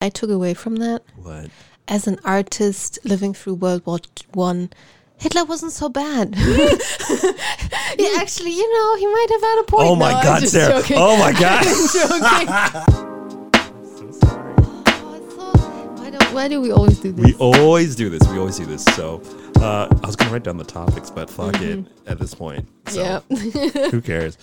I 0.00 0.08
took 0.08 0.30
away 0.30 0.54
from 0.54 0.76
that? 0.76 1.02
What? 1.16 1.50
As 1.88 2.06
an 2.06 2.18
artist 2.24 2.98
living 3.04 3.34
through 3.34 3.54
World 3.54 3.84
War 3.84 3.98
One, 4.32 4.70
Hitler 5.18 5.44
wasn't 5.44 5.72
so 5.72 5.88
bad. 5.88 6.34
yeah, 6.36 8.14
actually, 8.18 8.52
you 8.52 8.72
know, 8.74 8.96
he 8.96 9.06
might 9.06 9.26
have 9.30 9.40
had 9.42 9.58
a 9.60 9.64
point. 9.64 9.88
Oh 9.88 9.96
my 9.96 10.12
No, 10.12 10.18
I'm 10.18 10.24
God, 10.24 10.48
Sarah! 10.48 10.80
joking. 10.80 10.96
Oh 10.98 11.16
my 11.18 11.32
God! 11.32 11.64
joking. 11.64 12.48
so 14.10 14.26
sorry. 14.26 14.54
Oh, 14.58 14.82
so- 15.36 16.02
why, 16.02 16.10
do, 16.10 16.18
why 16.34 16.48
do 16.48 16.60
we 16.60 16.70
always 16.72 16.98
do 17.00 17.12
this? 17.12 17.24
We 17.26 17.34
always 17.34 17.94
do 17.96 18.08
this. 18.08 18.26
We 18.28 18.38
always 18.38 18.56
do 18.56 18.64
this. 18.64 18.84
So 18.96 19.20
uh, 19.56 19.88
I 20.02 20.06
was 20.06 20.16
gonna 20.16 20.30
write 20.32 20.44
down 20.44 20.56
the 20.56 20.64
topics, 20.64 21.10
but 21.10 21.28
fuck 21.28 21.60
it 21.60 21.84
at 22.06 22.18
this 22.18 22.32
point. 22.34 22.66
So 22.86 23.02
yeah. 23.02 23.20
who 23.90 24.00
cares? 24.00 24.38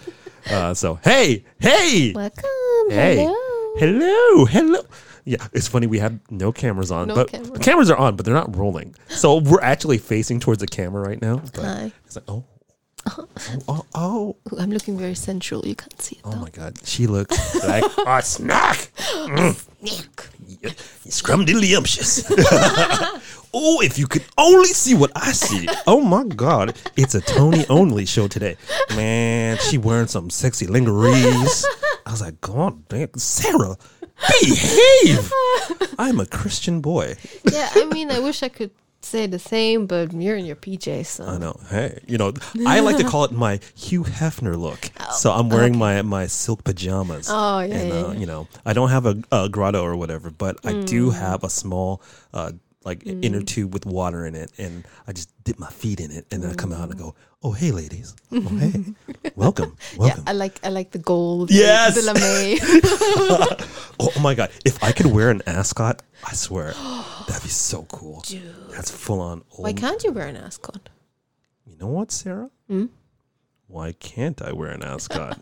Uh, 0.52 0.74
so 0.76 1.00
hey, 1.04 1.44
hey, 1.60 2.12
Welcome. 2.14 2.44
hey, 2.90 3.16
Hello. 3.26 3.36
hello, 3.80 4.46
hello. 4.46 4.82
Yeah, 5.28 5.46
it's 5.52 5.68
funny. 5.68 5.88
We 5.88 6.00
have 6.00 6.18
no 6.32 6.54
cameras 6.54 6.90
on, 6.90 7.10
No 7.10 7.16
but 7.16 7.30
cameras. 7.32 7.52
the 7.52 7.60
cameras 7.60 7.90
are 7.90 7.98
on, 7.98 8.16
but 8.16 8.24
they're 8.26 8.34
not 8.34 8.56
rolling. 8.56 8.96
So 9.10 9.36
we're 9.40 9.60
actually 9.62 9.98
facing 9.98 10.40
towards 10.40 10.62
the 10.62 10.68
camera 10.68 11.02
right 11.06 11.22
now. 11.22 11.42
But 11.54 11.64
Hi. 11.66 11.92
It's 12.06 12.16
like 12.16 12.24
oh, 12.30 12.46
oh, 13.18 13.28
oh, 13.68 13.86
oh, 13.94 14.36
Ooh, 14.54 14.58
I'm 14.58 14.72
looking 14.72 14.98
very 14.98 15.16
sensual. 15.16 15.66
You 15.68 15.76
can't 15.76 16.02
see 16.02 16.16
it 16.16 16.22
oh 16.24 16.32
though. 16.32 16.38
my 16.38 16.50
God. 16.50 16.80
She 16.88 17.08
looks 17.08 17.38
like 17.66 17.84
a 18.06 18.22
snack. 18.24 18.78
Mm. 18.98 20.08
Scrumdiddlyumptious. 21.08 22.24
oh, 23.54 23.82
if 23.82 24.00
you 24.00 24.08
could 24.08 24.24
only 24.38 24.70
see 24.70 24.96
what 24.96 25.12
I 25.14 25.34
see. 25.34 25.68
Oh 25.86 26.00
my 26.02 26.24
God. 26.24 26.78
It's 26.96 27.16
a 27.16 27.22
Tony 27.22 27.66
only 27.70 28.06
show 28.06 28.28
today. 28.30 28.56
Man, 28.96 29.58
she 29.58 29.78
wearing 29.78 30.08
some 30.08 30.30
sexy 30.30 30.68
lingeries. 30.68 31.66
I 32.06 32.12
was 32.12 32.22
like, 32.22 32.40
God 32.42 32.88
damn, 32.88 33.14
Sarah, 33.18 33.76
behave. 34.42 35.32
I'm 36.00 36.20
a 36.20 36.26
Christian 36.26 36.82
boy. 36.82 37.16
yeah, 37.52 37.70
I 37.76 37.86
mean, 37.86 38.12
I 38.12 38.20
wish 38.20 38.44
I 38.44 38.50
could 38.50 38.72
say 39.02 39.26
the 39.28 39.40
same, 39.40 39.86
but 39.86 40.12
you're 40.12 40.36
in 40.36 40.46
your 40.46 40.56
PJs, 40.56 41.06
so. 41.06 41.26
I 41.26 41.38
know. 41.38 41.60
Hey, 41.70 42.00
you 42.08 42.18
know, 42.18 42.34
I 42.66 42.80
like 42.82 42.98
to 42.98 43.04
call 43.04 43.24
it 43.26 43.32
my 43.32 43.60
Hugh 43.76 44.04
Hefner 44.04 44.58
look. 44.58 44.90
so 45.14 45.32
I'm 45.32 45.50
wearing 45.50 45.78
my 45.78 46.02
my 46.02 46.28
silk 46.28 46.64
pajamas. 46.64 47.28
Oh, 47.30 47.60
yeah, 47.60 47.76
and, 47.76 47.90
yeah, 47.90 47.96
uh, 47.96 48.12
yeah. 48.12 48.20
You 48.20 48.26
know, 48.26 48.48
I 48.66 48.74
don't 48.74 48.90
have 48.90 49.06
a, 49.06 49.16
a 49.32 49.50
grotto 49.50 49.82
or 49.84 49.96
whatever, 49.96 50.30
but 50.30 50.58
I 50.66 50.74
do 50.84 51.12
Mm. 51.12 51.14
have 51.20 51.44
a 51.44 51.50
small 51.50 52.02
uh, 52.34 52.52
like 52.84 53.06
inner 53.06 53.42
mm. 53.42 53.48
tube 53.48 53.74
with 53.74 53.86
water 53.86 54.26
in 54.26 54.36
it, 54.36 54.52
and 54.58 54.86
I 55.08 55.12
just 55.12 55.30
dip 55.44 55.60
my 55.60 55.70
feet 55.70 56.00
in 56.00 56.12
it, 56.12 56.26
and 56.32 56.42
then 56.42 56.52
I 56.52 56.54
come 56.54 56.72
out 56.72 56.90
and 56.90 56.98
go, 56.98 57.08
mm. 57.08 57.14
"Oh, 57.44 57.52
hey, 57.52 57.72
ladies. 57.72 58.16
Oh, 58.32 58.42
hey, 58.42 58.74
welcome, 59.36 59.76
Yeah, 59.94 60.00
welcome." 60.00 60.24
I 60.28 60.34
like 60.34 60.60
I 60.64 60.70
like 60.70 60.92
the 60.92 61.00
gold. 61.00 61.52
Yes! 61.52 61.96
the 61.96 62.14
lame. 62.14 62.60
oh, 62.62 63.58
oh 64.16 64.20
my 64.22 64.36
god, 64.36 64.52
if 64.66 64.84
I 64.84 64.92
could 64.92 65.08
wear 65.08 65.30
an 65.30 65.42
ascot, 65.48 66.02
I 66.24 66.34
swear 66.34 66.74
that'd 67.28 67.44
be 67.44 67.50
so 67.50 67.84
cool. 67.84 68.24
That's 68.72 68.92
full 68.92 69.22
on 69.22 69.44
old. 69.52 69.64
Why 69.64 69.74
can't 69.74 70.04
you 70.04 70.12
wear 70.12 70.28
an 70.28 70.38
ascot? 70.38 70.90
You 71.66 71.78
know 71.78 71.88
what, 71.88 72.12
Sarah? 72.12 72.50
Hmm? 72.68 72.86
Why 73.68 73.92
can't 73.94 74.42
I 74.42 74.54
wear 74.54 74.70
an 74.70 74.84
ascot? 74.84 75.40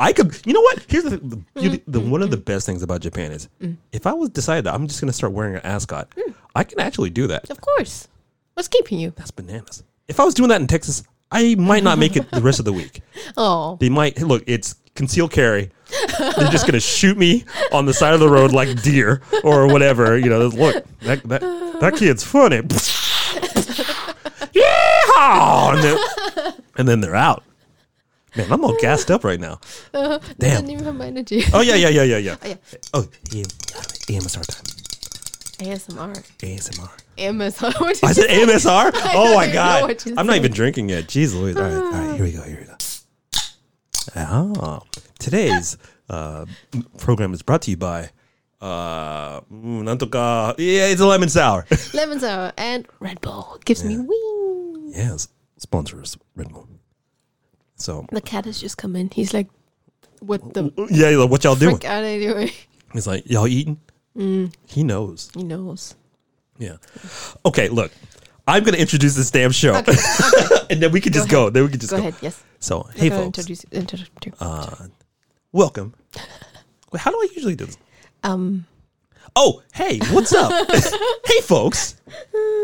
I 0.00 0.14
could. 0.14 0.34
You 0.46 0.54
know 0.54 0.62
what? 0.62 0.86
Here's 0.88 1.04
the 1.04 1.18
the, 1.18 1.36
Hmm, 1.36 1.60
beauty, 1.60 1.82
the 1.86 2.00
mm, 2.00 2.08
one 2.08 2.22
of 2.22 2.30
the 2.30 2.38
best 2.38 2.64
things 2.64 2.82
about 2.82 3.02
Japan 3.02 3.32
is 3.32 3.48
if 3.92 4.06
I 4.06 4.14
was 4.14 4.30
decided 4.30 4.64
that 4.64 4.74
I'm 4.74 4.88
just 4.88 5.00
going 5.00 5.10
to 5.10 5.12
start 5.12 5.34
wearing 5.34 5.56
an 5.56 5.60
ascot. 5.62 6.08
I 6.54 6.64
can 6.64 6.80
actually 6.80 7.10
do 7.10 7.26
that. 7.28 7.48
Of 7.50 7.60
course. 7.60 8.08
What's 8.54 8.68
keeping 8.68 8.98
you? 8.98 9.12
That's 9.16 9.30
bananas. 9.30 9.82
If 10.08 10.18
I 10.20 10.24
was 10.24 10.34
doing 10.34 10.48
that 10.50 10.60
in 10.60 10.66
Texas, 10.66 11.02
I 11.30 11.54
might 11.54 11.84
not 11.84 11.98
make 11.98 12.16
it 12.16 12.30
the 12.30 12.42
rest 12.42 12.58
of 12.58 12.64
the 12.64 12.72
week. 12.72 13.00
Oh, 13.36 13.76
They 13.80 13.88
might 13.88 14.18
hey, 14.18 14.24
look. 14.24 14.42
It's 14.48 14.74
concealed 14.96 15.30
carry. 15.30 15.70
They're 16.18 16.48
just 16.50 16.66
going 16.66 16.72
to 16.74 16.80
shoot 16.80 17.16
me 17.16 17.44
on 17.72 17.86
the 17.86 17.94
side 17.94 18.12
of 18.12 18.18
the 18.20 18.28
road 18.28 18.50
like 18.52 18.82
deer 18.82 19.22
or 19.44 19.66
whatever. 19.68 20.18
You 20.18 20.28
know, 20.30 20.46
look 20.48 20.84
that 21.02 21.22
that, 21.28 21.40
that 21.80 21.94
kid's 21.96 22.24
funny. 22.24 22.56
yeah, 24.52 25.72
and 25.74 25.82
then, 25.82 26.54
and 26.76 26.88
then 26.88 27.00
they're 27.00 27.14
out. 27.14 27.44
Man, 28.36 28.50
I'm 28.52 28.64
all 28.64 28.76
gassed 28.80 29.10
up 29.10 29.24
right 29.24 29.40
now. 29.40 29.60
I 29.94 30.18
Damn. 30.38 30.56
didn't 30.56 30.70
even 30.70 30.84
have 30.84 30.94
my 30.96 31.06
energy. 31.06 31.42
Oh 31.52 31.60
yeah, 31.60 31.74
yeah, 31.74 31.88
yeah, 31.88 32.02
yeah, 32.04 32.18
yeah. 32.18 32.36
Oh, 32.42 32.48
yeah. 32.48 32.54
Oh, 32.94 33.08
AM, 33.34 33.44
AMSR 33.44 34.46
time. 34.46 34.79
ASMR. 35.60 36.16
ASMR. 36.38 36.90
MSR. 37.18 38.04
I 38.04 38.12
said 38.12 38.30
MSR? 38.30 38.92
Oh 39.12 39.34
my 39.34 39.50
God. 39.52 40.06
I'm 40.16 40.26
not 40.26 40.36
even 40.36 40.52
drinking 40.52 40.88
yet. 40.88 41.04
Jeez 41.04 41.34
Louise. 41.34 41.56
All 41.56 41.62
right, 41.62 41.74
all 41.74 41.90
right, 41.90 42.16
here 42.16 42.24
we 42.24 42.32
go. 42.32 42.42
Here 42.42 42.58
we 42.60 42.66
go. 42.66 42.76
Oh, 44.16 44.82
today's 45.18 45.76
uh, 46.08 46.46
program 46.96 47.34
is 47.34 47.42
brought 47.42 47.62
to 47.62 47.70
you 47.70 47.76
by. 47.76 48.10
Uh, 48.60 49.40
Nantoka. 49.52 50.54
Yeah, 50.58 50.86
it's 50.86 51.00
a 51.00 51.06
lemon 51.06 51.28
sour. 51.28 51.66
lemon 51.94 52.20
sour 52.20 52.52
and 52.56 52.86
Red 52.98 53.20
Bull 53.20 53.58
gives 53.64 53.82
yeah. 53.82 53.96
me 53.96 54.06
wings. 54.06 54.96
Yes, 54.96 55.28
sponsors 55.58 56.16
Red 56.36 56.52
Bull. 56.52 56.68
So 57.76 58.06
the 58.12 58.20
cat 58.20 58.44
has 58.46 58.60
just 58.60 58.76
come 58.76 58.96
in. 58.96 59.10
He's 59.10 59.32
like, 59.32 59.48
"What 60.20 60.54
the? 60.54 60.72
Yeah, 60.90 61.24
what 61.24 61.44
y'all 61.44 61.54
doing? 61.54 61.78
Doing? 61.78 62.50
He's 62.92 63.06
like, 63.06 63.28
y'all 63.30 63.46
eating? 63.46 63.78
Mm. 64.16 64.52
He 64.66 64.82
knows. 64.82 65.30
He 65.34 65.42
knows. 65.44 65.94
Yeah. 66.58 66.76
Okay, 67.44 67.68
look. 67.68 67.92
I'm 68.46 68.64
gonna 68.64 68.78
introduce 68.78 69.14
this 69.14 69.30
damn 69.30 69.52
show, 69.52 69.74
and 70.70 70.82
then 70.82 70.90
we 70.90 71.00
can 71.00 71.12
just 71.12 71.28
go. 71.28 71.50
Then 71.50 71.62
we 71.64 71.70
can 71.70 71.78
just 71.78 71.90
Go 71.92 71.98
go. 71.98 72.02
ahead. 72.08 72.14
Yes. 72.20 72.42
So, 72.58 72.84
You're 72.96 73.04
hey 73.04 73.10
folks, 73.10 73.38
Introduce, 73.38 73.64
introduce, 73.70 74.08
uh, 74.40 74.88
welcome. 75.52 75.94
Wait, 76.92 77.00
how 77.00 77.12
do 77.12 77.18
I 77.18 77.28
usually 77.34 77.54
do 77.54 77.66
this? 77.66 77.78
um. 78.24 78.66
Oh, 79.36 79.62
hey, 79.72 80.00
what's 80.10 80.32
up? 80.34 80.50
hey, 81.26 81.40
folks. 81.42 81.94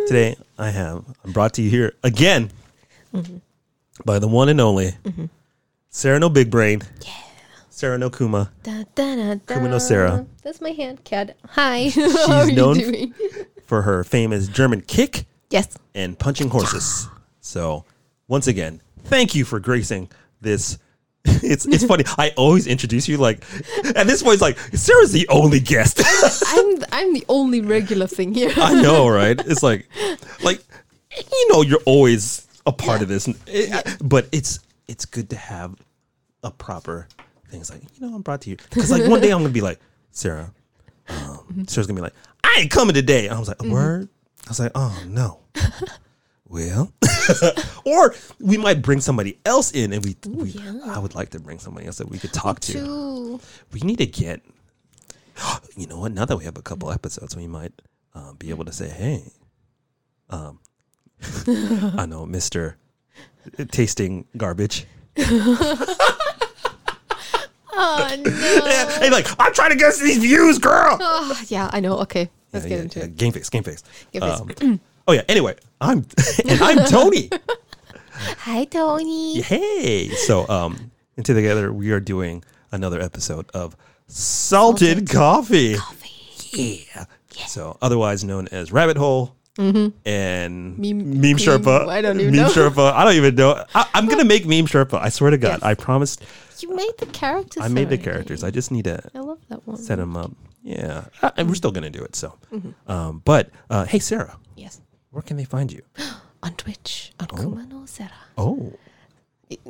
Today 0.08 0.34
I 0.58 0.70
have 0.70 1.04
I'm 1.24 1.30
brought 1.32 1.54
to 1.54 1.62
you 1.62 1.70
here 1.70 1.92
again 2.02 2.50
by 4.04 4.18
the 4.18 4.26
one 4.26 4.48
and 4.48 4.60
only 4.60 4.94
Sarah 5.90 6.18
No 6.18 6.28
Big 6.28 6.50
Brain. 6.50 6.82
Yeah. 7.04 7.12
Sarah 7.76 7.98
No 7.98 8.08
Kuma. 8.08 8.50
Da, 8.62 8.84
da, 8.94 9.16
da, 9.16 9.34
da. 9.34 9.54
Kumino 9.54 9.78
Sarah. 9.78 10.24
That's 10.42 10.62
my 10.62 10.70
hand 10.70 11.04
cat. 11.04 11.36
Hi. 11.50 11.90
How 11.94 12.38
are 12.38 12.48
you 12.48 12.56
known- 12.56 12.78
doing? 12.78 13.14
for 13.66 13.82
her 13.82 14.02
famous 14.02 14.48
German 14.48 14.80
kick 14.80 15.26
yes. 15.50 15.76
and 15.94 16.18
punching 16.18 16.48
horses. 16.48 17.06
So, 17.40 17.84
once 18.28 18.46
again, 18.46 18.80
thank 19.04 19.34
you 19.34 19.44
for 19.44 19.60
gracing 19.60 20.08
this. 20.40 20.78
It's 21.42 21.66
it's 21.66 21.84
funny. 21.84 22.04
I 22.16 22.32
always 22.38 22.66
introduce 22.66 23.08
you 23.08 23.18
like 23.18 23.44
at 23.94 24.06
this 24.06 24.22
point. 24.22 24.34
It's 24.34 24.42
like 24.42 24.58
Sarah's 24.72 25.12
the 25.12 25.28
only 25.28 25.60
guest. 25.60 26.00
I'm 26.46 26.78
I'm 26.92 27.12
the 27.12 27.26
only 27.28 27.60
regular 27.60 28.06
thing 28.06 28.32
here. 28.32 28.52
I 28.56 28.80
know, 28.80 29.08
right? 29.08 29.38
It's 29.44 29.62
like, 29.62 29.88
like 30.42 30.64
you 31.10 31.48
know, 31.52 31.62
you're 31.62 31.82
always 31.84 32.46
a 32.64 32.72
part 32.72 33.02
of 33.02 33.08
this, 33.08 33.28
but 34.00 34.28
it's 34.30 34.60
it's 34.86 35.04
good 35.04 35.28
to 35.30 35.36
have 35.36 35.74
a 36.44 36.52
proper 36.52 37.08
thing. 37.50 37.60
It's 37.60 37.70
like 37.70 37.82
you 37.82 38.06
know, 38.06 38.14
I'm 38.14 38.22
brought 38.22 38.42
to 38.42 38.50
you 38.50 38.56
because 38.56 38.90
like 38.90 39.08
one 39.08 39.20
day 39.20 39.30
I'm 39.30 39.40
gonna 39.40 39.50
be 39.50 39.60
like 39.60 39.80
Sarah. 40.10 40.52
Um, 41.08 41.64
Sarah's 41.68 41.86
gonna 41.86 41.98
be 41.98 42.02
like, 42.02 42.14
I 42.42 42.60
ain't 42.60 42.70
coming 42.70 42.94
today. 42.94 43.26
And 43.26 43.34
I 43.34 43.38
was 43.38 43.48
like, 43.48 43.62
word. 43.62 44.08
I 44.46 44.50
was 44.50 44.60
like, 44.60 44.72
oh 44.74 45.02
no. 45.06 45.40
well, 46.48 46.92
or 47.84 48.14
we 48.40 48.56
might 48.56 48.82
bring 48.82 49.00
somebody 49.00 49.38
else 49.44 49.72
in, 49.72 49.92
and 49.92 50.04
we, 50.04 50.16
we 50.28 50.54
I 50.84 50.98
would 50.98 51.14
like 51.14 51.30
to 51.30 51.40
bring 51.40 51.58
somebody 51.58 51.86
else 51.86 51.98
that 51.98 52.08
we 52.08 52.18
could 52.18 52.32
talk 52.32 52.60
to. 52.60 52.72
Two. 52.72 53.40
We 53.72 53.80
need 53.80 53.98
to 53.98 54.06
get. 54.06 54.42
You 55.76 55.86
know 55.86 55.98
what? 55.98 56.12
Now 56.12 56.24
that 56.24 56.38
we 56.38 56.44
have 56.44 56.56
a 56.56 56.62
couple 56.62 56.90
episodes, 56.90 57.36
we 57.36 57.46
might 57.46 57.82
uh, 58.14 58.32
be 58.32 58.48
able 58.48 58.64
to 58.64 58.72
say, 58.72 58.88
"Hey, 58.88 59.30
um, 60.30 60.58
I 61.46 62.06
know, 62.06 62.24
Mister 62.24 62.78
Tasting 63.70 64.24
Garbage." 64.38 64.86
Oh 67.78 68.16
no. 68.24 69.00
hey, 69.00 69.10
like 69.10 69.26
I'm 69.38 69.52
trying 69.52 69.70
to 69.70 69.76
get 69.76 69.94
these 69.96 70.18
views, 70.18 70.58
girl. 70.58 70.96
Oh, 71.00 71.40
yeah, 71.48 71.68
I 71.72 71.80
know. 71.80 71.98
Okay, 72.00 72.30
let's 72.52 72.64
Yeah, 72.64 72.68
get 72.70 72.76
yeah, 72.76 72.82
into 72.82 73.02
it. 73.02 73.16
Game 73.16 73.32
face, 73.32 73.48
game 73.50 73.62
face. 73.62 73.82
Game 74.12 74.22
face. 74.22 74.40
Um, 74.62 74.80
oh 75.06 75.12
yeah. 75.12 75.22
Anyway, 75.28 75.56
I'm 75.80 76.06
and 76.48 76.60
I'm 76.62 76.84
Tony. 76.86 77.28
Hi, 78.10 78.64
Tony. 78.64 79.42
hey. 79.42 80.08
So 80.08 80.48
um, 80.48 80.90
and 81.16 81.26
together 81.26 81.72
we 81.72 81.90
are 81.92 82.00
doing 82.00 82.42
another 82.72 83.00
episode 83.00 83.46
of 83.52 83.76
Salted, 84.08 85.08
Coffee. 85.10 85.76
Coffee. 85.76 86.86
Yeah. 86.94 87.04
So 87.46 87.76
otherwise 87.82 88.24
known 88.24 88.48
as 88.48 88.72
Rabbit 88.72 88.96
Hole. 88.96 89.34
And 89.58 90.78
Meme 90.78 91.20
meme. 91.20 91.36
Sherpa. 91.38 91.88
I 91.88 92.02
don't 92.02 92.20
even 92.20 92.34
meme 92.36 92.44
know. 92.46 92.50
Sherpa. 92.52 92.92
I 92.92 93.04
don't 93.04 93.14
even 93.14 93.34
know. 93.36 93.64
I, 93.74 93.88
I'm 93.94 94.06
gonna 94.06 94.24
make 94.24 94.44
meme 94.46 94.66
Sherpa. 94.66 94.98
I 95.00 95.08
swear 95.08 95.30
to 95.30 95.38
God. 95.38 95.60
Yes. 95.60 95.62
I 95.62 95.74
promised. 95.74 96.22
You 96.62 96.74
made 96.74 96.92
the 96.98 97.06
characters. 97.06 97.62
I 97.62 97.68
made 97.68 97.84
the 97.88 97.96
already. 97.96 98.02
characters. 98.02 98.44
I 98.44 98.50
just 98.50 98.70
need 98.70 98.84
to 98.84 99.02
I 99.14 99.20
love 99.20 99.38
that 99.48 99.66
one. 99.66 99.76
set 99.76 99.96
them 99.98 100.16
up. 100.16 100.32
Yeah, 100.62 101.04
Uh, 101.22 101.30
and 101.36 101.48
we're 101.48 101.54
still 101.54 101.70
gonna 101.72 101.90
do 101.90 102.02
it. 102.02 102.16
So, 102.16 102.34
Mm-hmm. 102.52 102.90
um, 102.90 103.22
but 103.24 103.50
uh, 103.70 103.84
hey, 103.84 103.98
Sarah, 104.00 104.36
Yes. 104.56 104.80
where 105.10 105.22
can 105.22 105.36
they 105.36 105.44
find 105.44 105.70
you? 105.72 105.82
On 106.42 106.52
Twitch, 106.54 107.12
on 107.18 107.26
Kumano 107.28 107.88
Sera. 107.88 108.10
Oh, 108.38 108.72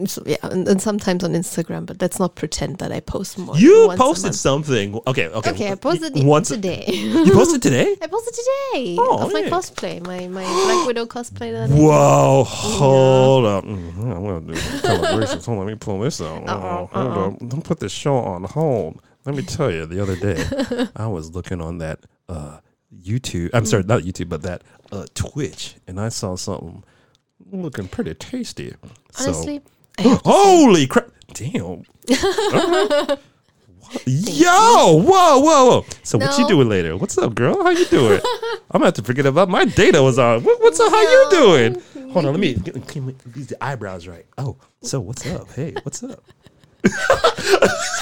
So, 0.06 0.22
yeah, 0.24 0.36
and, 0.42 0.66
and 0.66 0.80
sometimes 0.80 1.22
on 1.22 1.32
Instagram, 1.32 1.84
but 1.84 2.00
let's 2.00 2.18
not 2.18 2.34
pretend 2.34 2.78
that 2.78 2.92
I 2.92 3.00
post 3.00 3.36
more. 3.36 3.58
You 3.58 3.92
posted 3.96 4.34
something. 4.34 4.98
Okay, 5.06 5.28
okay. 5.28 5.50
Okay, 5.50 5.70
I 5.70 5.74
posted 5.74 6.14
once. 6.24 6.48
today. 6.48 6.84
You 6.88 7.30
posted 7.32 7.60
today? 7.60 7.94
I 8.02 8.06
posted 8.06 8.32
today 8.34 8.96
Oh, 8.98 9.26
of 9.26 9.34
my 9.34 9.42
cosplay, 9.42 10.00
my 10.00 10.28
my 10.28 10.44
Black 10.44 10.86
Widow 10.86 11.04
cosplay. 11.04 11.52
That 11.52 11.68
Whoa, 11.68 12.44
hold 12.44 13.44
up. 13.44 13.64
Mhm, 13.64 13.98
I'm 14.16 14.24
gonna 14.24 14.40
do 14.40 14.54
celebrations. 14.54 15.44
Hold 15.44 15.58
on, 15.58 15.66
let 15.66 15.72
me 15.72 15.78
pull 15.78 16.00
this 16.00 16.22
out. 16.22 16.42
Uh-uh, 16.48 16.54
Oh, 16.54 16.86
hold 16.86 17.34
up. 17.34 17.38
Don't 17.50 17.62
put 17.64 17.78
this 17.78 17.92
show 17.92 18.16
on 18.16 18.44
hold. 18.44 19.02
Let 19.26 19.34
me 19.34 19.42
tell 19.42 19.70
you, 19.70 19.84
the 19.84 20.00
other 20.00 20.16
day, 20.16 20.88
I 20.96 21.06
was 21.08 21.34
looking 21.34 21.60
on 21.60 21.78
that 21.78 21.98
uh, 22.30 22.60
YouTube. 22.98 23.50
I'm 23.52 23.66
sorry, 23.66 23.82
not 23.82 24.02
YouTube, 24.04 24.30
but 24.30 24.40
that 24.42 24.62
uh, 24.90 25.04
Twitch, 25.14 25.74
and 25.86 26.00
I 26.00 26.08
saw 26.08 26.34
something 26.36 26.82
looking 27.52 27.88
pretty 27.88 28.14
tasty. 28.14 28.74
Honestly, 29.18 29.60
I 29.98 30.02
have 30.02 30.18
to 30.22 30.24
say- 30.24 30.30
holy 30.30 30.86
crap! 30.86 31.08
Damn. 31.32 31.84
Yo, 34.04 35.00
whoa, 35.00 35.38
whoa, 35.38 35.64
whoa! 35.66 35.84
So 36.02 36.18
what 36.18 36.36
you 36.38 36.48
doing 36.48 36.68
later? 36.68 36.96
What's 36.96 37.16
up, 37.18 37.34
girl? 37.36 37.62
How 37.62 37.70
you 37.70 37.84
doing? 37.86 38.20
I'm 38.70 38.80
gonna 38.80 38.86
have 38.86 38.94
to 38.94 39.02
forget 39.02 39.26
about 39.26 39.48
my 39.48 39.64
data 39.64 40.02
was 40.02 40.18
on. 40.18 40.42
What, 40.42 40.60
what's 40.60 40.80
up? 40.80 40.90
How 40.90 41.00
you 41.02 41.26
doing? 41.30 41.82
Hold 42.10 42.26
on, 42.26 42.32
let 42.32 42.40
me 42.40 42.54
get, 42.54 42.74
get 42.86 43.32
these 43.32 43.52
eyebrows 43.60 44.08
right. 44.08 44.26
Oh, 44.38 44.56
so 44.82 44.98
what's 45.00 45.24
up? 45.26 45.50
Hey, 45.52 45.74
what's 45.84 46.02
up? 46.02 46.22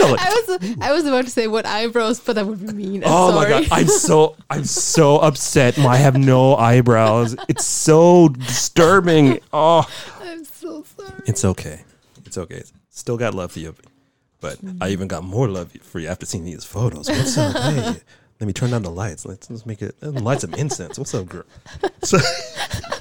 Like, 0.00 0.20
I 0.20 0.28
was 0.28 0.76
I 0.80 0.92
was 0.92 1.06
about 1.06 1.24
to 1.24 1.30
say 1.30 1.46
what 1.46 1.66
eyebrows, 1.66 2.20
but 2.20 2.34
that 2.34 2.46
would 2.46 2.60
be 2.60 2.72
mean. 2.72 3.04
I'm 3.04 3.10
oh 3.10 3.32
my 3.32 3.48
god, 3.48 3.68
I'm 3.70 3.86
so 3.86 4.36
I'm 4.50 4.64
so 4.64 5.18
upset. 5.18 5.78
I 5.78 5.96
have 5.96 6.16
no 6.16 6.56
eyebrows. 6.56 7.36
It's 7.48 7.64
so 7.64 8.28
disturbing. 8.28 9.40
Oh. 9.52 9.88
I'm 10.20 10.44
so 10.44 10.84
sorry. 10.96 11.22
It's 11.26 11.44
okay. 11.44 11.84
It's 12.26 12.36
okay. 12.36 12.64
Still 12.90 13.16
got 13.16 13.34
love 13.34 13.52
for 13.52 13.60
you. 13.60 13.74
But 14.40 14.58
I 14.80 14.90
even 14.90 15.08
got 15.08 15.24
more 15.24 15.48
love 15.48 15.72
for 15.82 16.00
you 16.00 16.08
after 16.08 16.26
seeing 16.26 16.44
these 16.44 16.64
photos. 16.64 17.08
What's 17.08 17.38
up? 17.38 17.56
Hey, 18.36 18.40
let 18.40 18.46
me 18.48 18.52
turn 18.52 18.72
down 18.72 18.82
the 18.82 18.90
lights. 18.90 19.24
Let's, 19.24 19.48
let's 19.48 19.64
make 19.64 19.80
it 19.80 19.94
uh, 20.02 20.08
let's 20.08 20.22
light 20.22 20.40
some 20.40 20.54
incense. 20.54 20.98
What's 20.98 21.14
up, 21.14 21.28
girl? 21.28 21.44
So, 22.02 22.18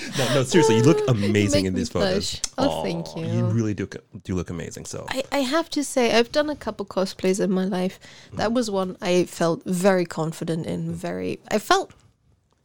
no, 0.18 0.34
no, 0.34 0.42
seriously, 0.42 0.76
you 0.76 0.82
look 0.82 1.00
amazing 1.08 1.66
in 1.66 1.74
these 1.74 1.88
photos. 1.88 2.40
Oh, 2.58 2.82
thank 2.82 3.16
you. 3.16 3.26
You 3.26 3.44
really 3.46 3.74
do 3.74 3.88
do 4.24 4.34
look 4.34 4.50
amazing. 4.50 4.86
So 4.86 5.06
I, 5.08 5.22
I 5.32 5.38
have 5.38 5.68
to 5.70 5.84
say 5.84 6.16
I've 6.18 6.32
done 6.32 6.50
a 6.50 6.56
couple 6.56 6.86
cosplays 6.86 7.40
in 7.40 7.50
my 7.50 7.64
life. 7.64 7.98
That 8.34 8.52
was 8.52 8.70
one 8.70 8.96
I 9.00 9.24
felt 9.24 9.62
very 9.64 10.04
confident 10.04 10.66
in. 10.66 10.92
Very, 10.92 11.40
I 11.50 11.58
felt, 11.58 11.92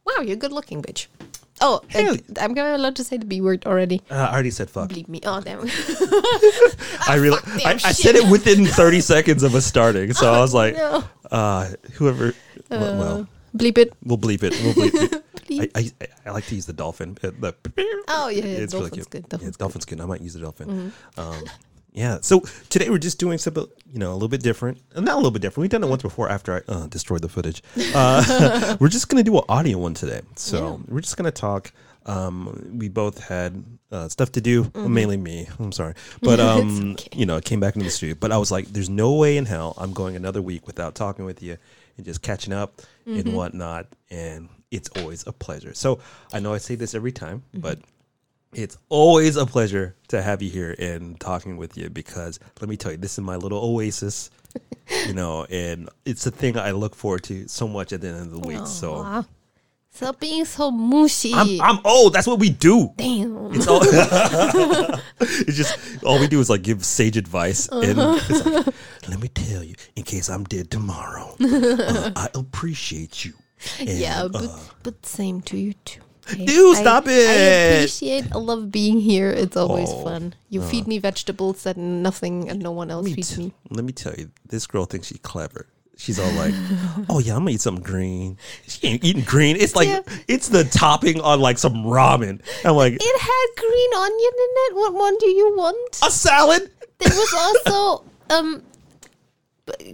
wow, 0.04 0.22
you're 0.22 0.34
a 0.34 0.36
good 0.36 0.52
looking 0.52 0.82
bitch. 0.82 1.06
Oh, 1.60 1.80
I, 1.94 2.18
I'm 2.40 2.54
gonna 2.54 2.76
allowed 2.76 2.96
to 2.96 3.04
say 3.04 3.16
the 3.16 3.26
b 3.26 3.40
word 3.40 3.66
already. 3.66 4.00
uh, 4.10 4.14
I 4.14 4.32
already 4.32 4.50
said 4.50 4.70
fuck. 4.70 4.90
Bleep 4.90 5.08
me. 5.08 5.20
Oh 5.24 5.40
damn. 5.40 5.60
I 7.08 7.16
really 7.16 7.38
I, 7.64 7.72
I 7.84 7.92
said 7.92 8.14
it 8.14 8.30
within 8.30 8.64
30 8.64 9.00
seconds 9.00 9.42
of 9.42 9.54
us 9.54 9.66
starting. 9.66 10.12
So 10.12 10.32
I 10.32 10.38
was 10.38 10.54
like, 10.54 10.76
no. 10.76 11.02
uh, 11.30 11.70
whoever 11.94 12.34
well, 12.70 12.98
well, 12.98 13.28
Bleep 13.58 13.78
it. 13.78 13.92
we'll 14.04 14.18
bleep 14.18 14.42
it. 14.42 14.54
We'll 14.62 14.74
bleep 14.74 14.94
it. 15.12 15.24
I, 15.74 15.90
I, 16.00 16.06
I 16.26 16.30
like 16.30 16.46
to 16.46 16.54
use 16.54 16.66
the 16.66 16.72
dolphin. 16.74 17.16
uh, 17.24 17.30
The 17.40 17.54
Oh 18.08 18.28
yeah, 18.28 18.44
yeah 18.44 18.58
it's 18.58 18.74
really 18.74 18.90
dolphin's 18.90 19.06
cute. 19.08 19.10
good. 19.10 19.22
Yeah, 19.24 19.28
Dolphin's 19.28 19.56
good. 19.56 19.58
dolphin's 19.58 19.84
good. 19.86 20.00
I 20.00 20.04
might 20.06 20.20
use 20.20 20.34
the 20.34 20.40
dolphin. 20.40 20.92
Um, 21.16 21.42
yeah. 21.92 22.18
So 22.20 22.40
today 22.68 22.90
we're 22.90 22.98
just 22.98 23.18
doing 23.18 23.38
something, 23.38 23.66
you 23.92 23.98
know, 23.98 24.12
a 24.12 24.14
little 24.14 24.28
bit 24.28 24.42
different. 24.42 24.78
Uh, 24.94 25.00
Not 25.00 25.14
a 25.14 25.16
little 25.16 25.30
bit 25.30 25.42
different. 25.42 25.62
We've 25.62 25.70
done 25.70 25.82
it 25.82 25.88
once 25.88 26.02
before. 26.02 26.28
After 26.28 26.62
I 26.68 26.72
uh, 26.72 26.86
destroyed 26.86 27.22
the 27.22 27.28
footage, 27.30 27.62
uh, 27.94 28.76
we're 28.80 28.88
just 28.88 29.08
gonna 29.08 29.22
do 29.24 29.36
an 29.38 29.44
audio 29.48 29.78
one 29.78 29.94
today. 29.94 30.20
So 30.36 30.58
Yeah. 30.58 30.84
we're 30.94 31.00
just 31.00 31.16
gonna 31.16 31.30
talk. 31.30 31.72
Um, 32.06 32.76
we 32.78 32.88
both 32.88 33.18
had 33.24 33.62
uh, 33.90 34.08
stuff 34.08 34.32
to 34.32 34.40
do. 34.40 34.70
Mainly 34.74 35.16
me. 35.16 35.46
I'm 35.58 35.72
sorry, 35.72 35.94
but 36.22 36.40
um, 36.40 36.92
okay. 36.92 37.08
you 37.18 37.26
know, 37.26 37.36
I 37.36 37.40
came 37.40 37.60
back 37.60 37.74
into 37.74 37.84
the 37.84 37.90
studio. 37.90 38.16
But 38.18 38.32
I 38.32 38.38
was 38.38 38.50
like, 38.50 38.66
"There's 38.66 38.88
no 38.88 39.14
way 39.14 39.36
in 39.36 39.44
hell 39.46 39.74
I'm 39.76 39.92
going 39.92 40.14
another 40.16 40.40
week 40.40 40.66
without 40.66 40.94
talking 40.94 41.24
with 41.26 41.42
you 41.42 41.56
and 41.98 42.06
just 42.06 42.22
catching 42.22 42.54
up 42.54 42.80
and 43.04 43.24
mm-hmm. 43.24 43.36
whatnot." 43.36 43.86
And 44.10 44.48
it's 44.70 44.88
always 44.96 45.26
a 45.26 45.32
pleasure. 45.32 45.74
So 45.74 46.00
I 46.32 46.40
know 46.40 46.54
I 46.54 46.58
say 46.58 46.74
this 46.74 46.94
every 46.94 47.12
time, 47.12 47.42
mm-hmm. 47.52 47.60
but 47.60 47.80
it's 48.54 48.78
always 48.88 49.36
a 49.36 49.44
pleasure 49.44 49.94
to 50.08 50.22
have 50.22 50.40
you 50.40 50.50
here 50.50 50.74
and 50.78 51.20
talking 51.20 51.56
with 51.56 51.76
you 51.76 51.90
because 51.90 52.40
let 52.60 52.68
me 52.68 52.76
tell 52.76 52.92
you, 52.92 52.98
this 52.98 53.12
is 53.12 53.20
my 53.20 53.36
little 53.36 53.62
oasis, 53.62 54.30
you 55.06 55.12
know, 55.12 55.44
and 55.50 55.90
it's 56.04 56.26
a 56.26 56.30
thing 56.30 56.56
I 56.56 56.70
look 56.70 56.94
forward 56.94 57.24
to 57.24 57.46
so 57.48 57.68
much 57.68 57.92
at 57.92 58.00
the 58.00 58.08
end 58.08 58.20
of 58.20 58.30
the 58.30 58.48
week. 58.48 58.66
So. 58.66 59.24
Stop 59.98 60.20
being 60.20 60.44
so 60.44 60.70
mushy. 60.70 61.34
I'm, 61.34 61.60
I'm 61.60 61.78
old. 61.84 62.12
That's 62.12 62.26
what 62.28 62.38
we 62.38 62.50
do. 62.50 62.92
Damn. 62.96 63.52
It's 63.52 63.66
all. 63.66 63.80
it's 65.20 65.56
just 65.56 66.04
all 66.04 66.20
we 66.20 66.28
do 66.28 66.38
is 66.38 66.48
like 66.48 66.62
give 66.62 66.84
sage 66.84 67.16
advice, 67.16 67.68
and 67.68 67.98
it's 67.98 68.46
like, 68.46 68.66
let 69.08 69.20
me 69.20 69.26
tell 69.26 69.64
you, 69.64 69.74
in 69.96 70.04
case 70.04 70.28
I'm 70.30 70.44
dead 70.44 70.70
tomorrow, 70.70 71.34
uh, 71.40 72.12
I 72.14 72.28
appreciate 72.34 73.24
you. 73.24 73.32
And, 73.80 73.88
yeah, 73.88 74.28
but 74.30 74.44
uh, 74.44 74.58
but 74.84 75.04
same 75.04 75.40
to 75.42 75.58
you 75.58 75.72
too. 75.84 76.00
I- 76.30 76.44
Dude, 76.44 76.76
stop 76.76 77.08
I 77.08 77.10
it. 77.10 77.28
I 77.28 77.32
appreciate. 77.78 78.30
I 78.32 78.38
love 78.38 78.70
being 78.70 79.00
here. 79.00 79.30
It's 79.30 79.56
always 79.56 79.88
Oh, 79.90 80.04
fun. 80.04 80.34
You 80.48 80.62
feed 80.62 80.86
me 80.86 80.98
vegetables 81.00 81.64
that 81.64 81.76
nothing 81.76 82.48
and 82.48 82.60
no 82.62 82.70
one 82.70 82.90
else 82.92 83.10
feeds 83.12 83.34
t- 83.34 83.42
me. 83.46 83.54
let 83.70 83.84
me 83.84 83.92
tell 83.92 84.14
you, 84.14 84.30
this 84.48 84.66
girl 84.68 84.84
thinks 84.84 85.08
she's 85.08 85.18
clever. 85.22 85.66
She's 86.00 86.18
all 86.18 86.30
like, 86.32 86.54
"Oh 87.10 87.18
yeah, 87.18 87.34
I'm 87.34 87.40
gonna 87.40 87.50
eat 87.50 87.60
something 87.60 87.82
green." 87.82 88.38
She 88.66 88.86
ain't 88.86 89.04
eating 89.04 89.24
green. 89.24 89.56
It's 89.56 89.74
like 89.76 89.88
Yeah. 89.88 90.00
it's 90.28 90.48
the 90.48 90.62
topping 90.64 91.20
on 91.20 91.40
like 91.40 91.58
some 91.58 91.74
ramen. 91.84 92.40
I'm 92.64 92.76
like 92.76 92.94
It 92.94 93.20
had 93.20 93.46
green 93.56 93.92
onion 93.94 94.32
in 94.46 94.50
it. 94.66 94.74
What 94.76 94.94
one 94.94 95.18
do 95.18 95.26
you 95.28 95.54
want? 95.56 95.98
a 96.04 96.10
salad. 96.10 96.70
There 96.98 97.10
was 97.14 97.34
also 97.34 98.04
um 98.30 98.62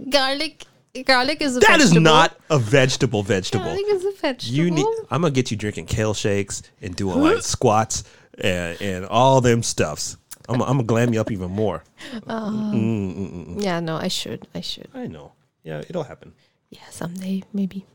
garlic. 0.09 0.65
Garlic 1.05 1.41
is 1.41 1.57
a 1.57 1.59
That 1.59 1.81
is 1.81 1.89
vegetable. 1.89 2.01
not 2.03 2.37
a 2.49 2.57
vegetable. 2.59 3.21
Vegetable. 3.23 3.65
Garlic 3.65 3.85
is 3.89 4.05
a 4.05 4.11
vegetable. 4.11 4.55
You 4.55 4.71
need. 4.71 4.85
I'm 5.11 5.21
gonna 5.21 5.31
get 5.31 5.51
you 5.51 5.57
drinking 5.57 5.87
kale 5.87 6.13
shakes 6.13 6.61
and 6.81 6.95
doing 6.95 7.19
like 7.19 7.41
squats 7.41 8.03
and, 8.37 8.81
and 8.81 9.05
all 9.05 9.41
them 9.41 9.61
stuffs. 9.63 10.17
I'm, 10.47 10.61
I'm 10.61 10.67
gonna 10.77 10.83
glam 10.83 11.13
you 11.13 11.19
up 11.19 11.31
even 11.31 11.51
more. 11.51 11.83
Uh-huh. 12.27 12.51
Mm, 12.51 12.73
mm, 13.17 13.47
mm, 13.55 13.63
yeah, 13.63 13.79
no, 13.79 13.95
I 13.97 14.07
should. 14.07 14.47
I 14.53 14.61
should. 14.61 14.87
I 14.93 15.07
know. 15.07 15.31
Yeah, 15.65 15.81
it'll 15.89 16.03
happen. 16.03 16.33
Yeah, 16.69 16.87
someday 16.91 17.43
maybe. 17.51 17.85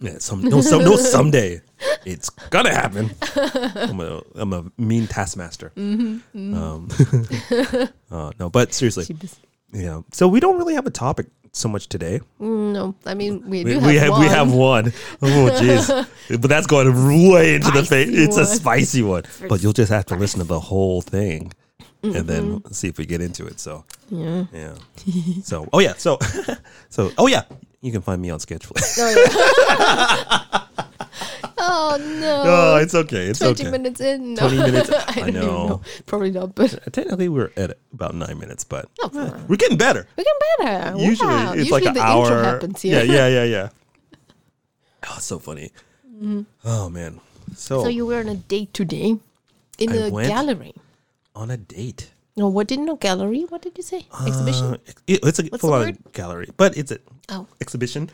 Yeah, 0.00 0.18
some 0.18 0.42
no, 0.42 0.60
some 0.60 0.82
no 0.82 0.96
someday. 1.14 1.60
It's 2.04 2.30
gonna 2.30 2.74
happen. 2.74 3.10
I'm 3.36 4.00
a 4.00 4.22
I'm 4.34 4.52
a 4.52 4.64
mean 4.78 5.06
taskmaster. 5.06 5.72
Um, 5.76 6.22
uh, 8.10 8.32
no, 8.38 8.48
but 8.48 8.72
seriously, 8.72 9.14
yeah. 9.72 10.00
So 10.12 10.26
we 10.26 10.40
don't 10.40 10.56
really 10.56 10.74
have 10.74 10.86
a 10.86 10.90
topic 10.90 11.26
so 11.52 11.68
much 11.68 11.88
today. 11.88 12.20
No, 12.38 12.94
I 13.04 13.14
mean 13.14 13.42
we, 13.48 13.64
We, 13.64 13.74
do 13.74 13.80
we 13.80 13.96
have 13.96 14.04
have 14.04 14.10
one. 14.12 14.20
we 14.20 14.26
have 14.28 14.52
one. 14.52 14.92
Oh 15.20 15.50
jeez, 15.60 16.08
but 16.40 16.48
that's 16.48 16.66
going 16.66 16.88
way 17.30 17.56
into 17.56 17.70
the 17.72 17.84
face. 17.84 18.08
It's 18.10 18.36
a 18.38 18.46
spicy 18.46 19.02
one, 19.02 19.24
but 19.48 19.62
you'll 19.62 19.72
just 19.74 19.90
have 19.92 20.06
to 20.06 20.16
listen 20.16 20.38
to 20.40 20.46
the 20.46 20.60
whole 20.60 21.02
thing, 21.02 21.52
and 22.02 22.26
then 22.26 22.60
mm-hmm. 22.60 22.72
see 22.72 22.88
if 22.88 22.98
we 22.98 23.06
get 23.06 23.20
into 23.20 23.46
it. 23.46 23.60
So 23.60 23.84
Yeah. 24.10 24.44
yeah. 24.52 24.74
So 25.42 25.68
oh 25.72 25.80
yeah. 25.80 25.94
So 25.94 26.18
so 26.88 27.10
oh 27.18 27.26
yeah. 27.26 27.42
You 27.80 27.92
can 27.92 28.02
find 28.02 28.20
me 28.20 28.30
on 28.30 28.40
Sketchflix. 28.40 28.98
Oh, 28.98 30.66
oh 31.58 31.96
no. 32.20 32.42
oh, 32.44 32.76
it's 32.82 32.94
okay. 32.94 33.26
It's 33.26 33.38
20 33.38 33.62
okay. 33.62 33.70
minutes 33.70 34.00
in. 34.00 34.34
No. 34.34 34.48
20 34.48 34.56
minutes. 34.56 34.90
I, 34.90 35.04
I 35.22 35.30
don't 35.30 35.34
know. 35.34 35.80
Probably 36.06 36.32
not, 36.32 36.56
but 36.56 36.74
uh, 36.74 36.90
Technically, 36.90 37.28
we're 37.28 37.52
at 37.56 37.78
about 37.92 38.16
nine 38.16 38.36
minutes, 38.38 38.64
but 38.64 38.88
No, 39.00 39.08
come 39.10 39.26
eh, 39.28 39.40
we're 39.46 39.56
getting 39.56 39.78
better. 39.78 40.08
We're 40.16 40.24
getting 40.24 40.40
better. 40.58 40.98
Usually, 40.98 41.28
wow. 41.28 41.52
it's 41.52 41.58
Usually 41.58 41.80
like 41.80 41.88
an 41.88 41.94
the 41.94 42.02
hour. 42.02 42.24
intro 42.24 42.42
happens 42.42 42.82
here. 42.82 43.04
Yeah, 43.04 43.12
yeah, 43.12 43.28
yeah, 43.28 43.44
yeah. 43.44 43.68
Oh, 45.08 45.14
it's 45.16 45.26
so 45.26 45.38
funny. 45.38 45.70
Mm-hmm. 46.10 46.42
Oh 46.64 46.90
man. 46.90 47.20
So, 47.54 47.82
So 47.84 47.88
you 47.88 48.06
were 48.06 48.18
on 48.18 48.28
a 48.28 48.34
date 48.34 48.74
today 48.74 49.18
in 49.78 49.90
I 49.92 49.94
a 49.94 50.10
went- 50.10 50.28
gallery. 50.28 50.74
On 51.38 51.50
a 51.50 51.56
date. 51.56 52.10
No, 52.36 52.48
what 52.48 52.66
didn't 52.68 52.86
no 52.86 52.96
gallery? 52.96 53.42
What 53.48 53.62
did 53.62 53.76
you 53.78 53.82
say? 53.82 54.06
Exhibition? 54.26 54.66
Uh, 54.74 54.78
it- 55.06 55.20
it's 55.22 55.38
a 55.38 55.44
What's 55.44 55.60
full 55.60 55.72
on 55.72 55.98
gallery, 56.12 56.48
but 56.56 56.76
it's 56.76 56.90
an 56.90 56.98
Oh. 57.30 57.46
exhibition 57.60 58.10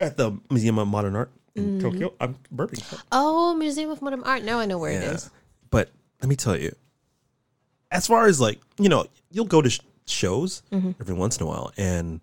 at 0.00 0.16
the 0.16 0.32
Museum 0.50 0.78
of 0.78 0.88
Modern 0.88 1.14
Art 1.16 1.30
in 1.54 1.78
Mm-hmm. 1.78 1.80
Tokyo. 1.82 2.14
I'm 2.20 2.36
burping. 2.54 2.82
Oh, 3.12 3.54
Museum 3.54 3.90
of 3.90 4.02
Modern 4.02 4.22
Art. 4.24 4.42
Now 4.42 4.58
I 4.58 4.66
know 4.66 4.78
where 4.78 4.92
it 4.92 5.02
Yeah. 5.02 5.14
is. 5.14 5.30
But 5.70 5.90
let 6.20 6.28
me 6.28 6.36
tell 6.36 6.56
you, 6.56 6.74
as 7.90 8.06
far 8.06 8.26
as 8.26 8.40
like, 8.40 8.60
you 8.78 8.88
know, 8.88 9.06
you'll 9.30 9.44
go 9.46 9.62
to 9.62 9.70
sh- 9.70 9.80
shows 10.06 10.62
Mm-hmm. 10.72 10.92
every 11.00 11.14
once 11.14 11.36
in 11.38 11.42
a 11.44 11.46
while 11.46 11.70
and, 11.76 12.20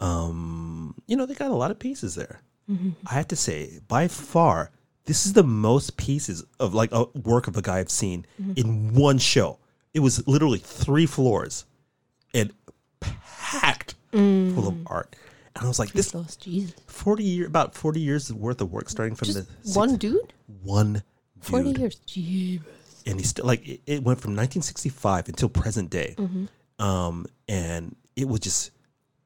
um, 0.00 0.94
you 1.06 1.16
know, 1.16 1.24
they 1.26 1.34
got 1.34 1.50
a 1.50 1.54
lot 1.54 1.70
of 1.70 1.78
pieces 1.78 2.14
there. 2.14 2.40
Mm-hmm. 2.70 2.90
I 3.06 3.14
have 3.14 3.28
to 3.28 3.36
say, 3.36 3.80
by 3.88 4.08
far, 4.08 4.70
this 5.06 5.24
is 5.26 5.32
the 5.32 5.42
most 5.44 5.96
pieces 5.96 6.44
of 6.60 6.74
like 6.74 6.90
a 6.92 7.04
work 7.24 7.46
of 7.48 7.56
a 7.56 7.62
guy 7.62 7.78
I've 7.78 7.90
seen 7.90 8.26
Mm-hmm. 8.40 8.52
in 8.56 8.94
one 8.94 9.18
show. 9.18 9.58
It 9.94 10.00
was 10.00 10.26
literally 10.28 10.58
three 10.58 11.06
floors 11.06 11.64
and 12.34 12.52
packed 13.00 13.94
full 14.12 14.68
of 14.68 14.76
art. 14.86 15.16
And 15.54 15.64
I 15.64 15.68
was 15.68 15.78
like, 15.78 15.92
this 15.92 16.14
Lost 16.14 16.42
Jesus. 16.42 16.74
40 16.86 17.24
year 17.24 17.46
about 17.46 17.74
40 17.74 18.00
years 18.00 18.30
worth 18.32 18.60
of 18.60 18.70
work 18.72 18.90
starting 18.90 19.14
from 19.14 19.26
Just 19.26 19.46
the 19.64 19.78
one 19.78 19.96
dude? 19.96 20.32
one 20.62 20.92
dude. 20.94 21.02
40 21.40 21.70
years. 21.80 21.96
Jeebus. 22.06 22.60
and 23.06 23.18
he 23.18 23.24
still 23.24 23.46
like 23.46 23.66
it, 23.66 23.80
it 23.86 24.02
went 24.02 24.20
from 24.20 24.32
1965 24.32 25.28
until 25.28 25.48
present 25.48 25.88
day, 25.90 26.14
um, 26.78 27.24
and 27.48 27.94
it 28.16 28.28
was 28.28 28.40
just 28.40 28.70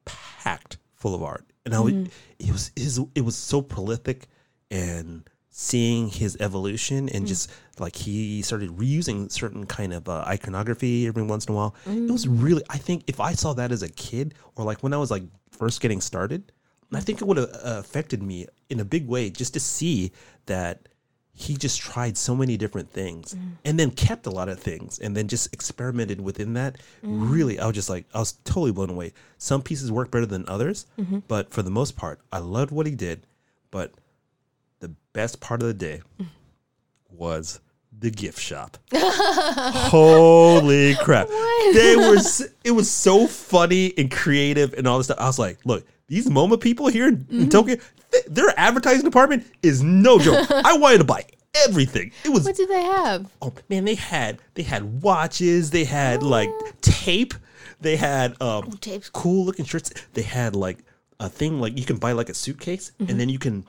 packed 0.05 0.77
full 0.95 1.15
of 1.15 1.23
art, 1.23 1.45
and 1.65 1.73
I 1.75 1.79
would 1.79 2.11
it 2.39 2.51
was 2.51 2.71
it 2.75 2.83
was, 2.83 2.99
it 3.15 3.21
was 3.21 3.35
so 3.35 3.61
prolific, 3.61 4.27
and 4.69 5.23
seeing 5.51 6.07
his 6.07 6.37
evolution 6.39 7.09
and 7.09 7.23
hmm. 7.23 7.25
just 7.25 7.51
like 7.77 7.95
he 7.95 8.41
started 8.41 8.69
reusing 8.69 9.29
certain 9.31 9.65
kind 9.65 9.93
of 9.93 10.07
uh, 10.07 10.23
iconography 10.25 11.07
every 11.07 11.23
once 11.23 11.45
in 11.45 11.53
a 11.53 11.55
while. 11.55 11.75
It 11.85 12.09
was 12.09 12.25
mm. 12.25 12.41
really 12.41 12.63
I 12.69 12.77
think 12.77 13.03
if 13.07 13.19
I 13.19 13.33
saw 13.33 13.53
that 13.53 13.71
as 13.71 13.83
a 13.83 13.89
kid 13.89 14.33
or 14.55 14.63
like 14.63 14.81
when 14.81 14.93
I 14.93 14.97
was 14.97 15.11
like 15.11 15.23
first 15.49 15.81
getting 15.81 15.99
started, 15.99 16.51
I 16.93 16.99
think 16.99 17.21
it 17.21 17.25
would 17.25 17.37
have 17.37 17.49
uh, 17.49 17.79
affected 17.79 18.21
me 18.23 18.47
in 18.69 18.79
a 18.79 18.85
big 18.85 19.07
way 19.07 19.29
just 19.29 19.53
to 19.53 19.59
see 19.59 20.11
that 20.45 20.87
he 21.33 21.55
just 21.55 21.79
tried 21.79 22.17
so 22.17 22.35
many 22.35 22.57
different 22.57 22.91
things 22.91 23.33
mm. 23.33 23.53
and 23.63 23.79
then 23.79 23.89
kept 23.91 24.25
a 24.25 24.29
lot 24.29 24.49
of 24.49 24.59
things 24.59 24.99
and 24.99 25.15
then 25.15 25.27
just 25.27 25.51
experimented 25.53 26.19
within 26.19 26.53
that. 26.53 26.77
Mm. 27.03 27.31
Really, 27.31 27.59
I 27.59 27.65
was 27.65 27.75
just 27.75 27.89
like, 27.89 28.05
I 28.13 28.19
was 28.19 28.33
totally 28.43 28.71
blown 28.71 28.89
away. 28.89 29.13
Some 29.37 29.61
pieces 29.61 29.91
work 29.91 30.11
better 30.11 30.25
than 30.25 30.47
others, 30.47 30.85
mm-hmm. 30.99 31.19
but 31.27 31.51
for 31.51 31.61
the 31.61 31.71
most 31.71 31.95
part, 31.95 32.19
I 32.31 32.39
loved 32.39 32.71
what 32.71 32.85
he 32.85 32.95
did. 32.95 33.25
But 33.71 33.93
the 34.81 34.93
best 35.13 35.39
part 35.39 35.61
of 35.61 35.67
the 35.67 35.73
day 35.73 36.01
was 37.09 37.59
the 37.97 38.11
gift 38.11 38.39
shop. 38.39 38.77
Holy 38.93 40.95
crap. 40.95 41.27
They 41.73 41.95
were 41.97 42.17
it 42.63 42.71
was 42.71 42.89
so 42.89 43.27
funny 43.27 43.93
and 43.97 44.11
creative 44.11 44.73
and 44.73 44.87
all 44.87 44.97
this 44.97 45.07
stuff. 45.07 45.19
I 45.19 45.25
was 45.27 45.39
like, 45.39 45.59
look, 45.65 45.85
these 46.07 46.27
MoMA 46.27 46.59
people 46.59 46.87
here 46.87 47.07
in, 47.07 47.25
in 47.29 47.49
Tokyo, 47.49 47.75
th- 48.11 48.25
their 48.27 48.53
advertising 48.57 49.03
department 49.05 49.45
is 49.63 49.81
no 49.83 50.19
joke. 50.19 50.45
I 50.51 50.77
wanted 50.77 50.99
to 50.99 51.03
buy 51.03 51.25
everything. 51.67 52.11
It 52.25 52.29
was 52.29 52.45
What 52.45 52.55
did 52.55 52.69
they 52.69 52.83
have? 52.83 53.29
oh 53.41 53.53
man, 53.69 53.85
they 53.85 53.95
had 53.95 54.39
they 54.55 54.63
had 54.63 55.01
watches, 55.01 55.71
they 55.71 55.83
had 55.85 56.23
like 56.23 56.49
tape, 56.81 57.33
they 57.79 57.95
had 57.97 58.41
um 58.41 58.71
tapes. 58.81 59.09
cool 59.09 59.45
looking 59.45 59.65
shirts. 59.65 59.91
They 60.13 60.23
had 60.23 60.55
like 60.55 60.79
a 61.19 61.29
thing 61.29 61.59
like 61.59 61.77
you 61.77 61.85
can 61.85 61.97
buy 61.97 62.13
like 62.13 62.29
a 62.29 62.33
suitcase 62.33 62.91
and 62.99 63.19
then 63.19 63.29
you 63.29 63.37
can 63.37 63.63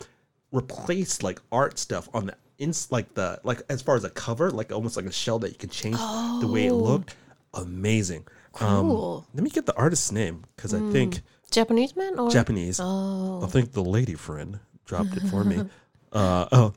replace 0.52 1.23
like 1.23 1.40
art 1.50 1.78
stuff 1.78 2.09
on 2.14 2.26
the 2.26 2.37
ins 2.59 2.90
like 2.92 3.12
the 3.14 3.40
like 3.42 3.62
as 3.68 3.82
far 3.82 3.97
as 3.97 4.04
a 4.04 4.11
cover, 4.11 4.50
like 4.50 4.71
almost 4.73 4.97
like 4.97 5.06
a 5.06 5.12
shell 5.12 5.38
that 5.40 5.50
you 5.50 5.56
can 5.59 5.71
change 5.71 5.97
the 6.40 6.49
way 6.49 6.66
it 6.66 6.73
looked. 6.75 7.16
Amazing. 7.54 8.26
Um, 8.61 8.82
Cool. 8.87 9.26
let 9.35 9.42
me 9.42 9.50
get 9.50 9.66
the 9.66 9.75
artist's 9.76 10.12
name 10.12 10.44
because 10.56 10.75
I 10.75 10.80
think 10.92 11.23
Japanese 11.50 11.97
man 11.97 12.18
or 12.18 12.30
Japanese. 12.30 12.78
Oh. 12.82 13.42
I 13.42 13.47
think 13.47 13.73
the 13.73 13.82
lady 13.82 14.14
friend 14.14 14.61
dropped 14.85 15.16
it 15.16 15.23
for 15.28 15.44
me. 15.44 15.64
Uh, 16.12 16.47
oh, 16.52 16.73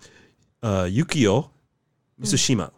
uh, 0.63 0.83
Yukio 0.85 1.49
Mitsushima. 2.21 2.71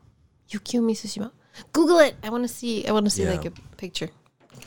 Yukio 0.50 0.82
Mitsushima? 0.82 1.30
Google 1.72 2.00
it. 2.00 2.16
I 2.24 2.32
want 2.32 2.44
to 2.44 2.48
see. 2.48 2.88
I 2.88 2.92
want 2.92 3.06
to 3.06 3.12
see 3.12 3.22
Yeah. 3.26 3.30
like 3.34 3.46
a 3.46 3.52
picture. 3.78 4.10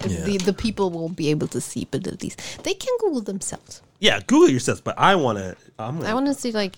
If 0.04 0.12
Yeah. 0.12 0.25
The 0.25 0.38
the 0.38 0.52
people 0.52 0.90
won't 0.90 1.16
be 1.16 1.28
able 1.30 1.49
to 1.49 1.61
see, 1.61 1.87
but 1.90 2.07
at 2.07 2.23
least 2.23 2.40
they 2.64 2.75
can 2.75 2.95
Google 3.00 3.21
themselves. 3.21 3.83
Yeah, 3.99 4.21
Google 4.26 4.49
yourself, 4.50 4.83
but 4.83 4.99
I 4.99 5.14
want 5.14 5.38
to. 5.38 5.57
I'm 5.78 5.99
gonna, 6.00 6.14
want 6.14 6.26
to 6.26 6.35
see 6.35 6.52
like 6.52 6.76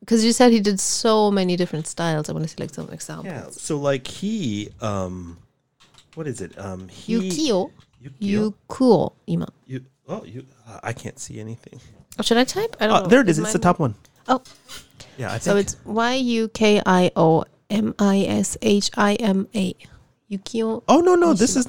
because 0.00 0.24
you 0.24 0.32
said 0.32 0.52
he 0.52 0.60
did 0.60 0.78
so 0.80 1.30
many 1.30 1.56
different 1.56 1.86
styles. 1.86 2.28
I 2.28 2.32
want 2.32 2.44
to 2.44 2.48
see 2.48 2.56
like 2.62 2.72
some 2.72 2.88
examples. 2.90 3.26
yeah. 3.26 3.50
So 3.50 3.76
like 3.78 4.06
he, 4.06 4.70
um, 4.80 5.38
what 6.14 6.26
is 6.26 6.40
it? 6.40 6.58
Um, 6.58 6.88
he, 6.88 7.14
Yukio. 7.14 7.70
Yukio. 8.02 8.54
Yukuo. 8.68 9.12
Ima. 9.26 9.48
You, 9.66 9.84
oh, 10.08 10.24
you. 10.24 10.46
Uh, 10.66 10.80
I 10.82 10.92
can't 10.92 11.18
see 11.18 11.40
anything. 11.40 11.80
Oh, 12.18 12.22
should 12.22 12.38
I 12.38 12.44
type? 12.44 12.76
I 12.80 12.86
don't 12.86 12.96
Oh, 12.96 13.02
know. 13.02 13.08
there 13.08 13.20
it 13.20 13.28
is. 13.28 13.38
Is 13.38 13.44
It's 13.44 13.52
the 13.52 13.58
top 13.58 13.78
one. 13.78 13.94
Oh, 14.28 14.42
Yeah, 15.18 15.28
I 15.28 15.32
think. 15.32 15.42
so 15.42 15.56
it's 15.56 15.76
Y 15.84 16.14
U 16.14 16.48
K 16.48 16.80
I 16.86 17.10
O 17.16 17.44
M 17.68 17.94
I 17.98 18.20
S 18.28 18.56
H 18.62 18.90
I 18.96 19.14
M 19.14 19.48
A. 19.54 19.74
Yukio. 20.30 20.82
oh 20.88 21.00
no, 21.00 21.14
no, 21.14 21.34
this 21.34 21.56
is. 21.56 21.66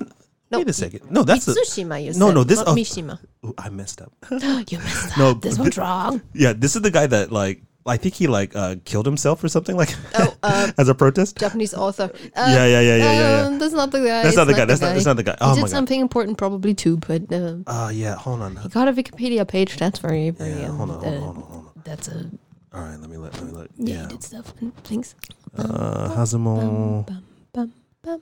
No, 0.50 0.60
wait 0.60 0.70
a 0.70 0.74
second. 0.74 1.12
No, 1.12 1.24
that's. 1.24 1.46
Mitsushima. 1.46 2.00
You 2.04 2.13
no, 2.13 2.27
said, 2.27 2.36
no, 2.36 2.44
this- 2.44 2.60
not 2.60 2.68
oh. 2.70 2.75
Mishima. 2.75 3.20
Ooh, 3.46 3.54
I 3.58 3.70
messed 3.70 4.01
up. 4.01 4.13
you 4.32 4.77
messed 4.80 5.12
up. 5.12 5.18
No, 5.18 5.34
this 5.34 5.56
thi- 5.56 5.62
one's 5.62 5.77
wrong. 5.77 6.22
yeah, 6.34 6.54
this 6.54 6.75
is 6.75 6.82
the 6.82 6.92
guy 6.92 7.08
that 7.08 7.32
like. 7.32 7.62
I 7.89 7.96
think 7.96 8.16
he 8.16 8.27
like 8.27 8.54
uh, 8.54 8.75
killed 8.84 9.06
himself 9.06 9.42
or 9.42 9.48
something 9.48 9.77
like 9.77 9.96
Oh, 10.20 10.36
uh, 10.44 10.72
as 10.77 10.89
a 10.89 10.94
protest. 10.94 11.38
Japanese 11.39 11.74
author. 11.74 12.12
Uh, 12.36 12.48
Yeah, 12.51 12.66
yeah, 12.66 12.82
yeah, 12.82 12.96
yeah, 12.98 13.13
yeah, 13.13 13.46
um, 13.48 13.60
That's 13.60 13.72
not 13.74 13.92
the 13.92 14.00
guy. 14.00 14.24
That's 14.24 14.36
not 14.36 14.44
the 14.44 14.54
guy. 14.54 14.66
That's 14.66 14.82
not. 14.82 14.92
That's 14.94 15.06
not 15.06 15.16
the 15.16 15.24
guy. 15.24 15.32
He 15.32 15.38
Oh 15.39 15.56
did 15.56 15.62
my 15.62 15.68
god. 15.68 15.70
something 15.72 16.01
important 16.01 16.38
probably 16.38 16.74
too, 16.74 16.98
but 16.98 17.32
uh, 17.32 17.60
Uh 17.66 17.89
yeah. 17.94 18.16
Hold 18.16 18.42
on. 18.42 18.58
he 18.58 18.68
got 18.68 18.89
a 18.89 18.94
Wikipedia 18.94 19.48
page. 19.48 19.77
That's 19.77 20.00
very, 20.00 20.32
very. 20.32 20.51
Yeah. 20.60 20.68
um, 20.68 20.77
Hold 20.80 20.92
on. 20.92 21.00
Hold 21.00 21.06
uh, 21.06 21.08
on. 21.16 21.22
Hold 21.24 21.38
on. 21.38 21.44
Hold 21.44 21.66
on. 21.68 21.82
That's 21.86 22.08
a 22.10 22.30
All 22.74 22.82
right. 22.82 23.00
Let 23.00 23.10
me 23.10 23.16
let. 23.16 23.34
Let 23.36 23.44
me 23.46 23.51
let. 23.54 23.70
yeah. 23.77 23.96
Yeah. 23.96 24.01
He 24.01 24.08
did 24.10 24.24
stuff 24.24 24.54
and 24.60 24.75
things. 24.84 25.16
Uh, 25.58 26.10
Hazumo. 26.13 27.06
Bum, 27.08 27.24
bum, 27.54 27.74
bum. 28.04 28.22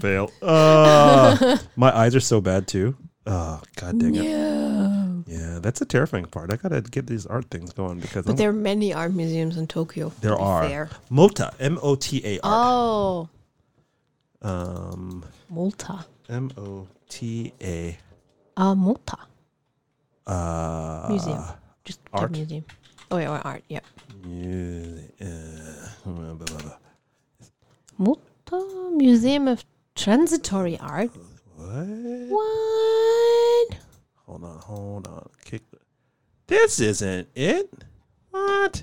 Fail. 0.00 0.32
Uh, 0.42 1.58
my 1.76 1.96
eyes 1.96 2.16
are 2.16 2.20
so 2.20 2.40
bad 2.40 2.66
too. 2.66 2.96
Oh 3.26 3.60
god 3.76 4.00
dang 4.00 4.14
it. 4.16 4.24
Yeah. 4.24 5.04
Yeah, 5.26 5.58
that's 5.60 5.80
a 5.82 5.84
terrifying 5.84 6.24
part. 6.24 6.52
I 6.52 6.56
gotta 6.56 6.80
get 6.80 7.06
these 7.06 7.26
art 7.26 7.50
things 7.50 7.72
going 7.72 8.00
because 8.00 8.24
But 8.24 8.32
I'm, 8.32 8.36
there 8.36 8.50
are 8.50 8.54
many 8.54 8.92
art 8.94 9.12
museums 9.12 9.56
in 9.56 9.66
Tokyo. 9.66 10.10
There 10.20 10.34
to 10.34 10.38
are 10.38 10.64
fair. 10.66 10.90
Mota. 11.10 11.52
M 11.60 11.78
O 11.82 11.94
T 11.94 12.22
A 12.24 12.40
R. 12.42 12.50
Oh. 12.52 13.28
Um 14.42 15.24
Malta. 15.48 16.06
M 16.28 16.50
O 16.56 16.88
T 17.08 17.52
A. 17.60 17.96
Uh 18.56 18.74
Mota 18.74 19.18
uh 20.28 21.06
museum. 21.08 21.42
Just 21.84 22.00
art? 22.12 22.30
museum. 22.30 22.64
Oh 23.10 23.16
yeah, 23.18 23.30
or 23.32 23.38
art. 23.46 23.62
Yeah. 23.68 23.80
mu- 24.22 24.98
uh, 25.20 25.88
blah, 26.04 26.34
blah, 26.34 26.58
blah. 26.58 26.76
Malta 27.96 28.92
Museum 28.96 29.48
of 29.48 29.64
Transitory 29.94 30.78
Art. 30.78 31.10
What? 31.56 32.28
What? 32.28 33.78
Hold 34.26 34.44
on, 34.44 34.58
hold 34.58 35.08
on. 35.08 35.28
Kick. 35.44 35.62
This 36.46 36.78
isn't 36.80 37.28
it. 37.34 37.70
What? 38.30 38.82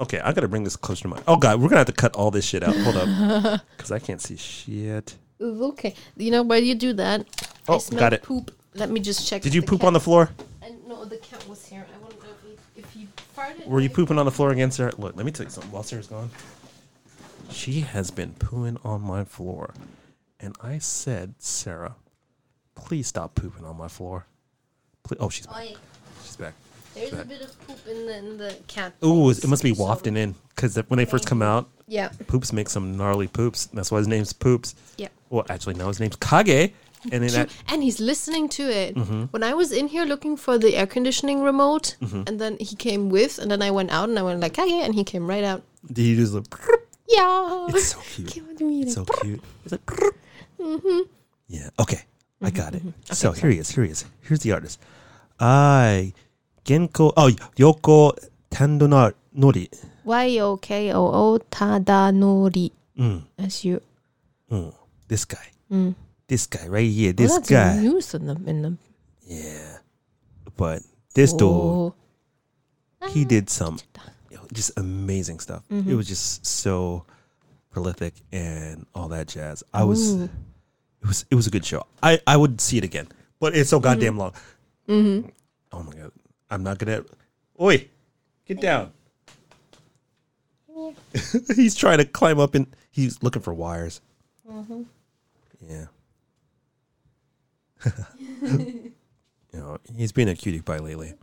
Okay, 0.00 0.20
I 0.20 0.32
gotta 0.32 0.48
bring 0.48 0.64
this 0.64 0.76
closer 0.76 1.02
to 1.02 1.08
my. 1.08 1.22
Oh 1.26 1.36
god, 1.36 1.60
we're 1.60 1.68
gonna 1.68 1.78
have 1.78 1.86
to 1.86 1.92
cut 1.92 2.14
all 2.16 2.30
this 2.30 2.44
shit 2.44 2.62
out. 2.62 2.76
Hold 2.76 2.96
up, 2.96 3.60
because 3.76 3.90
I 3.92 3.98
can't 3.98 4.20
see 4.20 4.36
shit. 4.36 5.16
Okay. 5.40 5.94
You 6.16 6.30
know 6.32 6.42
while 6.42 6.58
you 6.62 6.74
do 6.74 6.92
that, 6.94 7.26
Oh, 7.68 7.80
got 7.96 8.12
it. 8.12 8.22
poop. 8.22 8.50
Let 8.76 8.90
me 8.90 9.00
just 9.00 9.26
check. 9.26 9.42
Did 9.42 9.54
you 9.54 9.62
poop 9.62 9.84
on 9.84 9.92
the 9.92 10.00
floor? 10.00 10.30
Uh, 10.62 10.66
I 10.66 10.70
know 10.88 11.04
the 11.04 11.16
cat 11.18 11.46
was 11.48 11.64
here. 11.66 11.86
I 11.94 11.98
wonder 12.02 12.16
if, 12.76 12.84
if 12.84 12.92
he 12.92 13.08
farted. 13.36 13.66
Were 13.66 13.80
you 13.80 13.88
pooping 13.90 14.18
on 14.18 14.24
the 14.26 14.30
floor 14.32 14.50
again, 14.50 14.70
Sarah? 14.70 14.92
Look, 14.98 15.16
let 15.16 15.24
me 15.24 15.32
tell 15.32 15.44
you 15.44 15.50
something. 15.50 15.70
While 15.72 15.82
Sarah's 15.82 16.06
gone, 16.08 16.30
she 17.50 17.80
has 17.80 18.10
been 18.10 18.32
pooing 18.34 18.78
on 18.84 19.00
my 19.00 19.24
floor, 19.24 19.72
and 20.40 20.54
I 20.62 20.78
said, 20.78 21.34
Sarah, 21.38 21.94
please 22.74 23.06
stop 23.06 23.34
pooping 23.34 23.64
on 23.64 23.76
my 23.76 23.88
floor. 23.88 24.26
Please. 25.04 25.18
Oh, 25.20 25.28
she's 25.30 25.46
back. 25.46 25.56
Oi, 25.56 25.74
She's 26.24 26.36
back. 26.36 26.54
There's 26.94 27.12
a 27.12 27.16
Back. 27.16 27.28
bit 27.28 27.42
of 27.42 27.66
poop 27.66 27.78
in 27.88 28.06
the 28.06 28.16
in 28.16 28.36
the 28.38 28.56
cat. 28.68 28.94
Ooh, 29.04 29.28
it 29.30 29.46
must 29.46 29.62
be 29.62 29.74
so- 29.74 29.82
wafting 29.84 30.16
in 30.16 30.34
because 30.54 30.76
when 30.88 30.96
they 30.96 31.04
first 31.04 31.26
come 31.26 31.42
out, 31.42 31.68
Yeah. 31.86 32.08
Poops 32.26 32.52
make 32.54 32.68
some 32.70 32.96
gnarly 32.96 33.28
poops. 33.28 33.66
That's 33.66 33.90
why 33.90 33.98
his 33.98 34.08
name's 34.08 34.32
Poops. 34.32 34.74
Yeah. 34.96 35.08
Well, 35.28 35.44
actually, 35.50 35.74
now 35.74 35.88
his 35.88 36.00
name's 36.00 36.16
Kage. 36.16 36.72
And 37.12 37.22
then 37.22 37.30
that, 37.32 37.50
and 37.68 37.82
he's 37.82 38.00
listening 38.00 38.48
to 38.50 38.62
it. 38.64 38.94
Mm-hmm. 38.96 39.24
When 39.30 39.42
I 39.42 39.54
was 39.54 39.70
in 39.72 39.88
here 39.88 40.04
looking 40.04 40.36
for 40.36 40.58
the 40.58 40.74
air 40.76 40.86
conditioning 40.86 41.42
remote, 41.42 41.96
and 42.00 42.40
then 42.40 42.56
he 42.58 42.74
came 42.76 43.08
with, 43.10 43.38
and 43.38 43.50
then 43.50 43.62
I 43.62 43.70
went 43.70 43.90
out 43.90 44.08
and 44.08 44.18
I 44.18 44.22
went 44.22 44.40
like, 44.40 44.56
"Hey," 44.56 44.82
and 44.82 44.94
he 44.94 45.04
came 45.04 45.26
right 45.28 45.44
out. 45.44 45.62
Did 45.86 46.02
he 46.02 46.16
just 46.16 46.34
like, 46.34 46.46
Yeah. 47.08 47.66
it's 47.70 47.88
so 47.94 48.00
cute. 48.14 48.28
Came 48.30 48.48
with 48.48 48.60
me, 48.60 48.82
It's 48.82 48.94
so 48.94 49.04
cute. 49.04 49.40
It's 49.64 49.72
like, 49.72 49.86
yeah. 51.48 51.68
Okay, 51.78 52.02
I 52.42 52.50
got 52.50 52.74
it. 52.74 52.82
so 53.12 53.32
here 53.32 53.50
he 53.50 53.58
is. 53.58 53.70
Here 53.70 53.84
he 53.84 53.90
is. 53.90 54.04
Here's 54.22 54.40
the 54.40 54.52
artist. 54.52 54.80
I 55.38 56.12
Genko. 56.64 57.12
Oh, 57.16 57.30
Yoko 57.56 58.16
Nori. 59.36 59.68
Y 60.04 60.38
O 60.38 60.56
K 60.56 60.92
O 60.92 61.06
O 61.06 61.38
Tadanori. 61.50 62.72
Mm, 62.98 63.22
As 63.38 63.64
you. 63.64 63.80
mm, 64.50 64.72
this 65.08 65.24
guy. 65.24 65.50
This 66.28 66.46
guy 66.46 66.66
right 66.66 66.90
here. 66.90 67.12
This 67.12 67.30
well, 67.30 67.38
that's 67.38 67.50
guy. 67.50 67.76
news 67.78 68.14
in 68.14 68.26
the 68.26 68.34
in 68.46 68.62
the. 68.62 68.76
Yeah. 69.26 69.78
But 70.56 70.82
this 71.14 71.32
dude. 71.32 71.42
Oh. 71.42 71.94
he 73.10 73.24
did 73.24 73.48
some 73.50 73.78
just 74.52 74.72
amazing 74.76 75.40
stuff. 75.40 75.62
Mm-hmm. 75.70 75.90
It 75.90 75.94
was 75.94 76.08
just 76.08 76.44
so 76.46 77.04
prolific 77.70 78.14
and 78.32 78.86
all 78.94 79.08
that 79.08 79.28
jazz. 79.28 79.62
I 79.72 79.84
was 79.84 80.14
Ooh. 80.14 80.24
it 81.02 81.06
was 81.06 81.24
it 81.30 81.34
was 81.34 81.46
a 81.46 81.50
good 81.50 81.64
show. 81.64 81.86
I 82.02 82.20
I 82.26 82.36
would 82.36 82.60
see 82.60 82.78
it 82.78 82.84
again, 82.84 83.08
but 83.40 83.56
it's 83.56 83.70
so 83.70 83.80
goddamn 83.80 84.12
mm-hmm. 84.12 84.18
long. 84.18 84.32
Mm-hmm. 84.88 85.28
Oh 85.72 85.82
my 85.82 85.92
god, 85.92 86.12
I'm 86.50 86.62
not 86.62 86.78
gonna. 86.78 87.04
Oi, 87.60 87.88
get 88.46 88.60
down. 88.60 88.92
Mm-hmm. 90.70 91.52
he's 91.54 91.74
trying 91.74 91.98
to 91.98 92.04
climb 92.04 92.38
up 92.38 92.54
and 92.54 92.66
he's 92.90 93.22
looking 93.22 93.42
for 93.42 93.54
wires. 93.54 94.00
Yeah. 95.66 95.86
you 98.42 98.92
know, 99.52 99.78
he's 99.96 100.12
been 100.12 100.28
a 100.28 100.34
cutie 100.34 100.60
pie 100.60 100.78
lately. 100.78 101.14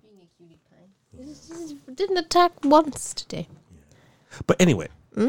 Didn't 1.94 2.18
attack 2.18 2.52
once 2.64 3.14
today. 3.14 3.48
But 4.48 4.60
anyway, 4.60 4.88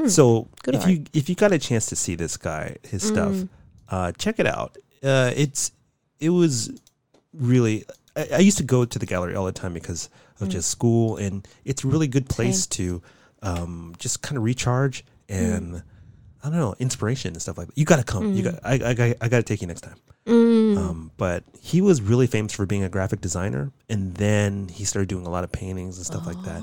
so 0.09 0.49
if 0.67 0.81
art. 0.83 0.89
you 0.91 1.05
if 1.13 1.29
you 1.29 1.35
got 1.35 1.53
a 1.53 1.59
chance 1.59 1.87
to 1.87 1.97
see 1.97 2.15
this 2.15 2.37
guy, 2.37 2.77
his 2.83 3.03
stuff, 3.03 3.37
uh, 3.91 4.13
check 4.13 4.39
it 4.39 4.47
out. 4.47 4.77
Uh, 5.03 5.31
it's 5.37 5.73
it 6.21 6.31
was 6.31 6.71
really. 7.35 7.85
I, 8.17 8.29
I 8.35 8.39
used 8.39 8.57
to 8.59 8.65
go 8.65 8.85
to 8.85 8.99
the 8.99 9.07
gallery 9.07 9.35
all 9.35 9.45
the 9.45 9.53
time 9.53 9.75
because 9.75 10.09
of 10.41 10.49
just 10.49 10.71
school, 10.71 11.17
and 11.19 11.47
it's 11.65 11.85
a 11.85 11.87
really 11.89 12.09
good 12.09 12.29
place 12.29 12.67
to 12.69 13.03
um, 13.43 13.95
just 13.99 14.23
kind 14.23 14.37
of 14.39 14.43
recharge 14.43 15.05
and 15.29 15.83
I 16.43 16.49
don't 16.51 16.59
know 16.59 16.75
inspiration 16.79 17.33
and 17.35 17.43
stuff 17.43 17.59
like 17.59 17.69
that. 17.69 17.79
You 17.79 17.85
got 17.85 17.97
to 17.97 18.05
come. 18.05 18.33
You 18.35 18.43
got. 18.45 18.61
I 18.65 18.75
I, 18.75 18.95
got- 18.95 19.17
I 19.21 19.29
got 19.29 19.37
to 19.39 19.43
take 19.43 19.61
you 19.61 19.67
next 19.67 19.83
time. 19.83 19.97
Um, 20.27 21.11
but 21.17 21.45
he 21.61 21.81
was 21.81 22.01
really 22.01 22.27
famous 22.27 22.53
for 22.55 22.65
being 22.67 22.83
a 22.85 22.89
graphic 22.89 23.21
designer, 23.21 23.73
and 23.89 24.15
then 24.15 24.69
he 24.69 24.85
started 24.85 25.09
doing 25.09 25.27
a 25.27 25.31
lot 25.31 25.45
of 25.45 25.53
paintings 25.53 25.97
and 25.99 26.07
stuff 26.07 26.27
like 26.27 26.41
that. 26.45 26.63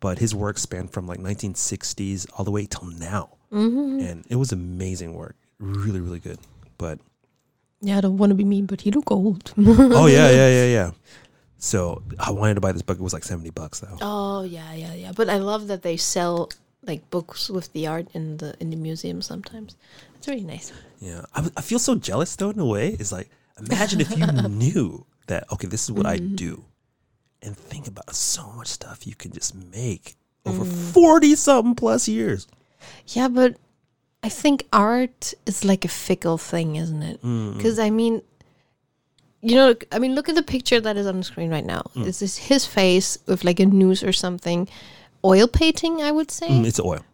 But 0.00 0.18
his 0.18 0.34
work 0.34 0.58
spanned 0.58 0.92
from 0.92 1.06
like 1.06 1.18
1960s 1.18 2.26
all 2.36 2.44
the 2.44 2.50
way 2.50 2.66
till 2.66 2.86
now, 2.88 3.30
and 3.50 4.24
it 4.28 4.36
was 4.36 4.52
amazing 4.52 5.14
work, 5.14 5.36
really, 5.58 6.00
really 6.00 6.20
good. 6.20 6.38
But 6.76 6.98
Yeah, 7.80 7.98
I 7.98 8.00
don't 8.00 8.18
want 8.18 8.30
to 8.30 8.34
be 8.36 8.44
mean, 8.44 8.66
but 8.66 8.82
he 8.82 8.90
look 8.90 9.10
old. 9.10 9.52
oh 9.58 10.06
yeah, 10.06 10.30
yeah, 10.40 10.48
yeah, 10.48 10.66
yeah. 10.66 10.90
So 11.56 12.02
I 12.20 12.30
wanted 12.30 12.54
to 12.54 12.60
buy 12.60 12.72
this 12.72 12.82
book. 12.82 12.98
It 12.98 13.02
was 13.02 13.12
like 13.12 13.24
70 13.24 13.50
bucks 13.50 13.80
though. 13.80 13.96
oh 14.00 14.42
yeah, 14.42 14.72
yeah, 14.74 14.94
yeah. 14.94 15.12
But 15.12 15.28
I 15.28 15.38
love 15.38 15.66
that 15.68 15.82
they 15.82 15.96
sell 15.96 16.50
like 16.86 17.10
books 17.10 17.50
with 17.50 17.72
the 17.72 17.86
art 17.88 18.06
in 18.14 18.36
the 18.36 18.54
in 18.60 18.70
the 18.70 18.76
museum 18.76 19.20
sometimes. 19.22 19.76
It's 20.18 20.28
really 20.28 20.44
nice. 20.44 20.72
Yeah, 21.00 21.22
I, 21.34 21.48
I 21.56 21.60
feel 21.60 21.78
so 21.78 21.94
jealous 21.94 22.34
though. 22.36 22.50
In 22.50 22.58
a 22.58 22.66
way, 22.66 22.88
it's 22.88 23.12
like 23.12 23.30
imagine 23.58 24.00
if 24.00 24.16
you 24.16 24.26
knew 24.48 25.06
that. 25.28 25.50
Okay, 25.52 25.68
this 25.68 25.84
is 25.84 25.92
what 25.92 26.06
I 26.06 26.18
mm-hmm. 26.18 26.34
do, 26.34 26.64
and 27.42 27.56
think 27.56 27.86
about 27.86 28.14
so 28.14 28.50
much 28.52 28.68
stuff 28.68 29.06
you 29.06 29.14
can 29.14 29.32
just 29.32 29.54
make 29.54 30.16
over 30.44 30.64
mm. 30.64 30.92
forty 30.92 31.34
something 31.34 31.74
plus 31.74 32.08
years. 32.08 32.48
Yeah, 33.06 33.28
but 33.28 33.56
I 34.22 34.28
think 34.28 34.66
art 34.72 35.34
is 35.46 35.64
like 35.64 35.84
a 35.84 35.88
fickle 35.88 36.38
thing, 36.38 36.76
isn't 36.76 37.02
it? 37.02 37.20
Because 37.22 37.78
I 37.78 37.90
mean, 37.90 38.22
you 39.40 39.54
know, 39.54 39.74
I 39.92 39.98
mean, 39.98 40.14
look 40.14 40.28
at 40.28 40.34
the 40.34 40.42
picture 40.42 40.80
that 40.80 40.96
is 40.96 41.06
on 41.06 41.18
the 41.18 41.24
screen 41.24 41.50
right 41.50 41.64
now. 41.64 41.82
Mm. 41.94 42.04
This 42.04 42.22
is 42.22 42.36
his 42.36 42.66
face 42.66 43.18
with 43.26 43.44
like 43.44 43.60
a 43.60 43.66
noose 43.66 44.02
or 44.02 44.12
something, 44.12 44.68
oil 45.24 45.46
painting. 45.46 46.02
I 46.02 46.10
would 46.10 46.30
say. 46.30 46.48
Mm, 46.48 46.66
it's 46.66 46.80
oil. 46.80 47.04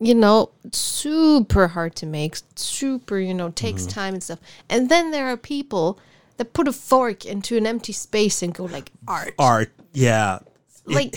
You 0.00 0.14
know, 0.14 0.50
super 0.72 1.68
hard 1.68 1.94
to 1.96 2.06
make, 2.06 2.36
super, 2.56 3.18
you 3.18 3.32
know, 3.34 3.50
takes 3.50 3.82
mm-hmm. 3.82 3.90
time 3.90 4.14
and 4.14 4.22
stuff. 4.22 4.40
And 4.68 4.88
then 4.88 5.10
there 5.10 5.26
are 5.26 5.36
people 5.36 5.98
that 6.36 6.52
put 6.52 6.66
a 6.68 6.72
fork 6.72 7.24
into 7.24 7.56
an 7.56 7.66
empty 7.66 7.92
space 7.92 8.42
and 8.42 8.52
go 8.52 8.64
like 8.64 8.90
art. 9.06 9.34
Art, 9.38 9.72
yeah, 9.92 10.40
It- 10.86 10.94
Like 10.94 11.16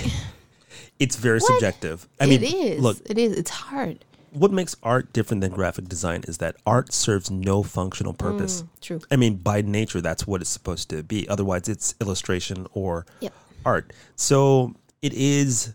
it's 1.00 1.16
very 1.16 1.40
subjective. 1.42 2.08
I 2.20 2.26
mean, 2.28 2.44
it 2.44 2.54
is. 2.54 2.82
look, 2.82 2.98
it 3.06 3.18
is. 3.18 3.34
It's 3.38 3.50
hard. 3.50 4.06
what 4.32 4.52
makes 4.52 4.76
art 4.84 5.12
different 5.14 5.42
than 5.42 5.52
graphic 5.52 5.88
design 5.90 6.24
is 6.28 6.38
that 6.38 6.56
art 6.66 6.94
serves 6.94 7.32
no 7.32 7.64
functional 7.64 8.14
mm, 8.14 8.20
purpose. 8.20 8.64
True. 8.82 9.02
I 9.10 9.16
mean, 9.16 9.38
by 9.38 9.62
nature, 9.62 10.02
that's 10.02 10.28
what 10.28 10.42
it's 10.42 10.50
supposed 10.52 10.90
to 10.92 11.02
be. 11.02 11.28
Otherwise, 11.28 11.68
it's 11.68 11.96
illustration 12.00 12.68
or 12.74 13.08
Yep. 13.22 13.34
art. 13.66 13.94
So 14.16 14.76
it 15.02 15.14
is 15.14 15.74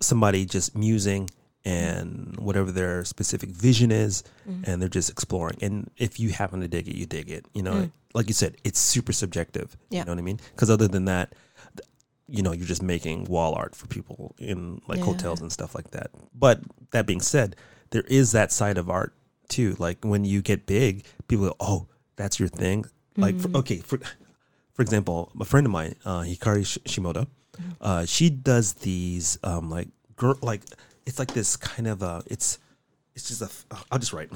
somebody 0.00 0.44
just 0.46 0.76
musing 0.76 1.28
and 1.64 2.36
whatever 2.38 2.70
their 2.72 3.04
specific 3.04 3.50
vision 3.50 3.90
is, 3.92 4.24
and 4.64 4.80
they're 4.82 4.88
just 4.88 5.10
exploring. 5.10 5.58
And 5.62 5.90
if 5.96 6.18
you 6.18 6.30
happen 6.30 6.60
to 6.60 6.68
dig 6.68 6.88
it, 6.88 6.96
you 6.96 7.06
dig 7.06 7.30
it. 7.30 7.46
You 7.54 7.62
know, 7.62 7.90
like 8.14 8.28
you 8.28 8.34
said, 8.34 8.56
it's 8.64 8.78
super 8.78 9.12
subjective. 9.12 9.76
Yeah. 9.90 10.00
You 10.00 10.04
know 10.06 10.12
what 10.12 10.18
I 10.18 10.22
mean? 10.22 10.40
Because 10.54 10.70
other 10.70 10.88
than 10.88 11.04
that, 11.06 11.34
you 12.28 12.42
know, 12.42 12.52
you're 12.52 12.66
just 12.66 12.82
making 12.82 13.24
wall 13.24 13.54
art 13.54 13.74
for 13.76 13.86
people 13.86 14.34
in 14.38 14.80
like 14.88 14.98
Yeah. 14.98 15.04
hotels 15.04 15.40
and 15.40 15.52
stuff 15.52 15.74
like 15.74 15.90
that. 15.90 16.10
But 16.34 16.60
that 16.90 17.06
being 17.06 17.20
said, 17.20 17.56
there 17.90 18.04
is 18.08 18.32
that 18.32 18.50
side 18.52 18.78
of 18.78 18.88
art 18.90 19.14
too. 19.48 19.76
Like 19.78 19.98
when 20.04 20.24
you 20.24 20.40
get 20.42 20.66
big, 20.66 21.04
people 21.28 21.46
go, 21.48 21.56
"Oh, 21.60 21.86
that's 22.16 22.38
your 22.40 22.48
thing." 22.48 22.86
Like, 23.16 23.38
for, 23.38 23.50
okay, 23.58 23.78
for 23.78 23.98
for 24.72 24.80
example, 24.82 25.30
a 25.38 25.44
friend 25.44 25.66
of 25.66 25.70
mine, 25.72 25.94
uh, 26.06 26.20
Hikari 26.22 26.64
Sh- 26.64 26.78
Shimoda, 26.86 27.26
uh, 27.82 28.06
she 28.06 28.30
does 28.30 28.72
these 28.74 29.36
um, 29.44 29.68
like 29.68 29.88
girl, 30.16 30.38
like 30.40 30.62
it's 31.06 31.18
like 31.18 31.32
this 31.34 31.56
kind 31.56 31.86
of 31.88 32.02
uh, 32.02 32.22
it's 32.26 32.58
it's 33.14 33.28
just 33.28 33.42
a. 33.42 33.50
uh, 33.74 33.78
I'll 33.90 33.98
just 33.98 34.12
write. 34.12 34.30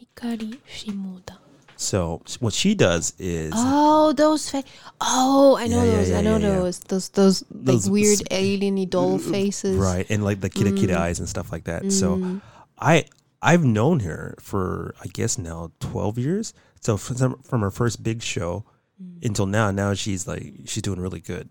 Hikari 0.00 0.58
Shimoda. 0.68 1.38
So 1.76 2.22
what 2.38 2.52
she 2.52 2.74
does 2.76 3.12
is 3.18 3.52
Oh, 3.56 4.12
those 4.12 4.48
fa- 4.48 4.62
Oh, 5.00 5.56
I 5.58 5.66
know 5.66 5.82
Yeah, 5.82 5.90
yeah, 5.90 5.96
those. 5.96 6.10
yeah, 6.10 6.18
I 6.18 6.20
know 6.22 6.36
yeah, 6.36 6.48
yeah. 6.48 6.54
those. 6.56 6.78
Those 6.80 7.08
those 7.08 7.42
like 7.50 7.64
Those 7.64 7.90
weird 7.90 8.20
s- 8.20 8.22
alien 8.30 8.88
doll 8.88 9.18
faces. 9.18 9.76
right 9.76 10.06
and 10.08 10.22
like 10.22 10.40
the 10.40 10.50
kida 10.50 10.76
kida 10.78 10.96
eyes 10.96 11.18
and 11.18 11.28
stuff 11.28 11.50
like 11.50 11.64
that. 11.64 11.90
So 11.90 12.16
Mm. 12.16 12.40
I 12.78 13.04
I've 13.42 13.64
known 13.64 14.00
her 14.00 14.36
for 14.38 14.94
I 15.02 15.06
guess 15.08 15.38
now 15.38 15.72
twelve 15.80 16.18
years. 16.18 16.54
So 16.80 16.96
from 16.96 17.42
from 17.42 17.60
her 17.62 17.70
first 17.70 18.02
big 18.02 18.22
show 18.22 18.64
Mm. 19.00 19.24
until 19.26 19.46
now, 19.46 19.70
now 19.70 19.94
she's 19.94 20.26
like 20.26 20.52
she's 20.66 20.82
doing 20.82 21.00
really 21.00 21.20
good. 21.20 21.48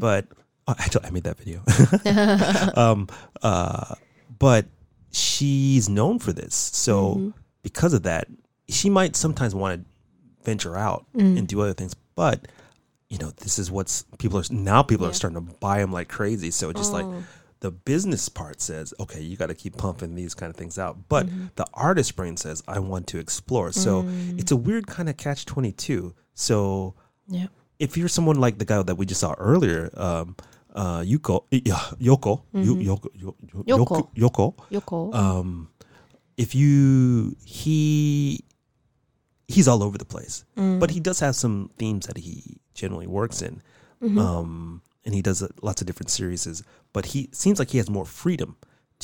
But 0.00 0.26
oh, 0.68 0.74
actually, 0.78 1.06
I 1.06 1.10
made 1.10 1.24
that 1.24 1.36
video. 1.38 1.62
um, 2.76 3.08
uh, 3.42 3.94
but 4.38 4.66
she's 5.12 5.88
known 5.88 6.18
for 6.18 6.32
this. 6.32 6.54
So 6.54 7.14
Mm-hmm. 7.14 7.30
because 7.62 7.92
of 7.94 8.04
that, 8.04 8.28
she 8.68 8.88
might 8.90 9.16
sometimes 9.16 9.54
want 9.54 9.80
to 9.82 9.86
venture 10.44 10.76
out 10.76 11.06
Mm. 11.14 11.38
and 11.38 11.48
do 11.48 11.60
other 11.60 11.74
things. 11.74 11.94
But 12.14 12.48
you 13.08 13.18
know, 13.18 13.30
this 13.38 13.58
is 13.58 13.70
what's 13.70 14.04
people 14.18 14.38
are 14.38 14.44
now. 14.50 14.82
People 14.82 15.06
Yeah. 15.06 15.10
are 15.10 15.14
starting 15.14 15.44
to 15.44 15.54
buy 15.58 15.78
them 15.80 15.92
like 15.92 16.08
crazy. 16.08 16.50
So 16.52 16.72
just 16.72 16.92
like 16.92 17.04
Oh. 17.04 17.24
the 17.58 17.70
business 17.72 18.28
part 18.28 18.60
says, 18.60 18.94
okay, 19.00 19.20
you 19.20 19.36
got 19.36 19.48
to 19.48 19.54
keep 19.54 19.76
pumping 19.76 20.14
these 20.14 20.32
kind 20.34 20.48
of 20.48 20.56
things 20.56 20.78
out. 20.78 21.08
But 21.08 21.26
Mm-hmm. 21.26 21.46
the 21.56 21.66
artist 21.74 22.14
brain 22.16 22.36
says, 22.36 22.62
I 22.68 22.78
want 22.78 23.06
to 23.08 23.18
explore. 23.18 23.72
So 23.72 24.04
Mm. 24.04 24.38
it's 24.38 24.52
a 24.52 24.56
weird 24.56 24.86
kind 24.86 25.08
of 25.08 25.16
catch 25.16 25.44
twenty 25.44 25.72
two. 25.72 26.14
So 26.40 26.94
Yeah. 27.28 27.48
if 27.78 27.96
you're 27.98 28.08
someone 28.08 28.40
like 28.40 28.56
the 28.58 28.64
guy 28.64 28.82
that 28.82 28.96
we 28.96 29.04
just 29.06 29.20
saw 29.20 29.32
earlier, 29.36 29.90
um, 29.94 30.36
uh, 30.74 31.00
Yuko, 31.00 31.44
Yoko, 31.50 32.42
Yu- 32.54 32.76
Yoko, 32.76 33.08
Yo- 33.14 33.36
Yo- 33.52 33.64
Yoko. 33.78 34.08
Yoko, 34.14 34.14
Yoko, 34.16 34.54
Yoko. 34.70 35.14
um, 35.14 35.68
if 36.38 36.54
you 36.54 37.36
he 37.44 38.40
he's 39.48 39.68
all 39.68 39.82
over 39.82 39.98
the 39.98 40.04
place, 40.06 40.44
but 40.54 40.90
he 40.90 41.00
does 41.00 41.20
have 41.20 41.34
some 41.36 41.70
themes 41.76 42.06
that 42.06 42.16
he 42.16 42.56
generally 42.72 43.06
works 43.06 43.42
in, 43.42 43.60
um, 44.18 44.80
and 45.04 45.14
he 45.14 45.20
does 45.20 45.42
uh, 45.42 45.48
lots 45.60 45.82
of 45.82 45.86
different 45.86 46.08
series. 46.10 46.62
But 46.94 47.04
he 47.06 47.28
seems 47.32 47.58
like 47.58 47.70
he 47.70 47.78
has 47.78 47.90
more 47.90 48.06
freedom 48.06 48.56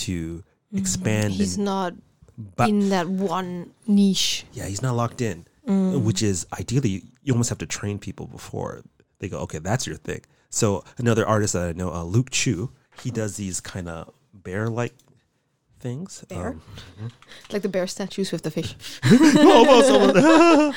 to 0.07 0.43
expand. 0.73 1.35
He's 1.35 1.57
and, 1.57 1.65
not 1.67 1.95
ba- 2.39 2.69
in 2.69 2.89
that 2.91 3.09
one 3.09 3.73
niche. 3.87 4.47
yeah, 4.55 4.67
he's 4.67 4.81
not 4.83 4.95
locked 4.97 5.21
in, 5.21 5.45
which 5.67 6.23
is 6.23 6.47
ideally 6.59 7.03
you 7.23 7.33
almost 7.33 7.49
have 7.49 7.59
to 7.59 7.67
train 7.67 7.99
people 7.99 8.27
before 8.27 8.83
they 9.19 9.29
go, 9.29 9.39
okay, 9.41 9.59
that's 9.59 9.87
your 9.87 9.97
thing. 9.97 10.21
So 10.51 10.85
another 10.99 11.27
artist 11.27 11.55
that 11.55 11.69
I 11.69 11.73
know, 11.73 11.93
uh, 11.93 12.05
Luke 12.05 12.31
Chueh, 12.31 12.71
he 13.03 13.11
does 13.11 13.37
these 13.37 13.61
kind 13.61 13.89
of 13.89 14.13
bear-like 14.33 14.95
things. 15.81 16.25
Bear? 16.29 16.49
Um, 16.49 16.63
Like 17.53 17.63
the 17.63 17.69
bear 17.69 17.87
statues 17.87 18.31
with 18.33 18.43
the 18.43 18.51
fish. 18.51 18.77
almost, 19.39 19.91
almost. 19.91 20.17
uh, 20.17 20.73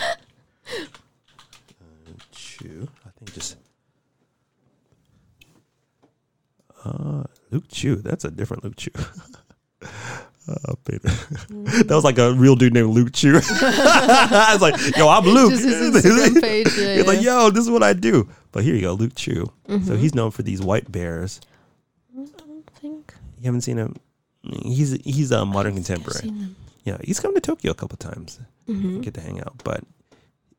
Chu, 2.32 2.88
I 3.06 3.10
think 3.18 3.34
just. 3.34 3.58
Uh, 6.84 7.24
Luke 7.52 7.66
Chu, 7.70 7.96
that's 7.98 8.24
a 8.26 8.32
different 8.32 8.64
Luke 8.64 8.76
Chu. 8.78 8.92
Uh, 10.50 10.74
Peter. 10.86 11.10
that 11.84 11.92
was 11.92 12.04
like 12.04 12.18
a 12.18 12.34
real 12.34 12.56
dude 12.56 12.74
named 12.74 12.90
Luke 12.90 13.14
Chu. 13.14 13.36
I 13.62 14.50
was 14.54 14.62
like, 14.62 14.98
yo, 14.98 15.08
I'm 15.08 15.24
Luke. 15.26 15.52
Just 15.52 16.42
page. 16.42 16.68
Yeah, 16.78 16.96
He's 16.96 17.06
like, 17.06 17.22
yo, 17.22 17.50
this 17.52 17.64
is 17.64 17.70
what 17.70 17.84
I 17.84 17.94
do. 17.94 18.28
But 18.52 18.64
here 18.64 18.74
you 18.74 18.82
go, 18.82 18.94
Luke 18.94 19.14
Chueh. 19.14 19.46
So 19.46 19.52
Mm-hmm. 19.78 19.96
he's 19.98 20.16
known 20.16 20.32
for 20.32 20.42
these 20.42 20.62
white 20.62 20.92
bears. 20.92 21.40
I 22.18 22.26
don't 22.38 22.66
think 22.82 23.14
You 23.40 23.46
haven't 23.46 23.62
seen 23.62 23.78
him? 23.78 23.96
He's 24.64 24.94
he's 25.04 25.32
a 25.32 25.46
modern 25.46 25.76
contemporary. 25.76 26.32
Yeah, 26.86 26.98
he's 27.04 27.20
come 27.20 27.36
to 27.36 27.42
Tokyo 27.42 27.72
a 27.72 27.76
couple 27.76 27.98
times. 27.98 28.40
Mm-hmm. 28.68 29.02
Get 29.02 29.14
to 29.16 29.22
hang 29.22 29.40
out, 29.42 29.62
but 29.64 29.84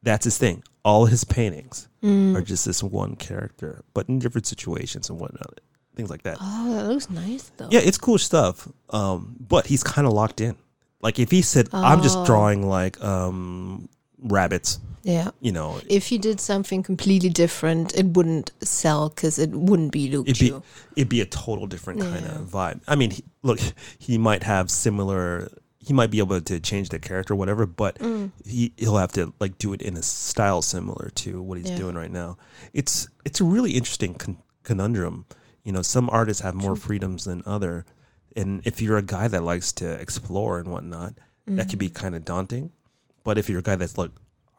that's 0.03 0.25
his 0.25 0.39
thing. 0.39 0.63
All 0.85 1.07
his 1.07 1.25
paintings 1.25 1.89
Mm. 2.03 2.35
are 2.35 2.41
just 2.41 2.65
this 2.65 2.83
one 2.83 3.15
character, 3.17 3.83
but 3.93 4.09
in 4.09 4.19
different 4.21 4.47
situations 4.47 5.11
and 5.11 5.19
whatnot, 5.21 5.61
things 6.01 6.11
like 6.11 6.23
that. 6.23 6.39
Oh, 6.41 6.75
that 6.75 6.87
looks 6.89 7.11
nice 7.11 7.51
though. 7.57 7.69
Yeah, 7.71 7.81
it's 7.89 7.99
cool 7.99 8.19
stuff. 8.19 8.67
Um, 8.91 9.37
but 9.39 9.67
he's 9.67 9.83
kind 9.85 10.07
of 10.07 10.13
locked 10.15 10.41
in. 10.41 10.57
Like 11.03 11.19
if 11.19 11.31
he 11.31 11.43
said, 11.43 11.69
"I'm 11.73 12.01
just 12.03 12.19
Oh. 12.19 12.25
drawing 12.27 12.67
like 12.67 12.97
um 13.05 13.89
rabbits," 14.23 14.81
Yeah. 15.03 15.31
you 15.41 15.53
know, 15.53 15.81
If 15.89 16.07
he 16.09 16.19
did 16.19 16.41
something 16.41 16.83
completely 16.83 17.31
different, 17.31 17.95
it 17.97 18.07
wouldn't 18.17 18.53
sell 18.63 19.09
because 19.09 19.39
it 19.39 19.51
wouldn't 19.51 19.93
be 19.93 20.11
Luke 20.11 20.29
it'd 20.29 20.41
be 20.41 20.53
it'd 20.97 21.09
be 21.09 21.21
a 21.23 21.27
total 21.27 21.67
different 21.67 22.01
kind 22.01 22.25
of 22.27 22.49
vibe. 22.51 22.81
I 22.89 22.97
mean, 22.97 23.11
he, 23.13 23.25
look, 23.43 23.61
he 23.99 24.19
might 24.19 24.43
have 24.43 24.71
similar 24.71 25.49
he 25.83 25.95
might 25.95 26.11
be 26.11 26.19
able 26.19 26.39
to 26.43 26.61
change 26.61 26.91
the 26.91 26.99
character 26.99 27.33
or 27.33 27.37
whatever, 27.37 27.65
but 27.65 27.99
Mm. 27.99 28.31
he 28.45 28.73
he'll 28.77 28.99
have 28.99 29.13
to 29.13 29.33
like 29.41 29.57
do 29.57 29.73
it 29.73 29.81
in 29.81 29.97
a 29.97 30.03
style 30.03 30.61
similar 30.61 31.09
to 31.23 31.41
what 31.41 31.57
he's 31.57 31.71
Yeah. 31.71 31.79
doing 31.79 31.95
right 31.97 32.13
now. 32.13 32.37
It's 32.75 33.09
it's 33.25 33.41
a 33.41 33.45
really 33.45 33.73
interesting 33.73 34.13
con- 34.15 34.37
conundrum. 34.65 35.25
You 35.65 35.73
know, 35.73 35.83
some 35.83 36.09
artists 36.11 36.43
have 36.43 36.55
more 36.55 36.77
freedoms 36.77 37.25
than 37.25 37.43
other, 37.47 37.85
and 38.37 38.63
if 38.65 38.81
you're 38.81 38.97
a 38.97 39.03
guy 39.03 39.29
that 39.29 39.43
likes 39.43 39.73
to 39.75 39.93
explore 39.93 40.59
and 40.59 40.71
whatnot, 40.71 41.15
that 41.47 41.69
can 41.69 41.79
be 41.79 41.89
Mm-hmm. 41.89 41.95
kind 42.03 42.15
of 42.15 42.25
daunting. 42.25 42.71
But 43.25 43.37
if 43.39 43.49
you're 43.51 43.59
a 43.59 43.63
guy 43.63 43.77
that's 43.77 43.99
like, 43.99 44.11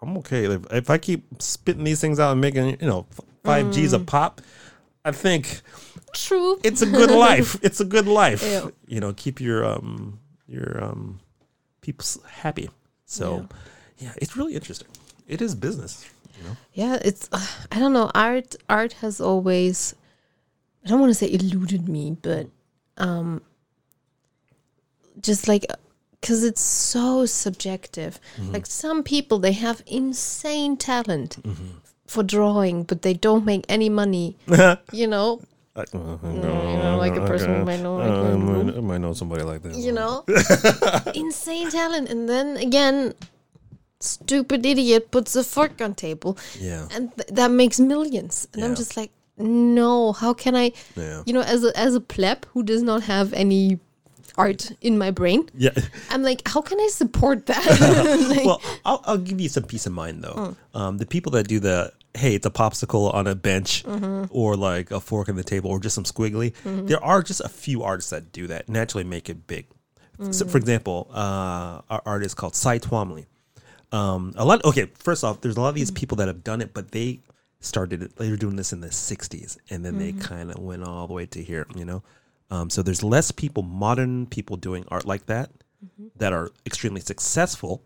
I'm 0.01 0.17
okay 0.17 0.45
if, 0.45 0.65
if 0.71 0.89
I 0.89 0.97
keep 0.97 1.41
spitting 1.41 1.83
these 1.83 2.01
things 2.01 2.19
out 2.19 2.31
and 2.33 2.41
making 2.41 2.77
you 2.81 2.87
know 2.87 3.07
five 3.43 3.71
G's 3.71 3.93
a 3.93 3.99
Mm. 3.99 4.05
pop, 4.07 4.41
I 5.05 5.11
think 5.11 5.61
True. 6.13 6.59
it's 6.63 6.81
a 6.81 6.85
good 6.85 7.09
life. 7.11 7.57
It's 7.63 7.79
a 7.79 7.85
good 7.85 8.07
life. 8.07 8.43
Yeah. 8.43 8.67
You 8.87 8.99
know, 8.99 9.13
keep 9.13 9.39
your 9.41 9.65
um 9.65 10.19
your 10.47 10.83
um 10.83 11.19
people 11.81 12.05
happy. 12.29 12.69
So 13.05 13.47
yeah. 13.97 14.13
it's 14.17 14.35
really 14.37 14.53
interesting. 14.55 14.87
It 15.27 15.41
is 15.41 15.55
business. 15.55 16.07
You 16.37 16.43
know. 16.43 16.57
Yeah, 16.73 16.99
it's 17.03 17.29
I 17.71 17.79
don't 17.79 17.93
know. 17.93 18.11
Art 18.13 18.55
art 18.69 18.93
has 19.01 19.19
always 19.21 19.95
I 20.85 20.89
don't 20.89 20.99
want 20.99 21.11
to 21.11 21.15
say 21.15 21.31
eluded 21.31 21.87
me, 21.87 22.17
but 22.21 22.47
um 22.97 23.41
just 25.21 25.47
like 25.47 25.65
cuz 26.21 26.43
it's 26.43 26.61
so 26.61 27.25
subjective. 27.25 28.19
Like 28.51 28.65
some 28.65 29.03
people 29.03 29.39
they 29.39 29.51
have 29.53 29.83
insane 29.87 30.77
talent 30.77 31.37
for 32.07 32.23
drawing, 32.23 32.83
but 32.83 33.01
they 33.01 33.13
don't 33.13 33.45
make 33.45 33.65
any 33.69 33.89
money, 33.89 34.35
you 34.91 35.07
know? 35.07 35.41
I, 35.73 35.81
uh, 35.81 36.17
you 36.23 36.39
know, 36.43 36.97
like 36.99 37.15
a 37.15 37.25
person 37.25 37.55
who 37.55 37.63
might 37.63 37.79
know, 37.79 37.95
like, 37.95 38.11
I, 38.11 38.31
in 38.33 38.43
might, 38.65 38.75
I 38.75 38.79
might 38.81 38.97
know 38.97 39.13
somebody 39.13 39.43
like 39.43 39.61
that. 39.63 39.73
you 39.75 39.93
know? 39.93 40.25
Insane 41.15 41.71
talent. 41.71 42.09
And 42.09 42.27
then 42.27 42.57
again 42.57 43.13
stupid 44.01 44.65
idiot 44.65 45.11
puts 45.11 45.35
a 45.35 45.43
fork 45.43 45.79
on 45.81 45.93
table. 45.95 46.37
Yeah. 46.59 46.87
and 46.91 47.15
th- 47.15 47.29
that 47.29 47.51
makes 47.51 47.79
millions. 47.79 48.47
And 48.53 48.63
i'm 48.65 48.75
just 48.75 48.97
like 48.97 49.11
no 49.41 50.11
how 50.13 50.33
can 50.33 50.55
i 50.55 50.71
Yeah. 50.95 51.23
you 51.25 51.33
know 51.33 51.41
as 51.41 51.63
a 51.63 51.77
as 51.77 51.95
a 51.95 52.01
pleb 52.01 52.45
who 52.53 52.63
does 52.63 52.81
not 52.83 53.03
have 53.03 53.33
any 53.33 53.79
art 54.37 54.71
in 54.81 54.97
my 54.97 55.11
brain 55.11 55.49
Yeah. 55.55 55.71
i'm 56.09 56.23
like 56.23 56.47
how 56.47 56.61
can 56.61 56.79
i 56.79 56.87
support 56.87 57.45
that 57.47 57.65
Like, 58.29 58.45
well, 58.45 58.61
I'll, 58.85 59.01
I'll 59.05 59.17
give 59.17 59.41
you 59.41 59.49
some 59.49 59.63
peace 59.63 59.85
of 59.85 59.93
mind 59.93 60.23
though. 60.23 60.55
Um, 60.73 60.97
the 60.97 61.05
people 61.05 61.31
that 61.33 61.47
do 61.47 61.59
the 61.59 61.91
hey, 62.13 62.35
it's 62.35 62.45
a 62.45 62.49
popsicle 62.49 63.13
on 63.13 63.25
a 63.25 63.35
bench, 63.35 63.85
or 64.29 64.57
like 64.57 64.91
a 64.91 64.99
fork 64.99 65.29
in 65.29 65.37
the 65.37 65.43
table, 65.45 65.69
or 65.71 65.79
just 65.79 65.95
some 65.95 66.03
squiggly. 66.03 66.53
There 66.65 67.01
are 67.01 67.23
just 67.23 67.39
a 67.39 67.47
few 67.47 67.83
artists 67.83 68.09
that 68.11 68.33
do 68.33 68.47
that 68.47 68.67
naturally 68.67 69.05
make 69.05 69.29
it 69.29 69.47
big. 69.47 69.65
So, 70.31 70.45
for 70.45 70.57
example, 70.57 71.07
uh, 71.13 71.81
our 71.89 72.01
artist 72.05 72.35
called 72.35 72.53
Cy 72.55 72.79
Twombly. 72.79 73.27
Um, 73.93 74.33
a 74.35 74.43
lot. 74.45 74.63
Okay, 74.65 74.87
first 74.95 75.23
off, 75.23 75.39
there's 75.41 75.55
a 75.57 75.61
lot 75.61 75.69
of 75.69 75.75
these 75.75 75.89
people 75.91 76.17
that 76.17 76.27
have 76.27 76.43
done 76.43 76.59
it, 76.61 76.73
but 76.73 76.91
they 76.91 77.21
started 77.61 78.03
it. 78.03 78.15
They 78.17 78.29
were 78.29 78.37
doing 78.37 78.55
this 78.57 78.73
in 78.73 78.81
the 78.81 78.87
'60s, 78.89 79.57
and 79.69 79.85
then 79.85 79.97
they 79.97 80.11
kind 80.11 80.51
of 80.51 80.59
went 80.59 80.83
all 80.83 81.07
the 81.07 81.13
way 81.13 81.25
to 81.27 81.41
here. 81.43 81.65
You 81.75 81.85
know, 81.85 82.03
um, 82.49 82.69
so 82.69 82.81
there's 82.81 83.03
less 83.03 83.31
people, 83.31 83.63
modern 83.63 84.25
people, 84.27 84.57
doing 84.57 84.83
art 84.89 85.05
like 85.05 85.27
that 85.27 85.51
that 86.17 86.33
are 86.33 86.51
extremely 86.65 87.01
successful. 87.01 87.81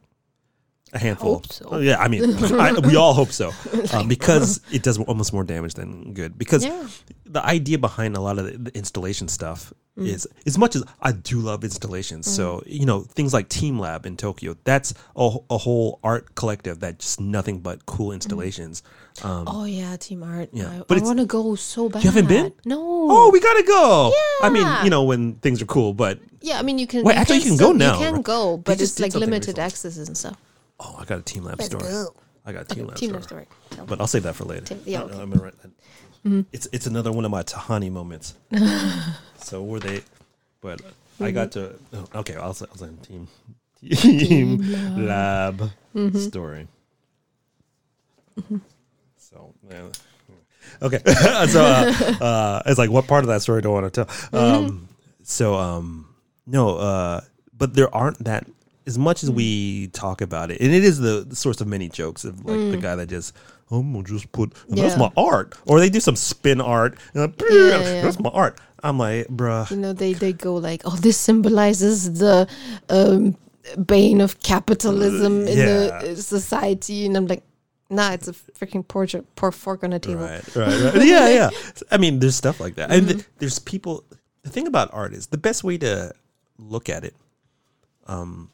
A 0.93 0.99
handful. 0.99 1.33
hope 1.35 1.51
so. 1.51 1.67
Oh, 1.71 1.79
yeah, 1.79 1.97
I 1.97 2.07
mean, 2.07 2.35
I, 2.53 2.71
we 2.79 2.95
all 2.95 3.13
hope 3.13 3.31
so, 3.31 3.51
um, 3.91 4.07
because 4.07 4.61
it 4.71 4.83
does 4.83 4.97
almost 4.99 5.33
more 5.33 5.43
damage 5.43 5.73
than 5.73 6.13
good. 6.13 6.37
Because 6.37 6.63
Yeah. 6.63 6.87
the 7.25 7.43
idea 7.43 7.77
behind 7.79 8.15
a 8.15 8.21
lot 8.21 8.37
of 8.37 8.63
the 8.65 8.71
installation 8.77 9.27
stuff 9.27 9.73
Mm-hmm. 9.97 10.07
is, 10.07 10.27
as 10.45 10.57
much 10.57 10.75
as 10.75 10.83
I 11.01 11.13
do 11.13 11.39
love 11.39 11.63
installations, 11.63 12.29
so 12.29 12.57
mm-hmm. 12.57 12.69
you 12.69 12.85
know 12.85 13.01
things 13.01 13.33
like 13.33 13.47
Team 13.47 13.79
Lab 13.79 14.05
in 14.05 14.17
Tokyo, 14.17 14.57
that's 14.65 14.93
a, 15.15 15.37
a 15.49 15.57
whole 15.57 15.99
art 16.03 16.35
collective 16.35 16.81
that 16.81 16.99
just 16.99 17.21
nothing 17.21 17.61
but 17.61 17.85
cool 17.85 18.07
mm-hmm. 18.07 18.15
installations. 18.15 18.83
Um, 19.23 19.45
oh 19.47 19.63
yeah 19.63 19.95
team 19.95 20.23
art 20.23 20.49
Yeah, 20.51 20.67
i, 20.67 20.83
but 20.85 20.97
I 20.97 21.01
want 21.01 21.19
to 21.19 21.25
go 21.25 21.55
so 21.55 21.87
bad 21.87 22.03
You 22.03 22.09
haven't 22.09 22.27
been? 22.27 22.51
no 22.65 22.77
oh, 22.77 23.29
we 23.31 23.39
gotta 23.39 23.63
go! 23.63 24.11
Yeah. 24.13 24.47
I 24.47 24.49
mean, 24.49 24.67
you 24.83 24.89
know 24.89 25.05
when 25.05 25.35
things 25.35 25.61
are 25.61 25.65
cool, 25.65 25.93
but 25.93 26.19
yeah 26.41 26.59
i 26.59 26.61
mean 26.61 26.77
you 26.77 26.85
can 26.85 27.05
Wait, 27.05 27.15
actually, 27.15 27.37
you 27.37 27.43
can 27.43 27.55
still- 27.55 27.71
go 27.71 27.77
now, 27.77 27.97
you 27.97 28.11
can 28.11 28.21
go 28.21 28.57
but 28.57 28.81
it's 28.81 28.99
like 28.99 29.13
limited 29.13 29.57
recently. 29.57 29.63
access 29.63 29.97
and 29.97 30.17
stuff 30.17 30.35
oh, 30.81 30.97
I 30.99 31.05
got 31.05 31.19
a 31.19 31.21
Team 31.21 31.45
Lab 31.45 31.61
story. 31.61 31.85
I 32.45 32.51
got 32.51 32.69
a 32.69 32.75
Team 32.75 32.87
Lab 32.87 32.97
team 32.97 33.09
story. 33.21 33.23
story 33.23 33.87
but 33.87 33.99
I'll 33.99 34.07
save 34.07 34.23
that 34.23 34.35
for 34.35 34.45
later. 34.45 34.65
Tim- 34.65 34.81
yeah, 34.85 35.03
okay. 35.03 35.49
Mm-hmm. 36.25 36.27
I'm 36.27 36.31
gonna 36.31 36.37
write 36.37 36.51
that. 36.51 36.57
It's 36.57 36.67
it's 36.73 36.87
another 36.87 37.11
one 37.11 37.25
of 37.25 37.31
my 37.31 37.43
Tahani 37.43 37.91
moments. 37.91 38.33
so 39.37 39.63
were 39.63 39.79
they? 39.79 40.01
But 40.61 40.81
I 41.19 41.31
got 41.31 41.51
to. 41.53 41.75
oh, 41.93 42.05
Okay, 42.15 42.35
I'll 42.35 42.53
say, 42.53 42.65
I'll 42.71 42.77
say 42.77 42.89
team 43.03 43.27
team 43.95 44.57
lab 45.07 45.71
Mm-hmm. 45.95 46.17
story. 46.19 46.67
So 49.17 49.53
yeah. 49.69 49.87
Okay, 50.81 50.99
so 51.47 51.63
uh, 51.63 52.13
uh, 52.23 52.61
it's 52.65 52.77
like 52.79 52.89
what 52.89 53.07
part 53.07 53.23
of 53.23 53.27
that 53.27 53.41
story 53.41 53.61
do 53.61 53.69
I 53.69 53.73
want 53.81 53.93
to 53.93 54.03
tell? 54.05 54.13
Mm-hmm. 54.31 54.65
Um, 54.65 54.89
so 55.23 55.53
um, 55.55 56.07
no, 56.47 56.77
uh, 56.77 57.21
but 57.55 57.75
there 57.75 57.93
aren't 57.95 58.23
that 58.25 58.45
as 58.87 58.97
much 58.97 59.23
as 59.23 59.31
we 59.31 59.87
talk 59.89 60.21
about 60.21 60.51
it, 60.51 60.59
and 60.59 60.73
it 60.73 60.83
is 60.83 60.97
the, 60.99 61.23
the 61.27 61.35
source 61.35 61.61
of 61.61 61.67
many 61.67 61.87
jokes 61.87 62.23
of 62.25 62.43
like 62.45 62.71
the 62.71 62.77
guy 62.77 62.95
that 62.95 63.07
just. 63.07 63.33
I'm 63.71 63.93
gonna 63.93 64.03
just 64.03 64.31
put 64.31 64.53
that's 64.69 64.97
my 64.97 65.11
art, 65.17 65.55
or 65.65 65.79
they 65.79 65.89
do 65.89 65.99
some 65.99 66.15
spin 66.15 66.61
art. 66.61 66.97
and 67.13 67.23
like, 67.23 67.41
Yeah, 67.49 67.79
yeah. 67.81 68.01
That's 68.01 68.19
my 68.19 68.29
art. 68.29 68.59
I'm 68.83 68.99
like, 68.99 69.27
bruh. 69.27 69.69
you 69.71 69.77
know 69.77 69.93
they 69.93 70.13
they 70.13 70.33
go 70.33 70.55
like 70.55 70.81
oh 70.85 70.95
this 70.97 71.17
symbolizes 71.17 72.19
the 72.19 72.47
um 72.89 73.35
bane 73.83 74.21
of 74.21 74.39
capitalism 74.43 75.47
in 75.47 75.57
the 75.57 75.93
uh, 75.95 76.15
society 76.15 77.07
and 77.07 77.17
i'm 77.17 77.25
like 77.25 77.41
nah 77.89 78.11
it's 78.11 78.27
a 78.27 78.33
freaking 78.33 78.87
portrait 78.87 79.25
poor 79.35 79.51
fork 79.51 79.83
on 79.83 79.91
a 79.93 79.97
table 79.97 80.21
Right, 80.21 80.55
right, 80.55 80.93
right. 80.93 81.01
yeah, 81.03 81.29
yeah. 81.39 81.49
I 81.89 81.97
mean, 81.97 82.19
there's 82.19 82.35
stuff 82.35 82.59
like 82.59 82.75
that, 82.75 82.91
and 82.91 83.07
Mm-hmm. 83.07 83.17
th- 83.17 83.29
there's 83.39 83.57
people. 83.57 84.03
The 84.43 84.51
thing 84.51 84.67
about 84.67 84.93
art 84.93 85.13
is 85.15 85.27
the 85.27 85.37
best 85.39 85.63
way 85.63 85.77
to 85.79 86.13
look 86.59 86.89
at 86.89 87.03
it. 87.03 87.15
Um, 88.05 88.51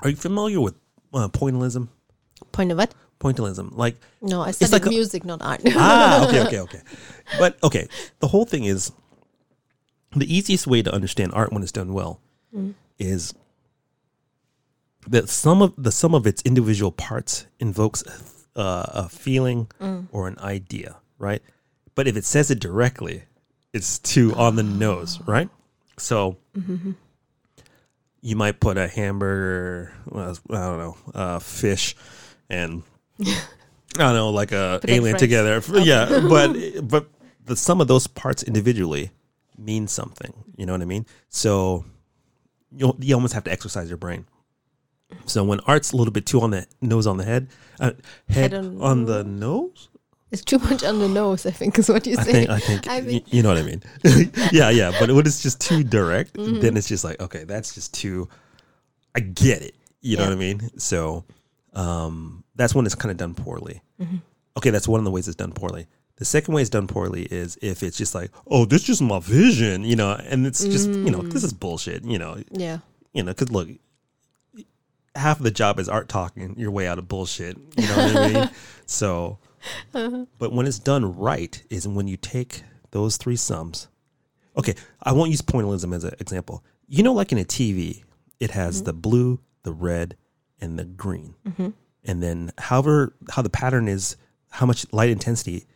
are 0.00 0.10
you 0.10 0.16
familiar 0.16 0.60
with 0.60 0.74
uh, 1.14 1.28
pointillism? 1.28 1.86
point 2.50 2.72
of 2.72 2.78
what 2.78 2.92
Pointillism, 3.22 3.76
like 3.76 3.96
no 4.20 4.42
i 4.42 4.50
studied 4.50 4.72
like 4.72 4.86
a- 4.86 4.88
music 4.90 5.24
not 5.24 5.40
art 5.42 5.60
ah, 5.76 6.24
okay, 6.28 6.40
okay, 6.46 6.60
okay. 6.60 6.80
But 7.38 7.56
okay, 7.62 7.86
the 8.18 8.26
whole 8.26 8.44
thing 8.44 8.64
is 8.64 8.90
the 10.16 10.26
easiest 10.36 10.66
way 10.66 10.82
to 10.82 10.92
understand 10.92 11.30
art 11.32 11.52
when 11.52 11.62
it's 11.62 11.70
done 11.72 11.92
well 11.92 12.20
is 12.98 13.32
that 15.08 15.28
some 15.28 15.62
of 15.62 15.72
the 15.78 15.90
sum 15.92 16.14
of 16.14 16.26
its 16.26 16.42
individual 16.42 16.92
parts 16.92 17.46
invokes 17.60 18.02
uh, 18.56 18.84
a 19.04 19.08
feeling 19.08 19.68
or 20.12 20.28
an 20.28 20.38
idea, 20.40 20.96
right? 21.18 21.42
But 21.94 22.06
if 22.08 22.16
it 22.16 22.24
says 22.24 22.50
it 22.50 22.60
directly, 22.60 23.22
it's 23.72 23.98
too 23.98 24.34
on 24.34 24.56
the 24.56 24.62
nose, 24.62 25.18
right? 25.26 25.48
So 25.96 26.36
you 28.20 28.36
might 28.36 28.60
put 28.60 28.76
a 28.76 28.86
hamburger, 28.88 29.92
well, 30.06 30.36
I 30.50 30.54
don't 30.54 30.78
know, 30.78 30.96
uh, 31.14 31.38
fish, 31.38 31.96
and 32.50 32.82
I 33.96 33.98
don't 33.98 34.14
know, 34.14 34.30
like 34.30 34.52
a 34.52 34.80
alien 34.88 35.16
together. 35.18 35.62
Yeah, 35.80 36.20
but 36.28 36.56
but 36.88 37.08
the 37.44 37.56
sum 37.56 37.80
of 37.80 37.88
those 37.88 38.06
parts 38.06 38.42
individually 38.42 39.10
mean 39.58 39.86
something. 39.88 40.32
You 40.56 40.66
know 40.66 40.72
what 40.72 40.82
I 40.82 40.86
mean? 40.86 41.06
So 41.28 41.84
you 42.74 42.96
you 43.00 43.14
almost 43.14 43.34
have 43.34 43.44
to 43.44 43.52
exercise 43.52 43.88
your 43.88 43.98
brain. 43.98 44.24
So 45.26 45.44
when 45.44 45.60
art's 45.66 45.92
a 45.92 45.96
little 45.96 46.12
bit 46.12 46.24
too 46.24 46.40
on 46.40 46.50
the 46.52 46.66
nose 46.80 47.06
on 47.06 47.18
the 47.18 47.24
head, 47.24 47.48
uh, 47.80 47.92
head 48.30 48.54
on- 48.54 49.04
the 49.04 49.22
nose. 49.24 49.90
it's 50.30 50.42
too 50.42 50.58
much 50.60 50.82
on 50.82 50.98
the 50.98 51.08
nose 51.08 51.44
i 51.44 51.50
think 51.50 51.78
is 51.78 51.90
what 51.90 52.06
you 52.06 52.16
I 52.18 52.22
say 52.24 52.32
think 52.32 52.48
I 52.50 52.58
think, 52.58 52.88
I 52.88 53.00
y- 53.00 53.04
think- 53.04 53.32
you 53.34 53.42
know 53.42 53.50
what 53.50 53.58
I 53.58 53.62
mean. 53.62 53.82
yeah, 54.52 54.70
yeah. 54.70 54.90
But 54.98 55.10
when 55.12 55.26
it's 55.26 55.42
just 55.42 55.60
too 55.60 55.84
direct, 55.84 56.32
Mm-hmm. 56.38 56.60
then 56.60 56.76
it's 56.78 56.88
just 56.88 57.04
like 57.04 57.20
okay, 57.20 57.44
that's 57.44 57.74
just 57.74 57.92
too. 57.92 58.28
I 59.14 59.20
get 59.20 59.60
it. 59.60 59.74
You 60.00 60.16
know 60.16 60.24
what 60.24 60.32
I 60.32 60.36
mean? 60.36 60.70
So 60.78 61.24
um, 61.74 62.41
that's 62.54 62.74
when 62.74 62.86
it's 62.86 62.94
kind 62.94 63.10
of 63.10 63.16
done 63.16 63.34
poorly. 63.34 63.82
Mm-hmm. 64.00 64.16
Okay, 64.56 64.70
that's 64.70 64.88
one 64.88 64.98
of 65.00 65.04
the 65.04 65.10
ways 65.10 65.28
it's 65.28 65.36
done 65.36 65.52
poorly. 65.52 65.86
The 66.16 66.24
second 66.24 66.54
way 66.54 66.60
it's 66.60 66.70
done 66.70 66.86
poorly 66.86 67.22
is 67.22 67.58
if 67.62 67.82
it's 67.82 67.96
just 67.96 68.14
like, 68.14 68.30
oh, 68.46 68.64
this 68.64 68.82
is 68.82 68.86
just 68.86 69.02
my 69.02 69.18
vision, 69.18 69.82
you 69.82 69.96
know, 69.96 70.12
and 70.12 70.46
it's 70.46 70.62
just 70.62 70.88
you 70.88 71.10
know 71.10 71.22
this 71.22 71.42
is 71.42 71.52
mm. 71.52 71.60
bullshit, 71.60 72.04
you 72.04 72.18
know, 72.18 72.42
yeah 72.50 72.78
you 73.12 73.22
know, 73.22 73.32
because 73.32 73.50
look, 73.50 73.68
half 75.14 75.38
of 75.38 75.44
the 75.44 75.50
job 75.50 75.78
is 75.78 75.88
art 75.88 76.08
talking 76.08 76.54
your 76.58 76.70
way 76.70 76.86
out 76.86 76.98
of 76.98 77.08
bullshit. 77.08 77.56
You 77.76 77.88
know 77.88 77.96
what 77.96 78.16
I 78.16 78.28
mean? 78.28 78.50
So, 78.84 79.38
uh-huh. 79.94 80.26
but 80.38 80.52
when 80.52 80.66
it's 80.66 80.78
done 80.78 81.16
right, 81.16 81.62
is 81.70 81.88
when 81.88 82.08
you 82.08 82.18
take 82.18 82.62
those 82.90 83.16
three 83.16 83.36
sums. 83.36 83.88
Okay, 84.54 84.74
I 85.02 85.12
won't 85.12 85.30
use 85.30 85.40
pointillism 85.40 85.94
as 85.94 86.04
an 86.04 86.14
example. 86.20 86.62
You 86.88 87.02
know, 87.02 87.14
like 87.14 87.32
in 87.32 87.38
a 87.38 87.44
TV, 87.44 88.02
it 88.38 88.50
has 88.50 88.78
mm-hmm. 88.78 88.84
the 88.86 88.92
blue, 88.92 89.40
the 89.62 89.72
red, 89.72 90.16
and 90.60 90.78
the 90.78 90.84
green, 90.84 91.36
mm-hmm. 91.46 91.70
And 92.04 92.22
then 92.22 92.52
however 92.58 93.14
how 93.30 93.42
the 93.42 93.50
pattern 93.50 93.88
is, 93.88 94.16
how 94.50 94.66
much 94.66 94.86
light 94.92 95.10
intensity 95.10 95.66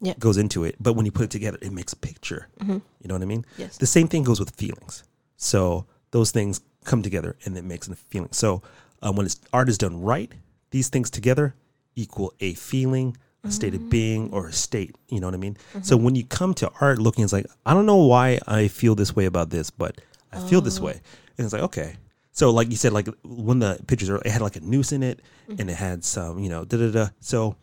Yeah. 0.00 0.14
goes 0.18 0.36
into 0.36 0.64
it. 0.64 0.76
But 0.78 0.94
when 0.94 1.06
you 1.06 1.12
put 1.12 1.24
it 1.24 1.30
together, 1.30 1.58
it 1.62 1.72
makes 1.72 1.92
a 1.92 1.96
picture. 1.96 2.48
Mm-hmm. 2.60 2.72
You 2.72 3.08
know 3.08 3.14
what 3.14 3.22
I 3.22 3.26
mean? 3.26 3.44
Yes. 3.56 3.78
The 3.78 3.86
same 3.86 4.08
thing 4.08 4.24
goes 4.24 4.38
with 4.38 4.50
feelings. 4.50 5.04
So 5.36 5.86
those 6.10 6.30
things 6.30 6.60
come 6.84 7.02
together 7.02 7.36
and 7.44 7.56
it 7.56 7.64
makes 7.64 7.88
a 7.88 7.96
feeling. 7.96 8.32
So 8.32 8.62
um, 9.02 9.16
when 9.16 9.26
it's, 9.26 9.40
art 9.52 9.68
is 9.68 9.78
done 9.78 10.00
right, 10.00 10.30
these 10.70 10.88
things 10.88 11.10
together 11.10 11.54
equal 11.94 12.34
a 12.40 12.54
feeling, 12.54 13.16
a 13.44 13.50
state 13.50 13.74
of 13.74 13.80
mm-hmm. 13.80 13.88
being, 13.90 14.30
or 14.32 14.48
a 14.48 14.52
state. 14.52 14.94
You 15.08 15.20
know 15.20 15.28
what 15.28 15.34
I 15.34 15.38
mean? 15.38 15.56
So 15.82 15.96
mm-hmm. 15.96 16.04
when 16.04 16.14
you 16.16 16.24
come 16.24 16.52
to 16.54 16.70
art 16.80 16.98
looking, 16.98 17.24
it's 17.24 17.32
like, 17.32 17.46
I 17.64 17.72
don't 17.74 17.86
know 17.86 18.04
why 18.04 18.38
I 18.46 18.68
feel 18.68 18.94
this 18.94 19.14
way 19.14 19.26
about 19.26 19.50
this, 19.50 19.70
but 19.70 20.00
I 20.32 20.40
feel 20.40 20.60
this 20.60 20.80
oh. 20.80 20.84
way. 20.84 21.00
And 21.38 21.44
it's 21.44 21.52
like, 21.52 21.62
okay. 21.62 21.96
So 22.36 22.50
like 22.50 22.68
you 22.70 22.76
said, 22.76 22.92
like 22.92 23.08
when 23.24 23.60
the 23.60 23.80
pictures 23.86 24.10
are, 24.10 24.16
it 24.18 24.26
had 24.26 24.42
like 24.42 24.56
a 24.56 24.60
noose 24.60 24.92
in 24.92 25.02
it 25.02 25.20
and 25.48 25.70
it 25.70 25.74
had 25.74 26.04
some, 26.04 26.38
you 26.38 26.50
know, 26.50 26.66
da 26.66 26.76
da 26.76 26.90
da. 26.90 27.08
So 27.20 27.56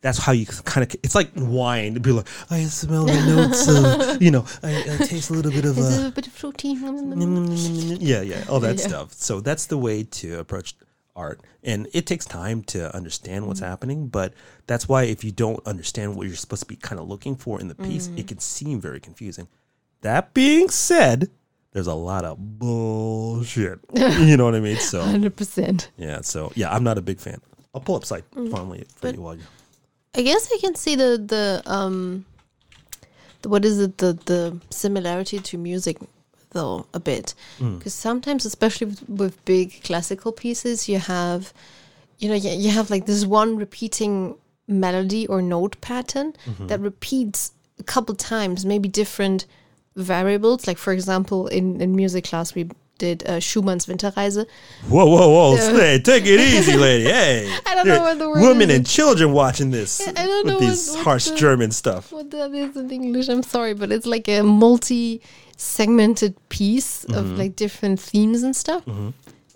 that's 0.00 0.16
how 0.16 0.30
you 0.30 0.46
kind 0.46 0.84
of, 0.86 0.94
it's 1.02 1.16
like 1.16 1.30
wine 1.34 1.94
to 1.94 2.00
be 2.00 2.12
like, 2.12 2.28
I 2.50 2.62
smell 2.66 3.04
the 3.06 3.20
notes 3.26 3.66
of, 3.66 4.22
you 4.22 4.30
know, 4.30 4.44
I, 4.62 4.84
I 4.94 4.96
taste 5.04 5.30
a 5.30 5.32
little 5.32 5.50
bit 5.50 5.64
of 5.64 5.76
uh, 5.76 5.82
it 5.82 6.06
a 6.06 6.10
bit 6.12 6.26
of 6.28 6.32
fruity? 6.32 6.68
yeah, 6.74 8.20
yeah, 8.20 8.44
all 8.48 8.60
that 8.60 8.78
Yeah. 8.78 8.86
stuff. 8.86 9.12
So 9.14 9.40
that's 9.40 9.66
the 9.66 9.76
way 9.76 10.04
to 10.04 10.38
approach 10.38 10.76
art, 11.16 11.40
and 11.64 11.88
it 11.92 12.06
takes 12.06 12.24
time 12.24 12.62
to 12.62 12.94
understand 12.94 13.48
what's 13.48 13.58
happening. 13.60 14.06
But 14.06 14.34
that's 14.68 14.88
why 14.88 15.02
if 15.02 15.24
you 15.24 15.32
don't 15.32 15.60
understand 15.66 16.14
what 16.14 16.28
you're 16.28 16.36
supposed 16.36 16.62
to 16.62 16.68
be 16.68 16.76
kind 16.76 17.00
of 17.00 17.08
looking 17.08 17.34
for 17.34 17.60
in 17.60 17.66
the 17.66 17.74
piece, 17.74 18.08
it 18.16 18.28
can 18.28 18.38
seem 18.38 18.80
very 18.80 19.00
confusing. 19.00 19.48
That 20.02 20.32
being 20.32 20.70
said, 20.70 21.28
there's 21.72 21.86
a 21.86 21.94
lot 21.94 22.24
of 22.24 22.58
bullshit. 22.58 23.78
you 23.94 24.36
know 24.36 24.44
what 24.44 24.54
I 24.54 24.60
mean? 24.60 24.76
So 24.76 25.02
Hundred 25.02 25.36
percent. 25.36 25.90
yeah, 25.96 26.20
so 26.20 26.52
yeah, 26.54 26.72
I'm 26.74 26.84
not 26.84 26.98
a 26.98 27.02
big 27.02 27.20
fan. 27.20 27.40
I'll 27.74 27.80
pull 27.80 27.96
up 27.96 28.04
site 28.04 28.28
mm. 28.32 28.50
finally 28.50 28.84
for 28.96 29.02
But- 29.02 29.14
you 29.14 29.22
while 29.22 29.36
you. 29.36 29.42
I 30.12 30.22
guess 30.22 30.50
I 30.52 30.58
can 30.58 30.74
see 30.74 30.96
the 30.96 31.22
the 31.24 31.62
um, 31.66 32.24
the, 33.42 33.48
what 33.48 33.64
is 33.64 33.78
it 33.78 33.98
the 33.98 34.18
the 34.24 34.58
similarity 34.70 35.38
to 35.38 35.58
music 35.58 35.98
though 36.50 36.86
a 36.92 36.98
bit 36.98 37.34
mm. 37.58 37.78
because 37.78 37.94
sometimes 37.94 38.44
especially 38.44 38.88
with, 38.88 39.08
with 39.08 39.44
big 39.44 39.80
classical 39.84 40.32
pieces 40.32 40.88
you 40.88 40.98
have 40.98 41.52
you 42.18 42.28
know 42.28 42.34
you, 42.34 42.50
you 42.50 42.70
have 42.70 42.90
like 42.90 43.06
this 43.06 43.24
one 43.24 43.56
repeating 43.56 44.34
melody 44.66 45.28
or 45.28 45.40
note 45.40 45.80
pattern 45.80 46.32
mm-hmm. 46.44 46.66
that 46.66 46.80
repeats 46.80 47.52
a 47.78 47.84
couple 47.84 48.16
times 48.16 48.66
maybe 48.66 48.88
different 48.88 49.46
variables 49.96 50.66
like 50.66 50.78
for 50.78 50.92
example 50.92 51.46
in 51.48 51.80
in 51.80 51.94
music 51.96 52.24
class 52.24 52.54
we 52.54 52.68
did 52.98 53.22
uh, 53.26 53.40
Schumann's 53.40 53.86
Winterreise 53.86 54.44
Whoa, 54.88 55.06
whoa, 55.06 55.28
whoa! 55.30 55.56
Stay, 55.56 55.98
take 56.00 56.24
it 56.26 56.38
easy, 56.38 56.76
lady. 56.76 57.04
Hey, 57.10 57.50
I 57.66 57.74
don't 57.74 57.88
know 57.88 58.02
what 58.02 58.18
the 58.18 58.28
word 58.28 58.42
Women 58.42 58.68
is. 58.68 58.76
and 58.76 58.86
children 58.86 59.32
watching 59.32 59.70
this 59.70 60.06
I 60.06 60.12
don't 60.12 60.44
with 60.44 60.54
know 60.54 60.60
these 60.60 60.88
what- 60.88 60.96
what 60.96 61.04
harsh 61.04 61.26
the- 61.30 61.36
German 61.36 61.70
stuff. 61.70 62.12
what 62.12 62.30
that 62.32 62.52
is 62.52 62.76
in 62.76 62.90
English. 62.90 63.28
I'm 63.30 63.42
sorry, 63.42 63.72
but 63.72 63.90
it's 63.90 64.04
like 64.04 64.28
a 64.28 64.42
multi-segmented 64.42 66.34
piece 66.50 67.04
Mm-hmm. 67.06 67.18
of 67.18 67.38
like 67.38 67.56
different 67.56 67.98
themes 68.00 68.42
and 68.42 68.54
stuff. 68.54 68.82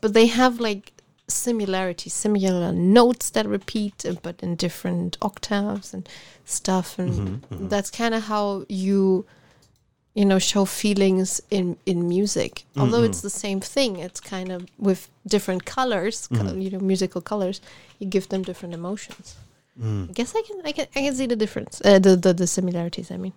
But 0.00 0.14
they 0.14 0.26
have 0.26 0.58
like 0.60 0.92
similarities, 1.28 2.14
similar 2.14 2.72
notes 2.72 3.30
that 3.30 3.46
repeat, 3.46 4.04
uh, 4.06 4.14
but 4.22 4.42
in 4.42 4.56
different 4.56 5.16
octaves 5.22 5.92
and 5.94 6.08
stuff. 6.44 6.98
And 6.98 7.42
Mm-hmm, 7.42 7.68
that's 7.68 7.90
kind 7.90 8.14
of 8.14 8.22
how 8.24 8.64
you, 8.68 9.26
you 10.14 10.24
know, 10.24 10.38
show 10.38 10.64
feelings 10.64 11.40
in 11.50 11.76
in 11.86 12.08
music. 12.08 12.64
Although 12.76 12.98
Mm-hmm. 13.02 13.10
it's 13.10 13.20
the 13.20 13.30
same 13.44 13.60
thing, 13.60 13.96
it's 14.06 14.20
kind 14.20 14.50
of 14.52 14.66
with 14.78 15.08
different 15.26 15.64
colors, 15.64 16.28
Mm-hmm. 16.28 16.60
you 16.60 16.70
know, 16.70 16.80
musical 16.80 17.20
colors. 17.20 17.60
You 17.98 18.06
give 18.08 18.28
them 18.28 18.42
different 18.42 18.74
emotions. 18.74 19.36
Mm. 19.80 20.08
I 20.10 20.12
guess 20.12 20.32
I 20.36 20.42
can 20.46 20.58
I 20.64 20.72
can 20.72 20.86
I 20.96 21.00
can 21.04 21.14
see 21.16 21.26
the 21.26 21.34
difference, 21.44 21.82
uh, 21.84 21.98
the, 21.98 22.14
the 22.16 22.32
the 22.32 22.46
similarities. 22.46 23.10
I 23.10 23.16
mean, 23.16 23.32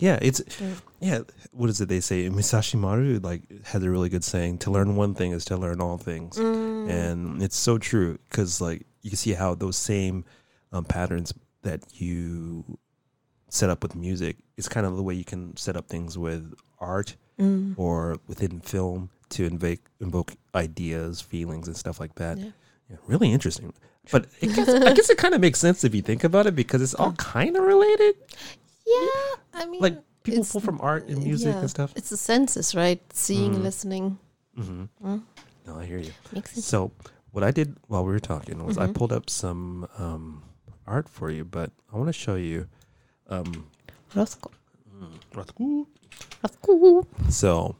Yeah, 0.00 0.18
it's 0.20 0.40
Yeah. 0.60 0.74
yeah. 1.00 1.20
What 1.52 1.70
is 1.70 1.80
it 1.80 1.88
they 1.88 2.00
say? 2.00 2.28
Musashi 2.28 2.76
Maru 2.78 3.20
like 3.30 3.42
has 3.70 3.80
a 3.84 3.88
really 3.88 4.08
good 4.08 4.24
saying: 4.24 4.58
"To 4.64 4.72
learn 4.72 4.96
one 4.96 5.14
thing 5.14 5.30
is 5.32 5.44
to 5.44 5.56
learn 5.56 5.80
all 5.80 5.98
things," 5.98 6.36
Mm. 6.36 6.90
and 6.90 7.42
it's 7.42 7.56
so 7.56 7.78
true 7.78 8.18
because 8.28 8.60
like 8.60 8.80
you 9.02 9.10
can 9.10 9.16
see 9.18 9.34
how 9.34 9.54
those 9.54 9.76
same 9.76 10.24
um, 10.72 10.84
patterns 10.84 11.32
that 11.62 11.80
you 11.94 12.64
set 13.52 13.68
up 13.68 13.82
with 13.82 13.94
music 13.94 14.36
is 14.56 14.66
kind 14.66 14.86
of 14.86 14.96
the 14.96 15.02
way 15.02 15.12
you 15.14 15.24
can 15.26 15.54
set 15.58 15.76
up 15.76 15.86
things 15.88 16.16
with 16.16 16.54
art 16.80 17.16
Mm. 17.38 17.74
or 17.78 18.18
within 18.28 18.60
film 18.60 19.08
to 19.30 19.44
invoke 19.46 19.80
invoke 20.00 20.32
ideas, 20.54 21.20
feelings, 21.20 21.66
and 21.68 21.76
stuff 21.76 21.98
like 22.00 22.14
that. 22.16 22.38
Yeah. 22.38 22.50
Yeah, 22.90 22.96
really 23.06 23.30
interesting. 23.32 23.72
But 24.10 24.26
it 24.40 24.54
guess, 24.54 24.68
I 24.68 24.92
guess 24.92 25.08
it 25.10 25.16
kind 25.18 25.34
of 25.34 25.40
makes 25.40 25.58
sense 25.58 25.82
if 25.84 25.94
you 25.94 26.02
think 26.02 26.24
about 26.24 26.46
it 26.46 26.54
because 26.54 26.80
it's 26.82 26.94
all 26.94 27.12
kind 27.12 27.56
of 27.56 27.62
related. 27.64 28.14
yeah, 28.86 29.34
I 29.54 29.66
mean, 29.66 29.80
Like 29.80 29.96
people 30.24 30.44
pull 30.44 30.60
from 30.60 30.78
art 30.80 31.08
and 31.08 31.22
music 31.24 31.54
yeah, 31.54 31.60
and 31.60 31.70
stuff. 31.70 31.92
It's 31.96 32.10
the 32.10 32.16
senses, 32.18 32.74
right? 32.74 33.00
Seeing, 33.12 33.54
Mhm. 33.56 33.62
listening, 33.62 34.18
Mm-hmm. 34.58 34.84
Mm. 35.06 35.22
No, 35.66 35.78
I 35.78 35.84
hear 35.86 35.98
you. 35.98 36.12
So 36.44 36.92
what 37.32 37.42
I 37.44 37.50
did 37.50 37.76
while 37.88 38.04
we 38.04 38.12
were 38.12 38.20
talking 38.34 38.64
was 38.66 38.76
I 38.76 38.86
Mhm. 38.88 38.94
pulled 38.94 39.12
up 39.12 39.30
some 39.30 39.88
um, 39.98 40.42
art 40.86 41.08
for 41.08 41.30
you, 41.30 41.44
but 41.44 41.70
I 41.92 41.96
want 41.96 42.08
to 42.08 42.12
show 42.26 42.34
you. 42.36 42.68
Um, 43.28 43.66
Rothko. 44.14 44.50
Rothko. 45.32 45.86
Rothko. 46.44 47.06
So, 47.30 47.76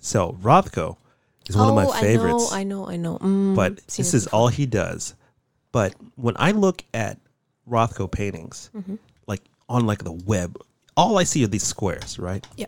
so 0.00 0.36
Rothko 0.42 0.96
is 1.48 1.56
one 1.56 1.68
of 1.68 1.72
Oh, 1.72 1.92
my 1.92 2.00
favorites. 2.00 2.52
I 2.52 2.64
know, 2.64 2.86
I 2.88 2.96
know, 2.96 3.18
I 3.20 3.26
know. 3.26 3.52
Mm, 3.52 3.54
but 3.56 3.76
this 3.88 4.14
is 4.14 4.26
all 4.28 4.48
he 4.48 4.66
does. 4.66 5.14
But 5.72 5.94
when 6.16 6.34
I 6.38 6.52
look 6.52 6.84
at 6.94 7.18
Rothko 7.68 8.10
paintings, 8.10 8.70
Mhm. 8.74 8.98
like 9.26 9.42
on 9.68 9.86
like 9.86 10.04
the 10.04 10.12
web, 10.12 10.58
all 10.96 11.18
I 11.18 11.24
see 11.24 11.44
are 11.44 11.48
these 11.48 11.64
squares, 11.64 12.18
right? 12.18 12.46
Yeah. 12.56 12.66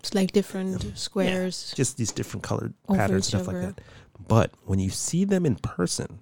It's 0.00 0.14
like 0.14 0.32
different 0.32 0.98
squares. 0.98 1.72
Just 1.74 1.96
these 1.96 2.12
different 2.12 2.42
colored 2.42 2.74
patterns, 2.88 3.26
stuff 3.28 3.46
like 3.46 3.56
that. 3.60 3.80
But 4.28 4.52
when 4.64 4.78
you 4.78 4.90
see 4.90 5.24
them 5.24 5.46
in 5.46 5.56
person, 5.56 6.20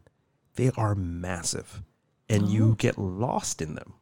they 0.54 0.70
are 0.76 0.94
massive, 0.94 1.82
and 2.28 2.44
Oh. 2.44 2.48
you 2.48 2.74
get 2.78 2.96
lost 2.98 3.60
in 3.60 3.74
them. 3.74 3.94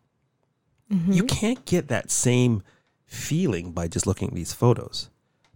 Mhm. 0.90 1.14
You 1.14 1.24
can't 1.24 1.64
get 1.64 1.88
that 1.88 2.10
same 2.10 2.62
feeling 3.06 3.72
by 3.72 3.88
just 3.88 4.06
looking 4.06 4.28
at 4.28 4.34
these 4.34 4.52
photos. 4.52 5.08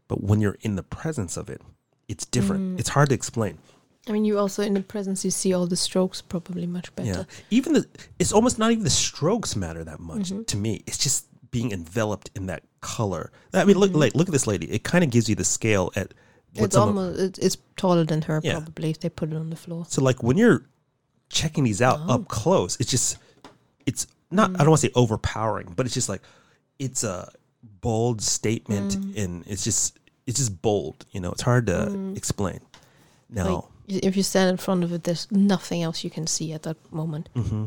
But 0.09 0.23
when 0.23 0.41
you're 0.41 0.59
in 0.61 0.77
the 0.77 0.83
presence 0.83 1.37
of 1.37 1.49
it, 1.49 1.61
it's 2.09 2.25
different. 2.27 2.77
Mm. 2.77 2.81
It's 2.81 2.91
hard 2.91 3.09
to 3.09 3.15
explain. 3.15 3.59
I 4.07 4.13
mean, 4.13 4.25
you 4.27 4.39
also 4.39 4.63
in 4.63 4.75
the 4.75 4.83
presence, 4.83 5.25
you 5.25 5.31
see 5.31 5.55
all 5.55 5.67
the 5.67 5.77
strokes 5.77 6.21
probably 6.21 6.67
much 6.67 6.95
better. 6.95 7.09
Yeah. 7.09 7.25
Even 7.51 7.73
the 7.73 7.87
it's 8.19 8.33
almost 8.33 8.59
not 8.59 8.71
even 8.71 8.85
the 8.85 8.91
strokes 8.91 9.57
matter 9.57 9.83
that 9.85 9.99
much 9.99 10.31
Mhm. 10.31 10.47
to 10.49 10.57
me. 10.59 10.83
It's 10.87 10.99
just 10.99 11.27
being 11.51 11.73
enveloped 11.73 12.31
in 12.35 12.47
that 12.47 12.63
color. 12.81 13.33
I 13.55 13.65
mean, 13.65 13.79
look 13.79 13.93
Mhm. 13.93 14.01
like 14.01 14.15
look 14.15 14.29
at 14.29 14.33
this 14.33 14.47
lady. 14.47 14.71
It 14.71 14.85
kind 14.85 15.03
of 15.05 15.11
gives 15.11 15.29
you 15.29 15.35
the 15.35 15.45
scale 15.45 15.91
at 15.97 16.13
It's 16.57 16.77
almost 16.77 17.19
it, 17.19 17.39
it's 17.41 17.57
taller 17.77 18.05
than 18.05 18.23
her 18.23 18.41
Yeah. 18.45 18.61
probably 18.61 18.91
if 18.91 19.01
they 19.01 19.09
put 19.09 19.33
it 19.33 19.37
on 19.37 19.49
the 19.51 19.57
floor. 19.57 19.87
so 19.89 20.03
like 20.03 20.23
when 20.23 20.37
you're 20.37 20.67
checking 21.31 21.65
these 21.65 21.81
out 21.81 21.99
Oh. 22.07 22.15
up 22.15 22.29
close, 22.29 22.77
it's 22.79 22.91
just 22.91 23.17
it's 23.87 24.07
not 24.35 24.51
I 24.55 24.59
don't 24.59 24.71
want 24.71 24.81
to 24.81 24.87
say 24.89 24.93
overpowering, 24.95 25.73
but 25.77 25.87
it's 25.87 25.95
just 25.95 26.09
like 26.09 26.23
it's 26.79 27.05
a 27.05 27.31
bold 27.81 28.21
statement 28.23 28.99
Mm. 28.99 29.17
and 29.25 29.45
it's 29.47 29.65
just 29.65 29.99
it's 30.27 30.39
just 30.39 30.61
bold, 30.63 31.05
you 31.13 31.21
know. 31.21 31.33
It's 31.33 31.43
hard 31.43 31.67
to 31.67 31.89
Mm. 31.91 32.17
explain. 32.17 32.61
Now, 33.31 33.69
Y- 33.89 34.01
If 34.03 34.17
you 34.17 34.23
stand 34.23 34.49
in 34.51 34.57
front 34.57 34.83
of 34.85 34.93
it, 34.95 35.05
there's 35.05 35.27
nothing 35.31 35.83
else 35.83 36.05
you 36.05 36.11
can 36.11 36.27
see 36.27 36.53
at 36.55 36.63
that 36.63 36.77
moment. 36.91 37.29
hmm 37.35 37.67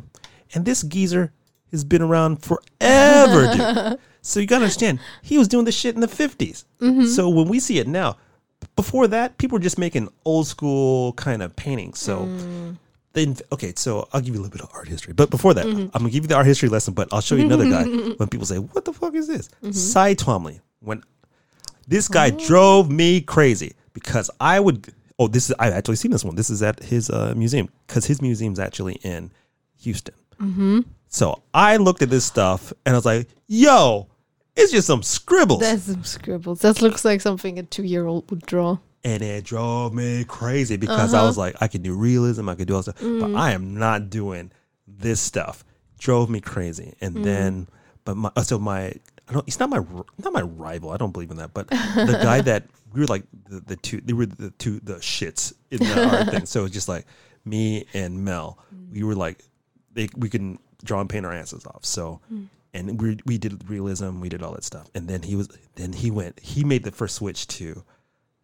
And 0.56 0.66
this 0.66 0.82
geezer 0.82 1.32
has 1.72 1.84
been 1.84 2.02
around 2.02 2.42
forever, 2.44 3.54
dude. 3.56 4.00
So 4.22 4.40
you 4.42 4.48
gotta 4.48 4.64
understand, 4.66 5.00
he 5.22 5.38
was 5.38 5.48
doing 5.48 5.64
this 5.66 5.76
shit 5.76 5.96
in 5.96 6.02
the 6.02 6.08
50s. 6.08 6.66
Mhm. 6.82 7.08
So 7.08 7.30
when 7.30 7.48
we 7.48 7.60
see 7.62 7.78
it 7.80 7.88
now, 7.88 8.18
before 8.76 9.08
that, 9.08 9.38
people 9.38 9.56
were 9.58 9.64
just 9.64 9.78
making 9.78 10.10
old 10.26 10.48
school 10.48 11.14
kind 11.14 11.42
of 11.42 11.56
paintings. 11.56 12.00
So 12.00 12.26
Mm. 12.26 12.78
Then, 13.18 13.36
okay, 13.52 13.74
so 13.76 14.08
I'll 14.14 14.22
give 14.22 14.34
you 14.36 14.40
a 14.40 14.44
little 14.44 14.52
bit 14.58 14.62
of 14.62 14.70
art 14.74 14.88
history. 14.88 15.14
But 15.14 15.30
before 15.30 15.54
that, 15.56 15.66
Mhm. 15.66 15.90
I'm 15.94 16.02
gonna 16.02 16.10
give 16.10 16.24
you 16.24 16.28
the 16.28 16.36
art 16.36 16.46
history 16.46 16.70
lesson, 16.70 16.94
but 16.94 17.08
I'll 17.12 17.22
show 17.22 17.36
you 17.36 17.46
another 17.46 17.70
guy. 17.70 17.84
when 18.18 18.30
people 18.30 18.46
say, 18.46 18.58
What 18.60 18.86
the 18.86 18.94
fuck 18.94 19.14
is 19.16 19.28
this? 19.28 19.50
Mhm. 19.64 19.74
Cy 19.74 20.16
Twombly. 20.16 20.60
When 20.80 21.04
this 21.88 22.08
guy 22.08 22.32
Oh. 22.34 22.48
drove 22.48 22.90
me 22.92 23.22
crazy 23.22 23.74
because 23.94 24.30
I 24.40 24.60
would 24.60 24.94
oh, 25.20 25.28
this 25.28 25.50
is 25.50 25.56
I've 25.58 25.74
actually 25.74 25.96
seen 25.96 26.12
this 26.12 26.24
one. 26.24 26.36
This 26.36 26.50
is 26.52 26.62
at 26.62 26.84
his 26.84 27.10
uh, 27.10 27.34
museum 27.36 27.70
because 27.88 28.06
his 28.06 28.22
museum's 28.22 28.60
actually 28.60 28.96
in 29.04 29.32
Houston. 29.82 30.14
Mm-hmm. 30.40 30.82
So 31.10 31.42
I 31.54 31.78
looked 31.78 32.02
at 32.04 32.10
this 32.12 32.24
stuff 32.26 32.72
and 32.86 32.94
I 32.94 32.98
was 33.00 33.06
like, 33.06 33.28
yo, 33.48 34.08
it's 34.56 34.72
just 34.72 34.86
some 34.86 35.02
scribbles. 35.02 35.62
That's 35.62 35.84
some 35.84 36.04
scribbles. 36.04 36.60
That 36.60 36.82
looks 36.84 37.04
like 37.04 37.22
something 37.22 37.58
a 37.58 37.64
two-year-old 37.64 38.30
would 38.30 38.46
draw. 38.46 38.78
And 39.08 39.24
it 39.24 39.44
drove 39.46 39.94
me 39.94 40.24
crazy 40.26 40.76
because 40.78 41.14
I 41.14 41.20
Uh-huh. 41.20 41.28
was 41.28 41.38
like, 41.38 41.56
I 41.62 41.68
can 41.68 41.82
do 41.82 41.94
realism, 41.94 42.50
I 42.50 42.56
could 42.56 42.68
do 42.68 42.76
all 42.76 42.84
stuff, 42.84 43.00
but 43.00 43.32
Mm. 43.32 43.36
I 43.36 43.52
am 43.54 43.66
not 43.78 44.10
doing 44.10 44.52
this 44.88 45.20
stuff. 45.22 45.64
Drove 45.98 46.30
me 46.30 46.40
crazy. 46.42 46.94
And 47.00 47.16
Mm. 47.18 47.24
then, 47.24 47.68
but 48.06 48.16
my, 48.18 48.32
uh, 48.36 48.44
so 48.44 48.60
my, 48.60 48.94
I 49.28 49.34
don't, 49.34 49.46
he's 49.46 49.60
not 49.60 49.70
my, 49.70 49.80
not 50.24 50.34
my 50.34 50.42
rival. 50.42 50.92
I 50.92 50.98
don't 50.98 51.12
believe 51.14 51.32
in 51.32 51.38
that. 51.38 51.54
But 51.54 51.68
the 51.70 52.20
guy 52.22 52.42
that 52.42 52.64
we 52.94 53.00
were 53.02 53.08
like 53.08 53.24
the, 53.50 53.60
the 53.62 53.76
two, 53.78 54.02
they 54.02 54.14
were 54.14 54.26
the 54.26 54.52
two, 54.52 54.80
the 54.82 54.96
shits 54.96 55.54
in 55.72 55.80
the 55.84 56.06
art 56.06 56.30
thing. 56.30 56.46
So 56.46 56.66
it's 56.66 56.74
just 56.74 56.90
like 56.90 57.06
me 57.46 57.86
and 57.94 58.24
Mel, 58.26 58.60
we 58.92 59.04
were 59.04 59.16
like, 59.16 59.40
they, 59.94 60.10
we 60.18 60.30
can 60.30 60.60
draw 60.84 61.00
and 61.02 61.10
paint 61.10 61.26
our 61.26 61.34
asses 61.34 61.66
off. 61.66 61.86
So, 61.86 62.20
Mm. 62.34 62.48
and 62.74 63.02
we 63.02 63.18
we 63.26 63.38
did 63.38 63.70
realism, 63.70 64.20
we 64.20 64.30
did 64.30 64.44
all 64.44 64.54
that 64.54 64.64
stuff, 64.64 64.88
and 64.96 65.08
then 65.08 65.22
he 65.24 65.36
was 65.36 65.48
then 65.76 65.94
he 65.94 66.12
went 66.12 66.40
he 66.42 66.64
made 66.64 66.84
the 66.84 66.92
first 66.92 67.16
switch 67.16 67.48
to 67.60 67.84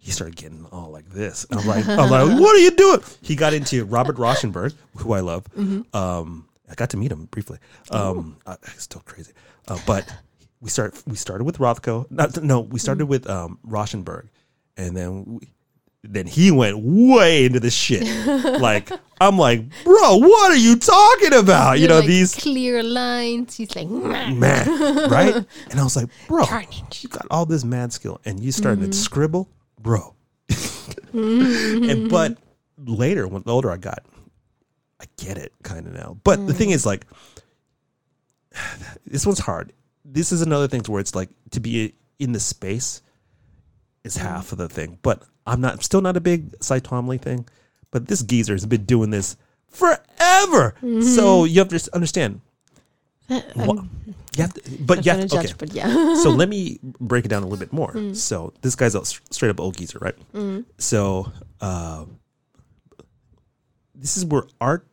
he 0.03 0.11
started 0.11 0.35
getting 0.35 0.65
all 0.65 0.89
like 0.91 1.09
this. 1.11 1.45
I'm 1.49 1.65
like, 1.65 1.87
I'm 1.87 2.09
like, 2.09 2.37
what 2.37 2.53
are 2.53 2.59
you 2.59 2.71
doing? 2.71 2.99
He 3.21 3.37
got 3.37 3.53
into 3.53 3.85
Robert 3.85 4.17
Rauschenberg, 4.17 4.73
who 4.97 5.13
I 5.13 5.21
love. 5.21 5.45
Um, 5.93 6.49
I 6.69 6.75
got 6.75 6.89
to 6.89 6.97
meet 6.97 7.09
him 7.09 7.25
briefly. 7.31 7.57
Um, 7.89 8.35
uh, 8.45 8.57
it's 8.63 8.83
still 8.83 9.01
crazy, 9.05 9.31
uh, 9.69 9.79
but 9.87 10.13
we 10.59 10.69
start 10.69 11.01
we 11.07 11.15
started 11.15 11.45
with 11.45 11.57
Rothko. 11.57 12.11
Not 12.11 12.43
no, 12.43 12.59
we 12.59 12.79
started 12.79 13.05
with 13.05 13.29
um, 13.29 13.59
Rauschenberg, 13.65 14.27
and 14.75 14.97
then 14.97 15.39
we, 15.39 15.53
then 16.03 16.27
he 16.27 16.51
went 16.51 16.79
way 16.79 17.45
into 17.45 17.61
this 17.61 17.73
shit. 17.73 18.03
like 18.59 18.91
I'm 19.21 19.37
like, 19.37 19.63
bro, 19.85 20.17
what 20.17 20.51
are 20.51 20.57
you 20.57 20.75
talking 20.75 21.33
about? 21.33 21.73
You 21.73 21.83
You're 21.83 21.89
know 21.89 21.99
like, 21.99 22.07
these 22.07 22.35
clear 22.35 22.83
lines. 22.83 23.55
He's 23.55 23.73
like, 23.73 23.87
man, 23.87 24.67
right? 25.09 25.45
And 25.71 25.79
I 25.79 25.83
was 25.83 25.95
like, 25.95 26.09
bro, 26.27 26.45
Carnage. 26.45 27.03
you 27.03 27.07
got 27.07 27.25
all 27.31 27.45
this 27.45 27.63
mad 27.63 27.93
skill, 27.93 28.19
and 28.25 28.43
you 28.43 28.51
started 28.51 28.91
to 28.91 28.97
scribble, 28.97 29.47
bro. 29.83 30.15
Mm-hmm. 30.49 31.89
and 31.89 32.09
but 32.09 32.37
later, 32.77 33.27
when 33.27 33.43
the 33.43 33.51
older 33.51 33.69
I 33.69 33.77
got, 33.77 34.03
I 34.99 35.05
get 35.17 35.37
it 35.37 35.53
kind 35.61 35.85
of 35.85 35.93
now. 35.93 36.17
But 36.23 36.47
the 36.47 36.53
thing 36.53 36.69
mm-hmm. 36.69 36.75
is, 36.75 36.85
like, 36.87 37.05
this 39.05 39.25
one's 39.25 39.39
hard. 39.39 39.73
This 40.03 40.31
is 40.31 40.41
another 40.41 40.67
thing 40.67 40.81
to 40.81 40.91
where 40.91 40.99
it's 40.99 41.13
like 41.13 41.29
to 41.51 41.59
be 41.59 41.93
in 42.17 42.31
the 42.31 42.39
space 42.39 43.01
is 44.03 44.17
mm-hmm. 44.17 44.27
half 44.27 44.51
of 44.51 44.57
the 44.57 44.69
thing. 44.69 44.97
But 45.03 45.23
I'm 45.45 45.61
not. 45.61 45.73
I'm 45.73 45.81
still 45.81 46.01
not 46.01 46.17
a 46.17 46.21
big 46.21 46.55
Cy 46.61 46.79
thing. 46.79 47.47
But 47.91 48.07
this 48.07 48.23
geezer 48.23 48.53
has 48.53 48.65
been 48.65 48.85
doing 48.85 49.11
this 49.11 49.37
forever. 49.67 50.73
So 51.01 51.45
you 51.45 51.59
have 51.59 51.67
to 51.69 51.89
understand. 51.93 52.41
Wha- 53.29 53.77
um, 53.77 53.89
you 54.35 54.41
have 54.43 54.53
to, 54.53 54.61
but 54.79 54.97
I'm 54.99 55.03
you 55.03 55.03
trying 55.03 55.19
have 55.19 55.29
to 55.29 55.35
to, 55.35 55.41
judge, 55.41 55.51
okay. 55.51 55.55
but 55.59 55.73
yeah. 55.73 56.15
so 56.15 56.29
let 56.29 56.49
me 56.49 56.79
break 56.81 57.25
it 57.25 57.29
down 57.29 57.43
a 57.43 57.45
little 57.45 57.59
bit 57.59 57.73
more. 57.73 57.91
Hmm. 57.91 58.13
So 58.13 58.53
this 58.61 58.75
guy's 58.75 58.95
a 58.95 59.05
straight 59.05 59.49
up 59.49 59.59
old 59.59 59.77
geezer, 59.77 59.99
right? 59.99 60.15
Hmm. 60.31 60.61
So 60.77 61.31
uh, 61.61 62.05
this 63.95 64.17
is 64.17 64.25
where 64.25 64.43
art 64.59 64.87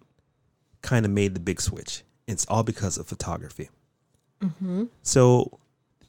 kind 0.82 1.04
of 1.04 1.10
made 1.12 1.34
the 1.34 1.40
big 1.40 1.60
switch. 1.60 2.02
It's 2.26 2.46
all 2.46 2.62
because 2.62 2.96
of 2.96 3.06
photography. 3.06 3.70
Mm-hmm. 4.42 4.84
So 5.02 5.58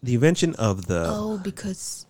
the 0.04 0.13
invention 0.13 0.56
of 0.56 0.88
the 0.88 1.06
oh, 1.08 1.38
because 1.44 2.06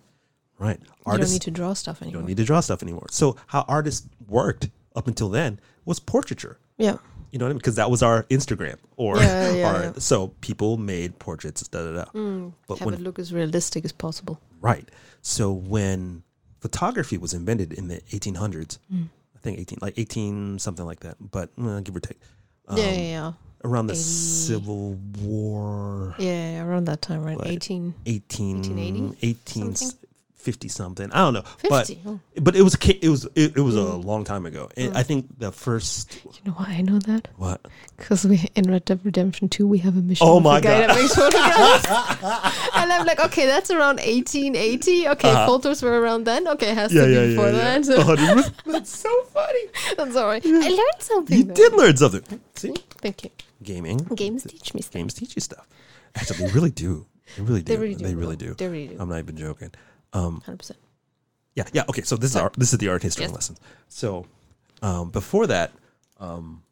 right 0.58 0.78
you 0.80 0.86
don't 0.86 1.14
artists 1.14 1.32
need 1.32 1.42
to 1.42 1.50
draw 1.50 1.72
stuff 1.72 2.00
you 2.00 2.06
anymore. 2.06 2.20
don't 2.22 2.28
need 2.28 2.36
to 2.36 2.44
draw 2.44 2.60
stuff 2.60 2.82
anymore. 2.82 3.06
So 3.10 3.36
how 3.48 3.64
artists 3.68 4.08
worked 4.28 4.70
up 4.94 5.08
until 5.08 5.28
then 5.28 5.58
was 5.84 5.98
portraiture. 5.98 6.58
yeah. 6.78 6.98
You 7.32 7.38
know 7.38 7.46
what 7.46 7.50
I 7.50 7.52
mean? 7.54 7.58
Because 7.58 7.74
that 7.76 7.90
was 7.90 8.02
our 8.02 8.22
Instagram, 8.24 8.76
or 8.96 9.16
Yeah, 9.16 9.50
yeah, 9.52 9.68
our 9.74 9.82
yeah. 9.84 9.92
so 9.96 10.28
people 10.42 10.76
made 10.76 11.18
portraits. 11.18 11.66
Da 11.66 11.82
da 11.82 12.04
da. 12.04 12.50
But 12.68 12.78
Have 12.78 12.86
when 12.86 12.94
it 12.94 13.00
look 13.00 13.18
as 13.18 13.32
realistic 13.32 13.84
as 13.84 13.90
possible. 13.92 14.38
Right. 14.60 14.88
So 15.22 15.50
when 15.50 16.22
photography 16.60 17.16
was 17.18 17.32
invented 17.34 17.72
in 17.72 17.88
the 17.88 18.00
1800s, 18.12 18.78
Mm. 18.92 19.08
I 19.34 19.38
think 19.40 19.58
18, 19.58 19.78
like 19.82 19.98
18, 19.98 20.58
something 20.60 20.84
like 20.86 21.00
that, 21.00 21.16
but 21.18 21.50
uh, 21.60 21.80
give 21.80 21.96
or 21.96 22.00
take, 22.00 22.20
um, 22.68 22.76
yeah, 22.78 22.90
yeah, 22.92 23.00
yeah. 23.00 23.32
around 23.64 23.86
the 23.88 23.94
80. 23.94 24.02
Civil 24.02 24.94
War, 25.20 26.14
Yeah, 26.18 26.62
around 26.64 26.84
that 26.84 27.02
time, 27.02 27.24
right? 27.24 27.36
What? 27.36 27.48
18. 27.48 27.94
18, 28.06 28.56
1880 28.56 29.26
18, 29.26 29.74
something? 29.74 30.01
50 30.42 30.68
something. 30.68 31.10
I 31.12 31.18
don't 31.18 31.34
know. 31.34 31.42
50. 31.58 31.68
But, 31.68 32.10
oh. 32.10 32.20
but 32.40 32.56
it 32.56 32.62
was, 32.62 32.74
a 32.74 33.04
it 33.06 33.08
was, 33.08 33.26
it, 33.36 33.56
it 33.56 33.60
was 33.60 33.76
a 33.76 33.80
mm. 33.80 34.04
long 34.04 34.24
time 34.24 34.44
ago. 34.44 34.68
And 34.76 34.96
I 34.96 35.02
mm. 35.02 35.06
think 35.06 35.38
the 35.38 35.52
first, 35.52 36.20
You 36.24 36.32
know 36.46 36.52
why 36.52 36.66
I 36.66 36.82
know 36.82 36.98
that? 36.98 37.28
what? 37.36 37.60
Because 37.96 38.26
we 38.26 38.44
in 38.56 38.70
Red 38.70 38.84
Dead 38.84 39.00
Redemption 39.04 39.48
2, 39.48 39.66
we 39.66 39.78
have 39.78 39.96
a 39.96 40.00
mission. 40.02 40.26
Oh 40.28 40.40
my 40.40 40.60
guy 40.60 40.80
God. 40.80 40.90
that 40.90 41.00
makes 41.00 41.14
photographs. 41.14 42.70
and 42.74 42.92
I'm 42.92 43.06
like, 43.06 43.20
okay, 43.20 43.46
that's 43.46 43.70
around 43.70 44.00
1880. 44.00 45.08
Okay, 45.08 45.30
Uh-huh. 45.30 45.46
photos 45.46 45.82
were 45.82 46.00
around 46.00 46.24
then. 46.24 46.48
Okay, 46.48 46.70
it 46.70 46.74
has 46.74 46.92
Yeah, 46.92 47.02
to 47.02 47.06
be 47.06 47.14
yeah, 47.14 47.26
before 47.28 47.50
yeah, 47.50 47.74
yeah. 47.74 47.78
that. 47.78 47.84
So 47.84 48.02
100%. 48.02 48.52
That's 48.72 48.98
so 48.98 49.22
funny. 49.24 49.64
all 49.98 50.26
right. 50.26 50.44
I 50.44 50.68
learned 50.68 50.80
something. 50.98 51.38
You 51.38 51.44
though. 51.44 51.54
did 51.54 51.72
learn 51.74 51.96
something. 51.96 52.40
See? 52.56 52.68
Mm-hmm. 52.68 52.98
Thank 52.98 53.24
you. 53.24 53.30
Gaming. 53.62 53.98
Games 54.14 54.42
teach 54.44 54.74
me 54.74 54.82
stuff. 54.82 54.92
Games 54.92 55.14
teach 55.14 55.36
you 55.36 55.40
stuff. 55.40 55.68
Actually, 56.16 56.46
they 56.46 56.52
really 56.52 56.70
do. 56.70 57.06
They 57.36 57.42
really 57.42 57.62
do. 57.62 57.72
They 57.72 57.78
really 57.78 57.94
do. 57.94 58.04
They 58.04 58.14
really 58.14 58.36
do. 58.36 58.54
They 58.54 58.68
really 58.68 58.88
do. 58.88 58.96
I'm 58.98 59.08
not 59.08 59.18
even 59.18 59.36
joking. 59.36 59.72
Um, 60.12 60.42
100%. 60.46 60.72
yeah, 61.54 61.64
yeah. 61.72 61.84
Okay, 61.88 62.02
so 62.02 62.16
this 62.16 62.30
is 62.30 62.36
our 62.36 62.50
this 62.56 62.72
is 62.72 62.78
the 62.78 62.88
art 62.88 63.02
history 63.02 63.24
Yes. 63.24 63.34
lesson. 63.34 63.56
So, 63.88 64.26
um, 64.82 65.10
before 65.10 65.46
that, 65.46 65.72
um, 66.20 66.62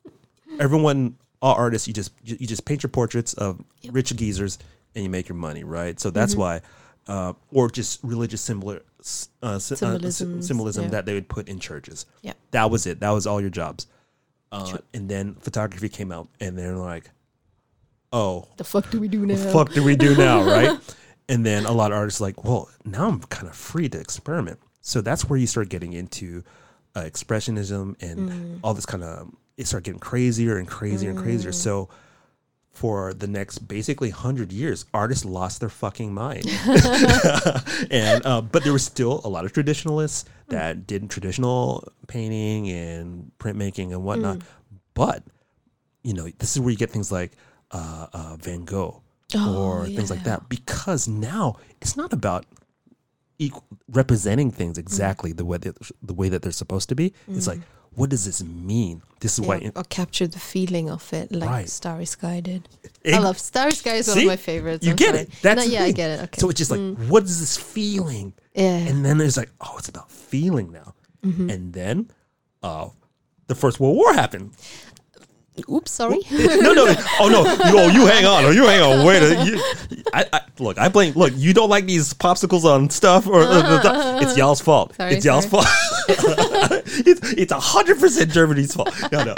everyone, 0.58 1.16
all 1.42 1.54
artists, 1.54 1.88
you 1.88 1.94
just 1.94 2.12
you, 2.24 2.36
you 2.40 2.46
just 2.46 2.64
paint 2.64 2.82
your 2.82 2.90
portraits 2.90 3.32
of 3.34 3.62
rich 3.90 4.14
geezers 4.16 4.58
and 4.94 5.04
you 5.04 5.10
make 5.10 5.28
your 5.28 5.36
money, 5.36 5.64
right? 5.64 5.98
So 6.00 6.10
that's 6.10 6.32
Mm-hmm. 6.32 6.40
why, 6.40 6.60
uh, 7.08 7.32
or 7.52 7.70
just 7.70 8.00
religious 8.02 8.40
symbol, 8.42 8.70
uh, 8.70 8.78
sy- 9.00 9.28
uh, 9.42 9.58
sy- 9.58 10.40
symbolism 10.40 10.84
yeah. 10.84 10.90
that 10.90 11.06
they 11.06 11.14
would 11.14 11.28
put 11.28 11.48
in 11.48 11.58
churches. 11.60 12.06
Yeah. 12.22 12.34
That 12.50 12.70
was 12.70 12.86
it. 12.86 13.00
That 13.00 13.10
was 13.10 13.26
all 13.26 13.40
your 13.40 13.50
jobs. 13.50 13.86
Uh, 14.52 14.78
and 14.92 15.08
then 15.08 15.36
photography 15.36 15.88
came 15.88 16.10
out, 16.10 16.28
and 16.40 16.58
they're 16.58 16.76
like, 16.76 17.08
"Oh, 18.12 18.48
The 18.56 18.64
fuck 18.64 18.90
do 18.90 18.98
we 19.00 19.06
do 19.08 19.24
now? 19.24 19.36
the 19.36 19.50
fuck 19.52 19.72
do 19.72 19.82
we 19.84 19.94
do 19.96 20.16
now, 20.16 20.42
right? 20.42 20.78
And 21.30 21.46
then 21.46 21.64
a 21.64 21.70
lot 21.70 21.92
of 21.92 21.98
artists 21.98 22.20
are 22.20 22.24
like, 22.24 22.42
well, 22.42 22.68
now 22.84 23.06
I'm 23.06 23.20
kind 23.20 23.46
of 23.46 23.54
free 23.54 23.88
to 23.88 24.00
experiment. 24.00 24.58
So 24.80 25.00
that's 25.00 25.28
where 25.28 25.38
you 25.38 25.46
start 25.46 25.68
getting 25.68 25.92
into 25.92 26.42
uh, 26.96 27.02
expressionism 27.02 27.94
and 28.02 28.60
all 28.64 28.74
this 28.74 28.84
kind 28.84 29.04
of. 29.04 29.30
It 29.56 29.68
started 29.68 29.84
getting 29.84 30.00
crazier 30.00 30.56
and 30.56 30.66
crazier 30.66 31.10
and 31.10 31.18
crazier. 31.18 31.52
So 31.52 31.88
for 32.72 33.14
the 33.14 33.28
next 33.28 33.60
basically 33.68 34.10
hundred 34.10 34.52
years, 34.52 34.86
artists 34.92 35.24
lost 35.24 35.60
their 35.60 35.68
fucking 35.68 36.12
mind. 36.12 36.46
and 37.92 38.26
uh, 38.26 38.40
but 38.40 38.64
there 38.64 38.72
was 38.72 38.84
still 38.84 39.20
a 39.22 39.28
lot 39.28 39.44
of 39.44 39.52
traditionalists 39.52 40.24
that 40.48 40.84
did 40.84 41.08
traditional 41.10 41.86
painting 42.08 42.70
and 42.70 43.30
printmaking 43.38 43.92
and 43.92 44.02
whatnot. 44.02 44.38
But 44.94 45.22
you 46.02 46.14
know, 46.14 46.28
this 46.38 46.56
is 46.56 46.60
where 46.60 46.72
you 46.72 46.76
get 46.76 46.90
things 46.90 47.12
like 47.12 47.32
uh, 47.70 48.08
uh, 48.12 48.36
Van 48.40 48.64
Gogh 48.64 49.02
or 49.36 49.86
things 49.86 50.10
like 50.10 50.24
that 50.24 50.48
because 50.48 51.08
now 51.08 51.56
it's 51.80 51.96
not 51.96 52.12
about 52.12 52.44
equal, 53.38 53.64
representing 53.88 54.50
things 54.50 54.78
exactly 54.78 55.32
the 55.32 55.44
way 55.44 55.58
that 55.58 55.76
the 56.02 56.14
way 56.14 56.28
that 56.28 56.42
they're 56.42 56.52
supposed 56.52 56.88
to 56.90 56.94
be. 56.94 57.12
It's 57.28 57.46
like, 57.46 57.60
what 57.94 58.10
does 58.10 58.24
this 58.24 58.42
mean? 58.44 59.02
This 59.20 59.38
is 59.38 59.44
Yeah, 59.44 59.48
why. 59.48 59.72
or 59.74 59.82
capture 59.84 60.26
the 60.26 60.38
feeling 60.38 60.90
of 60.90 61.12
it, 61.12 61.32
like 61.32 61.50
Right. 61.50 61.68
Starry 61.68 62.04
Sky 62.06 62.40
did. 62.40 62.68
Ex- 63.04 63.16
I 63.16 63.20
love 63.20 63.38
Starry 63.38 63.72
Sky 63.72 63.94
is 63.94 64.08
one 64.08 64.18
of 64.18 64.24
my 64.26 64.36
favorites. 64.36 64.84
You 64.84 64.92
I'm 64.92 64.96
get 64.96 65.08
sorry. 65.14 65.20
it. 65.22 65.30
That's 65.42 65.66
No, 65.66 65.72
yeah, 65.72 65.84
I 65.84 65.92
get 65.92 66.10
it. 66.10 66.22
Okay. 66.24 66.40
So 66.40 66.48
it's 66.50 66.58
just 66.58 66.70
like, 66.70 66.80
what 67.08 67.24
is 67.24 67.40
this 67.40 67.56
feeling? 67.56 68.32
yeah. 68.54 68.76
And 68.76 69.04
then 69.04 69.18
there's 69.18 69.36
like, 69.36 69.50
oh, 69.60 69.74
it's 69.78 69.88
about 69.88 70.10
feeling 70.10 70.70
now. 70.72 70.94
Mm-hmm. 71.24 71.50
And 71.50 71.72
then, 71.72 72.10
uh, 72.62 72.88
the 73.48 73.54
First 73.56 73.80
World 73.80 73.96
War 73.96 74.12
happened. 74.14 74.52
Oops, 75.68 75.90
sorry. 75.90 76.20
no, 76.30 76.72
no, 76.72 76.94
oh 77.20 77.28
no, 77.28 77.42
you, 77.70 77.78
oh, 77.78 77.88
you 77.88 78.06
hang 78.06 78.24
on, 78.24 78.44
oh, 78.44 78.50
you 78.50 78.64
hang 78.64 78.80
on, 78.80 79.04
wait. 79.04 79.22
A, 79.22 79.44
you, 79.44 79.60
I, 80.14 80.24
I, 80.32 80.40
look, 80.58 80.78
I 80.78 80.88
blame. 80.88 81.12
Look, 81.14 81.32
you 81.36 81.52
don't 81.52 81.68
like 81.68 81.86
these 81.86 82.14
popsicles 82.14 82.64
on 82.64 82.88
stuff, 82.88 83.26
or 83.26 83.42
uh, 83.42 84.20
it's 84.22 84.36
y'all's 84.36 84.60
fault. 84.60 84.94
Sorry, 84.94 85.14
it's 85.14 85.24
y'all's 85.24 85.46
fault. 85.46 85.66
it's 86.08 87.52
hundred 87.52 87.98
percent 87.98 88.30
Germany's 88.30 88.74
fault. 88.74 88.94
No, 89.12 89.24
no, 89.24 89.34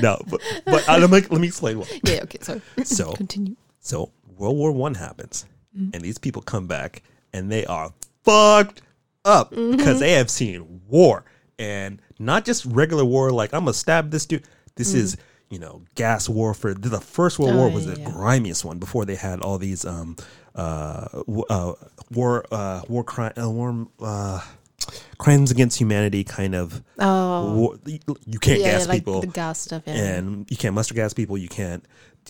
no. 0.00 0.22
But, 0.28 0.40
but 0.64 0.88
uh, 0.88 0.98
let 0.98 1.10
me 1.10 1.20
let 1.30 1.40
me 1.40 1.48
explain 1.48 1.78
why. 1.78 1.86
yeah, 2.04 2.20
okay, 2.22 2.38
sorry. 2.40 2.62
So 2.84 3.12
Continue. 3.12 3.56
so 3.80 4.10
World 4.36 4.56
War 4.56 4.72
One 4.72 4.94
happens, 4.94 5.44
and 5.74 6.00
these 6.02 6.18
people 6.18 6.42
come 6.42 6.66
back, 6.66 7.02
and 7.32 7.52
they 7.52 7.66
are 7.66 7.92
fucked 8.24 8.82
up 9.24 9.50
because 9.50 10.00
they 10.00 10.12
have 10.12 10.30
seen 10.30 10.80
war, 10.88 11.24
and 11.58 12.00
not 12.18 12.44
just 12.44 12.64
regular 12.64 13.04
war. 13.04 13.30
Like 13.30 13.52
I'm 13.52 13.60
gonna 13.60 13.74
stab 13.74 14.10
this 14.10 14.26
dude. 14.26 14.44
This 14.76 14.94
is 14.94 15.16
you 15.50 15.58
know 15.58 15.82
gas 15.96 16.28
warfare. 16.28 16.74
The 16.74 17.00
first 17.00 17.38
World 17.38 17.54
Oh, 17.54 17.58
War 17.58 17.68
yeah, 17.68 17.74
was 17.74 17.86
the 17.86 17.98
yeah. 18.00 18.10
grimiest 18.10 18.64
one 18.64 18.78
before 18.78 19.04
they 19.04 19.16
had 19.16 19.40
all 19.40 19.58
these 19.58 19.84
um 19.84 20.16
uh, 20.54 21.06
w- 21.26 21.44
uh 21.50 21.74
war 22.10 22.44
uh 22.50 22.82
war 22.88 23.04
crime 23.04 23.32
uh, 23.40 23.48
war 23.50 23.86
uh 24.00 24.40
crimes 25.18 25.50
against 25.50 25.78
humanity 25.78 26.24
kind 26.24 26.54
of 26.54 26.82
Oh, 26.98 27.54
war. 27.54 27.78
You 27.86 28.38
can't 28.40 28.60
yeah, 28.60 28.78
gas 28.78 28.88
like 28.88 29.00
people 29.00 29.20
the 29.20 29.26
gas 29.26 29.58
stuff. 29.60 29.82
And 29.86 30.50
you 30.50 30.56
can't 30.56 30.74
muster 30.74 30.94
gas 30.94 31.12
people. 31.12 31.36
You 31.36 31.48
can't, 31.48 31.84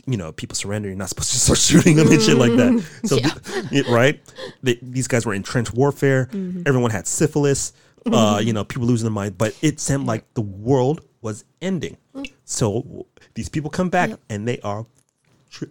you 0.06 0.16
know, 0.16 0.32
people 0.32 0.54
surrender. 0.56 0.88
You're 0.88 0.98
not 0.98 1.08
supposed 1.08 1.30
to 1.30 1.38
start 1.46 1.58
shooting 1.58 1.96
them 1.96 2.10
and 2.10 2.20
shit 2.20 2.36
like 2.36 2.52
that. 2.56 2.84
So, 3.04 3.16
Yeah. 3.22 3.30
th- 3.70 3.86
right? 3.88 4.20
They, 4.62 4.78
these 4.82 5.06
guys 5.08 5.24
were 5.24 5.34
in 5.34 5.42
trench 5.42 5.72
warfare. 5.72 6.26
Mm-hmm. 6.32 6.62
Everyone 6.66 6.90
had 6.90 7.06
syphilis. 7.06 7.72
Uh, 8.10 8.40
you 8.42 8.52
know, 8.54 8.64
people 8.64 8.86
losing 8.88 9.04
their 9.04 9.12
mind. 9.12 9.36
But 9.38 9.54
it 9.62 9.78
seemed 9.78 10.06
like 10.06 10.24
the 10.34 10.40
world 10.40 11.02
was 11.22 11.44
ending. 11.60 11.96
So 12.44 13.06
these 13.34 13.48
people 13.48 13.70
come 13.70 13.88
back. 13.90 14.10
Yep. 14.10 14.20
and 14.30 14.48
they 14.48 14.58
are, 14.60 14.86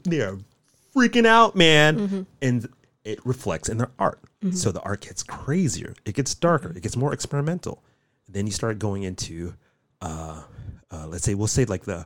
they 0.04 0.22
are 0.22 0.38
freaking 0.96 1.26
out, 1.26 1.56
man. 1.56 2.00
Mm-hmm. 2.00 2.22
And 2.42 2.70
it 3.04 3.26
reflects 3.26 3.70
in 3.70 3.78
their 3.78 3.92
art. 3.98 4.20
So 4.52 4.72
the 4.72 4.82
art 4.82 5.02
gets 5.02 5.22
crazier. 5.22 5.96
It 6.06 6.16
gets 6.16 6.34
darker. 6.34 6.72
It 6.72 6.82
gets 6.82 6.96
more 6.96 7.14
experimental. 7.14 7.84
Then 8.30 8.46
you 8.46 8.54
start 8.54 8.80
going 8.80 9.04
into 9.04 9.54
uh, 10.02 10.44
uh, 10.92 11.08
let's 11.08 11.24
say 11.24 11.36
we'll 11.36 11.48
say 11.48 11.66
like 11.66 11.84
the 11.84 12.06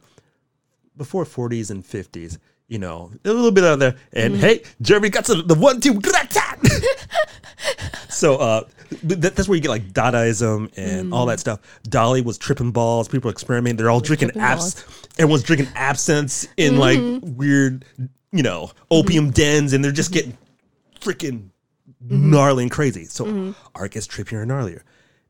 before 0.97 1.25
40s 1.25 1.71
and 1.71 1.83
50s 1.83 2.37
you 2.67 2.79
know 2.79 3.11
a 3.25 3.29
little 3.29 3.51
bit 3.51 3.63
out 3.63 3.79
there 3.79 3.95
and 4.13 4.35
hey 4.35 4.63
jeremy 4.81 5.09
got 5.09 5.25
some, 5.25 5.45
the 5.47 5.55
one 5.55 5.79
two 5.81 5.93
so 8.13 8.37
uh, 8.37 8.63
that, 9.03 9.35
that's 9.35 9.47
where 9.47 9.55
you 9.55 9.61
get 9.61 9.69
like 9.69 9.91
Dadaism 9.91 10.71
and 10.77 11.13
all 11.13 11.25
that 11.27 11.39
stuff. 11.39 11.59
Dali 11.87 12.23
was 12.23 12.37
tripping 12.37 12.71
balls. 12.71 13.07
People 13.07 13.31
experimenting. 13.31 13.77
They're 13.77 13.89
all 13.89 13.99
drinking 13.99 14.29
tripping 14.29 14.41
abs. 14.41 14.85
Everyone's 15.17 15.43
drinking 15.43 15.69
absinthe 15.75 16.47
in 16.57 16.77
like 16.77 16.99
weird, 17.21 17.85
you 18.31 18.43
know, 18.43 18.71
opium 18.91 19.31
dens, 19.31 19.73
and 19.73 19.83
they're 19.83 19.91
just 19.91 20.11
getting 20.11 20.37
freaking 20.99 21.49
gnarly 22.01 22.63
and 22.63 22.71
crazy. 22.71 23.05
So 23.05 23.53
art 23.75 23.91
gets 23.91 24.07
trippier 24.07 24.41
and 24.41 24.51
gnarlier, 24.51 24.81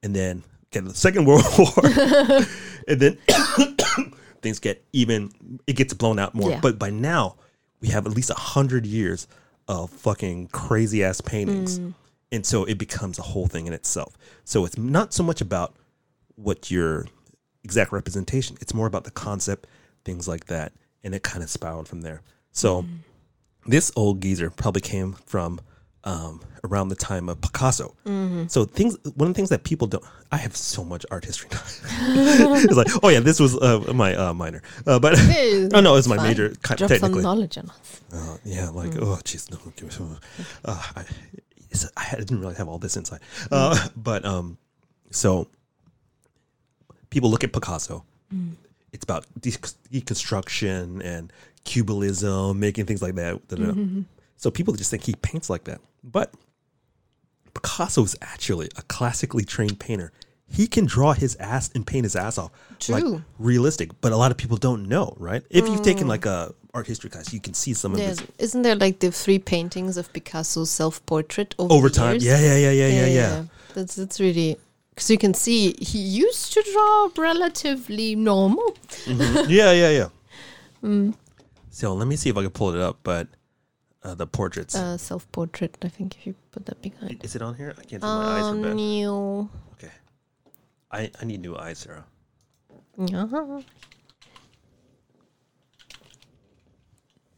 and 0.02 0.16
then 0.16 0.44
get 0.72 0.86
the 0.86 0.94
Second 0.94 1.26
World 1.26 1.44
War, 1.58 1.72
and 2.88 3.00
then 3.00 3.18
things 4.42 4.60
get 4.60 4.84
even. 4.94 5.32
It 5.68 5.74
gets 5.74 5.94
blown 5.94 6.20
out 6.20 6.34
more. 6.34 6.52
Yeah. 6.52 6.60
But 6.62 6.80
by 6.80 6.90
now, 6.90 7.38
we 7.82 7.90
have 7.90 8.06
at 8.06 8.14
least 8.14 8.30
a 8.30 8.36
hundred 8.36 8.86
years 8.86 9.28
of 9.68 9.90
fucking 9.90 10.48
crazy 10.48 11.04
ass 11.04 11.22
paintings, 11.22 11.80
and 12.34 12.46
so 12.46 12.66
it 12.66 12.78
becomes 12.78 13.18
a 13.20 13.22
whole 13.22 13.48
thing 13.48 13.68
in 13.68 13.74
itself. 13.74 14.18
So 14.44 14.66
it's 14.66 14.78
not 14.78 15.14
so 15.14 15.24
much 15.24 15.40
about 15.40 15.76
what 16.36 16.70
your 16.72 17.06
exact 17.64 17.92
representation; 17.94 18.58
it's 18.60 18.74
more 18.74 18.88
about 18.88 19.06
the 19.06 19.12
concept, 19.12 19.68
things 20.04 20.28
like 20.28 20.46
that, 20.48 20.74
and 21.04 21.14
it 21.16 21.24
kind 21.24 21.44
of 21.44 21.50
spiraled 21.50 21.88
from 21.88 22.02
there. 22.02 22.22
So 22.52 22.86
this 23.66 23.92
old 23.96 24.22
geezer 24.22 24.50
probably 24.50 24.82
came 24.82 25.14
from 25.26 25.62
um, 26.04 26.42
around 26.66 26.90
the 26.90 26.96
time 26.96 27.30
of 27.30 27.40
Picasso. 27.40 27.96
So 28.50 28.66
things, 28.66 28.98
one 29.16 29.30
of 29.30 29.34
the 29.34 29.38
things 29.38 29.50
that 29.50 29.64
people 29.64 29.88
don't. 29.88 30.04
I 30.32 30.38
have 30.38 30.56
so 30.56 30.84
much 30.84 31.06
art 31.12 31.24
history. 31.26 31.50
it's 31.86 32.76
like, 32.76 32.88
oh 33.04 33.10
yeah, 33.10 33.20
this 33.22 33.40
was 33.40 33.56
uh, 33.58 33.94
my 33.94 34.16
uh, 34.16 34.34
minor, 34.34 34.62
uh, 34.88 35.00
but 35.00 35.14
oh 35.74 35.80
no, 35.82 35.96
it's 35.96 36.08
my 36.08 36.18
fine. 36.18 36.28
major. 36.28 36.50
Kind 36.64 36.80
Drop 36.80 36.90
some 36.90 37.00
technically, 37.00 37.22
knowledge 37.24 37.58
on 37.58 37.70
us. 37.70 38.02
uh, 38.14 38.38
yeah, 38.44 38.70
like 38.70 38.96
oh 38.98 39.20
jeez, 39.24 39.50
no, 39.52 39.58
give 39.76 39.86
me 39.86 39.92
some- 39.92 40.18
uh, 40.66 40.84
I, 40.96 41.06
I 41.98 42.16
didn't 42.18 42.40
really 42.40 42.56
have 42.56 42.68
all 42.68 42.78
this 42.80 42.96
inside, 42.98 43.20
uh, 43.52 43.88
but 43.96 44.24
um, 44.26 44.58
so 45.12 45.48
people 47.10 47.30
look 47.30 47.44
at 47.44 47.52
Picasso. 47.54 48.04
It's 48.92 49.04
about 49.04 49.26
de- 49.40 49.52
deconstruction 49.92 51.04
and 51.04 51.32
cubism, 51.66 52.60
making 52.60 52.86
things 52.86 53.02
like 53.02 53.16
that. 53.16 53.48
da. 53.48 53.74
So 54.38 54.52
people 54.52 54.74
just 54.74 54.92
think 54.92 55.04
he 55.04 55.14
paints 55.16 55.50
like 55.50 55.64
that, 55.66 55.80
but 56.04 56.34
Picasso 57.54 58.04
is 58.04 58.16
actually 58.22 58.70
a 58.78 58.82
classically 58.84 59.46
trained 59.46 59.80
painter. 59.80 60.12
He 60.58 60.68
can 60.68 60.86
draw 60.86 61.14
his 61.14 61.36
ass 61.54 61.66
and 61.76 61.82
paint 61.92 62.04
his 62.06 62.16
ass 62.16 62.38
off, 62.38 62.52
like 62.90 63.04
realistic. 63.40 63.90
But 64.02 64.12
a 64.12 64.18
lot 64.24 64.30
of 64.32 64.38
people 64.38 64.58
don't 64.58 64.84
know, 64.88 65.16
right? 65.30 65.44
If 65.50 65.68
you've 65.70 65.82
taken 65.92 66.08
like 66.08 66.26
a 66.28 66.54
art 66.76 66.88
history 66.88 67.10
class, 67.10 67.34
you 67.34 67.40
can 67.40 67.54
see 67.56 67.74
some 67.74 67.94
of 67.94 68.00
Yeah, 68.00 68.10
his 68.10 68.24
isn't 68.38 68.62
there 68.62 68.76
like 68.86 69.00
the 69.00 69.12
three 69.12 69.40
paintings 69.40 69.98
of 69.98 70.06
Picasso's 70.14 70.70
self-portrait 70.70 71.56
over, 71.60 71.74
over 71.74 71.90
time. 71.90 72.14
years? 72.14 72.26
Yeah, 72.26 72.40
yeah, 72.40 72.58
yeah, 72.58 72.72
yeah, 72.82 72.88
yeah, 73.00 73.08
yeah. 73.22 73.44
That's 73.74 73.96
that's 73.96 74.20
really 74.20 74.58
because 74.90 75.10
you 75.10 75.18
can 75.18 75.34
see 75.34 75.74
he 75.80 75.98
used 76.26 76.54
to 76.54 76.62
draw 76.72 77.10
relatively 77.18 78.16
normal. 78.16 78.76
Mhm. 79.06 79.50
yeah, 79.50 79.72
yeah, 79.72 79.90
yeah. 80.00 80.10
Mm. 80.84 81.14
So 81.72 81.94
let 81.96 82.08
me 82.08 82.16
see 82.16 82.30
if 82.30 82.38
I 82.38 82.42
can 82.44 82.52
pull 82.52 82.76
it 82.76 82.82
up. 82.82 82.98
But 83.04 83.28
uh, 84.04 84.14
the 84.16 84.28
portraits 84.28 84.76
Uh, 84.76 84.98
self-portrait. 84.98 85.78
I 85.82 85.90
think 85.90 86.16
if 86.18 86.28
you 86.28 86.36
put 86.52 86.66
that 86.68 86.80
behind. 86.82 87.24
is 87.24 87.36
it 87.36 87.42
on 87.42 87.56
here? 87.56 87.74
I 87.82 87.84
can't 87.90 88.02
see 88.04 88.08
my 88.08 88.38
eyes 88.38 88.44
are 88.46 88.50
Um, 88.56 88.62
bad. 88.62 88.76
new. 88.76 89.50
Okay, 90.94 91.06
I 91.06 91.12
I 91.22 91.26
need 91.26 91.42
new 91.42 91.56
eyes, 91.58 91.80
Sarah. 91.80 92.06
Yeah. 92.98 93.26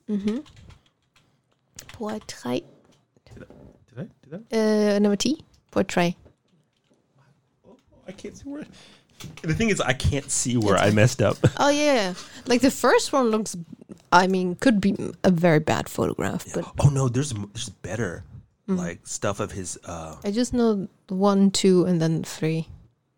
Mhm. 0.10 0.46
Portrait. 1.94 2.64
Did 3.34 3.44
I? 3.44 3.46
Did 3.90 4.00
I? 4.00 4.08
Did 4.38 4.54
I? 4.54 4.96
Uh, 4.96 5.00
number 5.00 5.16
T. 5.16 5.44
Portrait. 5.72 6.16
Oh, 7.68 7.78
I 8.08 8.12
can't 8.12 8.38
see 8.38 8.44
where. 8.50 8.66
The 9.42 9.54
thing 9.56 9.70
is, 9.70 9.80
I 9.82 9.94
can't 9.94 10.30
see 10.30 10.58
where 10.58 10.76
I 10.78 10.92
messed 10.92 11.22
up. 11.22 11.38
Oh 11.58 11.70
yeah, 11.70 12.14
like 12.46 12.62
the 12.62 12.70
first 12.72 13.14
one 13.14 13.30
looks. 13.32 13.56
I 14.12 14.28
mean, 14.28 14.56
could 14.56 14.80
be 14.82 14.96
a 15.24 15.32
very 15.32 15.60
bad 15.60 15.90
photograph, 15.90 16.46
but 16.54 16.66
oh 16.80 16.90
no, 16.90 17.08
there's 17.10 17.32
there's 17.32 17.70
better 17.82 18.24
Mm. 18.68 18.78
like 18.80 19.06
stuff 19.06 19.40
of 19.40 19.52
his. 19.52 19.78
uh 19.86 20.16
I 20.24 20.32
just 20.32 20.52
know 20.52 20.88
one, 21.08 21.52
two, 21.52 21.86
and 21.86 22.02
then 22.02 22.24
three. 22.24 22.68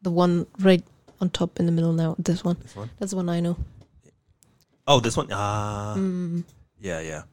The 0.02 0.12
one 0.12 0.46
right 0.60 0.84
on 1.22 1.30
top 1.30 1.60
in 1.60 1.66
the 1.66 1.72
middle 1.72 1.94
now. 1.94 2.16
This 2.20 2.44
one. 2.44 2.58
This 2.62 2.76
one. 2.76 2.90
That's 3.00 3.12
the 3.12 3.18
one 3.18 3.30
I 3.30 3.40
know. 3.40 3.58
Oh, 4.88 5.00
this 5.00 5.18
one. 5.18 5.28
Ah, 5.32 5.96
yeah, 6.80 7.00
yeah. 7.02 7.24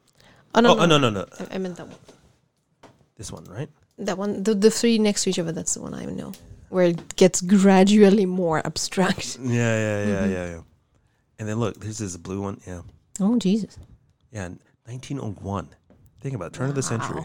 Oh 0.54 0.60
no, 0.60 0.72
oh, 0.74 0.80
oh, 0.80 0.86
no, 0.86 0.98
no, 0.98 1.10
no. 1.10 1.26
I, 1.38 1.54
I 1.54 1.58
meant 1.58 1.76
that 1.76 1.86
one. 1.88 1.98
This 3.16 3.30
one, 3.30 3.44
right? 3.44 3.68
That 3.98 4.18
one. 4.18 4.42
The 4.42 4.54
the 4.54 4.70
three 4.70 4.98
next 4.98 5.24
to 5.24 5.30
each 5.30 5.38
other. 5.38 5.52
That's 5.52 5.74
the 5.74 5.82
one 5.82 5.94
I 5.94 6.04
know. 6.06 6.32
Where 6.70 6.86
it 6.86 7.14
gets 7.16 7.40
gradually 7.40 8.26
more 8.26 8.64
abstract. 8.66 9.38
Yeah, 9.42 9.50
yeah, 9.52 10.04
yeah, 10.04 10.20
Mm-hmm. 10.22 10.32
yeah, 10.32 10.46
yeah. 10.54 10.60
And 11.38 11.48
then 11.48 11.58
look, 11.60 11.78
this 11.78 12.00
is 12.00 12.14
a 12.14 12.18
blue 12.18 12.40
one. 12.40 12.60
Yeah, 12.66 12.82
Oh 13.20 13.38
Jesus. 13.38 13.78
yeah. 14.32 14.48
1901. 14.86 15.68
Think 16.20 16.34
about 16.34 16.46
it, 16.46 16.52
turn 16.54 16.68
of 16.70 16.74
the 16.74 16.82
century. 16.82 17.24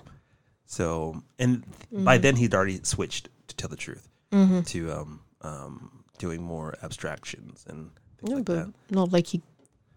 So, 0.66 1.24
and 1.40 1.64
by 1.92 2.18
then 2.18 2.36
he'd 2.36 2.54
already 2.54 2.80
switched 2.84 3.30
to 3.48 3.56
tell 3.56 3.70
the 3.70 3.76
truth 3.78 4.08
Mm-hmm. 4.32 4.62
to 4.62 4.92
um 4.92 5.22
um 5.42 6.04
doing 6.18 6.42
more 6.42 6.76
abstractions 6.84 7.66
and 7.70 7.90
things 8.18 8.30
No, 8.32 8.36
like 8.38 8.46
but 8.46 8.56
that. 8.56 8.74
not 8.92 9.12
like 9.12 9.28
he 9.28 9.42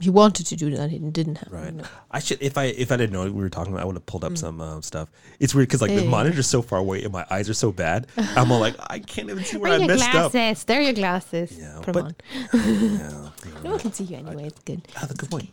he 0.00 0.10
wanted 0.10 0.46
to 0.46 0.56
do 0.56 0.74
that. 0.76 0.90
He 0.90 0.98
didn't 0.98 1.36
have. 1.36 1.52
Right. 1.52 1.72
No. 1.74 1.84
I 2.10 2.18
should 2.18 2.42
if 2.42 2.58
I 2.58 2.64
if 2.64 2.90
I 2.90 2.96
didn't 2.96 3.12
know 3.12 3.22
what 3.22 3.32
we 3.32 3.40
were 3.42 3.50
talking 3.50 3.72
about, 3.72 3.82
I 3.82 3.86
would 3.86 3.94
have 3.94 4.06
pulled 4.06 4.24
up 4.24 4.36
some 4.36 4.60
uh, 4.60 4.80
stuff. 4.80 5.08
It's 5.38 5.54
weird 5.54 5.68
because 5.68 5.80
like 5.82 5.92
the 5.92 5.98
Mm. 6.00 6.04
Yeah. 6.04 6.10
monitor's 6.10 6.48
so 6.48 6.60
far 6.60 6.80
away 6.80 7.04
and 7.04 7.12
my 7.12 7.24
eyes 7.30 7.48
are 7.48 7.54
so 7.54 7.70
bad. 7.70 8.08
I'm 8.16 8.50
all 8.50 8.58
like 8.58 8.74
I 8.90 8.98
can't 8.98 9.30
even 9.30 9.44
see 9.44 9.58
where 9.58 9.72
I 9.72 9.76
your 9.76 9.86
messed 9.86 10.12
up. 10.14 10.32
glasses. 10.32 10.64
There 10.64 10.78
are 10.80 10.82
your 10.82 10.92
glasses. 10.94 11.56
Yeah, 11.56 11.78
Put 11.82 11.94
but- 11.94 12.04
'em 12.06 12.14
on. 12.52 12.60
Yeah. 13.44 13.60
No 13.62 13.70
one 13.70 13.78
can 13.78 13.92
see 13.92 14.04
you 14.04 14.16
anyway. 14.16 14.46
It's 14.46 14.58
good. 14.60 14.88
Ah, 14.96 15.06
the 15.06 15.14
good 15.14 15.30
point. 15.30 15.50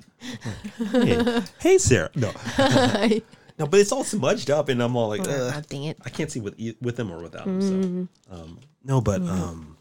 Hey, 0.92 1.42
hey, 1.60 1.78
Sarah. 1.78 2.10
No, 2.16 2.32
no, 3.60 3.66
but 3.68 3.80
it's 3.80 3.92
all 3.92 4.04
smudged 4.04 4.50
up, 4.50 4.70
and 4.70 4.82
I'm 4.82 4.96
all 4.96 5.10
like, 5.10 5.28
Oh, 5.28 5.32
Ugh. 5.54 5.66
dang 5.70 5.84
it. 5.84 5.98
I 6.06 6.10
can't 6.10 6.32
see 6.32 6.40
with 6.40 6.56
e- 6.60 6.76
with 6.82 6.96
them 6.96 7.12
or 7.12 7.22
without 7.22 7.46
them. 7.46 7.62
So, 7.62 8.34
um, 8.36 8.60
no, 8.84 9.00
but 9.02 9.22
um, 9.22 9.78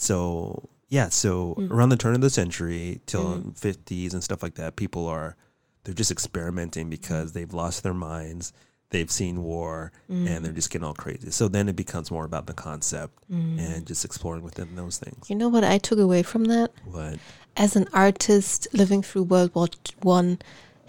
so 0.00 0.70
yeah, 0.88 1.10
so 1.10 1.54
mm. 1.58 1.70
around 1.70 1.90
the 1.90 1.96
turn 1.96 2.14
of 2.14 2.22
the 2.22 2.30
century 2.30 3.02
till 3.04 3.36
mm-hmm. 3.36 3.50
fifties 3.50 4.14
and 4.14 4.24
stuff 4.24 4.42
like 4.42 4.54
that, 4.54 4.76
people 4.76 5.06
are 5.06 5.36
they're 5.84 5.94
just 5.94 6.10
experimenting 6.10 6.88
because 6.88 7.30
mm. 7.30 7.34
they've 7.34 7.52
lost 7.52 7.82
their 7.82 7.94
minds. 7.94 8.54
They've 8.88 9.10
seen 9.10 9.44
war 9.44 9.92
and 10.08 10.26
they're 10.26 10.50
mm. 10.50 10.54
just 10.56 10.70
getting 10.70 10.84
all 10.84 10.94
crazy. 10.94 11.30
So 11.30 11.46
then 11.46 11.68
it 11.68 11.76
becomes 11.76 12.10
more 12.10 12.24
about 12.24 12.46
the 12.46 12.54
concept 12.54 13.22
and 13.28 13.86
just 13.86 14.04
exploring 14.04 14.42
within 14.42 14.74
those 14.74 14.98
things. 14.98 15.30
You 15.30 15.36
know 15.36 15.48
what 15.48 15.62
I 15.62 15.78
took 15.78 16.00
away 16.00 16.24
from 16.24 16.46
that? 16.46 16.72
What? 16.84 17.20
As 17.56 17.76
an 17.76 17.86
artist 17.92 18.66
living 18.72 19.02
through 19.02 19.24
World 19.24 19.54
War 19.54 19.68
One, 20.02 20.40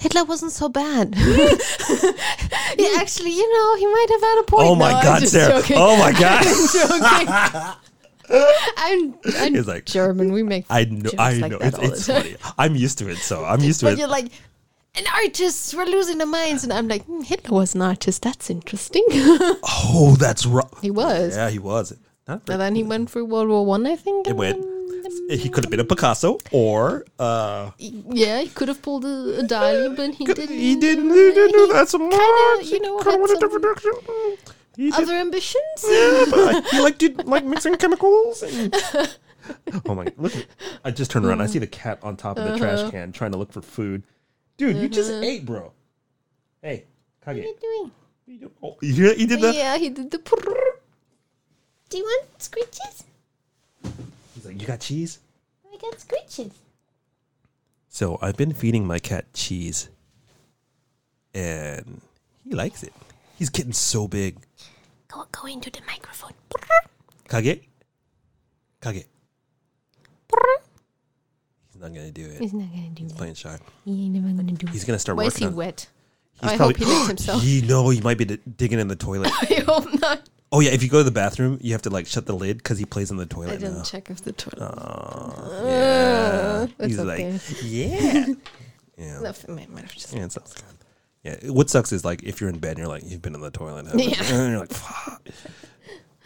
Hitler 0.02 0.24
wasn't 0.24 0.52
so 0.52 0.68
bad. 0.68 1.14
yeah, 1.18 2.96
actually, 2.98 3.34
you 3.34 3.54
know, 3.54 3.76
he 3.76 3.86
might 3.86 4.08
have 4.10 4.22
had 4.22 4.40
a 4.40 4.44
point. 4.46 4.68
Oh 4.68 4.74
my 4.74 4.94
No, 4.94 5.02
God, 5.04 5.28
Sarah! 5.28 5.62
joking. 5.62 5.78
Oh 5.80 5.96
my 5.96 6.12
God! 6.20 7.78
I'm. 8.78 9.14
I'm, 9.38 9.56
It's 9.56 9.68
like- 9.68 9.86
German. 9.86 10.32
We 10.32 10.44
make 10.44 10.66
I 10.70 10.86
know. 10.86 11.10
I 11.20 11.34
like 11.34 11.52
know. 11.52 11.58
It's, 11.62 11.78
it's 11.80 12.08
funny. 12.08 12.36
I'm 12.58 12.76
used 12.76 12.98
to 13.00 13.10
it, 13.10 13.18
so 13.18 13.44
I'm 13.46 13.62
used 13.62 13.80
to 13.82 13.88
But 13.88 13.94
it. 13.94 14.00
you're 14.00 14.08
like, 14.08 14.32
an 14.96 15.04
artist. 15.14 15.74
We're 15.74 15.86
losing 15.86 16.18
their 16.18 16.28
minds, 16.28 16.64
and 16.64 16.72
I'm 16.74 16.88
like, 16.88 17.04
hmm, 17.06 17.22
Hitler 17.22 17.56
was 17.58 17.76
an 17.76 17.82
artist. 17.82 18.22
That's 18.24 18.50
interesting. 18.50 19.06
Oh, 19.94 20.16
that's 20.20 20.46
right. 20.46 20.66
he 20.82 20.92
was. 20.92 21.36
Yeah, 21.36 21.50
he 21.50 21.60
was. 21.60 21.94
Not 22.28 22.48
And 22.50 22.62
then 22.62 22.76
he 22.76 22.84
went 22.84 23.10
through 23.10 23.26
World 23.26 23.50
War 23.50 23.66
One, 23.66 23.86
I 23.86 23.96
think. 23.96 24.28
It 24.28 24.36
went. 24.36 24.66
He 25.30 25.50
could 25.50 25.64
have 25.66 25.72
been 25.72 25.80
a 25.82 25.84
Picasso, 25.86 26.38
or 26.52 27.06
uh, 27.20 27.72
Yeah, 27.78 28.40
he 28.42 28.50
could 28.50 28.68
have 28.70 28.82
pulled 28.82 29.04
a, 29.04 29.40
a 29.40 29.44
Dali, 29.44 29.94
but 29.96 30.14
he 30.16 30.26
didn't. 30.26 30.50
he 30.58 30.76
didn't. 30.78 31.10
He 31.10 31.32
didn't 31.34 31.52
do 31.52 31.68
that 31.74 31.90
so 31.90 31.98
much. 31.98 32.12
kinda, 32.12 32.66
you 32.66 32.80
know, 32.82 32.98
had 33.00 33.28
some 33.28 33.40
different 33.40 33.64
direction. 33.64 33.92
Did, 34.90 34.94
Other 35.04 35.14
ambitions? 35.14 35.86
yeah, 35.88 36.26
but 36.32 36.66
he 36.72 36.80
like 36.82 36.98
did 36.98 37.26
like 37.28 37.44
mixing 37.46 37.76
chemicals. 37.76 38.42
And, 38.42 38.74
oh 39.86 39.94
my! 39.96 40.08
Look, 40.18 40.34
I 40.84 40.92
just 40.92 41.12
turned 41.12 41.26
around. 41.26 41.42
I 41.42 41.46
see 41.46 41.60
the 41.60 41.68
cat 41.68 42.00
on 42.02 42.16
top 42.18 42.38
of 42.38 42.44
the 42.46 42.50
Uh-huh. 42.52 42.58
trash 42.58 42.92
can 42.92 43.12
trying 43.12 43.32
to 43.32 43.38
look 43.38 43.52
for 43.52 43.62
food. 43.62 44.04
Dude, 44.58 44.78
you 44.78 44.90
just 44.90 45.12
ate, 45.12 45.46
bro. 45.46 45.72
Hey, 46.62 46.86
Kage. 47.26 47.26
What 47.26 47.36
are 47.36 47.40
you 47.40 47.56
doing? 47.62 47.92
you 48.28 48.38
do- 48.40 48.52
Oh, 48.64 48.78
you 48.82 48.94
hear- 48.94 49.16
he 49.16 49.26
did 49.26 49.42
that. 49.42 49.56
Yeah, 49.56 49.78
he 49.78 49.90
did 49.90 50.10
the. 50.12 50.18
prrrr. 50.20 50.56
Do 51.90 51.98
you 51.98 52.04
want 52.04 52.38
scritches? 52.40 53.04
He's 54.36 54.46
like, 54.46 54.60
you 54.62 54.66
got 54.68 54.80
cheese. 54.80 55.20
I 55.72 55.78
got 55.78 55.96
scritches. 55.98 56.52
So 57.90 58.18
I've 58.22 58.38
been 58.38 58.54
feeding 58.54 58.88
my 58.88 59.00
cat 59.00 59.26
cheese, 59.34 59.90
and 61.34 62.02
he 62.48 62.56
likes 62.56 62.84
it. 62.84 62.94
He's 63.38 63.50
getting 63.50 63.74
so 63.74 64.08
big. 64.08 64.38
Go, 65.12 65.26
go 65.32 65.48
into 65.48 65.70
the 65.70 65.80
microphone. 65.88 66.32
Kage, 67.30 67.62
Kage. 68.82 69.06
He's 71.74 71.82
not 71.82 71.94
gonna 71.94 72.12
do 72.12 72.26
it. 72.26 72.40
He's 72.42 72.54
not 72.54 72.70
gonna 72.72 72.90
do 72.90 73.04
He's 73.04 73.12
it. 73.12 73.18
playing 73.18 73.34
shy. 73.36 73.58
He 73.86 74.06
ain't 74.06 74.14
never 74.16 74.28
gonna 74.28 74.52
do 74.54 74.68
He's 74.72 74.84
it. 74.84 74.88
gonna 74.88 75.00
start 75.00 75.18
Why 75.18 75.26
is 75.26 75.34
working 75.34 75.48
he 75.48 75.52
on. 75.52 75.56
wet? 75.56 75.88
He's 76.42 76.52
I 76.52 76.56
hope 76.56 76.78
he 76.78 76.86
licked 76.86 77.08
himself. 77.08 77.42
He 77.44 77.62
know 77.62 77.90
he 77.90 78.02
might 78.02 78.18
be 78.18 78.26
d- 78.26 78.40
digging 78.58 78.80
in 78.80 78.88
the 78.88 78.96
toilet. 78.96 79.32
I 79.42 79.64
hope 79.68 80.00
not. 80.00 80.30
Oh 80.54 80.60
yeah, 80.60 80.72
if 80.72 80.84
you 80.84 80.90
go 80.90 80.98
to 81.00 81.04
the 81.04 81.12
bathroom, 81.12 81.58
you 81.62 81.72
have 81.74 81.82
to 81.84 81.90
like 81.90 82.08
shut 82.08 82.26
the 82.26 82.34
lid 82.36 82.58
because 82.58 82.78
he 82.78 82.86
plays 82.86 83.10
in 83.12 83.18
the 83.18 83.24
I 83.24 83.28
toilet 83.28 83.60
didn't 83.60 83.78
now. 83.78 83.84
check 83.84 84.10
if 84.10 84.22
the 84.22 84.32
toilet. 84.34 84.62
Oh, 84.74 85.64
yeah. 85.66 86.68
it's 86.80 86.86
He's 86.88 87.00
okay. 87.00 87.32
like, 87.34 87.42
yeah, 87.64 88.26
yeah. 88.98 89.20
No, 89.22 89.30
it 89.30 89.50
might, 89.50 89.70
might 89.70 89.82
have 89.84 89.94
just. 89.94 90.14
Yeah, 90.14 90.26
it 90.26 90.32
sounds 90.32 90.54
good. 90.54 90.64
Yeah, 91.24 91.36
what 91.52 91.70
sucks 91.70 91.92
is 91.92 92.04
like 92.04 92.24
if 92.24 92.42
you're 92.42 92.50
in 92.50 92.58
bed 92.60 92.72
and 92.72 92.80
you're 92.80 92.88
like 92.88 93.04
you've 93.06 93.22
been 93.22 93.36
in 93.36 93.42
the 93.42 93.52
toilet. 93.52 93.86
Yeah. 93.94 94.16
Mm-hmm. 94.16 94.34
and 94.36 94.52
you're 94.52 94.60
like, 94.60 94.72
fuck. 94.74 95.22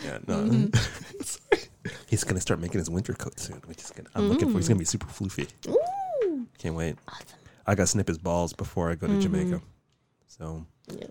Yeah, 0.04 0.20
no. 0.28 0.70
Sorry. 1.22 1.62
He's 2.08 2.24
gonna 2.24 2.40
start 2.42 2.60
making 2.60 2.80
his 2.80 2.90
winter 2.90 3.14
coat 3.14 3.40
soon, 3.40 3.62
which 3.66 3.82
is 3.82 3.92
good. 3.92 4.08
I'm 4.16 4.30
looking 4.30 4.52
for. 4.52 4.58
He's 4.58 4.68
gonna 4.68 4.80
be 4.80 4.86
super 4.86 5.08
floofy. 5.08 5.48
Ooh, 5.68 6.48
Can't 6.58 6.76
wait. 6.76 6.96
awesome. 7.08 7.26
I 7.68 7.76
gotta 7.76 7.88
snip 7.88 8.08
his 8.08 8.18
balls 8.18 8.54
before 8.54 8.90
I 8.92 8.96
go 8.96 9.08
to 9.08 9.20
Jamaica. 9.20 9.62
So, 10.28 10.66
Mm-hmm. 10.90 11.00
Yeah. 11.02 11.08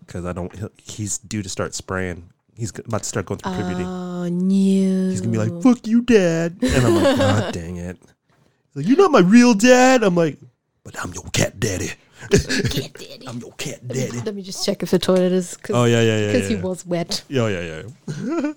because 0.00 0.24
I 0.24 0.32
don't, 0.32 0.52
he's 0.80 1.18
due 1.18 1.42
to 1.42 1.48
start 1.48 1.74
spraying. 1.74 2.30
He's 2.54 2.70
about 2.78 3.02
to 3.02 3.08
start 3.08 3.26
going 3.26 3.38
through 3.38 3.52
puberty. 3.54 3.82
Oh 3.84 4.28
no. 4.28 5.10
He's 5.10 5.20
gonna 5.20 5.32
be 5.32 5.38
like, 5.38 5.62
"Fuck 5.62 5.86
you, 5.86 6.00
dad," 6.02 6.56
and 6.62 6.86
I'm 6.86 6.94
like, 6.94 7.16
"God 7.18 7.52
dang 7.52 7.76
it!" 7.76 7.98
He's 8.00 8.76
like, 8.76 8.86
"You're 8.86 8.96
not 8.96 9.10
my 9.10 9.18
real 9.20 9.52
dad." 9.52 10.02
I'm 10.02 10.14
like, 10.14 10.38
"But 10.84 10.98
I'm 11.04 11.12
your 11.12 11.24
cat 11.32 11.58
daddy. 11.60 11.90
Get 12.30 12.94
daddy. 12.98 13.24
I'm 13.26 13.38
your 13.38 13.52
cat 13.52 13.86
daddy." 13.86 14.20
Let 14.20 14.34
me 14.34 14.42
just 14.42 14.64
check 14.64 14.82
if 14.82 14.90
the 14.90 14.98
toilet 14.98 15.32
is 15.32 15.54
because 15.54 15.76
Oh 15.76 15.84
yeah, 15.84 16.00
yeah, 16.02 16.18
yeah. 16.18 16.32
yeah, 16.38 16.48
he 16.48 16.56
was 16.56 16.86
wet. 16.86 17.22
Yeah, 17.28 17.48
yeah, 17.48 17.82
yeah. 18.08 18.52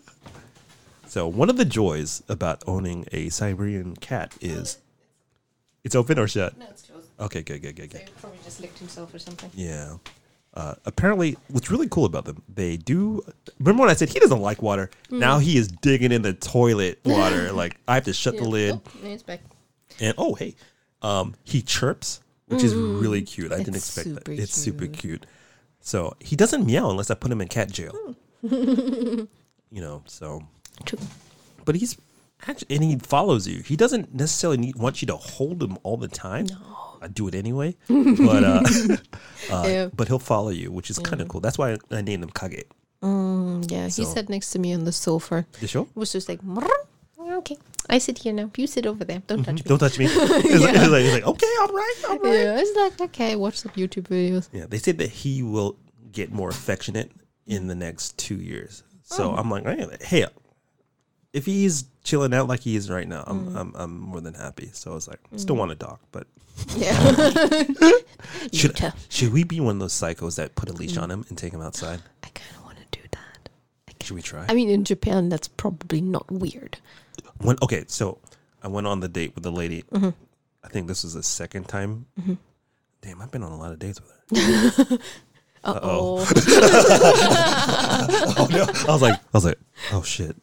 so 1.07 1.27
one 1.27 1.49
of 1.49 1.57
the 1.57 1.65
joys 1.65 2.23
about 2.29 2.63
owning 2.67 3.05
a 3.11 3.29
Siberian 3.29 3.95
cat 3.95 4.35
is 4.41 4.77
it's 5.83 5.95
open 5.95 6.19
or 6.19 6.27
shut. 6.27 6.57
No, 6.57 6.65
it's 6.69 6.83
closed. 6.83 7.09
Okay, 7.19 7.41
good, 7.41 7.61
good, 7.61 7.75
good, 7.75 7.89
good. 7.89 8.01
he 8.01 8.07
probably 8.21 8.39
just 8.43 8.61
licked 8.61 8.77
himself 8.79 9.13
or 9.13 9.19
something. 9.19 9.49
Yeah. 9.53 9.97
Uh, 10.53 10.73
apparently, 10.85 11.37
what's 11.49 11.69
really 11.69 11.87
cool 11.87 12.05
about 12.05 12.25
them, 12.25 12.41
they 12.53 12.75
do. 12.75 13.21
Remember 13.59 13.81
when 13.81 13.89
I 13.89 13.93
said 13.93 14.09
he 14.09 14.19
doesn't 14.19 14.41
like 14.41 14.61
water? 14.61 14.89
Now 15.11 15.37
he 15.37 15.57
is 15.57 15.67
digging 15.67 16.11
in 16.11 16.21
the 16.23 16.33
toilet 16.33 16.99
water. 17.05 17.51
like 17.51 17.77
I 17.87 17.95
have 17.95 18.05
to 18.05 18.13
shut 18.13 18.35
the 18.35 18.43
lid. 18.45 18.73
Oh, 18.73 18.81
yeah, 19.03 19.09
it's 19.09 19.23
back. 19.23 19.41
And 19.99 20.15
oh, 20.17 20.33
hey, 20.33 20.55
um, 21.01 21.35
he 21.43 21.61
chirps, 21.61 22.21
which 22.49 22.63
is 22.63 22.73
really 22.75 23.21
cute. 23.21 23.51
I 23.51 23.57
didn't 23.57 23.75
expect 23.75 24.13
that. 24.15 24.27
super 24.27 24.31
It's 24.41 24.53
super 24.53 24.87
cute. 24.87 25.25
So 25.79 26.15
he 26.19 26.35
doesn't 26.35 26.65
meow 26.65 26.89
unless 26.89 27.09
I 27.09 27.15
put 27.15 27.31
him 27.31 27.41
in 27.41 27.47
cat 27.47 27.71
jail. 27.71 28.15
you 28.43 29.27
know, 29.71 30.03
so 30.05 30.43
True. 30.85 30.99
but 31.65 31.75
he's 31.75 31.97
actually 32.47 32.75
and 32.75 32.83
he 32.83 32.97
follows 32.97 33.47
you. 33.47 33.61
He 33.61 33.75
doesn't 33.75 34.13
necessarily 34.13 34.57
need, 34.57 34.75
want 34.75 35.01
you 35.01 35.05
to 35.07 35.15
hold 35.15 35.61
him 35.63 35.77
all 35.83 35.97
the 35.97 36.07
time. 36.07 36.45
No. 36.47 36.57
I 37.01 37.07
do 37.07 37.29
it 37.29 37.35
anyway, 37.35 37.77
but 37.87 38.43
uh, 38.43 38.61
uh, 39.51 39.63
Yeah. 39.65 39.87
but 39.95 40.09
he'll 40.09 40.19
follow 40.19 40.49
you, 40.49 40.69
which 40.69 40.89
is 40.89 40.99
kind 40.99 41.21
of 41.21 41.29
cool. 41.29 41.39
That's 41.39 41.57
why 41.57 41.71
I, 41.73 41.77
I 41.91 42.01
named 42.01 42.23
him 42.23 42.29
Kage. 42.29 42.65
Mm, 43.01 43.71
yeah, 43.71 43.85
he 43.87 44.03
sat 44.03 44.27
next 44.27 44.51
to 44.51 44.59
me 44.59 44.73
on 44.73 44.83
the 44.83 44.91
sofa. 44.91 45.45
The 45.61 45.67
show. 45.67 45.83
It 45.83 45.95
was 45.95 46.11
just 46.11 46.27
like, 46.27 46.41
okay, 47.17 47.57
I 47.89 47.97
sit 47.97 48.19
here 48.19 48.33
now. 48.33 48.51
You 48.55 48.67
sit 48.67 48.85
over 48.85 49.03
there. 49.03 49.21
Don't 49.25 49.43
touch 49.43 49.55
mm-hmm. 49.55 49.55
me. 49.55 49.61
Don't 49.63 49.79
touch 49.79 49.97
me. 49.97 50.05
He's, 50.07 50.61
like, 50.61 50.75
he's 50.75 50.89
like, 50.89 51.03
he's 51.03 51.13
like, 51.13 51.27
okay, 51.27 51.53
all 51.61 51.67
right, 51.67 51.95
all 52.09 52.17
right. 52.19 52.33
Yeah, 52.33 52.59
it's 52.59 52.75
like 52.77 53.01
okay, 53.09 53.35
watch 53.35 53.57
some 53.57 53.71
YouTube 53.71 54.03
videos. 54.03 54.47
Yeah, 54.53 54.65
they 54.67 54.77
said 54.77 54.99
that 54.99 55.09
he 55.09 55.41
will 55.41 55.77
get 56.11 56.31
more 56.31 56.49
affectionate 56.49 57.11
in 57.47 57.67
the 57.67 57.75
next 57.75 58.17
two 58.17 58.35
years. 58.35 58.83
So 59.03 59.31
Oh. 59.31 59.35
I'm 59.35 59.49
like, 59.49 59.65
hey, 59.65 59.87
hey, 60.01 60.25
if 61.33 61.45
he's 61.45 61.85
chilling 62.03 62.33
out 62.33 62.47
like 62.47 62.61
he 62.61 62.75
is 62.75 62.89
right 62.89 63.07
now, 63.07 63.23
Mm. 63.23 63.29
I'm 63.29 63.57
I'm, 63.57 63.75
I'm 63.75 63.99
more 63.99 64.21
than 64.21 64.35
happy. 64.35 64.69
So 64.73 64.91
I 64.91 64.93
was 64.93 65.07
like, 65.07 65.19
mm. 65.31 65.39
still 65.39 65.55
want 65.55 65.71
to 65.71 65.75
talk, 65.75 65.99
but 66.11 66.27
Yeah. 66.75 66.93
should 68.53 68.93
should 69.09 69.33
we 69.33 69.43
be 69.43 69.59
one 69.59 69.77
of 69.77 69.79
those 69.79 69.93
psychos 69.93 70.35
that 70.35 70.55
put 70.55 70.69
a 70.69 70.73
leash 70.73 70.93
mm. 70.93 71.01
on 71.01 71.09
him 71.11 71.25
and 71.29 71.37
take 71.37 71.53
him 71.53 71.61
outside? 71.61 72.01
I 72.23 72.29
kind 72.29 72.55
of 72.55 72.65
want 72.65 72.77
to 72.77 73.01
do 73.01 73.07
that. 73.11 73.49
Should 74.05 74.15
we 74.15 74.21
try? 74.21 74.45
I 74.47 74.53
mean, 74.53 74.69
in 74.69 74.85
Japan, 74.85 75.29
that's 75.29 75.47
probably 75.47 76.01
not 76.01 76.31
weird. 76.31 76.77
When, 77.41 77.57
okay, 77.63 77.85
so 77.87 78.19
I 78.61 78.67
went 78.67 78.87
on 78.87 78.99
the 78.99 79.07
date 79.07 79.33
with 79.35 79.43
the 79.43 79.51
lady. 79.51 79.83
Mm-hmm. 79.91 80.09
I 80.63 80.67
think 80.67 80.87
this 80.87 81.03
was 81.03 81.13
the 81.13 81.23
second 81.23 81.67
time. 81.67 82.05
Damn, 83.01 83.21
I've 83.21 83.31
been 83.31 83.43
on 83.43 83.51
a 83.51 83.57
lot 83.57 83.71
of 83.71 83.79
dates 83.79 83.99
with 84.01 84.11
her. 84.11 84.97
Uh 85.61 85.77
oh. 85.83 86.19
oh 88.39 88.47
no! 88.49 88.63
I 88.63 88.91
was 88.93 89.01
like, 89.01 89.19
I 89.19 89.23
was 89.33 89.43
like, 89.43 89.59
oh 89.91 90.01
shit! 90.03 90.33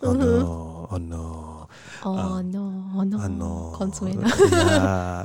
Oh 0.00 0.12
no! 0.12 0.86
Oh 0.90 0.96
no! 0.96 1.68
Oh 2.04 2.40
no, 2.40 2.70
no. 3.02 3.18
Oh 3.20 3.26
no! 3.26 3.74
Consuela. 3.76 4.30
yeah. 4.52 5.24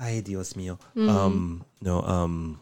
Ay, 0.00 0.22
Dios 0.22 0.54
mío. 0.54 0.76
Um, 0.96 1.64
no. 1.80 2.02
Um, 2.02 2.58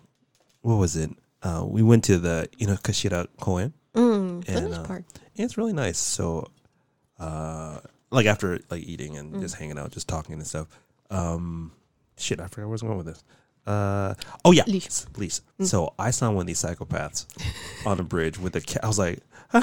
what 0.61 0.75
was 0.77 0.97
it? 0.97 1.11
Uh, 1.43 1.65
we 1.67 1.83
went 1.83 2.05
to 2.05 2.19
the 2.19 2.47
Inokashira 2.61 3.27
Koen. 3.41 3.73
Mm, 3.95 4.47
And, 4.49 4.75
uh, 4.75 4.83
part. 4.83 5.07
Yeah, 5.35 5.47
it's 5.47 5.57
really 5.57 5.73
nice. 5.73 5.97
So, 5.99 6.51
uh, 7.19 7.79
like 8.11 8.27
after 8.27 8.59
like 8.71 8.83
eating 8.85 9.17
and 9.17 9.41
just 9.41 9.57
hanging 9.57 9.79
out, 9.79 9.91
just 9.93 10.09
talking 10.09 10.35
and 10.35 10.47
stuff. 10.47 10.69
Um, 11.11 11.73
shit, 12.17 12.41
I 12.41 12.47
forgot 12.47 12.67
where 12.67 12.69
I 12.69 12.73
was 12.73 12.83
going 12.83 12.97
with 12.99 13.07
this. 13.07 13.23
Uh, 13.67 14.15
oh 14.47 14.53
yeah, 14.53 14.65
Leash. 14.67 14.89
leash. 15.17 15.41
So 15.61 15.93
I 15.99 16.11
saw 16.11 16.31
one 16.31 16.43
of 16.43 16.47
these 16.47 16.63
psychopaths 16.63 17.27
on 17.87 18.01
a 18.01 18.03
bridge 18.03 18.39
with 18.39 18.57
a 18.57 18.63
cat. 18.63 18.83
I 18.83 18.87
was 18.87 18.99
like, 18.99 19.19
I 19.53 19.59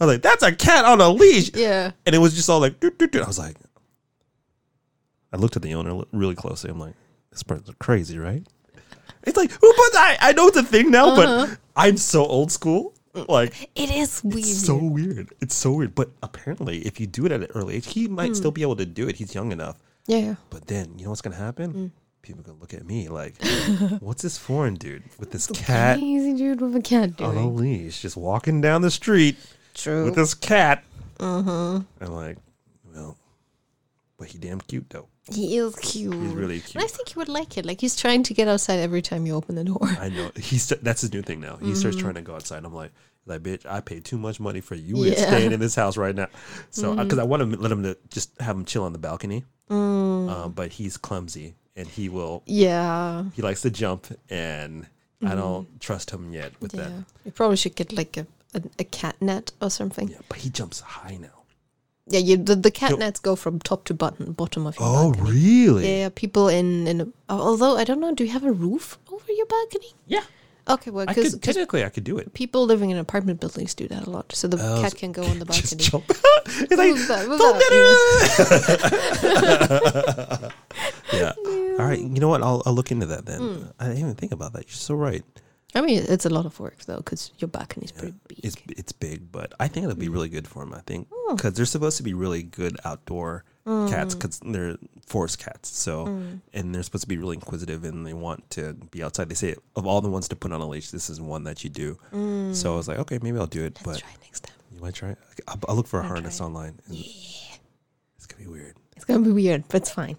was 0.00 0.08
like, 0.08 0.22
that's 0.22 0.42
a 0.42 0.54
cat 0.54 0.84
on 0.86 1.00
a 1.00 1.08
leash, 1.10 1.50
Yeah. 1.54 1.90
and 2.06 2.14
it 2.14 2.18
was 2.18 2.34
just 2.34 2.48
all 2.48 2.60
like, 2.60 2.80
"Doot, 2.80 2.98
doot, 2.98 3.12
doot." 3.12 3.22
I 3.22 3.26
was 3.26 3.38
like, 3.38 3.56
I 5.32 5.36
looked 5.36 5.56
at 5.56 5.62
the 5.62 5.74
owner 5.74 6.04
really 6.12 6.34
closely. 6.34 6.70
I'm 6.70 6.78
like, 6.78 6.94
this 7.30 7.42
person's 7.42 7.70
crazy, 7.78 8.18
right? 8.18 8.46
It's 9.24 9.36
like, 9.36 9.50
who 9.50 9.58
put 9.72 9.92
that? 9.92 10.16
I 10.20 10.32
know 10.32 10.48
it's 10.48 10.56
a 10.56 10.62
thing 10.62 10.90
now, 10.90 11.14
but 11.14 11.58
I'm 11.76 11.96
so 11.98 12.24
old 12.24 12.50
school. 12.50 12.94
Like, 13.28 13.70
It 13.74 13.90
is 13.90 14.22
weird. 14.22 14.38
it's 14.38 14.64
so 14.66 14.76
weird. 14.76 15.32
It's 15.40 15.54
so 15.54 15.72
weird. 15.72 15.94
But 15.94 16.10
apparently, 16.22 16.78
if 16.86 17.00
you 17.00 17.06
do 17.06 17.26
it 17.26 17.32
at 17.32 17.40
an 17.42 17.48
early 17.54 17.74
age, 17.76 17.92
he 17.92 18.06
might 18.06 18.36
still 18.36 18.50
be 18.52 18.62
able 18.62 18.76
to 18.76 18.86
do 18.86 19.08
it. 19.08 19.16
He's 19.16 19.34
young 19.34 19.50
enough. 19.52 19.76
yeah. 20.06 20.36
But 20.50 20.66
then, 20.68 20.94
you 20.96 21.04
know 21.04 21.10
what's 21.10 21.20
gonna 21.22 21.36
happen? 21.36 21.92
People 22.22 22.42
gonna 22.42 22.58
look 22.58 22.74
at 22.74 22.84
me 22.86 23.08
like, 23.08 23.34
"What's 24.00 24.22
this 24.22 24.36
foreign 24.38 24.74
dude 24.74 25.02
with 25.18 25.30
this 25.32 25.46
cat 25.48 25.98
Crazy 25.98 26.34
dude 26.34 26.60
with 26.60 26.76
a 26.76 26.82
cat 26.82 27.20
on 27.20 27.36
a 27.36 27.48
leash, 27.48 28.02
just 28.02 28.16
walking 28.16 28.60
down 28.60 28.82
the 28.82 28.90
street 28.90 29.36
True. 29.74 30.04
with 30.04 30.14
this 30.14 30.34
cat?" 30.34 30.84
Uh 31.18 31.80
I'm 32.00 32.12
like, 32.12 32.36
well, 32.94 33.16
but 34.18 34.28
he 34.28 34.38
damn 34.38 34.60
cute 34.60 34.88
though. 34.90 35.08
He 35.32 35.56
is 35.56 35.76
cute. 35.76 36.14
He's 36.14 36.32
really 36.32 36.62
And 36.74 36.82
I 36.82 36.86
think 36.86 37.08
he 37.08 37.18
would 37.18 37.28
like 37.28 37.56
it. 37.58 37.64
Like 37.66 37.80
he's 37.80 37.96
trying 37.96 38.22
to 38.24 38.34
get 38.34 38.48
outside 38.48 38.78
every 38.78 39.02
time 39.02 39.26
you 39.26 39.34
open 39.34 39.54
the 39.54 39.64
door. 39.64 39.78
I 39.82 40.08
know 40.08 40.30
he's 40.36 40.68
that's 40.68 41.02
his 41.02 41.12
new 41.12 41.22
thing 41.22 41.40
now. 41.40 41.56
He 41.56 41.74
starts 41.74 41.96
mm-hmm. 41.96 42.04
trying 42.04 42.14
to 42.14 42.22
go 42.22 42.34
outside. 42.34 42.64
I'm 42.64 42.74
like, 42.74 42.92
like 43.26 43.42
bitch, 43.42 43.66
I 43.66 43.80
paid 43.80 44.04
too 44.04 44.18
much 44.18 44.40
money 44.40 44.60
for 44.60 44.74
you 44.74 45.04
Yeah. 45.04 45.14
staying 45.14 45.52
in 45.52 45.60
this 45.60 45.74
house 45.74 45.96
right 45.96 46.14
now. 46.14 46.28
So 46.70 46.92
uh, 46.92 47.04
because 47.04 47.18
I 47.18 47.24
want 47.24 47.42
to 47.42 47.58
let 47.58 47.72
him 47.72 47.82
to 47.82 47.96
just 48.08 48.38
have 48.40 48.56
him 48.56 48.64
chill 48.64 48.84
on 48.84 48.92
the 48.92 48.98
balcony, 48.98 49.44
um, 49.68 50.52
but 50.54 50.72
he's 50.72 50.96
clumsy 50.96 51.54
and 51.76 51.86
he 51.88 52.08
will 52.08 52.42
Yeah. 52.46 53.24
he 53.34 53.42
likes 53.42 53.62
to 53.62 53.70
jump 53.70 54.06
and 54.28 54.86
I 55.22 55.34
don't 55.34 55.66
mm-hmm. 55.66 55.78
trust 55.78 56.10
him 56.10 56.32
yet 56.32 56.52
with 56.60 56.74
Yeah. 56.74 56.84
that. 56.84 56.92
You 57.24 57.32
probably 57.32 57.56
should 57.56 57.76
get 57.76 57.92
like 57.92 58.16
a, 58.16 58.26
a, 58.54 58.62
a 58.78 58.84
cat 58.84 59.16
net 59.20 59.52
or 59.60 59.70
something. 59.70 60.08
Yeah, 60.08 60.18
but 60.28 60.38
he 60.38 60.50
jumps 60.50 60.80
high 60.80 61.18
now. 61.20 61.39
Yeah, 62.10 62.18
you, 62.20 62.36
the, 62.36 62.56
the 62.56 62.70
cat 62.72 62.98
nets 62.98 63.20
go 63.20 63.36
from 63.36 63.60
top 63.60 63.84
to 63.84 63.94
bottom, 63.94 64.32
bottom 64.32 64.66
of 64.66 64.76
your 64.78 64.88
Oh, 64.88 65.12
balcony. 65.12 65.30
really? 65.30 65.98
Yeah, 66.00 66.08
people 66.14 66.48
in 66.48 66.86
in. 66.88 67.00
A, 67.00 67.06
although 67.32 67.76
I 67.76 67.84
don't 67.84 68.00
know, 68.00 68.12
do 68.14 68.24
you 68.24 68.30
have 68.32 68.44
a 68.44 68.52
roof 68.52 68.98
over 69.12 69.32
your 69.32 69.46
balcony? 69.46 69.94
Yeah. 70.08 70.24
Okay, 70.68 70.90
well, 70.90 71.04
I 71.08 71.14
because 71.14 71.32
could 71.34 71.42
technically 71.42 71.82
I 71.84 71.88
could 71.88 72.04
do 72.04 72.18
it. 72.18 72.32
people 72.34 72.66
living 72.66 72.90
in 72.90 72.98
apartment 72.98 73.40
buildings 73.40 73.74
do 73.74 73.88
that 73.88 74.06
a 74.06 74.10
lot, 74.10 74.32
so 74.34 74.46
the 74.48 74.58
Oh, 74.60 74.82
cat 74.82 74.94
can 74.94 75.10
go 75.12 75.22
on 75.24 75.38
the 75.38 75.44
Just 75.46 75.76
balcony. 75.78 75.88
jump. 75.90 76.04
it's 76.62 76.76
like 76.76 76.90
Move 76.90 77.08
that, 77.08 77.26
move 77.28 77.38
"Don't 77.38 77.58
that, 77.58 77.70
get 77.70 77.72
it." 80.42 80.52
yeah. 81.12 81.32
All 81.78 81.86
right. 81.86 81.98
You 82.00 82.20
know 82.20 82.28
what? 82.28 82.42
I'll 82.42 82.62
I'll 82.66 82.74
look 82.74 82.90
into 82.92 83.06
that 83.06 83.24
then. 83.26 83.40
Hmm. 83.40 83.62
I 83.78 83.84
didn't 83.88 83.98
even 84.00 84.14
think 84.14 84.32
about 84.32 84.52
that. 84.52 84.66
You're 84.68 84.74
so 84.74 84.94
right. 84.94 85.24
I 85.74 85.80
mean, 85.82 86.02
it's 86.08 86.26
a 86.26 86.30
lot 86.30 86.46
of 86.46 86.58
work 86.58 86.78
though, 86.84 86.96
because 86.96 87.32
your 87.38 87.48
balcony 87.48 87.84
is 87.84 87.92
pretty 87.92 88.14
big. 88.28 88.40
It's 88.42 88.56
it's 88.68 88.92
big, 88.92 89.30
but 89.30 89.52
I 89.60 89.68
think 89.68 89.84
it'll 89.84 89.96
be 89.96 90.08
mm. 90.08 90.12
really 90.12 90.28
good 90.28 90.48
for 90.48 90.62
him. 90.62 90.74
I 90.74 90.80
think 90.80 91.08
oh. 91.12 91.34
because 91.36 91.54
they're 91.54 91.64
supposed 91.66 91.96
to 91.98 92.02
be 92.02 92.14
really 92.14 92.42
good 92.42 92.76
outdoor 92.84 93.44
cats 93.64 94.14
mm. 94.14 94.18
because 94.18 94.40
they're 94.40 94.76
forest 95.06 95.38
cats. 95.38 95.68
So 95.68 96.06
Hmm. 96.06 96.36
and 96.52 96.74
they're 96.74 96.82
supposed 96.82 97.02
to 97.02 97.08
be 97.08 97.18
really 97.18 97.36
inquisitive 97.36 97.84
and 97.84 98.06
they 98.06 98.14
want 98.14 98.48
to 98.50 98.74
be 98.90 99.02
outside. 99.02 99.28
They 99.28 99.34
say 99.34 99.54
of 99.76 99.86
all 99.86 100.00
the 100.00 100.10
ones 100.10 100.28
to 100.28 100.36
put 100.36 100.52
on 100.52 100.60
a 100.60 100.66
leash, 100.66 100.90
this 100.90 101.10
is 101.10 101.20
one 101.20 101.44
that 101.44 101.62
you 101.62 101.70
do. 101.70 101.98
So 102.12 102.16
I 102.16 102.16
mm. 102.16 102.76
was 102.76 102.88
like, 102.88 102.98
okay, 103.00 103.18
maybe 103.22 103.38
I'll 103.38 103.46
do 103.46 103.64
it. 103.64 103.78
Let's 103.84 103.84
but 103.84 103.98
try 104.00 104.10
next 104.22 104.40
time. 104.44 104.56
you 104.72 104.80
might 104.80 104.94
try 104.94 105.16
I'll, 105.46 105.58
I'll 105.68 105.76
look 105.76 105.86
for 105.86 106.00
a 106.00 106.02
I'll 106.02 106.08
harness 106.08 106.40
online. 106.40 106.80
and 106.88 106.96
It's 106.96 108.26
gonna 108.26 108.42
be 108.42 108.50
weird. 108.50 108.76
It's 108.96 109.04
gonna 109.04 109.20
be 109.20 109.32
weird, 109.32 109.64
but 109.68 109.82
it's 109.82 109.90
fine. 109.90 110.16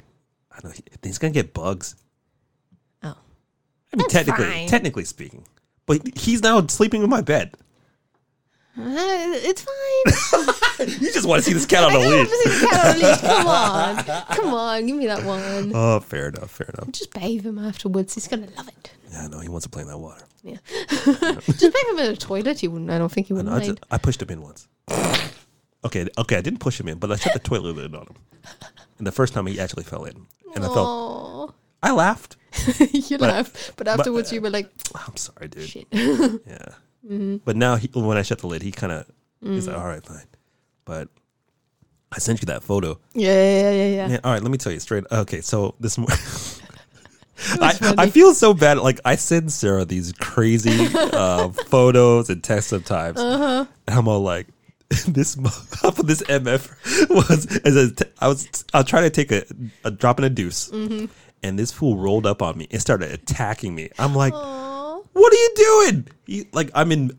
I 0.51 0.59
know 0.63 0.71
he, 0.71 0.83
he's 1.03 1.17
gonna 1.17 1.33
get 1.33 1.53
bugs. 1.53 1.95
I 3.93 3.97
mean, 3.97 4.03
That's 4.03 4.13
technically, 4.13 4.45
fine. 4.45 4.67
technically 4.67 5.05
speaking, 5.05 5.45
but 5.85 6.01
he's 6.17 6.41
now 6.41 6.65
sleeping 6.67 7.03
in 7.03 7.09
my 7.09 7.21
bed. 7.21 7.53
Uh, 8.77 8.83
it's 8.87 9.61
fine. 9.63 10.47
You 10.81 11.13
just 11.13 11.27
want 11.27 11.43
to 11.43 11.47
see 11.47 11.53
this 11.53 11.67
cat 11.67 11.83
on 11.83 11.91
I 11.91 11.95
a 11.95 12.01
don't 12.01 12.11
have 12.11 12.27
leash. 12.27 12.29
to 12.29 12.49
see 12.49 12.59
the 12.61 12.67
cat 12.67 12.85
on 12.85 12.95
a 12.95 13.07
leash. 13.07 13.21
Come 13.21 13.47
on, 13.47 14.25
come 14.35 14.53
on, 14.55 14.87
give 14.87 14.95
me 14.95 15.05
that 15.07 15.23
one. 15.23 15.71
Oh, 15.75 15.99
fair 15.99 16.29
enough. 16.29 16.49
Fair 16.49 16.67
enough. 16.75 16.91
Just 16.91 17.13
bathe 17.13 17.45
him 17.45 17.59
afterwards. 17.59 18.15
He's 18.15 18.27
gonna 18.27 18.47
love 18.57 18.67
it. 18.69 18.91
Yeah, 19.11 19.27
no, 19.27 19.39
he 19.41 19.49
wants 19.49 19.65
to 19.65 19.69
play 19.69 19.83
in 19.83 19.89
that 19.89 19.97
water. 19.99 20.23
Yeah. 20.41 20.55
Just 20.89 21.61
make 21.61 21.87
him 21.89 21.99
in 21.99 22.11
a 22.13 22.15
toilet. 22.15 22.59
He 22.61 22.67
wouldn't. 22.67 22.89
I 22.89 22.97
don't 22.97 23.11
think 23.11 23.27
he 23.27 23.33
would 23.33 23.45
I, 23.47 23.51
mind. 23.51 23.65
just, 23.65 23.79
I 23.91 23.97
pushed 23.99 24.21
him 24.23 24.29
in 24.29 24.41
once. 24.41 24.67
okay, 25.85 26.07
okay, 26.17 26.37
I 26.37 26.41
didn't 26.41 26.59
push 26.61 26.79
him 26.79 26.87
in, 26.87 26.97
but 26.97 27.11
I 27.11 27.17
shut 27.17 27.33
the 27.33 27.39
toilet 27.39 27.75
lid 27.75 27.93
on 27.93 28.07
him. 28.07 28.15
And 28.97 29.05
the 29.05 29.11
first 29.11 29.33
time 29.33 29.45
he 29.45 29.59
actually 29.59 29.83
fell 29.83 30.05
in, 30.05 30.25
and 30.55 30.63
I 30.63 30.67
felt 30.73 30.77
Aw. 30.87 31.47
I 31.83 31.91
laughed. 31.91 32.37
you 32.91 33.17
laughed, 33.17 33.73
but 33.77 33.87
afterwards 33.87 34.31
you 34.33 34.41
were 34.41 34.49
like, 34.49 34.69
I'm 34.95 35.15
sorry, 35.17 35.47
dude. 35.47 35.67
"Shit." 35.69 35.87
Yeah. 35.91 36.75
Mm-hmm. 37.05 37.37
But 37.45 37.55
now 37.55 37.77
he, 37.77 37.87
when 37.93 38.17
I 38.17 38.21
shut 38.21 38.39
the 38.39 38.47
lid, 38.47 38.61
he 38.61 38.71
kind 38.71 38.93
of 38.93 39.05
he's 39.43 39.67
like, 39.67 39.77
all 39.77 39.85
right, 39.87 40.05
fine. 40.05 40.27
But 40.85 41.07
I 42.11 42.19
sent 42.19 42.41
you 42.41 42.45
that 42.47 42.63
photo. 42.63 42.99
yeah, 43.13 43.31
yeah, 43.31 43.71
yeah, 43.71 43.87
yeah. 43.87 44.07
Man, 44.07 44.19
all 44.23 44.33
right, 44.33 44.41
let 44.43 44.51
me 44.51 44.57
tell 44.57 44.71
you 44.71 44.79
straight. 44.79 45.05
Okay, 45.11 45.41
so 45.41 45.75
this 45.79 45.97
morning. 45.97 46.17
I, 47.59 47.73
funny. 47.73 47.95
I 47.97 48.09
feel 48.11 48.33
so 48.35 48.53
bad. 48.53 48.77
Like 48.77 48.99
I 49.03 49.15
send 49.15 49.51
Sarah 49.51 49.83
these 49.85 50.13
crazy 50.13 50.87
uh, 50.93 51.49
photos 51.49 52.29
and 52.29 52.43
texts 52.43 52.69
sometimes, 52.69 53.17
Uh-huh. 53.19 53.65
and 53.87 53.97
I'm 53.97 54.07
all 54.07 54.21
like, 54.21 54.45
"This 55.07 55.35
half 55.81 55.97
of 55.97 56.05
this 56.05 56.21
MF 56.21 57.09
was 57.09 57.47
as 57.65 57.75
a 57.75 57.91
t- 57.95 58.05
I 58.19 58.27
was 58.27 58.47
I 58.75 58.79
was 58.81 58.85
trying 58.87 59.03
to 59.03 59.09
take 59.09 59.31
a, 59.31 59.43
a 59.83 59.89
drop 59.89 60.19
in 60.19 60.25
a 60.25 60.29
deuce, 60.29 60.69
Mm-hmm. 60.69 61.05
And 61.43 61.57
this 61.57 61.71
fool 61.71 61.97
rolled 61.97 62.25
up 62.25 62.41
on 62.41 62.57
me 62.57 62.67
and 62.71 62.81
started 62.81 63.11
attacking 63.11 63.73
me. 63.75 63.89
I'm 63.97 64.15
like, 64.15 64.33
Aw. 64.33 65.01
"What 65.13 65.33
are 65.33 65.35
you 65.35 65.53
doing?" 65.55 66.07
He, 66.25 66.47
like 66.53 66.71
I'm 66.73 66.91
in, 66.91 67.17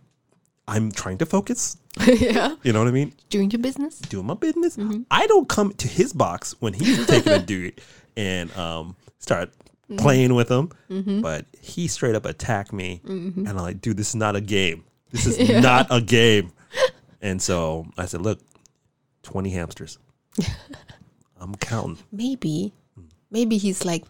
I'm 0.68 0.92
trying 0.92 1.18
to 1.18 1.26
focus. 1.26 1.76
yeah. 2.06 2.56
You 2.62 2.72
know 2.72 2.78
what 2.78 2.88
I 2.88 2.92
mean? 2.92 3.12
Doing 3.28 3.50
your 3.50 3.60
business. 3.60 3.98
doing 3.98 4.26
my 4.26 4.34
business. 4.34 4.76
Mm-hmm. 4.76 5.02
I 5.10 5.26
don't 5.26 5.48
come 5.48 5.72
to 5.74 5.88
his 5.88 6.12
box 6.12 6.54
when 6.60 6.72
he's 6.72 7.06
taking 7.06 7.32
a 7.32 7.38
dude 7.44 7.80
and 8.16 8.54
um 8.56 8.96
start 9.18 9.50
playing 9.98 10.34
with 10.34 10.50
him. 10.50 10.70
Mm-hmm. 10.90 11.20
But 11.20 11.46
he 11.60 11.88
straight 11.88 12.14
up 12.14 12.24
attacked 12.24 12.72
me, 12.72 13.00
mm-hmm. 13.04 13.40
and 13.40 13.48
I'm 13.48 13.56
like, 13.56 13.80
dude, 13.80 13.96
this 13.96 14.10
is 14.10 14.16
not 14.16 14.36
a 14.36 14.40
game. 14.40 14.84
This 15.10 15.26
is 15.26 15.48
not 15.62 15.86
a 15.90 16.00
game. 16.00 16.52
And 17.20 17.40
so 17.40 17.86
I 17.98 18.06
said, 18.06 18.22
look, 18.22 18.40
twenty 19.22 19.50
hamsters. 19.50 19.98
I'm 21.38 21.54
counting. 21.56 21.98
Maybe, 22.12 22.72
maybe 23.32 23.56
he's 23.58 23.84
like, 23.84 24.04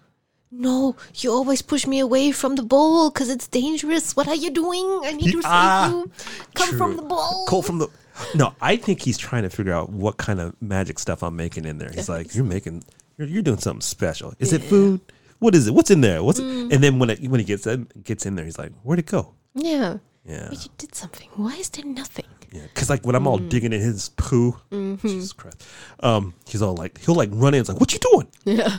no, 0.51 0.97
you 1.15 1.33
always 1.33 1.63
push 1.63 1.87
me 1.87 1.99
away 1.99 2.31
from 2.33 2.57
the 2.57 2.63
bowl 2.63 3.09
because 3.11 3.31
it's 3.31 3.49
dangerous. 3.49 4.15
What 4.15 4.29
are 4.29 4.35
you 4.35 4.51
doing? 4.51 4.85
I 5.05 5.13
need 5.13 5.33
to 5.33 5.41
save 5.41 5.45
Ah, 5.47 5.89
you. 5.91 6.11
Come 6.55 6.77
from 6.77 6.97
the 6.97 7.03
bowl. 7.03 7.47
Cole 7.47 7.63
from 7.63 7.79
the. 7.79 7.89
No, 8.35 8.55
I 8.61 8.77
think 8.77 9.01
he's 9.01 9.17
trying 9.17 9.45
to 9.45 9.49
figure 9.51 9.73
out 9.73 9.89
what 9.89 10.19
kind 10.19 10.39
of 10.41 10.55
magic 10.61 10.99
stuff 10.99 11.23
I'm 11.23 11.37
making 11.37 11.65
in 11.65 11.79
there. 11.79 11.91
He's 11.91 12.11
like, 12.11 12.35
"You're 12.35 12.45
making, 12.45 12.85
you're, 13.17 13.27
you're 13.29 13.43
doing 13.43 13.57
something 13.59 13.81
special. 13.81 14.35
Is 14.39 14.53
it 14.53 14.63
food? 14.63 15.01
What 15.39 15.55
is 15.55 15.67
it? 15.69 15.73
What's 15.75 15.91
in 15.91 16.03
there? 16.03 16.23
What's?" 16.23 16.39
It? 16.39 16.45
And 16.45 16.85
then 16.85 16.99
when 16.99 17.09
it, 17.09 17.23
when 17.27 17.41
he 17.41 17.47
gets 17.47 17.67
in, 17.67 17.89
gets 18.05 18.27
in 18.27 18.35
there, 18.35 18.45
he's 18.45 18.59
like, 18.59 18.73
"Where'd 18.83 18.99
it 18.99 19.07
go?" 19.07 19.33
Yeah. 19.55 19.97
Yeah, 20.27 20.49
But 20.51 20.63
you 20.65 20.71
did 20.79 20.95
something. 20.95 21.29
Why 21.35 21.55
is 21.57 21.69
there 21.71 21.85
nothing? 21.87 22.27
yeah. 22.53 22.63
Because 22.73 22.89
like 22.91 23.05
when 23.07 23.17
I'm 23.17 23.27
all 23.27 23.39
digging 23.39 23.73
in 23.73 23.81
his 23.81 24.11
poo, 24.11 24.55
Jesus 24.71 25.33
Christ, 25.33 25.65
um, 26.01 26.35
he's 26.47 26.61
all 26.63 26.75
like, 26.77 27.01
he'll 27.01 27.15
like 27.17 27.31
run 27.33 27.55
in. 27.55 27.61
It's 27.61 27.71
like, 27.71 27.81
"What 27.81 27.93
you 27.95 27.99
doing? 27.99 28.29
Yeah. 28.45 28.79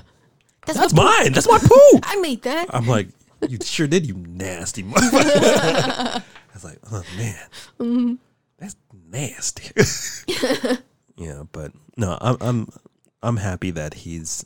That's, 0.65 0.79
That's 0.79 0.93
mine. 0.93 1.33
That's 1.33 1.47
my 1.47 1.59
poo." 1.59 1.99
I 2.03 2.17
made 2.21 2.43
that. 2.43 2.73
I'm 2.73 2.87
like, 2.87 3.07
"You 3.47 3.57
sure 3.61 3.87
did, 3.87 4.07
you 4.07 4.15
nasty." 4.15 4.83
motherfucker." 4.83 6.21
I 6.21 6.23
was 6.53 6.63
like, 6.63 6.79
"Oh 6.91 7.03
man, 7.17 7.47
mm-hmm. 7.79 8.13
that's 8.57 8.75
nasty." 9.09 9.71
yeah, 11.17 11.43
but 11.51 11.71
no, 11.97 12.17
I'm 12.21 12.37
I'm 12.41 12.69
I'm 13.21 13.37
happy 13.37 13.71
that 13.71 13.93
he's 13.93 14.45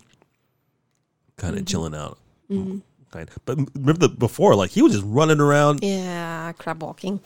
kind 1.38 1.53
of 1.53 1.61
mm-hmm. 1.61 1.65
chilling 1.65 1.95
out. 1.95 2.18
Mm-hmm. 2.49 2.80
Kind, 3.11 3.30
but 3.45 3.57
remember 3.74 4.07
the 4.07 4.09
before, 4.09 4.55
like 4.55 4.72
he 4.72 4.82
was 4.82 4.93
just 4.93 5.05
running 5.07 5.39
around. 5.39 5.82
Yeah, 5.82 6.51
crab 6.53 6.82
walking. 6.82 7.20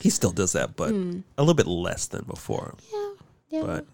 He 0.00 0.10
still 0.10 0.30
does 0.30 0.52
that, 0.52 0.76
but 0.76 0.92
mm. 0.92 1.22
a 1.36 1.42
little 1.42 1.54
bit 1.54 1.66
less 1.66 2.06
than 2.06 2.24
before. 2.24 2.74
Yeah. 2.92 3.08
Yeah. 3.50 3.62
But 3.62 3.86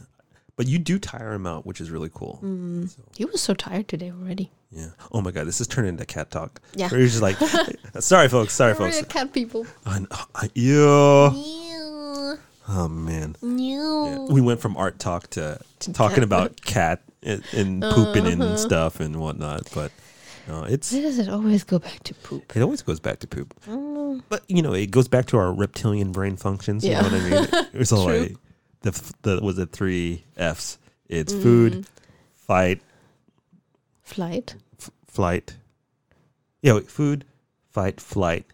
but 0.57 0.67
you 0.67 0.79
do 0.79 0.99
tire 0.99 1.33
him 1.33 1.47
out, 1.47 1.67
which 1.67 1.81
is 1.81 1.91
really 1.91 2.11
cool. 2.13 2.39
Mm. 2.43 2.89
So, 2.89 3.03
he 3.17 3.25
was 3.25 3.41
so 3.41 3.55
tired 3.55 3.89
today 3.89 4.11
already. 4.11 4.51
yeah. 4.71 4.89
Oh 5.13 5.21
my 5.21 5.31
god, 5.31 5.47
this 5.47 5.61
is 5.61 5.67
turning 5.67 5.91
into 5.91 6.07
cat 6.07 6.31
talk. 6.31 6.61
Yeah. 6.75 6.89
Where 6.89 7.01
you're 7.01 7.09
just 7.09 7.23
like, 7.23 7.37
sorry 8.01 8.29
folks, 8.29 8.53
sorry 8.55 8.75
folks. 8.75 9.01
We're 9.01 9.07
cat 9.09 9.33
people. 9.33 9.67
I, 9.87 10.05
uh, 10.11 10.25
I, 10.35 10.51
ew. 10.55 12.39
Oh 12.67 12.89
man. 12.89 13.37
Yeah. 13.43 14.27
We 14.31 14.41
went 14.41 14.61
from 14.61 14.77
art 14.77 14.99
talk 14.99 15.29
to, 15.31 15.59
To 15.81 15.93
talking 15.93 16.17
cat. 16.17 16.25
about 16.25 16.61
cat 16.63 17.03
and, 17.23 17.43
and 17.53 17.83
pooping 17.83 18.27
and 18.27 18.43
uh-huh. 18.43 18.57
stuff 18.57 19.01
and 19.01 19.17
whatnot. 19.21 19.69
But 19.75 19.93
no, 20.49 20.65
it's 20.65 20.93
Why 20.93 21.01
does 21.03 21.19
it 21.19 21.29
always 21.29 21.63
go 21.65 21.79
back 21.79 22.03
to 22.05 22.15
poop? 22.15 22.57
it 22.57 22.63
always 22.63 22.83
goes 22.83 23.01
back 23.01 23.19
to 23.21 23.27
poop. 23.27 23.55
Mm. 23.67 24.23
But 24.29 24.45
you 24.49 24.63
know, 24.63 24.73
it 24.73 24.91
goes 24.91 25.09
back 25.09 25.27
to 25.27 25.37
our 25.37 25.53
reptilian 25.53 26.13
brain 26.13 26.37
functions. 26.37 26.85
You 26.85 26.93
Yeah. 26.93 27.03
know 27.03 27.09
what 27.09 27.21
I 27.21 27.31
mean? 27.31 27.67
It's 27.81 27.93
all 27.93 28.05
like 28.07 28.37
the 28.85 29.13
the 29.23 29.41
was 29.43 29.59
it 29.59 29.73
three 29.73 30.25
F's? 30.37 30.79
It's 31.09 31.33
food, 31.35 31.87
fight, 32.35 32.81
Flight. 34.03 34.55
f- 34.81 34.91
flight. 35.07 35.57
Yeah, 36.63 36.75
wait, 36.75 36.89
food, 36.91 37.25
fight, 37.71 38.01
flight, 38.01 38.47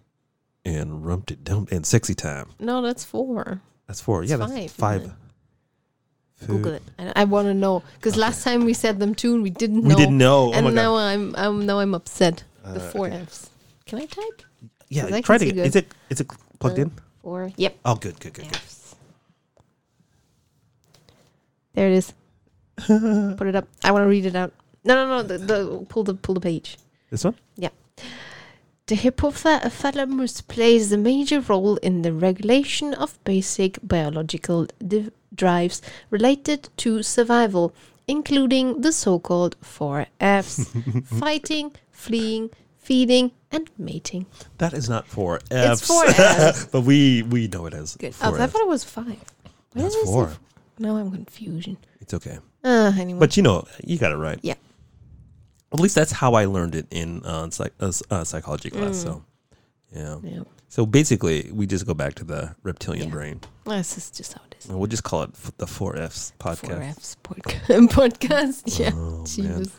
and 0.64 1.04
rumped 1.06 1.30
it 1.30 1.44
dump 1.44 1.70
and 1.70 1.86
sexy 1.86 2.14
time. 2.14 2.48
No, 2.58 2.82
that's 2.82 3.04
four. 3.04 3.60
That's 3.86 4.00
four. 4.00 4.24
yeah, 4.24 4.34
It's 4.36 4.40
that's 4.52 4.72
five, 4.72 5.02
five. 5.02 5.12
Food. 6.36 6.46
Google 6.46 6.72
it. 6.74 6.82
I, 6.98 7.12
I 7.16 7.24
want 7.24 7.46
to 7.48 7.54
know 7.54 7.82
because 7.96 8.16
last 8.16 8.42
time 8.42 8.64
we 8.64 8.72
said 8.72 8.98
them 8.98 9.14
too 9.14 9.34
and 9.34 9.42
we 9.42 9.50
didn't 9.50 9.82
We 9.82 9.90
know. 9.90 9.96
didn't 9.96 10.18
know. 10.18 10.48
Oh 10.48 10.52
and 10.52 10.64
my 10.66 10.72
now. 10.72 10.96
I'm, 10.96 11.34
I'm 11.36 11.66
now 11.66 11.78
I'm 11.80 11.94
upset. 11.94 12.44
The 12.64 12.80
Uh, 12.80 12.90
four 12.90 13.06
okay. 13.08 13.16
F's. 13.18 13.50
Can 13.86 13.98
I 14.00 14.06
type? 14.06 14.42
Yeah, 14.88 15.06
I 15.12 15.20
try 15.20 15.38
to 15.38 15.44
get. 15.44 15.66
Is 15.66 15.76
it 15.76 15.92
is 16.08 16.20
it 16.20 16.28
plugged 16.58 16.78
in? 16.78 16.90
Or 17.22 17.52
Yep. 17.56 17.76
Oh, 17.84 17.94
good, 17.96 18.18
good, 18.20 18.32
good, 18.34 18.48
good. 18.50 18.58
There 21.74 21.88
it 21.88 21.92
is. 21.92 22.12
Put 23.36 23.46
it 23.46 23.56
up. 23.56 23.68
I 23.84 23.92
want 23.92 24.04
to 24.04 24.08
read 24.08 24.26
it 24.26 24.34
out. 24.34 24.52
No, 24.84 24.94
no, 24.94 25.06
no. 25.08 25.22
The, 25.22 25.38
the 25.38 25.86
pull 25.88 26.04
the 26.04 26.14
pull 26.14 26.34
the 26.34 26.40
page. 26.40 26.78
This 27.10 27.24
one? 27.24 27.34
Yeah. 27.56 27.70
The 28.86 28.96
hypothalamus 28.96 30.46
plays 30.48 30.90
a 30.90 30.98
major 30.98 31.40
role 31.40 31.76
in 31.76 32.02
the 32.02 32.12
regulation 32.12 32.92
of 32.94 33.22
basic 33.24 33.78
biological 33.82 34.66
div- 34.84 35.12
drives 35.34 35.80
related 36.10 36.70
to 36.78 37.02
survival, 37.02 37.72
including 38.08 38.80
the 38.80 38.90
so 38.90 39.20
called 39.20 39.54
four 39.60 40.06
F's 40.20 40.72
fighting, 41.04 41.72
fleeing, 41.92 42.50
feeding, 42.78 43.30
and 43.52 43.70
mating. 43.78 44.26
That 44.58 44.72
is 44.72 44.88
not 44.88 45.06
four 45.06 45.40
F's. 45.50 45.82
It's 45.82 45.86
four 45.86 46.04
F's. 46.06 46.64
but 46.72 46.80
we 46.80 47.22
we 47.22 47.46
know 47.46 47.66
it 47.66 47.74
as 47.74 47.96
Good. 47.96 48.14
Oh, 48.20 48.30
four 48.30 48.40
I 48.40 48.46
thought 48.46 48.62
it 48.62 48.68
was 48.68 48.82
five. 48.82 49.22
Why 49.72 49.82
That's 49.82 49.94
did 49.94 50.02
I 50.02 50.06
say 50.06 50.12
four. 50.12 50.32
Now 50.80 50.96
I'm 50.96 51.10
confusion. 51.12 51.76
It's 52.00 52.14
okay. 52.14 52.38
Uh, 52.64 52.92
anyway. 52.98 53.20
But 53.20 53.36
you 53.36 53.42
know, 53.42 53.66
you 53.84 53.98
got 53.98 54.12
it 54.12 54.16
right. 54.16 54.38
Yeah. 54.42 54.54
At 55.72 55.78
least 55.78 55.94
that's 55.94 56.10
how 56.10 56.34
I 56.34 56.46
learned 56.46 56.74
it 56.74 56.86
in 56.90 57.22
uh, 57.24 57.48
psych- 57.50 57.74
uh, 57.78 57.92
uh, 58.10 58.24
psychology 58.24 58.70
class. 58.70 58.96
Mm. 58.96 59.02
So, 59.02 59.24
yeah. 59.94 60.16
yeah. 60.24 60.42
So 60.68 60.86
basically, 60.86 61.50
we 61.52 61.66
just 61.66 61.86
go 61.86 61.94
back 61.94 62.14
to 62.14 62.24
the 62.24 62.56
reptilian 62.64 63.08
Yeah. 63.08 63.14
brain, 63.14 63.40
This 63.66 63.96
is 63.98 64.10
just 64.10 64.32
how 64.32 64.40
it 64.50 64.56
is. 64.58 64.66
and 64.70 64.78
we'll 64.78 64.88
just 64.88 65.04
call 65.04 65.22
it 65.22 65.30
f- 65.34 65.52
the 65.58 65.66
four 65.66 65.96
F's 65.96 66.32
podcast. 66.40 66.56
Four 66.58 66.70
podcast. 66.76 66.96
F's 66.96 67.16
podca- 67.22 67.88
podcast. 67.98 68.78
Yeah. 68.80 68.90
Oh, 68.94 69.18
man. 69.18 69.26
Jesus. 69.26 69.78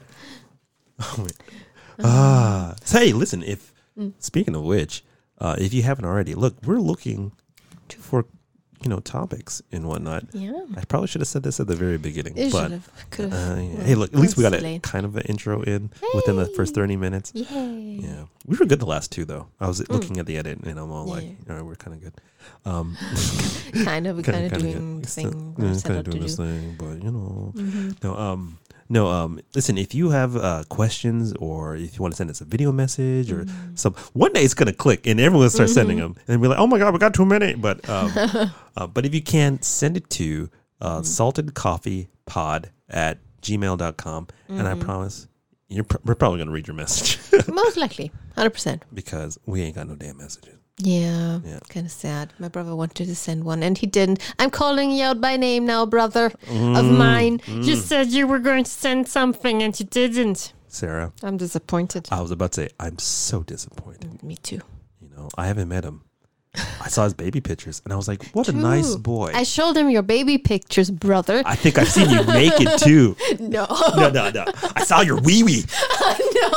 Oh, 1.17 1.27
ah, 2.03 2.75
so, 2.83 2.99
hey, 2.99 3.11
listen. 3.13 3.43
If 3.43 3.73
Mm. 3.99 4.13
speaking 4.19 4.55
of 4.55 4.63
which, 4.63 5.03
uh, 5.39 5.55
if 5.59 5.73
you 5.73 5.83
haven't 5.83 6.05
already, 6.05 6.33
look, 6.35 6.55
we're 6.63 6.79
looking 6.79 7.33
to 7.89 7.97
for 7.97 8.25
you 8.81 8.89
know 8.89 8.99
topics 8.99 9.61
and 9.71 9.87
whatnot. 9.87 10.23
Yeah. 10.33 10.65
I 10.75 10.83
probably 10.85 11.07
should 11.07 11.21
have 11.21 11.27
said 11.27 11.43
this 11.43 11.59
at 11.59 11.67
the 11.67 11.75
very 11.75 11.97
beginning, 11.97 12.33
It 12.35 12.51
but 12.51 12.63
should 12.63 12.71
have. 12.71 12.89
Could 13.11 13.33
uh, 13.33 13.55
yeah. 13.59 13.83
hey, 13.83 13.95
look, 13.95 14.11
at 14.13 14.19
least 14.19 14.37
we 14.37 14.43
got 14.43 14.53
a 14.53 14.79
kind 14.79 15.05
of 15.05 15.15
an 15.15 15.23
intro 15.23 15.61
in 15.61 15.89
within 16.15 16.35
the 16.37 16.47
first 16.55 16.73
thirty 16.73 16.95
minutes. 16.95 17.31
Yay. 17.35 17.99
Yeah, 18.01 18.25
we 18.47 18.57
were 18.57 18.65
good 18.65 18.79
the 18.79 18.85
last 18.87 19.11
two 19.11 19.25
though. 19.25 19.47
I 19.59 19.67
was 19.67 19.81
Mm. 19.81 19.89
looking 19.89 20.17
at 20.17 20.25
the 20.25 20.37
edit 20.37 20.59
and 20.63 20.79
I'm 20.79 20.91
all 20.91 21.05
like, 21.05 21.25
all 21.49 21.55
right, 21.55 21.65
we're 21.65 21.75
kind 21.75 21.95
of 21.95 22.01
good. 22.03 22.13
Um, 22.65 22.97
kind 23.83 24.07
of, 24.07 24.21
kind 24.23 24.51
of 24.51 24.59
doing 24.59 25.01
good. 25.01 25.09
thing 25.09 25.55
yeah, 25.59 25.71
up 25.71 25.81
to 25.83 26.03
doing 26.03 26.17
do. 26.17 26.19
this 26.19 26.37
thing, 26.37 26.75
but 26.77 27.03
you 27.03 27.11
know, 27.11 27.53
Mhm. 27.55 28.03
no, 28.03 28.15
um, 28.17 28.57
no, 28.91 29.07
um, 29.07 29.39
listen, 29.55 29.77
if 29.77 29.95
you 29.95 30.09
have 30.11 30.35
uh, 30.35 30.63
questions 30.69 31.33
or 31.39 31.75
if 31.75 31.95
you 31.95 32.01
want 32.01 32.13
to 32.13 32.17
send 32.17 32.29
us 32.29 32.41
a 32.41 32.45
video 32.45 32.71
message 32.71 33.31
or 33.31 33.45
Mm. 33.45 33.79
some, 33.79 33.93
one 34.13 34.31
day 34.33 34.43
it's 34.43 34.53
gonna 34.53 34.73
click 34.73 35.07
and 35.07 35.19
everyone 35.19 35.43
will 35.43 35.49
start 35.49 35.69
sending 35.69 35.97
Mm-hmm. 35.97 36.13
them 36.13 36.23
and 36.27 36.41
be 36.41 36.47
like, 36.47 36.59
oh 36.59 36.67
my 36.67 36.77
god, 36.77 36.93
we 36.93 36.99
got 36.99 37.13
too 37.13 37.25
many. 37.25 37.55
But 37.55 37.77
um, 37.89 38.11
uh, 38.77 38.87
but 38.87 39.05
if 39.05 39.15
you 39.15 39.21
can 39.21 39.61
send 39.61 39.97
it 39.97 40.09
to 40.11 40.49
uh, 40.81 40.97
Mm-hmm. 40.97 41.03
salted 41.05 41.53
coffee 41.53 42.09
pod 42.25 42.69
at 42.89 43.19
gmail.com 43.41 44.27
and 44.49 44.67
I 44.67 44.73
Mm-hmm. 44.73 44.81
promise 44.81 45.27
you're 45.69 45.85
pr- 45.85 45.97
we're 46.05 46.15
probably 46.15 46.39
gonna 46.39 46.51
read 46.51 46.67
your 46.67 46.75
message 46.75 47.17
Most 47.47 47.77
likely, 47.77 48.11
hundred 48.35 48.51
percent. 48.51 48.83
because 48.93 49.39
we 49.45 49.61
ain't 49.63 49.75
got 49.75 49.87
no 49.87 49.95
damn 49.95 50.17
messages. 50.17 50.57
Yeah, 50.77 51.39
Yeah. 51.45 51.59
kind 51.69 51.85
of 51.85 51.91
sad. 51.91 52.33
My 52.39 52.47
brother 52.47 52.75
wanted 52.75 53.05
to 53.07 53.15
send 53.15 53.43
one 53.43 53.61
and 53.63 53.77
he 53.77 53.85
didn't. 53.87 54.19
I'm 54.39 54.49
calling 54.49 54.91
you 54.91 55.03
out 55.03 55.21
by 55.21 55.37
name 55.37 55.65
now, 55.65 55.85
brother 55.85 56.25
of 56.25 56.85
Mm. 56.85 56.97
mine. 56.97 57.41
You 57.47 57.75
said 57.75 58.07
you 58.07 58.25
were 58.27 58.39
going 58.39 58.63
to 58.63 58.71
send 58.71 59.07
something 59.07 59.61
and 59.61 59.77
you 59.79 59.85
didn't. 59.85 60.53
Sarah. 60.67 61.11
I'm 61.21 61.37
disappointed. 61.37 62.07
I 62.11 62.21
was 62.21 62.31
about 62.31 62.53
to 62.53 62.61
say, 62.61 62.69
I'm 62.79 62.97
so 62.97 63.43
disappointed. 63.43 64.23
Me 64.23 64.35
too. 64.37 64.61
You 65.01 65.09
know, 65.15 65.29
I 65.37 65.47
haven't 65.47 65.67
met 65.67 65.83
him. 65.83 66.01
I 66.53 66.89
saw 66.89 67.05
his 67.05 67.13
baby 67.13 67.39
pictures 67.39 67.81
and 67.85 67.93
I 67.93 67.95
was 67.95 68.09
like, 68.09 68.25
what 68.31 68.49
a 68.49 68.51
nice 68.51 68.95
boy. 68.95 69.31
I 69.33 69.43
showed 69.43 69.77
him 69.77 69.89
your 69.89 70.01
baby 70.01 70.37
pictures, 70.37 70.91
brother. 70.91 71.41
I 71.45 71.55
think 71.55 71.77
I've 71.77 71.87
seen 71.87 72.09
you 72.09 72.23
naked 72.25 72.77
too. 72.79 73.15
no. 73.39 73.65
No, 73.95 74.09
no, 74.09 74.29
no. 74.31 74.45
I 74.75 74.83
saw 74.83 74.99
your 74.99 75.21
wee 75.21 75.43
wee. 75.43 75.63
no. 76.01 76.49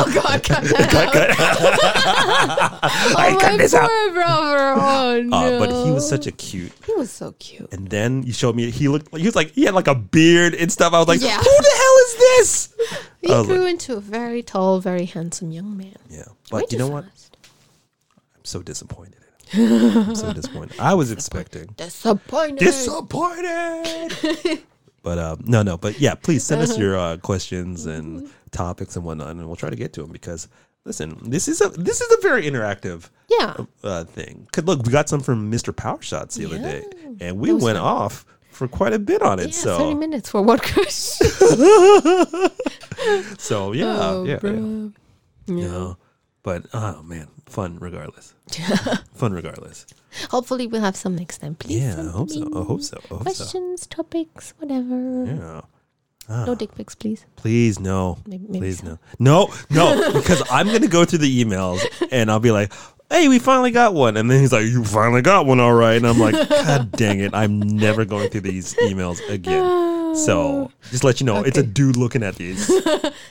Oh 0.00 0.10
God, 0.14 0.42
cut 0.42 0.62
that 0.64 1.36
out. 1.38 2.78
I 3.18 3.34
oh, 3.34 3.38
cut 3.38 3.50
my 3.52 3.56
this 3.58 3.74
out. 3.74 3.90
brother. 4.14 4.74
Oh 4.80 5.22
no. 5.22 5.36
Uh, 5.36 5.58
but 5.58 5.84
he 5.84 5.90
was 5.90 6.08
such 6.08 6.26
a 6.26 6.32
cute. 6.32 6.72
He 6.86 6.94
was 6.94 7.10
so 7.10 7.32
cute. 7.32 7.70
And 7.72 7.88
then 7.90 8.22
you 8.22 8.32
showed 8.32 8.56
me 8.56 8.70
he 8.70 8.88
looked. 8.88 9.14
He 9.14 9.26
was 9.26 9.36
like 9.36 9.50
he 9.50 9.64
had 9.64 9.74
like 9.74 9.88
a 9.88 9.94
beard 9.94 10.54
and 10.54 10.72
stuff. 10.72 10.94
I 10.94 10.98
was 11.00 11.08
like, 11.08 11.20
Yeah. 11.20 11.36
who 11.36 11.42
the 11.42 11.74
hell 11.76 11.96
is 11.98 12.14
this? 12.16 12.74
He 13.20 13.26
grew 13.44 13.64
like, 13.64 13.70
into 13.72 13.96
a 13.96 14.00
very 14.00 14.42
tall, 14.42 14.80
very 14.80 15.04
handsome 15.04 15.50
young 15.50 15.76
man. 15.76 15.96
yeah, 16.08 16.20
Way 16.20 16.24
but 16.50 16.60
you 16.62 16.66
too 16.68 16.78
know 16.78 16.88
what? 16.88 17.04
I'm 17.04 18.44
so 18.44 18.62
disappointed. 18.62 19.16
I'm 19.54 20.14
so 20.14 20.32
disappointed. 20.32 20.78
I 20.80 20.94
was 20.94 21.10
expecting 21.10 21.66
Disappointed. 21.76 22.58
disappointed. 22.58 24.62
but 25.02 25.18
um, 25.18 25.42
no, 25.46 25.62
no. 25.62 25.76
But 25.76 26.00
yeah, 26.00 26.14
please 26.14 26.44
send 26.44 26.62
us 26.62 26.78
your 26.78 26.96
uh, 26.98 27.16
questions 27.18 27.86
and 27.86 28.28
topics 28.50 28.96
and 28.96 29.04
whatnot, 29.04 29.28
and 29.30 29.46
we'll 29.46 29.56
try 29.56 29.70
to 29.70 29.76
get 29.76 29.92
to 29.94 30.02
them 30.02 30.12
because 30.12 30.48
listen, 30.84 31.18
this 31.30 31.48
is 31.48 31.60
a 31.60 31.68
this 31.70 32.00
is 32.00 32.16
a 32.18 32.22
very 32.22 32.42
interactive 32.44 33.10
yeah. 33.28 33.56
uh, 33.84 34.04
thing. 34.04 34.48
'Cause 34.52 34.64
look, 34.64 34.84
we 34.84 34.92
got 34.92 35.08
some 35.08 35.20
from 35.20 35.50
Mr. 35.50 35.74
Power 35.74 36.00
Shots 36.02 36.36
the 36.36 36.46
other 36.46 36.58
day, 36.58 36.84
and 37.20 37.38
we 37.38 37.52
went 37.52 37.76
fun. 37.78 37.86
off 37.86 38.24
for 38.50 38.68
quite 38.68 38.92
a 38.92 38.98
bit 38.98 39.22
on 39.22 39.38
it. 39.38 39.54
Yeah, 39.56 39.62
30 39.62 39.78
so 39.78 39.94
minutes 39.94 40.30
for 40.30 40.42
one 40.42 40.58
question. 40.58 41.28
so 43.38 43.72
yeah, 43.72 43.96
oh, 44.00 44.24
yeah, 44.24 44.38
yeah. 44.42 44.88
Yeah. 45.46 45.94
but 46.42 46.66
oh 46.74 47.02
man, 47.02 47.28
fun 47.48 47.78
regardless. 47.78 48.34
fun 49.14 49.32
regardless. 49.32 49.86
Hopefully, 50.30 50.66
we'll 50.66 50.80
have 50.82 50.96
some 50.96 51.16
next 51.16 51.38
time. 51.38 51.54
Please. 51.54 51.82
Yeah, 51.82 52.00
I 52.00 52.10
hope 52.10 52.30
so. 52.30 52.42
I 52.54 52.62
hope 52.64 52.82
so. 52.82 52.98
I 53.04 53.08
hope 53.08 53.18
so. 53.28 53.44
Questions, 53.44 53.86
topics, 53.86 54.54
whatever. 54.58 55.24
Yeah. 55.26 55.60
Ah, 56.30 56.44
No 56.44 56.54
dick 56.54 56.74
pics, 56.74 56.94
please. 56.94 57.24
please 57.36 57.80
no. 57.80 58.18
Maybe- 58.26 58.44
maybe 58.48 58.58
please 58.58 58.80
so. 58.80 58.98
no. 59.18 59.50
No, 59.70 59.94
no, 59.94 60.12
because 60.12 60.42
I'm 60.50 60.66
gonna 60.66 60.86
go 60.88 61.04
through 61.04 61.20
the 61.20 61.44
emails 61.44 61.80
and 62.12 62.30
I'll 62.30 62.38
be 62.40 62.50
like, 62.50 62.72
"Hey, 63.10 63.28
we 63.28 63.38
finally 63.38 63.70
got 63.70 63.94
one," 63.94 64.16
and 64.18 64.30
then 64.30 64.40
he's 64.40 64.52
like, 64.52 64.66
"You 64.66 64.84
finally 64.84 65.22
got 65.22 65.46
one, 65.46 65.58
all 65.58 65.72
right?" 65.72 65.94
And 65.96 66.06
I'm 66.06 66.18
like, 66.18 66.34
"God 66.50 66.92
dang 66.92 67.20
it, 67.20 67.32
I'm 67.34 67.58
never 67.60 68.04
going 68.04 68.28
through 68.28 68.42
these 68.42 68.74
emails 68.74 69.26
again." 69.30 70.16
So 70.16 70.70
just 70.90 71.02
let 71.04 71.20
you 71.20 71.24
know, 71.26 71.42
it's 71.42 71.56
a 71.58 71.62
dude 71.62 71.96
looking 71.96 72.22
at 72.22 72.36
these. 72.36 72.70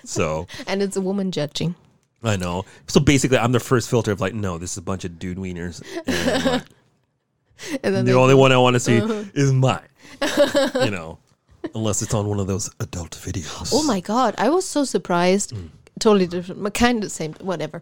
So 0.04 0.48
And 0.68 0.82
it's 0.82 0.96
a 0.96 1.02
woman 1.02 1.32
judging. 1.32 1.76
I 2.24 2.36
know. 2.36 2.66
So 2.88 3.00
basically, 3.00 3.38
I'm 3.38 3.52
the 3.52 3.60
first 3.60 3.90
filter 3.90 4.12
of 4.12 4.20
like, 4.22 4.34
no, 4.34 4.58
this 4.58 4.72
is 4.72 4.78
a 4.78 4.82
bunch 4.82 5.06
of 5.06 5.20
dude 5.20 5.38
wieners. 5.38 5.82
And 6.08 6.46
like, 6.46 6.64
And 7.84 7.96
then 7.96 8.06
the 8.06 8.14
only 8.14 8.36
one 8.36 8.52
I 8.52 8.58
want 8.58 8.76
to 8.76 8.80
see 8.80 9.02
Uh-huh. 9.02 9.24
is 9.34 9.52
mine. 9.54 9.82
you 10.84 10.92
know, 10.92 11.20
unless 11.76 12.02
it's 12.02 12.14
on 12.14 12.28
one 12.28 12.40
of 12.40 12.48
those 12.48 12.70
adult 12.80 13.12
videos. 13.12 13.72
Oh 13.74 13.84
my 13.84 14.00
god, 14.00 14.36
I 14.38 14.50
was 14.50 14.68
so 14.68 14.84
surprised. 14.84 15.54
Mm. 15.54 15.70
Totally 16.00 16.28
different, 16.28 16.62
but 16.64 16.74
kind 16.76 16.98
of 17.00 17.04
the 17.04 17.10
same, 17.10 17.34
whatever. 17.42 17.82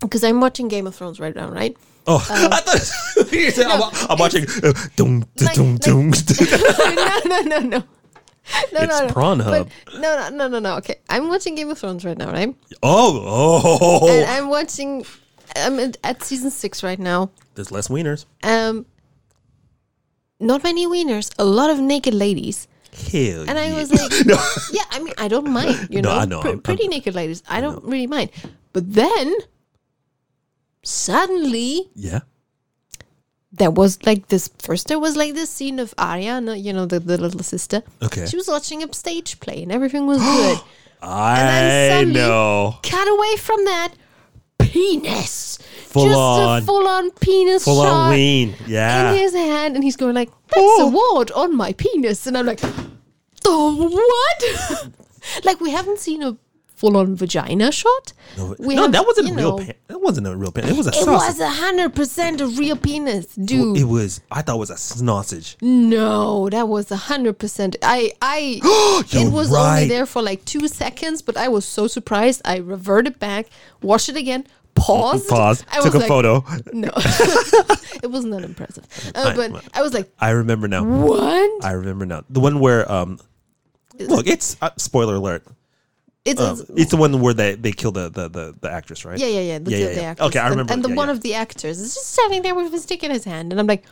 Because 0.00 0.24
I'm 0.24 0.40
watching 0.40 0.68
Game 0.68 0.86
of 0.86 0.94
Thrones 0.94 1.20
right 1.20 1.34
now, 1.34 1.48
right? 1.50 1.76
Oh, 2.06 2.24
I 2.30 2.60
thought 2.60 3.32
you 3.32 3.50
said, 3.50 3.66
I'm, 3.66 3.82
I'm 4.08 4.18
watching. 4.18 4.44
Uh, 4.62 4.72
dum, 4.96 5.20
Like- 5.40 5.54
dum, 5.54 5.74
like- 5.74 5.82
dum. 5.82 6.10
no, 6.10 7.22
no, 7.26 7.40
no, 7.42 7.58
no. 7.60 7.84
No, 8.72 8.80
It's 8.82 9.00
no, 9.00 9.06
no. 9.06 9.12
Pornhub. 9.14 9.68
But 9.90 10.00
no, 10.00 10.16
no, 10.16 10.28
no, 10.30 10.48
no, 10.48 10.58
no. 10.58 10.76
Okay, 10.76 10.96
I'm 11.08 11.28
watching 11.28 11.54
Game 11.54 11.70
of 11.70 11.78
Thrones 11.78 12.04
right 12.04 12.16
now, 12.18 12.30
right? 12.32 12.54
oh, 12.82 13.22
oh. 14.02 14.08
And 14.10 14.24
I'm 14.30 14.48
watching. 14.48 15.04
I'm 15.56 15.78
at, 16.04 16.22
season 16.22 16.50
six 16.50 16.82
right 16.82 16.98
now. 16.98 17.30
There's 17.54 17.70
less 17.72 17.88
wieners. 17.88 18.26
Um, 18.42 18.86
not 20.40 20.62
many 20.62 20.86
wieners, 20.86 21.32
a 21.38 21.44
lot 21.44 21.70
of 21.70 21.78
naked 21.80 22.14
ladies. 22.14 22.68
Hell 22.92 23.44
And 23.48 23.58
I 23.58 23.68
yeah. 23.68 23.76
was 23.76 23.90
like, 23.92 24.12
No. 24.26 24.36
yeah, 24.72 24.82
I 24.90 24.98
mean, 25.00 25.14
I 25.18 25.28
don't 25.28 25.50
mind, 25.50 25.88
you 25.90 26.00
No, 26.02 26.12
know, 26.14 26.18
I 26.20 26.24
know, 26.26 26.40
I'm- 26.40 26.60
pretty 26.60 26.84
I'm- 26.84 26.90
naked 26.90 27.14
ladies. 27.14 27.42
I 27.48 27.60
don't 27.60 27.82
really 27.84 28.06
mind. 28.06 28.30
But 28.72 28.92
then, 28.92 29.34
suddenly, 30.82 31.90
yeah. 31.94 32.20
There 33.52 33.70
was 33.70 34.04
like 34.04 34.28
this. 34.28 34.50
First, 34.58 34.88
there 34.88 34.98
was 34.98 35.16
like 35.16 35.34
this 35.34 35.50
scene 35.50 35.78
of 35.78 35.94
Arya, 35.98 36.40
you 36.54 36.72
know, 36.72 36.86
the, 36.86 37.00
the 37.00 37.16
little 37.18 37.42
sister. 37.42 37.82
Okay. 38.02 38.26
She 38.26 38.36
was 38.36 38.48
watching 38.48 38.82
a 38.82 38.92
stage 38.92 39.40
play, 39.40 39.62
and 39.62 39.72
everything 39.72 40.06
was 40.06 40.18
good. 40.22 40.60
I 41.02 41.88
suddenly- 41.90 42.14
know. 42.20 42.78
Cut 42.82 43.08
away 43.08 43.36
from 43.36 43.64
that. 43.64 43.94
Penis, 44.58 45.58
Full 45.86 46.04
just 46.06 46.18
on. 46.18 46.62
a 46.62 46.66
full-on 46.66 47.10
penis 47.12 47.64
Full 47.64 47.82
shot 47.82 47.90
on 47.92 48.10
ween. 48.10 48.50
in 48.50 48.70
Yeah. 48.70 49.14
his 49.14 49.32
hand, 49.32 49.76
and 49.76 49.82
he's 49.84 49.96
going 49.96 50.14
like, 50.14 50.28
"That's 50.48 50.58
Oh. 50.60 50.88
a 50.88 50.90
wart 50.90 51.30
on 51.30 51.56
my 51.56 51.72
penis," 51.72 52.26
and 52.26 52.36
I'm 52.36 52.44
like, 52.44 52.60
"Oh, 53.46 53.88
what?" 53.88 54.88
like 55.44 55.60
we 55.60 55.70
haven't 55.70 56.00
seen 56.00 56.22
a 56.22 56.36
full-on 56.78 57.16
vagina 57.16 57.72
shot. 57.72 58.12
No, 58.36 58.54
no 58.58 58.82
have, 58.82 58.92
that 58.92 59.04
wasn't 59.06 59.30
a 59.30 59.34
real 59.34 59.58
know. 59.58 59.66
That 59.88 60.00
wasn't 60.00 60.26
a 60.28 60.36
real 60.36 60.52
pen. 60.52 60.68
It 60.68 60.76
was 60.76 60.86
a 60.86 60.90
It 60.90 60.94
sausage. 60.94 61.28
was 61.28 61.40
a 61.40 61.50
hundred 61.50 61.94
percent 61.94 62.40
a 62.40 62.46
real 62.46 62.76
penis, 62.76 63.34
dude. 63.34 63.76
It 63.76 63.84
was. 63.84 64.20
I 64.30 64.42
thought 64.42 64.56
it 64.56 64.58
was 64.60 64.70
a 64.70 64.76
sausage. 64.78 65.56
no, 65.60 66.48
that 66.50 66.68
was 66.68 66.90
a 66.90 66.96
hundred 66.96 67.38
percent. 67.38 67.76
I, 67.82 68.12
I, 68.22 68.60
it 69.12 69.32
was 69.32 69.50
right. 69.50 69.74
only 69.82 69.88
there 69.88 70.06
for 70.06 70.22
like 70.22 70.44
two 70.44 70.68
seconds, 70.68 71.20
but 71.22 71.36
I 71.36 71.48
was 71.48 71.64
so 71.64 71.86
surprised. 71.88 72.42
I 72.44 72.58
reverted 72.58 73.18
back, 73.18 73.46
watched 73.82 74.08
it 74.08 74.16
again, 74.16 74.46
paused, 74.74 75.28
Pause. 75.28 75.64
I 75.72 75.80
Took 75.80 75.94
a 75.94 75.98
like, 75.98 76.08
photo. 76.08 76.44
No, 76.72 76.90
it 78.02 78.10
was 78.10 78.24
not 78.24 78.42
impressive. 78.44 78.84
Uh, 79.14 79.34
I- 79.34 79.36
but 79.36 79.64
I 79.74 79.82
was 79.82 79.92
like, 79.92 80.08
I 80.20 80.30
remember 80.30 80.68
now. 80.68 80.84
what? 80.84 81.64
I 81.64 81.72
remember 81.72 82.06
now. 82.06 82.22
The 82.30 82.40
one 82.40 82.60
where 82.60 82.90
um, 82.90 83.18
look, 83.98 84.26
it's 84.28 84.56
uh, 84.62 84.70
spoiler 84.76 85.16
alert. 85.16 85.42
It's, 86.24 86.40
Um, 86.40 86.62
it's 86.76 86.90
the 86.90 86.96
one 86.96 87.20
where 87.20 87.32
they 87.32 87.54
they 87.54 87.72
kill 87.72 87.92
the 87.92 88.10
the 88.10 88.28
the, 88.28 88.54
the 88.60 88.70
actress, 88.70 89.04
right? 89.04 89.18
yeah, 89.18 89.26
yeah, 89.26 89.40
yeah. 89.40 89.58
The, 89.58 89.70
yeah, 89.70 89.76
the, 89.76 89.84
yeah, 89.84 89.94
the 89.94 90.00
yeah. 90.20 90.26
Okay, 90.26 90.38
I 90.38 90.48
remember. 90.48 90.72
And, 90.72 90.84
the 90.84 90.90
yeah, 90.90 90.94
one 90.94 91.08
of 91.08 91.20
the 91.22 91.34
actors 91.34 91.80
is 91.80 91.94
just 91.94 92.10
standing 92.10 92.42
there 92.42 92.54
with 92.54 92.70
his 92.72 92.82
stick 92.82 93.02
in 93.02 93.10
his 93.10 93.24
hand, 93.24 93.52
and 93.52 93.60
I'm 93.60 93.66
like, 93.66 93.84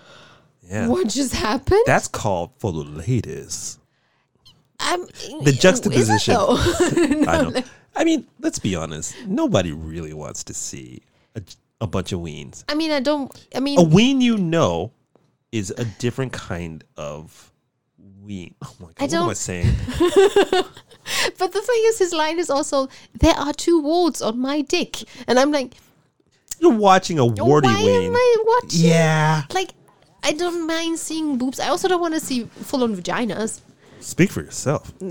yeah. 0.69 0.89
what 0.89 1.09
just 1.09 1.35
happened? 1.35 1.83
That's 1.87 2.09
called 2.09 2.51
for 2.59 2.73
the 2.73 2.85
ladies. 2.85 3.79
I'm, 4.79 5.07
The 5.43 5.57
juxtaposition. 5.59 6.35
Though? 6.35 6.57
I 7.29 7.43
know. 7.43 7.63
I 7.95 8.05
mean, 8.05 8.27
let's 8.41 8.59
be 8.59 8.77
honest. 8.77 9.15
Nobody 9.27 9.73
really 9.73 10.13
wants 10.13 10.45
to 10.45 10.55
see 10.55 11.03
a, 11.35 11.43
a 11.81 11.87
bunch 11.87 12.13
of 12.13 12.21
weens. 12.21 12.65
I 12.69 12.75
mean, 12.75 12.91
I 12.91 13.01
don't. 13.01 13.33
I 13.55 13.61
mean, 13.61 13.79
A 13.79 13.83
ween, 13.83 14.21
you 14.21 14.37
know, 14.37 14.93
is 15.51 15.71
a 15.71 15.85
different 15.85 16.33
kind 16.33 16.85
of 16.97 17.53
ween. 18.21 18.55
Oh 18.63 18.75
my 18.81 18.87
god, 18.95 18.95
I 18.99 19.05
what 19.05 19.15
am 19.15 19.31
I 19.31 19.33
saying? 19.33 19.75
but 21.39 21.53
the 21.53 21.61
thing 21.61 21.83
is, 21.87 21.99
his 21.99 22.13
line 22.13 22.39
is 22.39 22.51
also, 22.51 22.89
"There 23.21 23.35
are 23.35 23.53
two 23.53 23.81
warts 23.81 24.23
on 24.23 24.39
my 24.39 24.61
dick," 24.63 25.03
and 25.27 25.39
I'm 25.39 25.51
like, 25.53 25.75
You're 26.61 26.73
watching 26.73 27.19
a 27.19 27.27
warty 27.27 27.69
why 27.69 27.83
ween. 27.85 28.05
am 28.11 28.17
I 28.17 28.37
watching? 28.47 28.81
Yeah. 28.89 29.43
Like, 29.53 29.71
I 30.23 30.33
don't 30.33 30.67
mind 30.67 30.99
seeing 30.99 31.37
boobs. 31.39 31.61
I 31.61 31.69
also 31.69 31.89
don't 31.89 32.01
want 32.01 32.15
to 32.15 32.21
see 32.21 32.45
full-on 32.45 32.97
vaginas. 32.97 33.61
Speak 34.01 34.31
for 34.31 34.41
yourself. 34.43 34.93
you 35.01 35.09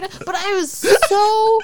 know 0.00 0.08
but 0.26 0.34
i 0.34 0.52
was 0.54 0.70
so 0.72 1.60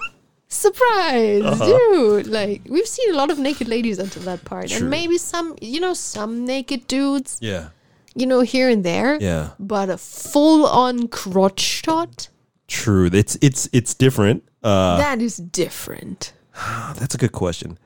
surprised 0.49 1.45
Uh-huh. 1.45 1.67
dude 1.67 2.27
like 2.27 2.63
we've 2.69 2.87
seen 2.87 3.13
a 3.13 3.17
lot 3.17 3.31
of 3.31 3.39
naked 3.39 3.69
ladies 3.69 3.99
until 3.99 4.23
that 4.23 4.45
part 4.45 4.69
True. 4.69 4.79
and 4.79 4.91
maybe 4.91 5.19
some 5.19 5.57
you 5.61 5.81
know 5.81 5.95
some 5.95 6.45
naked 6.45 6.87
dudes 6.87 7.39
Yeah. 7.41 7.69
You 8.15 8.27
know 8.27 8.41
here 8.41 8.69
and 8.69 8.85
there 8.85 9.19
Yeah. 9.21 9.51
but 9.59 9.89
a 9.91 9.97
full-on 9.99 11.09
crotch 11.09 11.61
shot 11.61 12.29
True. 12.69 13.11
It's 13.13 13.37
it's 13.43 13.69
it's 13.73 13.95
different. 13.95 14.45
Uh 14.63 14.97
that 14.99 15.21
is 15.21 15.37
different 15.39 16.33
that's 16.95 17.15
a 17.15 17.19
good 17.19 17.33
question. 17.33 17.79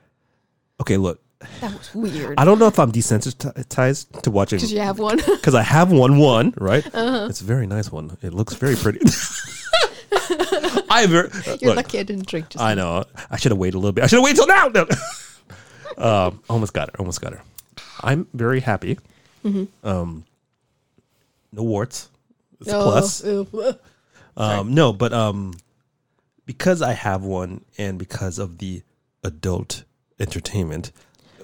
Okay, 0.80 0.98
look. 0.98 1.20
that 1.60 1.72
was 1.72 1.94
weird 1.94 2.34
I 2.38 2.44
don't 2.44 2.58
know 2.58 2.66
if 2.66 2.78
I'm 2.78 2.92
desensitized 2.92 4.22
to 4.22 4.30
watching 4.30 4.58
because 4.58 4.72
you 4.72 4.80
have 4.80 4.98
one 4.98 5.16
because 5.36 5.54
I 5.54 5.62
have 5.62 5.90
one 5.90 6.18
one 6.18 6.52
right. 6.58 6.84
Uh-huh. 6.86 7.26
It's 7.30 7.40
a 7.40 7.44
very 7.44 7.66
nice 7.66 7.90
one. 7.90 8.16
It 8.22 8.34
looks 8.34 8.54
very 8.54 8.76
pretty. 8.76 9.00
I 10.90 11.06
ver- 11.08 11.30
you're 11.60 11.74
look, 11.74 11.76
lucky 11.76 11.98
i 11.98 12.02
didn't 12.02 12.26
drink 12.26 12.50
just 12.50 12.62
I 12.62 12.74
know. 12.74 13.04
I 13.30 13.36
should 13.36 13.50
have 13.52 13.58
waited 13.58 13.74
a 13.76 13.78
little 13.78 13.92
bit. 13.92 14.04
I 14.04 14.06
should 14.06 14.16
have 14.18 14.24
waited 14.24 14.36
till 14.36 14.46
now. 14.46 14.68
No. 14.68 14.86
um, 15.98 16.42
almost 16.48 16.72
got 16.72 16.90
her. 16.90 16.98
Almost 17.00 17.20
got 17.20 17.32
her. 17.32 17.42
I'm 18.02 18.26
very 18.32 18.60
happy. 18.60 18.98
Mm-hmm. 19.44 19.86
Um, 19.86 20.24
no 21.52 21.62
warts. 21.62 22.08
It's 22.60 22.70
a 22.70 22.76
Oh, 22.78 22.82
plus. 22.82 23.24
ew. 23.24 23.46
Um, 24.36 24.74
no, 24.74 24.92
but 24.92 25.12
um, 25.12 25.54
because 26.46 26.82
I 26.82 26.92
have 26.92 27.22
one, 27.22 27.64
and 27.78 27.98
because 27.98 28.38
of 28.38 28.58
the 28.58 28.82
adult 29.22 29.84
entertainment, 30.18 30.90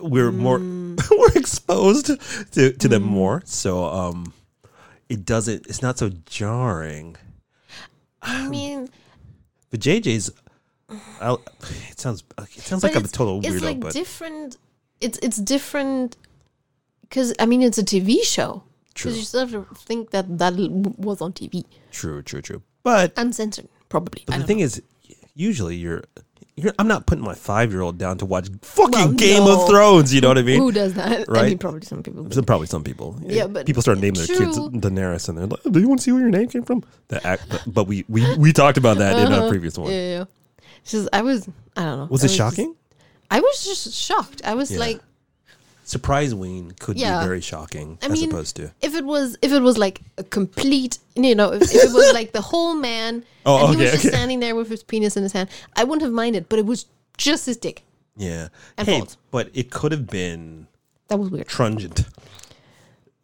we're 0.00 0.32
more 0.32 0.58
we're 1.10 1.32
exposed 1.36 2.10
to 2.52 2.72
to 2.72 2.88
them 2.88 3.02
more. 3.02 3.42
So 3.44 3.84
um, 3.84 4.32
it 5.08 5.24
doesn't. 5.24 5.66
It's 5.66 5.82
not 5.82 5.98
so 5.98 6.10
jarring. 6.26 7.16
i 8.22 8.48
mean 8.48 8.88
But 9.70 9.80
JJ's, 9.80 10.32
I'll, 11.20 11.42
it 11.90 12.00
sounds 12.00 12.24
it 12.38 12.62
sounds 12.62 12.82
like 12.82 12.96
I'm 12.96 13.04
a 13.04 13.08
total 13.08 13.38
it's 13.38 13.48
weirdo, 13.48 13.62
like 13.62 13.80
but 13.80 13.92
different. 13.92 14.56
It's 15.00 15.18
it's 15.22 15.36
different 15.36 16.16
because 17.10 17.34
I 17.38 17.44
mean 17.44 17.60
it's 17.60 17.76
a 17.78 17.84
TV 17.84 18.22
show. 18.24 18.62
True. 18.94 19.10
Because 19.10 19.18
you 19.18 19.24
still 19.24 19.46
have 19.46 19.50
to 19.68 19.74
think 19.74 20.10
that 20.10 20.38
that 20.38 20.54
was 20.98 21.20
on 21.20 21.32
TV, 21.32 21.64
true, 21.92 22.22
true, 22.22 22.40
true. 22.42 22.62
But 22.82 23.12
uncensored, 23.18 23.68
probably. 23.90 24.22
but 24.26 24.34
I 24.34 24.38
the 24.38 24.42
don't 24.42 24.46
thing 24.48 24.60
is, 24.60 24.80
usually 25.34 25.76
you're. 25.76 26.04
You're, 26.56 26.74
I'm 26.78 26.88
not 26.88 27.06
putting 27.06 27.24
my 27.24 27.32
five 27.34 27.70
year 27.72 27.80
old 27.80 27.96
down 27.96 28.18
to 28.18 28.26
watch 28.26 28.48
fucking 28.60 28.90
Well, 28.92 29.12
Game 29.12 29.44
no. 29.44 29.62
of 29.62 29.68
Thrones. 29.70 30.12
You 30.12 30.20
know 30.20 30.28
what 30.28 30.36
I 30.36 30.42
mean? 30.50 30.60
who 30.60 30.70
does 30.72 30.92
that. 30.94 31.06
I 31.06 31.16
mean, 31.18 31.24
Right? 31.28 31.60
probably 31.60 31.80
some 31.82 32.02
people. 32.02 32.24
do. 32.24 32.34
So 32.34 32.42
probably 32.42 32.66
some 32.66 32.84
people. 32.84 33.18
Yeah, 33.24 33.46
but 33.46 33.64
people 33.64 33.80
start 33.80 33.96
naming 33.98 34.14
their 34.20 34.26
kids 34.26 34.56
true. 34.56 34.68
Daenerys, 34.70 35.28
and 35.30 35.38
they're 35.38 35.46
like, 35.46 35.62
"Do 35.62 35.80
you 35.80 35.88
want 35.88 36.00
to 36.00 36.04
see 36.04 36.12
where 36.12 36.20
your 36.20 36.28
name 36.30 36.48
came 36.48 36.64
from?" 36.64 36.82
The 37.08 37.24
act, 37.26 37.44
but 37.66 37.84
we 37.86 38.04
we 38.08 38.36
we 38.36 38.52
talked 38.52 38.76
about 38.76 38.98
that 38.98 39.16
in 39.18 39.32
a 39.32 39.48
previous 39.48 39.78
one. 39.78 39.86
Uh-huh. 39.88 39.96
Yeah, 39.96 40.02
yeah. 40.10 40.18
yeah. 40.18 40.64
It's 40.82 40.90
just 40.92 41.08
I 41.14 41.22
was. 41.22 41.48
I 41.78 41.82
don't 41.84 41.98
know. 42.00 42.08
Was 42.10 42.22
I 42.22 42.26
it 42.26 42.28
just- 42.28 42.36
shocking? 42.36 42.74
I 43.30 43.40
was 43.40 43.64
just 43.64 43.94
shocked. 43.94 44.42
I 44.44 44.52
was 44.54 44.70
Yeah. 44.72 44.80
like, 44.80 45.00
Surprise 45.90 46.32
Ween 46.34 46.70
could 46.78 46.96
Yeah. 46.96 47.20
be 47.20 47.26
very 47.26 47.40
shocking 47.40 47.98
I 48.02 48.06
as 48.06 48.12
mean, 48.12 48.28
opposed 48.30 48.54
to 48.56 48.70
if 48.80 48.94
it 48.94 49.04
was 49.04 49.36
if 49.42 49.50
it 49.52 49.60
was 49.60 49.76
like 49.76 50.00
a 50.18 50.22
complete 50.24 50.98
you 51.16 51.34
know 51.34 51.52
if, 51.52 51.62
if 51.62 51.84
it 51.88 51.92
was 51.92 52.12
like 52.14 52.30
the 52.32 52.40
whole 52.40 52.74
man 52.74 53.24
Oh, 53.46 53.56
and 53.56 53.68
he 53.70 53.74
okay, 53.74 53.82
was 53.84 53.90
just 53.92 54.04
okay. 54.06 54.14
standing 54.14 54.38
there 54.40 54.54
with 54.54 54.68
his 54.70 54.82
penis 54.84 55.16
in 55.16 55.22
his 55.24 55.32
hand 55.32 55.48
i 55.74 55.82
wouldn't 55.84 56.02
have 56.02 56.12
minded 56.12 56.48
but 56.48 56.58
it 56.60 56.66
was 56.66 56.86
just 57.16 57.46
his 57.46 57.56
dick 57.56 57.82
yeah. 58.16 58.48
And 58.76 58.86
hey, 58.86 59.02
but 59.30 59.48
it 59.54 59.70
could 59.70 59.92
have 59.92 60.06
been 60.06 60.66
that 61.08 61.18
was 61.18 61.30
weird 61.30 61.48
Trungent. 61.48 62.04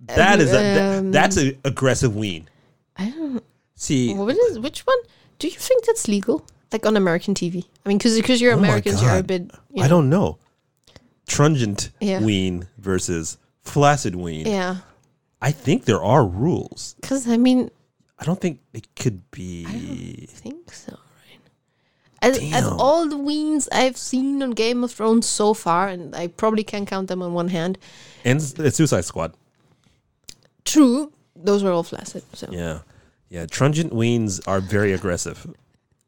That 0.00 0.40
is 0.40 0.50
a, 0.50 0.52
that- 0.54 0.98
um, 0.98 1.12
that's 1.12 1.36
an 1.36 1.58
aggressive 1.64 2.14
Ween. 2.16 2.48
i 2.96 3.10
don't 3.10 3.42
See, 3.78 4.14
what 4.14 4.34
is 4.36 4.58
which 4.58 4.80
one 4.86 4.96
do 5.38 5.48
you 5.48 5.54
think 5.54 5.84
that's 5.84 6.08
legal 6.08 6.44
like 6.72 6.84
on 6.86 6.96
american 6.96 7.34
tv 7.34 7.64
i 7.84 7.88
mean 7.88 7.98
because 7.98 8.16
because 8.16 8.40
you're 8.40 8.54
Oh 8.54 8.58
americans 8.58 9.02
you're 9.02 9.18
a 9.18 9.22
bit 9.22 9.50
you 9.70 9.82
I 9.84 9.88
don't 9.88 10.08
know. 10.08 10.38
Trungent 11.26 11.90
Yeah. 12.00 12.20
Ween 12.22 12.68
versus 12.78 13.38
flaccid 13.62 14.14
Ween. 14.14 14.46
yeah 14.46 14.76
I 15.42 15.52
think 15.52 15.84
there 15.84 16.02
are 16.02 16.24
rules. 16.26 16.94
because 17.00 17.28
i 17.28 17.36
mean 17.36 17.70
I 18.18 18.24
don't 18.24 18.40
think 18.40 18.60
it 18.72 18.86
could 18.96 19.30
be. 19.30 19.66
i 19.68 19.72
don't 19.72 20.30
think 20.30 20.72
so 20.72 20.92
right 20.92 21.40
as, 22.22 22.38
as 22.54 22.64
all 22.66 23.08
the 23.08 23.16
weens 23.18 23.68
i've 23.72 23.96
seen 23.96 24.42
on 24.42 24.52
game 24.52 24.82
of 24.84 24.92
thrones 24.92 25.26
so 25.26 25.52
far 25.52 25.88
and 25.88 26.14
i 26.16 26.26
probably 26.28 26.64
can 26.64 26.86
count 26.86 27.08
them 27.08 27.22
on 27.22 27.34
one 27.34 27.48
hand 27.48 27.76
And 28.24 28.40
Suicide 28.42 29.04
Squad. 29.04 29.34
true 30.64 31.12
those 31.34 31.62
were 31.62 31.72
all 31.72 31.82
flaccid 31.82 32.22
so 32.32 32.46
Yeah. 32.50 32.78
Yeah. 33.28 33.44
Trungent 33.46 33.92
Weens 33.92 34.40
are 34.46 34.60
very 34.60 34.92
aggressive 34.92 35.46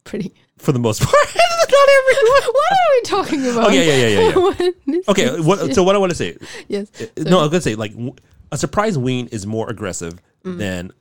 pretty 0.05 0.33
for 0.57 0.71
the 0.73 0.79
most 0.79 1.03
part. 1.07 1.27
Not 1.71 1.89
everyone. 1.99 2.43
what 2.55 2.73
are 2.73 2.93
we 2.95 3.01
talking 3.03 3.47
about? 3.51 3.67
Okay, 3.69 3.87
yeah, 3.87 4.09
yeah, 4.09 4.31
yeah, 4.59 4.71
yeah. 4.87 5.01
Okay, 5.09 5.41
what, 5.41 5.75
so 5.75 5.83
what 5.83 5.95
I 5.95 5.99
want 5.99 6.11
to 6.11 6.17
say, 6.17 6.37
yes. 6.69 6.91
no, 7.17 7.41
I'm 7.41 7.49
gonna 7.51 7.61
say 7.61 7.75
like 7.75 7.93
a 8.53 8.59
surprise 8.59 8.97
ween 8.99 9.29
is 9.29 9.47
more 9.47 9.69
aggressive 9.71 10.21
Mm. 10.45 10.59
than 10.59 10.93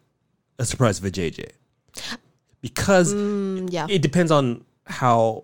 a 0.57 0.65
surprise 0.65 0.99
vajayjay 0.99 1.51
because 2.61 3.13
Mm, 3.13 3.70
yeah. 3.72 3.86
it 3.88 4.01
depends 4.01 4.32
on 4.32 4.63
how 4.88 5.43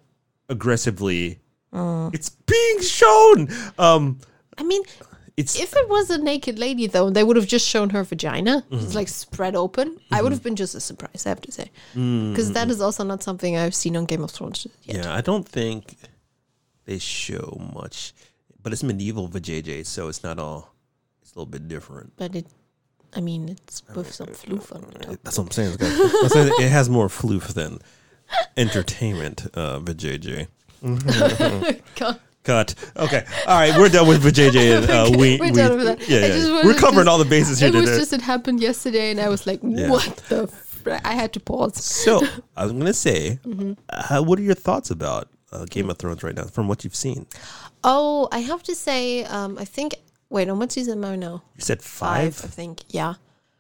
aggressively 0.50 1.40
Uh. 1.72 2.10
it's 2.14 2.30
being 2.30 2.82
shown. 2.82 3.50
Um, 3.78 4.18
I 4.58 4.64
mean, 4.64 4.82
it's 5.38 5.56
if 5.60 5.76
it 5.76 5.90
was 5.90 6.10
a 6.10 6.18
naked 6.18 6.60
lady, 6.60 6.88
though, 6.88 7.10
they 7.10 7.24
would 7.24 7.36
have 7.38 7.48
just 7.48 7.68
shown 7.68 7.90
her 7.92 8.04
vagina, 8.04 8.64
Mm-hmm. 8.70 8.84
It's 8.86 8.96
like 8.96 9.08
spread 9.08 9.56
open. 9.56 9.98
I 10.12 10.22
would 10.22 10.32
have 10.32 10.44
been 10.44 10.56
just 10.56 10.76
as 10.76 10.84
surprised, 10.84 11.26
I 11.26 11.30
have 11.30 11.42
to 11.42 11.52
say, 11.52 11.72
because 11.94 12.50
is 12.70 12.82
also 12.82 13.04
not 13.04 13.24
something 13.24 13.58
I've 13.58 13.76
seen 13.76 13.98
on 13.98 14.06
Game 14.06 14.24
of 14.24 14.32
Thrones 14.32 14.68
yet. 14.84 14.96
yeah, 15.06 15.14
I 15.14 15.22
don't 15.22 15.48
think 15.48 15.96
they 16.86 17.00
show 17.00 17.60
much, 17.74 18.14
but 18.62 18.74
it's 18.74 18.84
medieval 18.84 19.28
vajayjay, 19.28 19.86
so 19.86 20.08
it's 20.08 20.24
not 20.24 20.38
all. 20.40 20.74
It's 21.22 21.32
a 21.34 21.40
little 21.40 21.50
bit 21.52 21.68
different. 21.68 22.14
But 22.18 22.36
it, 22.36 22.46
I 23.16 23.22
mean, 23.22 23.50
it's 23.50 23.82
with 23.96 24.14
some 24.14 24.28
floof 24.28 24.74
on 24.76 24.82
top. 25.02 25.18
That's 25.24 25.38
what 25.38 25.46
I'm 25.46 25.52
saying. 25.52 25.74
It's 25.74 25.78
got- 25.78 26.16
I'm 26.24 26.30
saying 26.30 26.54
it 26.60 26.70
has 26.70 26.90
more 26.90 27.08
floof 27.08 27.54
than 27.54 27.80
entertainment. 28.58 29.48
Uh, 29.54 29.80
vajayjay. 29.80 30.48
Cut. 32.44 32.76
Okay. 32.98 33.24
All 33.48 33.58
right. 33.60 33.78
We're 33.78 33.90
done 33.90 34.08
with 34.08 34.22
vajayjay 34.24 34.78
and 34.78 34.90
uh, 34.90 35.18
we. 35.18 35.38
We're 35.38 35.46
we- 35.46 35.52
done 35.52 35.78
with 35.78 35.86
that. 35.88 36.10
Yeah, 36.10 36.26
yeah. 36.28 36.66
We're 36.66 36.74
covering 36.74 37.06
to- 37.06 37.12
all 37.12 37.18
the 37.18 37.26
bases 37.26 37.60
here 37.60 37.70
It 37.70 37.76
was 37.76 37.86
today. 37.86 37.98
just 38.00 38.14
it 38.14 38.22
happened 38.22 38.60
yesterday, 38.62 39.12
and 39.12 39.20
I 39.22 39.30
was 39.30 39.48
like, 39.48 39.60
Yeah. 39.64 39.90
"What 39.90 40.04
the?" 40.30 40.48
Fr-? 40.48 40.98
I 41.06 41.14
had 41.14 41.32
to 41.34 41.40
pause. 41.40 41.82
so 41.84 42.22
I 42.58 42.64
was 42.66 42.74
gonna 42.74 42.94
say, 42.94 43.40
Mm-hmm. 43.46 43.74
uh, 43.90 44.22
what 44.24 44.38
are 44.40 44.42
your 44.42 44.56
thoughts 44.56 44.92
about 44.92 45.30
uh, 45.54 45.64
Game 45.70 45.90
of 45.90 45.98
Thrones 45.98 46.22
right 46.24 46.36
now, 46.36 46.44
from 46.44 46.68
what 46.68 46.84
you've 46.84 46.96
seen? 46.96 47.26
Oh, 47.86 48.28
I 48.34 48.40
have 48.40 48.62
to 48.64 48.76
say, 48.76 49.24
um, 49.26 49.58
I 49.58 49.66
think. 49.66 49.96
Wait, 50.30 50.50
on 50.50 50.58
what 50.60 50.72
season 50.72 50.98
am 51.04 51.06
I 51.06 51.16
now? 51.16 51.44
You 51.56 51.62
said 51.62 51.82
Five, 51.82 52.36
five. 52.36 52.46
I 52.46 52.48
think. 52.50 52.82
Yeah, 52.90 53.14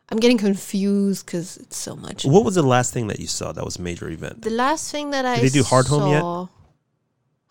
I'm 0.09 0.17
getting 0.19 0.39
confused 0.39 1.25
because 1.25 1.55
it's 1.57 1.77
so 1.77 1.95
much. 1.95 2.25
What 2.25 2.43
was 2.43 2.55
the 2.55 2.63
last 2.63 2.91
thing 2.93 3.07
that 3.07 3.19
you 3.19 3.27
saw 3.27 3.51
that 3.53 3.63
was 3.63 3.77
a 3.77 3.81
major 3.81 4.09
event? 4.09 4.41
The 4.41 4.49
last 4.49 4.91
thing 4.91 5.11
that 5.11 5.23
I 5.25 5.35
did 5.35 5.45
they 5.45 5.49
do 5.59 5.63
Hardhome 5.63 6.11
yet? 6.11 6.49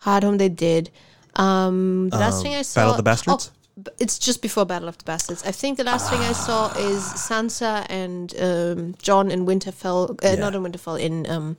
Hardhome, 0.05 0.37
they 0.37 0.49
did. 0.49 0.91
Um, 1.35 2.09
the 2.09 2.17
last 2.17 2.37
Um, 2.37 2.43
thing 2.43 2.55
I 2.55 2.61
saw, 2.61 2.79
Battle 2.81 2.91
of 2.91 2.97
the 2.97 3.03
Bastards? 3.03 3.51
Oh, 3.53 3.91
it's 3.99 4.19
just 4.19 4.41
before 4.41 4.65
Battle 4.65 4.87
of 4.87 4.97
the 4.97 5.03
Bastards. 5.03 5.43
I 5.43 5.51
think 5.51 5.77
the 5.77 5.83
last 5.83 6.09
thing 6.09 6.19
I 6.21 6.33
saw 6.33 6.71
is 6.77 7.01
Sansa 7.01 7.85
and 7.89 8.33
um, 8.39 8.95
Jon 9.01 9.31
in 9.31 9.45
Winterfell. 9.45 10.11
Uh, 10.11 10.15
Yeah. 10.23 10.35
Not 10.35 10.53
in 10.55 10.61
Winterfell, 10.63 10.99
in 10.99 11.27
um, 11.29 11.57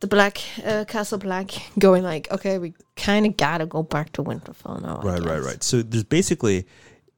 the 0.00 0.06
Black 0.06 0.40
uh, 0.64 0.84
Castle 0.86 1.18
Black, 1.18 1.50
going 1.78 2.02
like, 2.02 2.30
okay, 2.30 2.58
we 2.58 2.74
kind 2.96 3.24
of 3.26 3.36
gotta 3.38 3.64
go 3.66 3.82
back 3.82 4.12
to 4.12 4.22
Winterfell 4.22 4.82
now. 4.82 5.00
Right, 5.02 5.22
right, 5.22 5.40
right. 5.42 5.62
So 5.62 5.82
there's 5.82 6.04
basically 6.04 6.66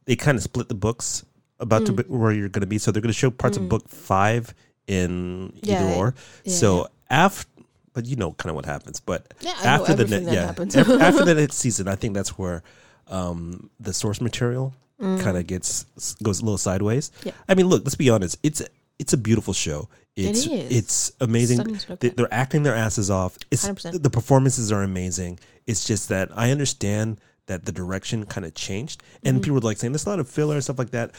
they 0.04 0.14
kind 0.14 0.36
of 0.36 0.42
split 0.44 0.68
the 0.68 0.74
books 0.74 1.24
about 1.58 1.82
Mm. 1.82 1.96
to 1.96 2.02
where 2.12 2.32
you're 2.32 2.48
going 2.50 2.60
to 2.60 2.66
be. 2.68 2.78
So 2.78 2.92
they're 2.92 3.02
going 3.02 3.12
to 3.12 3.18
show 3.18 3.30
parts 3.30 3.56
of 3.56 3.68
book 3.68 3.88
five 3.88 4.54
in 4.86 5.52
Yeah, 5.62 5.82
either 5.82 5.94
or. 5.94 6.14
yeah, 6.44 6.52
so 6.54 6.88
after, 7.10 7.48
but 7.96 8.04
you 8.06 8.14
know 8.14 8.32
kind 8.34 8.50
of 8.50 8.56
what 8.56 8.66
happens. 8.66 9.00
But 9.00 9.34
Yeah, 9.40 9.54
after 9.64 9.94
the 9.94 10.04
ne- 10.04 10.32
yeah 10.32 10.50
after 11.08 11.24
the 11.24 11.34
next 11.34 11.56
season, 11.56 11.88
I 11.88 11.96
think 11.96 12.14
that's 12.14 12.38
where 12.38 12.62
um, 13.08 13.70
the 13.80 13.92
source 13.92 14.20
material 14.20 14.74
kind 15.00 15.36
of 15.36 15.46
gets 15.46 15.84
goes 16.22 16.40
a 16.40 16.44
little 16.44 16.58
sideways. 16.58 17.10
Mm. 17.20 17.26
Yeah. 17.26 17.32
I 17.48 17.54
mean, 17.54 17.66
look, 17.68 17.82
let's 17.84 17.96
be 17.96 18.10
honest. 18.10 18.38
It's 18.42 18.62
it's 18.98 19.12
a 19.12 19.16
beautiful 19.16 19.52
show. 19.54 19.88
It's 20.14 20.46
is. 20.46 20.70
it's 20.78 21.12
amazing. 21.20 21.78
They, 22.00 22.08
they're 22.10 22.32
acting 22.32 22.62
their 22.62 22.74
asses 22.74 23.10
off. 23.10 23.36
It's 23.50 23.66
100%. 23.68 24.02
the 24.02 24.08
performances 24.10 24.72
are 24.72 24.82
amazing. 24.82 25.38
It's 25.66 25.84
just 25.86 26.08
that 26.08 26.30
I 26.34 26.50
understand 26.50 27.18
that 27.46 27.64
the 27.66 27.72
direction 27.72 28.24
kind 28.26 28.44
of 28.46 28.54
changed, 28.54 29.02
Mm-hmm. 29.02 29.28
and 29.28 29.42
people 29.42 29.54
were 29.54 29.60
like 29.60 29.76
saying 29.78 29.92
there's 29.92 30.06
a 30.06 30.10
lot 30.10 30.20
of 30.20 30.28
filler 30.28 30.54
and 30.54 30.64
stuff 30.64 30.78
like 30.78 30.90
that. 30.90 31.10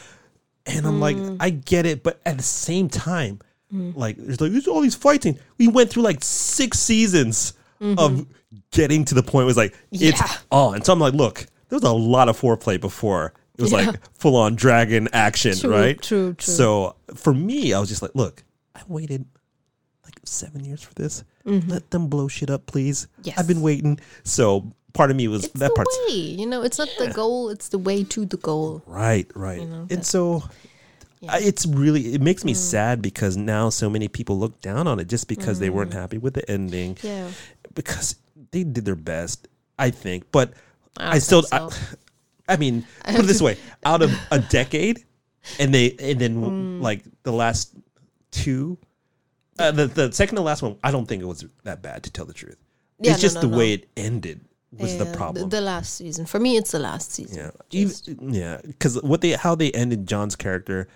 And 0.66 0.84
I'm 0.86 1.00
like, 1.00 1.16
Mm. 1.16 1.36
I 1.40 1.50
get 1.50 1.86
it, 1.86 2.02
but 2.02 2.20
at 2.26 2.36
the 2.36 2.42
same 2.42 2.88
time, 2.88 3.38
like 3.70 4.16
there's 4.16 4.40
like 4.40 4.52
there's 4.52 4.66
all 4.68 4.80
these 4.80 4.94
fighting. 4.94 5.38
We 5.58 5.68
went 5.68 5.90
through 5.90 6.02
like 6.02 6.22
six 6.24 6.78
seasons 6.78 7.54
of 7.80 8.26
getting 8.70 9.04
to 9.06 9.14
the 9.14 9.22
point. 9.22 9.46
Where 9.46 9.54
like 9.54 9.76
it's 9.92 10.20
Mm-hmm. 10.20 10.32
Yeah. 10.32 10.38
on. 10.58 10.82
So 10.84 10.92
I'm 10.92 10.98
like, 11.00 11.14
look, 11.14 11.46
there 11.68 11.76
was 11.76 11.82
a 11.84 11.92
lot 11.92 12.28
of 12.28 12.40
foreplay 12.40 12.80
before. 12.80 13.34
It 13.56 13.62
was 13.62 13.72
Yeah. 13.72 13.78
like 13.90 14.00
full 14.14 14.36
on 14.36 14.54
dragon 14.54 15.08
action, 15.12 15.56
True, 15.56 15.70
right? 15.70 16.00
true, 16.00 16.34
true. 16.34 16.54
So 16.54 16.96
for 17.14 17.34
me, 17.34 17.72
I 17.74 17.80
was 17.80 17.88
just 17.88 18.02
like, 18.02 18.14
look, 18.14 18.42
I 18.74 18.80
waited 18.88 19.26
like 20.04 20.14
seven 20.24 20.64
years 20.64 20.82
for 20.82 20.94
this. 20.94 21.24
Let 21.44 21.90
them 21.90 22.08
blow 22.08 22.28
shit 22.28 22.50
up, 22.50 22.66
please. 22.66 23.06
Mm-hmm. 23.12 23.22
Yes. 23.28 23.38
I've 23.38 23.48
been 23.48 23.62
waiting. 23.62 23.98
So 24.22 24.70
part 24.92 25.10
of 25.10 25.16
me 25.16 25.28
was 25.28 25.44
It's 25.44 25.54
that 25.54 25.72
way, 26.08 26.14
you 26.14 26.46
know. 26.46 26.62
It's 26.62 26.78
not 26.78 26.88
the 26.98 27.08
goal; 27.08 27.48
it's 27.50 27.68
the 27.70 27.78
way 27.78 28.04
to 28.04 28.26
the 28.26 28.36
goal. 28.36 28.82
right, 28.86 29.26
right. 29.34 29.60
know, 29.66 29.86
and 29.90 30.04
so 30.04 30.42
Yeah. 31.20 31.38
It's 31.38 31.66
really 31.66 32.14
it 32.14 32.20
makes 32.20 32.44
me 32.44 32.52
Mm. 32.52 32.56
sad 32.56 33.02
because 33.02 33.36
now 33.36 33.70
so 33.70 33.90
many 33.90 34.08
people 34.08 34.38
look 34.38 34.60
down 34.60 34.86
on 34.86 35.00
it 35.00 35.08
just 35.08 35.26
because 35.28 35.58
they 35.58 35.70
weren't 35.70 35.92
happy 35.92 36.18
with 36.18 36.34
the 36.34 36.48
ending 36.50 36.94
Mm. 36.96 37.04
Yeah, 37.04 37.30
because 37.74 38.14
they 38.52 38.62
did 38.64 38.84
their 38.84 38.94
best, 38.96 39.48
I 39.78 39.90
think. 39.90 40.30
But 40.30 40.52
I 40.96 41.16
I, 41.16 41.18
still, 41.18 41.42
think 41.42 41.62
I, 41.62 41.68
so. 41.68 41.76
I 42.48 42.56
mean, 42.62 42.86
put 43.04 43.20
it 43.20 43.26
this 43.26 43.42
way: 43.42 43.56
out 43.84 44.02
of 44.02 44.12
a 44.30 44.38
decade, 44.38 45.04
and 45.58 45.74
they 45.74 45.92
and 45.98 46.20
then 46.20 46.36
Mm. 46.36 46.80
like 46.82 47.02
the 47.24 47.32
last 47.32 47.72
two, 48.30 48.78
uh, 49.58 49.70
the 49.72 49.86
the 49.86 50.12
second 50.12 50.36
to 50.36 50.42
last 50.42 50.62
one, 50.62 50.76
I 50.84 50.90
don't 50.90 51.06
think 51.06 51.22
it 51.22 51.26
was 51.26 51.44
that 51.64 51.82
bad 51.82 52.02
to 52.04 52.10
tell 52.10 52.26
the 52.26 52.32
truth. 52.34 52.56
Yeah, 53.00 53.12
it's 53.12 53.20
no, 53.20 53.22
just 53.22 53.34
no, 53.36 53.40
the 53.42 53.48
no. 53.48 53.58
way 53.58 53.72
it 53.74 53.88
ended 53.96 54.40
was 54.78 54.98
the 54.98 55.06
problem. 55.06 55.48
The, 55.48 55.60
last 55.60 55.94
season 55.94 56.26
for 56.26 56.38
me, 56.38 56.56
it's 56.56 56.72
the 56.72 56.78
last 56.78 57.10
season. 57.12 57.38
yeah, 57.38 57.50
Even- 57.70 58.32
yeah, 58.34 58.60
because 58.64 59.00
what 59.02 59.20
they 59.20 59.32
how 59.32 59.54
they 59.54 59.70
ended 59.72 60.06
Jon's 60.06 60.36
character. 60.36 60.86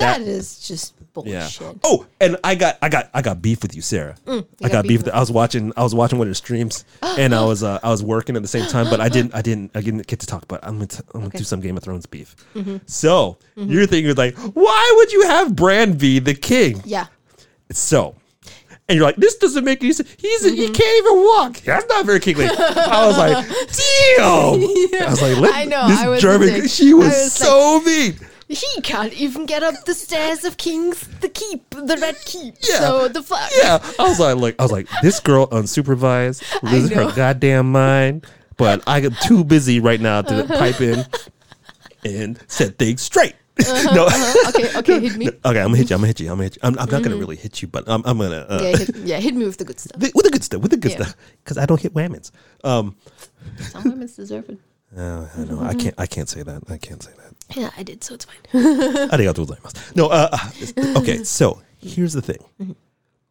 That 0.00 0.20
is 0.22 0.58
just 0.66 0.94
Yeah. 1.24 1.42
bullshit. 1.42 1.78
Oh, 1.84 2.06
and 2.20 2.36
I 2.44 2.54
got 2.54 2.78
I 2.82 2.88
got 2.88 3.10
I 3.14 3.22
got 3.22 3.40
beef 3.42 3.62
with 3.62 3.74
you, 3.76 3.82
Sarah. 3.82 4.16
Mm, 4.26 4.36
you 4.38 4.46
I 4.62 4.68
got 4.68 4.72
got 4.72 4.82
beef 4.82 4.88
beef. 4.90 4.98
with 5.00 5.06
With, 5.06 5.14
I 5.14 5.20
was 5.20 5.30
watching 5.30 5.72
I 5.76 5.82
was 5.82 5.94
watching 5.94 6.18
one 6.18 6.26
of 6.28 6.30
the 6.30 6.34
streams, 6.36 6.84
and 7.02 7.34
I 7.34 7.44
was 7.44 7.62
uh, 7.62 7.78
I 7.82 7.90
was 7.90 8.02
working 8.02 8.36
at 8.36 8.42
the 8.42 8.48
same 8.48 8.66
time, 8.66 8.88
but 8.90 9.00
I 9.00 9.08
didn't 9.08 9.34
I 9.34 9.42
didn't 9.42 9.70
I 9.74 9.80
didn't 9.80 10.06
get 10.06 10.20
to 10.20 10.26
talk. 10.26 10.44
It. 10.50 10.60
I'm 10.62 10.74
gonna 10.74 10.86
t- 10.86 10.98
I'm 11.14 11.20
gonna 11.20 11.26
Okay. 11.26 11.38
do 11.38 11.44
some 11.44 11.60
Game 11.60 11.76
of 11.76 11.82
Thrones 11.82 12.06
beef. 12.06 12.34
Mm-hmm. 12.54 12.78
So 12.86 13.38
your 13.56 13.86
thing 13.86 14.06
was 14.06 14.16
like, 14.18 14.36
why 14.38 14.94
would 14.96 15.12
you 15.12 15.22
have 15.28 15.54
Bran 15.54 15.94
be 15.98 16.18
the 16.18 16.34
king? 16.34 16.82
Yeah, 16.84 17.06
So, 17.70 18.14
And 18.88 18.96
you're 18.96 19.04
like, 19.06 19.16
this 19.16 19.36
doesn't 19.36 19.64
make 19.64 19.82
any 19.82 19.92
sense. 19.92 20.08
He's 20.18 20.44
he 20.44 20.68
can't 20.70 21.06
even 21.06 21.22
walk. 21.22 21.56
That's 21.58 21.86
not 21.88 22.06
very 22.06 22.18
kingly. 22.20 22.46
I 22.46 23.06
was 23.06 23.18
like, 23.18 23.46
damn. 24.16 25.06
I 25.06 25.10
was 25.10 25.22
like, 25.22 25.36
let, 25.36 25.54
I 25.54 25.64
know, 25.64 25.86
This 25.88 26.00
I 26.00 26.08
was 26.08 26.20
German, 26.22 26.66
she 26.68 26.94
was, 26.94 27.06
was 27.08 27.32
so 27.32 27.80
mean. 27.84 28.18
He 28.50 28.80
can't 28.82 29.12
even 29.12 29.46
get 29.46 29.62
up 29.62 29.84
the 29.84 29.94
stairs 29.94 30.44
of 30.44 30.56
King's 30.56 31.06
the 31.20 31.28
Keep, 31.28 31.70
the 31.70 31.96
Red 32.00 32.16
Keep. 32.24 32.56
Yeah. 32.68 32.78
So 32.80 33.06
the 33.08 33.22
fuck. 33.22 33.48
Yeah, 33.56 33.78
I 33.98 34.02
was 34.08 34.18
like, 34.18 34.36
like 34.38 34.56
I 34.58 34.62
was 34.64 34.72
like, 34.72 34.88
this 35.02 35.20
girl 35.20 35.46
unsupervised, 35.48 36.42
losing 36.64 36.96
her 36.96 37.12
goddamn 37.14 37.70
mind. 37.70 38.26
But 38.56 38.82
I 38.88 38.98
am 39.02 39.14
too 39.22 39.44
busy 39.44 39.78
right 39.78 40.00
now 40.00 40.22
to 40.22 40.44
pipe 40.48 40.80
in 40.80 41.06
and 42.04 42.38
set 42.48 42.76
things 42.76 43.02
straight. 43.02 43.34
no, 43.94 44.06
Uh-huh. 44.06 44.48
Okay, 44.50 44.78
okay, 44.78 45.00
hit 45.00 45.16
me. 45.16 45.28
okay, 45.44 45.60
I'm 45.60 45.66
gonna 45.68 45.76
hit 45.76 45.90
you. 45.90 45.94
I'm 45.94 46.00
gonna 46.00 46.06
hit 46.08 46.20
you. 46.20 46.26
I'm 46.30 46.36
gonna 46.36 46.42
hit 46.44 46.56
you. 46.56 46.60
I'm, 46.64 46.78
I'm 46.78 46.90
not 46.90 47.02
gonna 47.02 47.16
really 47.16 47.36
hit 47.36 47.62
you, 47.62 47.68
but 47.68 47.84
I'm, 47.88 48.02
I'm 48.04 48.18
gonna 48.18 48.46
uh, 48.48 48.60
Yeah, 48.62 48.76
hit, 48.76 48.96
yeah, 48.96 49.16
hit 49.18 49.34
me 49.34 49.44
with 49.44 49.58
the 49.58 49.64
good 49.64 49.78
stuff. 49.78 50.00
th- 50.00 50.12
with 50.14 50.24
the 50.24 50.30
good 50.32 50.42
stuff. 50.44 50.60
With 50.60 50.72
the 50.72 50.76
good 50.76 50.90
Yeah. 50.92 51.02
stuff, 51.04 51.16
because 51.44 51.56
I 51.56 51.66
don't 51.66 51.80
hit 51.80 51.94
women's. 51.94 52.32
Um, 52.64 52.96
Some 53.60 53.84
women 53.84 54.08
deserve 54.14 54.48
it. 54.50 54.58
uh, 54.96 55.26
I 55.36 55.44
know. 55.44 55.60
I 55.62 55.74
can't. 55.74 55.94
I 55.98 56.06
can't 56.06 56.28
say 56.28 56.42
that. 56.42 56.64
I 56.68 56.78
can't 56.78 57.02
say 57.02 57.12
that. 57.16 57.34
Yeah, 57.56 57.70
I 57.76 57.82
did, 57.82 58.02
so 58.04 58.14
it's 58.14 58.24
fine. 58.24 58.36
Arigatou 59.10 59.46
gozaimasu. 59.46 59.96
No, 59.96 60.06
uh, 60.08 60.28
uh, 60.32 60.98
okay, 61.00 61.24
so 61.38 61.60
here's 61.78 62.12
the 62.12 62.22
thing. 62.22 62.76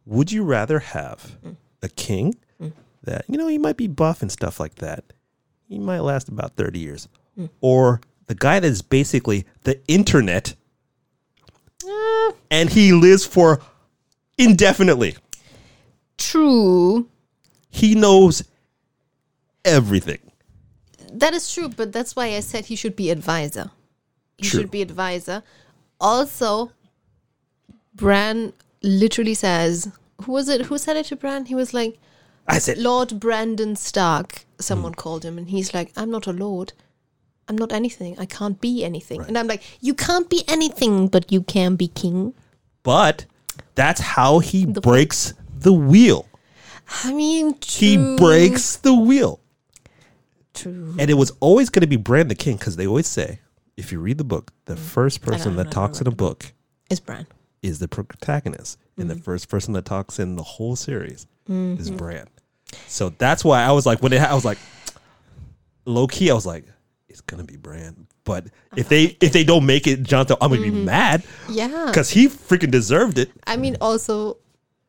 Would 0.06 0.32
you 0.32 0.42
rather 0.44 0.78
have 0.80 1.36
a 1.82 1.88
king 1.88 2.34
that, 3.04 3.24
you 3.28 3.38
know, 3.38 3.46
he 3.48 3.58
might 3.58 3.76
be 3.76 3.86
buff 3.86 4.22
and 4.22 4.30
stuff 4.30 4.58
like 4.60 4.76
that? 4.76 5.04
He 5.68 5.78
might 5.78 6.00
last 6.00 6.28
about 6.28 6.56
30 6.56 6.78
years. 6.78 7.08
Or 7.60 8.00
the 8.26 8.34
guy 8.34 8.60
that's 8.60 8.82
basically 8.82 9.46
the 9.64 9.80
internet 9.88 10.54
Uh, 11.86 12.32
and 12.50 12.68
he 12.70 12.92
lives 12.92 13.24
for 13.24 13.60
indefinitely? 14.36 15.16
true. 16.18 17.08
He 17.70 17.94
knows 17.94 18.42
everything. 19.64 20.18
That 21.12 21.32
is 21.34 21.52
true, 21.52 21.68
but 21.68 21.92
that's 21.92 22.14
why 22.16 22.26
I 22.36 22.40
said 22.40 22.66
he 22.66 22.76
should 22.76 22.96
be 22.96 23.10
advisor. 23.10 23.70
He 24.40 24.48
True. 24.48 24.60
should 24.60 24.70
be 24.70 24.80
advisor. 24.82 25.42
Also, 26.00 26.72
Bran 27.94 28.52
literally 28.82 29.34
says, 29.34 29.90
"Who 30.24 30.32
was 30.32 30.48
it? 30.48 30.62
Who 30.66 30.78
said 30.78 30.96
it 30.96 31.06
to 31.06 31.16
Bran?" 31.16 31.44
He 31.46 31.54
was 31.54 31.74
like, 31.74 31.98
I 32.48 32.58
said, 32.58 32.78
"Lord 32.78 33.20
Brandon 33.20 33.76
Stark." 33.76 34.46
Someone 34.58 34.92
Hmm. 34.94 35.00
called 35.00 35.24
him, 35.24 35.36
and 35.38 35.48
he's 35.50 35.74
like, 35.74 35.92
"I'm 35.96 36.10
not 36.10 36.26
a 36.26 36.32
lord. 36.32 36.72
I'm 37.48 37.56
not 37.58 37.72
anything. 37.72 38.18
I 38.18 38.24
can't 38.26 38.60
be 38.60 38.82
anything." 38.84 39.20
And 39.28 39.36
I'm 39.36 39.46
like, 39.46 39.62
"You 39.80 39.92
can't 39.94 40.28
be 40.30 40.42
anything, 40.48 41.08
but 41.08 41.30
you 41.30 41.42
can 41.42 41.76
be 41.76 41.88
king." 41.88 42.34
but 42.82 43.26
that's 43.74 44.00
how 44.00 44.38
he 44.38 44.64
breaks 44.64 45.34
the 45.58 45.72
wheel. 45.72 46.26
I 47.04 47.12
mean, 47.12 47.56
He 47.62 48.16
breaks 48.16 48.76
the 48.76 48.94
wheel. 48.94 49.38
True. 50.54 50.94
And 50.98 51.10
it 51.10 51.14
was 51.14 51.30
always 51.40 51.68
going 51.68 51.82
to 51.82 51.86
be 51.86 51.96
Bran 51.96 52.28
the 52.28 52.34
King 52.34 52.56
because 52.56 52.76
they 52.76 52.86
always 52.86 53.06
say, 53.06 53.40
if 53.80 53.90
you 53.92 53.98
read 54.00 54.18
the 54.18 54.24
book, 54.24 54.52
the 54.66 54.76
first 54.76 55.20
person 55.22 55.54
Mm. 55.54 55.56
that 55.56 55.70
talks 55.70 56.00
in 56.00 56.06
a 56.06 56.10
book 56.12 56.52
is 56.90 57.00
Bran. 57.00 57.26
is 57.62 57.78
the 57.78 57.88
protagonist, 57.88 58.78
and 58.96 59.08
Mm-hmm. 59.08 59.18
the 59.18 59.22
first 59.24 59.48
person 59.48 59.72
that 59.74 59.84
talks 59.84 60.18
in 60.18 60.36
the 60.36 60.42
whole 60.42 60.76
series 60.76 61.26
is 61.48 61.90
Bran. 61.90 62.26
So 62.86 63.08
that's 63.18 63.44
why 63.44 63.62
I 63.64 63.72
was 63.72 63.84
like, 63.86 64.00
when 64.02 64.12
it, 64.12 64.20
I 64.20 64.34
was 64.34 64.44
like, 64.44 64.58
low 65.84 66.06
key, 66.06 66.30
I 66.30 66.34
was 66.34 66.46
like, 66.46 66.64
it's 67.08 67.20
gonna 67.22 67.44
be 67.44 67.56
Bran. 67.56 68.06
But 68.24 68.46
if 68.76 68.88
they 68.88 69.16
if 69.20 69.32
they 69.32 69.42
don't 69.44 69.66
make 69.66 69.86
it, 69.86 70.02
Jonathan, 70.04 70.36
I'm 70.40 70.50
gonna 70.50 70.62
be 70.62 70.68
Mm-hmm. 70.70 70.84
mad 70.84 71.24
Yeah. 71.48 71.86
because 71.88 72.10
he 72.10 72.28
freaking 72.28 72.70
deserved 72.70 73.18
it. 73.18 73.30
I 73.46 73.56
mean, 73.56 73.76
also, 73.80 74.36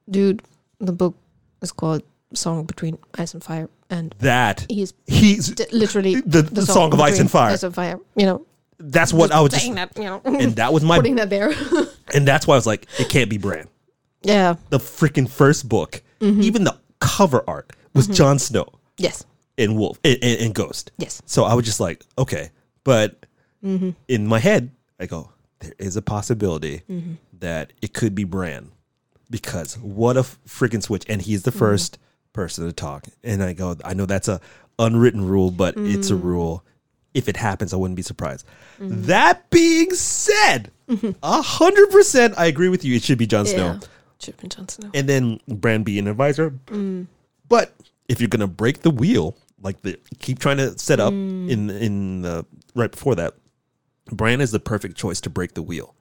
dude, 0.09 0.41
the 0.79 0.91
book 0.91 1.15
is 1.61 1.71
called 1.71 2.03
"Song 2.33 2.65
Between 2.65 2.97
Ice 3.17 3.33
and 3.33 3.43
Fire," 3.43 3.69
and 3.89 4.13
That 4.19 4.65
he's 4.69 4.93
he's 5.07 5.47
d- 5.49 5.65
literally 5.71 6.21
The- 6.21 6.43
the 6.43 6.65
song 6.65 6.93
of 6.93 6.99
Ice 6.99 7.11
between 7.13 7.21
and 7.21 7.31
Fire. 7.31 7.51
Ice 7.53 7.63
and 7.63 7.73
fire. 7.73 7.99
You 8.15 8.25
know, 8.27 8.45
that's 8.83 9.13
what 9.13 9.31
I 9.31 9.41
was 9.41 9.51
just, 9.53 9.73
that. 9.75 9.91
You 9.97 10.03
know, 10.03 10.21
and 10.25 10.55
that 10.57 10.73
was 10.73 10.83
my, 10.89 10.97
putting 10.97 11.15
that 11.15 11.29
there. 11.29 11.51
and 12.13 12.27
that's 12.27 12.45
why 12.47 12.55
I 12.55 12.57
was 12.57 12.67
like, 12.67 12.87
it 12.99 13.09
can't 13.09 13.29
be 13.29 13.37
Bran. 13.37 13.67
yeah. 14.23 14.55
the 14.69 14.77
freaking 14.79 15.29
first 15.29 15.67
book, 15.69 16.01
Mm-hmm. 16.19 16.41
even 16.43 16.63
the 16.65 16.77
cover 16.99 17.43
art 17.47 17.73
was 17.95 18.07
Jon 18.07 18.37
Snow 18.37 18.67
Yes. 18.97 19.25
and 19.57 19.75
Wolf 19.75 19.99
and, 20.03 20.17
and, 20.21 20.39
and 20.41 20.53
Ghost. 20.53 20.91
Yes. 20.99 21.19
So 21.25 21.45
I 21.45 21.55
was 21.55 21.65
just 21.65 21.79
like, 21.79 22.03
okay, 22.17 22.51
but 22.83 23.25
Mm-hmm. 23.63 23.91
in 24.07 24.27
my 24.27 24.39
head, 24.39 24.69
I 24.99 25.05
go, 25.07 25.31
there 25.59 25.73
is 25.79 25.95
a 25.95 26.01
possibility 26.01 26.83
Mm-hmm. 26.89 27.13
that 27.39 27.73
it 27.81 27.93
could 27.93 28.13
be 28.15 28.23
Bran 28.23 28.69
because 29.29 29.77
what 29.79 30.17
a 30.17 30.21
freaking 30.21 30.83
switch, 30.83 31.05
and 31.09 31.21
he's 31.21 31.41
Mm-hmm. 31.41 31.51
the 31.51 31.57
first 31.57 31.97
person 32.33 32.65
to 32.65 32.71
talk. 32.73 33.05
And 33.23 33.41
I 33.43 33.53
go, 33.53 33.75
I 33.83 33.93
know 33.93 34.05
that's 34.05 34.27
a 34.27 34.39
unwritten 34.79 35.25
rule, 35.27 35.51
but 35.51 35.73
it's 35.77 36.09
Mm. 36.09 36.11
a 36.11 36.15
rule. 36.15 36.63
If 37.13 37.27
it 37.27 37.35
happens, 37.37 37.73
I 37.73 37.77
wouldn't 37.77 37.97
be 37.97 38.01
surprised. 38.03 38.45
Mm-hmm. 38.79 39.03
That 39.03 39.49
being 39.49 39.93
said, 39.93 40.71
a 41.23 41.41
hundred 41.41 41.89
percent, 41.91 42.33
I 42.37 42.45
agree 42.45 42.69
with 42.69 42.85
you. 42.85 42.95
It 42.95 43.03
should 43.03 43.17
be 43.17 43.27
Jon 43.27 43.45
Snow 43.45 43.73
Yeah. 43.73 43.79
Should 44.19 44.35
have 44.35 44.41
been 44.41 44.49
Jon 44.49 44.69
Snow. 44.69 44.89
and 44.93 45.09
then 45.09 45.39
Bran 45.47 45.83
be 45.83 45.99
an 45.99 46.07
advisor. 46.07 46.51
Mm. 46.67 47.07
But 47.49 47.73
if 48.07 48.21
you're 48.21 48.29
gonna 48.29 48.47
break 48.47 48.81
the 48.81 48.91
wheel, 48.91 49.35
like 49.61 49.81
the 49.81 49.99
keep 50.19 50.39
trying 50.39 50.57
to 50.57 50.77
set 50.79 50.99
up 50.99 51.11
Mm. 51.13 51.49
in 51.49 51.69
in 51.69 52.21
the 52.21 52.45
right 52.75 52.91
before 52.91 53.15
that, 53.15 53.33
Bran 54.11 54.39
is 54.41 54.51
the 54.51 54.59
perfect 54.59 54.95
choice 54.97 55.19
to 55.21 55.29
break 55.29 55.53
the 55.53 55.61
wheel. 55.63 55.93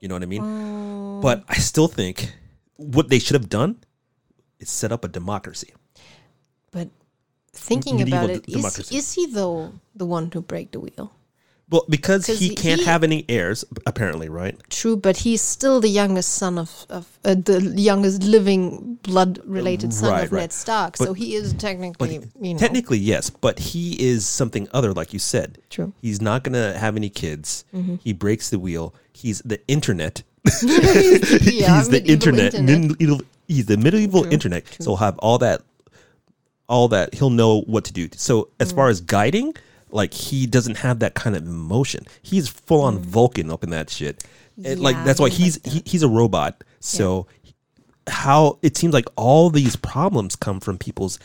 You 0.00 0.08
know 0.08 0.14
what 0.16 0.22
I 0.22 0.26
mean? 0.26 0.42
Oh. 0.42 1.20
But 1.20 1.44
I 1.48 1.56
still 1.58 1.86
think 1.88 2.34
what 2.76 3.08
they 3.10 3.18
should 3.18 3.34
have 3.34 3.48
done 3.50 3.76
is 4.58 4.68
set 4.70 4.90
up 4.90 5.04
a 5.04 5.08
democracy. 5.08 5.74
But 6.72 6.88
thinking 7.52 8.02
about 8.02 8.30
it, 8.30 8.48
is, 8.48 8.90
is 8.90 9.12
he 9.14 9.26
though 9.26 9.72
the 9.94 10.06
one 10.06 10.30
to 10.30 10.40
break 10.40 10.72
the 10.72 10.80
wheel? 10.80 11.12
Well, 11.70 11.84
because 11.88 12.26
he 12.26 12.56
can't 12.56 12.80
he- 12.80 12.86
have 12.86 13.04
any 13.04 13.24
heirs, 13.28 13.64
apparently, 13.86 14.28
right? 14.28 14.58
True, 14.70 14.96
but 14.96 15.18
he's 15.18 15.40
still 15.40 15.80
the 15.80 15.88
youngest 15.88 16.30
son 16.34 16.58
of, 16.58 16.84
of 16.90 17.06
uh, 17.24 17.34
the 17.36 17.60
youngest 17.76 18.24
living 18.24 18.98
blood-related 19.02 19.92
son 19.94 20.10
Right, 20.10 20.24
of 20.24 20.32
right. 20.32 20.40
Ned 20.40 20.52
Stark. 20.52 20.96
so 20.96 21.12
he 21.12 21.36
is 21.36 21.52
But 21.52 21.60
technically, 21.60 22.20
you 22.40 22.54
know, 22.54 22.58
technically, 22.58 22.98
yes, 22.98 23.30
but 23.30 23.60
he 23.60 23.92
is 24.04 24.26
something 24.26 24.66
other, 24.72 24.92
like 24.92 25.12
you 25.12 25.20
said. 25.20 25.58
True. 25.70 25.92
He's 26.02 26.20
not 26.20 26.42
gonna 26.42 26.76
have 26.76 26.96
any 26.96 27.08
kids. 27.08 27.64
Mm-hmm. 27.72 27.96
He 28.02 28.12
breaks 28.14 28.50
the 28.50 28.58
wheel. 28.58 28.92
He's 29.12 29.40
the 29.42 29.60
internet. 29.68 30.24
yeah, 30.64 31.76
he's 31.76 31.88
the 31.88 32.02
internet. 32.04 32.54
internet. 32.54 33.20
He's 33.46 33.66
the 33.66 33.76
medieval 33.76 34.22
True, 34.22 34.32
internet. 34.32 34.66
So 34.80 34.90
he'll 34.90 34.96
have 34.96 35.18
all 35.18 35.38
that, 35.38 35.62
all 36.70 36.88
that. 36.88 37.12
He'll 37.14 37.28
know 37.30 37.60
what 37.62 37.84
to 37.84 37.92
do. 37.92 38.08
So 38.16 38.48
as 38.60 38.72
Mm. 38.72 38.76
far 38.76 38.88
as 38.88 39.00
guiding, 39.02 39.54
like 39.90 40.14
he 40.14 40.46
doesn't 40.46 40.76
have 40.78 41.00
that 41.00 41.14
kind 41.14 41.34
of 41.36 41.42
emotion. 41.46 42.06
He's 42.22 42.48
full 42.48 42.80
on 42.82 42.98
Vulcan 43.00 43.50
up 43.50 43.62
in 43.64 43.70
that 43.70 43.90
shit. 43.90 44.24
And, 44.64 44.80
like 44.80 44.96
Mm. 44.96 45.04
That's 45.04 45.20
why 45.20 45.28
he's 45.28 45.56
like 45.56 45.64
that. 45.64 45.72
he, 45.72 45.82
he's 45.84 46.02
a 46.02 46.08
robot. 46.08 46.62
So 46.80 47.26
how 48.06 48.58
it 48.62 48.76
seems 48.76 48.94
like 48.94 49.06
all 49.16 49.50
these 49.50 49.76
problems 49.76 50.34
come 50.36 50.60
from 50.60 50.78
people's 50.78 51.18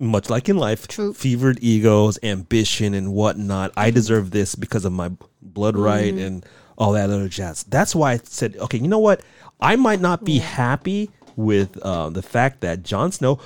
much 0.00 0.30
like 0.30 0.48
in 0.48 0.56
life 0.56 0.86
True. 0.86 1.12
fevered 1.12 1.58
egos 1.62 2.18
ambition 2.22 2.94
and 2.94 3.12
whatnot 3.12 3.72
i 3.76 3.90
deserve 3.90 4.30
this 4.30 4.54
because 4.54 4.84
of 4.84 4.92
my 4.92 5.10
blood 5.42 5.76
right 5.76 6.14
Mm. 6.14 6.26
and 6.26 6.46
all 6.76 6.92
that 6.92 7.10
other 7.10 7.28
jazz 7.28 7.64
that's 7.64 7.94
why 7.96 8.12
i 8.12 8.20
said 8.22 8.56
okay 8.58 8.78
you 8.78 8.86
know 8.88 8.98
what 9.00 9.22
i 9.60 9.74
might 9.76 10.00
not 10.00 10.24
be 10.24 10.38
happy 10.38 11.10
with 11.36 11.76
uh, 11.82 12.10
the 12.10 12.22
fact 12.22 12.60
that 12.60 12.82
Jon 12.84 13.10
snow 13.12 13.38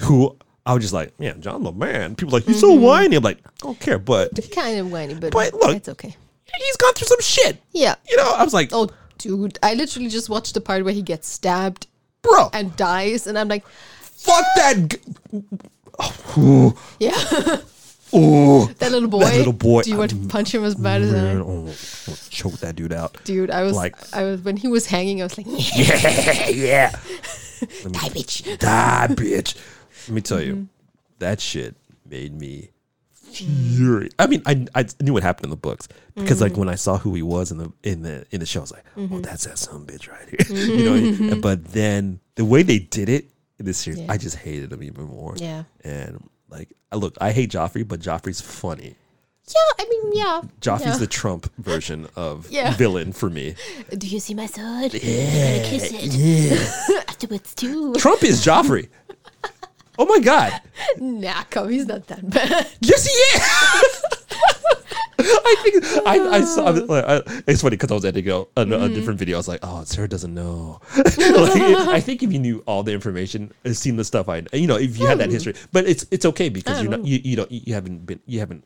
who 0.00 0.36
i 0.66 0.74
was 0.74 0.82
just 0.82 0.92
like 0.92 1.14
yeah 1.18 1.32
Jon 1.34 1.62
the 1.62 1.72
man 1.72 2.14
people 2.16 2.34
are 2.34 2.38
like 2.40 2.46
he's 2.46 2.60
so 2.60 2.72
Mm-hmm. 2.72 2.82
whiny 2.84 3.16
i'm 3.16 3.22
like 3.24 3.38
i 3.46 3.50
don't 3.58 3.78
care 3.80 3.98
but 3.98 4.30
he's 4.36 4.48
kind 4.48 4.78
of 4.78 4.90
whiny, 4.92 5.14
but, 5.14 5.32
But 5.32 5.54
look- 5.54 5.76
it's 5.76 5.88
okay. 5.88 6.14
he's 6.58 6.76
gone 6.76 6.92
through 6.94 7.06
some 7.08 7.20
shit 7.20 7.58
Yeah. 7.72 7.94
you 8.08 8.16
know 8.18 8.30
i 8.36 8.44
was 8.44 8.52
like 8.52 8.70
Oh, 8.72 8.88
dude, 9.18 9.58
I 9.62 9.72
literally 9.74 10.08
just 10.10 10.28
watched 10.28 10.52
the 10.54 10.60
part 10.60 10.84
where 10.84 10.92
he 10.92 11.00
gets 11.02 11.28
stabbed 11.28 11.86
bro 12.22 12.50
and 12.52 12.74
dies, 12.76 13.26
and 13.26 13.38
I'm 13.38 13.48
like, 13.48 13.64
fuck 14.02 14.44
that 14.56 14.88
g- 14.90 15.42
oh, 16.36 16.74
yeah, 17.00 17.12
oh, 18.12 18.66
that 18.78 18.92
little 18.92 19.08
boy. 19.08 19.20
little 19.20 19.52
boy. 19.52 19.82
Do 19.82 19.90
you 19.90 19.96
want 19.96 20.10
to 20.10 20.28
punch 20.28 20.52
him 20.54 20.64
as 20.64 20.74
bad 20.74 21.02
as 21.02 21.12
man, 21.12 21.38
I? 21.38 21.40
oh, 21.40 21.72
choke 22.30 22.54
that 22.60 22.76
dude 22.76 22.92
out 22.92 23.16
Dude, 23.24 23.50
I 23.50 23.62
was 23.62 23.74
Like- 23.76 23.96
I 24.14 24.24
was 24.24 24.40
when 24.42 24.56
he 24.56 24.68
was 24.68 24.86
hanging, 24.86 25.20
I 25.22 25.24
was 25.24 25.38
like, 25.38 25.46
yeah 25.76 26.48
yeah 26.48 26.90
die, 27.60 28.10
bitch. 28.10 28.58
die, 28.58 29.06
bitch. 29.10 29.56
Let 30.08 30.14
me 30.14 30.20
tell 30.20 30.38
Mm-hmm. 30.38 30.48
you, 30.60 30.68
that 31.18 31.40
shit 31.40 31.76
made 32.08 32.32
me 32.38 32.70
furious. 33.22 34.12
I 34.18 34.26
mean, 34.26 34.42
I, 34.46 34.66
I 34.74 34.86
knew 35.00 35.12
what 35.12 35.22
happened 35.22 35.46
in 35.46 35.50
the 35.50 35.56
books 35.56 35.88
because 36.14 36.36
Mm-hmm. 36.36 36.42
like 36.42 36.56
when 36.56 36.68
I 36.68 36.74
saw 36.76 36.96
who 36.98 37.14
he 37.14 37.22
was 37.22 37.50
in 37.50 37.58
the 37.58 37.72
in 37.82 38.02
the 38.02 38.26
in 38.30 38.40
the 38.40 38.46
show, 38.46 38.60
I 38.60 38.62
was 38.62 38.72
like, 38.72 38.84
oh, 38.96 39.20
that's 39.20 39.44
that 39.44 39.58
some 39.58 39.86
bitch 39.86 40.08
right 40.10 40.28
here. 40.28 40.56
you 40.66 40.84
know. 40.84 40.90
what 40.92 40.98
I 40.98 41.02
mean? 41.32 41.40
But 41.40 41.64
then 41.66 42.20
the 42.36 42.44
way 42.44 42.62
they 42.62 42.78
did 42.78 43.08
it 43.08 43.30
in 43.58 43.66
this 43.66 43.78
series, 43.78 44.00
Yeah. 44.00 44.12
I 44.12 44.16
just 44.18 44.36
hated 44.36 44.72
him 44.72 44.82
even 44.82 45.04
more. 45.04 45.34
Yeah. 45.36 45.64
And 45.84 46.28
like, 46.48 46.72
I 46.92 46.96
look, 46.96 47.16
I 47.20 47.32
hate 47.32 47.50
Joffrey, 47.50 47.86
but 47.86 48.00
Joffrey's 48.00 48.40
funny. 48.40 48.94
Yeah, 49.48 49.84
I 49.84 49.88
mean, 49.88 50.12
yeah. 50.14 50.40
Joffrey's 50.60 50.86
yeah. 50.86 50.96
the 50.96 51.06
Trump 51.06 51.52
version 51.58 52.08
of 52.16 52.50
Yeah. 52.50 52.74
villain 52.74 53.12
for 53.12 53.30
me. 53.30 53.54
Do 53.96 54.06
you 54.06 54.18
see 54.20 54.34
my 54.34 54.46
sword? 54.46 54.92
Yeah. 54.94 55.00
he's 55.62 55.90
gonna 55.90 56.02
kiss 56.02 56.14
it. 56.90 57.08
Afterwards 57.08 57.54
too. 57.54 57.94
Trump 57.94 58.22
is 58.24 58.44
Joffrey. 58.44 58.88
Oh 59.98 60.04
my 60.06 60.18
god. 60.20 60.60
Nah, 60.98 61.42
come, 61.44 61.70
he's 61.70 61.86
not 61.86 62.06
that 62.08 62.28
bad. 62.28 62.68
Yes, 62.80 63.06
he 63.06 63.12
is. 63.38 64.02
I 65.18 65.56
think 65.62 65.84
I, 66.06 66.18
I 66.36 66.40
saw. 66.42 66.68
I, 66.68 67.22
it's 67.46 67.62
funny 67.62 67.70
because 67.76 67.90
I 67.90 67.94
was 67.94 68.04
editing 68.04 68.30
a, 68.30 68.40
a, 68.40 68.46
Mm-hmm. 68.66 68.72
a 68.84 68.88
different 68.90 69.18
video. 69.18 69.36
I 69.36 69.38
was 69.38 69.48
like, 69.48 69.60
"Oh, 69.62 69.82
Sarah 69.84 70.08
doesn't 70.08 70.32
know." 70.34 70.80
like, 70.96 71.16
I 71.16 72.00
think 72.00 72.22
if 72.22 72.32
you 72.32 72.38
knew 72.38 72.62
all 72.66 72.82
the 72.82 72.92
information, 72.92 73.52
uh, 73.64 73.72
seen 73.72 73.96
the 73.96 74.04
stuff 74.04 74.28
I, 74.28 74.42
you 74.52 74.66
know, 74.66 74.76
if 74.76 74.98
you 74.98 75.06
had 75.06 75.18
that 75.18 75.30
history, 75.30 75.54
but 75.72 75.86
it's 75.86 76.04
it's 76.10 76.26
okay 76.26 76.48
because 76.48 76.82
you're 76.82 76.90
not 76.90 77.04
you, 77.04 77.18
you 77.24 77.36
don't 77.36 77.50
you 77.50 77.74
haven't 77.74 78.04
been 78.06 78.20
you 78.26 78.40
haven't 78.40 78.64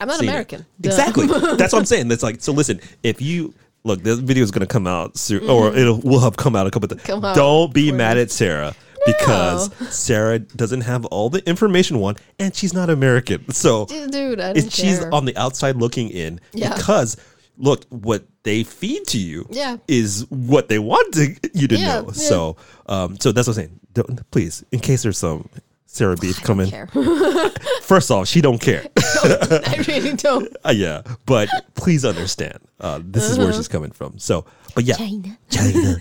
I'm 0.00 0.08
not. 0.08 0.20
American. 0.20 0.64
Exactly. 0.82 1.26
That's 1.56 1.72
what 1.72 1.80
I'm 1.80 1.84
saying. 1.84 2.08
That's 2.08 2.22
like 2.22 2.40
so. 2.42 2.52
Listen, 2.52 2.80
if 3.02 3.20
you 3.20 3.54
look, 3.84 4.02
this 4.02 4.18
video 4.18 4.42
is 4.42 4.50
going 4.50 4.66
to 4.66 4.72
come 4.72 4.86
out 4.86 5.16
soon, 5.18 5.48
or 5.48 5.74
it'll 5.76 6.20
have 6.20 6.36
come 6.36 6.56
out 6.56 6.66
a 6.66 6.70
couple. 6.70 6.90
Of 6.90 6.98
Mm-hmm. 7.02 7.20
Come 7.22 7.34
Don't 7.34 7.72
be 7.74 7.92
mad 7.92 8.16
at 8.18 8.30
Sarah 8.30 8.74
because 9.06 9.72
Sarah 9.94 10.38
doesn't 10.40 10.82
have 10.82 11.04
all 11.06 11.30
the 11.30 11.46
information. 11.48 11.98
One, 12.00 12.16
and 12.38 12.54
she's 12.54 12.74
not 12.74 12.90
American, 12.90 13.50
so 13.52 13.86
Dude, 13.86 14.40
I 14.40 14.50
it's, 14.50 14.74
she's 14.74 14.98
care. 14.98 15.14
on 15.14 15.24
the 15.24 15.36
outside 15.36 15.76
looking 15.76 16.10
in 16.10 16.40
Yeah. 16.52 16.74
because 16.76 17.16
look 17.58 17.84
what 17.88 18.24
they 18.42 18.62
feed 18.64 19.06
to 19.08 19.18
you 19.18 19.46
Yeah. 19.50 19.78
is 19.88 20.26
what 20.30 20.68
they 20.68 20.78
want 20.78 21.14
to, 21.14 21.34
you 21.54 21.66
to 21.68 21.76
Yeah, 21.76 22.00
know 22.00 22.06
yeah. 22.08 22.12
so 22.12 22.56
um 22.86 23.16
so 23.18 23.32
that's 23.32 23.48
what 23.48 23.56
i'm 23.56 23.62
saying 23.64 23.80
don't, 23.94 24.30
please 24.30 24.62
in 24.72 24.78
case 24.80 25.02
there's 25.02 25.16
some 25.16 25.48
sarah 25.86 26.16
beef 26.18 26.42
coming 26.42 26.68
care. 26.68 26.86
first 27.80 28.10
off 28.10 28.28
she 28.28 28.40
don't 28.42 28.60
care 28.60 28.84
I 29.24 29.82
really 29.88 30.12
don't. 30.14 30.54
uh, 30.66 30.72
yeah 30.76 31.00
but 31.24 31.48
please 31.74 32.04
understand 32.04 32.58
uh 32.80 33.00
this 33.02 33.24
is 33.30 33.38
where 33.38 33.52
she's 33.54 33.68
coming 33.68 33.90
from 33.90 34.18
so 34.18 34.44
but 34.74 34.84
yeah 34.84 34.96
China. 34.96 35.38
china 35.48 35.96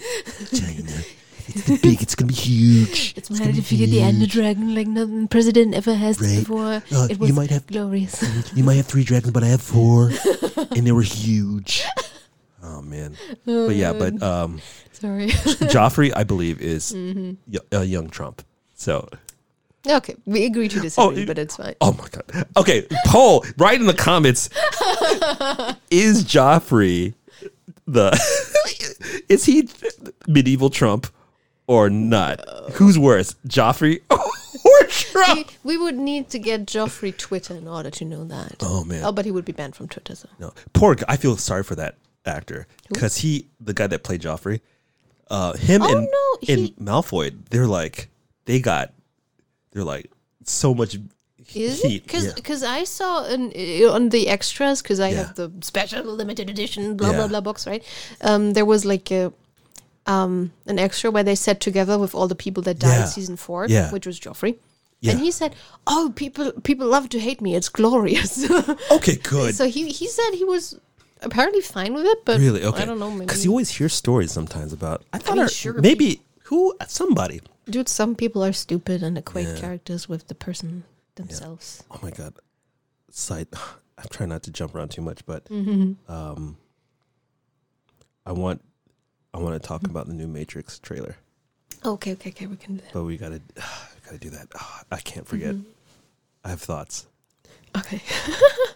china 0.54 0.92
it's 1.48 1.82
big 1.82 2.02
it's 2.02 2.16
gonna 2.16 2.28
be 2.30 2.34
huge 2.34 3.14
It's 3.16 3.30
my 3.30 3.38
to 3.52 3.62
figure 3.62 3.88
the 3.88 4.02
Ender 4.02 4.26
Dragon 4.28 4.74
like 4.76 4.88
nothing 4.88 5.28
president 5.28 5.74
ever 5.76 5.94
has 5.94 6.20
Right. 6.20 6.40
before. 6.40 6.82
Uh, 6.92 7.08
it 7.10 7.20
you 7.22 7.34
might 7.34 7.50
have- 7.52 7.68
glorious. 7.68 8.24
you 8.56 8.64
might 8.64 8.76
have 8.76 8.86
three 8.88 9.04
dragons 9.04 9.32
but 9.32 9.44
i 9.44 9.48
have 9.48 9.62
four 9.62 10.12
and 10.76 10.86
they 10.88 10.92
were 10.92 11.02
huge 11.02 11.84
oh 12.64 12.82
man 12.82 13.16
but 13.46 13.76
yeah 13.76 13.94
but 13.94 14.22
um 14.24 14.62
Sorry. 14.92 15.28
Joffrey, 15.28 16.14
I 16.16 16.24
believe, 16.24 16.62
is 16.62 16.94
Mm-hmm. 16.94 17.34
y- 17.52 17.60
a 17.80 17.84
young 17.84 18.08
Trump. 18.10 18.42
So, 18.76 19.10
okay, 19.86 20.16
we 20.26 20.46
agree 20.46 20.70
to 20.70 20.80
disagree, 20.80 21.24
Oh, 21.24 21.26
but 21.28 21.38
it's 21.38 21.58
fine. 21.58 21.76
oh 21.82 21.92
my 21.92 22.08
god. 22.10 22.48
Okay, 22.56 22.88
poll 23.06 23.44
right 23.58 23.78
in 23.78 23.88
the 23.88 23.94
comments. 23.94 24.48
is 25.92 26.24
Joffrey 26.24 27.14
the 27.86 28.10
is 29.30 29.44
he 29.46 29.68
medieval 30.28 30.70
Trump 30.70 31.08
or 31.68 31.90
not? 31.90 32.42
Who's 32.74 32.98
worse, 33.00 33.36
Joffrey 33.48 34.02
or 34.10 34.88
Trump? 34.88 35.52
We, 35.64 35.78
we 35.78 35.84
would 35.84 35.98
need 35.98 36.30
to 36.30 36.40
get 36.40 36.66
Joffrey 36.66 37.16
Twitter 37.18 37.56
in 37.56 37.68
order 37.68 37.90
to 37.92 38.06
know 38.06 38.24
that. 38.26 38.56
Oh 38.62 38.84
man, 38.84 39.04
Oh, 39.04 39.12
but 39.12 39.26
he 39.26 39.32
would 39.32 39.46
be 39.46 39.52
banned 39.52 39.76
from 39.76 39.88
Twitter. 39.88 40.16
So 40.16 40.30
no. 40.40 40.54
Poor. 40.74 40.96
guy. 40.96 41.06
I 41.08 41.18
feel 41.18 41.38
sorry 41.38 41.64
for 41.64 41.76
that 41.76 41.96
actor 42.26 42.68
because 42.90 43.18
he, 43.18 43.48
the 43.60 43.74
guy 43.74 43.88
that 43.88 44.04
played 44.04 44.22
Joffrey, 44.22 44.62
uh, 45.30 45.54
him 45.54 45.82
Oh, 45.82 45.92
and 45.98 46.02
no, 46.12 46.54
and 46.54 46.60
he- 46.68 46.72
Malfoy, 46.80 47.36
they're 47.50 47.68
like 47.68 48.10
they 48.46 48.60
got, 48.60 48.94
they're 49.72 49.84
like 49.84 50.12
so 50.44 50.74
much 50.74 50.98
is 51.54 51.82
heat. 51.84 52.04
Because 52.04 52.26
yeah. 52.26 52.32
because 52.36 52.64
I 52.64 52.84
saw 52.86 53.24
an, 53.26 53.52
on 53.92 54.10
the 54.10 54.28
extras 54.30 54.82
because 54.82 55.00
I 55.00 55.10
Yeah. 55.10 55.18
have 55.28 55.36
the 55.36 55.52
special 55.62 56.04
limited 56.04 56.50
edition 56.50 56.98
blah 56.98 57.12
Yeah. 57.12 57.18
blah 57.18 57.28
blah 57.28 57.42
box 57.42 57.68
right. 57.68 57.84
Um, 58.22 58.54
there 58.54 58.66
was 58.66 58.84
like 58.86 59.12
a 59.12 59.32
um 60.08 60.52
an 60.68 60.78
extra 60.80 61.10
where 61.12 61.24
they 61.24 61.36
sat 61.36 61.60
together 61.60 61.98
with 61.98 62.14
all 62.16 62.28
the 62.28 62.36
people 62.36 62.62
that 62.64 62.80
died 62.80 62.90
Yeah. 62.98 63.02
in 63.04 63.08
season 63.08 63.36
four, 63.38 63.66
Yeah. 63.68 63.92
which 63.92 64.06
was 64.06 64.20
Joffrey. 64.20 64.58
Yeah. 65.02 65.12
And 65.12 65.20
he 65.20 65.32
said, 65.32 65.56
"Oh, 65.88 66.12
people 66.16 66.52
people 66.64 66.88
love 66.88 67.10
to 67.10 67.20
hate 67.20 67.42
me. 67.42 67.56
It's 67.56 67.70
glorious." 67.70 68.50
Okay, 68.92 69.16
good. 69.18 69.56
so 69.56 69.68
he 69.68 69.90
he 69.92 70.08
said 70.08 70.32
he 70.34 70.44
was 70.46 70.80
apparently 71.22 71.62
fine 71.62 71.94
with 71.94 72.06
it, 72.06 72.20
but 72.26 72.40
Really? 72.40 72.64
Okay. 72.64 72.84
I 72.84 72.86
don't 72.86 73.00
know. 73.00 73.12
Maybe 73.12 73.26
Because 73.26 73.44
you 73.46 73.52
always 73.52 73.70
hear 73.78 73.90
stories 73.90 74.32
sometimes 74.32 74.72
about. 74.74 75.04
I 75.14 75.18
thought 75.20 75.34
mean, 75.36 75.44
our- 75.44 75.50
sure, 75.50 75.74
maybe 75.74 76.22
who 76.46 76.76
somebody. 76.88 77.42
dude, 77.70 77.90
some 77.90 78.16
people 78.16 78.44
are 78.44 78.54
stupid 78.54 79.02
and 79.04 79.18
equate 79.18 79.48
Yeah. 79.48 79.60
characters 79.60 80.08
with 80.08 80.28
the 80.28 80.36
person 80.36 80.84
themselves. 81.16 81.84
Oh 81.92 82.00
my 82.02 82.12
god. 82.12 82.34
Side. 83.12 83.48
I 83.98 84.04
try 84.10 84.26
not 84.26 84.44
to 84.44 84.52
jump 84.52 84.76
around 84.76 84.90
too 84.92 85.02
much, 85.02 85.26
but 85.26 85.46
Mm-hmm. 85.50 86.12
um, 86.12 86.58
I 88.26 88.32
want 88.34 88.62
I 89.36 89.40
want 89.40 89.62
to 89.62 89.68
talk 89.68 89.84
about 89.84 90.08
the 90.08 90.14
new 90.14 90.28
Matrix 90.28 90.80
trailer, 90.80 91.18
Okay, 91.84 92.14
okay, 92.14 92.30
okay. 92.30 92.48
We 92.48 92.56
can 92.56 92.78
do 92.78 92.82
that. 92.82 92.94
but 92.94 93.04
we 93.04 93.18
gotta 93.18 93.42
gotta 94.06 94.18
do 94.18 94.30
that. 94.30 94.48
Ah, 94.56 94.84
I 94.92 95.00
can't 95.02 95.28
forget. 95.28 95.54
Mm-hmm. 95.56 95.70
I 96.46 96.50
have 96.50 96.62
thoughts. 96.62 97.06
Okay. 97.78 98.02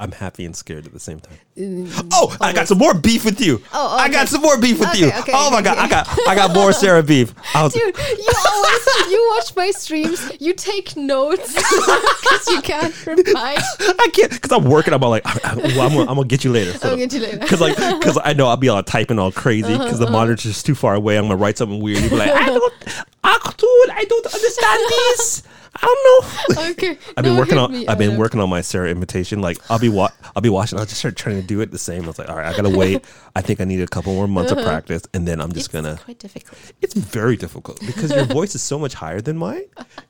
I'm 0.00 0.12
happy 0.12 0.44
and 0.44 0.54
scared 0.54 0.86
at 0.86 0.92
the 0.92 1.00
same 1.00 1.18
time. 1.18 1.38
Mm, 1.56 2.08
Oh, 2.12 2.36
I 2.40 2.52
got 2.52 2.68
some 2.68 2.78
more 2.78 2.94
beef 2.94 3.24
with 3.24 3.40
you. 3.40 3.60
Oh, 3.72 3.96
I 3.96 4.08
got 4.08 4.28
some 4.28 4.40
more 4.42 4.56
beef 4.56 4.78
with 4.78 4.90
Okay, 4.90 5.00
you. 5.00 5.06
okay, 5.08 5.32
oh 5.34 5.50
my 5.50 5.56
okay, 5.58 5.64
god. 5.64 5.78
I 5.78 5.88
got 5.88 6.08
I 6.28 6.34
got 6.36 6.54
more 6.54 6.72
Sarah 6.72 7.02
beef. 7.02 7.34
I 7.52 7.64
was, 7.64 7.72
Dude, 7.72 7.82
you 7.98 8.32
always 8.46 9.10
you 9.10 9.32
watch 9.34 9.56
my 9.56 9.72
streams. 9.72 10.30
You 10.40 10.54
take 10.54 10.96
notes 10.96 11.52
because 11.54 12.46
you 12.48 12.60
can't 12.62 13.06
reply. 13.06 13.56
I 13.80 14.08
can't 14.12 14.30
because 14.30 14.52
I'm 14.52 14.70
working. 14.70 14.94
I'm 14.94 15.02
all 15.02 15.10
like, 15.10 15.26
I, 15.26 15.50
I'm, 15.50 15.58
gonna, 15.74 16.00
I'm 16.02 16.14
gonna 16.14 16.24
get 16.26 16.44
you 16.44 16.52
later. 16.52 16.74
So, 16.74 16.90
I'll 16.90 16.96
get 16.96 17.12
you 17.12 17.18
later. 17.20 17.38
Because 17.38 17.60
like, 17.60 17.74
because 17.76 18.18
I 18.22 18.34
know 18.34 18.46
I'll 18.46 18.56
be 18.56 18.68
all 18.68 18.80
typing 18.84 19.18
all 19.18 19.32
crazy 19.32 19.72
because 19.72 19.94
Uh-huh, 20.00 20.04
the 20.04 20.10
monitor's 20.12 20.62
too 20.62 20.76
far 20.76 20.94
away. 20.94 21.16
I'm 21.18 21.24
gonna 21.24 21.34
write 21.36 21.58
something 21.58 21.80
weird. 21.80 21.98
You'll 22.02 22.10
be 22.10 22.16
like, 22.18 22.30
I 22.30 22.46
don't, 22.46 22.72
dude, 22.84 23.90
I 23.90 24.04
don't 24.08 24.26
understand 24.26 24.80
this. 24.90 25.42
I 25.80 25.86
don't 25.86 26.56
know. 26.56 26.70
Okay. 26.70 26.98
I've 27.16 27.24
been 27.24 27.34
no, 27.34 27.38
working 27.40 27.58
on. 27.58 27.72
me. 27.72 27.86
I've 27.86 27.98
been 27.98 28.16
working 28.16 28.40
on 28.40 28.50
my 28.50 28.60
Sarah 28.62 28.90
invitation. 28.90 29.40
Like 29.40 29.58
I'll 29.70 29.78
be 29.78 29.88
wa- 29.88 30.10
I'll 30.34 30.42
be 30.42 30.48
watching. 30.48 30.78
I'll 30.78 30.84
just 30.86 30.98
start 30.98 31.16
trying 31.16 31.40
to 31.40 31.46
do 31.46 31.60
it 31.60 31.70
the 31.70 31.78
same. 31.78 32.04
I 32.04 32.06
was 32.08 32.18
like, 32.18 32.28
all 32.28 32.36
right, 32.36 32.46
I 32.52 32.56
gotta 32.56 32.76
wait. 32.76 33.04
I 33.36 33.40
think 33.42 33.60
I 33.60 33.64
need 33.64 33.80
a 33.80 33.86
couple 33.86 34.12
more 34.14 34.26
months 34.26 34.50
of 34.50 34.58
practice, 34.58 35.02
and 35.14 35.26
then 35.28 35.40
I'm 35.40 35.52
just 35.52 35.72
Uh-huh. 35.74 35.78
It's 35.78 35.88
gonna. 35.88 36.04
quite 36.04 36.18
difficult. 36.18 36.58
It's 36.82 36.94
very 36.94 37.36
difficult 37.36 37.80
because 37.86 38.10
your 38.10 38.24
voice 38.38 38.54
is 38.54 38.62
so 38.62 38.78
much 38.78 38.94
higher 38.94 39.20
than 39.20 39.36
mine, 39.36 39.62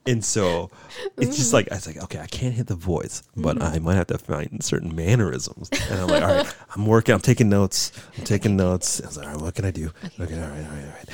and 0.06 0.24
so 0.24 0.70
it's 1.18 1.36
just 1.36 1.52
like 1.52 1.70
I 1.70 1.74
was 1.76 1.86
like, 1.86 2.02
okay, 2.04 2.20
I 2.20 2.26
can't 2.26 2.54
hit 2.54 2.66
the 2.68 2.74
voice, 2.76 3.22
but 3.36 3.60
I 3.62 3.78
might 3.78 3.96
have 3.96 4.06
to 4.08 4.18
find 4.18 4.62
certain 4.64 4.94
mannerisms. 4.96 5.68
And 5.90 6.00
I'm 6.00 6.06
like, 6.08 6.22
all 6.22 6.34
right, 6.34 6.54
I'm 6.74 6.86
working. 6.86 7.14
I'm 7.14 7.20
taking 7.20 7.48
notes. 7.50 7.92
I'm 8.16 8.24
taking 8.24 8.56
notes. 8.56 9.02
I 9.02 9.06
was 9.06 9.16
like, 9.18 9.26
all 9.26 9.32
right, 9.34 9.42
what 9.42 9.54
can 9.54 9.64
I 9.66 9.70
do? 9.70 9.90
Okay, 10.18 10.34
all 10.40 10.48
right, 10.48 10.64
all 10.64 10.70
right, 10.70 10.84
all 10.84 10.90
right. 10.96 11.08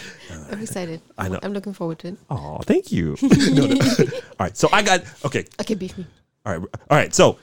I'm 0.51 0.61
excited. 0.61 1.01
I 1.19 1.29
know. 1.29 1.39
I'm 1.43 1.53
looking 1.53 1.73
forward 1.73 1.99
to 2.01 2.09
it. 2.09 2.17
Oh, 2.31 2.59
thank 2.63 2.91
you. 2.93 3.17
No, 3.23 3.67
no. 3.67 3.75
all 3.79 4.21
right, 4.41 4.57
so 4.57 4.69
I 4.73 4.83
got 4.83 5.03
okay. 5.25 5.45
Okay, 5.61 5.75
beef 5.75 5.97
me. 5.99 6.07
All 6.47 6.59
right, 6.59 6.69
all 6.91 6.97
right. 6.99 7.15
So 7.15 7.39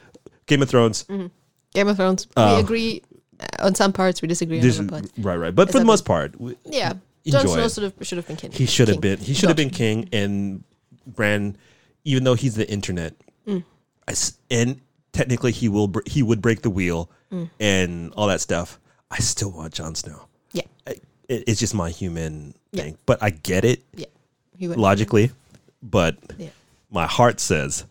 Game 0.47 0.61
of 0.61 0.69
Thrones. 0.69 1.03
Game 1.03 1.87
of 1.87 1.95
Thrones. 1.97 2.27
Uh, 2.35 2.55
we 2.57 2.63
agree 2.63 3.01
uh, 3.39 3.65
on 3.65 3.75
some 3.75 3.93
parts. 3.93 4.21
We 4.21 4.27
disagree 4.27 4.59
on 4.59 4.69
other 4.69 4.87
parts. 4.87 5.11
right, 5.17 5.37
right. 5.37 5.55
But 5.55 5.71
for 5.71 5.79
the 5.79 5.85
most 5.85 6.05
part, 6.05 6.39
we- 6.39 6.57
Yeah. 6.65 6.93
Jon 7.25 7.47
Snow 7.47 7.67
should 7.69 7.83
have 7.83 7.93
should 8.01 8.17
have 8.17 8.27
been 8.27 8.35
king. 8.35 8.51
he 8.51 8.65
should 8.65 8.87
have 8.87 8.99
been. 8.99 9.19
He 9.19 9.33
should 9.35 9.49
have 9.49 9.55
been 9.57 9.69
king. 9.69 10.09
And 10.11 10.63
Bran, 11.05 11.55
even 12.03 12.23
though 12.23 12.33
he's 12.33 12.55
the 12.55 12.69
internet, 12.69 13.13
Mm. 13.47 13.63
I 14.07 14.13
and 14.49 14.81
technically 15.13 15.51
he 15.51 15.69
will. 15.69 15.91
He 16.07 16.23
would 16.23 16.41
break 16.41 16.61
the 16.63 16.69
wheel 16.71 17.09
Mm. 17.31 17.49
and 17.59 18.13
all 18.15 18.27
that 18.27 18.41
stuff. 18.41 18.79
I 19.11 19.19
still 19.19 19.51
want 19.51 19.73
Jon 19.73 19.93
Snow. 19.95 20.27
Yeah. 20.51 20.63
I, 20.87 20.95
it's 21.29 21.59
just 21.59 21.73
my 21.75 21.89
human 21.91 22.55
Yeah. 22.71 22.83
thing, 22.83 22.97
but 23.05 23.21
I 23.21 23.29
get 23.31 23.65
it 23.65 23.83
Yeah. 23.95 24.05
Logically. 24.59 25.31
But 25.83 26.17
Yeah. 26.37 26.49
my 26.89 27.05
heart 27.07 27.39
says 27.39 27.85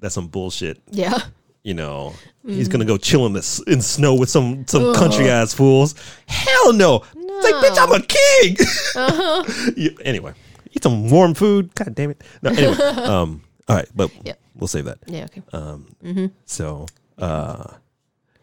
that's 0.00 0.14
some 0.14 0.28
bullshit. 0.28 0.80
Yeah. 0.90 1.18
you 1.62 1.74
know, 1.74 2.14
he's 2.46 2.68
gonna 2.68 2.84
go 2.86 2.96
chill 2.96 3.26
in 3.26 3.34
the 3.34 3.62
in 3.66 3.82
snow 3.82 4.14
with 4.14 4.30
some 4.30 4.66
some 4.66 4.94
country 4.94 5.28
ass 5.28 5.52
fools. 5.52 5.94
Hell 6.26 6.72
no! 6.72 7.04
It's 7.14 7.44
like, 7.44 7.54
bitch, 7.62 7.78
I'm 7.78 7.92
a 7.92 8.00
king. 8.06 9.74
You- 9.76 9.96
anyway, 10.04 10.32
eat 10.72 10.82
some 10.82 11.10
warm 11.10 11.34
food. 11.34 11.74
God 11.74 11.94
damn 11.94 12.10
it! 12.12 12.22
No, 12.42 12.50
anyway, 12.50 12.72
um, 13.04 13.42
all 13.68 13.76
right, 13.76 13.88
but 13.94 14.10
Yeah. 14.24 14.34
we'll 14.54 14.68
save 14.68 14.86
that. 14.86 14.98
Yeah. 15.06 15.24
Okay. 15.24 15.42
Um, 15.52 16.32
so, 16.46 16.86
uh, 17.18 17.74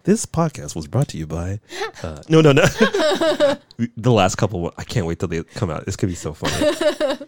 this 0.07 0.25
podcast 0.25 0.73
was 0.73 0.87
brought 0.87 1.09
to 1.09 1.17
you 1.17 1.27
by. 1.27 1.59
Uh, 2.01 2.21
no, 2.29 2.39
no, 2.39 2.53
no. 2.53 2.63
the 3.97 4.11
last 4.11 4.35
couple. 4.35 4.73
I 4.77 4.85
can't 4.85 5.05
wait 5.05 5.19
till 5.19 5.27
they 5.27 5.43
come 5.43 5.69
out. 5.69 5.85
This 5.85 5.97
could 5.97 6.07
be 6.07 6.15
so 6.15 6.33
funny. 6.33 6.55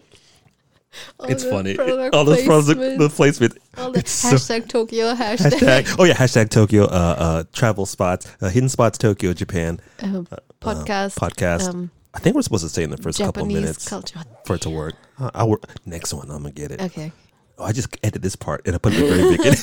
it's 1.27 1.43
funny. 1.43 1.77
All 1.77 2.23
those 2.23 2.45
product, 2.45 2.79
placement. 2.79 2.99
the 2.99 3.09
placement. 3.09 3.57
All 3.77 3.91
the 3.91 3.99
It's 3.99 4.11
so- 4.11 4.29
hashtag 4.29 4.69
Tokyo 4.69 5.13
hashtag, 5.13 5.59
Hashtag, 5.59 5.95
oh 5.99 6.05
yeah, 6.05 6.13
hashtag 6.13 6.49
Tokyo 6.49 6.85
uh, 6.85 6.87
uh, 7.19 7.43
travel 7.51 7.85
spots, 7.85 8.33
uh, 8.41 8.47
hidden 8.47 8.69
spots, 8.69 8.97
Tokyo, 8.97 9.33
Japan 9.33 9.81
um, 10.01 10.25
podcast. 10.61 11.19
podcast. 11.19 11.67
Um, 11.67 11.91
I 12.13 12.19
think 12.19 12.37
we're 12.37 12.43
supposed 12.43 12.63
to 12.63 12.69
say 12.69 12.83
in 12.83 12.91
the 12.91 12.97
first 12.97 13.17
couple 13.17 13.43
Japanese 13.43 13.55
minutes 13.61 13.89
culture. 13.89 14.21
for 14.45 14.55
it 14.55 14.61
to 14.61 14.69
work. 14.69 14.95
Uh, 15.19 15.31
I'll 15.35 15.49
work 15.49 15.65
next 15.85 16.13
one. 16.13 16.31
I'm 16.31 16.43
gonna 16.43 16.51
get 16.51 16.71
it. 16.71 16.81
Okay. 16.81 17.11
Oh, 17.59 17.65
I 17.65 17.71
just 17.73 17.95
edit 18.03 18.21
this 18.21 18.35
part 18.37 18.65
and 18.65 18.73
I 18.75 18.79
put 18.79 18.93
it 18.93 18.99
at 19.03 19.09
the 19.09 19.15
very 19.15 19.37
beginning. 19.37 19.59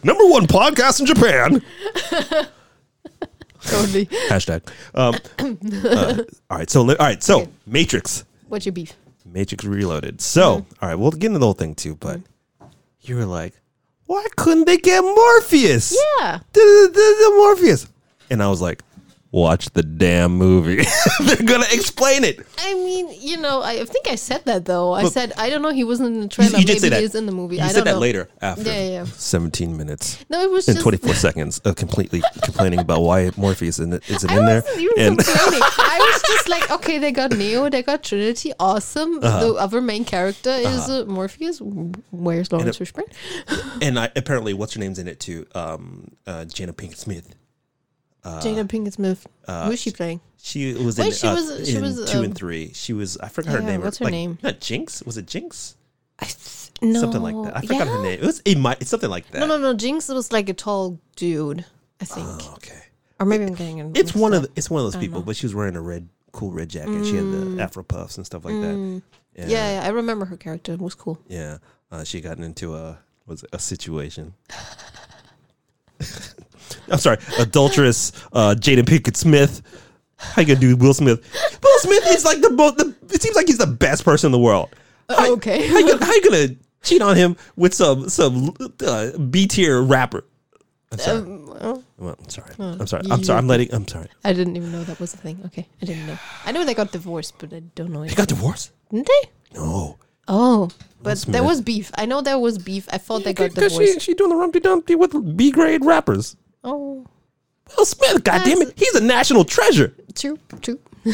Number 0.04 0.26
one 0.26 0.46
podcast 0.46 1.00
in 1.00 1.06
Japan. 1.06 1.62
Totally. 3.60 4.06
Hashtag. 4.06 4.62
Um, 4.94 5.16
uh, 5.84 6.22
all 6.50 6.56
right. 6.58 6.70
So, 6.70 6.80
all 6.88 6.94
right. 6.98 7.22
So, 7.22 7.40
Okay. 7.42 7.50
Matrix. 7.66 8.24
What's 8.48 8.64
your 8.64 8.72
beef? 8.72 8.94
Matrix 9.26 9.64
Reloaded. 9.64 10.20
So, 10.22 10.58
Mm-hmm. 10.60 10.72
all 10.84 10.88
right, 10.88 10.94
we'll 10.94 11.10
get 11.10 11.26
into 11.26 11.38
the 11.40 11.44
whole 11.46 11.52
thing 11.54 11.74
too, 11.74 11.94
but 11.96 12.20
you 13.02 13.16
were 13.16 13.26
like, 13.26 13.52
why 14.06 14.24
couldn't 14.36 14.64
they 14.64 14.78
get 14.78 15.02
Morpheus? 15.02 15.94
Yeah. 16.20 16.38
The 16.54 17.32
Morpheus. 17.36 17.86
And 18.30 18.42
I 18.42 18.48
was 18.48 18.62
like, 18.62 18.82
watch 19.30 19.70
the 19.70 19.82
damn 19.82 20.32
movie. 20.32 20.76
They're 21.20 21.36
going 21.36 21.62
to 21.62 21.74
explain 21.74 22.24
it. 22.24 22.40
I 22.58 22.74
mean, 22.74 23.08
you 23.20 23.36
know, 23.36 23.62
I 23.62 23.84
think 23.84 24.08
I 24.08 24.14
said 24.14 24.44
that 24.46 24.64
though. 24.64 24.92
I 24.92 25.04
said 25.04 25.32
I 25.36 25.50
don't 25.50 25.62
know. 25.62 25.70
He 25.72 25.84
wasn't 25.84 26.14
in 26.14 26.20
the 26.22 26.28
trailer. 26.28 26.58
you 26.58 26.64
did 26.64 26.68
Maybe 26.74 26.78
say 26.80 26.88
that. 26.90 26.98
he 27.00 27.04
is 27.04 27.14
in 27.14 27.26
the 27.26 27.32
movie. 27.32 27.56
You 27.56 27.62
I 27.62 27.68
said 27.68 27.74
don't 27.76 27.84
that 27.86 27.92
know. 27.94 27.98
later 27.98 28.28
after 28.40 28.62
Yeah, 28.62 28.74
yeah, 28.82 28.90
yeah. 28.90 29.04
17 29.04 29.76
minutes 29.76 30.24
No, 30.30 30.40
it 30.42 30.50
was 30.50 30.66
and 30.68 30.76
just 30.76 30.82
24 30.82 31.14
seconds 31.26 31.58
of 31.60 31.76
completely 31.76 32.22
complaining 32.42 32.78
about 32.80 33.00
why 33.02 33.30
Morpheus 33.36 33.78
isn't, 33.78 34.08
isn't 34.10 34.30
I 34.30 34.38
in 34.38 34.46
there. 34.46 34.62
wasn't 34.62 34.80
even 34.80 34.94
And 34.98 35.18
complaining. 35.18 35.60
I 35.78 36.10
was 36.12 36.22
just 36.22 36.48
like, 36.48 36.70
okay, 36.70 36.98
they 36.98 37.12
got 37.12 37.32
Neo, 37.32 37.68
they 37.68 37.82
got 37.82 38.02
Trinity, 38.02 38.52
awesome. 38.58 39.18
Uh-huh. 39.22 39.40
The 39.40 39.54
other 39.54 39.80
main 39.80 40.04
character 40.04 40.50
is 40.50 40.88
uh, 40.88 41.04
Morpheus. 41.06 41.60
Where's 42.10 42.50
Laurence 42.52 42.78
Fishburne? 42.78 43.12
and 43.82 43.98
I, 43.98 44.10
apparently, 44.16 44.54
what's 44.54 44.74
her 44.74 44.80
name's 44.80 44.98
in 44.98 45.06
it 45.08 45.20
too? 45.20 45.46
Um, 45.54 46.12
uh, 46.26 46.44
Pinkett 46.48 46.96
Smith. 46.96 47.34
Jada 48.24 48.66
Pinkett 48.66 48.92
Smith. 48.94 49.26
Who 49.46 49.70
is 49.72 49.80
she 49.80 49.90
playing? 49.90 50.20
She 50.40 50.74
was 50.74 50.98
Wait, 50.98 51.06
in, 51.08 51.12
she 51.12 51.26
uh, 51.26 51.34
was- 51.34 51.68
she 51.68 51.76
in 51.76 51.82
was, 51.82 52.10
two 52.10 52.18
um, 52.18 52.24
and 52.24 52.34
three. 52.34 52.72
She 52.74 52.92
was 52.92 53.16
I 53.18 53.28
forgot 53.28 53.54
her 53.54 53.60
Yeah, 53.60 53.66
name. 53.66 53.80
what's 53.82 53.98
her 53.98 54.04
like, 54.04 54.12
name? 54.12 54.38
Not 54.42 54.60
Jinx. 54.60 55.02
Was 55.02 55.16
it 55.16 55.26
Jinx? 55.26 55.76
I 56.20 56.24
th- 56.26 56.70
no, 56.80 57.00
Something 57.00 57.22
like 57.22 57.34
that. 57.44 57.56
I 57.56 57.60
forgot 57.62 57.86
yeah? 57.86 57.92
her 57.96 58.02
name. 58.02 58.20
It 58.20 58.26
was 58.26 58.40
it 58.44 58.58
might 58.58 58.80
it's 58.80 58.90
something 58.90 59.10
like 59.10 59.28
that. 59.32 59.40
No, 59.40 59.46
no, 59.46 59.58
no. 59.58 59.74
Jinx 59.74 60.08
was 60.08 60.30
like 60.32 60.48
a 60.48 60.54
tall 60.54 61.00
dude, 61.16 61.64
I 62.00 62.04
think. 62.04 62.26
Oh, 62.28 62.52
okay. 62.56 62.82
or 63.18 63.26
maybe 63.26 63.44
I'm 63.44 63.54
getting 63.54 63.78
it. 63.78 63.86
It's 63.96 64.14
mixed 64.14 64.16
one 64.16 64.32
up. 64.32 64.42
of 64.44 64.48
the, 64.48 64.50
it's 64.58 64.70
one 64.70 64.84
of 64.84 64.92
those 64.92 65.00
people, 65.00 65.22
but 65.22 65.34
she 65.36 65.46
was 65.46 65.54
wearing 65.54 65.74
a 65.76 65.80
red 65.80 66.08
cool 66.32 66.50
red 66.52 66.68
jacket. 66.68 67.04
She 67.04 67.16
had 67.16 67.24
the 67.24 67.62
afro 67.62 67.82
puffs 67.82 68.16
and 68.16 68.24
stuff 68.26 68.44
like 68.44 68.54
that. 68.54 68.74
Mm. 68.74 69.02
Yeah, 69.34 69.46
yeah, 69.80 69.80
I 69.84 69.88
remember 69.90 70.24
her 70.26 70.36
character. 70.36 70.72
It 70.72 70.80
was 70.80 70.94
cool. 70.94 71.18
Yeah, 71.28 71.58
uh, 71.90 72.04
she 72.04 72.20
got 72.20 72.38
into 72.38 72.74
a 72.74 72.98
was 73.26 73.42
it 73.42 73.50
a 73.52 73.58
situation. 73.58 74.34
I'm 76.88 76.98
sorry, 76.98 77.18
adulterous 77.38 78.12
uh, 78.32 78.54
Jaden 78.58 78.84
Pinkett 78.84 79.16
Smith. 79.16 79.62
How 80.16 80.42
you 80.42 80.48
gonna 80.48 80.60
do 80.60 80.76
Will 80.76 80.94
Smith? 80.94 81.20
Will 81.62 81.78
Smith 81.78 82.04
is 82.08 82.24
like 82.24 82.40
the 82.40 82.50
most. 82.50 82.76
The, 82.78 82.94
it 83.14 83.22
seems 83.22 83.36
like 83.36 83.46
he's 83.46 83.58
the 83.58 83.66
best 83.66 84.04
person 84.04 84.28
in 84.28 84.32
the 84.32 84.38
world. 84.38 84.68
How, 85.08 85.32
okay. 85.34 85.66
how, 85.68 85.78
you, 85.78 85.86
gonna- 85.92 86.04
how 86.04 86.12
you 86.12 86.22
gonna 86.30 86.48
cheat 86.82 87.00
on 87.02 87.16
him 87.16 87.36
with 87.56 87.72
some 87.74 88.08
some 88.08 88.54
uh, 88.84 89.16
B 89.16 89.46
tier 89.46 89.80
rapper? 89.80 90.24
I'm 90.90 90.98
sorry. 90.98 91.18
Um, 91.18 91.46
well, 91.46 91.84
well, 91.98 92.16
I'm 92.18 92.28
sorry. 92.28 92.54
I'm 92.58 92.86
sorry. 92.86 93.02
I'm 93.10 93.22
sorry. 93.22 93.38
I'm 93.38 93.46
letting. 93.46 93.72
I'm 93.72 93.86
sorry. 93.86 94.08
I 94.24 94.32
didn't 94.32 94.56
even 94.56 94.72
know 94.72 94.82
that 94.84 94.98
was 94.98 95.14
a 95.14 95.18
thing. 95.18 95.40
Okay, 95.46 95.68
I 95.82 95.86
didn't 95.86 96.06
know. 96.06 96.18
I 96.46 96.52
know 96.52 96.64
they 96.64 96.74
got 96.74 96.92
divorced, 96.92 97.34
but 97.38 97.52
I 97.52 97.60
don't 97.74 97.90
know. 97.92 98.02
He 98.02 98.10
It. 98.10 98.16
got 98.16 98.28
divorced. 98.28 98.72
Didn't 98.90 99.06
they? 99.06 99.30
No. 99.58 99.98
Oh, 100.26 100.68
but 101.02 101.18
there 101.28 101.42
was 101.44 101.60
beef. 101.62 101.90
I 101.96 102.06
know 102.06 102.20
there 102.22 102.38
was 102.38 102.58
beef. 102.58 102.86
I 102.90 102.98
thought 102.98 103.24
they 103.24 103.32
got 103.32 103.50
divorced. 103.54 103.78
Because 103.78 103.94
she 103.94 104.00
she 104.00 104.14
doing 104.14 104.30
the 104.30 104.36
Rumpty 104.36 104.62
Dumpty 104.62 104.94
with 104.94 105.36
B 105.36 105.50
grade 105.50 105.84
rappers. 105.84 106.36
Oh, 106.64 107.06
Will 107.76 107.84
Smith, 107.84 108.24
goddamn 108.24 108.62
it, 108.62 108.72
he's 108.76 108.94
a 108.94 109.00
national 109.02 109.44
treasure. 109.44 109.94
true, 110.14 110.38
true. 110.62 110.78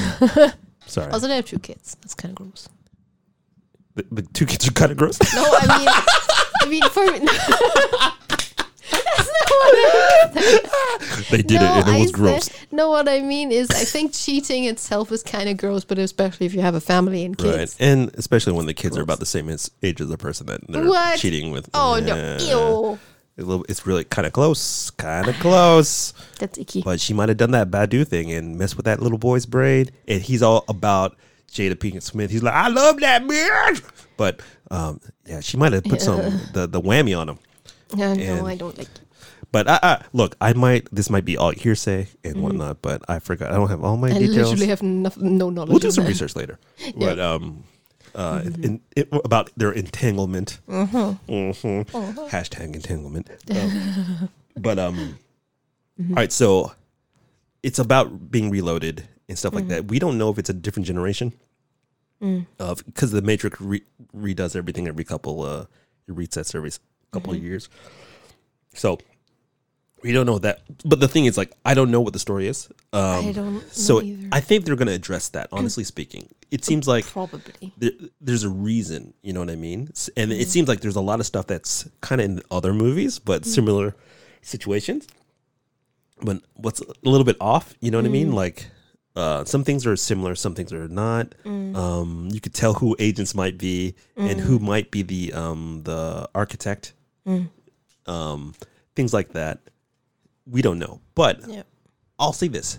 Sorry, 0.86 1.10
Also, 1.12 1.26
they 1.28 1.36
have 1.36 1.44
two 1.46 1.58
kids. 1.58 1.96
That's 2.00 2.14
kind 2.14 2.30
of 2.32 2.36
gross. 2.36 2.68
the, 3.94 4.04
the 4.12 4.22
two 4.22 4.46
kids 4.46 4.66
are 4.68 4.72
kind 4.72 4.92
of 4.92 4.98
gross. 4.98 5.18
No, 5.34 5.42
I 5.44 5.78
mean, 5.78 5.88
I 6.62 6.66
mean 6.68 6.82
for 6.90 7.04
me. 7.10 7.18
That's 8.90 9.28
not 9.28 9.50
what 9.50 9.74
I 9.78 11.24
they 11.30 11.42
did 11.42 11.62
it, 11.62 11.62
and 11.62 11.88
it 11.88 12.00
was 12.00 12.10
I 12.10 12.12
gross. 12.12 12.44
said- 12.44 12.66
no, 12.70 12.90
what 12.90 13.08
I 13.08 13.20
mean 13.20 13.50
is, 13.52 13.70
I 13.70 13.84
think 13.84 14.12
cheating 14.12 14.64
itself 14.64 15.10
is 15.12 15.22
kind 15.22 15.48
of 15.48 15.56
gross, 15.56 15.84
but 15.84 15.98
especially 15.98 16.46
if 16.46 16.54
you 16.54 16.60
have 16.60 16.74
a 16.74 16.80
family 16.80 17.24
and 17.24 17.40
Right, 17.40 17.58
kids. 17.58 17.76
and 17.80 18.10
especially 18.14 18.52
when 18.52 18.66
the 18.66 18.74
kids 18.74 18.98
are 18.98 19.02
about 19.02 19.20
the 19.20 19.26
same 19.26 19.48
age 19.82 20.00
as 20.00 20.08
the 20.08 20.18
person 20.18 20.46
that 20.46 20.60
they're 20.68 20.84
What? 20.86 21.18
cheating 21.18 21.50
with. 21.52 21.70
Oh 21.74 21.96
Yeah. 21.96 22.36
no, 22.38 22.90
ew, 22.92 22.98
A 23.36 23.42
little, 23.42 23.64
it's 23.68 23.84
really 23.86 24.04
kind 24.04 24.26
of 24.26 24.32
close, 24.32 24.90
kind 24.90 25.26
of 25.28 25.34
close. 25.40 26.12
that's 26.38 26.56
icky. 26.58 26.82
But 26.82 27.00
she 27.00 27.12
might 27.14 27.28
have 27.28 27.38
done 27.38 27.50
that 27.50 27.70
Badu 27.70 28.06
thing 28.06 28.30
and 28.32 28.56
messed 28.56 28.76
with 28.76 28.86
that 28.86 29.00
little 29.00 29.18
boy's 29.18 29.44
braid. 29.46 29.90
And 30.06 30.22
he's 30.22 30.42
all 30.42 30.64
about 30.68 31.16
Jada 31.50 31.74
Pinkett 31.74 32.02
Smith. 32.02 32.30
He's 32.30 32.42
like, 32.44 32.54
I 32.54 32.68
love 32.68 33.00
that 33.00 33.24
man. 33.26 33.76
But 34.16 34.40
um, 34.70 35.00
yeah, 35.26 35.40
she 35.40 35.56
might 35.56 35.72
have 35.72 35.82
put 35.84 36.00
some 36.00 36.18
the, 36.52 36.68
the 36.68 36.80
whammy 36.80 37.18
on 37.18 37.28
him. 37.28 37.38
Yeah, 37.96 38.12
and- 38.12 38.20
no, 38.20 38.46
I 38.46 38.56
don't 38.56 38.76
like. 38.78 38.88
But 39.52 39.68
I, 39.68 39.78
I 39.82 40.04
look, 40.12 40.36
I 40.40 40.52
might 40.52 40.88
this 40.90 41.10
might 41.10 41.24
be 41.24 41.36
all 41.36 41.50
hearsay 41.52 42.08
and 42.24 42.42
whatnot, 42.42 42.82
but 42.82 43.02
I 43.08 43.20
forgot. 43.20 43.52
I 43.52 43.54
don't 43.54 43.68
have 43.68 43.84
all 43.84 43.96
my 43.96 44.08
Mm-hmm. 44.08 44.16
I 44.16 44.20
details. 44.26 44.48
literally 44.50 44.66
have 44.66 44.82
no, 44.82 45.12
no 45.16 45.50
knowledge. 45.50 45.70
we'll 45.70 45.78
do 45.78 45.90
some 45.92 46.04
that. 46.04 46.08
research 46.10 46.34
later. 46.34 46.58
But 46.96 47.20
um, 47.20 47.62
uh, 48.14 48.40
Mm-hmm. 48.42 48.64
in, 48.64 48.80
it, 48.96 49.08
about 49.12 49.50
their 49.56 49.72
entanglement. 49.72 50.60
Mhm. 50.68 51.18
Hashtag 52.30 52.74
entanglement. 52.74 53.28
Um, 53.50 54.28
but 54.56 54.78
um, 54.78 55.18
Mm-hmm. 56.00 56.12
all 56.12 56.16
right. 56.16 56.32
So 56.32 56.72
it's 57.62 57.78
about 57.78 58.30
being 58.30 58.50
reloaded 58.50 59.06
and 59.28 59.38
stuff 59.38 59.52
Mm-hmm. 59.52 59.58
like 59.58 59.68
that. 59.68 59.84
We 59.86 59.98
don't 59.98 60.18
know 60.18 60.30
if 60.30 60.38
it's 60.38 60.50
a 60.50 60.54
different 60.54 60.86
generation 60.86 61.32
Mm. 62.22 62.46
of 62.60 62.84
because 62.86 63.10
the 63.10 63.20
Matrix 63.22 63.60
re- 63.60 63.82
redoes 64.16 64.54
everything 64.56 64.86
every 64.86 65.02
couple 65.04 65.42
uh 65.42 65.66
it 66.06 66.14
resets 66.14 66.54
every 66.54 66.70
couple 67.10 67.32
Mm-hmm. 67.32 67.42
of 67.42 67.44
years. 67.44 67.68
So 68.74 68.98
we 70.04 70.12
don't 70.12 70.26
know 70.26 70.38
that. 70.38 70.60
But 70.84 71.00
the 71.00 71.08
thing 71.08 71.24
is, 71.24 71.36
like, 71.36 71.52
I 71.64 71.74
don't 71.74 71.90
know 71.90 72.00
what 72.00 72.12
the 72.12 72.18
story 72.20 72.46
is. 72.46 72.68
Um, 72.92 73.26
I 73.28 73.32
don't 73.32 73.62
so 73.72 74.00
either. 74.02 74.28
I 74.30 74.40
think 74.40 74.64
they're 74.64 74.76
going 74.76 74.86
to 74.94 74.94
address 74.94 75.30
that. 75.30 75.48
Honestly 75.50 75.82
speaking, 75.82 76.28
it 76.52 76.64
seems 76.64 76.86
like 76.86 77.04
Probably. 77.06 77.72
there, 77.78 77.90
there's 78.20 78.44
a 78.44 78.48
reason. 78.50 79.14
You 79.22 79.32
know 79.32 79.40
what 79.40 79.50
I 79.50 79.56
mean? 79.56 79.80
And 80.16 80.30
Mm-hmm. 80.30 80.40
it 80.42 80.48
seems 80.48 80.68
like 80.68 80.80
there's 80.80 80.94
a 80.96 81.00
lot 81.00 81.18
of 81.20 81.26
stuff 81.26 81.46
that's 81.48 81.88
kind 82.02 82.20
of 82.20 82.24
in 82.26 82.42
other 82.50 82.72
movies, 82.72 83.18
but 83.18 83.42
Mm-hmm. 83.42 83.50
similar 83.50 83.96
situations. 84.42 85.08
But 86.22 86.42
what's 86.54 86.80
a 86.80 86.86
little 87.02 87.24
bit 87.24 87.36
off? 87.40 87.74
You 87.80 87.90
know 87.90 87.98
what 87.98 88.06
I 88.06 88.10
mean? 88.10 88.30
Mm. 88.32 88.34
Like. 88.34 88.68
Uh, 89.16 89.44
some 89.44 89.62
things 89.62 89.86
are 89.86 89.94
similar, 89.94 90.34
some 90.34 90.56
things 90.56 90.72
are 90.72 90.88
not. 90.88 91.36
Mm. 91.44 91.76
Um, 91.76 92.28
you 92.32 92.40
could 92.40 92.52
tell 92.52 92.74
who 92.74 92.96
agents 92.98 93.32
might 93.32 93.56
be 93.56 93.94
and 94.16 94.40
who 94.40 94.58
might 94.58 94.90
be 94.90 95.02
the 95.02 95.32
um, 95.32 95.82
the 95.84 96.28
architect. 96.34 96.94
Mm. 97.24 97.48
Um, 98.06 98.54
things 98.96 99.14
like 99.14 99.32
that. 99.34 99.60
We 100.46 100.62
don't 100.62 100.78
know, 100.78 101.00
but 101.14 101.40
Yeah. 101.48 101.62
I'll 102.18 102.32
say 102.32 102.48
this. 102.48 102.78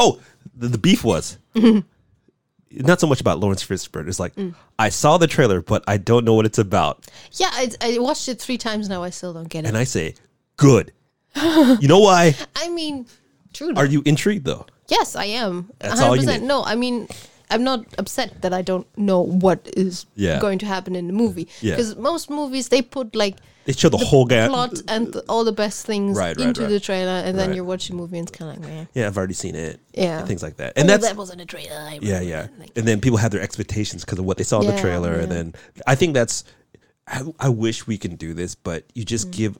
Oh, 0.00 0.20
the, 0.54 0.68
the 0.68 0.78
beef 0.78 1.04
was 1.04 1.38
not 2.70 3.00
so 3.00 3.06
much 3.06 3.20
about 3.20 3.38
Laurence 3.38 3.64
Fishburne. 3.64 4.08
It's 4.08 4.18
like 4.20 4.34
Mm. 4.34 4.54
I 4.78 4.88
saw 4.88 5.16
the 5.18 5.26
trailer, 5.28 5.60
but 5.62 5.84
I 5.86 5.96
don't 5.96 6.24
know 6.24 6.34
what 6.34 6.46
it's 6.46 6.58
about, 6.58 7.06
Yeah, 7.32 7.50
I, 7.52 7.70
I 7.80 7.98
watched 7.98 8.28
it 8.28 8.40
three 8.40 8.58
times 8.58 8.88
now. 8.88 9.02
I 9.02 9.10
still 9.10 9.32
don't 9.32 9.48
get 9.48 9.64
it. 9.64 9.68
and 9.68 9.76
I 9.76 9.84
say, 9.84 10.14
"Good." 10.56 10.92
you 11.36 11.86
know 11.88 12.00
why? 12.00 12.34
I 12.56 12.68
mean, 12.70 13.06
true. 13.52 13.72
Are 13.76 13.86
you 13.86 14.02
intrigued 14.04 14.44
though? 14.44 14.66
Yes, 14.88 15.16
I 15.16 15.24
am. 15.26 15.70
That's 15.78 16.00
all 16.00 16.16
you 16.16 16.22
100%. 16.22 16.40
need. 16.40 16.42
No, 16.42 16.62
I 16.64 16.74
mean, 16.74 17.08
I'm 17.50 17.62
not 17.64 17.84
upset 17.98 18.40
that 18.42 18.52
I 18.52 18.62
don't 18.62 18.86
know 18.98 19.20
what 19.20 19.68
is 19.76 20.06
Yeah. 20.16 20.40
going 20.40 20.58
to 20.60 20.66
happen 20.66 20.96
in 20.96 21.06
the 21.06 21.12
movie. 21.12 21.48
Yeah. 21.60 21.72
Because 21.76 21.96
most 21.96 22.30
movies, 22.30 22.68
they 22.68 22.82
put 22.82 23.14
like 23.14 23.36
They 23.66 23.72
show 23.72 23.88
the, 23.88 23.96
whole 23.98 24.24
guy. 24.26 24.48
plot 24.48 24.80
and 24.88 25.12
the, 25.12 25.20
all 25.28 25.44
the 25.44 25.52
best 25.52 25.86
things 25.86 26.16
Right, 26.18 26.36
right, 26.36 26.46
into 26.48 26.62
right. 26.62 26.68
the 26.70 26.80
trailer, 26.80 27.10
and 27.24 27.38
then 27.38 27.48
Right. 27.50 27.56
you 27.56 27.64
watch 27.64 27.88
the 27.88 27.94
movie 27.94 28.18
and 28.18 28.28
it's 28.28 28.36
kind 28.38 28.50
of 28.50 28.62
like, 28.62 28.68
man. 28.68 28.88
Yeah, 28.94 29.06
I've 29.06 29.16
already 29.16 29.34
seen 29.34 29.54
it. 29.54 29.80
Yeah. 29.92 30.18
and 30.18 30.28
things 30.28 30.42
like 30.42 30.56
that. 30.56 30.72
And 30.76 30.84
oh, 30.88 30.92
that's 30.92 31.04
that 31.06 31.16
wasn't 31.16 31.40
a 31.40 31.46
trailer. 31.46 31.76
I 31.76 31.98
Yeah, 32.02 32.20
yeah. 32.20 32.48
like- 32.58 32.70
and 32.76 32.86
then 32.86 33.00
people 33.00 33.18
have 33.18 33.30
their 33.30 33.42
expectations 33.42 34.04
because 34.04 34.18
of 34.18 34.24
what 34.24 34.36
they 34.38 34.44
saw 34.44 34.60
in 34.60 34.66
the 34.66 34.72
Yeah, 34.74 34.80
trailer, 34.80 35.14
and 35.14 35.30
then 35.30 35.54
I 35.86 35.94
think 35.94 36.14
that's. 36.14 36.44
I, 37.06 37.22
I 37.38 37.48
wish 37.50 37.86
we 37.86 37.98
can 37.98 38.16
do 38.16 38.32
this, 38.32 38.54
but 38.54 38.84
you 38.94 39.04
just 39.04 39.28
Mm. 39.28 39.32
give 39.32 39.58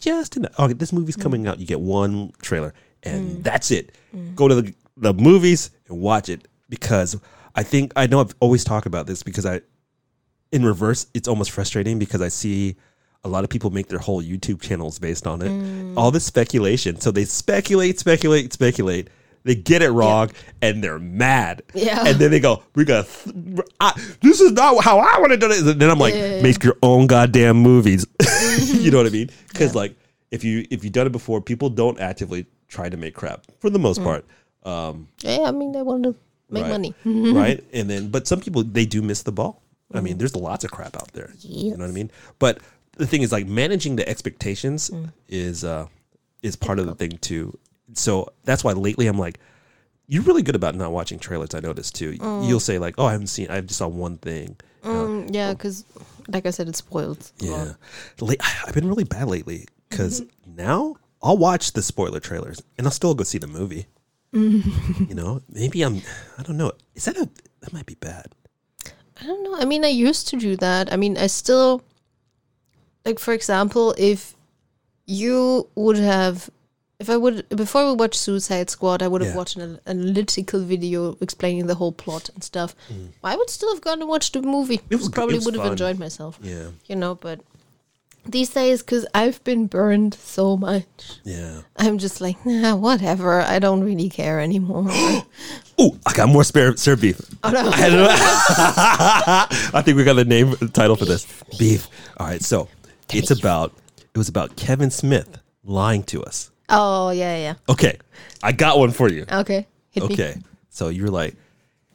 just 0.00 0.36
enough. 0.36 0.58
Okay, 0.58 0.72
this 0.72 0.92
movie's 0.92 1.14
coming 1.16 1.46
out. 1.46 1.60
You 1.60 1.66
get 1.66 1.80
one 1.80 2.32
trailer, 2.42 2.74
and 3.04 3.38
Mm. 3.38 3.42
that's 3.44 3.70
it. 3.70 3.92
Go 4.34 4.48
to 4.48 4.54
the 4.60 4.74
the 4.96 5.14
movies 5.14 5.70
and 5.88 6.00
watch 6.00 6.28
it 6.28 6.46
because 6.72 7.20
I 7.54 7.62
think 7.62 7.92
I 7.96 8.06
know 8.06 8.20
I've 8.22 8.34
always 8.40 8.64
talked 8.64 8.86
about 8.86 9.06
this 9.06 9.22
because 9.22 9.44
I, 9.44 9.60
in 10.50 10.64
reverse, 10.64 11.06
it's 11.12 11.28
almost 11.28 11.50
frustrating 11.50 11.98
because 11.98 12.22
I 12.22 12.28
see. 12.28 12.76
A 13.24 13.28
lot 13.28 13.44
of 13.44 13.50
people 13.50 13.70
make 13.70 13.86
their 13.86 14.00
whole 14.00 14.20
YouTube 14.20 14.60
channels 14.60 14.98
based 14.98 15.28
on 15.28 15.42
it. 15.42 15.48
Mm. 15.48 15.96
All 15.96 16.10
this 16.10 16.24
speculation. 16.24 16.98
So 16.98 17.12
they 17.12 17.24
speculate, 17.24 18.00
speculate, 18.00 18.52
speculate. 18.52 19.10
They 19.44 19.54
get 19.54 19.80
it 19.80 19.90
wrong 19.90 20.32
and 20.60 20.82
they're 20.82 20.98
mad. 20.98 21.62
Yeah. 21.72 22.02
And 22.04 22.18
then 22.18 22.32
they 22.32 22.40
go, 22.40 22.64
"We 22.74 22.84
got 22.84 23.06
th- 23.06 23.60
I, 23.78 23.92
this 24.22 24.40
is 24.40 24.50
not 24.50 24.82
how 24.82 24.98
I 24.98 25.20
want 25.20 25.30
to 25.30 25.36
do 25.36 25.48
it." 25.52 25.64
And 25.64 25.80
then 25.80 25.88
I'm 25.88 26.00
like, 26.00 26.14
Yeah, 26.14 26.26
yeah, 26.26 26.36
yeah. 26.36 26.42
"Make 26.42 26.64
your 26.64 26.76
own 26.82 27.06
goddamn 27.06 27.58
movies." 27.58 28.04
you 28.60 28.90
know 28.90 28.96
what 28.96 29.06
I 29.06 29.10
mean? 29.10 29.30
Because 29.52 29.76
like 29.76 29.94
if 30.32 30.42
you 30.42 30.66
if 30.70 30.82
you've 30.82 30.92
done 30.92 31.06
it 31.06 31.12
before, 31.12 31.40
people 31.40 31.68
don't 31.70 32.00
actively 32.00 32.46
try 32.66 32.88
to 32.88 32.96
make 32.96 33.14
crap 33.14 33.44
for 33.60 33.70
the 33.70 33.78
most 33.78 34.02
part, 34.02 34.24
um, 34.64 35.06
Yeah, 35.20 35.42
I 35.42 35.52
mean, 35.52 35.70
they 35.70 35.82
want 35.82 36.02
to 36.04 36.16
make 36.52 36.62
Right. 36.64 36.70
money. 36.70 36.94
right? 37.04 37.64
And 37.72 37.88
then, 37.90 38.08
but 38.10 38.26
some 38.26 38.40
people 38.40 38.62
they 38.62 38.86
do 38.86 39.02
miss 39.02 39.22
the 39.22 39.32
ball. 39.32 39.62
I 39.94 40.00
mean, 40.00 40.16
there's 40.16 40.34
lots 40.34 40.64
of 40.64 40.70
crap 40.70 40.96
out 40.96 41.12
there. 41.12 41.30
You 41.40 41.72
know 41.72 41.84
what 41.84 41.90
I 41.90 41.92
mean? 41.92 42.10
But 42.38 42.60
the 42.96 43.06
thing 43.06 43.20
is, 43.22 43.30
like 43.32 43.46
managing 43.46 43.96
the 43.96 44.08
expectations 44.08 44.90
is 45.28 45.64
uh 45.64 45.86
is 46.42 46.56
part 46.56 46.78
of 46.78 46.86
the 46.86 46.94
thing 46.94 47.18
too. 47.20 47.58
So 47.94 48.32
that's 48.44 48.64
why 48.64 48.72
lately 48.72 49.06
I'm 49.06 49.18
like, 49.18 49.38
you're 50.06 50.22
really 50.22 50.42
good 50.42 50.56
about 50.56 50.74
not 50.74 50.92
watching 50.92 51.18
trailers. 51.18 51.54
I 51.54 51.60
noticed 51.60 51.94
too. 51.94 52.16
You'll 52.42 52.60
say 52.60 52.78
like, 52.78 52.94
oh, 52.98 53.04
I 53.06 53.12
haven't 53.12 53.26
seen. 53.28 53.48
I 53.50 53.60
just 53.60 53.78
saw 53.78 53.88
one 53.88 54.16
thing. 54.18 54.56
Mm, 54.82 55.32
yeah, 55.34 55.52
because 55.52 55.84
like 56.28 56.46
I 56.46 56.50
said, 56.50 56.68
it's 56.68 56.78
spoiled. 56.78 57.30
Yeah, 57.38 57.74
Late, 58.20 58.40
I've 58.66 58.74
been 58.74 58.88
really 58.88 59.04
bad 59.04 59.28
lately 59.28 59.66
because 59.90 60.22
now 60.46 60.96
I'll 61.22 61.36
watch 61.36 61.72
the 61.72 61.82
spoiler 61.82 62.18
trailers 62.18 62.62
and 62.78 62.86
I'll 62.86 62.92
still 62.92 63.14
go 63.14 63.24
see 63.24 63.38
the 63.38 63.46
movie. 63.46 63.86
you 65.08 65.14
know, 65.14 65.42
maybe 65.48 65.82
I'm. 65.82 66.00
I 66.38 66.42
don't 66.42 66.56
know. 66.56 66.72
Is 66.94 67.04
that 67.04 67.16
a? 67.16 67.28
That 67.60 67.72
might 67.72 67.86
be 67.86 67.94
bad. 67.94 68.26
I 69.20 69.26
don't 69.26 69.42
know. 69.44 69.54
I 69.56 69.64
mean, 69.64 69.84
I 69.84 69.88
used 69.88 70.28
to 70.28 70.36
do 70.36 70.56
that. 70.56 70.92
I 70.92 70.96
mean, 70.96 71.16
I 71.16 71.26
still 71.28 71.82
like, 73.04 73.18
for 73.18 73.34
example, 73.34 73.94
if 73.98 74.34
you 75.06 75.68
would 75.74 75.96
have, 75.98 76.48
if 76.98 77.10
I 77.10 77.16
would 77.16 77.48
before 77.50 77.86
we 77.86 77.92
watched 77.92 78.18
Suicide 78.18 78.70
Squad, 78.70 79.02
I 79.02 79.08
would 79.08 79.20
have 79.20 79.32
Yeah. 79.32 79.36
watched 79.36 79.56
an 79.56 79.78
analytical 79.86 80.60
video 80.60 81.16
explaining 81.20 81.66
the 81.66 81.74
whole 81.74 81.92
plot 81.92 82.30
and 82.34 82.42
stuff. 82.42 82.74
I 83.22 83.36
would 83.36 83.50
still 83.50 83.72
have 83.74 83.82
gone 83.82 84.00
and 84.00 84.08
watched 84.08 84.32
the 84.32 84.42
movie. 84.42 84.78
Mm. 84.78 84.84
It 84.90 84.96
was 84.96 85.08
probably 85.08 85.38
would 85.40 85.54
have 85.54 85.66
enjoyed 85.66 85.98
myself. 85.98 86.38
Yeah, 86.42 86.68
You 86.86 86.96
know, 86.96 87.14
but 87.16 87.40
these 88.24 88.50
days, 88.50 88.82
because 88.82 89.06
I've 89.14 89.42
been 89.44 89.66
burned 89.66 90.14
so 90.14 90.56
much, 90.56 90.84
yeah. 91.24 91.62
I'm 91.76 91.98
just 91.98 92.20
like, 92.20 92.44
nah, 92.46 92.76
whatever. 92.76 93.40
I 93.40 93.58
don't 93.58 93.82
really 93.82 94.08
care 94.08 94.40
anymore. 94.40 94.90
Oh, 95.78 95.98
I 96.06 96.12
got 96.12 96.28
more 96.28 96.44
spare 96.44 96.76
spare 96.76 96.96
beef. 96.96 97.18
oh 97.42 97.50
no. 97.50 97.62
I. 97.72 99.46
I 99.74 99.82
think 99.82 99.96
we 99.96 100.04
got 100.04 100.14
the 100.14 100.24
name 100.24 100.54
title 100.68 100.96
for 100.96 101.06
this. 101.06 101.26
Beef. 101.58 101.88
All 102.18 102.26
right, 102.26 102.42
so 102.42 102.68
it's 103.12 103.30
about 103.30 103.72
it 103.98 104.18
was 104.18 104.28
about 104.28 104.54
Kevin 104.54 104.90
Smith 104.90 105.38
lying 105.64 106.02
to 106.04 106.22
us. 106.22 106.50
Oh 106.68 107.10
yeah, 107.10 107.36
yeah. 107.36 107.54
Okay, 107.68 107.98
I 108.42 108.52
got 108.52 108.78
one 108.78 108.90
for 108.90 109.08
you. 109.08 109.24
Okay, 109.32 109.66
hit 109.90 110.04
me. 110.04 110.14
Okay, 110.14 110.36
so 110.68 110.88
you're 110.88 111.10
like, 111.10 111.34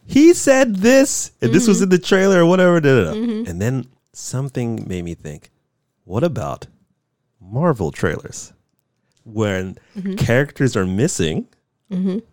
he 0.05 0.33
said 0.33 0.77
this, 0.77 1.31
and 1.41 1.51
this 1.51 1.63
mm-hmm. 1.63 1.71
was 1.71 1.81
in 1.81 1.89
the 1.89 1.99
trailer 1.99 2.41
or 2.41 2.45
whatever, 2.45 2.79
da, 2.79 2.95
da, 2.95 3.03
da. 3.11 3.17
Mm-hmm. 3.17 3.49
and 3.49 3.61
then 3.61 3.87
something 4.13 4.85
made 4.87 5.03
me 5.03 5.13
think, 5.13 5.51
what 6.07 6.23
about 6.23 6.67
Marvel 7.39 7.91
trailers, 7.91 8.53
when 9.23 9.77
characters 10.17 10.75
are 10.75 10.85
missing, 10.85 11.47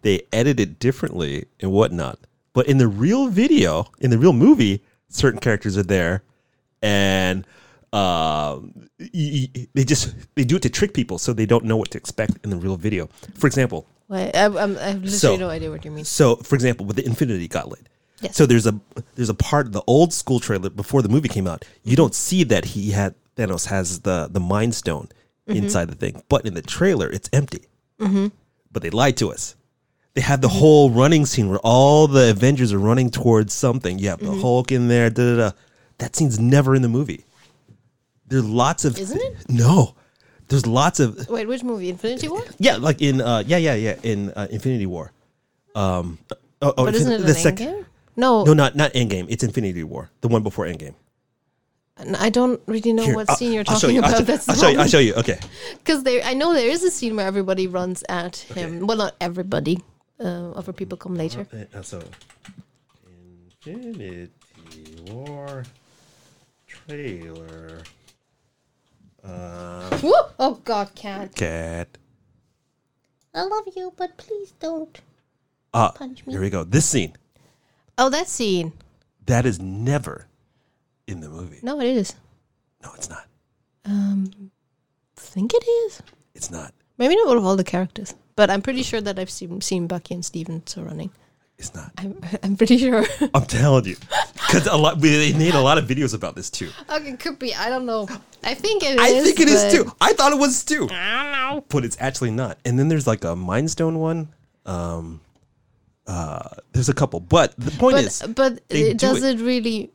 they 0.02 0.22
edit 0.32 0.58
it 0.60 0.78
differently 0.78 1.44
and 1.60 1.70
whatnot, 1.72 2.18
but 2.52 2.66
in 2.68 2.78
the 2.78 2.88
real 2.88 3.28
video, 3.28 3.86
in 4.00 4.10
the 4.10 4.18
real 4.18 4.32
movie, 4.32 4.82
certain 5.08 5.40
characters 5.40 5.76
are 5.76 5.82
there, 5.82 6.22
and. 6.82 7.46
Um, 7.92 8.88
they 8.98 9.84
just 9.84 10.12
they 10.34 10.42
do 10.42 10.56
it 10.56 10.62
to 10.62 10.68
trick 10.68 10.94
people 10.94 11.16
so 11.16 11.32
they 11.32 11.46
don't 11.46 11.64
know 11.64 11.76
what 11.76 11.92
to 11.92 11.98
expect 11.98 12.32
in 12.42 12.50
the 12.50 12.56
real 12.56 12.74
video. 12.76 13.08
For 13.36 13.46
example, 13.46 13.86
Wait, 14.08 14.32
I, 14.34 14.46
I'm, 14.46 14.56
I 14.56 14.62
have 14.64 14.94
literally 14.96 15.08
So- 15.10 15.36
no 15.36 15.48
idea 15.48 15.70
what 15.70 15.84
you 15.84 15.92
mean. 15.92 16.04
so, 16.04 16.34
for 16.34 16.56
example, 16.56 16.86
with 16.86 16.96
the 16.96 17.06
Infinity 17.06 17.46
Gauntlet, 17.46 17.88
Yes. 18.20 18.34
so 18.36 18.46
there's 18.46 18.66
a 18.66 18.74
there's 19.14 19.28
a 19.28 19.34
part 19.34 19.66
of 19.66 19.72
the 19.74 19.82
old 19.86 20.12
school 20.12 20.40
trailer 20.40 20.70
before 20.70 21.02
the 21.02 21.08
movie 21.08 21.28
came 21.28 21.46
out. 21.46 21.64
You 21.84 21.94
don't 21.94 22.16
see 22.16 22.42
that 22.42 22.64
he 22.64 22.90
had 22.90 23.14
Thanos 23.36 23.66
has 23.66 24.00
the 24.00 24.28
the 24.30 24.40
Mind 24.40 24.74
Stone 24.74 25.08
inside 25.46 25.88
the 25.88 25.94
thing, 25.94 26.22
but 26.28 26.46
in 26.46 26.54
the 26.54 26.62
trailer 26.62 27.08
it's 27.10 27.28
empty. 27.32 27.64
But 28.72 28.82
they 28.82 28.90
lied 28.90 29.16
to 29.18 29.30
us. 29.32 29.56
They 30.14 30.20
had 30.20 30.40
the 30.42 30.48
whole 30.48 30.90
running 30.90 31.26
scene 31.26 31.48
where 31.48 31.58
all 31.64 32.06
the 32.06 32.30
Avengers 32.30 32.72
are 32.72 32.78
running 32.78 33.10
towards 33.10 33.52
something. 33.52 33.98
You 33.98 34.10
have 34.10 34.20
the 34.20 34.32
Hulk 34.32 34.70
in 34.72 34.88
there. 34.88 35.10
Da, 35.10 35.22
da, 35.22 35.36
da. 35.36 35.50
That 35.98 36.14
scene's 36.16 36.38
never 36.38 36.74
in 36.74 36.82
the 36.82 36.88
movie. 36.88 37.24
There's 38.26 38.44
lots 38.44 38.84
of 38.84 38.98
Isn't 38.98 39.20
it? 39.20 39.36
No, 39.48 39.94
there's 40.48 40.66
lots 40.66 41.00
of 41.00 41.28
Wait, 41.28 41.46
which 41.46 41.62
movie? 41.62 41.88
Infinity 41.90 42.28
War? 42.28 42.42
yeah, 42.58 42.76
like 42.76 43.02
in 43.02 43.20
uh 43.20 43.42
yeah 43.46 43.56
yeah 43.58 43.74
yeah 43.74 43.96
in 44.02 44.30
uh, 44.30 44.46
Infinity 44.50 44.86
War. 44.86 45.12
Um, 45.74 46.18
oh, 46.62 46.74
oh, 46.76 46.84
But 46.84 46.94
isn't 46.94 47.12
it 47.12 47.18
the 47.22 47.28
an 47.28 47.34
sec- 47.34 47.86
No, 48.16 48.44
No, 48.44 48.54
not 48.54 48.76
not 48.76 48.92
Endgame. 48.92 49.26
It's 49.28 49.42
Infinity 49.44 49.84
War, 49.84 50.10
the 50.20 50.28
one 50.28 50.42
before 50.42 50.64
Endgame. 50.66 50.94
N- 51.98 52.14
I 52.16 52.28
don't 52.30 52.60
really 52.66 52.92
know 52.92 53.04
Here, 53.04 53.14
what 53.14 53.28
I'll- 53.30 53.36
scene 53.36 53.52
you're 53.52 53.64
I'll 53.68 53.74
show 53.78 53.88
talking 53.88 53.96
you, 53.96 54.02
I'll 54.02 54.08
about. 54.08 54.18
show- 54.18 54.24
That's 54.24 54.48
I'll 54.48 54.56
show 54.56 54.68
you. 54.68 54.78
I'll 54.80 54.88
show 54.88 54.98
you. 54.98 55.14
Okay. 55.14 55.38
because 55.78 56.02
there. 56.02 56.22
I 56.24 56.34
know 56.34 56.52
there 56.52 56.68
is 56.70 56.82
a 56.84 56.90
scene 56.90 57.16
where 57.16 57.26
everybody 57.26 57.66
runs 57.66 58.02
at 58.08 58.36
him. 58.36 58.86
Well, 58.86 58.96
not 58.98 59.14
everybody. 59.20 59.80
Uh, 60.20 60.52
other 60.52 60.72
people 60.72 60.96
come 60.96 61.14
later. 61.16 61.46
Uh, 61.74 61.82
so, 61.82 62.02
Infinity 63.66 64.30
War 65.10 65.64
trailer. 66.66 67.80
Uh, 69.22 69.98
Whoa! 69.98 70.30
Oh 70.38 70.60
God, 70.64 70.94
cat! 70.94 71.34
cat. 71.34 71.88
I 73.34 73.42
love 73.42 73.64
you, 73.74 73.92
but 73.96 74.16
please 74.16 74.52
don't. 74.60 75.00
Ah, 75.72 75.90
Punch 75.92 76.24
me. 76.26 76.34
here 76.34 76.40
we 76.42 76.50
go. 76.50 76.62
This 76.62 76.86
scene 76.88 77.14
Oh, 77.98 78.08
that 78.10 78.28
scene. 78.28 78.72
that 79.26 79.46
is 79.46 79.58
never 79.58 80.26
in 81.06 81.20
the 81.20 81.28
movie. 81.28 81.58
No, 81.62 81.80
it 81.80 81.86
is. 81.86 82.14
No, 82.82 82.90
it's 82.94 83.08
not. 83.08 83.26
Um, 83.84 84.50
think 85.16 85.52
it 85.54 85.64
is. 85.64 86.02
It's 86.34 86.50
not. 86.50 86.72
Maybe 86.98 87.16
not 87.16 87.36
of 87.36 87.44
all 87.44 87.56
the 87.56 87.64
characters, 87.64 88.14
but 88.36 88.50
I'm 88.50 88.62
pretty 88.62 88.82
sure 88.82 89.00
that 89.00 89.18
I've 89.18 89.30
seen 89.30 89.60
seen 89.60 89.86
Bucky 89.86 90.14
and 90.14 90.24
Steven 90.24 90.66
so 90.66 90.82
running. 90.82 91.10
It's 91.58 91.74
not. 91.74 91.92
I'm 91.98 92.20
I'm 92.42 92.56
pretty 92.56 92.78
sure. 92.78 93.04
I'm 93.34 93.46
telling 93.46 93.84
you, 93.84 93.96
because 94.32 94.66
a 94.66 94.76
lot 94.76 94.98
we 94.98 95.08
they 95.10 95.32
made 95.32 95.54
a 95.54 95.60
lot 95.60 95.78
of 95.78 95.86
videos 95.86 96.14
about 96.14 96.34
this 96.34 96.50
too. 96.50 96.70
okay, 96.90 97.16
could 97.16 97.38
be. 97.38 97.54
I 97.54 97.68
don't 97.68 97.86
know. 97.86 98.08
I 98.42 98.54
think 98.54 98.82
it 98.82 98.94
is. 98.94 99.00
I 99.00 99.20
think 99.22 99.40
it 99.40 99.48
is 99.48 99.72
too. 99.72 99.90
I 100.00 100.12
thought 100.12 100.32
it 100.32 100.38
was 100.38 100.64
too, 100.64 100.88
I 100.90 101.22
don't 101.22 101.32
know. 101.32 101.64
but 101.68 101.84
it's 101.84 101.96
actually 102.00 102.30
not. 102.30 102.58
And 102.64 102.78
then 102.78 102.88
there's 102.88 103.06
like 103.06 103.24
a 103.24 103.34
Mind 103.36 103.70
Stone 103.70 103.98
one. 103.98 104.28
Um, 104.66 105.20
uh, 106.06 106.48
there's 106.72 106.88
a 106.88 106.94
couple, 106.94 107.20
but 107.20 107.54
the 107.56 107.70
point 107.72 107.96
But 107.96 108.04
is, 108.04 108.22
but 108.34 108.52
it 108.68 108.98
do 108.98 109.06
does 109.06 109.22
it 109.22 109.38
really 109.38 109.90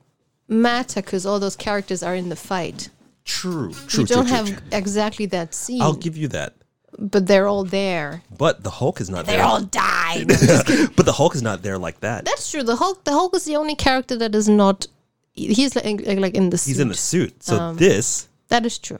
matter 0.49 1.01
because 1.01 1.25
all 1.25 1.39
those 1.39 1.55
characters 1.55 2.03
are 2.03 2.15
in 2.15 2.29
the 2.29 2.35
fight. 2.35 2.89
true, 3.25 3.71
true, 3.87 4.01
you 4.01 4.07
don't 4.07 4.25
true, 4.27 4.35
have 4.35 4.47
true. 4.47 4.57
exactly 4.71 5.25
that 5.27 5.53
scene, 5.53 5.81
I'll 5.81 5.93
give 5.93 6.17
you 6.17 6.27
that, 6.29 6.53
but 6.97 7.27
they're 7.27 7.47
all 7.47 7.63
there. 7.63 8.23
but 8.37 8.63
the 8.63 8.71
Hulk 8.71 8.99
is 9.01 9.09
not 9.09 9.25
They 9.25 9.33
there. 9.33 9.41
They 9.41 9.43
all 9.43 9.61
died. 9.61 10.27
but 10.95 11.05
the 11.05 11.13
Hulk 11.15 11.35
is 11.35 11.41
not 11.43 11.61
there 11.61 11.77
like 11.77 11.99
that. 12.01 12.25
That's 12.25 12.49
true. 12.49 12.63
The 12.63 12.75
Hulk. 12.75 13.03
The 13.03 13.11
Hulk 13.11 13.35
is 13.35 13.45
the 13.45 13.55
only 13.55 13.75
character 13.75 14.17
that 14.17 14.33
is 14.35 14.49
not. 14.49 14.87
He's 15.33 15.75
like, 15.75 15.85
like 15.85 16.33
in 16.35 16.49
the 16.49 16.57
suit. 16.57 16.69
He's 16.71 16.79
in 16.79 16.87
the 16.89 16.95
suit. 16.95 17.43
So 17.43 17.57
Um, 17.59 17.77
this 17.77 18.27
That 18.49 18.65
is 18.65 18.77
true. 18.79 18.99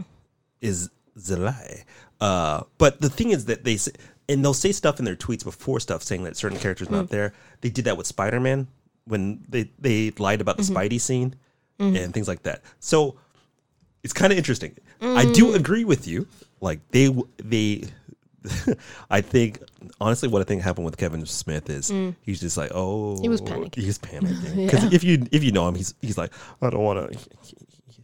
is 0.62 0.90
the 1.16 1.36
lie. 1.38 1.84
Uh, 2.22 2.64
but 2.78 3.02
the 3.02 3.10
thing 3.10 3.32
is 3.32 3.46
that 3.46 3.64
they 3.66 3.76
say, 3.78 3.92
and 4.30 4.44
they'll 4.46 4.54
say 4.54 4.72
stuff 4.72 5.00
in 5.00 5.06
their 5.06 5.16
tweets 5.18 5.44
before 5.44 5.80
stuff 5.80 6.04
saying 6.04 6.24
that 6.26 6.38
certain 6.38 6.60
characters 6.60 6.88
Mm. 6.88 6.92
not 6.92 7.10
there. 7.10 7.34
They 7.62 7.70
did 7.70 7.86
that 7.86 7.98
with 7.98 8.08
Spider 8.08 8.40
Man 8.40 8.68
when 9.10 9.44
they 9.50 9.70
they 9.80 10.12
lied 10.18 10.40
about 10.42 10.56
the 10.58 10.64
Mm-hmm. 10.64 10.78
Spidey 10.78 11.02
scene 11.02 11.36
and 11.80 12.14
things 12.14 12.28
like 12.28 12.44
that. 12.44 12.62
So 12.80 13.16
it's 14.04 14.14
kind 14.14 14.32
of 14.32 14.38
interesting. 14.38 14.74
I 15.02 15.26
Mm. 15.26 15.34
do 15.34 15.54
agree 15.56 15.84
with 15.86 16.08
you. 16.08 16.28
Like 16.62 16.80
they 16.92 17.06
they. 17.44 17.84
I 19.10 19.20
think 19.22 19.60
honestly, 20.00 20.30
what 20.30 20.42
I 20.42 20.46
think 20.46 20.62
happened 20.62 20.86
with 20.86 20.96
Kevin 20.98 21.26
Smith 21.26 21.70
is 21.70 21.92
he's 22.22 22.40
just 22.40 22.56
like, 22.58 22.72
oh, 22.74 23.16
Mm. 23.18 23.22
He 23.22 23.30
was 23.30 23.42
panicking. 23.42 23.76
He's 23.84 24.00
panicking 24.00 24.56
because 24.66 24.84
if 24.94 25.04
you 25.04 25.26
if 25.32 25.44
you 25.44 25.52
know 25.52 25.68
him, 25.68 25.76
he's 25.76 25.94
he's 26.02 26.18
like, 26.18 26.32
I 26.62 26.70
don't 26.70 26.84
want 26.84 27.12
to. 27.12 27.20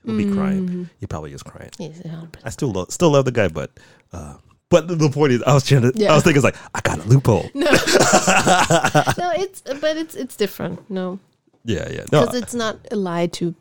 He'll 0.06 0.18
be 0.18 0.26
Mm-hmm. 0.26 0.34
crying. 0.38 0.90
He 0.99 1.07
probably 1.07 1.34
is 1.34 1.41
crying. 1.41 1.72
Yes, 1.80 1.99
100%. 1.99 2.36
I 2.44 2.49
still 2.52 2.72
love, 2.72 2.91
still 2.91 3.10
love 3.11 3.26
the 3.26 3.32
guy, 3.32 3.48
but 3.48 3.72
uh, 4.14 4.36
but 4.69 4.87
the, 4.87 4.95
the 4.95 5.09
point 5.09 5.31
is, 5.33 5.43
I 5.43 5.53
was 5.53 5.65
trying 5.65 5.83
to, 5.83 5.91
Yeah. 5.95 6.11
I 6.11 6.15
was 6.15 6.23
thinking, 6.23 6.37
it's 6.37 6.43
like 6.43 6.57
I 6.73 6.81
got 6.81 6.99
a 7.05 7.07
loophole. 7.07 7.49
no, 7.53 7.65
no, 9.17 9.31
it's 9.35 9.61
but 9.61 9.97
it's 9.97 10.15
it's 10.15 10.35
different. 10.35 10.89
No, 10.89 11.19
Yeah, 11.63 11.87
yeah, 11.89 12.05
no, 12.11 12.21
because 12.25 12.35
it's 12.35 12.53
not 12.53 12.79
a 12.91 12.95
lie 12.95 13.27
to, 13.27 13.53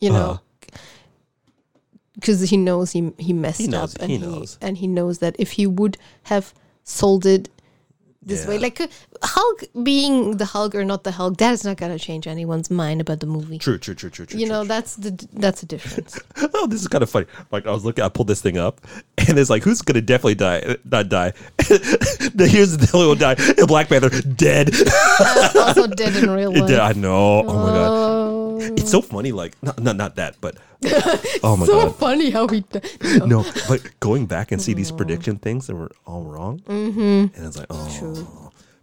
you 0.00 0.10
know, 0.10 0.40
uh-huh. 0.40 0.78
because 2.14 2.48
he 2.50 2.56
knows 2.56 2.92
he 2.92 3.12
he 3.18 3.32
messed 3.32 3.60
He 3.60 3.66
knows, 3.68 3.94
up 3.94 4.00
and 4.02 4.10
he 4.10 4.18
he, 4.18 4.24
knows. 4.26 4.58
and 4.60 4.78
he 4.78 4.86
knows 4.86 5.18
that 5.18 5.36
if 5.38 5.52
he 5.52 5.66
would 5.66 5.96
have 6.24 6.54
sold 6.84 7.26
it 7.26 7.48
this 8.24 8.46
way, 8.46 8.58
like 8.58 8.80
uh, 8.80 8.86
Hulk 9.22 9.64
being 9.82 10.36
the 10.36 10.44
Hulk 10.44 10.74
or 10.74 10.84
not 10.84 11.04
the 11.04 11.10
Hulk, 11.12 11.38
that 11.38 11.52
is 11.52 11.64
not 11.64 11.76
gonna 11.76 11.98
change 11.98 12.26
anyone's 12.26 12.70
mind 12.70 13.00
about 13.00 13.20
the 13.20 13.26
movie. 13.26 13.58
true, 13.58 13.78
true, 13.78 13.94
true, 13.94 14.10
true, 14.10 14.26
true. 14.26 14.38
You 14.38 14.46
true, 14.46 14.52
know, 14.54 14.64
that's 14.64 14.96
the 14.96 15.10
that's 15.32 15.62
a 15.62 15.66
difference. 15.66 16.18
oh, 16.54 16.66
this 16.66 16.80
is 16.80 16.88
kind 16.88 17.02
of 17.02 17.10
funny. 17.10 17.26
Like 17.50 17.66
I 17.66 17.70
was 17.72 17.84
looking, 17.84 18.04
I 18.04 18.08
pulled 18.08 18.28
this 18.28 18.40
thing 18.40 18.58
up, 18.58 18.80
and 19.18 19.38
it's 19.38 19.50
like, 19.50 19.62
who's 19.64 19.82
gonna 19.82 20.00
definitely 20.00 20.36
die? 20.36 20.76
Not 20.84 21.08
die. 21.08 21.32
Here's 21.68 22.76
the 22.76 22.88
who 22.92 22.98
will 22.98 23.14
die. 23.14 23.36
Black 23.66 23.88
Panther 23.88 24.10
dead. 24.22 24.70
also 25.56 25.86
dead 25.86 26.14
in 26.22 26.30
real 26.30 26.52
life. 26.56 26.68
Dead. 26.68 26.80
I 26.80 26.92
know. 26.92 27.40
Oh 27.40 27.44
my 27.44 27.50
god, 27.72 27.88
Oh, 27.88 28.11
it's 28.76 28.90
so 28.90 29.00
funny. 29.02 29.32
Like 29.32 29.56
not 29.62 29.78
not, 29.80 29.96
not 29.96 30.16
that, 30.16 30.36
but 30.40 30.56
oh 31.42 31.56
my 31.56 31.66
so 31.66 31.86
god. 31.88 31.96
funny 31.96 32.30
how 32.30 32.46
we. 32.46 32.60
di- 32.60 32.80
No. 33.26 33.44
But 33.68 33.82
going 34.00 34.26
back 34.26 34.52
and 34.52 34.60
see 34.60 34.74
these 34.74 34.90
prediction 34.92 35.38
things 35.38 35.66
that 35.66 35.76
were 35.76 35.90
all 36.06 36.24
wrong, 36.24 36.60
mm-hmm. 36.60 37.00
and 37.34 37.46
it's 37.46 37.56
like, 37.58 37.66
oh, 37.70 37.96
True. 37.98 38.26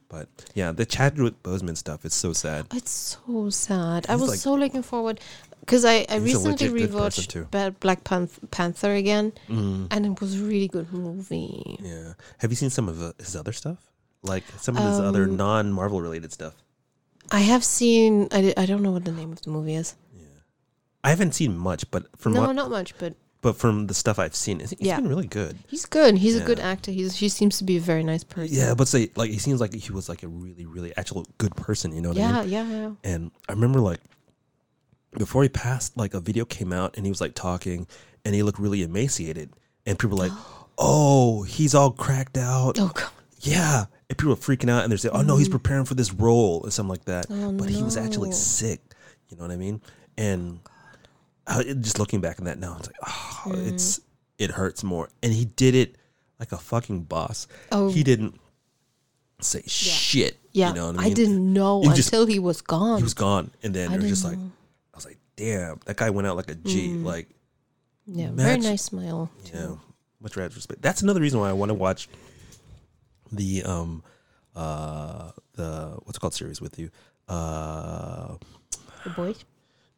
But 0.09 0.27
yeah, 0.55 0.71
the 0.71 0.85
Chadwick 0.85 1.41
Boseman 1.43 1.77
stuff 1.77 2.03
is 2.03 2.13
so 2.15 2.33
sad. 2.33 2.65
It's 2.73 3.17
so 3.25 3.49
sad. 3.51 4.05
I 4.09 4.13
He's 4.13 4.21
was 4.21 4.29
like- 4.31 4.39
so 4.39 4.53
looking 4.55 4.81
forward 4.81 5.19
because 5.59 5.85
I, 5.85 6.05
I 6.09 6.13
He's 6.17 6.17
a 6.17 6.19
recently 6.21 6.51
legit 6.51 6.73
good 6.73 6.91
person, 6.97 7.23
rewatched. 7.25 7.51
Ba- 7.51 7.75
Black 7.79 8.03
Panth- 8.03 8.39
Panther 8.49 8.93
again, 8.95 9.33
Mm, 9.47 9.87
and 9.91 10.05
it 10.07 10.19
was 10.19 10.41
a 10.41 10.43
really 10.43 10.67
good 10.67 10.91
movie. 10.91 11.77
yeah. 11.83 12.13
Have 12.39 12.49
you 12.51 12.55
seen 12.55 12.71
some 12.71 12.89
of 12.89 13.01
uh, 13.03 13.13
his 13.19 13.35
other 13.35 13.53
stuff? 13.53 13.77
Like 14.23 14.43
some 14.57 14.75
of 14.77 14.83
his 14.83 14.99
other 14.99 15.23
Um, 15.25 15.37
non 15.37 15.71
Marvel 15.71 16.01
related 16.01 16.33
stuff? 16.33 16.55
I 17.31 17.39
have 17.39 17.63
seen. 17.63 18.27
I, 18.31 18.53
I 18.57 18.65
don't 18.65 18.81
know 18.81 18.91
what 18.91 19.05
the 19.05 19.11
name 19.11 19.31
of 19.31 19.41
the 19.41 19.49
movie 19.49 19.75
is. 19.75 19.95
Yeah, 20.15 20.25
I 21.03 21.09
haven't 21.11 21.33
seen 21.35 21.57
much, 21.57 21.89
but 21.91 22.05
from 22.17 22.33
no, 22.33 22.41
what, 22.41 22.53
not 22.53 22.69
much, 22.69 22.97
but 22.97 23.15
but 23.41 23.55
from 23.55 23.87
the 23.87 23.93
stuff 23.93 24.19
I've 24.19 24.35
seen, 24.35 24.59
it's, 24.59 24.73
it's 24.73 24.81
Yeah. 24.81 24.97
been 24.97 25.07
really 25.07 25.27
good. 25.27 25.57
he's 25.67 25.85
good. 25.85 26.17
He's 26.17 26.35
a 26.35 26.43
good 26.43 26.59
actor. 26.59 26.91
He's 26.91 27.15
he 27.15 27.29
seems 27.29 27.57
to 27.59 27.63
be 27.63 27.77
a 27.77 27.79
very 27.79 28.03
nice 28.03 28.23
person. 28.23 28.55
Yeah, 28.55 28.73
but 28.73 28.87
say 28.87 29.09
like 29.15 29.29
he 29.31 29.37
seems 29.39 29.61
like 29.61 29.73
he 29.73 29.91
was 29.93 30.09
like 30.09 30.23
a 30.23 30.27
really, 30.27 30.65
really 30.65 30.95
actual 30.97 31.25
good 31.37 31.55
person. 31.55 31.93
You 31.93 32.01
know 32.01 32.09
what 32.09 32.17
I 32.19 32.41
mean? 32.41 32.51
yeah, 32.51 32.63
yeah, 32.63 32.79
yeah. 32.81 32.91
And 33.03 33.31
I 33.47 33.53
remember 33.53 33.79
like 33.79 33.99
before 35.17 35.43
he 35.43 35.49
passed, 35.49 35.97
like 35.97 36.13
a 36.13 36.19
video 36.19 36.45
came 36.45 36.73
out 36.73 36.95
and 36.97 37.05
he 37.05 37.11
was 37.11 37.21
like 37.21 37.33
talking 37.33 37.87
and 38.25 38.35
he 38.35 38.43
looked 38.43 38.59
really 38.59 38.83
emaciated. 38.83 39.51
And 39.85 39.97
people 39.97 40.17
were 40.17 40.23
like, 40.27 40.33
oh, 40.77 41.43
he's 41.43 41.73
all 41.73 41.91
cracked 41.91 42.37
out. 42.37 42.77
Oh 42.79 42.91
god. 42.93 43.09
Yeah. 43.41 43.85
And 44.09 44.17
people 44.17 44.31
were 44.31 44.35
freaking 44.39 44.69
out 44.69 44.83
and 44.83 44.91
they're 44.91 44.97
saying, 44.97 45.13
oh 45.15 45.21
no, 45.21 45.37
he's 45.37 45.49
preparing 45.49 45.85
for 45.85 45.93
this 45.93 46.11
role 46.13 46.61
or 46.63 46.71
something 46.71 46.89
like 46.89 47.05
that. 47.05 47.27
Oh, 47.29 47.51
but 47.51 47.69
he 47.69 47.83
was 47.83 47.95
actually 47.97 48.31
sick. 48.31 48.81
You 49.29 49.37
know 49.37 49.43
what 49.43 49.51
I 49.51 49.55
mean? 49.57 49.81
And 50.17 50.59
I, 51.45 51.61
just 51.63 51.99
looking 51.99 52.19
back 52.19 52.39
on 52.39 52.45
that 52.45 52.57
now, 52.59 52.75
it's 52.79 52.87
like, 52.87 52.95
oh, 53.05 53.41
Mm. 53.45 53.71
it's, 53.73 53.99
it 54.37 54.51
hurts 54.51 54.83
more. 54.83 55.09
And 55.23 55.31
he 55.31 55.45
did 55.45 55.75
it 55.75 55.95
like 56.39 56.51
a 56.51 56.57
fucking 56.57 57.03
boss. 57.03 57.47
Oh. 57.71 57.89
He 57.91 58.03
didn't 58.03 58.39
say 59.41 59.61
shit. 59.67 60.37
Yeah, 60.51 60.69
You 60.69 60.75
know 60.75 60.87
what 60.91 60.99
I 60.99 61.05
I, 61.05 61.13
didn't 61.13 61.53
know 61.53 61.83
just- 61.95 62.09
until 62.11 62.25
he 62.25 62.39
was 62.39 62.61
gone. 62.61 62.97
he 62.97 63.03
was 63.03 63.13
gone, 63.13 63.51
and 63.63 63.73
then 63.73 63.91
it 63.93 63.97
was 64.01 64.09
just 64.09 64.23
like 64.25 64.37
didn't 64.37 64.51
I 64.93 64.97
was 64.97 65.05
like, 65.05 65.17
damn, 65.35 65.79
that 65.85 65.95
guy 65.97 66.09
went 66.09 66.27
out 66.27 66.35
like 66.35 66.49
a 66.49 66.55
G. 66.55 66.89
Mm. 66.89 67.03
Like, 67.05 67.29
yeah, 68.07 68.29
very 68.33 68.57
nice 68.59 68.81
smile. 68.81 69.29
too. 69.45 69.57
yeah, 69.57 69.75
much 70.19 70.35
respect. 70.55 70.81
That's 70.81 71.03
another 71.03 71.21
reason 71.21 71.39
why 71.39 71.49
I 71.49 71.53
want 71.53 71.69
to 71.69 71.75
watch 71.75 72.09
the 73.31 73.63
um 73.63 74.03
uh 74.55 75.31
the 75.53 75.97
what's 76.03 76.17
it 76.17 76.21
called 76.21 76.33
series 76.33 76.59
with 76.61 76.77
you. 76.79 76.89
Uh, 77.27 78.35
The 79.03 79.09
boy. 79.11 79.35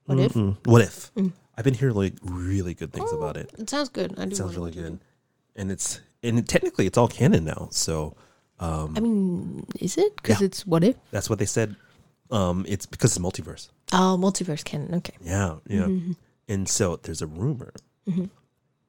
What 0.05 0.19
if? 0.19 0.33
mm, 0.33 0.57
what 0.65 0.81
if? 0.81 1.11
Mm. 1.15 1.31
I've 1.57 1.63
been 1.63 1.73
hearing 1.73 1.95
like 1.95 2.13
really 2.23 2.73
good 2.73 2.91
things 2.91 3.11
about 3.13 3.37
it. 3.37 3.51
It 3.57 3.69
sounds 3.69 3.89
good. 3.89 4.13
I 4.19 4.25
do 4.25 4.31
It 4.31 4.35
sounds 4.37 4.55
really 4.55 4.71
good, 4.71 4.99
and 5.55 5.71
it's 5.71 5.99
and 6.23 6.47
technically 6.47 6.85
it's 6.87 6.97
all 6.97 7.07
canon 7.07 7.45
now. 7.45 7.69
So 7.71 8.15
um, 8.59 8.93
I 8.97 8.99
mean, 8.99 9.65
is 9.79 9.97
it? 9.97 10.15
Because 10.17 10.41
Yeah. 10.41 10.45
it's 10.47 10.65
what 10.67 10.83
if? 10.83 10.95
that's 11.11 11.29
what 11.29 11.39
they 11.39 11.45
said. 11.45 11.75
Um, 12.31 12.65
it's 12.67 12.85
because 12.85 13.15
it's 13.15 13.23
multiverse. 13.23 13.69
Oh, 13.93 14.17
multiverse 14.19 14.63
canon. 14.63 14.95
Okay. 14.95 15.15
Yeah, 15.23 15.55
yeah. 15.67 15.81
Mm-hmm. 15.83 16.13
And 16.47 16.67
so 16.67 16.95
there's 16.97 17.21
a 17.21 17.27
rumor. 17.27 17.73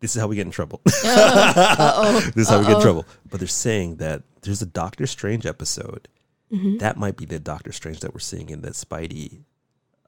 This 0.02 0.14
is 0.14 0.20
how 0.20 0.26
we 0.28 0.36
get 0.36 0.44
in 0.46 0.52
trouble. 0.52 0.80
Uh-oh. 1.04 2.20
this 2.34 2.46
is 2.46 2.48
how 2.50 2.58
we 2.58 2.66
get 2.66 2.76
in 2.76 2.82
trouble. 2.82 3.06
But 3.30 3.40
they're 3.40 3.46
saying 3.48 3.96
that 3.96 4.22
there's 4.42 4.60
a 4.60 4.66
Doctor 4.66 5.06
Strange 5.06 5.46
episode. 5.46 6.08
Mm-hmm. 6.52 6.78
That 6.78 6.96
might 6.98 7.16
be 7.16 7.24
the 7.24 7.38
Doctor 7.38 7.72
Strange 7.72 8.00
that 8.00 8.12
we're 8.12 8.20
seeing 8.20 8.50
in 8.50 8.60
the 8.62 8.70
Spidey 8.70 9.44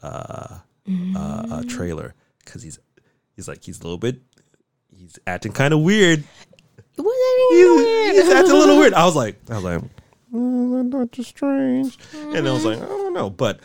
uh, 0.03 0.07
uh, 0.07 0.59
Mm. 0.87 1.51
uh, 1.51 1.63
trailer 1.67 2.13
because 2.45 2.63
he's 2.63 2.79
he's 3.35 3.49
like 3.49 3.65
he's 3.65 3.81
a 3.81 3.83
little 3.85 3.97
bit 3.97 4.21
he's 4.95 5.19
acting 5.27 5.51
kind 5.53 5.73
of 5.73 5.81
weird. 5.81 6.23
Was 6.99 7.07
He's, 7.51 7.65
weird. 7.65 8.15
he's 8.17 8.29
acting 8.35 8.53
a 8.53 8.59
little 8.59 8.77
weird. 8.79 8.93
I 8.93 9.07
was 9.07 9.17
like 9.17 9.39
I 9.49 9.55
was 9.55 9.65
like 9.65 9.83
oh, 10.35 10.83
Doctor 10.91 11.23
Strange, 11.23 11.97
and 12.15 12.47
I 12.47 12.53
was 12.53 12.67
like 12.67 12.77
I 12.77 12.85
don't 12.85 13.15
know, 13.15 13.31
but 13.31 13.61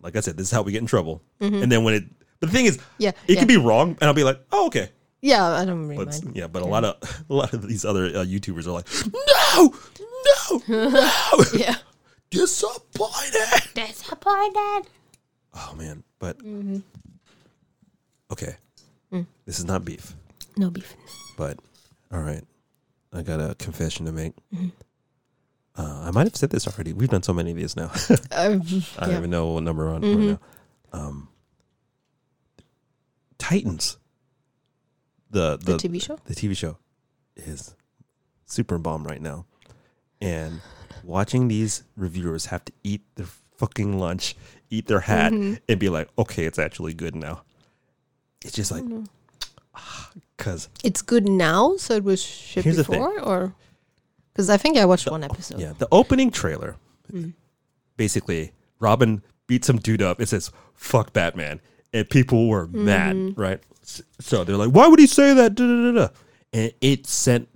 like 0.00 0.14
I 0.14 0.20
said, 0.20 0.36
this 0.36 0.46
is 0.46 0.52
how 0.52 0.62
we 0.62 0.70
get 0.70 0.80
in 0.80 0.86
trouble. 0.86 1.22
And 1.40 1.72
then 1.72 1.82
when 1.82 1.94
it, 1.94 2.04
but 2.38 2.50
the 2.50 2.52
thing 2.56 2.66
is, 2.66 2.76
Mm-hmm. 2.78 2.84
Yeah, 2.98 3.08
it 3.26 3.34
yeah. 3.34 3.38
could 3.40 3.48
be 3.48 3.56
wrong, 3.56 3.96
and 4.00 4.04
I'll 4.04 4.14
be 4.14 4.22
like, 4.22 4.40
oh 4.52 4.66
okay. 4.68 4.90
Yeah, 5.20 5.44
I 5.44 5.64
don't 5.64 5.88
really 5.88 6.04
But 6.04 6.22
mind. 6.22 6.36
yeah, 6.36 6.46
but 6.46 6.62
a 6.62 6.66
lot 6.66 6.84
of 6.84 7.24
a 7.30 7.34
lot 7.34 7.52
of 7.52 7.66
these 7.66 7.84
other 7.84 8.06
uh, 8.06 8.24
YouTubers 8.24 8.66
are 8.66 8.72
like, 8.72 8.86
no, 9.12 9.74
no, 10.68 10.88
no, 10.90 11.44
Yeah. 11.58 11.74
disappointed. 12.30 13.74
Disappointed. 13.74 14.86
Oh 15.54 15.74
man, 15.76 16.04
but 16.18 16.38
Mm-hmm. 16.38 16.78
okay, 18.32 18.56
Mm. 19.12 19.26
this 19.46 19.58
is 19.58 19.64
not 19.64 19.84
beef, 19.84 20.14
No 20.56 20.70
beef. 20.70 20.94
but 21.36 21.58
all 22.12 22.20
right, 22.20 22.44
I 23.12 23.22
got 23.22 23.40
a 23.40 23.54
confession 23.56 24.06
to 24.06 24.12
make. 24.12 24.34
Mm-hmm. 24.54 24.68
Uh, 25.76 26.02
I 26.06 26.10
might 26.10 26.26
have 26.26 26.36
said 26.36 26.50
this 26.50 26.66
already. 26.66 26.92
We've 26.92 27.08
done 27.08 27.22
so 27.22 27.32
many 27.32 27.52
of 27.52 27.56
these 27.56 27.76
now. 27.76 27.90
Um, 28.10 28.62
I 28.98 29.00
don't 29.06 29.10
yeah. 29.10 29.16
even 29.18 29.30
know 29.30 29.52
what 29.52 29.62
number 29.62 29.86
we're 29.86 29.94
on 29.94 30.02
Mhm. 30.02 30.16
right 30.16 30.38
now. 30.92 30.98
Um, 31.00 31.28
Titans, 33.38 33.96
the 35.30 35.56
The, 35.56 35.76
the 35.76 35.88
TV 35.88 36.02
show? 36.02 36.18
the 36.24 36.34
TV 36.34 36.56
show 36.56 36.78
is 37.36 37.74
super 38.46 38.78
bomb 38.78 39.04
right 39.04 39.20
now. 39.20 39.46
And 40.20 40.60
watching 41.04 41.48
these 41.48 41.84
reviewers 41.96 42.46
have 42.46 42.64
to 42.64 42.72
eat 42.82 43.02
their 43.14 43.26
fucking 43.56 43.98
lunch, 43.98 44.36
eat 44.70 44.86
their 44.86 45.00
hat, 45.00 45.32
Mhm. 45.32 45.60
and 45.68 45.78
be 45.80 45.88
like, 45.88 46.08
okay, 46.18 46.44
it's 46.44 46.58
actually 46.58 46.94
good 46.94 47.14
now. 47.14 47.42
It's 48.44 48.54
just 48.54 48.70
like, 48.70 48.82
Mm-hmm. 48.84 49.04
because, 50.36 50.68
It's 50.84 51.02
good 51.02 51.28
now, 51.28 51.76
so 51.76 51.94
it 51.94 52.04
was 52.04 52.22
the 52.54 52.62
thing. 52.62 52.74
before, 52.76 53.20
or 53.20 53.54
because 54.32 54.48
I 54.50 54.56
think 54.56 54.76
I 54.76 54.84
watched 54.84 55.10
one 55.10 55.24
episode. 55.24 55.60
yeah, 55.60 55.72
the 55.78 55.88
opening 55.92 56.30
trailer 56.30 56.76
Mm. 57.12 57.32
basically, 57.96 58.52
Robin 58.80 59.22
beats 59.46 59.66
some 59.66 59.78
dude 59.78 60.02
up. 60.02 60.20
It 60.20 60.28
says, 60.28 60.50
fuck 60.74 61.12
Batman. 61.12 61.60
And 61.92 62.08
people 62.08 62.48
were 62.48 62.66
Mm-hmm. 62.66 62.84
mad, 62.84 63.38
right? 63.38 63.62
So 64.20 64.44
they're 64.44 64.56
like, 64.56 64.70
why 64.70 64.86
would 64.86 64.98
he 64.98 65.06
say 65.06 65.34
that? 65.34 65.54
Da, 65.54 65.64
da, 65.66 65.92
da. 65.92 66.08
And 66.52 66.72
it 66.80 67.06
sent 67.06 67.48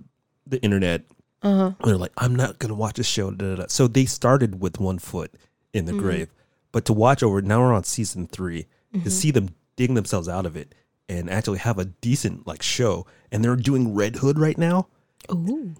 the 0.47 0.61
internet 0.61 1.03
Uh-huh. 1.41 1.71
they're 1.83 1.97
like, 1.97 2.11
I'm 2.17 2.35
not 2.35 2.59
gonna 2.59 2.73
watch 2.75 2.95
this 2.95 3.07
show. 3.07 3.33
So 3.67 3.87
they 3.87 4.05
started 4.05 4.59
with 4.61 4.79
one 4.79 4.99
foot 4.99 5.31
in 5.73 5.85
the 5.85 5.91
Mm-hmm. 5.91 6.01
grave, 6.01 6.29
but 6.71 6.85
to 6.85 6.93
watch 6.93 7.21
over 7.23 7.41
now 7.41 7.59
we're 7.61 7.73
on 7.73 7.83
season 7.83 8.27
3 8.27 8.65
Mm-hmm. 8.93 9.03
to 9.03 9.09
see 9.11 9.31
them 9.31 9.49
dig 9.75 9.93
themselves 9.95 10.29
out 10.29 10.45
of 10.45 10.55
it 10.55 10.75
and 11.09 11.29
actually 11.29 11.57
have 11.59 11.79
a 11.79 11.85
decent 11.85 12.45
like 12.47 12.61
show, 12.61 13.05
and 13.31 13.43
they're 13.43 13.55
doing 13.55 13.93
Red 13.95 14.15
Hood 14.17 14.37
right 14.39 14.57
now. 14.57 14.87
Ooh. 15.31 15.73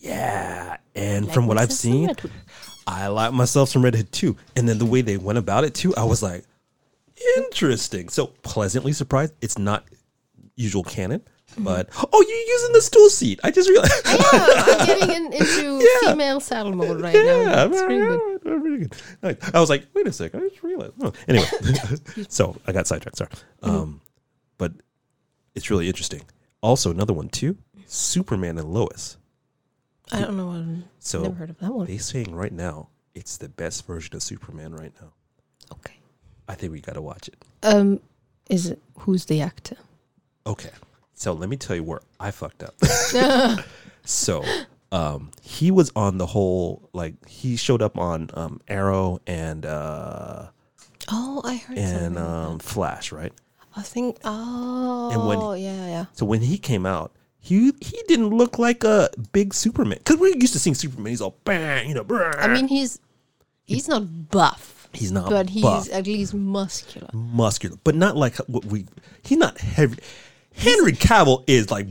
Yeah, 0.00 0.76
and 0.94 1.26
Like 1.26 1.34
from 1.34 1.46
what 1.46 1.58
I've 1.58 1.72
seen, 1.72 2.10
I 2.86 3.06
like 3.08 3.32
myself 3.32 3.68
some 3.70 3.82
Red 3.84 3.94
Hood 3.94 4.12
too. 4.12 4.36
And 4.56 4.68
then 4.68 4.78
the 4.78 4.84
way 4.84 5.00
they 5.02 5.16
went 5.16 5.38
about 5.38 5.64
it 5.64 5.74
too, 5.74 5.94
I 5.96 6.04
was 6.04 6.22
like, 6.22 6.44
interesting. 7.36 8.08
So 8.08 8.26
pleasantly 8.42 8.92
surprised. 8.92 9.34
It's 9.40 9.58
not 9.58 9.84
usual 10.56 10.82
canon, 10.84 11.22
Mm-hmm. 11.52 11.64
but 11.64 11.88
oh, 12.12 12.24
you're 12.26 12.56
using 12.56 12.72
the 12.72 12.80
stool 12.80 13.10
seat. 13.10 13.38
I 13.44 13.50
just 13.50 13.68
realized. 13.68 13.92
Yeah, 14.06 14.16
I'm 14.32 14.86
getting 14.86 15.10
in, 15.14 15.32
into 15.34 15.78
Yeah. 16.02 16.10
female 16.12 16.40
saddle 16.40 16.72
mode 16.72 17.00
right 17.02 17.14
Yeah, 17.14 17.44
now. 17.44 17.66
It's 17.66 17.82
pretty 17.82 17.98
good. 17.98 18.40
yeah, 18.44 18.52
really 18.52 18.78
good. 18.78 18.94
Like, 19.22 19.54
I 19.54 19.60
was 19.60 19.68
like, 19.68 19.86
wait 19.94 20.06
a 20.08 20.12
second, 20.12 20.42
I 20.42 20.48
just 20.48 20.62
realized. 20.62 20.94
Oh. 21.02 21.12
Anyway, 21.28 21.46
so 22.28 22.56
I 22.66 22.72
got 22.72 22.86
sidetracked. 22.86 23.18
Sorry, 23.18 23.30
Mm-hmm. 23.62 23.70
um, 23.70 24.00
but 24.56 24.72
it's 25.54 25.70
really 25.70 25.86
interesting. 25.86 26.22
Also, 26.62 26.90
another 26.90 27.12
one 27.12 27.28
too: 27.28 27.58
Superman 27.86 28.56
and 28.58 28.72
Lois. 28.72 29.18
I 30.12 30.20
don't 30.22 30.36
know. 30.38 30.50
I've 30.50 30.82
So 30.98 31.22
never 31.22 31.34
heard 31.34 31.50
of 31.50 31.58
that 31.58 31.72
one. 31.72 31.86
they 31.86 31.98
saying 31.98 32.34
right 32.34 32.52
now 32.52 32.88
it's 33.14 33.36
the 33.36 33.48
best 33.50 33.86
version 33.86 34.16
of 34.16 34.22
Superman 34.22 34.74
right 34.74 34.92
now. 35.00 35.12
Okay. 35.72 35.98
I 36.48 36.54
think 36.54 36.72
we 36.72 36.80
got 36.80 36.94
to 36.94 37.02
watch 37.02 37.28
it. 37.28 37.36
Um, 37.62 38.00
is 38.48 38.66
it 38.66 38.80
who's 39.00 39.26
the 39.26 39.40
actor? 39.42 39.76
Okay, 40.46 40.70
so 41.14 41.32
let 41.32 41.48
me 41.48 41.56
tell 41.56 41.74
you 41.76 41.82
where 41.84 42.00
I 42.20 42.30
fucked 42.30 42.62
up. 42.62 42.74
so. 44.04 44.44
Um, 44.92 45.32
he 45.42 45.72
was 45.72 45.90
on 45.96 46.18
the 46.18 46.26
whole 46.26 46.88
like 46.92 47.14
he 47.28 47.56
showed 47.56 47.82
up 47.82 47.98
on 47.98 48.30
um, 48.34 48.60
Arrow 48.68 49.20
and 49.26 49.66
uh, 49.66 50.46
oh, 51.10 51.40
I 51.44 51.56
heard 51.56 51.78
and 51.78 52.14
something. 52.14 52.22
um, 52.22 52.58
Flash, 52.60 53.10
right? 53.10 53.32
I 53.74 53.82
think. 53.82 54.18
Oh, 54.22 55.26
when- 55.26 55.60
yeah, 55.60 55.86
yeah. 55.88 56.04
So 56.12 56.24
when 56.24 56.42
he 56.42 56.58
came 56.58 56.86
out, 56.86 57.10
he 57.40 57.72
he 57.80 58.02
didn't 58.06 58.28
look 58.28 58.60
like 58.60 58.84
a 58.84 59.10
big 59.32 59.52
Superman 59.52 59.98
because 59.98 60.18
we're 60.18 60.36
used 60.36 60.52
to 60.52 60.60
seeing 60.60 60.74
Superman. 60.74 61.06
He's 61.10 61.20
all 61.20 61.36
bang, 61.42 61.88
you 61.88 61.94
know. 61.94 62.06
I 62.38 62.46
mean, 62.46 62.68
he's 62.68 63.00
he's 63.64 63.88
not 63.88 64.30
buff, 64.30 64.88
he's 64.92 65.10
not, 65.10 65.28
but 65.28 65.50
he's 65.50 65.88
at 65.88 66.06
least 66.06 66.34
muscular. 66.34 67.08
muscular, 67.12 67.76
but 67.82 67.96
not 67.96 68.16
like 68.16 68.36
what 68.46 68.64
we. 68.66 68.86
He's 69.24 69.38
not 69.38 69.58
heavy. 69.58 69.98
Henry 70.56 70.92
Cavill 70.92 71.44
is 71.46 71.70
like 71.70 71.86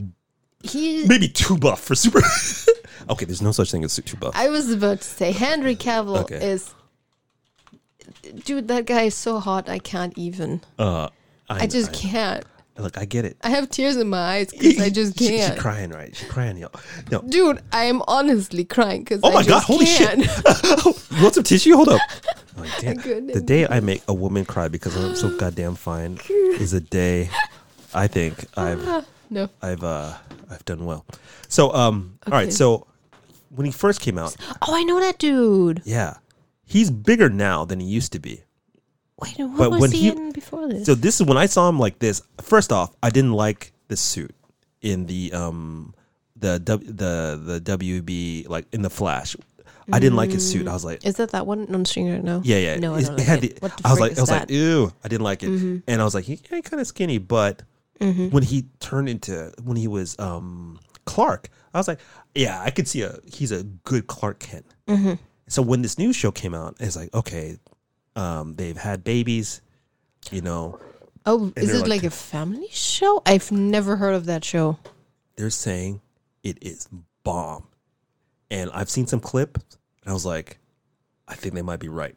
He. 0.62 1.06
maybe 1.06 1.28
too 1.28 1.58
buff 1.58 1.80
for 1.80 1.94
super. 1.94 2.20
okay, 3.10 3.24
there's 3.24 3.42
no 3.42 3.52
such 3.52 3.70
thing 3.70 3.84
as 3.84 3.96
too 3.96 4.16
buff. 4.16 4.34
I 4.36 4.48
was 4.48 4.70
about 4.70 5.00
to 5.00 5.06
say 5.08 5.32
Henry 5.32 5.76
Cavill 5.76 6.18
Okay. 6.22 6.36
is. 6.44 6.72
Dude, 8.44 8.68
that 8.68 8.86
guy 8.86 9.02
is 9.02 9.14
so 9.14 9.38
hot. 9.38 9.68
I 9.68 9.78
can't 9.78 10.16
even. 10.16 10.60
Uh, 10.78 11.08
I, 11.48 11.66
just 11.66 11.92
can't. 11.92 12.44
Look, 12.78 12.98
I 12.98 13.04
get 13.04 13.24
it. 13.24 13.36
I 13.42 13.50
have 13.50 13.68
tears 13.70 13.96
in 13.96 14.08
my 14.08 14.18
eyes 14.18 14.50
because 14.50 14.80
I 14.80 14.90
just 14.90 15.18
She- 15.18 15.26
she 15.28 15.36
can't. 15.38 15.52
She's 15.54 15.62
crying, 15.62 15.90
right? 15.90 16.14
She's 16.16 16.28
crying, 16.28 16.56
yo. 16.56 16.68
yo. 17.10 17.20
Dude, 17.20 17.60
I 17.72 17.84
am 17.84 18.02
honestly 18.08 18.64
crying 18.64 19.04
because 19.04 19.20
Oh 19.22 19.30
I 19.30 19.34
my 19.34 19.44
god! 19.44 19.62
Holy 19.62 19.84
can't. 19.86 20.22
shit! 20.24 21.10
you 21.16 21.22
want 21.22 21.34
some 21.34 21.44
tissue? 21.44 21.74
Hold 21.76 21.88
up. 21.90 22.00
Oh, 22.56 22.64
damn. 22.80 22.94
The 23.26 23.42
day 23.44 23.66
I 23.66 23.80
make 23.80 24.04
a 24.06 24.14
woman 24.14 24.44
cry 24.44 24.68
because 24.68 24.94
I'm 24.94 25.16
so 25.16 25.36
goddamn 25.36 25.74
fine 25.74 26.20
is 26.30 26.72
a 26.72 26.80
day 26.80 27.28
I 27.94 28.06
think 28.06 28.44
I've 28.56 29.06
no. 29.30 29.48
I've 29.62 29.82
uh 29.84 30.14
I've 30.50 30.64
done 30.64 30.84
well. 30.84 31.04
So 31.48 31.72
um 31.74 32.18
all 32.26 32.34
Okay. 32.34 32.44
right, 32.46 32.52
so 32.52 32.86
when 33.50 33.64
he 33.66 33.72
first 33.72 34.00
came 34.00 34.18
out, 34.18 34.36
Oh, 34.62 34.74
I 34.74 34.82
know 34.82 35.00
that 35.00 35.18
dude. 35.18 35.82
yeah. 35.84 36.14
He's 36.66 36.90
bigger 36.90 37.28
now 37.28 37.64
than 37.64 37.78
he 37.80 37.86
used 37.86 38.12
to 38.12 38.18
be. 38.18 38.42
Wait, 39.20 39.38
what 39.38 39.56
But 39.58 39.70
was 39.72 39.80
when 39.80 39.92
he, 39.92 40.00
he- 40.00 40.08
in 40.08 40.32
before 40.32 40.66
this? 40.68 40.86
So 40.86 40.94
this 40.94 41.20
is 41.20 41.26
when 41.26 41.36
I 41.36 41.46
saw 41.46 41.68
him 41.68 41.78
like 41.78 41.98
this. 42.00 42.22
First 42.42 42.72
off, 42.72 42.94
I 43.02 43.10
didn't 43.10 43.32
like 43.34 43.72
the 43.88 43.96
suit 43.96 44.34
in 44.82 45.06
the 45.06 45.32
um 45.32 45.94
the 46.36 46.58
w, 46.58 46.90
the 46.92 47.38
the 47.42 47.76
WB 47.78 48.48
like 48.48 48.66
in 48.72 48.82
the 48.82 48.90
Flash. 48.90 49.36
I 49.92 49.98
didn't 50.00 50.16
like 50.16 50.30
his 50.32 50.50
suit. 50.50 50.66
I 50.66 50.72
was 50.72 50.84
like, 50.84 51.04
Is 51.04 51.16
that 51.16 51.30
that 51.32 51.46
one 51.46 51.68
on 51.74 51.84
right 51.84 52.24
now? 52.24 52.40
yeah, 52.42 52.56
yeah. 52.56 52.76
No, 52.78 52.94
I 52.94 53.00
It's- 53.00 53.08
don't 53.08 53.16
it 53.16 53.18
like 53.20 53.26
had 53.28 53.44
it. 53.44 53.54
the- 53.56 53.60
What 53.60 53.76
the 53.76 53.86
I 53.86 53.90
was 53.90 54.00
like, 54.00 54.12
is 54.12 54.18
I 54.18 54.22
was 54.22 54.30
like, 54.30 54.40
that? 54.48 54.48
Mm-hmm. 54.48 54.80
ew, 54.82 54.92
I 55.04 55.08
didn't 55.08 55.24
like 55.24 55.42
it. 55.42 55.48
And 55.86 56.00
I 56.00 56.04
was 56.04 56.14
like, 56.14 56.24
he, 56.24 56.40
yeah, 56.50 56.60
kind 56.62 56.80
of 56.80 56.86
skinny, 56.86 57.18
but 57.18 57.62
when 58.30 58.42
he 58.42 58.66
turned 58.80 59.08
into 59.08 59.52
when 59.62 59.76
he 59.76 59.88
was 59.88 60.16
um 60.18 60.78
Clark, 61.06 61.48
I 61.72 61.78
was 61.78 61.88
like, 61.88 62.00
yeah, 62.34 62.60
I 62.60 62.70
could 62.70 62.88
see 62.88 63.02
a 63.02 63.18
he's 63.26 63.52
a 63.52 63.62
good 63.62 64.06
Clark 64.06 64.38
Kent. 64.40 64.66
Mm-hmm. 64.88 65.14
So 65.48 65.62
when 65.62 65.82
this 65.82 65.98
new 65.98 66.12
show 66.12 66.30
came 66.32 66.54
out, 66.54 66.76
it's 66.80 66.96
like, 66.96 67.12
okay, 67.14 67.58
um, 68.16 68.54
they've 68.56 68.76
had 68.76 69.04
babies, 69.04 69.60
you 70.30 70.40
know, 70.40 70.78
Oh, 71.26 71.52
is 71.56 71.72
it 71.74 71.80
like- 71.80 71.88
like 71.88 72.04
a 72.04 72.10
family 72.10 72.68
show? 72.70 73.22
I've 73.26 73.50
never 73.52 73.96
heard 73.96 74.14
of 74.14 74.26
that 74.26 74.44
show. 74.44 74.78
they're 75.36 75.50
saying 75.50 76.00
it 76.42 76.58
is 76.62 76.88
bomb. 77.24 77.66
And 78.50 78.70
I've 78.72 78.88
seen 78.90 79.06
some 79.06 79.20
clips, 79.20 79.60
and 80.02 80.10
I 80.10 80.12
was 80.12 80.24
like, 80.26 80.58
I 81.26 81.34
think 81.34 81.54
they 81.54 81.62
might 81.62 81.80
be 81.80 81.88
right. 81.88 82.14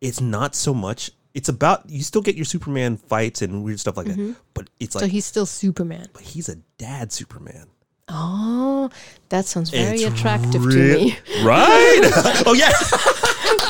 It's 0.00 0.20
not 0.20 0.54
so 0.54 0.74
much 0.74 1.10
it's 1.34 1.48
about 1.48 1.88
you 1.88 2.02
still 2.02 2.22
get 2.22 2.34
your 2.36 2.44
Superman 2.44 2.96
fights 2.96 3.42
and 3.42 3.62
weird 3.64 3.78
stuff 3.80 3.96
like 3.96 4.06
that. 4.06 4.16
Mm-hmm. 4.18 4.32
But 4.54 4.68
it's 4.80 4.94
like 4.94 5.02
so 5.02 5.08
he's 5.08 5.24
still 5.24 5.46
Superman. 5.46 6.06
but 6.12 6.22
he's 6.22 6.48
a 6.48 6.56
dad 6.78 7.12
Superman. 7.12 7.66
Oh, 8.08 8.90
that 9.28 9.44
sounds 9.46 9.70
very 9.70 10.02
It's 10.02 10.12
attractive 10.18 10.64
real- 10.64 10.98
to 10.98 11.04
me. 11.04 11.18
Right? 11.44 12.00
oh 12.46 12.54
yeah. 12.54 12.72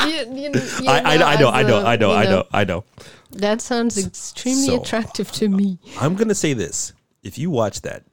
You- 0.06 0.34
you- 0.34 0.50
you 0.54 0.88
I, 0.88 1.00
I, 1.00 1.34
I 1.34 1.36
know, 1.36 1.48
I 1.50 1.62
know, 1.62 1.76
a- 1.78 1.84
I 1.84 1.96
know, 1.96 2.12
I 2.12 2.24
know, 2.24 2.44
I 2.52 2.64
know. 2.64 2.84
That 3.32 3.60
sounds 3.60 3.98
extremely 3.98 4.66
so- 4.68 4.80
attractive 4.80 5.30
to 5.32 5.48
me. 5.48 5.78
I'm 6.00 6.14
gonna 6.14 6.34
say 6.34 6.54
this. 6.54 6.94
If 7.22 7.36
you 7.36 7.50
watch 7.50 7.82
that, 7.82 8.04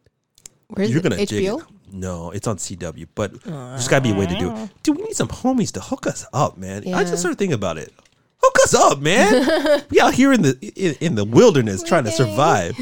Where's 0.68 0.90
you're 0.90 1.00
it? 1.00 1.04
gonna 1.04 1.26
jig 1.26 1.46
HBO? 1.46 1.62
it. 1.62 1.68
No, 1.94 2.32
it's 2.32 2.46
on 2.48 2.58
CW, 2.58 3.08
but 3.16 3.42
there's 3.44 3.88
gotta 3.88 4.02
be 4.02 4.12
a 4.12 4.16
way 4.16 4.26
to 4.26 4.36
do 4.38 4.50
it. 4.50 4.54
Ah. 4.54 4.68
Dude, 4.84 4.98
we 4.98 5.04
need 5.04 5.16
some 5.16 5.30
homies 5.30 5.72
to 5.74 5.80
hook 5.80 6.06
us 6.08 6.26
up, 6.34 6.58
man. 6.58 6.84
I 6.94 7.04
just 7.06 7.20
started 7.20 7.38
thinking 7.40 7.54
about 7.56 7.78
it. 7.78 7.94
Hook 8.40 8.56
us 8.64 8.74
up, 8.74 9.00
man. 9.00 9.84
we 9.90 10.00
out 10.00 10.14
here 10.14 10.32
in 10.34 10.42
the 10.44 10.58
in, 10.76 10.96
in 11.02 11.16
the 11.16 11.26
wilderness 11.26 11.84
trying 11.84 12.04
to 12.06 12.12
survive, 12.12 12.76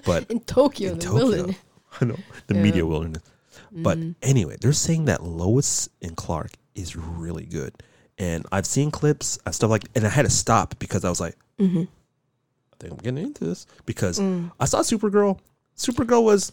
but 0.04 0.30
In 0.30 0.40
Tokyo, 0.40 0.92
in 0.92 0.98
the 0.98 1.04
Tokyo, 1.04 1.24
wilderness. 1.26 1.56
I 2.00 2.04
know 2.04 2.16
the 2.46 2.54
media 2.54 2.84
wilderness. 2.86 3.22
But 3.70 3.98
anyway, 4.22 4.56
they're 4.60 4.72
saying 4.72 5.06
that 5.06 5.22
Lois 5.22 5.88
and 6.02 6.16
Clark 6.16 6.52
is 6.74 6.96
really 6.96 7.44
good, 7.44 7.74
and 8.18 8.46
I've 8.50 8.66
seen 8.66 8.90
clips 8.90 9.38
and 9.44 9.54
stuff 9.54 9.70
like, 9.70 9.84
and 9.94 10.06
I 10.06 10.08
had 10.08 10.24
to 10.24 10.30
stop 10.30 10.78
because 10.78 11.04
I 11.04 11.08
was 11.10 11.20
like, 11.20 11.36
Mm-hmm. 11.58 11.82
I 11.82 12.76
think 12.78 12.92
I'm 12.92 12.98
getting 12.98 13.18
into 13.24 13.44
this 13.44 13.66
because 13.84 14.20
Mm. 14.20 14.52
I 14.60 14.64
saw 14.66 14.80
Supergirl. 14.80 15.38
Supergirl 15.76 16.22
was 16.24 16.52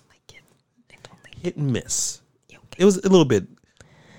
hit 1.41 1.56
and 1.57 1.72
miss. 1.72 2.22
It 2.77 2.84
was 2.86 2.98
a 2.98 3.10
little 3.10 3.26
bit. 3.26 3.45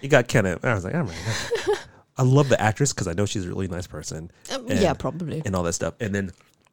It 0.02 0.08
got 0.08 0.28
kind 0.28 0.46
of. 0.46 0.64
I 0.64 0.74
was 0.74 0.84
like, 0.84 0.94
all 0.94 1.02
right. 1.02 1.75
I 2.18 2.22
love 2.22 2.48
the 2.48 2.60
actress 2.60 2.92
because 2.92 3.06
I 3.08 3.12
know 3.12 3.26
she's 3.26 3.44
a 3.44 3.48
really 3.48 3.68
nice 3.68 3.86
person. 3.86 4.30
Um, 4.52 4.66
and- 4.68 4.80
yeah, 4.80 4.94
probably. 4.94 5.42
and 5.44 5.54
all 5.54 5.62
that 5.64 5.74
stuff. 5.74 5.94
And 6.00 6.14
then 6.14 6.30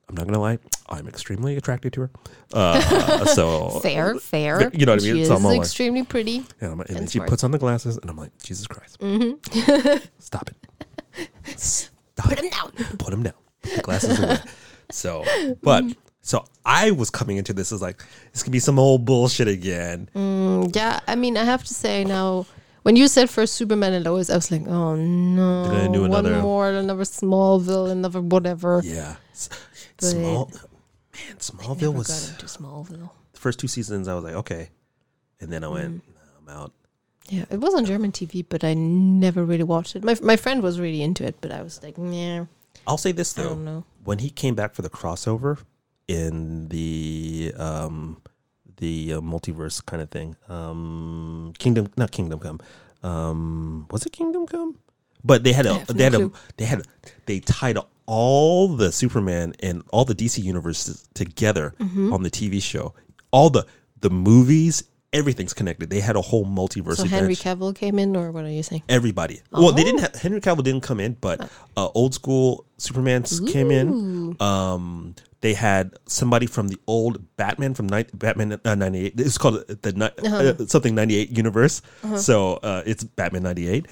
I'm 0.10 0.16
not 0.16 0.26
gonna 0.26 0.40
lie, 0.40 0.60
I'm 0.90 1.08
extremely 1.08 1.56
attracted 1.58 1.94
to 1.94 2.02
her. 2.02 2.12
Uh, 2.54 3.26
so 3.26 3.70
Fair, 3.84 4.16
fair. 4.20 4.70
you 4.74 4.86
know 4.86 4.94
what 4.94 5.02
I 5.02 5.06
mean? 5.06 5.16
She 5.16 5.26
So 5.26 5.34
is 5.34 5.40
I'm 5.40 5.46
all 5.46 5.52
like- 5.54 5.62
extremely 5.62 6.04
pretty. 6.04 6.46
and, 6.62 6.72
I'm, 6.74 6.80
and 6.82 6.90
then 6.98 7.08
she 7.08 7.20
puts 7.20 7.44
on 7.44 7.52
the 7.52 7.58
glasses, 7.58 7.98
and 7.98 8.10
I'm 8.10 8.18
like, 8.18 8.32
Jesus 8.44 8.68
Christ, 8.68 8.98
stop 10.20 10.50
it, 10.50 11.28
stop 11.58 11.90
Put 12.30 12.40
it. 12.40 12.46
him 12.46 12.50
down. 12.52 12.72
put 12.98 13.12
them 13.12 13.24
down, 13.24 13.34
put 13.62 13.76
the 13.76 13.82
glasses 13.82 14.20
away. 14.20 14.38
So, 14.92 15.24
but 15.64 15.84
so 16.22 16.46
I 16.66 16.92
was 16.92 17.10
coming 17.10 17.38
into 17.38 17.54
this 17.54 17.72
as 17.72 17.82
like 17.82 18.04
this 18.34 18.44
could 18.44 18.52
be 18.52 18.60
some 18.60 18.78
old 18.78 19.06
bullshit 19.06 19.48
again. 19.48 20.10
Yeah, 20.74 21.00
I 21.08 21.16
mean, 21.16 21.38
I 21.38 21.44
have 21.46 21.64
to 21.64 21.74
say 21.74 22.04
now, 22.04 22.46
when 22.84 22.96
you 22.96 23.08
said 23.08 23.30
first 23.30 23.56
Superman 23.56 23.94
and 23.94 24.06
Lois, 24.06 24.30
I 24.30 24.36
was 24.36 24.52
like, 24.52 24.68
oh 24.68 24.96
no, 24.96 25.64
They're 25.68 25.80
gonna 25.88 25.94
do 25.94 26.06
another- 26.06 26.32
one 26.34 26.42
more, 26.42 26.70
another 26.72 27.04
Smallville, 27.04 27.90
another 27.92 28.22
whatever. 28.22 28.82
Yeah, 28.84 29.16
S- 29.32 29.50
But- 29.98 30.06
small 30.06 30.52
man, 30.52 31.38
Smallville 31.40 31.80
Never 31.82 31.92
was 31.92 32.08
got 32.08 32.30
into 32.34 32.46
Smallville. 32.46 33.10
the 33.34 33.40
first 33.40 33.60
two 33.60 33.68
seasons. 33.68 34.08
I 34.08 34.14
was 34.16 34.24
like, 34.24 34.36
okay, 34.36 34.70
and 35.40 35.52
then 35.52 35.64
I 35.64 35.68
went, 35.68 35.96
Mm. 35.96 36.02
I'm 36.42 36.50
out. 36.50 36.72
Yeah, 37.30 37.46
it 37.50 37.60
was 37.62 37.74
on 37.74 37.86
German 37.86 38.12
TV, 38.12 38.44
but 38.48 38.64
I 38.64 38.74
never 38.74 39.46
really 39.46 39.64
watched 39.64 39.96
it. 39.96 40.04
My 40.04 40.16
my 40.22 40.36
friend 40.36 40.62
was 40.62 40.80
really 40.80 41.02
into 41.02 41.24
it, 41.26 41.36
but 41.42 41.52
I 41.52 41.62
was 41.62 41.82
like, 41.82 41.96
yeah, 41.98 42.46
I'll 42.86 42.98
say 42.98 43.14
this 43.14 43.38
I 43.38 43.44
though. 43.44 43.50
don't 43.50 43.64
know. 43.66 43.84
when 44.04 44.20
he 44.20 44.30
came 44.30 44.56
back 44.56 44.74
for 44.76 44.82
the 44.82 44.90
crossover 44.90 45.60
in 46.10 46.68
the 46.68 47.54
um 47.58 48.22
the 48.78 49.14
uh, 49.14 49.22
multiverse 49.22 49.86
kind 49.86 50.02
of 50.02 50.10
thing. 50.10 50.36
Um 50.50 51.54
kingdom 51.60 51.88
not 51.98 52.12
kingdom 52.12 52.40
come. 52.40 52.60
Um 53.04 53.88
was 53.92 54.06
it 54.06 54.12
kingdom 54.12 54.46
come? 54.48 54.78
But 55.24 55.44
they 55.44 55.54
had 55.54 55.66
a 55.66 55.86
they 55.94 56.04
had 56.04 56.16
a 56.16 56.32
they 56.58 56.66
had 56.66 56.82
they 57.26 57.40
tied 57.40 57.78
all 58.06 58.68
the 58.76 58.92
superman 58.92 59.54
and 59.62 59.82
all 59.92 60.04
the 60.06 60.16
dc 60.16 60.38
universes 60.44 61.08
together 61.14 61.74
Mm-hmm. 61.80 62.12
on 62.14 62.24
the 62.24 62.30
tv 62.32 62.62
show. 62.62 62.94
All 63.32 63.50
the 63.50 63.66
the 64.02 64.10
movies 64.10 64.84
everything's 65.14 65.54
connected 65.54 65.90
they 65.90 66.00
had 66.00 66.16
a 66.16 66.22
whole 66.22 66.46
multiverse 66.46 66.98
So 66.98 67.04
event 67.06 67.10
Henry 67.22 67.36
Cavill 67.36 67.74
came 67.76 67.98
in, 68.00 68.16
or 68.16 68.32
what 68.32 68.44
are 68.46 68.50
you 68.50 68.64
saying? 68.64 68.84
everybody. 68.90 69.42
Well, 69.52 69.72
they 69.72 69.82
Oh. 69.84 69.86
didn't 69.86 70.00
have 70.02 70.16
Henry 70.16 70.42
Cavill 70.42 70.64
didn't 70.64 70.82
come 70.82 71.00
in, 71.00 71.16
but 71.22 71.50
uh, 71.78 71.88
old 71.94 72.14
school 72.14 72.66
Superman 72.78 73.24
came 73.48 73.72
in. 73.72 74.36
Um, 74.42 75.16
they 75.42 75.54
had 75.54 75.94
somebody 76.08 76.46
from 76.48 76.70
the 76.70 76.78
old 76.88 77.22
Batman 77.38 77.74
from 77.74 77.88
ni- 77.88 78.06
Batman 78.14 78.60
uh, 78.66 78.76
ninety 78.76 79.06
eight. 79.06 79.14
It's 79.20 79.38
called 79.38 79.66
the 79.68 79.92
ni- 79.94 80.28
Uh-huh. 80.28 80.54
uh, 80.60 80.66
something 80.68 80.96
ninety 80.96 81.16
eight 81.18 81.36
universe. 81.38 81.82
So 82.18 82.56
uh, 82.64 82.84
it's 82.86 83.04
Batman 83.04 83.44
ninety 83.44 83.68
eight. 83.68 83.86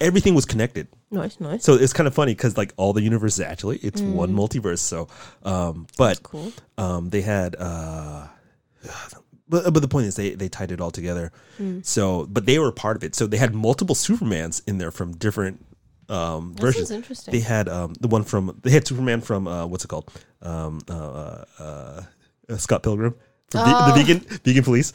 Everything 0.00 0.34
was 0.34 0.44
connected. 0.44 0.88
Nice, 1.10 1.38
nice. 1.40 1.64
So 1.64 1.74
it's 1.74 1.92
kind 1.92 2.06
of 2.06 2.14
funny 2.14 2.32
because 2.34 2.56
like 2.58 2.72
all 2.76 2.92
the 2.92 3.02
universes 3.02 3.40
actually 3.40 3.76
it's 3.78 4.00
one 4.00 4.34
multiverse. 4.34 4.80
So, 4.80 5.08
um, 5.44 5.86
but 5.96 6.18
Mm. 6.18 6.22
cool. 6.22 6.52
um, 6.78 7.10
they 7.10 7.20
had. 7.22 7.56
Uh, 9.52 9.62
but, 9.62 9.72
but 9.74 9.80
the 9.80 9.88
point 9.88 10.06
is 10.06 10.16
they, 10.16 10.30
they 10.30 10.48
tied 10.48 10.72
it 10.72 10.80
all 10.80 10.90
together. 10.90 11.30
Mm. 11.60 11.84
So, 11.84 12.26
but 12.26 12.46
they 12.46 12.58
were 12.58 12.72
part 12.72 12.96
of 12.96 13.04
it. 13.04 13.14
So 13.14 13.26
they 13.26 13.36
had 13.36 13.54
multiple 13.54 13.94
Supermans 13.94 14.62
in 14.66 14.78
there 14.78 14.90
from 14.90 15.12
different 15.16 15.64
um, 16.08 16.54
versions. 16.54 16.90
interesting. 16.90 17.32
They 17.32 17.40
had 17.40 17.68
um, 17.68 17.94
the 18.00 18.08
one 18.08 18.22
from 18.24 18.58
they 18.62 18.70
had 18.70 18.86
Superman 18.86 19.20
from 19.20 19.46
uh, 19.48 19.66
what's 19.66 19.84
it 19.84 19.88
called? 19.88 20.10
Um, 20.42 20.80
uh, 20.88 21.44
uh, 21.58 22.02
uh, 22.48 22.56
Scott 22.56 22.82
Pilgrim 22.82 23.14
from 23.50 23.62
Oh. 23.64 23.92
the 23.92 24.02
vegan 24.02 24.20
vegan 24.44 24.64
police. 24.64 24.92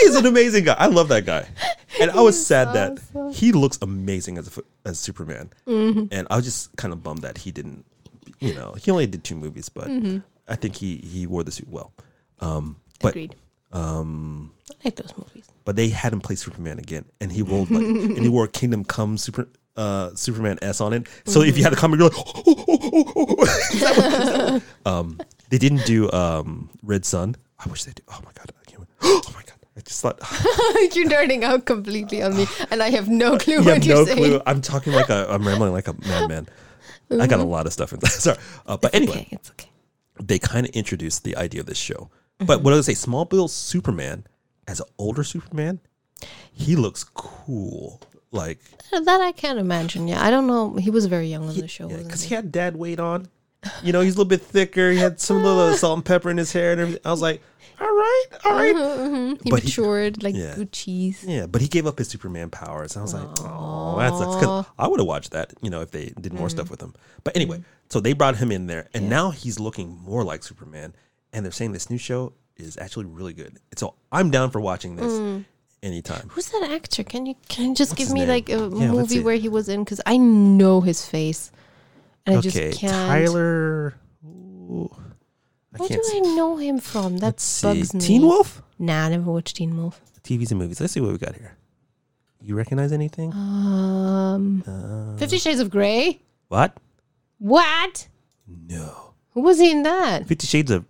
He's 0.00 0.14
an 0.14 0.26
amazing 0.26 0.64
guy. 0.64 0.74
I 0.78 0.86
love 0.86 1.08
that 1.08 1.24
guy. 1.26 1.46
And 2.00 2.10
I 2.10 2.20
was 2.20 2.36
He's 2.36 2.46
sad 2.46 2.72
that 2.74 2.98
he 3.34 3.52
looks 3.52 3.78
amazing 3.82 4.38
as 4.38 4.56
a, 4.56 4.62
as 4.86 4.98
Superman. 4.98 5.50
Mm-hmm. 5.66 6.06
And 6.12 6.26
I 6.30 6.36
was 6.36 6.44
just 6.44 6.74
kind 6.76 6.92
of 6.94 7.02
bummed 7.02 7.22
that 7.22 7.38
he 7.38 7.50
didn't. 7.52 7.84
You 8.40 8.54
know, 8.54 8.72
he 8.74 8.90
only 8.90 9.06
did 9.06 9.24
two 9.24 9.36
movies, 9.36 9.68
but 9.68 9.88
Mm-hmm. 9.88 10.18
I 10.48 10.56
think 10.56 10.76
he 10.76 10.96
he 10.96 11.26
wore 11.26 11.44
the 11.44 11.50
suit 11.52 11.68
well. 11.68 11.92
Um, 12.40 12.76
but 13.00 13.10
Agreed. 13.10 13.34
Um, 13.72 14.52
I 14.70 14.74
like 14.84 14.96
those 14.96 15.12
movies. 15.16 15.48
but 15.64 15.76
they 15.76 15.88
had 15.88 16.12
him 16.12 16.20
play 16.20 16.34
Superman 16.36 16.78
again, 16.78 17.04
and 17.20 17.30
he 17.32 17.42
rolled 17.42 17.70
like, 17.70 17.82
and 17.84 18.18
he 18.18 18.28
wore 18.28 18.46
Kingdom 18.46 18.84
Come 18.84 19.16
Super 19.18 19.48
uh, 19.76 20.14
Superman 20.14 20.58
S 20.62 20.80
on 20.80 20.92
it. 20.92 21.06
So 21.24 21.40
if 21.42 21.56
you 21.56 21.62
had 21.64 21.72
the 21.72 21.76
comic, 21.76 21.98
you're 22.00 22.08
like, 22.10 22.18
oh, 22.26 22.42
oh, 22.46 22.64
oh, 22.68 23.04
oh, 23.16 23.36
oh. 23.38 23.42
Is 23.72 23.80
that 23.80 23.96
what- 23.96 24.06
is 24.06 24.20
that 24.20 24.62
what- 24.84 24.92
um, 24.92 25.20
they 25.50 25.58
didn't 25.58 25.84
do 25.86 26.10
um, 26.12 26.70
Red 26.82 27.04
Sun. 27.04 27.36
I 27.58 27.68
wish 27.68 27.84
they 27.84 27.92
did. 27.92 28.04
Oh 28.08 28.20
my 28.24 28.32
god, 28.34 28.50
I 28.60 28.70
can't. 28.70 28.80
Wait. 28.80 28.88
Oh 29.02 29.22
my 29.34 29.42
god, 29.42 29.54
I 29.76 29.80
just 29.80 30.00
thought. 30.02 30.18
you're 30.96 31.08
nerding 31.08 31.42
out 31.44 31.64
completely 31.66 32.22
on 32.22 32.36
me, 32.36 32.46
and 32.70 32.82
I 32.82 32.90
have 32.90 33.08
no 33.08 33.38
clue 33.38 33.54
you 33.54 33.64
what 33.64 33.74
have 33.74 33.84
you're 33.84 33.96
no 33.96 34.04
saying. 34.04 34.18
clue. 34.18 34.40
I'm 34.46 34.60
talking 34.60 34.92
like 34.92 35.08
a. 35.10 35.26
I'm 35.30 35.46
rambling 35.46 35.72
like 35.72 35.88
a 35.88 35.94
madman. 36.06 36.48
I 37.10 37.26
got 37.26 37.40
a 37.40 37.44
lot 37.44 37.66
of 37.66 37.72
stuff 37.74 37.92
in 37.92 37.98
there. 38.00 38.10
Sorry, 38.10 38.38
uh, 38.66 38.76
but 38.78 38.94
anyway, 38.94 39.12
Okay, 39.26 39.28
it's 39.32 39.50
okay. 39.50 39.68
they 40.22 40.38
kind 40.38 40.66
of 40.66 40.74
introduced 40.74 41.24
the 41.24 41.36
idea 41.36 41.60
of 41.60 41.66
this 41.66 41.76
show. 41.78 42.10
But 42.46 42.62
what 42.62 42.72
I 42.72 42.74
mm-hmm. 42.74 42.76
was 42.78 42.86
say, 42.86 42.92
Smallville 42.92 43.50
Superman 43.50 44.26
as 44.66 44.80
an 44.80 44.86
older 44.98 45.24
Superman, 45.24 45.80
he 46.52 46.76
looks 46.76 47.04
cool. 47.04 48.00
Like 48.30 48.60
uh, 48.92 49.00
That 49.00 49.20
I 49.20 49.32
can't 49.32 49.58
imagine. 49.58 50.08
Yeah, 50.08 50.24
I 50.24 50.30
don't 50.30 50.46
know. 50.46 50.74
He 50.76 50.90
was 50.90 51.06
very 51.06 51.28
young 51.28 51.48
on 51.48 51.54
the 51.54 51.68
show, 51.68 51.88
yeah, 51.88 51.98
because 51.98 52.22
he? 52.22 52.30
he 52.30 52.34
had 52.34 52.50
dad 52.50 52.76
weight 52.76 52.98
on. 52.98 53.28
You 53.82 53.92
know, 53.92 54.00
he's 54.00 54.14
a 54.14 54.18
little 54.18 54.28
bit 54.28 54.42
thicker. 54.42 54.90
He 54.90 54.98
had 54.98 55.20
some 55.20 55.42
little 55.42 55.72
salt 55.76 55.98
and 55.98 56.04
pepper 56.04 56.30
in 56.30 56.36
his 56.36 56.52
hair 56.52 56.72
and 56.72 56.80
everything. 56.80 57.02
I 57.04 57.10
was 57.10 57.20
like, 57.22 57.42
all 57.80 57.86
right, 57.86 58.24
all 58.44 58.52
right. 58.54 58.74
Mm-hmm, 58.74 59.14
mm-hmm. 59.14 59.42
He 59.44 59.50
But 59.50 59.60
he- 59.60 59.68
matured 59.68 60.22
like 60.22 60.34
yeah. 60.34 60.54
good 60.54 60.72
cheese. 60.72 61.24
Yeah, 61.26 61.46
but 61.46 61.60
he 61.60 61.68
gave 61.68 61.86
up 61.86 61.98
his 61.98 62.08
Superman 62.08 62.50
powers. 62.50 62.96
I 62.96 63.02
was 63.02 63.12
like, 63.14 63.28
oh, 63.40 63.98
that 63.98 64.14
sucks. 64.14 64.44
'Cause 64.44 64.66
I 64.78 64.88
would 64.88 65.00
have 65.00 65.06
watched 65.06 65.32
that, 65.32 65.52
you 65.62 65.70
know, 65.70 65.80
if 65.80 65.90
they 65.90 66.12
did 66.20 66.32
more 66.32 66.48
stuff 66.48 66.70
with 66.70 66.80
him. 66.80 66.94
But 67.24 67.36
anyway, 67.36 67.62
so 67.88 68.00
they 68.00 68.12
brought 68.12 68.36
him 68.36 68.50
in 68.52 68.66
there, 68.66 68.88
and 68.94 69.08
now 69.08 69.30
he's 69.30 69.58
looking 69.60 69.98
more 70.02 70.24
like 70.24 70.42
Superman. 70.42 70.94
And 71.32 71.44
they're 71.44 71.52
saying 71.52 71.72
this 71.72 71.88
new 71.90 71.98
show 71.98 72.34
is 72.56 72.76
actually 72.78 73.06
really 73.06 73.32
good. 73.32 73.58
So 73.76 73.94
I'm 74.10 74.30
down 74.30 74.50
for 74.50 74.60
watching 74.60 74.96
this 74.96 75.44
anytime. 75.82 76.28
Who's 76.30 76.48
that 76.50 76.68
actor? 76.70 77.02
Can 77.04 77.26
you 77.26 77.34
can 77.48 77.70
you 77.70 77.74
just 77.74 77.96
give 77.96 78.10
me 78.12 78.20
name? 78.20 78.28
like 78.28 78.48
a 78.50 78.58
Yeah, 78.58 78.90
movie 78.92 79.20
where 79.20 79.36
he 79.36 79.48
was 79.48 79.68
in? 79.68 79.82
Because 79.84 80.00
I 80.06 80.16
know 80.18 80.80
his 80.82 81.04
face, 81.06 81.50
and 82.26 82.38
I 82.38 82.40
just 82.40 82.56
can't. 82.78 82.92
Tyler. 82.92 83.94
Ooh, 84.24 84.90
I 85.74 85.78
Where 85.78 85.88
do 85.88 86.00
I 86.14 86.20
know 86.36 86.56
him 86.58 86.78
from? 86.78 87.18
That 87.18 87.26
Let's 87.26 87.44
see. 87.44 87.72
me. 87.94 88.00
Teen 88.00 88.22
Wolf? 88.22 88.62
Nah, 88.78 89.06
I 89.06 89.08
never 89.08 89.30
watched 89.32 89.56
Teen 89.56 89.76
Wolf. 89.76 90.00
TVs 90.22 90.50
and 90.50 90.60
movies. 90.60 90.80
Let's 90.80 90.92
see 90.92 91.00
what 91.00 91.12
we 91.12 91.18
got 91.18 91.34
here. 91.34 91.56
You 92.42 92.54
recognize 92.56 92.92
anything? 92.92 93.32
Um, 93.32 94.62
Uh, 94.66 95.16
Fifty 95.16 95.38
Shades 95.38 95.60
of 95.60 95.70
Grey. 95.70 96.20
what? 96.48 96.76
What? 97.38 98.08
No. 98.46 99.14
Who 99.32 99.40
was 99.40 99.58
he 99.58 99.70
in 99.70 99.82
that? 99.84 100.26
Fifty 100.26 100.46
Shades 100.46 100.70
of 100.70 100.84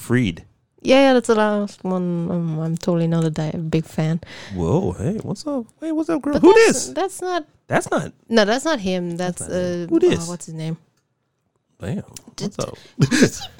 Freed. 0.00 0.46
Yeah, 0.80 1.00
yeah, 1.00 1.12
that's 1.12 1.26
the 1.26 1.34
last 1.34 1.84
one. 1.84 2.30
Um, 2.30 2.58
I'm 2.58 2.76
totally 2.78 3.06
not 3.06 3.22
a 3.22 3.30
di- 3.30 3.50
big 3.68 3.84
fan. 3.84 4.22
Whoa, 4.54 4.92
hey, 4.92 5.18
what's 5.18 5.46
up? 5.46 5.66
Hey, 5.78 5.92
what's 5.92 6.08
up, 6.08 6.22
girl? 6.22 6.32
But 6.32 6.42
Who 6.42 6.54
that's, 6.54 6.86
this? 6.86 6.94
That's 6.94 7.20
not. 7.20 7.44
That's 7.66 7.90
not. 7.90 8.12
No, 8.26 8.46
that's 8.46 8.64
not 8.64 8.80
him. 8.80 9.18
That's, 9.18 9.42
not 9.42 9.50
uh, 9.50 9.54
him. 9.54 9.88
Who 9.90 9.98
this? 10.00 10.26
oh, 10.26 10.30
what's 10.30 10.46
his 10.46 10.54
name? 10.54 10.78
Damn. 11.78 12.02
What's 12.38 12.58
up? 12.58 12.78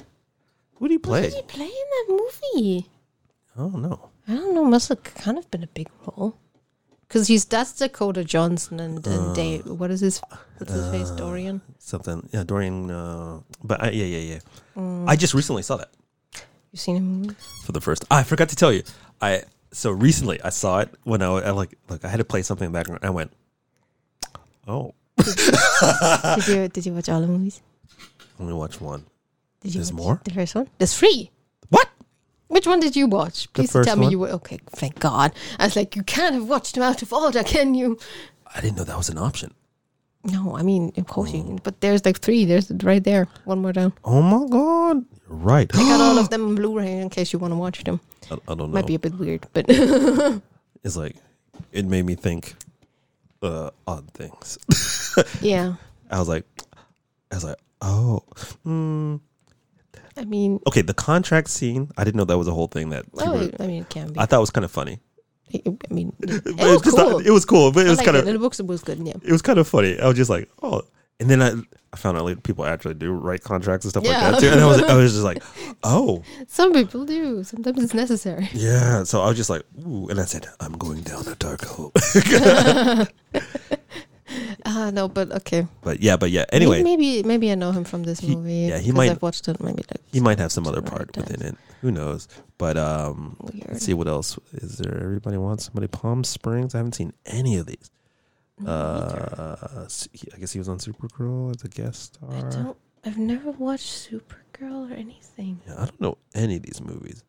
Who 0.79 0.87
did 0.87 0.93
he 0.93 0.97
play? 0.97 1.25
Who 1.25 1.29
did 1.29 1.35
he 1.35 1.41
play 1.43 1.65
in 1.67 1.87
that 1.91 2.05
movie? 2.09 2.89
Oh 3.55 3.69
no. 3.69 4.09
I 4.27 4.33
don't 4.33 4.55
know. 4.55 4.65
Must 4.65 4.89
have 4.89 5.03
kind 5.03 5.37
of 5.37 5.49
been 5.51 5.63
a 5.63 5.67
big 5.67 5.89
role. 6.07 6.35
Because 7.07 7.27
he's 7.27 7.45
that's 7.45 7.73
Dakota 7.73 8.23
Johnson 8.23 8.79
and, 8.79 9.07
Uh, 9.07 9.11
and 9.11 9.35
Dave. 9.35 9.65
What 9.67 9.91
is 9.91 9.99
his 10.01 10.19
what's 10.57 10.73
his 10.73 10.89
face? 10.89 11.11
Dorian. 11.11 11.61
Something. 11.77 12.27
Yeah, 12.33 12.43
Dorian. 12.43 12.89
Uh, 12.89 13.41
but 13.63 13.83
I, 13.83 13.89
yeah, 13.91 14.05
yeah, 14.05 14.33
yeah. 14.33 14.39
Mm. 14.75 15.07
I 15.07 15.15
just 15.15 15.35
recently 15.35 15.61
saw 15.61 15.77
that 15.77 15.91
You 16.71 16.77
seen 16.77 16.95
him? 16.97 17.35
for 17.65 17.71
the 17.71 17.81
first. 17.81 18.05
I 18.09 18.23
forgot 18.23 18.49
to 18.49 18.55
tell 18.55 18.71
you. 18.71 18.83
I 19.21 19.43
so 19.71 19.91
recently 19.91 20.41
I 20.41 20.49
saw 20.49 20.79
it 20.79 20.89
when 21.03 21.21
I, 21.21 21.27
I 21.27 21.51
like 21.51 21.77
look. 21.89 22.03
I 22.05 22.07
had 22.07 22.17
to 22.17 22.23
play 22.25 22.41
something 22.41 22.65
in 22.65 22.71
the 22.71 22.77
background. 22.79 23.03
I 23.03 23.09
went. 23.09 23.31
Oh, 24.67 24.93
did 25.17 26.47
you 26.47 26.67
did 26.73 26.85
you 26.85 26.93
watch 26.93 27.09
all 27.09 27.21
the 27.21 27.27
movies? 27.27 27.61
only 28.39 28.53
watch 28.53 28.81
one. 28.81 29.05
Did 29.61 29.75
you 29.75 29.79
There's 29.79 29.93
watch 29.93 30.03
more? 30.03 30.21
The 30.23 30.31
first 30.31 30.55
one. 30.55 30.69
There's 30.77 30.97
three. 30.97 31.29
What? 31.69 31.89
Which 32.47 32.65
one 32.65 32.79
did 32.79 32.95
you 32.95 33.07
watch? 33.07 33.51
Please 33.53 33.71
first 33.71 33.87
tell 33.87 33.97
me 33.97 34.05
one. 34.07 34.11
you 34.11 34.19
were 34.19 34.29
okay. 34.29 34.59
Thank 34.71 34.99
God. 34.99 35.31
I 35.59 35.65
was 35.65 35.75
like, 35.75 35.95
you 35.95 36.03
can't 36.03 36.33
have 36.33 36.49
watched 36.49 36.73
them 36.75 36.83
out 36.83 37.01
of 37.01 37.13
order, 37.13 37.43
can 37.43 37.75
you? 37.75 37.99
I 38.53 38.61
didn't 38.61 38.77
know 38.77 38.83
that 38.83 38.97
was 38.97 39.09
an 39.09 39.17
option. 39.19 39.53
No, 40.23 40.55
I 40.55 40.61
mean, 40.61 40.91
of 40.97 41.07
course 41.07 41.33
you. 41.33 41.57
But 41.63 41.81
there's 41.81 42.05
like 42.05 42.19
three. 42.19 42.45
There's 42.45 42.71
right 42.83 43.03
there. 43.03 43.27
One 43.45 43.59
more 43.59 43.73
down. 43.73 43.93
Oh 44.03 44.21
my 44.21 44.47
god! 44.47 45.05
Right. 45.27 45.69
I 45.73 45.79
got 45.79 46.01
all 46.01 46.19
of 46.19 46.29
them 46.33 46.47
on 46.47 46.55
Blu-ray 46.55 46.99
in 46.99 47.09
case 47.09 47.33
you 47.33 47.39
want 47.39 47.53
to 47.53 47.57
watch 47.57 47.83
them. 47.83 47.99
I, 48.29 48.35
I 48.35 48.37
don't 48.53 48.59
know. 48.59 48.67
Might 48.67 48.87
be 48.87 48.95
a 48.95 48.99
bit 48.99 49.15
weird, 49.15 49.47
but 49.53 49.65
it's 50.83 50.95
like 50.95 51.15
it 51.71 51.85
made 51.85 52.05
me 52.05 52.15
think 52.15 52.55
uh, 53.41 53.71
odd 53.87 54.11
things. 54.11 54.57
yeah. 55.41 55.75
I 56.09 56.19
was 56.19 56.27
like, 56.27 56.45
I 57.31 57.35
was 57.35 57.43
like, 57.43 57.57
oh, 57.81 58.23
mm. 58.65 59.19
I 60.17 60.25
mean, 60.25 60.59
okay. 60.67 60.81
The 60.81 60.93
contract 60.93 61.49
scene, 61.49 61.89
I 61.97 62.03
didn't 62.03 62.17
know 62.17 62.25
that 62.25 62.37
was 62.37 62.47
a 62.47 62.53
whole 62.53 62.67
thing. 62.67 62.89
That 62.89 63.05
oh, 63.15 63.39
people- 63.39 63.63
I 63.63 63.67
mean, 63.67 63.81
it 63.83 63.89
can 63.89 64.13
be. 64.13 64.19
I 64.19 64.25
thought 64.25 64.37
it 64.37 64.41
was 64.41 64.51
kind 64.51 64.65
of 64.65 64.71
funny. 64.71 64.99
I 65.53 65.93
mean, 65.93 66.13
it, 66.19 66.45
it 66.45 66.55
was 66.57 66.87
uh, 66.87 66.91
cool. 66.91 67.09
not- 67.17 67.25
it 67.25 67.31
was 67.31 67.45
cool, 67.45 67.71
but 67.71 67.85
it 67.85 67.87
I 67.87 67.91
was 67.91 68.01
kind 68.01 68.17
of 68.17 68.25
the 68.25 68.39
books, 68.39 68.61
was 68.61 68.83
good. 68.83 68.99
Yeah. 69.05 69.13
it 69.23 69.31
was 69.31 69.41
kind 69.41 69.59
of 69.59 69.67
funny. 69.67 69.99
I 69.99 70.07
was 70.07 70.17
just 70.17 70.29
like, 70.29 70.49
oh, 70.63 70.81
and 71.19 71.29
then 71.29 71.41
I, 71.41 71.51
I 71.93 71.97
found 71.97 72.17
out 72.17 72.25
like, 72.25 72.41
people 72.43 72.65
actually 72.65 72.95
do 72.95 73.11
write 73.11 73.43
contracts 73.43 73.85
and 73.85 73.91
stuff 73.91 74.03
Yeah. 74.03 74.21
like 74.31 74.31
that 74.33 74.39
too, 74.41 74.47
and 74.49 74.59
I 74.61 74.65
was 74.65 74.81
I 74.83 74.95
was 74.95 75.11
just 75.11 75.23
like, 75.23 75.43
oh 75.83 76.23
Some 76.47 76.73
people 76.73 77.05
do. 77.05 77.43
Sometimes 77.43 77.83
it's 77.83 77.93
necessary. 77.93 78.49
yeah. 78.53 79.03
So 79.03 79.21
I 79.21 79.27
was 79.27 79.37
just 79.37 79.49
like, 79.49 79.63
ooh, 79.85 80.07
and 80.09 80.19
I 80.19 80.25
said, 80.25 80.47
I'm 80.59 80.73
going 80.73 81.01
down 81.01 81.27
a 81.27 81.35
dark 81.35 81.63
hole. 81.65 81.91
Ah, 84.65 84.91
no, 84.93 85.07
but 85.07 85.31
okay. 85.31 85.67
but 85.81 86.01
yeah, 86.01 86.17
but 86.17 86.29
yeah. 86.31 86.45
Anyway, 86.51 86.83
maybe 86.83 87.23
maybe 87.23 87.51
I 87.51 87.55
know 87.55 87.71
him 87.71 87.83
from 87.83 88.03
this 88.03 88.19
He- 88.19 88.35
movie. 88.35 88.69
yeah, 88.69 88.77
he 88.79 88.91
might- 88.91 89.09
I've 89.11 89.21
watched 89.21 89.47
it 89.47 89.59
maybe 89.61 89.83
like 89.89 90.01
he 90.11 90.19
might 90.19 90.39
have 90.39 90.51
some 90.51 90.67
other 90.67 90.81
part 90.81 91.15
within 91.17 91.41
it. 91.41 91.55
Who 91.81 91.91
knows? 91.91 92.27
But 92.57 92.77
um, 92.77 93.37
weird. 93.39 93.69
let's 93.71 93.85
see 93.85 93.93
what 93.95 94.07
else 94.07 94.37
is 94.53 94.77
there. 94.77 95.01
Everybody 95.03 95.37
wants 95.37 95.65
somebody. 95.65 95.87
Palm 95.87 96.23
Springs. 96.23 96.75
I 96.75 96.77
haven't 96.77 96.93
seen 96.93 97.13
any 97.25 97.57
of 97.57 97.65
these. 97.65 97.89
Uh, 98.65 99.55
I 100.35 100.37
guess 100.39 100.51
he 100.51 100.59
was 100.59 100.69
on 100.69 100.77
Supergirl 100.77 101.55
as 101.55 101.63
a 101.63 101.67
guest 101.67 102.15
star. 102.15 102.29
I 102.31 102.41
don't. 102.49 102.77
I've 103.03 103.17
never 103.17 103.49
watched 103.51 104.11
Supergirl 104.11 104.91
or 104.91 104.93
anything. 104.93 105.59
Yeah, 105.65 105.73
I 105.73 105.85
don't 105.85 105.99
know 106.01 106.17
any 106.35 106.57
of 106.57 106.61
these 106.61 106.79
movies. 106.79 107.23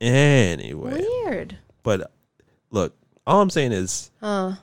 Anyway, 0.00 1.00
Weird. 1.24 1.58
but 1.84 2.10
look, 2.70 2.96
all 3.26 3.40
I'm 3.40 3.50
saying 3.50 3.70
is, 3.72 4.10
Uh. 4.20 4.56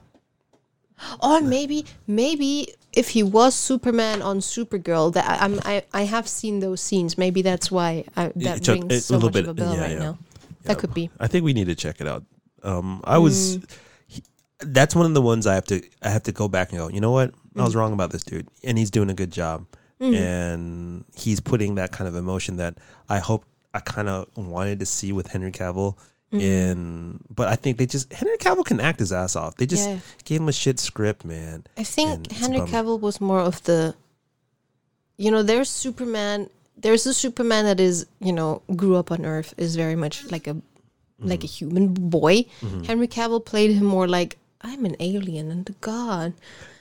Or 1.21 1.41
maybe 1.41 1.85
maybe 2.07 2.73
if 2.93 3.09
he 3.09 3.23
was 3.23 3.55
Superman 3.55 4.21
on 4.21 4.39
Supergirl, 4.39 5.13
that 5.13 5.25
I, 5.29 5.45
I'm 5.45 5.59
I, 5.63 5.83
I 5.93 6.01
have 6.03 6.27
seen 6.27 6.59
those 6.59 6.81
scenes. 6.81 7.17
Maybe 7.17 7.41
that's 7.41 7.71
why 7.71 8.05
I, 8.17 8.31
that 8.35 8.57
It's 8.57 8.67
a- 8.67 8.73
rings 8.73 9.05
so 9.05 9.15
little 9.15 9.29
much 9.29 9.33
bit- 9.33 9.43
of 9.43 9.49
a 9.49 9.53
bell 9.53 9.75
yeah, 9.75 9.81
right 9.81 9.91
yeah. 9.91 9.99
now. 9.99 10.17
That 10.63 10.77
could 10.77 10.93
be. 10.93 11.09
I 11.19 11.27
think 11.27 11.43
we 11.43 11.53
need 11.53 11.65
to 11.67 11.75
check 11.75 12.01
it 12.01 12.07
out. 12.07 12.23
Um, 12.63 13.01
I 13.03 13.17
was. 13.17 13.57
Mm. 13.57 13.69
He, 14.07 14.23
that's 14.59 14.95
one 14.95 15.05
of 15.07 15.13
the 15.15 15.21
ones 15.21 15.47
I 15.47 15.55
have 15.55 15.65
to. 15.65 15.81
I 16.03 16.09
have 16.09 16.23
to 16.23 16.31
go 16.31 16.47
back 16.47 16.69
and 16.71 16.77
go. 16.79 16.87
You 16.89 17.01
know 17.01 17.11
what? 17.11 17.33
I 17.55 17.59
Mm. 17.59 17.65
was 17.65 17.75
wrong 17.75 17.93
about 17.93 18.11
this 18.11 18.23
dude, 18.23 18.47
and 18.63 18.77
he's 18.77 18.91
doing 18.91 19.09
a 19.09 19.13
good 19.15 19.31
job, 19.31 19.65
and 19.99 21.03
he's 21.15 21.39
putting 21.39 21.75
that 21.75 21.91
kind 21.91 22.07
of 22.07 22.15
emotion 22.15 22.57
that 22.57 22.77
I 23.09 23.19
hope 23.19 23.45
I 23.73 23.79
kind 23.79 24.07
of 24.09 24.27
wanted 24.35 24.79
to 24.79 24.85
see 24.85 25.11
with 25.11 25.27
Henry 25.27 25.51
Cavill. 25.51 25.97
Mm. 26.31 26.39
In, 26.41 27.19
but 27.33 27.47
I 27.49 27.55
think 27.55 27.77
they 27.77 27.85
just 27.85 28.11
Henry 28.13 28.37
Cavill 28.37 28.63
can 28.65 28.79
act 28.79 28.99
his 28.99 29.11
ass 29.11 29.35
off. 29.35 29.57
They 29.57 29.65
just 29.65 29.87
Yeah. 29.89 29.99
gave 30.23 30.39
him 30.41 30.47
a 30.47 30.53
shit 30.53 30.79
script, 30.79 31.25
man. 31.25 31.65
I 31.77 31.83
think 31.83 32.09
And 32.09 32.31
Henry. 32.31 32.59
Cavill 32.61 32.99
was 33.01 33.19
more 33.19 33.41
of 33.41 33.61
the, 33.63 33.95
you 35.17 35.29
know, 35.31 35.43
there's 35.43 35.69
Superman. 35.69 36.49
There's 36.77 37.05
a 37.05 37.13
Superman 37.13 37.65
that 37.65 37.79
is, 37.79 38.05
you 38.19 38.31
know, 38.33 38.61
grew 38.75 38.95
up 38.95 39.11
on 39.11 39.25
Earth, 39.25 39.53
is 39.57 39.75
very 39.75 39.95
much 39.95 40.31
like 40.31 40.47
a, 40.47 40.55
like 41.19 41.43
a 41.43 41.47
Mm-hmm. 41.47 41.67
human 41.67 41.87
boy. 41.93 42.45
Henry 42.85 43.07
Cavill 43.07 43.43
played 43.43 43.71
him 43.71 43.85
more 43.85 44.07
like 44.07 44.37
I'm 44.61 44.85
an 44.85 44.95
alien 44.99 45.51
and 45.51 45.69
a 45.69 45.73
god. 45.81 46.33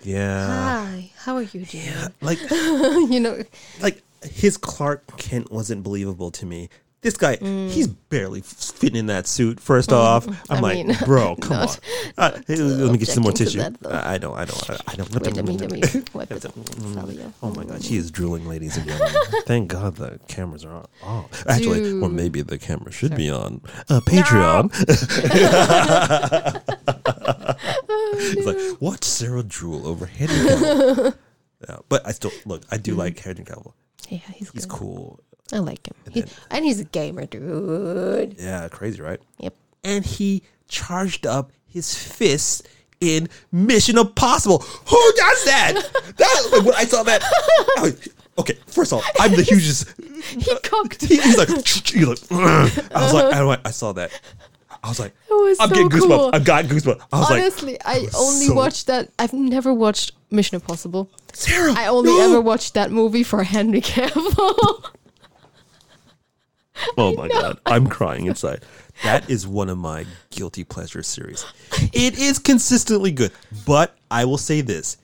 Yeah, 0.02 0.46
Hi, 0.46 1.10
how 1.16 1.34
are 1.36 1.42
you 1.42 1.64
doing? 1.64 1.92
like 2.20 2.38
you 2.50 3.20
know, 3.20 3.42
like 3.82 4.02
his 4.22 4.56
Clark 4.56 5.16
Kent 5.18 5.50
wasn't 5.50 5.82
believable 5.82 6.30
to 6.30 6.46
me. 6.46 6.68
This 7.02 7.16
guy, 7.16 7.36
he's 7.36 7.86
barely 7.86 8.42
fitting 8.42 8.94
in 8.98 9.06
that 9.06 9.26
suit. 9.26 9.58
First 9.58 9.90
off, 9.90 10.28
I'm 10.50 10.58
I 10.58 10.60
like, 10.60 10.86
mean, 10.86 10.96
bro, 11.06 11.34
come 11.36 11.56
on. 11.56 11.68
Uh, 12.18 12.38
hey, 12.46 12.56
let 12.56 12.92
me 12.92 12.98
get 12.98 13.08
some 13.08 13.22
more 13.22 13.32
tissue. 13.32 13.56
that. 13.58 13.74
I 13.90 14.18
don't, 14.18 14.36
I 14.36 14.44
don't, 14.44 14.70
I 14.86 14.94
don't. 14.96 15.10
wait, 15.14 15.34
let 15.34 15.44
me 15.46 15.56
let 15.56 15.72
me 15.72 15.80
wipe 16.12 16.30
it. 16.30 16.42
Sorry. 16.42 17.18
Oh 17.42 17.54
my 17.54 17.64
god, 17.64 17.82
she 17.82 17.96
is 17.96 18.10
drooling, 18.10 18.46
ladies 18.46 18.76
and 18.76 18.86
gentlemen. 18.86 19.14
Thank 19.46 19.68
God 19.68 19.96
the 19.96 20.20
cameras 20.28 20.62
are 20.66 20.72
on. 20.74 20.88
Oh, 21.02 21.26
actually, 21.48 21.90
or 22.02 22.10
maybe 22.10 22.42
the 22.42 22.58
camera 22.58 22.92
should 22.92 23.16
be 23.16 23.30
on. 23.30 23.62
Uh, 23.88 24.00
Patreon. 24.00 24.70
It's 28.12 28.46
like, 28.46 28.80
watch 28.82 29.04
Sarah 29.04 29.42
drool 29.42 29.86
over 29.86 30.04
Henry 30.06 30.34
Cavill. 30.36 31.16
yeah, 31.68 31.76
but 31.88 32.06
I 32.06 32.12
still 32.12 32.32
look. 32.44 32.62
I 32.70 32.76
do 32.76 32.94
like 32.94 33.18
Henry 33.18 33.44
Cavill. 33.44 33.72
Yeah, 34.08 34.18
he's 34.34 34.50
He's 34.50 34.66
good. 34.66 34.78
cool. 34.78 35.20
I 35.52 35.58
like 35.58 35.86
him. 35.86 35.94
And 36.06 36.14
He, 36.14 36.24
and 36.50 36.64
he's 36.64 36.80
a 36.80 36.84
gamer, 36.84 37.26
dude. 37.26 38.36
Yeah, 38.38 38.68
crazy, 38.68 39.00
right? 39.02 39.20
Yep. 39.38 39.54
And 39.84 40.04
he 40.04 40.42
charged 40.68 41.26
up 41.26 41.52
his 41.66 41.94
fists 41.94 42.62
in 43.00 43.28
Mission 43.50 43.98
Impossible. 43.98 44.58
Who 44.58 45.12
does 45.16 45.44
that? 45.44 45.72
that 46.16 46.48
like, 46.52 46.64
when 46.64 46.74
I 46.74 46.84
saw 46.84 47.02
that. 47.02 47.22
I 47.78 47.92
okay, 48.38 48.58
first 48.66 48.92
of 48.92 48.98
all, 48.98 49.04
I'm 49.18 49.34
the 49.34 49.42
hugest. 49.42 49.92
He 50.20 50.54
cocked. 50.62 51.02
He, 51.06 51.16
he's 51.16 51.38
like, 51.38 51.48
he's 51.66 52.06
like, 52.06 52.18
"Ugh." 52.30 52.86
I 52.94 53.02
was 53.02 53.14
like, 53.14 53.34
I, 53.34 53.58
I 53.64 53.70
saw 53.70 53.92
that. 53.92 54.10
I 54.84 54.88
was 54.88 55.00
like, 55.00 55.14
was 55.30 55.58
I'm 55.58 55.68
so 55.70 55.74
getting 55.74 55.88
goosebumps. 55.90 56.08
cool. 56.18 56.30
I've 56.34 56.44
got 56.44 56.66
goosebumps. 56.66 57.00
I 57.12 57.18
was 57.20 57.30
like, 57.30 57.40
Honestly, 57.40 57.78
I 57.84 58.06
only 58.16 58.46
so- 58.46 58.54
watched 58.54 58.86
that. 58.88 59.10
I've 59.18 59.32
never 59.32 59.72
watched 59.72 60.12
Mission 60.30 60.56
Impossible. 60.56 61.10
Sarah, 61.32 61.72
I 61.74 61.86
only 61.86 62.12
no. 62.12 62.20
ever 62.30 62.40
watched 62.40 62.74
that 62.74 62.90
movie 62.90 63.22
for 63.22 63.42
Henry 63.44 63.80
Cavill. 63.80 64.84
Oh 66.96 67.14
my 67.14 67.28
god, 67.28 67.58
I'm 67.66 67.86
crying 67.86 68.26
inside. 68.26 68.64
That 69.02 69.30
is 69.30 69.46
one 69.46 69.68
of 69.68 69.78
my 69.78 70.06
guilty 70.30 70.64
pleasure 70.64 71.02
series. 71.02 71.44
It 71.92 72.18
is 72.18 72.38
consistently 72.38 73.12
good, 73.12 73.32
but 73.66 73.96
I 74.10 74.24
will 74.24 74.38
say 74.38 74.60
this: 74.60 74.98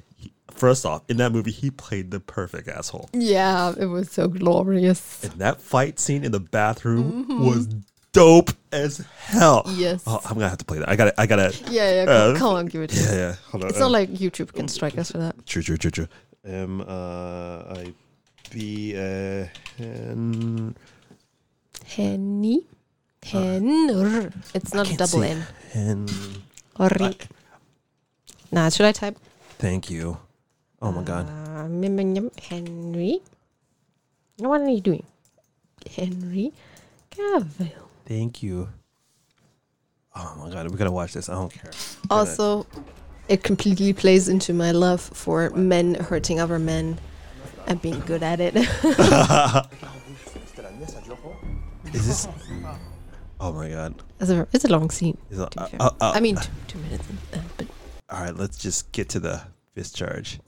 first 0.51 0.85
off, 0.85 1.03
in 1.09 1.17
that 1.19 1.33
movie, 1.33 1.53
he 1.53 1.71
played 1.71 2.11
the 2.11 2.21
perfect 2.21 2.69
asshole. 2.69 3.09
Yeah, 3.13 3.75
it 3.79 3.87
was 3.87 4.11
so 4.11 4.29
glorious. 4.29 5.25
And 5.25 5.33
that 5.35 5.61
fight 5.61 5.99
scene 5.99 6.25
in 6.25 6.33
the 6.33 6.41
bathroom 6.41 7.45
was 7.45 7.69
dope 8.13 8.51
as 8.73 9.05
hell. 9.19 9.65
Yes. 9.75 10.03
Oh, 10.07 10.21
I'm 10.25 10.35
gonna 10.35 10.49
have 10.49 10.59
to 10.59 10.65
play 10.65 10.79
that. 10.79 10.89
I 10.89 10.97
gotta. 10.97 11.21
I 11.21 11.27
gotta. 11.27 11.55
Yeah, 11.71 12.05
yeah. 12.05 12.11
Uh, 12.11 12.37
Come, 12.37 12.55
on, 12.55 12.67
give 12.67 12.83
it. 12.83 12.91
to 12.91 13.01
Yeah, 13.01 13.15
yeah. 13.15 13.35
Hold 13.51 13.65
on. 13.65 13.71
It's 13.71 13.79
uh, 13.79 13.81
not 13.81 13.91
like 13.93 14.11
YouTube 14.11 14.53
can 14.53 14.69
strike 14.69 14.99
us 14.99 15.11
for 15.11 15.19
that. 15.19 15.47
True, 15.47 15.63
true, 15.63 15.77
true, 15.77 15.91
true. 15.91 16.09
M 16.45 16.81
uh, 16.81 16.85
I 17.77 17.93
B 18.51 18.95
uh, 18.97 19.47
N. 19.79 20.77
Henny. 21.87 22.67
Hen. 23.23 24.33
It's 24.55 24.75
not 24.75 24.91
a 24.91 24.97
double. 24.97 25.23
N. 25.23 25.47
Hen. 25.73 26.07
Orri. 26.79 27.17
Nah, 28.53 28.69
should 28.69 28.87
I 28.87 28.93
type? 28.93 29.17
Thank 29.59 29.91
you. 29.91 30.19
Oh 30.83 30.93
my 30.93 31.03
god. 31.03 31.29
Uh, 31.29 31.67
Henry. 32.43 33.21
What 34.39 34.61
are 34.61 34.69
you 34.69 34.81
doing? 34.81 35.05
Henry 35.97 36.53
Cavill. 37.11 37.89
Thank 38.05 38.43
you. 38.43 38.69
Oh 40.15 40.35
my 40.39 40.51
god, 40.51 40.71
we 40.71 40.77
gotta 40.77 40.91
watch 40.91 41.13
this. 41.13 41.29
I 41.29 41.35
don't 41.35 41.53
care. 41.53 41.71
Also, 42.11 42.67
it 43.29 43.43
completely 43.43 43.93
plays 43.93 44.29
into 44.29 44.53
my 44.53 44.71
love 44.71 45.01
for 45.01 45.51
men 45.51 45.95
hurting 45.95 46.39
other 46.39 46.59
men 46.59 46.99
and 47.67 47.81
being 47.83 48.01
good 48.01 48.23
at 48.23 48.41
it. 48.41 48.55
Is 51.97 52.07
this? 52.07 52.29
Oh 53.39 53.53
my 53.53 53.69
god. 53.69 53.95
it's, 54.19 54.31
a, 54.31 54.49
it's 54.55 54.65
a 54.65 54.69
long 54.69 54.89
scene. 54.89 55.19
Is 55.31 55.39
it- 55.39 55.51
to 55.51 55.69
be 55.71 55.77
uh, 55.79 55.85
uh, 55.85 55.91
uh, 56.01 56.13
I 56.15 56.21
mean, 56.21 56.37
two, 56.37 56.49
two 56.69 56.79
minutes. 56.79 57.05
Uh, 57.35 57.39
but 57.59 57.67
All 58.09 58.21
right, 58.23 58.35
let's 58.35 58.57
just 58.57 58.91
get 58.93 59.11
to 59.11 59.21
the 59.21 59.43
fist 59.75 59.95
charge. 59.95 60.39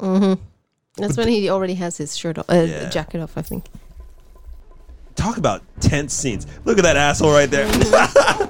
that's 0.96 1.16
when 1.18 1.28
he 1.28 1.50
already 1.50 1.74
has 1.74 1.98
his 1.98 2.16
shirt 2.16 2.38
off, 2.38 2.48
uh, 2.48 2.54
Yeah. 2.54 2.88
jacket 2.88 3.20
off, 3.20 3.36
I 3.36 3.42
think. 3.42 3.66
Talk 5.16 5.36
about 5.36 5.62
tense 5.80 6.14
scenes. 6.14 6.46
Look 6.64 6.78
at 6.78 6.84
that 6.84 6.96
asshole 6.96 7.30
right 7.32 7.50
there. 7.50 7.68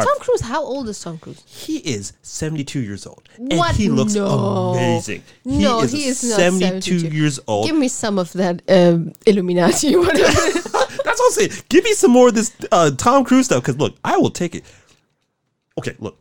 Tom 0.00 0.18
Cruise, 0.20 0.40
how 0.40 0.64
old 0.64 0.88
is 0.88 0.98
Tom 1.00 1.18
Cruise? 1.18 1.42
he 1.46 1.76
is 1.78 2.14
72 2.22 2.80
years 2.80 3.06
old. 3.06 3.28
And 3.36 3.52
What? 3.58 3.76
he 3.76 3.88
looks 3.90 4.14
No. 4.14 4.26
amazing. 4.72 5.22
No, 5.44 5.80
he 5.80 5.84
is, 5.84 5.92
he 5.92 6.04
is 6.06 6.24
not 6.30 6.36
72, 6.38 6.98
72. 7.00 7.16
years 7.16 7.38
old. 7.46 7.66
Give 7.66 7.76
me 7.76 7.86
some 7.88 8.18
of 8.18 8.32
that 8.32 8.62
um, 8.68 9.12
Illuminati, 9.26 9.94
whatever. 10.04 10.68
That's 11.04 11.18
what 11.18 11.26
I'm 11.26 11.32
saying. 11.48 11.62
Give 11.68 11.84
me 11.84 11.92
some 11.94 12.10
more 12.10 12.28
of 12.28 12.34
this 12.34 12.54
uh, 12.72 12.90
Tom 12.92 13.24
Cruise 13.24 13.46
stuff 13.46 13.62
because 13.62 13.78
look, 13.78 13.96
I 14.04 14.16
will 14.18 14.30
take 14.30 14.54
it. 14.54 14.64
Okay, 15.78 15.94
look. 15.98 16.16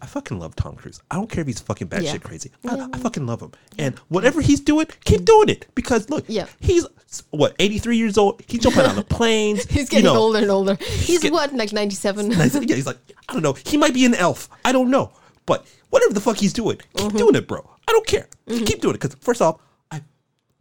I 0.00 0.06
fucking 0.06 0.38
love 0.38 0.56
Tom 0.56 0.74
Cruise. 0.74 1.02
I 1.10 1.16
don't 1.16 1.28
care 1.28 1.42
if 1.42 1.46
he's 1.46 1.60
fucking 1.60 1.88
batshit 1.88 1.98
Mm-hmm. 1.98 2.06
Yeah. 2.06 2.16
crazy. 2.16 2.50
I, 2.66 2.88
I 2.94 2.96
fucking 2.96 3.26
love 3.26 3.42
him. 3.42 3.52
And 3.76 3.98
whatever 4.08 4.40
he's 4.40 4.58
doing, 4.60 4.86
keep 5.04 5.26
doing 5.26 5.50
it. 5.50 5.66
Because 5.74 6.08
look, 6.08 6.24
Yeah. 6.28 6.46
he's 6.60 6.86
what, 7.28 7.54
83 7.58 7.98
years 7.98 8.16
old? 8.16 8.40
He's 8.48 8.60
jumping 8.60 8.86
on 8.86 8.96
the 8.96 9.04
planes. 9.16 9.64
He's 9.66 9.80
you 9.82 9.86
getting 9.98 10.04
know. 10.06 10.16
older 10.16 10.38
and 10.38 10.50
older. 10.50 10.76
He's 10.80 11.20
get- 11.20 11.30
what, 11.30 11.52
like 11.52 11.74
97? 11.74 12.32
And 12.32 12.40
I 12.40 12.48
said, 12.48 12.70
yeah, 12.70 12.74
he's 12.76 12.86
like, 12.86 12.96
I 13.28 13.34
don't 13.34 13.42
know. 13.42 13.52
He 13.52 13.76
might 13.76 13.92
be 13.92 14.06
an 14.06 14.14
elf. 14.14 14.48
I 14.64 14.72
don't 14.72 14.88
know. 14.90 15.12
But 15.44 15.66
whatever 15.90 16.14
the 16.14 16.22
fuck 16.22 16.38
he's 16.38 16.54
doing, 16.54 16.78
keep 16.78 17.08
Mm-hmm. 17.08 17.18
doing 17.18 17.34
it, 17.34 17.46
bro. 17.46 17.68
I 17.86 17.92
don't 17.92 18.06
care. 18.06 18.28
Keep 18.48 18.80
doing 18.80 18.94
it. 18.94 19.00
Because 19.02 19.14
first 19.20 19.42
off, 19.42 19.60
I 19.90 20.00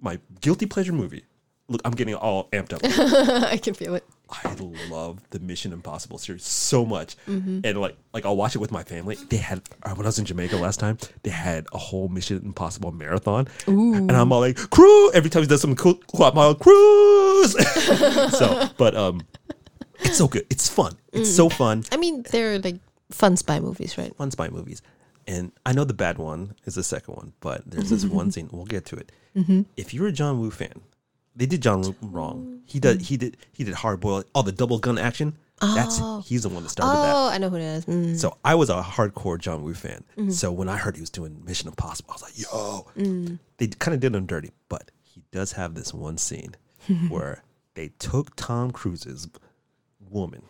my 0.02 0.20
guilty 0.42 0.66
pleasure 0.66 0.92
movie. 0.92 1.24
Look, 1.68 1.82
I'm 1.84 1.94
getting 1.94 2.14
all 2.14 2.48
amped 2.52 2.74
up. 2.74 2.82
I 3.52 3.58
can 3.58 3.74
feel 3.74 3.96
it. 3.96 4.04
I 4.30 4.56
love 4.90 5.20
the 5.32 5.40
Mission 5.40 5.74
Impossible 5.74 6.18
series 6.20 6.44
so 6.44 6.86
much, 6.86 7.16
Mm-hmm. 7.28 7.62
and 7.64 7.82
like 7.82 7.96
like 8.14 8.26
I'll 8.26 8.36
watch 8.36 8.56
it 8.56 8.60
with 8.60 8.72
my 8.72 8.84
family. 8.84 9.16
They 9.30 9.38
had 9.38 9.62
uh, 9.84 9.92
when 9.96 10.06
I 10.06 10.10
was 10.10 10.20
in 10.20 10.26
Jamaica 10.26 10.58
last 10.58 10.80
time, 10.80 10.98
they 11.24 11.30
had 11.32 11.66
a 11.74 11.78
whole 11.78 12.08
Mission 12.08 12.42
Impossible 12.46 12.92
marathon, 12.92 13.48
and 13.68 14.12
I'm 14.12 14.32
all 14.32 14.42
like, 14.42 14.58
"Cruise!" 14.58 15.12
Every 15.16 15.30
time 15.30 15.42
he 15.44 15.48
does 15.48 15.62
something 15.62 15.76
cool, 15.78 15.96
cool 16.08 16.26
I'm 16.26 16.38
all 16.38 16.54
cruise. 16.56 17.54
so, 18.38 18.70
but 18.78 18.96
um, 18.96 19.22
it's 20.02 20.18
so 20.18 20.28
good. 20.28 20.46
It's 20.52 20.68
fun. 20.70 20.94
It's 21.14 21.34
so 21.36 21.50
fun. 21.50 21.84
I 21.92 21.98
mean, 21.98 22.24
they're 22.32 22.60
like 22.60 22.78
fun 23.12 23.38
spy 23.38 23.60
movies, 23.60 23.98
right? 23.98 24.16
Fun 24.16 24.30
spy 24.32 24.50
movies, 24.50 24.82
and 25.28 25.52
I 25.66 25.74
know 25.74 25.84
the 25.84 25.94
bad 25.96 26.18
one 26.20 26.54
is 26.66 26.76
the 26.76 26.84
second 26.84 27.16
one, 27.16 27.34
but 27.42 27.62
there's 27.70 27.90
this 27.90 28.06
one 28.06 28.32
scene. 28.34 28.50
We'll 28.52 28.66
get 28.66 28.86
to 28.88 28.96
it. 28.98 29.12
Mm-hmm. 29.36 29.62
If 29.78 29.94
you're 29.94 30.08
a 30.08 30.12
John 30.12 30.40
Woo 30.40 30.50
fan, 30.52 30.82
they 31.36 31.46
did 31.46 31.62
John 31.62 31.96
wrong. 32.02 32.62
He 32.66 32.80
did 32.80 33.02
he 33.02 33.18
did 33.18 33.38
he 33.52 33.64
did 33.64 33.74
hard 33.74 34.00
boil 34.00 34.24
all 34.34 34.44
the 34.44 34.52
double 34.52 34.80
gun 34.80 34.98
action. 34.98 35.38
That's 35.62 36.00
he's 36.28 36.44
the 36.44 36.50
one 36.50 36.64
that 36.64 36.70
started 36.70 36.96
that. 37.02 37.16
Oh, 37.16 37.30
I 37.30 37.38
know 37.38 37.50
who 37.50 37.56
it 37.56 37.62
is. 37.62 37.86
Mm. 37.86 38.18
So 38.18 38.38
I 38.44 38.56
was 38.56 38.70
a 38.70 38.82
hardcore 38.82 39.40
John 39.40 39.64
Woo 39.64 39.74
fan. 39.74 40.04
So 40.30 40.52
when 40.52 40.68
I 40.70 40.78
heard 40.78 40.96
he 40.96 41.02
was 41.02 41.10
doing 41.10 41.44
Mission 41.46 41.68
Impossible, 41.70 42.12
I 42.12 42.14
was 42.14 42.22
like, 42.24 42.38
yo. 42.40 43.38
They 43.58 43.68
kind 43.68 43.94
of 43.96 44.02
did 44.02 44.14
him 44.14 44.26
dirty, 44.26 44.52
but 44.70 44.92
he 45.02 45.24
does 45.32 45.54
have 45.54 45.74
this 45.76 45.94
one 45.94 46.18
scene 46.18 46.56
where 47.10 47.44
they 47.76 47.90
took 48.00 48.36
Tom 48.36 48.72
Cruise's 48.72 49.28
woman, 50.10 50.42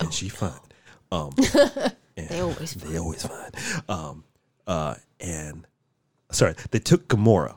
and 0.00 0.12
she 0.14 0.28
fine. 0.28 0.52
Um, 1.12 1.32
and 2.16 2.28
They 2.28 2.40
always 2.40 2.74
they 2.74 2.96
always 2.98 3.26
fine. 3.26 3.50
Um, 3.88 4.24
uh, 4.66 4.94
and 5.20 5.66
sorry, 6.30 6.54
they 6.70 6.78
took 6.78 7.08
Gamora, 7.08 7.56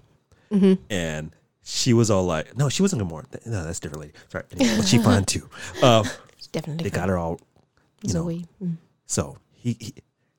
and 0.89 1.31
she 1.69 1.91
was 1.93 2.09
all 2.09 2.23
like, 2.25 2.57
no, 2.57 2.69
she 2.69 2.81
wasn't 2.81 3.01
Gamora. 3.01 3.29
Th- 3.29 3.45
No, 3.45 3.63
that's 3.65 3.79
a 3.79 3.81
different 3.81 4.01
lady. 4.01 4.13
Sorry, 4.29 4.45
anyway, 4.53 4.77
but 4.77 4.87
she 4.87 4.99
fine 4.99 5.25
too. 5.25 5.49
Um, 5.83 6.05
it's 6.37 6.47
definitely 6.47 6.85
they 6.85 6.89
got 6.89 7.09
her 7.09 7.17
all, 7.17 7.41
you 8.01 8.13
know, 8.13 8.23
Zoe. 8.23 8.45
Mm. 8.63 8.77
so 9.05 9.37
he, 9.51 9.75
he 9.79 9.93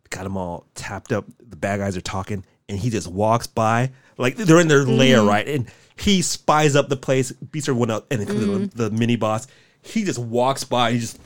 got 0.08 0.22
them 0.22 0.38
all 0.38 0.64
tapped 0.74 1.12
up. 1.12 1.26
The 1.50 1.56
bad 1.56 1.80
guys 1.80 1.98
are 1.98 2.00
talking, 2.00 2.44
and 2.70 2.78
he 2.78 2.88
just 2.88 3.08
walks 3.08 3.46
by, 3.46 3.90
like 4.16 4.36
they're 4.36 4.58
in 4.60 4.68
their 4.68 4.84
lair, 4.86 5.22
right? 5.22 5.46
And 5.46 5.70
he 5.96 6.22
spies 6.22 6.74
up 6.74 6.88
the 6.88 6.96
place, 6.96 7.30
beats 7.32 7.68
everyone 7.68 7.90
up, 7.90 8.06
and 8.10 8.22
then 8.22 8.68
the, 8.70 8.88
the 8.88 8.90
mini 8.90 9.16
boss. 9.16 9.46
He 9.82 10.04
just 10.04 10.18
walks 10.18 10.64
by, 10.64 10.92
he 10.92 10.98
just 11.00 11.18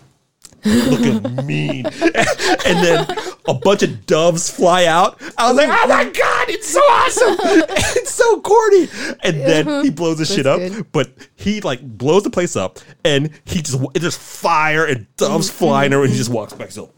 looking 0.64 1.46
mean, 1.46 1.86
and 1.86 2.78
then 2.84 3.06
a 3.48 3.54
bunch 3.54 3.82
of 3.82 4.06
doves 4.06 4.50
fly 4.50 4.84
out. 4.86 5.20
I 5.38 5.48
was 5.48 5.56
like, 5.56 5.68
"Oh 5.70 5.86
my 5.88 6.04
god, 6.04 6.48
it's 6.48 6.68
so 6.68 6.80
awesome! 6.80 7.36
it's 7.96 8.12
so 8.14 8.40
corny!" 8.40 8.88
And 9.24 9.40
then 9.40 9.84
he 9.84 9.90
blows 9.90 10.18
the 10.18 10.24
shit 10.24 10.46
up, 10.46 10.58
good. 10.60 10.92
but 10.92 11.10
he 11.36 11.60
like 11.60 11.80
blows 11.82 12.22
the 12.22 12.30
place 12.30 12.56
up, 12.56 12.78
and 13.04 13.30
he 13.44 13.60
just 13.62 13.80
it's 13.94 14.04
just 14.04 14.20
fire 14.20 14.84
and 14.84 15.06
doves 15.16 15.48
Mm-hmm. 15.48 15.58
flying 15.58 15.92
over, 15.92 16.04
and 16.04 16.12
he 16.12 16.18
just 16.18 16.30
walks 16.30 16.52
back. 16.52 16.70
So 16.70 16.90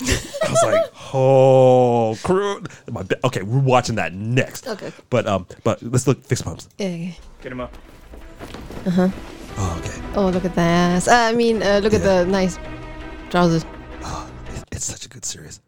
I 0.00 0.50
was 0.50 0.62
like, 0.64 0.84
"Oh, 1.14 2.16
crew!" 2.22 2.62
My 2.90 3.02
ba- 3.02 3.18
okay, 3.26 3.42
we're 3.42 3.58
watching 3.60 3.96
that 3.96 4.12
next. 4.14 4.66
Okay. 4.68 4.92
but 5.10 5.26
um, 5.26 5.46
but 5.64 5.82
let's 5.82 6.06
look 6.06 6.24
fix 6.24 6.42
pumps. 6.42 6.68
Yeah, 6.78 6.88
yeah. 6.88 7.12
Get 7.42 7.52
him 7.52 7.60
up. 7.60 7.76
Uh 8.86 8.90
huh. 8.90 9.08
Oh, 9.58 9.82
okay, 9.82 10.02
Oh, 10.14 10.28
look 10.28 10.44
at 10.44 10.54
that. 10.54 11.08
Uh, 11.08 11.12
I 11.14 11.32
mean, 11.32 11.62
uh, 11.62 11.80
look 11.82 11.94
at 11.94 12.02
the 12.02 12.26
nice 12.26 12.58
trousers. 13.30 13.64
oh, 14.02 14.30
it's, 14.48 14.64
it's 14.72 14.84
such 14.84 15.06
a 15.06 15.08
good 15.08 15.24
series. 15.24 15.60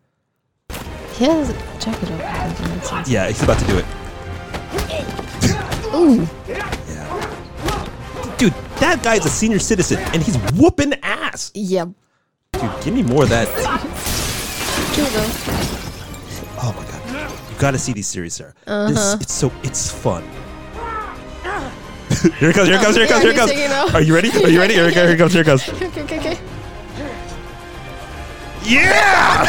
He 1.14 1.24
has 1.24 1.50
a 1.50 1.54
jacket 1.80 2.10
off. 2.12 3.08
Yeah, 3.08 3.26
he's 3.26 3.42
about 3.42 3.58
to 3.58 3.66
do 3.66 3.78
it. 3.78 3.84
Ooh. 5.94 6.28
Yeah, 6.46 6.70
dude, 8.38 8.52
that 8.78 9.02
guy's 9.02 9.26
a 9.26 9.28
senior 9.28 9.58
citizen, 9.58 9.98
and 10.12 10.22
he's 10.22 10.36
whooping 10.52 10.94
ass. 11.02 11.50
Yeah. 11.54 11.86
Dude, 12.52 12.70
give 12.82 12.94
me 12.94 13.02
more 13.02 13.24
of 13.24 13.28
that. 13.30 13.48
Here 14.94 15.04
we 15.04 15.10
go. 15.10 15.24
Oh 16.60 16.72
my 16.76 16.84
god, 16.90 17.02
you 17.50 17.56
got 17.58 17.72
to 17.72 17.78
see 17.78 17.92
these 17.92 18.06
series, 18.06 18.34
Sarah. 18.34 18.54
Uh-huh. 18.66 18.90
This, 18.90 19.14
it's 19.22 19.32
so 19.32 19.50
it's 19.62 19.90
fun. 19.90 20.22
here 22.38 22.50
it 22.50 22.54
comes! 22.54 22.68
Here 22.68 22.76
it 22.76 22.82
comes! 22.82 22.96
Here 22.96 23.04
it 23.04 23.08
comes! 23.08 23.22
Here 23.22 23.32
it 23.32 23.36
comes! 23.36 23.50
he's 23.50 23.60
singing 23.60 23.70
now. 23.70 23.88
Are 23.94 24.00
you 24.00 24.14
ready? 24.14 24.30
Are 24.30 24.48
you 24.48 24.58
ready? 24.58 24.74
Here 24.74 24.88
it 24.88 25.18
goes! 25.18 25.32
Here 25.32 25.42
it 25.42 25.46
comes! 25.46 25.62
Here 25.62 25.62
it 25.64 25.66
comes! 25.68 25.68
Okay, 25.98 26.02
okay, 26.02 26.18
okay. 26.18 26.38
Yeah! 28.68 29.46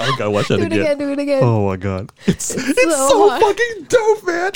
I 0.00 0.16
gotta 0.16 0.30
watch 0.30 0.48
that 0.48 0.56
Do 0.56 0.62
it 0.64 0.72
again. 0.72 0.96
do 0.96 1.12
it 1.12 1.18
again. 1.18 1.42
Oh 1.42 1.66
my 1.66 1.76
god, 1.76 2.10
it's 2.26 2.50
it's, 2.54 2.82
so 2.82 3.08
so, 3.08 3.38
fucking 3.38 3.84
dope, 3.88 4.26
man. 4.26 4.52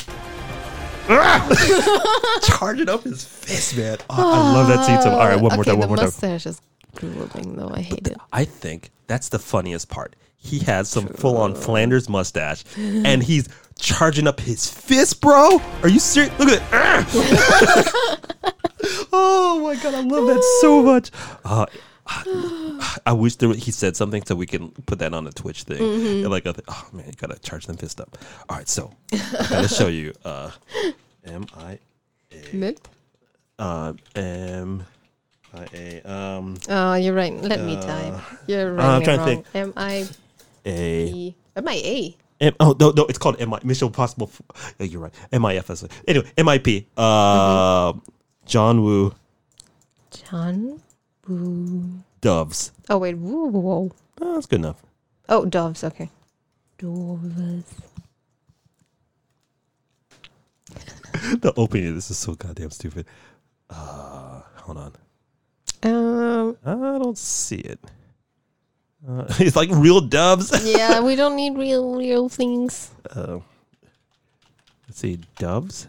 Charging 2.43 2.89
up 2.89 3.05
his 3.05 3.23
fist, 3.25 3.77
man. 3.77 3.99
Oh, 4.09 4.15
I 4.33 4.53
love 4.55 4.69
that 4.69 4.87
scene. 4.87 5.03
So, 5.03 5.11
all 5.11 5.29
right, 5.29 5.39
one 5.39 5.53
more 5.53 5.61
okay, 5.61 5.73
time, 5.73 5.81
one 5.81 5.89
the 5.89 5.89
more 5.89 5.97
time. 5.97 6.07
mustache 6.07 6.47
is 6.47 6.61
drooling, 6.97 7.57
though. 7.57 7.69
I 7.69 7.83
hate 7.83 8.07
it. 8.09 8.17
I 8.33 8.47
think 8.47 8.91
that's 9.07 9.29
the 9.29 9.39
funniest 9.39 9.91
part. 9.91 10.17
He 10.37 10.61
has 10.61 10.89
some 10.89 11.07
full 11.07 11.37
on 11.37 11.55
Flanders 11.55 12.09
mustache 12.09 12.65
and 12.77 13.23
he's 13.23 13.49
charging 13.79 14.27
up 14.27 14.41
his 14.41 14.69
fist, 14.69 15.21
bro. 15.21 15.61
Are 15.83 15.89
you 15.89 16.01
serious? 16.01 16.37
Look 16.39 16.49
at 16.49 17.07
it. 17.13 18.55
Ah! 19.13 19.17
oh 19.55 19.61
my 19.61 19.77
god, 19.77 19.95
I 19.95 20.01
love 20.01 20.27
that 20.27 20.43
so 20.61 20.83
much. 20.83 21.11
Uh, 21.45 21.67
I 23.07 23.13
wish 23.13 23.37
there 23.37 23.49
was, 23.49 23.59
he 23.65 23.71
said 23.71 23.97
something 23.97 24.23
so 24.25 24.35
we 24.35 24.47
can 24.47 24.71
put 24.87 24.99
that 25.01 25.15
on 25.15 25.25
the 25.25 25.33
Twitch 25.33 25.63
thing. 25.65 25.79
Mm-hmm. 25.79 26.31
Like, 26.31 26.47
a 26.47 26.55
oh 26.69 26.89
man, 26.93 27.07
you 27.07 27.13
gotta 27.17 27.39
charge 27.39 27.67
them 27.67 27.77
fist 27.77 28.01
up. 28.01 28.17
All 28.49 28.57
right, 28.57 28.69
so 28.69 28.91
I 29.13 29.47
gotta 29.51 29.69
show 29.69 29.89
you. 29.89 30.13
Uh, 30.25 30.51
M 31.25 31.47
I 31.57 31.79
Mid? 32.53 32.81
uh, 33.59 33.93
M 34.17 34.85
I 35.55 35.67
A 35.75 36.03
um 36.11 36.57
Oh, 36.69 36.95
you're 36.95 37.15
right. 37.15 37.35
Let 37.35 37.61
me 37.61 37.77
type. 37.77 38.15
You're 38.47 38.81
Uh, 38.81 38.83
I'm 38.83 38.99
right. 38.99 39.05
trying 39.05 39.19
to 39.19 39.25
think. 39.25 39.47
M 39.55 39.73
I 39.77 40.09
A 40.67 41.05
E 41.07 41.35
MIA. 41.57 42.15
M- 42.41 42.55
oh 42.59 42.75
no, 42.81 42.91
no, 42.91 43.05
it's 43.07 43.19
called 43.19 43.39
MI 43.39 43.59
Mission 43.63 43.87
Impossible. 43.89 44.31
F- 44.33 44.75
Yeah, 44.81 44.87
you're 44.87 45.01
right. 45.03 45.13
MIFS. 45.31 45.87
Anyway, 46.09 46.27
MIP. 46.37 46.87
Uh, 46.97 47.93
John 48.47 48.83
Woo 48.83 49.15
John. 50.11 50.81
Woo. 51.27 52.03
Doves. 52.21 52.73
Oh 52.91 52.99
wait. 52.99 53.17
Woo, 53.17 53.47
whoa, 53.49 53.61
whoa. 53.61 53.91
Oh, 54.21 54.35
that's 54.35 54.47
good 54.47 54.61
enough. 54.61 54.83
Oh, 55.29 55.45
doves. 55.45 55.83
Okay. 55.85 56.11
Doves. 56.79 57.65
The 61.41 61.53
opening 61.57 61.89
of 61.89 61.95
this 61.95 62.11
is 62.11 62.19
so 62.19 62.35
goddamn 62.35 62.71
stupid. 62.71 63.07
Uh, 63.71 64.41
hold 64.57 64.79
on. 64.79 64.93
Um. 65.85 66.57
I 66.65 66.99
don't 66.99 67.17
see 67.19 67.57
it. 67.57 67.79
Uh, 69.09 69.25
it's 69.39 69.55
like 69.57 69.71
real 69.73 70.01
doves. 70.01 70.51
Yeah, 70.77 71.01
we 71.01 71.15
don't 71.17 71.37
need 71.37 71.57
real, 71.57 71.95
real 71.97 72.29
things. 72.29 72.91
uh, 73.15 73.39
let's 74.89 74.99
see, 74.99 75.21
doves. 75.39 75.87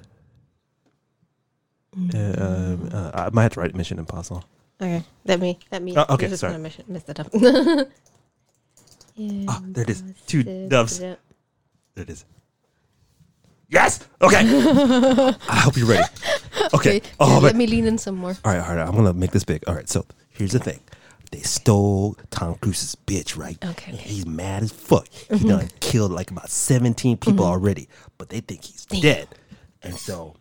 Um, 1.95 2.89
uh, 2.91 3.11
I 3.13 3.29
might 3.31 3.43
have 3.43 3.53
to 3.53 3.59
write 3.59 3.75
Mission 3.75 3.99
Impossible. 3.99 4.43
Okay, 4.81 5.03
let 5.25 5.39
me. 5.39 5.59
Let 5.71 5.81
me. 5.83 5.93
Oh, 5.95 6.05
okay, 6.09 6.27
sorry. 6.35 6.57
miss, 6.57 6.77
miss 6.87 7.03
that 7.03 7.19
up. 7.19 7.27
Ah, 9.47 9.61
there 9.63 9.83
it 9.83 9.89
is. 9.91 10.03
Two 10.25 10.43
doves. 10.67 10.99
There 10.99 11.17
it 11.95 12.09
is. 12.09 12.25
Yes. 13.69 13.99
Okay. 14.21 14.37
I 14.39 15.55
hope 15.63 15.77
you're 15.77 15.87
ready. 15.87 16.03
Okay. 16.73 17.01
Oh, 17.19 17.27
yeah, 17.27 17.35
but 17.35 17.43
let 17.43 17.55
me 17.55 17.67
lean 17.67 17.85
in 17.85 17.97
some 17.97 18.15
more. 18.15 18.35
all 18.45 18.51
right, 18.53 18.59
all 18.67 18.75
right. 18.75 18.87
I'm 18.87 18.95
gonna 18.95 19.13
make 19.13 19.31
this 19.31 19.43
big. 19.43 19.63
All 19.67 19.75
right. 19.75 19.87
So 19.89 20.05
here's 20.29 20.51
the 20.53 20.59
thing. 20.59 20.79
They 21.31 21.39
stole 21.41 22.15
Tom 22.29 22.55
Cruise's 22.55 22.95
bitch, 22.95 23.35
right? 23.37 23.57
Okay, 23.63 23.91
And 23.91 23.99
okay. 23.99 24.09
He's 24.09 24.25
mad 24.25 24.63
as 24.63 24.71
fuck. 24.71 25.07
He 25.09 25.47
done 25.47 25.67
killed 25.81 26.11
like 26.11 26.31
about 26.31 26.49
17 26.49 27.17
people 27.17 27.45
already, 27.45 27.89
but 28.17 28.29
they 28.29 28.39
think 28.39 28.63
he's 28.63 28.85
dead. 28.85 29.27
And 29.81 29.95
so 29.95 30.35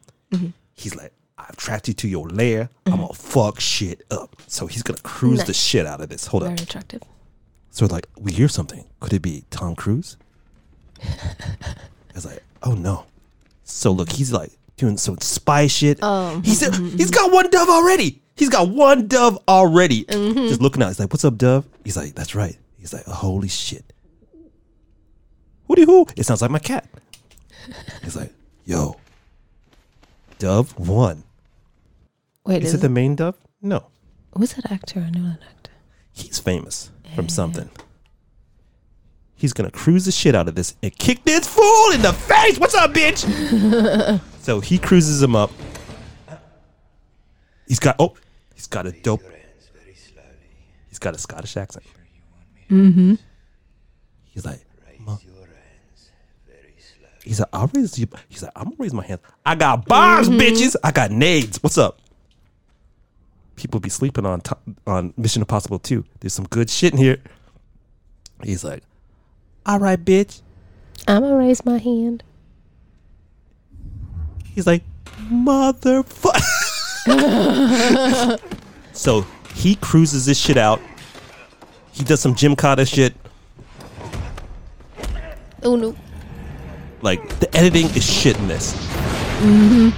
he's 0.75 0.95
like, 0.95 1.13
I've 1.49 1.57
tracked 1.57 1.89
you 1.89 1.95
to 1.95 2.09
your 2.09 2.29
lair. 2.29 2.71
I'm 2.87 2.93
gonna 2.93 3.05
mm-hmm. 3.05 3.15
fuck 3.15 3.61
shit 3.61 4.03
up. 4.11 4.37
So 4.47 4.67
he's 4.67 4.83
gonna 4.83 5.01
cruise 5.01 5.45
the 5.45 5.55
shit 5.55 5.87
out 5.87 6.01
of 6.01 6.09
this. 6.09 6.27
Hold 6.27 6.43
Very 6.43 6.53
up. 6.53 6.59
Very 6.59 6.65
attractive. 6.65 7.03
So 7.71 7.87
like, 7.87 8.07
we 8.19 8.33
hear 8.33 8.49
something. 8.49 8.85
Could 9.01 9.13
it 9.13 9.23
be 9.23 9.45
Tom 9.51 9.75
Cruise? 9.75 10.17
I 11.03 12.15
was 12.15 12.27
like, 12.27 12.43
oh 12.63 12.75
no. 12.75 13.07
So 13.65 13.93
look, 13.93 14.11
he's 14.11 14.33
like 14.33 14.53
doing 14.77 14.97
some 14.97 15.19
spy 15.19 15.67
shit. 15.67 16.03
Um. 16.03 16.39
Oh. 16.39 16.41
He 16.45 16.55
said 16.55 16.75
he's 16.75 17.11
got 17.11 17.33
one 17.33 17.51
dove 17.51 17.69
already. 17.69 18.21
He's 18.37 18.49
got 18.49 18.69
one 18.69 19.09
dove 19.09 19.39
already. 19.47 20.05
Mm-hmm. 20.05 20.49
Just 20.49 20.61
looking 20.61 20.83
out. 20.83 20.89
He's 20.89 21.01
like, 21.01 21.13
what's 21.13 21.25
up, 21.25 21.37
dove? 21.37 21.67
He's 21.85 21.97
like, 21.97 22.15
that's 22.15 22.35
right. 22.35 22.57
He's 22.79 22.93
like, 22.93 23.05
holy 23.05 23.49
shit. 23.49 23.93
Hooty 25.69 25.85
hoo. 25.85 26.07
It 26.17 26.25
sounds 26.25 26.43
like 26.43 26.51
my 26.51 26.59
cat. 26.59 26.89
He's 28.03 28.17
like, 28.17 28.33
yo, 28.65 28.97
dove 30.39 30.77
one. 30.79 31.23
Wait, 32.45 32.63
Is 32.63 32.71
is 32.71 32.75
it 32.75 32.79
the 32.79 32.89
main 32.89 33.15
dove? 33.15 33.37
No. 33.61 33.87
who's 34.37 34.55
that 34.55 34.71
actor? 34.71 35.01
I 35.01 35.11
know 35.11 35.23
that 35.29 35.39
actor. 35.49 35.71
he's 36.13 36.39
famous 36.39 36.91
from 37.15 37.29
something. 37.29 37.71
He's 39.35 39.53
gonna 39.53 39.71
cruise 39.71 40.05
the 40.05 40.13
shit 40.13 40.35
out 40.35 40.49
of 40.49 40.55
this 40.55 40.75
and 40.83 40.97
kick 40.97 41.25
this 41.25 41.47
fool 41.49 41.93
in 41.93 42.03
the 42.03 42.13
face. 42.13 42.59
What's 42.59 42.75
up, 42.75 42.93
bitch? 42.93 44.21
so 44.41 44.61
he 44.61 44.79
cruises 44.79 45.23
him 45.23 45.35
up. 45.37 45.51
He's 47.67 47.79
got 47.79 47.97
oh, 47.99 48.15
he's 48.55 48.67
got 48.67 48.87
a 48.87 48.93
dope. 48.93 49.23
He's 50.89 50.99
got 50.99 51.15
a 51.15 51.19
Scottish 51.19 51.57
accent. 51.57 51.87
Mm-hmm. 52.71 53.15
He's 54.27 54.45
like, 54.45 54.61
he's 57.25 57.41
like, 57.41 57.49
I'll 57.53 57.71
raise 57.73 57.99
you. 57.99 58.07
He's 58.29 58.43
like, 58.43 58.53
I'm 58.57 58.65
gonna 58.65 58.77
raise 58.79 58.93
my 58.95 59.07
hands. 59.07 59.21
I 59.45 59.55
got 59.55 59.87
bombs, 59.87 60.29
bitches. 60.29 60.77
I 60.83 60.91
got 60.93 61.11
nades. 61.11 61.63
What's 61.63 61.79
up? 61.79 62.01
People 63.57 63.81
be 63.81 63.89
sleeping 63.89 64.27
on 64.27 64.41
to- 64.43 64.59
on 64.87 65.15
Mission 65.17 65.43
Impossible 65.43 65.79
2. 65.79 66.05
There's 66.21 66.33
some 66.33 66.47
good 66.47 66.71
shit 66.71 66.93
in 66.93 66.99
here. 66.99 67.19
He's 68.43 68.65
like, 68.65 68.83
all 69.65 69.79
right, 69.79 70.03
bitch. 70.03 70.43
I'm 71.07 71.23
gonna 71.23 71.37
raise 71.37 71.65
my 71.65 71.79
hand. 71.79 72.23
He's 74.45 74.67
like, 74.67 74.83
motherfucker. 75.31 76.41
so 78.93 79.27
he 79.55 79.77
cruises 79.77 80.27
this 80.27 80.39
shit 80.39 80.57
out. 80.57 80.81
He 81.93 82.05
does 82.05 82.21
some 82.21 82.35
Jim 82.35 82.57
Cotta 82.57 82.87
shit. 82.87 83.15
Oh 85.63 85.77
no. 85.77 85.95
Like 87.03 87.39
the 87.41 87.55
editing 87.57 87.87
is 87.87 88.05
shit 88.05 88.37
in 88.39 88.49
this. 88.49 88.75
Mm-hmm. 89.43 89.91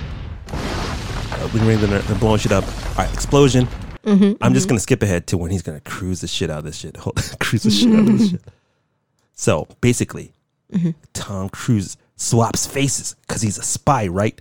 They're, 1.59 1.99
they're 2.01 2.19
blowing 2.19 2.39
shit 2.39 2.53
up. 2.53 2.65
All 2.97 3.05
right, 3.05 3.13
explosion. 3.13 3.67
Mm-hmm, 4.05 4.41
I'm 4.41 4.55
just 4.55 4.67
mm-hmm. 4.67 4.75
gonna 4.75 4.81
skip 4.81 5.03
ahead 5.03 5.27
to 5.27 5.37
when 5.37 5.51
he's 5.51 5.63
gonna 5.63 5.81
cruise 5.81 6.21
the 6.21 6.29
shit 6.29 6.49
out 6.49 6.59
of 6.59 6.65
this 6.65 6.77
shit. 6.77 6.95
Cruise 7.41 7.65
the 7.65 7.71
shit 7.71 7.93
out 7.93 7.99
of 7.99 8.07
this 8.07 8.29
mm-hmm. 8.29 8.37
shit. 8.37 8.43
So 9.33 9.67
basically, 9.81 10.33
Tom 11.13 11.49
Cruise 11.49 11.97
swaps 12.15 12.69
faces 12.69 13.17
because 13.27 13.43
he's 13.43 13.59
a 13.59 13.65
spy, 13.65 14.07
right? 14.07 14.41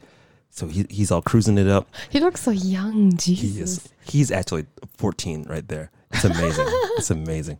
So 0.52 0.68
he, 0.68 0.86
he's 0.88 1.10
all 1.10 1.24
cruising 1.24 1.58
it 1.58 1.68
up. 1.68 1.88
He 2.12 2.20
looks 2.20 2.44
so 2.44 2.52
young. 2.52 3.14
He 3.14 3.36
Jesus. 3.36 3.78
is 3.78 3.90
he's 4.06 4.32
actually 4.32 4.68
14 4.98 5.48
right 5.50 5.68
there. 5.68 5.90
It's 6.12 6.24
amazing. 6.24 6.66
it's 6.68 7.10
amazing. 7.10 7.58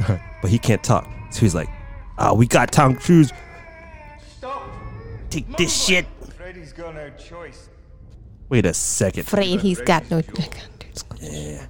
but 0.42 0.50
he 0.50 0.58
can't 0.58 0.84
talk. 0.84 1.08
So 1.30 1.40
he's 1.40 1.54
like, 1.54 1.70
"Ah, 2.18 2.34
we 2.34 2.46
got 2.46 2.72
Tom 2.72 2.94
Cruise. 2.94 3.32
Stop! 4.36 4.68
Take 5.30 5.56
this 5.56 5.86
shit." 5.86 6.04
Freddy's 6.36 6.74
got 6.74 6.94
no 6.94 7.08
choice. 7.18 7.65
Wait 8.48 8.66
a 8.66 8.74
second. 8.74 9.22
Afraid 9.22 9.60
he's 9.60 9.80
got 9.80 10.08
no. 10.10 10.18
I 10.18 10.22
can't 10.22 10.78
do 10.78 10.86
this. 10.92 11.04
Yeah. 11.20 11.66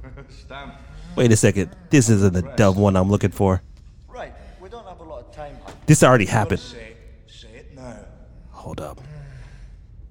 Wait 1.16 1.32
a 1.32 1.36
second. 1.36 1.74
This 1.90 2.08
isn't 2.10 2.34
the 2.34 2.42
dove 2.56 2.76
one 2.76 2.96
I'm 2.96 3.10
looking 3.10 3.30
for. 3.30 3.62
Right, 4.08 4.32
we 4.60 4.68
don't 4.68 4.86
have 4.86 5.00
a 5.00 5.04
lot 5.04 5.20
of 5.20 5.34
time. 5.34 5.56
This 5.86 6.02
already 6.02 6.26
happened. 6.26 6.60
Say, 6.60 6.96
say 7.26 7.48
it 7.48 7.74
now. 7.74 7.96
Hold 8.50 8.80
up. 8.80 9.00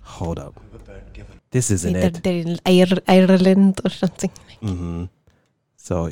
Hold 0.02 0.40
up. 0.40 0.60
About 0.74 1.14
giving. 1.14 1.40
This 1.52 1.70
isn't 1.72 1.94
They're, 1.94 2.08
it. 2.08 2.24
they're 2.24 2.42
in 2.42 2.60
Ireland 3.08 3.82
or 3.86 3.90
something. 3.90 4.32
Mm-hmm. 4.62 5.06
So, 5.78 6.10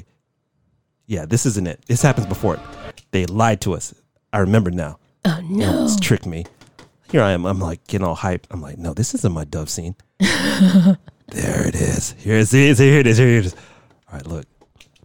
yeah, 1.07 1.25
this 1.25 1.45
isn't 1.45 1.67
it. 1.67 1.84
This 1.88 2.01
happens 2.01 2.27
before. 2.27 2.59
They 3.11 3.25
lied 3.25 3.61
to 3.61 3.73
us. 3.73 3.93
I 4.31 4.39
remember 4.39 4.69
now. 4.71 4.99
Oh 5.25 5.39
no. 5.49 5.85
It's 5.85 5.99
tricked 5.99 6.25
me. 6.25 6.45
Here 7.14 7.22
I 7.22 7.31
am. 7.34 7.45
I'm 7.45 7.60
like 7.60 7.85
getting 7.85 8.07
all 8.07 8.15
hyped. 8.18 8.45
I'm 8.49 8.60
like, 8.60 8.80
no, 8.80 8.95
this 8.95 9.14
isn't 9.14 9.31
my 9.31 9.44
dove 9.45 9.69
scene. 9.69 9.94
there 10.19 10.98
it 11.68 11.76
is. 11.76 12.14
Here 12.18 12.38
it 12.38 12.52
is. 12.52 12.80
Here 12.80 12.99
it 12.99 13.06
is. 13.06 13.18
Here 13.19 13.27
it 13.38 13.45
is. 13.45 13.53
All 14.11 14.15
right, 14.18 14.26
look. 14.26 14.45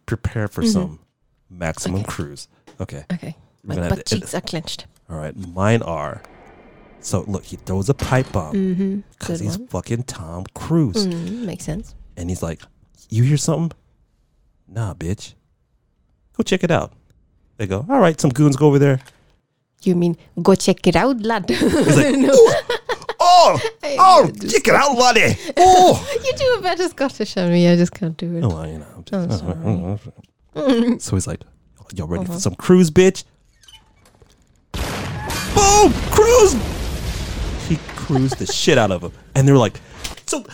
Prepare 0.06 0.48
for 0.48 0.64
some 0.64 1.00
maximum 1.50 2.02
cruise. 2.04 2.48
Okay. 2.80 3.04
Okay. 3.12 3.36
We're 3.62 3.74
My 3.78 3.88
butt 3.90 4.06
cheeks 4.06 4.34
are 4.34 4.40
clenched. 4.40 4.86
All 5.10 5.18
right. 5.18 5.36
Mine 5.36 5.82
are. 5.82 6.22
So 7.00 7.24
look, 7.28 7.44
he 7.44 7.56
throws 7.56 7.90
a 7.90 7.94
pipe 7.94 8.32
bomb 8.32 9.04
because 9.18 9.40
Good 9.40 9.44
he's 9.44 9.58
one. 9.58 9.68
fucking 9.68 10.04
Tom 10.04 10.46
Cruise, 10.54 11.06
Mm, 11.06 11.44
makes 11.44 11.64
sense. 11.64 11.94
and 12.16 12.30
he's 12.30 12.42
like, 12.42 12.62
"You 13.10 13.22
hear 13.22 13.36
something? 13.36 13.76
Nah, 14.66 14.94
bitch. 14.94 15.34
Go 16.38 16.42
check 16.42 16.64
it 16.64 16.70
out." 16.70 16.94
They 17.58 17.66
go, 17.66 17.84
"All 17.86 18.00
right." 18.00 18.18
Some 18.18 18.30
goons 18.30 18.56
go 18.56 18.66
over 18.68 18.78
there. 18.78 19.00
You 19.82 19.94
mean 19.94 20.16
go 20.42 20.54
check 20.54 20.86
it 20.86 20.96
out, 20.96 21.20
lad? 21.22 21.48
Like, 21.48 21.60
"Oh, 23.20 23.60
oh, 23.84 24.30
check 24.48 24.66
it 24.68 24.74
out, 24.74 24.96
laddie. 24.98 25.36
Oh." 25.56 26.18
you 26.24 26.32
do 26.36 26.56
a 26.58 26.62
better 26.62 26.88
Scottish 26.88 27.34
than 27.34 27.52
me. 27.52 27.68
I 27.68 27.76
just 27.76 27.92
can't 27.92 28.16
do 28.16 28.36
it. 28.36 28.42
Oh, 28.44 28.48
well, 28.48 28.66
you 28.66 28.78
know. 28.78 28.86
I'm 28.96 29.04
just, 29.04 29.44
Oh, 30.56 30.98
so 30.98 31.14
he's 31.16 31.26
like, 31.28 31.42
"Y'all 31.94 32.08
ready 32.08 32.24
Uh-huh. 32.24 32.34
for 32.34 32.40
some 32.40 32.54
cruise, 32.56 32.90
bitch?" 32.90 33.22
Boom, 34.72 35.92
cruise. 36.10 36.54
He 37.68 37.76
cruised 37.96 38.38
the 38.38 38.46
shit 38.46 38.78
out 38.78 38.90
of 38.90 39.02
him, 39.02 39.12
and 39.34 39.46
they're 39.46 39.56
like, 39.56 39.80
"So 40.26 40.44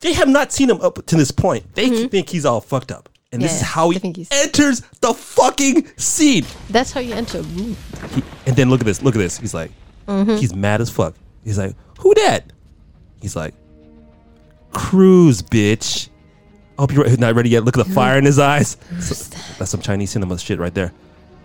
they 0.00 0.12
have 0.12 0.28
not 0.28 0.52
seen 0.52 0.70
him 0.70 0.80
up 0.80 1.04
to 1.06 1.16
this 1.16 1.30
point. 1.30 1.74
They 1.74 2.06
think 2.06 2.28
he's 2.28 2.44
all 2.44 2.60
fucked 2.60 2.92
up, 2.92 3.08
and 3.32 3.42
this 3.42 3.54
is. 3.56 3.60
How 3.62 3.90
he 3.90 4.26
enters 4.30 4.80
the 5.00 5.12
fucking 5.14 5.86
scene." 5.96 6.44
That's 6.70 6.92
how 6.92 7.00
you 7.00 7.14
enter 7.14 7.38
a 7.38 7.42
room. 7.42 7.76
He- 8.14 8.22
and 8.46 8.56
then 8.56 8.70
look 8.70 8.80
at 8.80 8.86
this. 8.86 9.02
Look 9.02 9.14
at 9.14 9.18
this. 9.18 9.38
He's 9.38 9.54
like, 9.54 9.70
Mm-hmm. 10.06 10.36
he's 10.36 10.54
mad 10.54 10.80
as 10.80 10.88
fuck. 10.88 11.14
He's 11.44 11.58
like, 11.58 11.74
who 11.98 12.14
that? 12.14 12.50
He's 13.20 13.36
like, 13.36 13.52
cruise, 14.72 15.42
bitch. 15.42 16.08
I 16.78 16.82
hope 16.82 16.92
you're 16.92 17.16
not 17.18 17.34
ready 17.34 17.50
yet. 17.50 17.64
Look 17.64 17.76
at 17.76 17.86
the 17.86 17.92
fire 17.92 18.16
in 18.18 18.24
his 18.24 18.38
eyes. 18.38 18.76
So- 19.00 19.36
that's 19.58 19.70
some 19.70 19.80
Chinese 19.82 20.10
cinema 20.10 20.38
shit 20.38 20.58
right 20.58 20.72
there. 20.74 20.92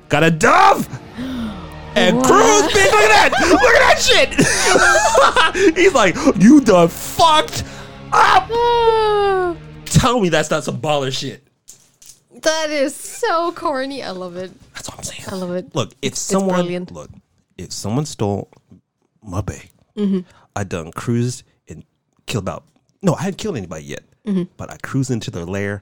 Got 0.09 0.23
a 0.23 0.31
dove 0.31 0.87
and 1.17 2.23
cruise, 2.23 2.63
bitch. 2.63 2.91
Look 2.91 3.03
at 3.03 3.31
that. 3.31 3.47
Look 3.49 3.61
at 3.61 3.81
that 3.81 5.55
shit. 5.65 5.75
he's 5.77 5.93
like, 5.93 6.15
you 6.41 6.61
done 6.61 6.87
fucked 6.87 7.63
up. 8.11 8.47
Tell 9.85 10.19
me 10.21 10.29
that's 10.29 10.49
not 10.49 10.63
some 10.63 10.79
baller 10.79 11.11
shit. 11.11 11.42
That 12.43 12.69
is 12.69 12.95
so 12.95 13.51
corny. 13.53 14.03
I 14.03 14.11
love 14.11 14.35
it. 14.37 14.51
That's 14.73 14.89
what 14.89 14.97
I'm 14.99 15.03
saying. 15.03 15.23
I 15.27 15.35
love 15.35 15.51
it. 15.51 15.73
Look, 15.75 15.93
if 16.01 16.15
someone 16.15 16.67
look, 16.91 17.09
if 17.57 17.71
someone 17.71 18.05
stole 18.05 18.49
my 19.23 19.41
bag, 19.41 19.69
Mm-hmm. 19.95 20.21
I 20.55 20.63
done 20.63 20.91
cruised 20.91 21.43
and 21.69 21.83
killed 22.25 22.43
about. 22.45 22.63
No, 23.03 23.13
I 23.13 23.21
hadn't 23.23 23.37
killed 23.37 23.57
anybody 23.57 23.85
yet, 23.85 24.03
Mm-hmm. 24.25 24.43
but 24.57 24.71
I 24.71 24.77
cruised 24.77 25.11
into 25.11 25.29
their 25.31 25.45
lair. 25.45 25.81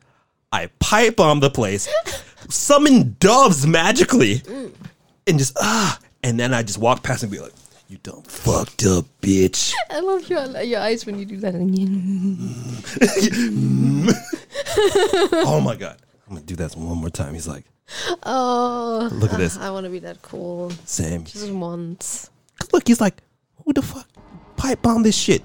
I 0.52 0.68
pipe 0.80 1.16
bomb 1.16 1.40
the 1.40 1.50
place, 1.50 1.88
summon 2.50 3.16
doves 3.20 3.66
magically, 3.66 4.40
Mm. 4.40 4.74
and 5.28 5.38
just 5.40 5.56
ah, 5.62 5.98
and 6.24 6.38
then 6.40 6.54
I 6.54 6.62
just 6.64 6.78
walk 6.78 7.04
past 7.04 7.24
and 7.24 7.32
be 7.32 7.40
like, 7.40 7.54
"You 7.88 7.98
dumb 8.04 8.24
fucked 8.24 8.86
up 8.86 9.06
bitch." 9.22 9.72
I 9.90 10.02
love 10.02 10.30
your 10.30 10.46
your 10.62 10.82
eyes 10.82 11.06
when 11.06 11.18
you 11.18 11.26
do 11.26 11.38
that. 11.38 11.56
Again. 11.56 12.54
Oh 15.46 15.62
my 15.62 15.76
god, 15.76 15.98
I'm 16.32 16.38
gonna 16.38 16.46
do 16.48 16.56
that 16.56 16.78
one 16.78 16.98
more 16.98 17.10
time. 17.10 17.34
He's 17.34 17.48
like, 17.50 17.66
Oh, 18.24 19.10
Look 19.12 19.34
at 19.34 19.38
this. 19.38 19.58
I 19.58 19.70
want 19.70 19.84
to 19.84 19.90
be 19.90 20.00
that 20.00 20.22
cool. 20.22 20.72
"Sam, 20.86 21.26
Just 21.26 21.52
once. 21.52 22.30
look." 22.72 22.88
He's 22.88 23.02
like, 23.02 23.18
"Who 23.66 23.74
the 23.74 23.82
fuck 23.82 24.08
pipe 24.56 24.82
bomb 24.82 25.04
this 25.04 25.14
shit 25.18 25.42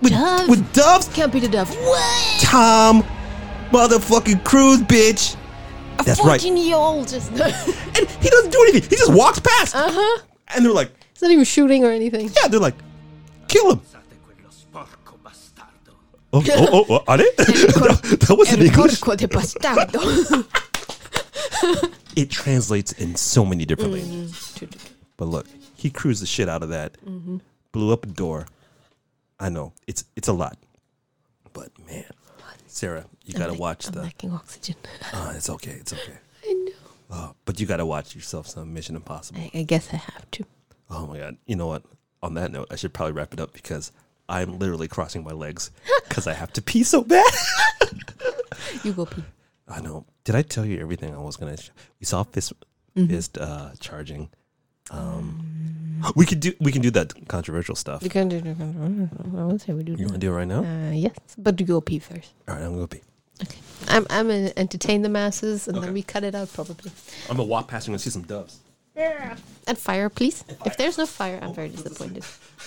with, 0.00 0.12
dove? 0.12 0.48
with 0.48 0.72
doves?" 0.72 1.08
Can't 1.08 1.32
be 1.32 1.40
the 1.40 1.48
dove. 1.48 1.68
What? 1.74 2.40
Tom, 2.40 3.02
motherfucking 3.72 4.44
Cruise, 4.44 4.80
bitch. 4.82 5.34
A 5.98 6.04
That's 6.04 6.20
right. 6.20 6.40
14 6.40 6.56
year 6.56 6.76
old 6.76 7.08
just. 7.08 7.32
And 7.96 8.08
he 8.22 8.28
doesn't 8.30 8.50
do 8.52 8.60
anything. 8.68 8.88
He 8.90 8.96
just 8.96 9.12
walks 9.12 9.40
past. 9.40 9.74
uh 9.74 9.90
huh. 9.90 10.22
And 10.54 10.64
they're 10.64 10.72
like, 10.72 10.92
It's 11.10 11.22
not 11.22 11.32
even 11.32 11.44
shooting 11.44 11.84
or 11.84 11.90
anything. 11.90 12.30
yeah, 12.40 12.46
they're 12.48 12.60
like, 12.60 12.74
kill 13.48 13.72
him. 13.72 13.80
Oh, 16.36 16.42
oh, 16.48 16.68
oh, 16.72 16.86
oh, 16.90 17.04
are 17.06 17.16
they? 17.18 17.24
that, 17.36 18.18
that 18.26 18.36
was 18.36 18.52
in 18.52 18.58
El 18.60 18.66
English. 18.66 19.00
porco 19.00 19.14
de 19.16 19.28
bastardo. 19.28 20.00
It 22.16 22.30
translates 22.30 22.92
in 22.92 23.16
so 23.16 23.44
many 23.44 23.64
different 23.64 23.92
Mm-hmm. 23.94 24.10
languages. 24.10 24.88
But 25.16 25.26
look, 25.28 25.46
he 25.76 25.90
cruised 25.90 26.22
the 26.22 26.26
shit 26.26 26.48
out 26.48 26.62
of 26.62 26.68
that, 26.70 26.96
blew 27.72 27.92
up 27.92 28.04
a 28.04 28.08
door. 28.08 28.46
I 29.38 29.48
know 29.48 29.72
it's 29.86 30.04
it's 30.16 30.28
a 30.28 30.32
lot, 30.32 30.56
but 31.52 31.70
man, 31.86 32.04
Sarah, 32.66 33.04
you 33.24 33.34
gotta 33.34 33.52
I'm 33.52 33.58
watch 33.58 33.86
I'm 33.88 33.94
the. 33.94 34.02
lacking 34.02 34.32
oxygen. 34.32 34.76
Uh, 35.12 35.32
it's 35.36 35.48
okay, 35.50 35.72
it's 35.72 35.92
okay. 35.92 36.18
I 36.48 36.52
know. 36.52 36.72
Uh, 37.10 37.32
but 37.44 37.60
you 37.60 37.66
gotta 37.66 37.86
watch 37.86 38.14
yourself 38.14 38.46
some 38.48 38.72
Mission 38.74 38.96
Impossible. 38.96 39.40
I, 39.40 39.50
I 39.60 39.62
guess 39.62 39.92
I 39.92 39.96
have 39.96 40.28
to. 40.32 40.44
Oh 40.90 41.06
my 41.06 41.18
god! 41.18 41.36
You 41.46 41.56
know 41.56 41.66
what? 41.68 41.82
On 42.22 42.34
that 42.34 42.50
note, 42.52 42.68
I 42.70 42.76
should 42.76 42.92
probably 42.92 43.12
wrap 43.12 43.32
it 43.32 43.40
up 43.40 43.52
because 43.52 43.92
I'm 44.28 44.58
literally 44.58 44.88
crossing 44.88 45.22
my 45.24 45.32
legs 45.32 45.70
because 46.08 46.26
I 46.26 46.32
have 46.32 46.52
to 46.54 46.62
pee 46.62 46.82
so 46.84 47.02
bad. 47.02 47.24
You 48.82 48.92
go 48.92 49.06
pee. 49.06 49.22
I 49.68 49.80
know. 49.80 50.06
Did 50.24 50.34
I 50.34 50.42
tell 50.42 50.64
you 50.64 50.80
everything 50.80 51.14
I 51.14 51.18
was 51.18 51.36
gonna? 51.36 51.56
Sh- 51.56 51.70
we 52.00 52.06
saw 52.06 52.22
fist 52.24 52.52
fist 52.94 53.36
uh, 53.38 53.70
charging. 53.80 54.30
Um, 54.90 56.00
we 56.16 56.26
could 56.26 56.40
do 56.40 56.52
we 56.60 56.72
can 56.72 56.82
do 56.82 56.90
that 56.92 57.28
controversial 57.28 57.74
stuff. 57.74 58.02
You 58.02 58.10
can 58.10 58.28
do. 58.28 58.40
Can 58.40 59.08
do. 59.32 59.38
I 59.38 59.44
would 59.44 59.60
say 59.60 59.72
we 59.72 59.82
do. 59.82 59.92
You 59.92 60.06
want 60.06 60.12
to 60.14 60.18
do 60.18 60.32
it 60.32 60.36
right 60.36 60.48
now? 60.48 60.62
Uh, 60.64 60.90
yes, 60.92 61.16
but 61.38 61.58
you 61.60 61.66
go 61.66 61.80
pee 61.80 61.98
first. 61.98 62.32
All 62.48 62.54
right, 62.54 62.64
I'm 62.64 62.74
gonna 62.74 62.88
pee. 62.88 63.00
Okay, 63.42 63.58
I'm 63.88 64.06
I'm 64.10 64.28
gonna 64.28 64.52
entertain 64.56 65.02
the 65.02 65.08
masses, 65.08 65.66
and 65.68 65.76
Okay. 65.76 65.86
then 65.86 65.94
we 65.94 66.02
cut 66.02 66.24
it 66.24 66.34
out 66.34 66.52
probably. 66.52 66.90
I'm 67.28 67.36
gonna 67.36 67.48
walk 67.48 67.68
past. 67.68 67.86
and 67.88 67.92
gonna 67.92 67.98
see 67.98 68.10
some 68.10 68.22
doves. 68.22 68.60
And 68.96 69.76
fire, 69.78 70.08
please. 70.08 70.44
If 70.64 70.76
there's 70.76 70.98
no 70.98 71.06
fire, 71.06 71.38
I'm 71.42 71.52
very 71.54 71.68
disappointed. 71.68 72.24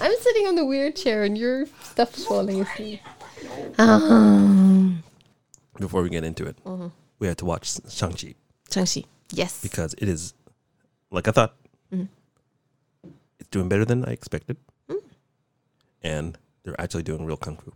I'm 0.00 0.12
sitting 0.20 0.46
on 0.46 0.54
the 0.56 0.64
weird 0.64 0.96
chair, 0.96 1.22
and 1.24 1.36
your 1.36 1.66
stuff 1.82 2.16
is 2.16 2.24
falling 2.26 2.60
asleep. 2.62 3.00
Um, 3.78 5.02
Before 5.78 6.02
we 6.02 6.08
get 6.08 6.24
into 6.24 6.46
it, 6.46 6.56
Mm-hmm. 6.64 6.88
we 7.18 7.26
had 7.26 7.38
to 7.38 7.44
watch 7.44 7.68
Shang 7.90 8.12
Chi 8.12 8.34
Changxi. 8.70 9.04
Yes. 9.32 9.60
because 9.62 9.94
it 9.98 10.08
is 10.08 10.34
like 11.10 11.26
I 11.28 11.32
thought. 11.32 11.54
Mm-hmm. 11.92 12.06
It's 13.40 13.48
doing 13.50 13.68
better 13.68 13.84
than 13.84 14.04
I 14.04 14.12
expected, 14.12 14.56
Mm. 14.88 15.02
and 16.02 16.38
they're 16.62 16.80
actually 16.80 17.02
doing 17.02 17.26
real 17.26 17.36
kung 17.36 17.56
fu 17.56 17.72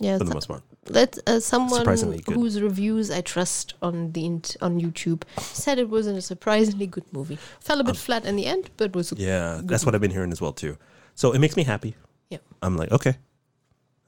yeah. 0.00 0.18
for 0.18 0.24
the 0.24 0.34
most 0.34 0.48
part. 0.48 0.62
Let 0.90 1.18
uh, 1.26 1.38
someone 1.40 1.84
whose 2.26 2.60
reviews 2.62 3.10
I 3.10 3.20
trust 3.20 3.74
on 3.82 4.12
the 4.12 4.24
int- 4.24 4.56
on 4.62 4.80
YouTube 4.80 5.22
said 5.38 5.78
it 5.78 5.88
wasn't 5.90 6.16
a 6.18 6.22
surprisingly 6.22 6.86
good 6.86 7.04
movie. 7.12 7.38
Fell 7.60 7.80
a 7.80 7.84
bit 7.84 7.96
flat 7.96 8.24
in 8.24 8.36
the 8.36 8.46
end, 8.46 8.70
but 8.78 8.94
was 8.94 9.12
Um, 9.12 9.18
Yeah, 9.18 9.60
that's 9.64 9.84
what 9.84 9.94
I've 9.94 10.00
been 10.00 10.10
hearing 10.10 10.32
as 10.32 10.40
well 10.40 10.52
too. 10.52 10.78
So 11.14 11.32
it 11.32 11.40
makes 11.40 11.56
me 11.56 11.64
happy. 11.64 11.94
Yeah. 12.30 12.38
I'm 12.62 12.76
like, 12.76 12.90
okay, 12.92 13.16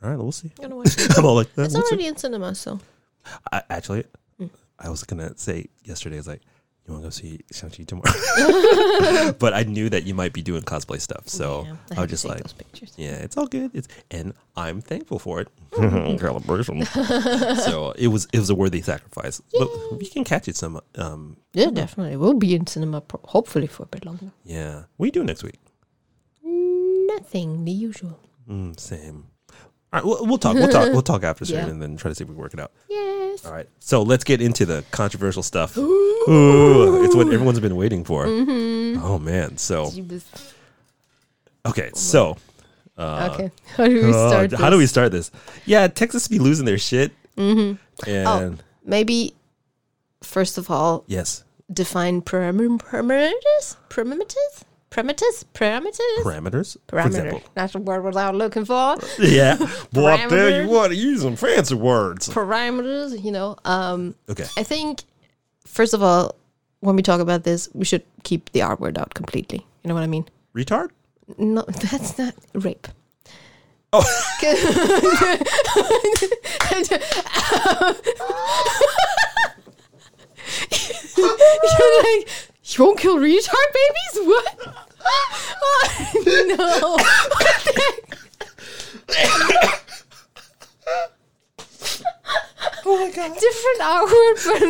all 0.02 0.08
right, 0.10 0.16
we'll 0.18 0.32
see. 0.32 0.50
I'm 0.58 0.62
gonna 0.62 0.76
watch 0.76 0.96
it. 0.96 1.18
I'm 1.18 1.26
all 1.26 1.34
like, 1.34 1.48
It's 1.56 1.74
we'll 1.74 1.82
see. 1.86 2.06
in 2.06 2.16
cinema, 2.16 2.54
so 2.54 2.78
I, 3.52 3.62
actually, 3.68 4.04
Mm. 4.40 4.48
I 4.78 4.88
was 4.88 5.04
gonna 5.04 5.36
say 5.36 5.66
yesterday, 5.84 6.16
I 6.16 6.20
was 6.20 6.28
like, 6.28 6.40
you 6.90 7.00
want 7.00 7.04
to 7.04 7.06
go 7.06 7.10
see 7.10 7.40
Shang 7.52 7.70
Chi 7.70 7.84
tomorrow? 7.84 9.32
but 9.38 9.54
I 9.54 9.62
knew 9.62 9.88
that 9.90 10.04
you 10.04 10.14
might 10.14 10.32
be 10.32 10.42
doing 10.42 10.62
cosplay 10.62 11.00
stuff, 11.00 11.28
so 11.28 11.64
yeah, 11.64 11.76
I, 11.90 11.94
had 11.94 12.00
was 12.02 12.10
just 12.10 12.24
like, 12.24 12.42
yeah, 12.96 13.12
it's 13.12 13.36
all 13.36 13.46
good. 13.46 13.70
It's 13.74 13.88
and 14.10 14.34
I'm 14.56 14.80
thankful 14.80 15.18
for 15.18 15.40
it. 15.40 15.48
Calibration. 15.72 16.84
so 17.64 17.92
it 17.92 18.08
was 18.08 18.26
it 18.32 18.38
was 18.38 18.50
a 18.50 18.54
worthy 18.54 18.82
sacrifice. 18.82 19.40
But 19.58 19.68
we 19.98 20.06
can 20.06 20.24
catch 20.24 20.48
it 20.48 20.56
some. 20.56 20.80
Um, 20.96 21.36
Yeah, 21.52 21.70
definitely. 21.70 22.16
We'll 22.16 22.34
be 22.34 22.54
in 22.54 22.66
cinema 22.66 23.00
pro- 23.00 23.20
hopefully 23.24 23.66
for 23.68 23.84
a 23.84 23.86
bit 23.86 24.04
longer. 24.04 24.32
yeah. 24.44 24.84
What 24.96 25.04
are 25.04 25.06
you 25.06 25.12
doing 25.12 25.26
next 25.26 25.42
week? 25.44 25.58
Nothing, 26.42 27.64
the 27.64 27.72
usual. 27.72 28.18
Mm, 28.48 28.78
same. 28.78 29.26
All 29.92 29.98
right, 29.98 30.04
we'll, 30.04 30.26
we'll 30.26 30.38
talk. 30.38 30.54
We'll 30.54 30.68
talk. 30.68 30.92
We'll 30.92 31.02
talk 31.02 31.24
after 31.24 31.44
Yeah. 31.44 31.64
yeah. 31.66 31.70
and 31.70 31.82
then 31.82 31.96
try 31.96 32.10
to 32.10 32.14
see 32.14 32.24
if 32.24 32.28
we 32.30 32.34
can 32.34 32.42
work 32.42 32.54
it 32.54 32.60
out. 32.60 32.72
Yes. 33.30 33.46
All 33.46 33.52
right. 33.52 33.68
So 33.78 34.02
let's 34.02 34.24
get 34.24 34.40
into 34.40 34.66
the 34.66 34.84
controversial 34.90 35.42
stuff. 35.42 35.76
Ooh, 35.78 37.04
it's 37.04 37.14
what 37.14 37.32
everyone's 37.32 37.60
been 37.60 37.76
waiting 37.76 38.04
for. 38.04 38.24
Oh 38.26 39.18
man. 39.18 39.56
So 39.56 39.90
okay. 41.66 41.90
So 41.94 42.36
uh, 42.98 43.30
okay. 43.32 43.50
How 43.76 43.86
do 43.86 43.94
we 43.94 44.12
uh, 44.12 44.28
start? 44.28 44.52
how 44.52 44.70
do 44.70 44.76
we 44.76 44.82
this? 44.84 44.90
start 44.90 45.12
this? 45.12 45.30
Yeah, 45.64 45.86
Texas 45.88 46.28
be 46.28 46.38
losing 46.38 46.66
their 46.66 46.78
shit. 46.78 47.12
Mm-hmm. 47.36 48.08
And 48.10 48.28
Oh, 48.28 48.56
maybe 48.84 49.34
first 50.22 50.58
of 50.58 50.70
all, 50.70 51.04
yes, 51.06 51.44
define 51.72 52.20
param- 52.22 52.78
parameters, 52.78 53.76
parameters, 54.90 55.44
parameters, 55.54 55.98
parameters, 56.22 56.24
parameters. 56.24 56.78
For 56.88 56.98
example. 57.06 57.42
That's 57.54 57.72
the 57.72 57.78
word 57.78 58.02
without 58.04 58.34
looking 58.34 58.64
for. 58.64 58.96
Yeah. 59.20 59.56
Boy, 59.92 60.12
I 60.12 60.26
tell 60.26 60.50
you 60.62 60.68
what, 60.68 60.94
use 60.96 61.22
some 61.22 61.36
fancy 61.36 61.74
words. 61.74 62.28
Parameters, 62.28 63.22
you 63.22 63.30
know. 63.32 63.56
Um, 63.64 64.14
Okay. 64.28 64.46
I 64.56 64.62
think 64.62 65.02
first 65.64 65.94
of 65.94 66.02
all, 66.02 66.34
when 66.80 66.96
we 66.96 67.02
talk 67.02 67.20
about 67.20 67.44
this, 67.44 67.68
we 67.74 67.84
should 67.84 68.02
keep 68.24 68.50
the 68.52 68.62
R 68.62 68.74
word 68.76 68.98
out 68.98 69.14
completely. 69.14 69.66
You 69.82 69.88
know 69.88 69.94
what 69.94 70.02
I 70.02 70.06
mean? 70.08 70.26
Retard. 70.54 70.90
No, 71.38 71.62
that's 71.68 72.18
not 72.18 72.34
rape. 72.54 72.88
Oh. 73.92 74.04
You're 80.78 82.02
like, 82.02 82.28
you 82.78 82.84
won't 82.84 82.98
kill 82.98 83.18
retard 83.18 83.72
babies? 83.74 84.26
What? 84.26 84.56
Oh, 85.62 86.56
no. 86.58 86.96
Oh 92.92 92.98
my 92.98 93.08
god. 93.12 93.38
Different 93.38 93.80
R 93.82 94.04
word, 94.04 94.36
but 94.46 94.62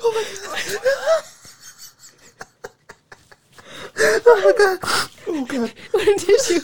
Oh 0.00 0.12
my 0.14 0.24
god. 0.42 0.58
Oh 4.26 4.40
my 4.44 4.52
god. 4.58 4.78
Oh, 5.30 5.44
what 5.90 6.04
did 6.04 6.50
you? 6.50 6.60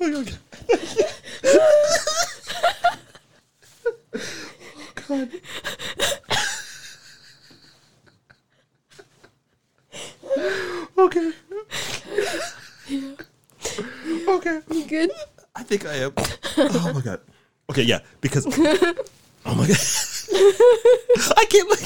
Oh 0.00 0.22
god. 5.08 5.30
oh 10.96 11.08
god. 11.08 11.08
Okay. 11.08 11.32
Okay. 14.28 14.60
You 14.70 14.84
good? 14.86 15.10
I 15.56 15.62
think 15.62 15.86
I 15.86 15.94
am. 15.94 16.12
Oh 16.58 16.92
my 16.94 17.00
god. 17.00 17.20
Okay, 17.70 17.82
yeah, 17.82 18.00
because 18.20 18.46
oh 19.46 19.54
my 19.54 19.66
god, 19.66 19.76
I 21.36 21.44
can't 21.48 21.68
look. 21.68 21.80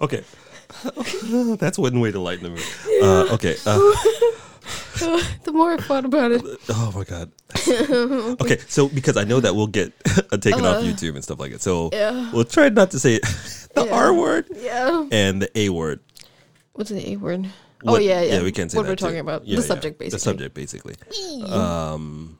Okay, 0.00 0.24
that's 1.58 1.78
one 1.78 2.00
way 2.00 2.10
to 2.10 2.18
lighten 2.20 2.44
the 2.44 2.50
mood. 2.50 3.02
Uh, 3.02 3.34
okay, 3.34 3.56
uh, 3.66 3.78
the 5.44 5.52
more 5.52 5.72
I 5.72 5.76
thought 5.78 6.04
about 6.04 6.32
it. 6.32 6.42
Oh 6.68 6.92
my 6.94 7.04
god. 7.04 7.30
okay, 8.40 8.58
so 8.68 8.88
because 8.88 9.16
I 9.16 9.24
know 9.24 9.40
that 9.40 9.54
we'll 9.54 9.66
get 9.66 9.92
taken 10.40 10.64
off 10.64 10.82
YouTube 10.82 11.14
and 11.14 11.22
stuff 11.24 11.38
like 11.38 11.52
that, 11.52 11.60
so 11.62 11.86
Uh. 11.86 11.90
Yeah. 11.92 12.30
we'll 12.32 12.44
try 12.44 12.68
not 12.68 12.90
to 12.92 12.98
say 12.98 13.18
the 13.74 13.84
Yeah. 13.86 13.92
R 13.94 14.12
word 14.14 14.46
Yeah. 14.56 15.06
and 15.12 15.42
the 15.42 15.50
A 15.58 15.68
word. 15.70 16.00
What's 16.72 16.90
the 16.90 17.10
A 17.10 17.16
word? 17.16 17.46
oh 17.84 17.92
What- 17.92 18.02
yeah, 18.04 18.22
yeah. 18.22 18.42
we 18.42 18.52
can 18.52 18.68
say 18.68 18.78
what 18.78 18.86
we're 18.86 18.96
too. 18.96 19.04
talking 19.06 19.20
about. 19.20 19.46
Yeah, 19.46 19.56
the 19.56 19.62
yeah, 19.62 19.68
subject, 19.68 19.98
basically. 19.98 20.16
The 20.16 20.18
subject, 20.20 20.54
basically. 20.54 20.94
Um. 21.50 22.38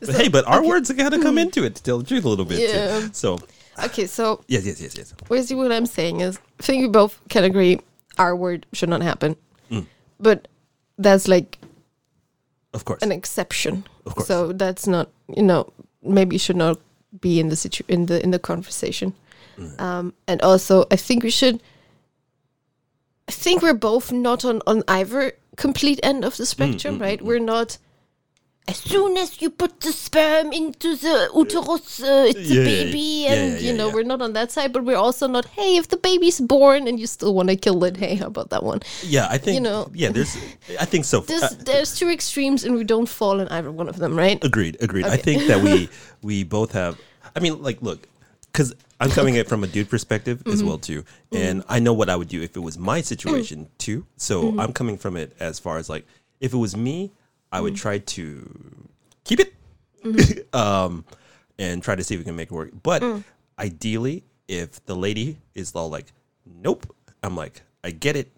hey, 0.00 0.28
but 0.28 0.44
our 0.46 0.64
words 0.64 0.90
gotta 0.92 1.20
come 1.20 1.38
into 1.38 1.64
it 1.64 1.74
to 1.76 1.82
tell 1.82 1.98
the 1.98 2.04
truth 2.04 2.24
a 2.24 2.28
little 2.28 2.44
bit. 2.44 2.60
Yeah. 2.60 3.00
Too. 3.00 3.10
So 3.12 3.38
Okay, 3.84 4.06
so 4.06 4.42
yes, 4.48 4.64
yes, 4.66 4.80
yes, 4.80 4.94
yes. 4.96 5.14
basically 5.28 5.62
what 5.62 5.72
I'm 5.72 5.86
saying 5.86 6.20
is, 6.20 6.38
I 6.60 6.62
think 6.62 6.82
we 6.82 6.88
both 6.88 7.20
can 7.28 7.44
agree 7.44 7.80
our 8.18 8.36
word 8.36 8.66
should 8.72 8.88
not 8.90 9.02
happen, 9.02 9.36
Mm. 9.70 9.86
but 10.20 10.48
that's 10.98 11.26
like 11.28 11.58
Of 12.74 12.84
course. 12.84 13.02
an 13.02 13.10
exception. 13.12 13.84
Of 14.06 14.14
course. 14.14 14.26
So 14.28 14.52
that's 14.52 14.86
not, 14.86 15.08
you 15.34 15.42
know, 15.42 15.72
maybe 16.02 16.36
should 16.38 16.56
not 16.56 16.78
be 17.20 17.40
in 17.40 17.48
the 17.48 17.56
situ- 17.56 17.84
in 17.88 18.06
the 18.06 18.22
in 18.22 18.30
the 18.30 18.38
conversation. 18.38 19.14
Mm. 19.58 19.80
Um, 19.80 20.14
and 20.26 20.40
also, 20.42 20.84
I 20.90 20.96
think 20.96 21.22
we 21.24 21.30
should. 21.30 21.62
I 23.28 23.32
think 23.32 23.62
we're 23.62 23.74
both 23.74 24.12
not 24.12 24.44
on 24.44 24.60
on 24.66 24.82
either 24.88 25.32
complete 25.56 26.00
end 26.02 26.24
of 26.24 26.36
the 26.36 26.44
spectrum, 26.46 26.98
mm, 26.98 27.00
right? 27.02 27.22
We're 27.22 27.38
not. 27.44 27.78
As 28.68 28.76
soon 28.78 29.16
as 29.16 29.42
you 29.42 29.50
put 29.50 29.80
the 29.80 29.92
sperm 29.92 30.52
into 30.52 30.94
the 30.94 31.28
uterus, 31.34 32.00
uh, 32.00 32.26
it's 32.28 32.48
Yeah, 32.48 32.60
a 32.60 32.64
baby, 32.64 32.98
Yeah, 33.26 33.32
and 33.34 33.52
yeah, 33.54 33.58
you 33.70 33.76
know 33.76 33.90
we're 33.90 34.04
not 34.04 34.22
on 34.22 34.34
that 34.34 34.52
side. 34.52 34.72
But 34.72 34.84
we're 34.84 34.96
also 34.96 35.26
not. 35.26 35.46
Hey, 35.46 35.76
if 35.76 35.88
the 35.88 35.96
baby's 35.96 36.40
born 36.40 36.86
and 36.86 36.98
you 37.00 37.08
still 37.08 37.34
want 37.34 37.48
to 37.48 37.56
kill 37.56 37.82
it, 37.84 37.96
hey, 37.96 38.14
how 38.14 38.28
about 38.28 38.50
that 38.50 38.62
one? 38.62 38.80
yeah, 39.02 39.26
I 39.28 39.38
think. 39.38 39.56
you 39.56 39.60
know- 39.60 39.90
yeah, 39.92 40.10
there's. 40.10 40.36
I 40.80 40.84
think 40.84 41.04
so. 41.06 41.20
There's 41.26 41.42
Uh, 41.42 41.54
there's 41.64 41.98
two 41.98 42.08
extremes, 42.08 42.62
and 42.64 42.76
we 42.76 42.84
don't 42.84 43.08
fall 43.08 43.40
in 43.40 43.48
either 43.48 43.70
one 43.72 43.88
of 43.88 43.96
them, 43.96 44.16
right? 44.16 44.42
Agreed, 44.44 44.76
agreed. 44.80 45.06
I 45.06 45.16
think 45.16 45.48
that 45.48 45.60
we 45.60 45.88
we 46.22 46.44
both 46.44 46.70
have. 46.72 46.96
I 47.34 47.40
mean, 47.40 47.60
like, 47.62 47.82
look, 47.82 48.06
because 48.52 48.72
I'm 49.00 49.10
coming 49.10 49.34
at 49.36 49.46
it 49.46 49.48
from 49.48 49.64
a 49.64 49.66
dude 49.66 49.90
perspective 49.90 50.38
Mm-hmm. 50.38 50.52
as 50.52 50.62
well 50.62 50.78
too, 50.78 51.02
and 51.32 51.64
I 51.68 51.80
know 51.80 51.92
what 51.92 52.08
I 52.08 52.14
would 52.14 52.28
do 52.28 52.40
if 52.42 52.56
it 52.56 52.60
was 52.62 52.78
my 52.78 53.00
situation 53.02 53.64
Mm. 53.66 53.68
too. 53.78 54.06
So 54.16 54.34
Mm-hmm. 54.44 54.60
I'm 54.60 54.72
coming 54.72 54.96
from 54.98 55.16
it 55.16 55.34
as 55.40 55.58
far 55.58 55.78
as 55.78 55.88
like, 55.90 56.06
if 56.40 56.52
it 56.54 56.58
was 56.58 56.76
me, 56.76 57.10
I 57.52 57.60
would 57.60 57.74
Mm. 57.74 57.76
try 57.84 57.98
to 57.98 58.50
keep 59.24 59.38
it, 59.40 59.54
Mm-hmm. 60.04 60.56
um, 60.58 61.04
and 61.58 61.82
try 61.82 61.94
to 61.94 62.02
see 62.02 62.14
if 62.14 62.18
we 62.20 62.24
can 62.24 62.34
make 62.34 62.50
it 62.50 62.54
work. 62.54 62.70
But 62.82 63.02
Mm. 63.02 63.24
ideally, 63.58 64.24
if 64.48 64.84
the 64.86 64.96
lady 64.96 65.38
is 65.54 65.72
all 65.74 65.88
like, 65.90 66.06
"Nope," 66.44 66.86
I'm 67.22 67.36
like, 67.36 67.62
"I 67.84 67.90
get 67.90 68.16
it. 68.16 68.32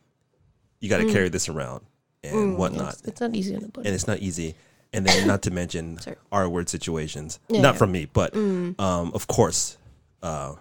You 0.81 0.89
got 0.91 0.99
to 0.99 1.11
carry 1.11 1.28
this 1.31 1.49
around 1.49 1.85
and 2.23 2.59
whatnot." 2.59 2.95
Mm. 2.95 2.99
It's, 2.99 3.09
it's 3.09 3.20
not 3.20 3.35
easy 3.35 3.55
on 3.57 3.62
the 3.62 3.69
body. 3.69 3.86
and 3.89 3.95
it's 3.95 4.07
not 4.07 4.19
easy. 4.19 4.55
And 4.93 5.05
then 5.07 5.27
not 5.27 5.43
to 5.43 5.51
mention 5.51 5.99
Sorry. 6.05 6.16
R 6.31 6.49
word 6.49 6.69
situations. 6.69 7.41
Yeah, 7.49 7.62
not 7.62 7.74
yeah. 7.74 7.78
from 7.78 7.93
me, 7.93 8.05
but 8.12 8.36
um, 8.36 8.77
of 9.15 9.27
course, 9.27 9.77
uh, 10.23 10.55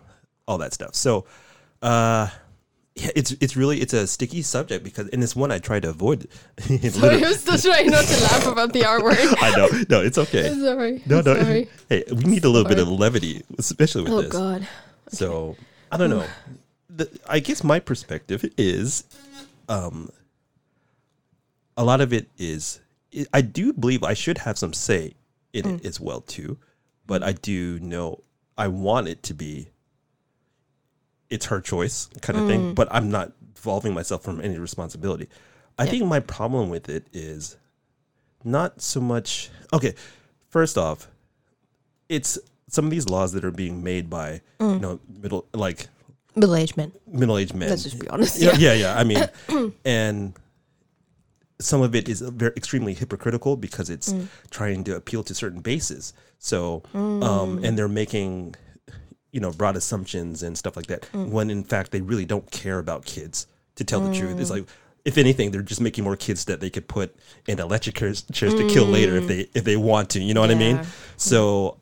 all 0.48 0.58
that 0.60 0.74
stuff. 0.74 0.96
So 0.96 1.26
uh, 1.82 2.30
yeah, 2.96 3.10
it's 3.16 3.32
it's 3.42 3.56
really 3.56 3.82
it's 3.82 3.94
a 3.94 4.06
sticky 4.06 4.42
subject 4.44 4.84
because 4.84 5.08
and 5.10 5.24
it's 5.24 5.36
one 5.36 5.52
I 5.52 5.60
try 5.60 5.80
to 5.80 5.90
avoid. 5.90 6.28
Sorry, 6.60 7.24
I 7.24 7.28
was 7.28 7.40
still 7.40 7.58
trying 7.58 7.90
not 7.90 8.06
to 8.06 8.24
laugh 8.24 8.46
about 8.48 8.72
the 8.74 8.86
R 8.86 9.04
word. 9.04 9.18
I 9.42 9.56
know. 9.58 9.68
No, 9.90 10.02
it's 10.02 10.18
okay. 10.18 10.54
Sorry. 10.54 11.02
No, 11.06 11.22
no. 11.22 11.36
Sorry. 11.42 11.70
Hey, 11.90 12.04
we 12.10 12.24
need 12.26 12.46
a 12.46 12.50
little 12.50 12.68
bit 12.70 12.80
of 12.80 12.88
levity, 12.88 13.42
especially 13.58 14.04
with 14.04 14.14
Oh 14.14 14.22
this. 14.22 14.32
God. 14.32 14.68
So 15.10 15.56
I 15.92 15.98
don't 15.98 16.10
know. 16.12 16.26
The, 16.90 17.10
I 17.28 17.40
guess 17.40 17.64
my 17.64 17.80
perspective 17.80 18.46
is, 18.58 19.04
um, 19.68 20.10
a 21.76 21.84
lot 21.84 22.02
of 22.02 22.14
it 22.14 22.30
is. 22.38 22.80
I 23.34 23.42
do 23.42 23.74
believe 23.74 24.04
I 24.04 24.14
should 24.14 24.40
have 24.40 24.58
some 24.58 24.74
say 24.74 25.16
in 25.54 25.64
Mm. 25.66 25.80
it 25.80 25.86
as 25.86 26.00
well 26.00 26.22
too, 26.22 26.58
but 27.08 27.22
I 27.24 27.32
do 27.34 27.80
know 27.80 28.24
I 28.58 28.68
want 28.68 29.08
it 29.08 29.24
to 29.24 29.34
be. 29.34 29.70
It's 31.34 31.48
her 31.48 31.60
choice, 31.60 32.10
kind 32.22 32.38
of 32.38 32.44
Mm. 32.46 32.48
thing. 32.48 32.74
But 32.76 32.88
I'm 32.92 33.10
not 33.10 33.32
involving 33.56 33.94
myself 33.96 34.22
from 34.24 34.40
any 34.40 34.58
responsibility. 34.60 35.28
I 35.80 35.88
think 35.88 36.06
my 36.06 36.20
problem 36.20 36.70
with 36.70 36.88
it 36.90 37.08
is 37.12 37.58
not 38.44 38.82
so 38.82 39.02
much. 39.02 39.50
Okay, 39.74 39.96
first 40.50 40.78
off, 40.78 41.08
it's 42.08 42.38
some 42.70 42.86
of 42.86 42.92
these 42.92 43.10
laws 43.10 43.32
that 43.32 43.44
are 43.44 43.52
being 43.52 43.84
made 43.84 44.10
by 44.10 44.42
Mm. 44.60 44.74
you 44.76 44.80
know 44.80 45.00
middle 45.24 45.46
like 45.54 45.88
Middle 46.36 46.56
aged 46.56 46.78
men. 46.78 46.92
middle 47.08 47.38
aged 47.38 47.56
men. 47.56 47.70
Let's 47.70 47.84
just 47.84 47.98
be 48.00 48.08
honest. 48.10 48.40
yeah, 48.40 48.56
Yeah. 48.58 48.74
yeah. 48.74 49.00
I 49.00 49.04
mean, 49.04 49.74
and 49.86 50.34
some 51.60 51.82
of 51.82 51.96
it 51.96 52.08
is 52.10 52.22
very 52.22 52.54
extremely 52.56 52.94
hypocritical 52.94 53.56
because 53.58 53.90
it's 53.90 54.14
Mm. 54.14 54.28
trying 54.52 54.84
to 54.84 54.96
appeal 54.96 55.24
to 55.24 55.34
certain 55.34 55.62
bases. 55.62 56.14
So, 56.38 56.84
um, 56.94 57.64
and 57.64 57.78
they're 57.78 57.88
making 58.04 58.56
you 59.34 59.42
know 59.42 59.52
broad 59.52 59.76
assumptions 59.76 60.42
and 60.44 60.58
stuff 60.58 60.76
like 60.78 60.88
that 60.88 61.02
Mm. 61.12 61.30
when 61.30 61.50
in 61.50 61.64
fact 61.66 61.92
they 61.92 62.00
really 62.02 62.26
don't 62.26 62.50
care 62.52 62.80
about 62.80 63.04
kids. 63.06 63.48
To 63.78 63.84
tell 63.84 64.00
the 64.02 64.14
truth, 64.18 64.40
it's 64.40 64.50
Mm. 64.52 64.58
like. 64.60 64.68
If 65.06 65.18
anything, 65.18 65.52
they're 65.52 65.62
just 65.62 65.82
making 65.82 66.06
more 66.06 66.16
kids 66.16 66.46
that 66.46 66.62
they 66.62 66.70
could 66.70 66.88
put 66.88 67.14
in 67.46 67.60
electric 67.60 67.98
chairs, 67.98 68.24
chairs 68.32 68.54
to 68.54 68.66
kill 68.70 68.86
later 68.86 69.18
if 69.18 69.28
they 69.28 69.50
if 69.54 69.66
they 69.66 69.76
want 69.76 70.12
to. 70.12 70.22
You 70.22 70.34
know 70.34 70.40
what 70.40 70.50
I 70.50 70.56
mean? 70.56 70.78
Mm. 70.78 70.86
So, 71.18 71.76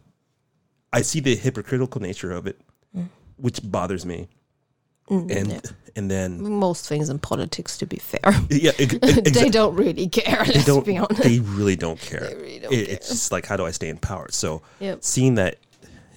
I 0.91 1.03
see 1.03 1.19
the 1.19 1.36
hypocritical 1.36 2.02
nature 2.02 2.32
of 2.32 2.48
it, 2.48 2.60
which 3.38 3.60
bothers 3.64 4.07
me. 4.07 4.28
and 5.07 5.30
Mm. 5.30 5.49
yeah. 5.52 5.60
and 5.95 6.10
then 6.10 6.41
Most 6.41 6.88
things 6.88 7.10
in 7.10 7.19
politics, 7.19 7.78
to 7.80 7.86
be 7.86 7.98
fair, 7.98 8.34
yeah, 8.49 8.72
ex- 8.80 8.95
they 9.40 9.49
don't 9.49 9.76
really 9.76 10.07
care. 10.07 10.44
they 10.45 10.64
don't 10.64 10.86
be 10.86 10.98
honest. 10.98 11.22
they 11.22 11.40
really 11.41 11.76
don't 11.76 11.99
care. 11.99 12.22
They 12.30 12.36
really 12.36 12.60
don't 12.60 12.73
It- 12.73 12.86
care. 12.88 12.95
It's 12.95 13.10
just 13.10 13.32
like 13.32 13.45
how 13.45 13.56
do 13.57 13.65
I 13.68 13.72
stay 13.72 13.90
in 13.90 13.98
power? 13.99 14.28
So 14.32 14.64
Yep. 14.80 15.03
seeing 15.03 15.36
that, 15.36 15.57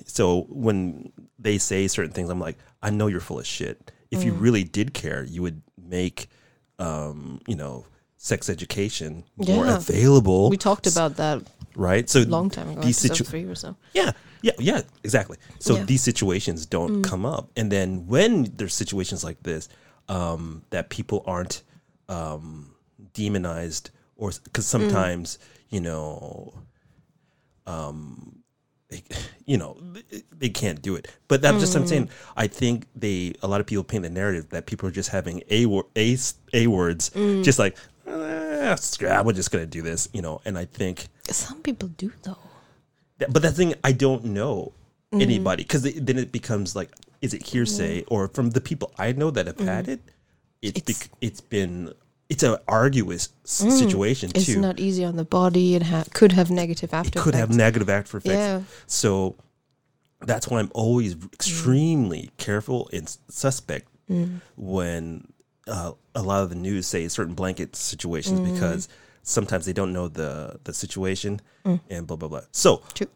so 0.06 0.47
when 0.48 1.12
they 1.45 1.59
say 1.59 1.87
certain 1.87 2.12
things, 2.12 2.29
I'm 2.31 2.41
like, 2.41 2.59
I 2.83 2.91
know 2.91 3.07
you're 3.07 3.21
full 3.21 3.39
of 3.39 3.47
shit. 3.47 3.93
If 4.11 4.21
Mm. 4.21 4.25
you 4.27 4.33
really 4.35 4.65
did 4.65 4.93
care, 4.95 5.23
you 5.25 5.41
would 5.43 5.62
make, 5.79 6.29
um, 6.79 7.41
you 7.47 7.55
know, 7.55 7.87
sex 8.16 8.49
education 8.49 9.23
more 9.37 9.66
available. 9.66 10.49
we 10.51 10.57
talked 10.57 10.87
about 10.87 11.16
that 11.16 11.43
right. 11.77 12.09
So 12.11 12.21
long 12.23 12.49
time 12.51 12.71
ago, 12.71 12.81
These 12.81 12.99
situ- 12.99 13.25
three 13.25 13.45
or 13.45 13.55
so. 13.55 13.77
Yeah, 13.93 14.12
yeah, 14.43 14.53
yeah, 14.59 14.81
exactly. 15.05 15.37
So 15.59 15.75
Yeah. 15.75 15.83
Mm. 15.83 15.87
these 15.87 16.03
situations 16.03 16.66
don't 16.66 17.03
come 17.03 17.25
up, 17.27 17.51
and 17.57 17.71
then 17.71 18.07
when 18.07 18.45
there's 18.57 18.75
situations 18.75 19.23
like 19.23 19.43
this, 19.43 19.69
um, 20.09 20.62
that 20.71 20.89
people 20.91 21.23
aren't 21.27 21.62
um, 22.09 22.75
demonized, 23.15 23.91
or 24.16 24.31
because 24.45 24.66
Mm. 24.66 24.75
sometimes 24.77 25.39
you 25.71 25.81
know, 25.81 26.53
um, 27.66 28.34
they, 28.95 29.03
you 29.47 29.57
know, 29.59 29.77
they, 30.39 30.49
can't 30.49 30.81
do 30.83 30.95
it. 30.95 31.09
But 31.29 31.43
that's 31.43 31.59
just 31.61 31.75
I'm 31.77 31.85
Mm. 31.85 31.89
saying. 31.89 32.09
I 32.37 32.47
think 32.47 32.87
they 32.95 33.35
a 33.43 33.49
lot 33.49 33.61
of 33.61 33.66
people 33.66 33.85
paint 33.85 34.03
the 34.05 34.11
narrative 34.11 34.49
that 34.51 34.66
people 34.66 34.89
are 34.89 34.93
just 34.93 35.11
having 35.11 35.43
a 35.51 35.66
wor- 35.66 35.87
a 35.97 36.16
a 36.53 36.66
words, 36.66 37.11
Mm. 37.11 37.43
just 37.45 37.59
like. 37.59 37.77
"Ah, 38.07 38.75
scrap, 38.77 39.25
we're 39.27 39.33
just 39.33 39.51
gonna 39.51 39.66
do 39.66 39.83
this, 39.83 40.09
you 40.12 40.21
know. 40.23 40.41
And 40.45 40.57
I 40.59 40.65
think 40.66 41.09
Some 41.31 41.61
people 41.62 41.89
do 41.89 42.12
though. 42.23 42.39
that- 43.19 43.33
but 43.33 43.43
that 43.43 43.55
thing 43.55 43.75
I 43.83 43.93
don't 43.93 44.25
know 44.39 44.73
anybody 45.12 45.62
because 45.62 45.83
then 46.09 46.19
it 46.19 46.31
becomes 46.33 46.75
like 46.75 46.91
is 47.23 47.33
it 47.35 47.43
hearsay 47.47 48.03
or 48.09 48.29
from 48.29 48.51
the 48.51 48.61
people 48.61 48.93
I 48.99 49.12
know 49.12 49.31
that 49.31 49.47
have 49.47 49.61
had 49.61 49.89
it 49.89 50.01
it's 50.61 50.79
It's- 50.81 50.87
bec- 50.99 51.11
it's 51.21 51.41
been 51.41 51.95
it's 52.28 52.42
an 52.42 52.56
arduous 52.66 53.28
s- 53.44 53.62
mm, 53.62 53.70
situation 53.70 54.30
It's 54.34 54.46
too. 54.46 54.52
It's 54.52 54.60
not 54.60 54.80
easy 54.80 55.05
on 55.05 55.16
the 55.16 55.24
body. 55.24 55.74
It 55.74 55.82
ha- 55.82 56.05
could 56.12 56.32
have 56.32 56.51
negative 56.51 56.94
after 56.94 57.18
it 57.18 57.22
could 57.22 57.34
have 57.34 57.55
negative 57.55 57.88
after 57.88 58.16
effects. 58.18 58.34
Yeah. 58.34 58.62
so 58.86 59.36
that's 60.20 60.48
why 60.48 60.60
I'm 60.60 60.70
always 60.74 61.14
mm. 61.14 61.32
extremely 61.34 62.30
careful 62.38 62.88
and 62.92 63.09
suspect 63.28 63.88
mm. 64.10 64.40
when 64.56 65.28
uh, 65.66 65.92
a 66.14 66.22
lot 66.22 66.42
of 66.42 66.48
the 66.48 66.56
news 66.56 66.86
say 66.86 67.06
certain 67.09 67.34
blanket 67.34 67.76
situations 67.76 68.40
because 68.40 68.88
sometimes 69.22 69.66
they 69.66 69.72
don't 69.72 69.92
know 69.92 70.09
the 70.09 70.59
the 70.64 70.74
situation 70.74 71.40
and 71.90 72.06
blah 72.06 72.16
blah 72.16 72.28
blah. 72.28 72.42
So 72.52 72.82
True. 72.94 73.09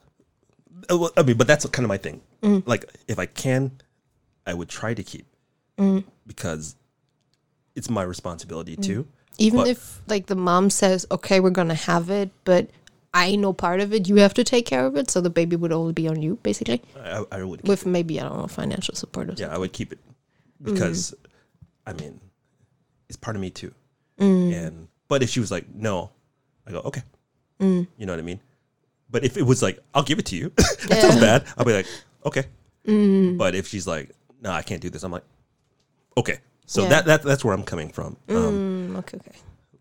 Uh, 0.88 1.08
I 1.16 1.22
mean, 1.22 1.36
but 1.36 1.46
that's 1.46 1.66
kind 1.66 1.84
of 1.84 1.88
my 1.88 1.98
thing. 1.98 2.20
Like, 2.64 2.84
if 3.08 3.18
I 3.18 3.26
can, 3.26 3.72
I 4.46 4.54
would 4.54 4.68
try 4.68 4.94
to 4.94 5.02
keep 5.02 5.26
because 6.26 6.76
it's 7.78 7.88
my 7.88 8.02
responsibility 8.02 8.76
too. 8.76 9.06
Even 9.38 9.60
But- 9.60 9.68
if 9.68 10.02
like 10.08 10.26
the 10.26 10.34
mom 10.34 10.68
says, 10.68 11.06
"Okay, 11.10 11.38
we're 11.40 11.50
gonna 11.60 11.74
have 11.74 12.10
it," 12.10 12.30
but 12.44 12.68
I 13.14 13.36
know 13.36 13.52
part 13.52 13.80
of 13.80 13.94
it. 13.94 14.08
You 14.08 14.16
have 14.16 14.34
to 14.34 14.44
take 14.44 14.66
care 14.66 14.84
of 14.84 14.96
it, 14.96 15.10
so 15.10 15.20
the 15.20 15.30
baby 15.30 15.56
would 15.56 15.72
only 15.72 15.92
be 15.92 16.06
on 16.08 16.20
you, 16.20 16.38
basically. 16.42 16.82
I, 17.00 17.24
I 17.32 17.42
would, 17.42 17.60
keep, 17.60 17.68
With 17.68 17.86
maybe 17.86 18.20
I 18.20 18.24
don't 18.24 18.36
know 18.36 18.46
financial 18.48 18.94
support 18.94 19.28
or 19.28 19.30
something. 19.30 19.46
yeah, 19.48 19.54
I 19.54 19.58
would 19.58 19.72
keep 19.72 19.92
it 19.92 19.98
because, 20.60 21.14
I 21.86 21.94
mean, 21.94 22.20
it's 23.08 23.16
part 23.16 23.34
of 23.36 23.40
me 23.40 23.50
too. 23.50 23.72
Mm. 24.20 24.52
And 24.52 24.88
but 25.08 25.22
if 25.22 25.30
she 25.30 25.40
was 25.40 25.50
like, 25.50 25.66
no, 25.74 26.10
I 26.66 26.72
go 26.72 26.80
okay. 26.80 27.02
You 27.60 27.86
know 27.98 28.12
what 28.12 28.18
I 28.18 28.22
mean? 28.22 28.40
But 29.10 29.24
if 29.24 29.36
it 29.36 29.42
was 29.42 29.62
like, 29.62 29.80
I'll 29.94 30.02
give 30.02 30.18
it 30.18 30.26
to 30.26 30.36
you. 30.36 30.52
that 30.56 30.98
sounds 31.00 31.20
bad. 31.20 31.44
I'll 31.56 31.64
be 31.64 31.72
like, 31.72 31.86
okay. 32.26 32.44
Mm. 32.86 33.38
But 33.38 33.54
if 33.54 33.66
she's 33.66 33.86
like, 33.86 34.10
no, 34.40 34.50
I 34.50 34.62
can't 34.62 34.80
do 34.80 34.90
this. 34.90 35.02
I'm 35.02 35.10
like, 35.10 35.24
okay. 36.16 36.38
So 36.68 36.82
Yeah. 36.82 36.88
that, 36.90 37.04
that 37.06 37.22
that's 37.24 37.44
where 37.44 37.54
I'm 37.54 37.64
coming 37.64 37.88
from. 37.90 38.16
Um, 38.28 38.92
Mm, 38.94 38.98
okay, 38.98 39.16
okay. 39.16 39.36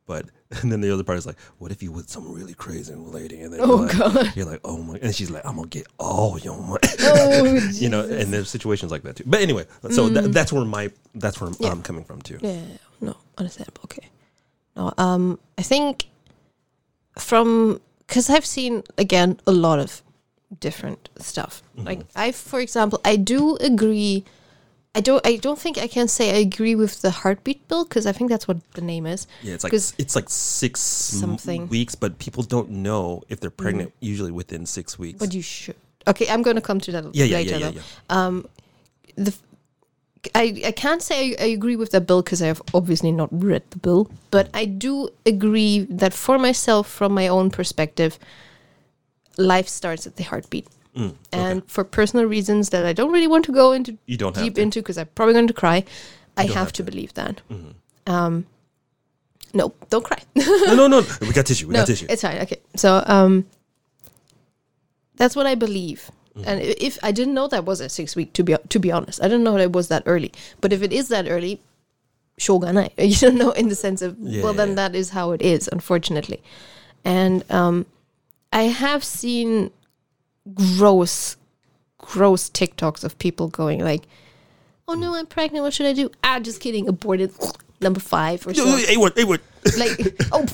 but 0.07 0.25
and 0.61 0.71
then 0.71 0.79
the 0.81 0.89
other 0.93 1.03
part 1.03 1.17
is 1.17 1.25
like, 1.27 1.37
what 1.59 1.71
if 1.71 1.83
you 1.83 1.91
with 1.91 2.09
some 2.09 2.31
really 2.33 2.53
crazy 2.53 2.95
lady 2.95 3.41
and 3.41 3.51
then 3.53 3.59
Oh, 3.61 3.67
you're 3.79 3.87
like, 3.87 3.97
God. 4.13 4.35
you're 4.37 4.45
like, 4.45 4.61
oh 4.63 4.77
my, 4.81 4.97
and 5.01 5.13
she's 5.13 5.29
like, 5.29 5.45
I'm 5.45 5.57
gonna 5.57 5.67
get 5.67 5.85
all 5.99 6.39
your 6.39 6.57
money. 6.57 6.79
Oh, 7.01 7.43
you 7.73 7.89
know, 7.89 8.01
and 8.01 8.31
there's 8.33 8.49
situations 8.49 8.89
like 8.91 9.03
that 9.03 9.17
too. 9.17 9.25
But 9.27 9.41
anyway, 9.41 9.65
so 9.91 10.07
that, 10.09 10.31
that's 10.33 10.51
where 10.53 10.63
my 10.65 10.89
that's 11.13 11.39
where 11.41 11.49
I'm, 11.49 11.55
Mm. 11.55 11.63
Yeah. 11.65 11.71
I'm 11.71 11.81
coming 11.83 12.05
from 12.05 12.21
too. 12.21 12.39
Yeah, 12.41 12.61
no, 13.01 13.15
understandable. 13.37 13.81
Okay. 13.85 14.07
No, 14.77 14.93
um, 14.97 15.39
I 15.57 15.63
think 15.63 16.05
from 17.19 17.81
because 18.07 18.29
I've 18.29 18.45
seen 18.45 18.83
again 18.97 19.39
a 19.45 19.51
lot 19.51 19.79
of 19.79 20.01
different 20.59 21.09
stuff. 21.17 21.61
Like 21.75 22.01
I, 22.15 22.31
for 22.31 22.59
example, 22.61 23.01
I 23.03 23.17
do 23.17 23.57
agree. 23.57 24.23
I 24.95 25.01
don't. 25.01 25.25
I 25.25 25.35
don't 25.35 25.59
think 25.59 25.77
I 25.77 25.87
can 25.87 26.07
say 26.07 26.31
I 26.31 26.39
agree 26.39 26.73
with 26.73 27.01
the 27.01 27.11
heartbeat 27.11 27.67
bill 27.67 27.83
because 27.83 28.07
I 28.07 28.11
think 28.11 28.29
that's 28.29 28.47
what 28.47 28.57
the 28.73 28.81
name 28.81 29.05
is. 29.05 29.27
Yeah, 29.43 29.53
it's 29.53 29.63
like 29.63 29.73
it's 29.73 30.15
like 30.15 30.29
six 30.29 30.79
Something. 30.79 31.67
weeks, 31.67 31.93
but 31.93 32.17
people 32.17 32.43
don't 32.43 32.69
know 32.69 33.23
if 33.29 33.39
they're 33.39 33.51
pregnant 33.51 33.89
mm. 33.89 34.07
usually 34.07 34.31
within 34.31 34.65
six 34.65 34.97
weeks. 34.97 35.19
But 35.19 35.33
you 35.33 35.41
should. 35.41 35.75
Okay, 36.07 36.27
I'm 36.29 36.41
going 36.41 36.55
to 36.55 36.61
come 36.61 36.79
to 36.79 36.91
that 36.93 37.13
yeah, 37.13 37.25
yeah, 37.25 37.37
later. 37.37 37.51
yeah, 37.51 37.57
yeah, 37.57 37.69
though. 37.69 37.75
yeah. 37.75 37.81
Um, 38.09 38.47
the 39.15 39.33
I, 40.33 40.61
I 40.65 40.71
can't 40.71 41.01
say 41.01 41.35
I, 41.37 41.43
I 41.43 41.47
agree 41.47 41.75
with 41.75 41.91
that 41.91 42.07
bill 42.07 42.21
because 42.21 42.41
I've 42.41 42.61
obviously 42.73 43.11
not 43.11 43.29
read 43.31 43.63
the 43.69 43.77
bill, 43.77 44.09
but 44.31 44.49
I 44.53 44.65
do 44.65 45.09
agree 45.25 45.81
that 45.89 46.13
for 46.13 46.37
myself, 46.39 46.87
from 46.87 47.13
my 47.13 47.27
own 47.27 47.49
perspective, 47.49 48.17
life 49.37 49.67
starts 49.67 50.07
at 50.07 50.15
the 50.15 50.23
heartbeat. 50.23 50.67
Mm, 50.97 51.15
And 51.31 51.63
for 51.69 51.83
personal 51.83 52.25
reasons 52.25 52.69
that 52.69 52.85
I 52.85 52.93
don't 52.93 53.11
really 53.11 53.27
want 53.27 53.45
to 53.45 53.51
go 53.51 53.71
into 53.71 53.97
You 54.07 54.17
don't 54.17 54.35
deep 54.35 54.57
into 54.57 54.79
because 54.81 54.97
I'm 54.97 55.07
probably 55.15 55.33
going 55.33 55.47
to 55.47 55.53
cry, 55.53 55.83
I 56.35 56.43
have, 56.45 56.53
have 56.55 56.71
to. 56.73 56.83
Mm-hmm. 56.83 56.89
believe 56.91 57.13
that. 57.13 57.41
Um, 58.07 58.45
no, 59.53 59.73
don't 59.89 60.03
cry. 60.03 60.21
no, 60.35 60.73
no, 60.75 60.87
no. 60.87 61.03
We 61.21 61.31
got 61.33 61.45
tissue. 61.45 61.67
We 61.67 61.73
no, 61.73 61.79
got 61.81 61.87
tissue. 61.87 62.07
it's 62.09 62.21
fine. 62.21 62.37
Okay, 62.39 62.61
so 62.75 63.03
um, 63.05 63.45
that's 65.15 65.35
what 65.35 65.45
I 65.45 65.55
believe. 65.55 66.11
Mm-hmm. 66.35 66.49
And 66.49 66.61
if 66.61 66.97
I 67.03 67.11
didn't 67.11 67.33
know 67.33 67.47
that 67.47 67.65
was 67.65 67.81
at 67.81 67.91
six 67.91 68.15
week, 68.15 68.33
to 68.33 68.43
be 68.43 68.55
to 68.69 68.79
be 68.79 68.91
honest, 68.91 69.19
I 69.21 69.27
didn't 69.27 69.43
know 69.43 69.53
that 69.53 69.61
it 69.61 69.71
was 69.73 69.87
that 69.87 70.03
early. 70.05 70.31
But 70.61 70.73
if 70.73 70.81
it 70.83 70.93
is 70.93 71.07
that 71.09 71.27
early, 71.27 71.61
shogunai. 72.39 72.91
You 72.97 73.15
don't 73.15 73.35
know 73.37 73.51
in 73.51 73.69
the 73.69 73.75
sense 73.75 74.01
of 74.01 74.15
Yeah, 74.19 74.43
well, 74.43 74.53
then 74.53 74.69
yeah. 74.69 74.75
that 74.75 74.95
is 74.95 75.09
how 75.11 75.31
it 75.31 75.41
is, 75.41 75.67
unfortunately. 75.71 76.41
And 77.03 77.43
um, 77.51 77.85
I 78.53 78.63
have 78.63 79.03
seen 79.03 79.71
gross, 80.53 81.35
gross 81.97 82.49
TikToks 82.49 83.03
of 83.03 83.17
people 83.19 83.47
going 83.47 83.79
like, 83.83 84.03
"Oh 84.87 84.93
no, 84.93 85.15
I'm 85.15 85.25
pregnant. 85.25 85.63
What 85.63 85.73
should 85.73 85.85
I 85.85 85.93
do?" 85.93 86.09
Ah, 86.23 86.39
just 86.39 86.59
kidding. 86.61 86.87
Aborted. 86.87 87.31
Number 87.79 87.99
five 87.99 88.45
or 88.47 88.53
so 88.55 88.65
A 88.89 88.97
word. 88.97 89.13
Hey, 89.15 89.23
what? 89.25 89.41
like 89.77 89.91
oh 90.31 90.45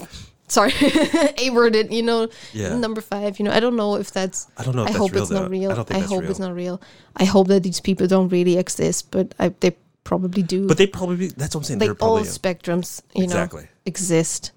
sorry 0.49 0.74
a 1.38 1.49
worded 1.52 1.94
you 1.94 2.02
know 2.03 2.28
Yeah. 2.52 2.76
number 2.78 2.99
five 2.99 3.40
you 3.40 3.45
know 3.45 3.52
i 3.52 3.60
don't 3.61 3.76
know 3.78 3.95
if 3.95 4.11
that's 4.11 4.48
I 4.57 4.64
don't 4.64 4.76
know 4.76 4.82
if 4.84 4.90
i 4.90 4.91
that's 4.91 4.98
hope 4.99 5.11
real, 5.14 5.22
it's 5.24 5.32
not 5.32 5.49
real 5.49 5.72
I 5.72 5.76
that's 5.84 6.06
hope 6.10 6.22
real. 6.22 6.30
it's 6.32 6.40
not 6.40 6.53
real 6.53 6.82
i 7.15 7.24
hope 7.24 7.48
that 7.48 7.64
these 7.64 7.80
people 7.80 8.07
don't 8.07 8.28
really 8.30 8.57
exist 8.57 9.10
but 9.11 9.34
I, 9.40 9.49
they 9.60 9.72
probably 10.03 10.41
do 10.44 10.68
But 10.68 10.78
they 10.78 10.88
probably. 10.88 11.28
That's 11.28 11.56
what 11.56 11.61
I'm 11.61 11.64
saying. 11.64 11.80
like 11.80 11.98
they're 11.98 12.07
all 12.07 12.20
spectrums 12.22 13.02
you 13.15 13.24
Exactly. 13.24 13.64
know 13.64 13.68
exist 13.86 14.52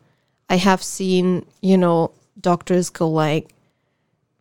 i 0.51 0.57
have 0.57 0.83
seen 0.83 1.47
you 1.61 1.77
know 1.79 2.11
doctors 2.41 2.91
go 2.91 3.09
like 3.09 3.51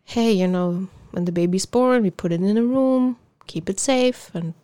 hey 0.06 0.32
you 0.32 0.46
know 0.48 0.88
when 1.12 1.24
the 1.24 1.32
baby's 1.32 1.66
born 1.66 2.02
we 2.02 2.10
put 2.10 2.32
it 2.32 2.40
in 2.40 2.56
a 2.56 2.62
room 2.62 3.16
keep 3.46 3.68
it 3.70 3.78
safe 3.80 4.30
and 4.34 4.54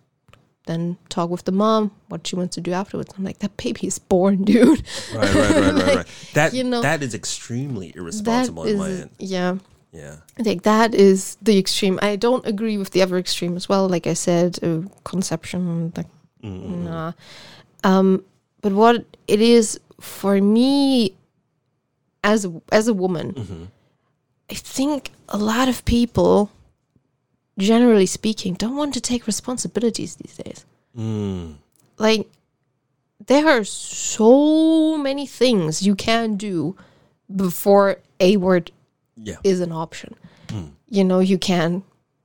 then 0.66 0.96
talk 1.08 1.28
with 1.30 1.44
the 1.44 1.52
mom 1.52 1.90
what 2.08 2.24
she 2.26 2.36
wants 2.36 2.54
to 2.54 2.60
do 2.60 2.72
afterwards 2.72 3.12
i'm 3.18 3.24
like 3.24 3.38
that 3.40 3.56
baby 3.56 3.86
is 3.86 3.98
born 3.98 4.44
dude 4.50 4.82
right, 5.14 5.34
right, 5.34 5.34
right, 5.34 5.60
right, 5.60 5.74
like, 5.86 5.96
right. 5.96 6.06
That 6.34 6.54
you 6.54 6.62
know, 6.64 6.80
that 6.82 7.02
is 7.02 7.14
extremely 7.14 7.92
irresponsible 7.96 8.64
in 8.64 8.78
my 8.78 8.90
end. 8.90 9.10
yeah 9.18 9.56
Yeah. 9.92 10.16
I 10.38 10.42
think 10.42 10.62
that 10.62 10.94
is 10.94 11.36
the 11.44 11.58
extreme. 11.58 11.98
I 12.00 12.16
don't 12.16 12.46
agree 12.48 12.78
with 12.80 12.90
the 12.96 13.02
other 13.04 13.18
extreme 13.20 13.56
as 13.60 13.68
well. 13.68 13.84
Like 13.92 14.06
I 14.08 14.14
said, 14.16 14.56
uh, 14.64 14.88
conception, 15.04 15.92
like 15.96 16.08
Mm-hmm. 16.42 16.84
nah. 16.88 17.12
Um, 17.84 18.24
but 18.64 18.72
what 18.72 19.04
it 19.28 19.40
is 19.40 19.78
for 20.00 20.40
me, 20.40 21.12
as 22.24 22.46
a, 22.48 22.50
as 22.72 22.88
a 22.88 22.94
woman, 22.94 23.32
Mm-hmm. 23.36 23.64
I 24.52 24.54
think 24.54 25.12
a 25.30 25.38
lot 25.38 25.68
of 25.72 25.82
people, 25.86 26.50
generally 27.56 28.04
speaking, 28.06 28.52
don't 28.54 28.76
want 28.76 28.92
to 28.94 29.00
take 29.00 29.26
responsibilities 29.26 30.16
these 30.16 30.36
days. 30.36 30.66
Mm. 30.96 31.54
Like 31.98 32.28
there 33.26 33.46
are 33.48 33.64
so 33.64 34.98
many 34.98 35.26
things 35.26 35.82
you 35.88 35.94
can 35.94 36.36
do 36.36 36.76
before 37.34 37.96
a 38.20 38.36
word 38.36 38.70
Yeah. 39.16 39.36
is 39.42 39.60
an 39.60 39.72
option. 39.72 40.14
Hmm. 40.50 40.68
You 40.88 41.04
know, 41.04 41.20
you 41.20 41.38
can. 41.38 41.82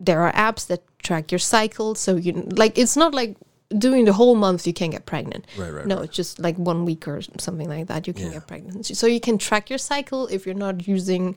There 0.08 0.20
are 0.26 0.34
apps 0.34 0.68
that 0.68 0.82
track 1.00 1.32
your 1.32 1.40
cycle, 1.40 1.96
so 1.96 2.18
you 2.18 2.32
like. 2.62 2.78
It's 2.78 2.98
not 2.98 3.14
like 3.14 3.38
doing 3.86 4.04
the 4.06 4.14
whole 4.20 4.36
month 4.36 4.68
you 4.68 4.74
can 4.74 4.90
get 4.92 5.06
pregnant. 5.06 5.46
Right, 5.58 5.72
right, 5.72 5.86
No, 5.88 5.96
right. 5.96 6.06
it's 6.06 6.16
just 6.16 6.40
like 6.40 6.58
one 6.58 6.84
week 6.86 7.08
or 7.08 7.22
something 7.40 7.70
like 7.70 7.88
that. 7.88 8.06
You 8.08 8.14
can 8.14 8.26
Yeah. 8.28 8.34
get 8.40 8.48
pregnant, 8.48 8.86
so 9.02 9.08
you 9.08 9.20
can 9.28 9.38
track 9.38 9.70
your 9.70 9.80
cycle 9.80 10.28
if 10.28 10.46
you're 10.46 10.64
not 10.68 10.88
using 10.88 11.36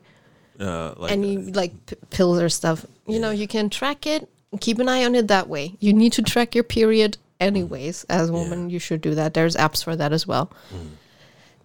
Uh, 0.61 0.93
like, 0.97 1.11
any 1.11 1.37
like 1.37 1.73
p- 1.87 1.95
pills 2.11 2.39
or 2.39 2.47
stuff. 2.49 2.85
You 3.07 3.19
know, 3.19 3.31
you 3.31 3.47
can 3.47 3.69
track 3.69 4.05
it. 4.05 4.29
Keep 4.59 4.79
an 4.79 4.87
eye 4.89 5.03
on 5.05 5.15
it 5.15 5.27
that 5.29 5.47
way. 5.49 5.75
You 5.79 5.91
need 5.93 6.13
to 6.13 6.21
track 6.21 6.53
your 6.53 6.63
period 6.63 7.17
anyways. 7.39 8.03
As 8.09 8.29
a 8.29 8.33
woman, 8.33 8.69
you 8.69 8.77
should 8.79 9.01
do 9.01 9.15
that. 9.15 9.33
There's 9.33 9.55
apps 9.55 9.83
for 9.83 9.95
that 9.95 10.13
as 10.13 10.27
well. 10.27 10.51
Mm. 10.73 10.89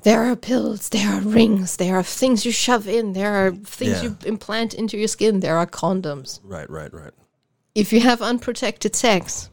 There 0.03 0.23
are 0.23 0.37
pills, 0.37 0.89
there 0.91 1.09
are 1.13 1.21
rings, 1.21 1.77
there 1.79 1.97
are 1.97 2.03
things 2.03 2.47
you 2.47 2.53
shove 2.53 2.87
in, 2.87 3.13
there 3.13 3.35
are 3.35 3.51
things 3.51 4.03
Yeah. 4.03 4.11
you 4.11 4.17
implant 4.25 4.73
into 4.73 4.97
your 4.97 5.09
skin, 5.09 5.41
there 5.41 5.57
are 5.59 5.67
condoms. 5.67 6.39
right, 6.45 6.69
right, 6.71 6.93
right. 6.95 7.11
If 7.75 7.93
you 7.93 8.01
have 8.01 8.23
unprotected 8.23 8.95
sex, 8.95 9.51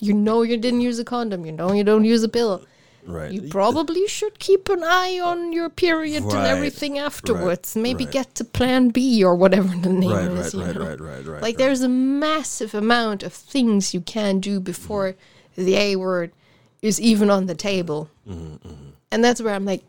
you 0.00 0.12
know 0.12 0.42
you 0.42 0.56
didn't 0.56 0.80
use 0.80 0.98
a 0.98 1.04
condom, 1.04 1.46
you 1.46 1.52
know 1.52 1.72
you 1.72 1.84
don't 1.84 2.04
use 2.04 2.24
a 2.24 2.28
pill. 2.28 2.64
Right. 3.04 3.32
You 3.32 3.42
probably 3.48 4.06
should 4.06 4.38
keep 4.38 4.68
an 4.68 4.82
eye 4.84 5.18
on 5.22 5.52
your 5.52 5.68
period 5.68 6.22
and 6.22 6.46
everything 6.46 6.98
afterwards. 6.98 7.74
Maybe 7.74 8.04
right. 8.04 8.12
get 8.12 8.34
to 8.36 8.44
plan 8.44 8.90
B 8.90 9.24
or 9.24 9.34
whatever 9.34 9.68
the 9.76 9.92
name 9.92 10.10
right, 10.10 10.24
is. 10.30 10.54
right, 10.54 10.66
right, 10.68 10.76
right, 10.76 11.00
right, 11.00 11.26
right. 11.26 11.26
Like 11.26 11.42
right. 11.42 11.58
there's 11.58 11.80
a 11.82 11.88
massive 11.88 12.74
amount 12.74 13.22
of 13.22 13.32
things 13.32 13.92
you 13.92 14.00
can 14.00 14.38
do 14.38 14.60
before 14.60 15.16
the 15.56 15.76
A 15.76 15.96
word 15.96 16.32
is 16.80 17.00
even 17.00 17.28
on 17.30 17.46
the 17.46 17.54
table. 17.54 18.08
Mm-hmm, 18.28 18.90
And 19.10 19.24
that's 19.24 19.42
where 19.42 19.54
I'm 19.54 19.64
like, 19.64 19.82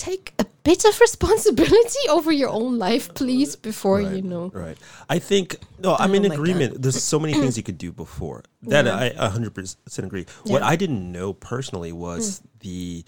take 0.00 0.32
a 0.38 0.46
bit 0.64 0.84
of 0.84 0.98
responsibility 1.06 2.04
over 2.08 2.32
your 2.32 2.48
own 2.48 2.78
life, 2.78 3.12
please, 3.14 3.54
before 3.56 4.00
you 4.00 4.22
know. 4.22 4.50
Right. 4.54 4.78
I 5.08 5.18
think 5.18 5.56
no. 5.78 5.94
I'm 5.98 6.14
in 6.14 6.22
don't 6.22 6.30
like 6.30 6.38
agreement. 6.38 6.82
There's 6.82 7.02
so 7.02 7.18
many 7.20 7.34
things 7.34 7.56
you 7.56 7.62
could 7.62 7.78
do 7.78 7.92
before 7.92 8.42
that. 8.62 8.88
I 8.88 9.10
100 9.16 9.54
percent 9.54 10.06
agree. 10.06 10.26
What 10.44 10.62
I 10.62 10.76
didn't 10.76 11.12
know 11.12 11.32
personally 11.32 11.92
was 11.92 12.42
the 12.60 13.04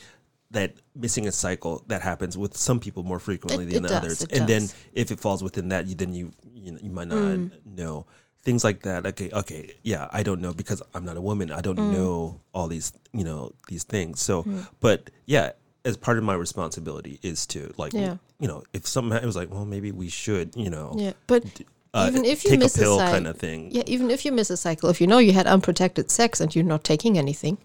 that 0.51 0.75
missing 0.95 1.27
a 1.27 1.33
cycle 1.33 1.83
that 1.89 2.03
happens 2.03 2.37
with 2.37 2.55
some 2.57 2.79
people 2.79 3.03
more 3.05 3.19
frequently 3.19 3.65
It- 3.65 3.73
than 3.73 3.85
it 3.87 3.89
does, 3.89 3.97
others, 4.05 4.19
and 4.35 4.47
then 4.47 4.69
if 4.93 5.11
it 5.11 5.19
falls 5.19 5.43
within 5.43 5.69
that, 5.73 5.87
you 5.89 5.95
then 5.95 6.13
you 6.15 6.33
you, 6.55 6.73
know, 6.73 6.79
you 6.83 6.91
might 6.91 7.09
not 7.09 7.19
Mm. 7.19 7.51
know 7.65 8.05
things 8.45 8.63
like 8.65 8.83
that. 8.83 9.07
Okay, 9.07 9.31
okay, 9.33 9.73
yeah, 9.83 10.09
I 10.13 10.23
don't 10.23 10.41
know 10.45 10.53
because 10.53 10.83
I'm 10.95 11.05
not 11.09 11.17
a 11.17 11.25
woman. 11.31 11.51
I 11.51 11.63
don't 11.63 11.79
Mm. 11.79 11.93
know 11.97 12.41
all 12.53 12.69
these 12.69 12.93
you 13.13 13.25
know 13.25 13.53
these 13.69 13.85
things. 13.85 14.21
So, 14.21 14.45
but 14.81 15.09
yeah. 15.27 15.53
As 15.85 15.97
part 15.97 16.17
of 16.19 16.25
my 16.25 16.35
responsibility 16.35 17.19
is 17.23 17.47
to 17.49 17.73
like, 17.77 17.93
Yeah. 17.93 18.17
you 18.39 18.47
know, 18.49 18.63
if 18.73 18.87
something 18.87 19.17
it 19.21 19.27
was 19.27 19.35
like, 19.37 19.51
well, 19.51 19.65
maybe 19.65 19.91
we 19.93 20.09
should, 20.09 20.55
you 20.57 20.71
know, 20.71 20.95
Yeah, 20.97 21.13
but 21.27 21.45
uh, 21.93 22.07
even 22.09 22.25
if 22.25 22.45
you 22.45 22.51
take 22.51 22.61
miss 22.61 22.77
a 22.77 22.81
pill 22.81 22.99
cycle, 22.99 23.13
kind 23.15 23.27
of 23.27 23.37
thing. 23.37 23.71
yeah, 23.73 23.83
even 23.87 24.11
if 24.11 24.25
you 24.25 24.31
miss 24.33 24.49
a 24.51 24.57
cycle, 24.57 24.89
if 24.91 25.01
you 25.01 25.07
know 25.09 25.19
you 25.19 25.33
had 25.33 25.47
unprotected 25.47 26.11
sex 26.11 26.41
and 26.41 26.55
you're 26.55 26.65
not 26.65 26.85
taking 26.85 27.19
anything, 27.19 27.59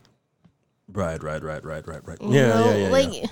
Right, 0.91 1.21
right, 1.21 1.43
right, 1.43 1.63
right, 1.65 1.85
right, 1.85 2.07
right. 2.07 2.17
Yeah, 2.21 2.47
know, 2.47 2.65
yeah, 2.65 2.75
yeah, 2.77 2.89
like 2.89 3.13
yeah. 3.13 3.27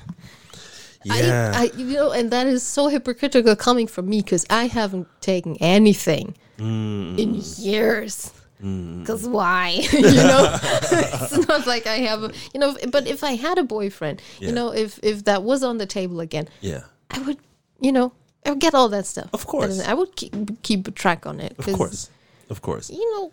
yeah. 1.06 1.52
I, 1.56 1.62
I, 1.62 1.72
you 1.78 1.86
know, 1.94 2.12
and 2.12 2.30
that 2.32 2.48
is 2.48 2.64
so 2.64 2.88
hypocritical 2.88 3.56
coming 3.56 3.88
from 3.88 4.10
me 4.10 4.22
because 4.22 4.46
I 4.50 4.68
haven't 4.68 5.08
taken 5.22 5.56
anything 5.62 6.36
Mm, 6.58 7.20
in 7.20 7.36
years. 7.58 8.32
Because 8.58 9.28
why? 9.28 9.70
you 9.92 10.02
know, 10.02 10.58
it's 10.64 11.48
not 11.48 11.68
like 11.68 11.86
I 11.88 11.98
have, 11.98 12.24
a, 12.24 12.32
you 12.54 12.60
know. 12.60 12.76
But 12.90 13.06
if 13.08 13.24
I 13.24 13.36
had 13.36 13.58
a 13.58 13.64
boyfriend, 13.64 14.22
Yeah. 14.40 14.48
you 14.50 14.54
know, 14.56 14.72
if 14.74 15.00
if 15.04 15.26
that 15.26 15.44
was 15.44 15.62
on 15.64 15.78
the 15.78 15.86
table 15.86 16.20
again, 16.20 16.48
yeah, 16.62 16.84
I 17.12 17.20
would, 17.20 17.38
you 17.80 17.92
know, 17.92 18.14
I 18.46 18.52
would 18.52 18.60
get 18.62 18.74
all 18.74 18.90
that 18.90 19.06
stuff. 19.06 19.30
Of 19.34 19.46
course. 19.46 19.82
I 19.86 19.94
would 19.94 20.16
keep 20.16 20.34
keep 20.64 20.94
track 20.96 21.26
on 21.26 21.40
it. 21.40 21.56
Of 21.60 21.66
course, 21.74 22.10
of 22.50 22.62
course. 22.62 22.90
You 22.90 23.06
know, 23.16 23.32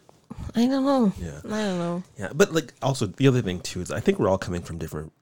I 0.56 0.66
don't 0.66 0.84
know. 0.84 1.12
Yeah. 1.18 1.40
I 1.44 1.62
don't 1.62 1.78
know. 1.78 2.02
Yeah, 2.18 2.32
but 2.34 2.52
like 2.52 2.74
also 2.82 3.06
the 3.06 3.28
other 3.28 3.42
thing 3.42 3.60
too 3.60 3.80
is 3.80 3.90
I 3.90 4.00
think 4.00 4.18
we're 4.18 4.28
all 4.28 4.38
coming 4.38 4.62
from 4.62 4.78
different 4.78 5.12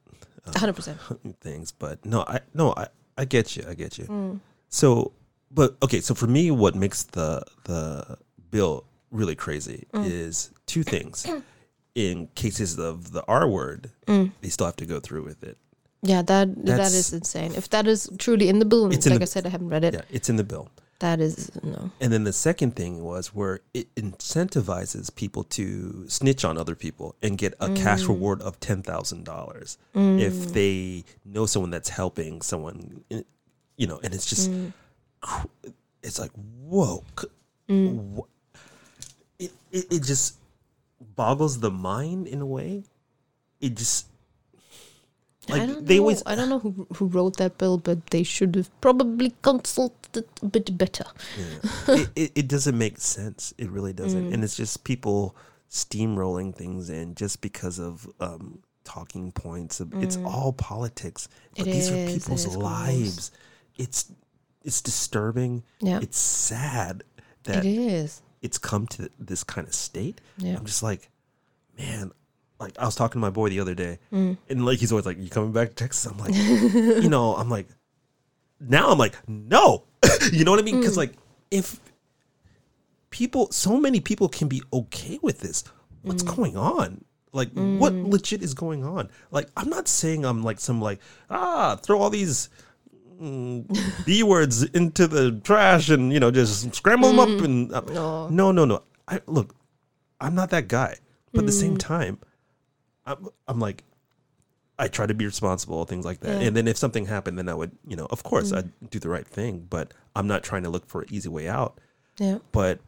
hundred 0.56 0.74
percent. 0.76 0.98
things. 1.40 1.72
But 1.72 2.04
no, 2.06 2.24
I 2.26 2.40
no, 2.54 2.72
I 2.76 2.88
I 3.18 3.24
get 3.26 3.54
you, 3.56 3.64
I 3.68 3.74
get 3.74 3.98
you. 3.98 4.04
Mm. 4.06 4.40
So, 4.68 5.12
but 5.50 5.76
okay, 5.82 6.00
so 6.00 6.14
for 6.14 6.26
me, 6.26 6.50
what 6.50 6.74
makes 6.74 7.04
the 7.04 7.42
the 7.64 8.16
bill 8.50 8.84
really 9.10 9.34
crazy 9.34 9.86
Mm. 9.92 10.06
is 10.10 10.50
two 10.66 10.82
things. 10.82 11.26
in 11.94 12.28
cases 12.36 12.78
of 12.78 13.10
the 13.12 13.22
R 13.26 13.48
word, 13.48 13.90
Mm. 14.06 14.30
they 14.40 14.48
still 14.48 14.66
have 14.66 14.76
to 14.76 14.86
go 14.86 15.00
through 15.00 15.24
with 15.24 15.42
it. 15.42 15.58
Yeah, 16.02 16.22
that 16.22 16.54
that 16.64 16.64
That's- 16.66 17.12
insane. 17.12 17.52
If 17.54 17.68
that 17.70 17.86
is 17.86 18.08
truly 18.18 18.48
in 18.48 18.58
the 18.58 18.64
bill, 18.64 18.90
It's 18.92 19.06
like 19.06 19.18
the- 19.18 19.22
I 19.22 19.26
said, 19.26 19.44
I 19.46 19.50
haven't 19.50 19.68
read 19.68 19.84
it. 19.84 19.94
Yeah, 19.94 20.02
it's 20.10 20.28
in 20.30 20.36
the 20.36 20.44
bill. 20.44 20.68
That 21.00 21.18
is 21.20 21.50
no. 21.62 21.90
And 22.00 22.12
then 22.12 22.24
the 22.24 22.32
second 22.32 22.76
thing 22.76 23.02
was 23.02 23.34
where 23.34 23.60
it 23.74 23.88
incentivizes 23.96 25.14
people 25.14 25.44
to 25.44 26.04
snitch 26.08 26.44
on 26.44 26.56
other 26.58 26.74
people 26.74 27.16
and 27.22 27.36
get 27.38 27.54
a 27.58 27.68
cash 27.74 28.02
reward 28.04 28.40
of 28.42 28.60
ten 28.60 28.82
thousand 28.82 29.24
dollars 29.24 29.78
if 29.94 30.52
they 30.52 31.04
know 31.24 31.46
someone 31.46 31.70
that's 31.70 31.88
helping 31.88 32.42
someone, 32.42 33.02
eh, 33.10 33.22
you 33.76 33.86
know. 33.86 33.98
And 34.04 34.14
it's 34.14 34.26
just, 34.26 34.50
cr- 35.20 35.46
it's 36.02 36.18
like 36.18 36.32
whoa, 36.68 37.02
wh- 37.68 38.28
it, 39.40 39.52
it 39.72 39.86
it 39.90 40.02
just 40.04 40.36
boggles 41.16 41.60
the 41.60 41.70
mind 41.70 42.28
in 42.28 42.40
a 42.40 42.46
way. 42.46 42.84
It 43.60 43.74
just 43.76 44.06
I 45.48 45.58
like 45.58 45.68
don't 45.68 45.86
they 45.86 45.96
know. 45.96 46.02
always 46.02 46.22
I 46.26 46.34
don't 46.36 46.48
know 46.48 46.58
who 46.60 46.86
who 46.96 47.06
wrote 47.06 47.36
that 47.38 47.58
bill, 47.58 47.78
but 47.78 48.06
they 48.10 48.22
should 48.22 48.54
have 48.56 48.70
probably 48.80 49.34
consulted 49.42 50.24
a 50.42 50.46
bit 50.46 50.76
better. 50.78 51.06
it, 51.88 52.08
it, 52.14 52.32
it 52.36 52.48
doesn't 52.48 52.76
make 52.76 52.98
sense. 53.00 53.52
It 53.58 53.70
really 53.70 53.92
doesn't. 53.92 54.32
And 54.32 54.44
it's 54.44 54.56
just 54.56 54.84
people 54.84 55.34
steamrolling 55.70 56.54
things 56.54 56.90
in 56.90 57.14
just 57.14 57.40
because 57.40 57.78
of 57.78 58.06
um, 58.20 58.60
talking 58.84 59.32
points. 59.32 59.80
It's 59.94 60.18
all 60.24 60.52
politics. 60.52 61.28
But 61.56 61.66
It 61.66 61.72
these 61.72 61.88
is, 61.88 61.90
are 61.90 61.96
it 61.96 62.08
people's 62.14 62.44
is 62.46 62.56
gross. 62.56 62.62
lives. 62.64 63.30
It's 63.78 64.12
it's 64.62 64.82
disturbing. 64.82 65.62
Yeah. 65.80 66.00
It's 66.02 66.18
sad 66.18 67.02
It 67.18 67.24
that 67.44 67.64
is. 67.64 68.22
It's 68.42 68.58
come 68.58 68.86
to 68.88 69.10
this 69.18 69.44
kind 69.44 69.66
of 69.68 69.74
state. 69.74 70.20
Yeah. 70.38 70.56
I'm 70.56 70.64
just 70.64 70.82
like, 70.82 71.10
man, 71.78 72.12
like 72.58 72.78
I 72.78 72.84
was 72.84 72.94
talking 72.94 73.14
to 73.14 73.18
my 73.18 73.30
boy 73.30 73.48
the 73.50 73.60
other 73.60 73.74
day, 73.74 73.98
Mm. 74.12 74.36
and 74.48 74.66
like 74.66 74.78
he's 74.78 74.92
always 74.92 75.06
like, 75.06 75.18
"You 75.18 75.28
coming 75.30 75.52
back 75.52 75.68
to 75.70 75.74
Texas?" 75.74 76.06
I'm 76.10 76.18
like, 76.18 76.34
you 77.02 77.08
know, 77.08 77.34
I'm 77.36 77.48
like, 77.50 77.68
now 78.60 78.90
I'm 78.90 78.98
like, 78.98 79.16
no, 79.28 79.84
you 80.32 80.44
know 80.44 80.50
what 80.50 80.60
I 80.60 80.62
mean? 80.62 80.76
Mm. 80.76 80.80
Because 80.80 80.96
like, 80.96 81.14
if 81.50 81.80
people, 83.10 83.50
so 83.50 83.78
many 83.78 84.00
people 84.00 84.28
can 84.28 84.48
be 84.48 84.62
okay 84.72 85.18
with 85.22 85.40
this, 85.40 85.64
what's 86.02 86.22
Mm. 86.22 86.36
going 86.36 86.56
on? 86.56 87.04
Like, 87.32 87.52
what 87.52 87.92
legit 87.94 88.42
is 88.42 88.54
going 88.54 88.82
on? 88.84 89.08
Like, 89.30 89.48
I'm 89.56 89.68
not 89.70 89.86
saying 89.86 90.24
I'm 90.24 90.42
like 90.42 90.58
some 90.58 90.80
like 90.80 90.98
ah, 91.30 91.76
throw 91.76 92.00
all 92.02 92.10
these 92.10 92.48
mm, 93.20 94.04
b 94.06 94.22
words 94.22 94.62
into 94.62 95.06
the 95.06 95.32
trash 95.44 95.88
and 95.90 96.12
you 96.12 96.20
know 96.20 96.30
just 96.30 96.74
scramble 96.74 97.08
them 97.10 97.18
up 97.20 97.28
and 97.44 97.72
uh, 97.72 97.80
No. 97.82 98.28
no, 98.28 98.52
no, 98.52 98.64
no. 98.64 98.82
I 99.06 99.20
look, 99.26 99.54
I'm 100.20 100.34
not 100.34 100.50
that 100.50 100.68
guy, 100.68 100.96
but 101.32 101.40
at 101.40 101.46
the 101.46 101.52
same 101.52 101.76
time, 101.76 102.18
I'm, 103.06 103.28
I'm 103.48 103.58
like, 103.58 103.82
I 104.78 104.88
try 104.88 105.06
to 105.06 105.14
be 105.14 105.26
responsible, 105.26 105.84
things 105.84 106.04
like 106.04 106.20
that. 106.20 106.40
Yeah. 106.40 106.46
And 106.48 106.56
then 106.56 106.68
if 106.68 106.76
something 106.76 107.06
happened, 107.06 107.36
then 107.38 107.48
I 107.48 107.54
would, 107.54 107.72
you 107.86 107.96
know, 107.96 108.06
of 108.10 108.22
course, 108.22 108.52
I'd 108.52 108.70
do 108.90 108.98
the 108.98 109.08
right 109.08 109.26
thing. 109.26 109.66
But 109.68 109.92
I'm 110.14 110.26
not 110.26 110.42
trying 110.42 110.62
to 110.62 110.70
look 110.70 110.86
for 110.86 111.02
an 111.02 111.08
easy 111.10 111.28
way 111.28 111.48
out. 111.48 111.78
Yeah. 112.18 112.38
But 112.52 112.78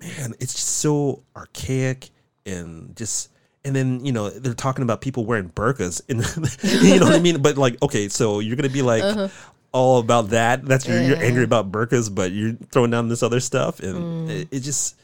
man, 0.00 0.34
it's 0.40 0.52
just 0.54 0.68
so 0.68 1.22
archaic 1.36 2.10
and 2.46 2.94
just. 2.96 3.30
And 3.64 3.74
then 3.74 4.04
you 4.04 4.12
know 4.12 4.28
they're 4.30 4.52
talking 4.54 4.82
about 4.82 5.00
people 5.00 5.24
wearing 5.24 5.48
burqas, 5.50 6.02
and 6.08 6.20
you 6.84 7.00
know 7.00 7.06
what 7.06 7.14
I 7.16 7.20
mean. 7.20 7.40
But 7.40 7.56
like, 7.56 7.80
okay, 7.82 8.08
so 8.08 8.40
you're 8.40 8.56
gonna 8.56 8.68
be 8.68 8.82
like 8.82 9.30
all 9.72 9.98
about 10.00 10.28
that. 10.30 10.64
That's 10.66 10.86
you're, 10.86 11.00
you're 11.02 11.16
Uh-huh. 11.16 11.24
Angry 11.24 11.44
about 11.44 11.72
burqas, 11.72 12.14
but 12.14 12.30
you're 12.32 12.52
throwing 12.70 12.90
down 12.90 13.08
this 13.08 13.22
other 13.22 13.40
stuff, 13.40 13.80
and 13.80 14.28
Mm. 14.28 14.30
it, 14.30 14.48
it 14.50 14.60
just 14.60 14.96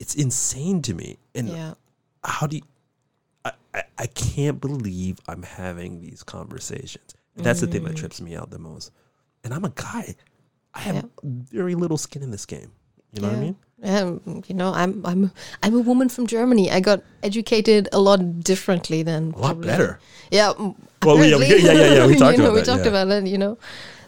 it's 0.00 0.14
insane 0.14 0.80
to 0.82 0.94
me. 0.94 1.18
And 1.34 1.50
Yeah. 1.50 1.74
how 2.24 2.46
do 2.46 2.56
you, 2.56 2.62
I, 3.44 3.52
I, 3.74 3.82
I 3.98 4.06
can't 4.06 4.60
believe 4.60 5.18
I'm 5.28 5.42
having 5.44 6.00
these 6.00 6.22
conversations. 6.24 7.14
That's 7.36 7.60
the 7.60 7.66
Mm. 7.68 7.72
thing 7.72 7.84
that 7.84 7.96
trips 7.96 8.20
me 8.20 8.34
out 8.34 8.50
the 8.50 8.58
most. 8.58 8.90
And 9.44 9.52
I'm 9.54 9.64
a 9.64 9.70
guy. 9.70 10.16
I 10.74 10.80
have 10.80 10.96
Yeah. 10.96 11.02
very 11.22 11.74
little 11.74 11.98
skin 11.98 12.22
in 12.22 12.30
this 12.30 12.46
game. 12.46 12.72
You 13.12 13.20
know 13.20 13.28
what 13.28 13.36
I 13.36 13.40
mean? 13.40 13.56
Um, 13.84 14.42
you 14.46 14.54
know, 14.54 14.72
I'm 14.72 15.04
I'm 15.04 15.32
I'm 15.62 15.74
a 15.74 15.80
woman 15.80 16.08
from 16.08 16.26
Germany. 16.26 16.70
I 16.70 16.80
got 16.80 17.02
educated 17.22 17.88
a 17.92 17.98
lot 17.98 18.40
differently 18.40 19.02
than 19.02 19.32
A 19.32 19.38
lot 19.38 19.46
probably- 19.58 19.66
better. 19.66 19.98
Yeah. 20.30 20.52
Well, 21.02 21.18
we- 21.18 21.30
yeah, 21.30 21.36
we- 21.36 21.46
yeah, 21.48 21.72
yeah, 21.72 21.94
yeah, 21.94 22.06
we 22.06 22.12
You 22.14 22.18
talked 22.18 22.38
know, 22.38 22.44
about 22.44 22.54
we 22.54 22.60
that, 22.60 22.66
talked 22.66 22.84
yeah. 22.84 22.90
about 23.02 23.08
it. 23.10 23.26
You 23.26 23.38
know, 23.38 23.58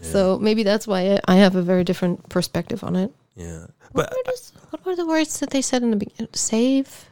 so 0.01 0.39
maybe 0.39 0.63
that's 0.63 0.87
why 0.87 1.19
I, 1.27 1.37
have 1.37 1.57
a 1.57 1.63
very 1.63 1.83
different 1.83 2.29
perspective 2.29 2.85
on 2.85 2.95
it. 2.95 3.11
Yeah. 3.37 3.67
What 3.93 4.11
But 4.11 4.11
were, 4.13 4.23
those, 4.27 4.53
what 4.71 4.87
were 4.87 4.95
the 4.97 5.07
words 5.07 5.41
that 5.41 5.51
they 5.51 5.63
said 5.63 5.83
in 5.83 5.91
the 5.91 5.97
beginning? 5.97 6.29
Save, 6.35 7.07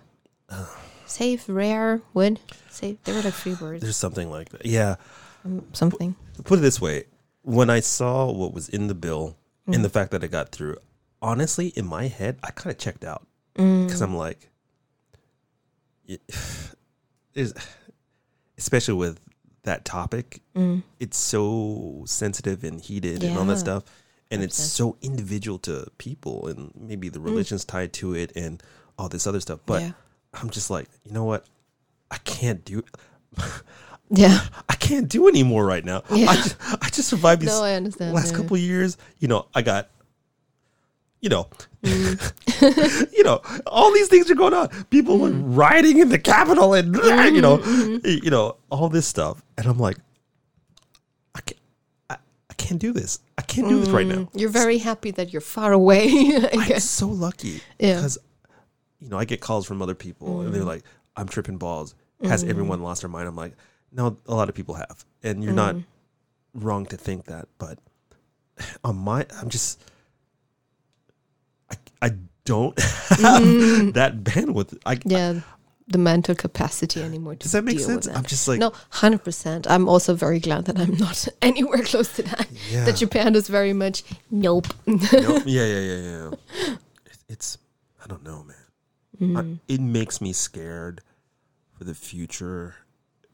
save, 1.06 1.48
rare, 1.48 2.00
wood. 2.14 2.38
Save. 2.70 3.02
There 3.04 3.14
were 3.14 3.22
like 3.22 3.34
three 3.34 3.54
words. 3.54 3.82
there's 3.82 3.96
something 3.96 4.30
like 4.30 4.50
that. 4.50 4.64
Yeah. 4.66 4.96
um, 5.44 5.64
Something. 5.72 6.14
Put 6.44 6.58
it 6.58 6.62
this 6.62 6.80
way 6.80 7.04
when 7.42 7.70
I 7.70 7.80
saw 7.80 8.30
what 8.30 8.54
was 8.54 8.68
in 8.68 8.86
the 8.86 8.94
bill 8.94 9.36
Mm. 9.68 9.76
and 9.76 9.84
the 9.84 9.88
fact 9.90 10.10
that 10.10 10.24
it 10.24 10.28
got 10.32 10.48
through, 10.50 10.76
honestly, 11.22 11.68
in 11.68 11.86
my 11.86 12.08
head, 12.08 12.38
I 12.42 12.50
kind 12.50 12.70
of 12.74 12.78
checked 12.78 13.04
out 13.04 13.26
Mm. 13.56 13.86
because 13.86 14.00
I'm 14.00 14.16
like, 14.16 14.48
it, 16.06 16.20
there's, 17.34 17.52
especially 18.58 18.94
with 18.94 19.20
that 19.64 19.84
topic, 19.84 20.40
it's 20.98 21.16
so 21.16 22.02
sensitive 22.06 22.64
and 22.64 22.80
heated 22.80 23.22
and 23.22 23.38
all 23.38 23.44
that 23.44 23.58
stuff. 23.58 23.84
And 24.30 24.42
it's 24.42 24.56
so 24.56 24.96
individual 25.02 25.58
to 25.60 25.86
people 25.98 26.46
and 26.48 26.72
maybe 26.74 27.10
the 27.10 27.20
religions 27.20 27.64
tied 27.66 27.92
to 27.94 28.14
it 28.14 28.32
and 28.34 28.62
all 28.98 29.08
this 29.10 29.26
other 29.26 29.40
stuff. 29.40 29.60
But 29.66 29.82
Yeah. 29.82 29.92
I'm 30.34 30.48
just 30.48 30.70
like, 30.70 30.88
you 31.04 31.12
know 31.12 31.24
what? 31.24 31.44
I 32.10 32.16
can't 32.18 32.64
do 32.64 32.82
Yeah. 34.10 34.40
I 34.68 34.74
can't 34.76 35.08
do 35.08 35.28
anymore 35.28 35.64
right 35.66 35.84
now. 35.84 36.02
Yeah. 36.10 36.30
I, 36.30 36.36
just, 36.36 36.56
I 36.82 36.88
just 36.90 37.08
survived 37.08 37.42
these 37.42 37.48
No, 37.50 37.60
last 37.60 38.30
yeah. 38.32 38.36
couple 38.36 38.56
of 38.56 38.62
years. 38.62 38.96
You 39.18 39.28
know, 39.28 39.46
I 39.54 39.60
got, 39.62 39.90
you 41.22 41.28
know, 41.30 41.48
Mm. 41.82 43.12
you 43.16 43.24
know, 43.24 43.40
all 43.66 43.92
these 43.92 44.06
things 44.06 44.30
are 44.30 44.36
going 44.36 44.54
on. 44.54 44.68
People 44.90 45.18
were 45.18 45.30
rioting 45.30 45.98
in 45.98 46.10
the 46.10 46.18
Capitol 46.18 46.74
and, 46.74 46.94
you 47.34 47.40
know, 47.40 47.58
Mm-hmm, 47.58 48.06
you 48.24 48.30
know, 48.30 48.56
all 48.70 48.88
this 48.88 49.04
stuff. 49.06 49.42
And 49.58 49.66
I'm 49.66 49.78
like, 49.80 49.96
I 51.34 51.40
can't, 51.40 51.60
I, 52.08 52.16
I 52.50 52.54
can't 52.54 52.80
do 52.80 52.92
this. 52.92 53.18
I 53.36 53.42
can't 53.42 53.68
do 53.68 53.80
this 53.80 53.88
right 53.88 54.06
now. 54.06 54.28
You're 54.32 54.48
very 54.50 54.78
happy 54.78 55.10
that 55.12 55.32
you're 55.32 55.40
far 55.40 55.72
away. 55.72 56.06
I 56.10 56.50
I'm 56.52 56.68
guess. 56.68 56.84
so 56.84 57.08
lucky 57.08 57.60
Yeah. 57.80 57.96
because, 57.96 58.16
you 59.00 59.08
know, 59.08 59.18
I 59.18 59.24
get 59.24 59.40
calls 59.40 59.66
from 59.66 59.82
other 59.82 59.96
people 59.96 60.42
and 60.42 60.50
Mm. 60.50 60.52
they're 60.52 60.64
like, 60.64 60.84
I'm 61.16 61.26
tripping 61.26 61.56
balls. 61.58 61.96
Has 62.22 62.44
everyone 62.44 62.80
lost 62.82 63.00
their 63.02 63.10
mind? 63.10 63.26
I'm 63.26 63.34
like, 63.34 63.54
no, 63.90 64.16
a 64.26 64.34
lot 64.36 64.48
of 64.48 64.54
people 64.54 64.76
have. 64.76 65.04
And 65.24 65.42
you're 65.42 65.52
not 65.52 65.74
Mm. 65.74 65.84
wrong 66.54 66.86
to 66.86 66.96
think 66.96 67.24
that. 67.24 67.48
But 67.58 67.80
on 68.84 68.96
my, 68.98 69.26
I'm 69.40 69.48
just, 69.48 69.82
I, 71.72 72.06
I 72.06 72.10
don't 72.44 72.78
have 73.08 73.94
that 73.94 74.22
bandwidth. 74.22 74.78
I, 74.86 74.96
Mm. 74.96 75.10
yeah, 75.10 75.40
the 75.88 75.98
mental 75.98 76.34
capacity 76.34 77.02
anymore. 77.02 77.34
Does 77.34 77.52
that 77.52 77.64
make 77.64 77.80
sense? 77.80 78.06
With 78.06 78.16
I'm 78.16 78.24
just 78.24 78.46
like, 78.48 78.58
no, 78.60 78.72
hundred 78.90 79.24
percent. 79.24 79.66
I'm 79.68 79.88
also 79.88 80.14
very 80.14 80.38
glad 80.40 80.64
that 80.66 80.78
I'm 80.78 80.96
not 80.96 81.26
anywhere 81.42 81.82
close 81.82 82.14
to 82.16 82.22
that. 82.22 82.46
Yeah. 82.70 82.84
That 82.84 82.96
Japan 82.96 83.34
is 83.34 83.48
very 83.48 83.72
much 83.72 84.02
nope. 84.30 84.68
Nope. 84.86 85.42
yeah, 85.46 85.64
yeah, 85.66 85.80
yeah, 85.80 86.30
yeah. 86.66 86.74
It's, 87.28 87.56
I 88.02 88.06
don't 88.06 88.22
know, 88.24 88.44
man. 88.44 88.56
Mm-hmm. 89.20 89.36
I, 89.38 89.72
it 89.74 89.80
makes 89.80 90.20
me 90.20 90.32
scared 90.34 91.00
for 91.78 91.84
the 91.84 91.94
future. 91.94 92.74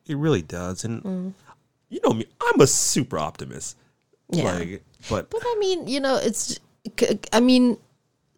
It 0.07 0.17
really 0.17 0.43
does. 0.43 0.85
And 0.85 1.03
Mm. 1.03 1.33
you 1.91 2.01
know 2.05 2.13
me, 2.13 2.27
I'm 2.41 2.61
a 2.61 2.67
super 2.67 3.19
optimist. 3.19 3.77
Yeah. 4.31 4.53
Like, 4.53 4.83
but 5.11 5.31
but 5.31 5.43
I 5.45 5.57
mean, 5.59 5.87
you 5.89 6.01
know, 6.01 6.17
it's. 6.17 6.59
I 7.33 7.41
mean, 7.41 7.77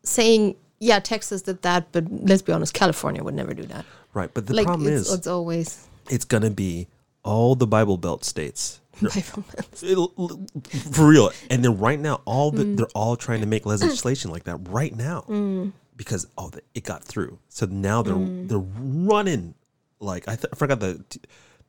saying 0.02 0.56
yeah, 0.82 0.98
Texas 0.98 1.43
did 1.43 1.60
that, 1.62 1.93
but 1.93 2.05
let's 2.10 2.40
be 2.40 2.52
honest, 2.55 2.72
California 2.72 3.22
would 3.22 3.35
never 3.35 3.52
do 3.52 3.64
that. 3.64 3.85
right. 4.14 4.32
But 4.32 4.47
the 4.47 4.55
like 4.55 4.64
problem 4.66 4.89
it's, 4.90 5.09
is, 5.09 5.14
it's 5.14 5.27
always 5.27 5.86
it's 6.09 6.24
gonna 6.24 6.51
be 6.51 6.89
all 7.22 7.55
the 7.55 7.66
Bible 7.66 7.98
Belt 7.98 8.24
states. 8.24 8.81
Bible 9.02 9.44
Belt. 9.55 10.48
For 10.93 11.06
real. 11.06 11.31
And 11.51 11.62
then 11.64 11.78
right 11.78 12.01
now, 12.01 12.22
all 12.24 12.51
Mm. 12.52 12.77
they're 12.78 12.86
all 12.94 13.16
trying 13.16 13.40
to 13.40 13.47
make 13.47 13.66
legislation 13.74 14.31
like 14.31 14.44
that 14.44 14.56
right 14.70 14.94
now 14.97 15.24
Mm. 15.28 15.72
because 15.97 16.27
oh, 16.39 16.48
the, 16.48 16.62
it 16.74 16.85
got 16.85 17.05
through. 17.05 17.39
So 17.51 17.66
now 17.66 18.01
they're 18.02 18.14
Mm. 18.14 18.48
they're 18.48 18.59
running 18.59 19.55
like 20.01 20.27
I, 20.28 20.36
th- 20.36 20.48
I 20.52 20.56
forgot 20.56 20.81
the 20.81 21.05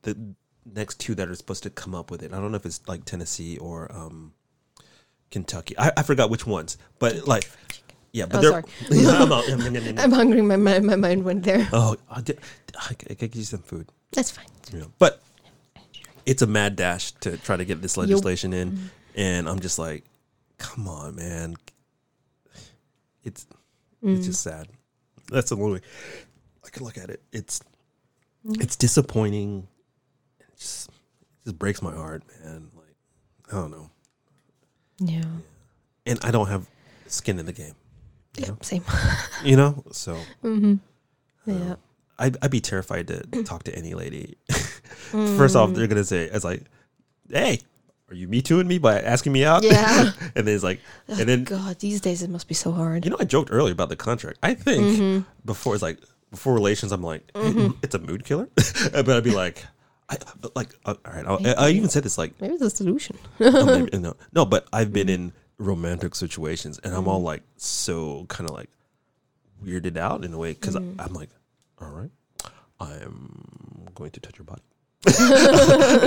the 0.02 0.16
next 0.64 1.00
two 1.00 1.14
that 1.16 1.28
are 1.28 1.34
supposed 1.34 1.62
to 1.64 1.70
come 1.70 1.94
up 1.94 2.10
with 2.10 2.22
it. 2.22 2.32
I 2.32 2.36
don't 2.40 2.50
know 2.50 2.56
if 2.56 2.64
it's 2.64 2.80
like 2.88 3.04
Tennessee 3.04 3.58
or 3.58 3.92
um, 3.92 4.32
Kentucky. 5.30 5.74
I, 5.78 5.92
I 5.98 6.02
forgot 6.02 6.30
which 6.30 6.46
ones, 6.46 6.78
but 6.98 7.26
like 7.26 7.48
yeah, 8.12 8.26
but 8.26 8.44
Oh, 8.44 8.50
sorry. 8.50 8.64
Yeah, 8.90 10.02
I'm 10.02 10.12
hungry. 10.12 10.42
My 10.42 10.56
mind, 10.56 10.84
my 10.84 10.96
mind 10.96 11.24
went 11.24 11.44
there. 11.44 11.68
oh, 11.72 11.96
I, 12.10 12.20
did, 12.20 12.38
I, 12.76 12.94
I 13.10 13.14
could 13.14 13.34
you 13.34 13.42
some 13.42 13.62
food. 13.62 13.88
That's 14.12 14.30
fine. 14.30 14.46
Yeah. 14.72 14.84
But 14.98 15.22
it's 16.26 16.42
a 16.42 16.46
mad 16.46 16.76
dash 16.76 17.12
to 17.12 17.36
try 17.38 17.56
to 17.56 17.64
get 17.64 17.80
this 17.80 17.96
legislation 17.96 18.52
in, 18.52 18.72
mm-hmm. 18.72 18.86
and 19.16 19.48
I'm 19.48 19.60
just 19.60 19.78
like, 19.78 20.04
come 20.58 20.88
on, 20.88 21.16
man. 21.16 21.56
It's 23.24 23.46
it's 24.02 24.20
mm. 24.20 24.24
just 24.24 24.42
sad. 24.42 24.68
That's 25.30 25.50
the 25.50 25.56
only 25.56 25.74
way. 25.74 25.80
I 26.64 26.70
can 26.70 26.84
look 26.84 26.98
at 26.98 27.08
it. 27.08 27.22
It's 27.32 27.60
mm. 28.46 28.60
it's 28.60 28.76
disappointing. 28.76 29.68
It 30.40 30.46
just 30.58 30.88
it 30.88 31.44
just 31.44 31.58
breaks 31.58 31.82
my 31.82 31.92
heart, 31.92 32.22
man. 32.44 32.68
Like 32.76 32.96
I 33.50 33.54
don't 33.54 33.70
know, 33.70 33.90
Yeah. 34.98 35.24
and 36.04 36.18
I 36.22 36.30
don't 36.30 36.48
have 36.48 36.66
skin 37.06 37.38
in 37.38 37.46
the 37.46 37.52
game. 37.52 37.74
Yeah. 38.36 38.48
know, 38.48 38.58
Same. 38.62 38.84
you 39.44 39.56
know? 39.56 39.84
so 39.92 40.14
mm-hmm. 40.42 40.64
um, 40.64 40.80
yeah. 41.46 41.74
I'd, 42.18 42.36
I'd 42.42 42.50
be 42.50 42.60
terrified 42.60 43.08
to 43.08 43.20
talk 43.44 43.64
to 43.64 43.74
any 43.74 43.94
lady. 43.94 44.36
First 45.10 45.56
off, 45.56 45.72
they're 45.72 45.86
mm. 45.86 45.90
gonna 45.90 46.04
say, 46.04 46.24
"It's 46.24 46.44
like, 46.44 46.62
hey, 47.28 47.58
are 48.08 48.14
you 48.14 48.28
me 48.28 48.40
tooing 48.40 48.68
me 48.68 48.78
by 48.78 49.00
asking 49.00 49.32
me 49.32 49.44
out?" 49.44 49.62
Yeah. 49.62 50.12
and 50.36 50.46
then 50.46 50.54
it's 50.54 50.64
like, 50.64 50.80
and 51.08 51.28
then 51.28 51.44
God, 51.44 51.78
these 51.80 52.00
days 52.00 52.22
it 52.22 52.30
must 52.30 52.48
be 52.48 52.54
so 52.54 52.72
hard. 52.72 53.04
you 53.04 53.10
know, 53.10 53.16
I 53.20 53.24
joked 53.24 53.50
earlier 53.52 53.72
about 53.72 53.88
the 53.88 53.96
contract. 53.96 54.38
I 54.42 54.54
think 54.54 54.84
mm-hmm. 54.84 55.20
before 55.44 55.74
it's 55.74 55.82
like 55.82 55.98
before 56.30 56.54
relations, 56.54 56.92
I'm 56.92 57.02
like, 57.02 57.30
"Hey, 57.34 57.40
mm-hmm. 57.40 57.78
it's 57.82 57.94
a 57.94 57.98
mood 57.98 58.24
killer, 58.24 58.48
but 58.54 59.10
I'd 59.10 59.24
be 59.24 59.34
like, 59.34 59.66
I 60.08 60.16
but 60.40 60.54
like, 60.54 60.74
uh, 60.84 60.94
all 61.04 61.12
right, 61.12 61.26
I'll, 61.26 61.58
I 61.58 61.70
even 61.70 61.88
said 61.88 62.04
this 62.04 62.16
like, 62.18 62.40
Maybe 62.40 62.54
it's 62.54 62.62
a 62.62 62.70
solution. 62.70 63.18
oh, 63.40 63.66
maybe- 63.66 63.98
no, 63.98 64.16
no, 64.32 64.44
but 64.44 64.66
I've 64.72 64.92
been 64.92 65.08
in 65.08 65.32
romantic 65.62 66.14
situations, 66.14 66.78
and 66.82 66.94
I'm 66.94 67.08
all 67.08 67.18
mm-hmm. 67.18 67.26
like 67.26 67.42
so 67.56 68.26
kind 68.28 68.48
of 68.48 68.56
like 68.56 68.70
weirded 69.64 69.96
out 69.96 70.24
in 70.24 70.32
a 70.32 70.38
way 70.38 70.52
because 70.52 70.76
mm-hmm. 70.76 71.00
I'm 71.00 71.12
like, 71.12 71.30
all 71.80 71.88
right, 71.88 72.10
I'm 72.80 73.88
going 73.94 74.10
to 74.10 74.20
touch 74.20 74.38
your 74.38 74.44
body, 74.44 74.62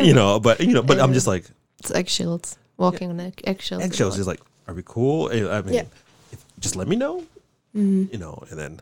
you 0.07 0.13
know, 0.13 0.39
but 0.39 0.59
you 0.59 0.73
know, 0.73 0.83
but 0.83 0.99
I'm 0.99 1.13
just 1.13 1.27
like 1.27 1.45
It's 1.79 1.91
eggshells. 1.91 2.57
Walking 2.77 3.09
on 3.09 3.19
egg- 3.21 3.41
eggshells. 3.45 3.83
eggshells. 3.83 4.19
Is 4.19 4.27
like, 4.27 4.41
are 4.67 4.73
we 4.73 4.83
cool? 4.83 5.29
I 5.31 5.57
I 5.57 5.61
mean, 5.61 5.75
Yeah. 5.75 5.83
if, 6.31 6.43
just 6.59 6.75
let 6.75 6.87
me 6.87 6.97
know, 6.97 7.21
mm-hmm. 7.75 8.11
you 8.11 8.17
know, 8.17 8.43
and 8.49 8.59
then 8.59 8.81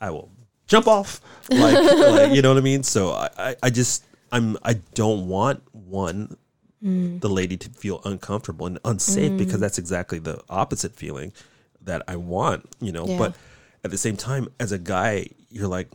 I 0.00 0.10
will 0.10 0.28
jump 0.66 0.88
off, 0.88 1.20
like, 1.48 1.74
like 1.74 2.32
you 2.32 2.42
know 2.42 2.48
what 2.48 2.58
I 2.58 2.62
mean. 2.62 2.82
So 2.82 3.12
I, 3.12 3.28
I, 3.38 3.56
I 3.62 3.70
just, 3.70 4.04
I'm, 4.32 4.56
I 4.64 4.74
don't 4.94 5.28
want 5.28 5.62
one 5.72 6.36
the 6.82 7.28
lady 7.28 7.56
to 7.56 7.70
feel 7.70 8.00
uncomfortable 8.04 8.66
and 8.66 8.78
unsafe 8.84 9.38
because 9.38 9.60
that's 9.60 9.78
exactly 9.78 10.18
the 10.18 10.42
opposite 10.50 10.96
feeling 10.96 11.32
that 11.80 12.02
I 12.08 12.16
want, 12.16 12.68
you 12.80 12.90
know. 12.90 13.06
Yeah. 13.06 13.18
But 13.18 13.36
at 13.84 13.92
the 13.92 13.98
same 13.98 14.16
time, 14.16 14.48
as 14.58 14.72
a 14.72 14.78
guy, 14.78 15.28
you're 15.48 15.68
like, 15.68 15.88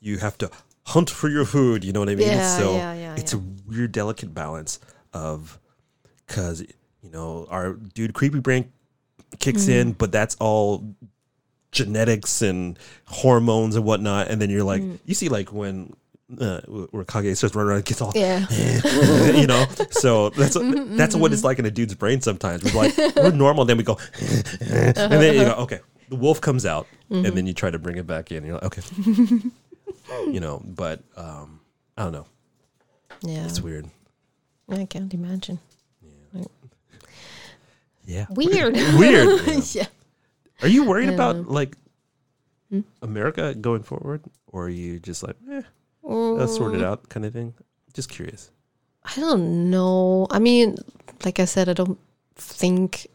you 0.00 0.18
have 0.18 0.38
to 0.38 0.50
hunt 0.86 1.10
for 1.10 1.28
your 1.28 1.44
food. 1.44 1.84
You 1.84 1.92
know 1.92 1.98
what 2.00 2.08
I 2.08 2.14
mean? 2.14 2.28
Yeah, 2.28 2.56
so 2.58 2.72
yeah, 2.74 2.94
yeah, 2.94 3.14
it's 3.16 3.32
a 3.32 3.38
weird, 3.66 3.90
delicate 3.92 4.32
balance 4.32 4.78
of 5.12 5.58
because 6.26 6.60
you 7.02 7.10
know 7.10 7.46
our 7.50 7.72
dude 7.72 8.14
creepy 8.14 8.38
brain 8.38 8.72
kicks 9.40 9.64
Mm. 9.64 9.68
in, 9.80 9.92
but 9.92 10.12
that's 10.12 10.36
all 10.38 10.94
genetics 11.72 12.42
and 12.42 12.78
hormones 13.06 13.74
and 13.76 13.84
whatnot. 13.84 14.28
And 14.28 14.40
then 14.40 14.50
you're 14.50 14.64
like, 14.64 14.82
Mm. 14.82 14.98
you 15.04 15.14
see, 15.14 15.28
like 15.28 15.52
when. 15.52 15.94
Uh, 16.38 16.60
where 16.90 17.04
Kage 17.04 17.36
starts 17.36 17.54
running 17.56 17.68
around, 17.70 17.76
and 17.78 17.84
gets 17.86 18.00
all 18.00 18.12
Yeah. 18.14 18.46
you 19.32 19.46
know. 19.46 19.66
So 19.90 20.30
that's 20.30 20.56
that's 20.96 21.16
what 21.16 21.32
it's 21.32 21.42
like 21.42 21.58
in 21.58 21.66
a 21.66 21.70
dude's 21.70 21.94
brain 21.94 22.20
sometimes. 22.20 22.62
We're 22.62 22.80
like 22.82 22.96
we're 23.16 23.32
normal, 23.32 23.64
then 23.64 23.76
we 23.78 23.82
go, 23.82 23.98
and 24.60 24.94
then 24.96 25.34
you 25.34 25.44
go, 25.44 25.54
okay, 25.64 25.80
the 26.08 26.16
wolf 26.16 26.40
comes 26.40 26.64
out, 26.66 26.86
and 27.10 27.24
then 27.26 27.46
you 27.46 27.52
try 27.52 27.70
to 27.70 27.78
bring 27.78 27.96
it 27.96 28.06
back 28.06 28.30
in. 28.30 28.44
You're 28.44 28.54
like, 28.54 28.64
okay, 28.64 28.82
you 30.26 30.38
know. 30.40 30.62
But 30.64 31.00
um, 31.16 31.60
I 31.96 32.04
don't 32.04 32.12
know. 32.12 32.26
Yeah. 33.22 33.44
It's 33.46 33.60
weird. 33.60 33.86
I 34.68 34.84
can't 34.84 35.12
imagine. 35.12 35.58
Yeah, 38.06 38.26
Weird. 38.30 38.74
weird. 38.98 39.46
Yeah. 39.46 39.60
yeah. 39.72 39.86
Are 40.62 40.68
you 40.68 40.84
worried 40.84 41.10
about 41.10 41.48
like 41.48 41.76
Hmm? 42.70 42.80
America 43.02 43.52
going 43.52 43.82
forward, 43.82 44.22
or 44.46 44.66
are 44.66 44.68
you 44.68 45.00
just 45.00 45.24
like, 45.24 45.34
eh, 45.50 45.62
that's 46.02 46.52
Mm. 46.52 46.56
sorted 46.56 46.82
out 46.82 47.08
kind 47.08 47.24
of 47.26 47.32
thing? 47.32 47.54
Just 47.92 48.08
curious. 48.08 48.50
I 49.04 49.14
don't 49.20 49.70
know. 49.70 50.26
I 50.30 50.38
mean, 50.38 50.76
like 51.24 51.40
I 51.40 51.44
said, 51.46 51.68
I 51.68 51.72
don't 51.72 51.98
think. 52.36 53.06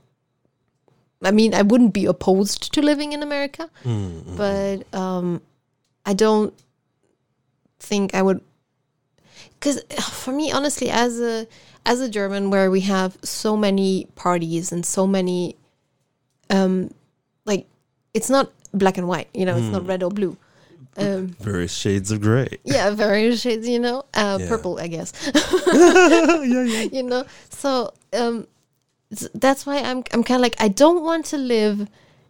I 1.22 1.32
mean, 1.32 1.54
I 1.56 1.62
wouldn't 1.64 1.94
be 1.94 2.06
opposed 2.06 2.74
to 2.74 2.82
living 2.82 3.14
in 3.14 3.24
America, 3.24 3.70
Mm, 3.84 4.36
but 4.38 4.94
um, 4.94 5.42
I 6.06 6.14
don't 6.14 6.54
think 7.80 8.14
I 8.14 8.22
would. 8.22 8.42
Because 9.60 9.82
for 10.12 10.32
me, 10.34 10.52
honestly, 10.52 10.90
as 10.90 11.20
a 11.20 11.48
as 11.86 12.02
a 12.02 12.10
German, 12.10 12.50
where 12.50 12.70
we 12.70 12.82
have 12.82 13.18
so 13.24 13.56
many 13.56 14.08
parties 14.16 14.72
and 14.72 14.86
so 14.86 15.08
many, 15.08 15.56
um, 16.50 16.90
like 17.46 17.66
it's 18.14 18.30
not 18.30 18.52
black 18.74 18.98
and 18.98 19.08
white. 19.08 19.30
You 19.34 19.46
know, 19.46 19.56
it's 19.56 19.68
Hmm. 19.68 19.74
not 19.74 19.88
red 19.88 20.04
or 20.04 20.10
blue. 20.12 20.38
Um, 20.98 21.28
Various 21.40 21.74
shades 21.74 22.12
of 22.12 22.22
gray. 22.22 22.58
yeah, 22.64 22.90
various 22.92 23.42
shades, 23.42 23.68
you 23.68 23.80
know. 23.80 24.04
Uh, 24.14 24.38
Yeah. 24.40 24.48
Purple, 24.50 24.80
I 24.80 24.88
guess. 24.88 25.12
yeah, 25.74 26.64
yeah. 26.64 26.82
you 26.92 27.04
know. 27.04 27.26
So 27.50 27.92
um, 28.14 28.48
that's 29.34 29.66
why 29.66 29.80
I'm 29.80 30.04
I'm 30.14 30.24
kind 30.24 30.38
of 30.40 30.42
like 30.42 30.56
I 30.60 30.68
don't 30.70 31.04
want 31.04 31.26
to 31.28 31.38
live 31.38 31.88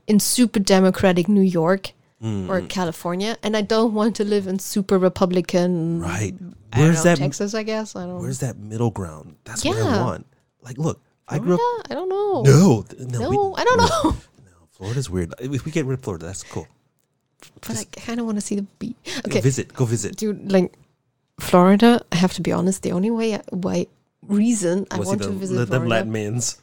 in 0.08 0.20
super 0.20 0.60
democratic 0.60 1.28
New 1.28 1.42
York 1.42 1.92
Mm. 2.24 2.48
or 2.50 2.62
California, 2.62 3.38
and 3.44 3.58
I 3.58 3.62
don't 3.62 3.94
want 3.94 4.16
to 4.16 4.24
live 4.24 4.48
in 4.48 4.58
super 4.58 4.98
Republican. 4.98 6.00
Right. 6.00 6.34
Where's 6.74 7.04
know, 7.04 7.12
that? 7.12 7.18
Texas? 7.18 7.54
I 7.54 7.62
guess 7.64 7.94
I 7.96 8.06
don't. 8.06 8.20
Where's 8.22 8.40
that 8.40 8.58
middle 8.58 8.90
ground? 8.90 9.36
That's 9.44 9.66
what 9.66 9.78
I 9.78 10.02
want. 10.02 10.26
Like, 10.62 10.78
look, 10.78 11.02
I 11.28 11.40
grew 11.40 11.56
up. 11.56 11.60
I 11.92 11.94
don't 11.94 12.08
know. 12.10 12.42
No, 12.44 12.86
no, 13.00 13.20
No, 13.20 13.30
we- 13.30 13.62
I 13.62 13.64
don't 13.66 13.78
know. 13.78 14.12
no, 14.46 14.68
Florida's 14.72 15.10
weird. 15.10 15.34
If 15.40 15.66
we 15.66 15.72
get 15.72 15.86
rid 15.86 16.00
of 16.00 16.04
Florida, 16.06 16.26
that's 16.26 16.42
cool. 16.44 16.68
But 17.62 17.78
I 17.78 17.84
kind 18.00 18.20
of 18.20 18.26
want 18.26 18.38
to 18.38 18.42
see 18.42 18.56
the 18.56 18.64
beach. 18.80 18.96
Go 19.06 19.30
Okay, 19.30 19.42
visit. 19.42 19.74
Go 19.74 19.86
visit. 19.86 20.16
dude, 20.18 20.52
like 20.52 20.74
Florida. 21.40 22.02
I 22.12 22.16
have 22.16 22.34
to 22.34 22.42
be 22.42 22.52
honest. 22.52 22.84
The 22.84 22.92
only 22.92 23.12
way, 23.12 23.40
why 23.50 23.88
reason 24.28 24.86
I 24.92 24.98
Go 24.98 25.04
want 25.04 25.20
the, 25.22 25.28
to 25.28 25.32
visit 25.34 25.54
the, 25.56 25.60
the 25.66 25.68
Florida. 25.68 25.90
Latin 25.90 26.12
mans. 26.12 26.62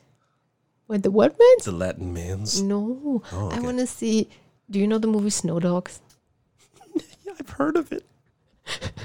What 0.87 1.03
the 1.03 1.11
what 1.11 1.39
man? 1.39 1.57
The 1.65 1.73
Latin 1.73 2.13
mans. 2.13 2.63
No, 2.63 3.23
Oh, 3.33 3.51
I 3.51 3.61
want 3.61 3.79
to 3.79 3.87
see. 3.87 4.29
Do 4.71 4.79
you 4.79 4.87
know 4.87 4.99
the 4.99 5.07
movie 5.07 5.31
Snow 5.31 5.61
Dogs? 5.61 6.01
Yeah, 7.25 7.33
I've 7.39 7.49
heard 7.51 7.77
of 7.77 7.93
it. 7.93 8.05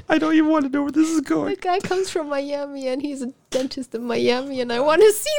I 0.09 0.17
don't 0.17 0.33
even 0.35 0.49
want 0.49 0.65
to 0.65 0.69
know 0.69 0.83
where 0.83 0.91
this 0.91 1.09
is 1.09 1.21
going. 1.21 1.49
The 1.55 1.59
guy 1.59 1.79
comes 1.79 2.09
from 2.09 2.29
Miami 2.29 2.87
and 2.87 3.01
he's 3.01 3.21
a 3.21 3.33
dentist 3.49 3.93
in 3.95 4.03
Miami, 4.05 4.61
and 4.61 4.71
I 4.71 4.79
want 4.79 5.01
to 5.01 5.11
see 5.11 5.29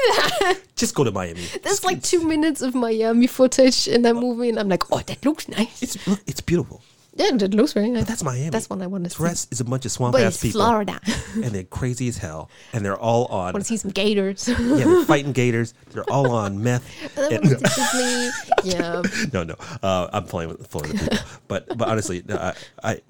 that. 0.41 0.59
Just 0.77 0.95
go 0.95 1.05
to 1.05 1.11
Miami. 1.13 1.41
There's 1.63 1.85
like 1.85 2.03
two 2.03 2.27
minutes 2.27 2.61
of 2.61 2.75
Miami 2.75 3.27
footage 3.27 3.89
in 3.89 4.03
that 4.03 4.15
movie, 4.15 4.49
and 4.51 4.59
I'm 4.59 4.69
like, 4.69 4.91
oh, 4.93 4.99
that 5.01 5.25
looks 5.25 5.49
nice. 5.49 5.83
It's 5.83 5.97
it's 6.27 6.41
beautiful. 6.41 6.83
Yeah, 7.15 7.33
that 7.37 7.53
looks 7.55 7.73
very 7.73 7.91
nice. 7.91 8.03
But 8.03 8.09
that's 8.09 8.23
Miami. 8.23 8.51
That's 8.51 8.71
what 8.71 8.81
I 8.81 8.87
want 8.87 9.03
to 9.05 9.09
The 9.11 9.17
see. 9.17 9.23
rest 9.25 9.53
is 9.53 9.61
a 9.61 9.65
bunch 9.65 9.85
of 9.87 9.91
swamp 9.91 10.13
But 10.13 10.23
ass 10.23 10.35
it's 10.35 10.43
people, 10.43 10.61
Florida. 10.61 11.01
and 11.35 11.47
they're 11.47 11.65
crazy 11.65 12.07
as 12.09 12.17
hell, 12.19 12.49
and 12.73 12.85
they're 12.85 12.99
all 12.99 13.25
on. 13.27 13.49
I 13.49 13.53
want 13.53 13.65
to 13.65 13.65
see 13.65 13.77
some 13.77 13.91
gators. 13.91 14.47
Yeah, 14.49 14.55
they're 14.59 15.05
fighting 15.07 15.33
gators. 15.33 15.75
They're 15.91 16.09
all 16.11 16.31
on 16.33 16.63
meth. 16.63 16.85
and 17.17 17.35
I 17.35 17.39
want 17.39 17.59
to 17.61 17.69
see 17.71 17.83
Disney. 17.93 18.31
Yeah. 18.79 19.03
no, 19.33 19.43
no. 19.45 19.55
Uh, 19.83 20.09
I'm 20.13 20.25
playing 20.25 20.51
with 20.51 20.67
Florida 20.69 20.93
people, 20.99 21.19
but 21.49 21.77
but 21.79 21.89
honestly, 21.89 22.23
no, 22.27 22.37
I, 22.37 22.55
I 22.85 23.01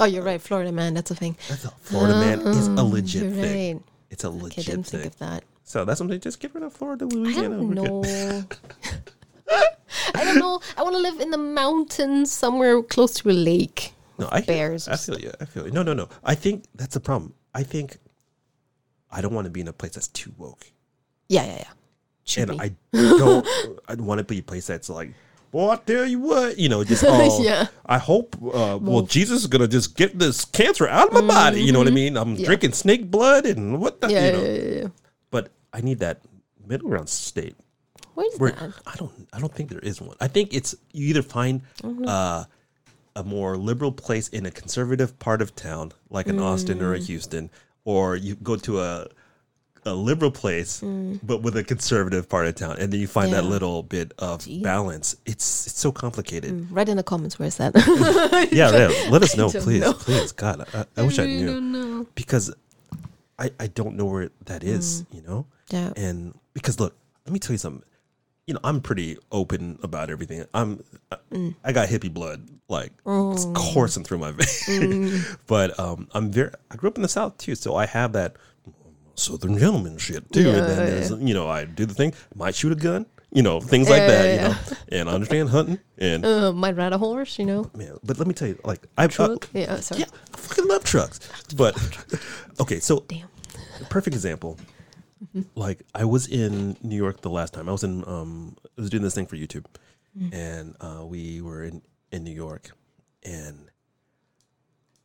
Oh, 0.00 0.04
you're 0.06 0.22
right, 0.22 0.40
Florida 0.40 0.72
man. 0.72 0.94
That's 0.94 1.10
a 1.10 1.14
thing. 1.14 1.36
that's 1.48 1.64
a 1.64 1.70
Florida 1.80 2.14
man 2.14 2.40
is 2.40 2.68
a 2.68 2.70
um, 2.72 2.90
legit 2.90 3.22
Oh, 3.22 3.26
You're 3.26 3.34
thing. 3.34 3.76
right. 3.76 3.84
It's 4.10 4.24
a 4.24 4.28
Okay, 4.28 4.38
I 4.38 4.42
legit 4.42 4.64
didn't 4.66 4.82
thing. 4.86 5.00
think 5.02 5.12
of 5.12 5.18
that. 5.20 5.44
So 5.64 5.84
that's 5.84 5.98
something. 5.98 6.18
Just 6.20 6.40
get 6.40 6.54
rid 6.54 6.64
of 6.64 6.72
Florida, 6.72 7.04
Louisiana. 7.06 7.54
I 7.56 7.58
don't 7.58 7.70
know. 7.74 8.02
I 10.14 10.24
don't 10.24 10.38
know. 10.38 10.60
I 10.76 10.82
want 10.82 10.94
to 10.96 11.00
live 11.02 11.20
in 11.20 11.30
the 11.30 11.38
mountains 11.38 12.32
somewhere 12.32 12.82
close 12.82 13.14
to 13.14 13.30
a 13.30 13.32
lake. 13.32 13.92
No, 14.18 14.28
I 14.32 14.40
bears 14.42 14.88
I 14.88 14.96
feel 14.96 15.18
you. 15.18 15.32
I 15.40 15.44
feel 15.44 15.66
you. 15.66 15.72
No, 15.72 15.82
no, 15.82 15.92
no. 15.94 16.08
I 16.24 16.34
think 16.34 16.64
that's 16.74 16.94
the 16.94 17.00
problem. 17.00 17.34
I 17.54 17.62
think 17.62 17.98
I 19.10 19.20
don't 19.20 19.34
want 19.34 19.46
to 19.46 19.50
be 19.50 19.60
in 19.60 19.68
a 19.68 19.72
place 19.72 19.92
that's 19.94 20.08
too 20.08 20.32
woke, 20.38 20.66
Yeah, 21.28 21.44
yeah, 21.46 21.56
yeah. 21.58 21.64
Should 22.24 22.50
and 22.50 22.58
be. 22.60 22.64
I 22.66 22.74
don't. 22.92 23.46
I 23.88 23.94
want 23.94 24.18
to 24.18 24.24
be 24.24 24.38
a 24.38 24.42
place 24.42 24.66
that's 24.66 24.88
like. 24.90 25.12
Well, 25.52 25.70
I 25.70 25.76
tell 25.76 26.06
you 26.06 26.20
what, 26.20 26.58
you 26.58 26.68
know, 26.68 26.84
just 26.84 27.02
all. 27.04 27.42
Yeah. 27.44 27.66
I 27.86 27.98
hope. 27.98 28.36
Uh, 28.40 28.78
well, 28.80 29.02
Jesus 29.02 29.40
is 29.40 29.46
gonna 29.48 29.66
just 29.68 29.96
get 29.96 30.18
this 30.18 30.44
cancer 30.44 30.86
out 30.88 31.08
of 31.08 31.14
my 31.14 31.20
body. 31.26 31.62
You 31.62 31.72
know 31.72 31.78
what 31.80 31.88
I 31.88 31.92
mean? 31.92 32.16
I'm 32.16 32.28
Mm-hmm. 32.34 32.40
Yeah. 32.40 32.46
drinking 32.46 32.72
snake 32.72 33.10
blood 33.10 33.46
and 33.46 33.80
what 33.80 34.00
the. 34.00 34.10
yeah, 34.10 34.26
you 34.26 34.32
know. 34.32 34.42
yeah, 34.44 34.80
yeah. 34.82 34.88
But 35.30 35.50
I 35.72 35.80
need 35.80 35.98
that 36.00 36.20
middle 36.66 36.88
ground 36.88 37.08
state 37.08 37.56
Where's 38.14 38.34
where 38.38 38.52
that? 38.52 38.72
I 38.86 38.94
don't. 38.96 39.28
I 39.32 39.40
don't 39.40 39.52
think 39.54 39.70
there 39.70 39.80
is 39.80 40.00
one. 40.00 40.16
I 40.20 40.28
think 40.28 40.54
it's 40.54 40.74
you 40.92 41.06
either 41.08 41.22
find 41.22 41.62
uh, 42.06 42.44
a 43.16 43.24
more 43.24 43.56
liberal 43.56 43.90
place 43.92 44.28
in 44.28 44.46
a 44.46 44.50
conservative 44.52 45.18
part 45.18 45.42
of 45.42 45.54
town, 45.56 45.92
like 46.10 46.26
an 46.28 46.38
Austin 46.38 46.80
or 46.82 46.94
a 46.94 46.98
Mm. 46.98 47.06
Houston, 47.06 47.50
or 47.84 48.14
you 48.16 48.34
go 48.36 48.54
to 48.56 48.80
a 48.80 49.06
a 49.86 49.94
liberal 49.94 50.30
place, 50.30 50.80
but 51.22 51.42
with 51.42 51.56
a 51.56 51.64
conservative 51.64 52.28
part 52.28 52.46
of 52.46 52.54
town, 52.54 52.76
and 52.78 52.92
then 52.92 53.00
you 53.00 53.06
find 53.06 53.32
that 53.32 53.44
Mm. 53.44 53.48
Little 53.50 53.82
bit 53.82 54.12
of 54.18 54.46
balance. 54.62 55.16
It's 55.26 55.66
it's 55.66 55.78
so 55.78 55.90
complicated. 55.92 56.70
Write 56.70 56.88
in 56.88 56.96
the 56.96 57.02
comments 57.02 57.38
where's 57.38 57.56
that. 57.56 57.72
Yeah, 58.52 58.70
yeah. 58.88 59.10
Let 59.10 59.22
us 59.22 59.36
know, 59.36 59.48
please, 59.50 59.80
know. 59.80 59.92
please. 59.94 60.32
God, 60.32 60.66
I, 60.74 60.84
I 60.96 61.02
wish 61.02 61.18
I 61.18 61.22
really 61.22 61.36
knew 61.36 61.46
don't 61.46 61.72
know. 61.72 62.06
because 62.14 62.52
I 63.38 63.50
I 63.58 63.66
don't 63.68 63.96
know 63.96 64.04
where 64.06 64.30
that 64.46 64.62
is. 64.64 65.04
You 65.12 65.22
know, 65.22 65.46
Yeah. 65.70 65.92
and 65.96 66.34
because 66.52 66.78
look, 66.78 66.94
let 67.26 67.32
me 67.32 67.38
tell 67.38 67.52
you 67.54 67.58
something. 67.58 67.82
you 68.46 68.54
know, 68.54 68.60
I'm 68.64 68.80
pretty 68.80 69.16
open 69.30 69.78
about 69.82 70.10
everything. 70.10 70.44
I'm, 70.52 70.82
I- 71.12 71.16
Mm. 71.30 71.54
I 71.62 71.70
got 71.72 71.88
hippie 71.88 72.12
blood 72.12 72.48
like 72.68 72.90
it's 73.06 73.44
Oh. 73.46 73.52
coursing 73.54 74.02
through 74.02 74.18
my 74.18 74.32
veins. 74.32 74.64
Mm. 74.66 75.36
but 75.46 75.78
um, 75.78 76.08
I'm 76.12 76.32
very. 76.32 76.50
I 76.70 76.74
grew 76.76 76.90
up 76.90 76.96
in 76.98 77.02
the 77.02 77.08
South 77.08 77.38
too, 77.38 77.54
so 77.54 77.76
I 77.76 77.86
have 77.86 78.12
that 78.14 78.34
Southern 79.20 79.58
gentleman 79.58 79.98
shit 79.98 80.30
too. 80.32 80.42
Yeah, 80.42 80.56
and 80.56 80.66
then 80.68 81.20
yeah. 81.20 81.26
you 81.28 81.34
know, 81.34 81.48
I 81.48 81.64
do 81.64 81.86
the 81.86 81.94
thing. 81.94 82.14
Might 82.34 82.54
shoot 82.54 82.72
a 82.72 82.74
gun. 82.76 83.06
You 83.32 83.42
know, 83.42 83.60
things 83.60 83.88
like 83.88 84.00
Yeah, 84.00 84.08
that. 84.08 84.26
you 84.34 84.40
know, 84.48 84.56
and 85.00 85.08
I 85.08 85.12
understand 85.12 85.48
hunting. 85.50 85.78
And 85.98 86.24
Uh, 86.26 86.52
might 86.52 86.76
ride 86.76 86.92
a 86.92 86.98
horse, 86.98 87.38
you 87.38 87.46
know. 87.46 87.70
man, 87.76 87.96
but 88.02 88.18
let 88.18 88.26
me 88.26 88.34
tell 88.34 88.48
you, 88.48 88.58
like 88.64 88.80
I 88.98 89.06
Truck. 89.06 89.48
yeah, 89.52 89.78
sorry. 89.80 90.00
yeah, 90.00 90.06
I 90.34 90.36
fucking 90.36 90.66
love 90.66 90.82
trucks. 90.82 91.20
But 91.54 91.76
okay, 92.60 92.80
so 92.80 93.04
Damn. 93.06 93.28
perfect 93.88 94.14
example. 94.16 94.58
Like 95.54 95.84
I 95.94 96.04
was 96.06 96.26
in 96.26 96.76
New 96.82 96.96
York 96.96 97.20
the 97.20 97.30
last 97.30 97.54
time. 97.54 97.68
I 97.68 97.72
was 97.72 97.84
in 97.84 98.02
um 98.08 98.56
I 98.76 98.80
was 98.80 98.90
doing 98.90 99.02
this 99.04 99.14
thing 99.14 99.26
for 99.26 99.36
YouTube. 99.36 99.66
And 100.32 100.74
uh 100.80 101.04
we 101.06 101.40
were 101.40 101.62
in 101.62 101.82
in 102.10 102.24
New 102.24 102.34
York 102.34 102.72
and 103.22 103.70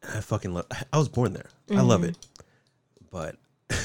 I 0.02 0.22
fucking 0.22 0.52
love 0.54 0.66
I 0.92 0.98
was 0.98 1.10
born 1.10 1.34
there. 1.34 1.50
I 1.70 1.82
love 1.82 2.04
it. 2.04 2.18
But 3.12 3.36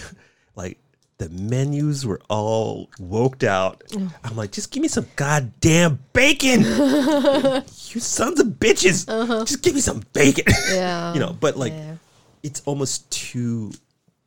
like 0.54 0.78
the 1.18 1.28
menus 1.28 2.06
were 2.06 2.20
all 2.30 2.88
woked 2.98 3.44
out. 3.44 3.82
I'm 4.24 4.36
like, 4.36 4.52
just 4.52 4.70
give 4.70 4.80
me 4.80 4.88
some 4.88 5.06
goddamn 5.16 5.98
bacon. 6.14 6.60
you 6.64 8.00
sons 8.00 8.40
of 8.40 8.46
bitches. 8.46 9.06
Uh-huh. 9.08 9.44
Just 9.44 9.62
give 9.62 9.74
me 9.74 9.80
some 9.82 10.02
bacon. 10.12 10.44
Yeah. 10.72 11.12
you 11.14 11.20
know, 11.20 11.36
but 11.38 11.56
like 11.56 11.72
Yeah. 11.72 11.96
it's 12.42 12.62
almost 12.64 13.10
too 13.10 13.72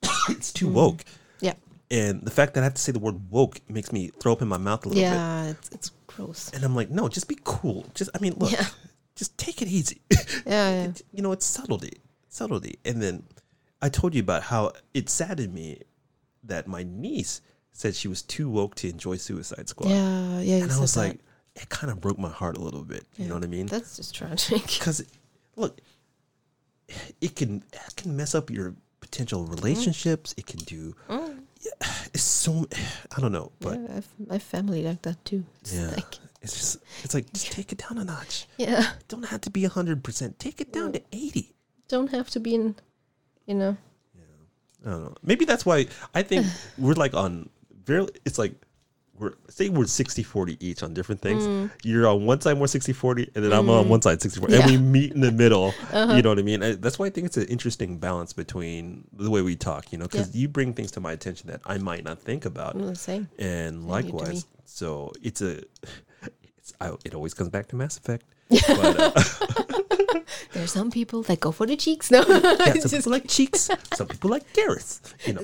it's 0.30 0.54
too 0.54 0.68
woke. 0.68 0.98
Mm. 0.98 1.06
Yeah. 1.42 1.54
And 1.90 2.22
the 2.22 2.32
fact 2.32 2.54
that 2.54 2.62
I 2.62 2.64
have 2.66 2.76
to 2.76 2.82
say 2.82 2.92
the 2.92 3.00
word 3.00 3.20
woke 3.32 3.60
makes 3.70 3.92
me 3.92 4.12
throw 4.20 4.34
up 4.34 4.42
in 4.44 4.48
my 4.48 4.58
mouth 4.58 4.86
a 4.86 4.90
little 4.90 5.02
bit. 5.04 5.10
Yeah, 5.10 5.50
it's, 5.50 5.70
it's 5.72 5.92
gross. 6.08 6.52
And 6.54 6.64
I'm 6.64 6.76
like, 6.76 6.90
no, 6.92 7.08
just 7.08 7.28
be 7.28 7.38
cool. 7.44 7.86
Just 7.96 8.10
I 8.14 8.20
mean, 8.20 8.34
look, 8.38 8.52
Yeah. 8.52 8.66
just 9.16 9.36
take 9.38 9.62
it 9.64 9.68
easy. 9.68 10.02
Yeah, 10.46 10.70
yeah. 10.70 10.84
It- 10.90 11.02
you 11.12 11.22
know, 11.24 11.32
it's 11.32 11.46
subtlety. 11.46 12.02
Subtlety. 12.30 12.78
And 12.86 13.02
then 13.02 13.24
I 13.82 13.90
told 13.90 14.14
you 14.14 14.22
about 14.22 14.44
how 14.44 14.74
it 14.94 15.10
saddened 15.10 15.54
me 15.54 15.82
that 16.44 16.68
my 16.68 16.84
niece 16.84 17.42
said 17.72 17.96
she 17.96 18.08
was 18.08 18.22
too 18.22 18.50
woke 18.50 18.76
to 18.76 18.90
enjoy 18.90 19.18
Suicide 19.18 19.68
Squad. 19.70 19.90
Yeah, 19.90 20.40
yeah. 20.40 20.64
And 20.64 20.72
I 20.72 20.80
was 20.80 20.94
that. 20.94 21.00
like, 21.00 21.20
it 21.56 21.70
kind 21.70 21.92
of 21.92 22.02
broke 22.02 22.20
my 22.20 22.30
heart 22.30 22.58
a 22.58 22.62
little 22.62 22.84
bit. 22.84 23.06
You 23.18 23.28
know 23.28 23.36
what 23.36 23.44
I 23.44 23.48
mean? 23.48 23.68
that's 23.68 23.98
just 23.98 24.16
tragic. 24.16 24.62
because 24.68 25.04
look 25.56 25.80
it 27.22 27.36
can 27.36 27.64
it 27.72 27.96
can 27.96 28.16
mess 28.16 28.36
up 28.36 28.50
your 28.50 28.76
potential 29.00 29.46
relationships 29.46 30.34
it 30.38 30.46
can 30.46 30.60
do 30.62 30.96
mm. 31.10 31.40
yeah, 31.62 31.72
it's 32.14 32.24
so 32.24 32.66
i 33.16 33.22
don't 33.22 33.32
know 33.32 33.52
but 33.60 33.80
yeah, 33.80 33.98
I've, 33.98 34.08
my 34.28 34.40
family 34.40 34.84
like 34.84 35.02
that 35.04 35.24
too. 35.26 35.46
It's 35.62 35.76
yeah, 35.76 35.92
like, 35.92 36.16
it's 36.42 36.54
just 36.54 36.78
it's 37.04 37.14
like 37.14 37.32
just 37.34 37.52
take 37.52 37.72
it 37.72 37.78
down 37.78 37.98
a 37.98 38.04
notch 38.04 38.48
yeah, 38.58 38.94
don't 39.08 39.26
have 39.26 39.42
to 39.42 39.50
be 39.50 39.64
100% 39.64 40.38
take 40.38 40.62
it 40.62 40.74
down 40.74 40.94
to 40.94 41.02
80 41.12 41.54
don't 41.88 42.12
have 42.12 42.30
to 42.32 42.40
be 42.40 42.56
in, 42.56 42.76
you 43.46 43.56
know. 43.56 43.78
I 44.86 44.90
don't 44.90 45.04
know. 45.04 45.16
Maybe 45.24 45.46
that's 45.46 45.66
why 45.66 45.88
i 46.14 46.22
think 46.24 46.46
we're 46.78 46.94
like 46.94 47.14
on 47.14 47.50
very 47.86 48.08
it's 48.26 48.38
like 48.38 48.54
we're 49.20 49.34
say 49.48 49.70
we're 49.70 49.86
60 49.86 50.24
40 50.24 50.58
each 50.60 50.82
on 50.82 50.96
different 50.96 51.22
things. 51.22 51.70
You're 51.84 52.08
on 52.08 52.26
one 52.26 52.42
side 52.42 52.58
more 52.58 52.66
60 52.68 52.94
40 52.94 53.30
and 53.36 53.46
then 53.46 53.54
i'm 53.54 53.70
on 53.70 53.88
one 53.88 54.02
side 54.02 54.20
60 54.22 54.40
40 54.40 54.56
and 54.56 54.66
we 54.72 54.78
meet 54.78 55.12
in 55.14 55.22
the 55.22 55.32
middle. 55.32 55.72
You 55.94 56.22
know 56.24 56.30
what 56.30 56.40
i 56.40 56.42
mean? 56.42 56.64
Uh, 56.64 56.76
that's 56.80 56.98
why 56.98 57.06
i 57.06 57.10
think 57.12 57.28
it's 57.28 57.38
an 57.38 57.46
interesting 57.48 58.00
balance 58.00 58.34
between 58.34 59.04
the 59.14 59.30
way 59.30 59.42
we 59.44 59.56
talk 59.56 59.92
you 59.92 60.00
know 60.00 60.06
because 60.08 60.34
Yeah. 60.36 60.42
you 60.42 60.48
bring 60.48 60.74
things 60.74 60.90
to 60.92 61.00
my 61.00 61.12
attention 61.12 61.50
that 61.52 61.62
i 61.66 61.78
might 61.78 62.04
not 62.04 62.20
think 62.20 62.46
about. 62.46 62.74
Same. 62.98 63.30
and 63.38 63.88
likewise 63.88 64.46
so 64.66 65.12
it's 65.22 65.42
a 65.42 65.62
it's 66.58 66.74
I, 66.82 66.92
it 67.06 67.14
always 67.14 67.36
comes 67.36 67.50
back 67.50 67.68
to 67.68 67.76
mass 67.76 67.98
effect 67.98 68.26
but, 68.50 69.00
uh, 69.00 69.64
There's 70.54 70.72
some 70.72 70.92
people 70.92 71.24
that 71.24 71.40
go 71.40 71.52
for 71.52 71.66
the 71.66 71.76
cheeks. 71.76 72.12
No, 72.12 72.24
yeah, 72.28 72.74
some 72.80 72.92
people 72.92 73.12
like 73.12 73.28
cheeks 73.28 73.70
some 73.94 74.08
people 74.08 74.30
like 74.30 74.52
Garrus 74.54 75.02
you 75.26 75.34
know 75.34 75.42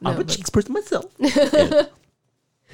No, 0.00 0.10
i'm 0.10 0.20
a 0.20 0.24
cheeks 0.24 0.50
person 0.50 0.72
myself 0.72 1.06
Yeah. 1.18 1.86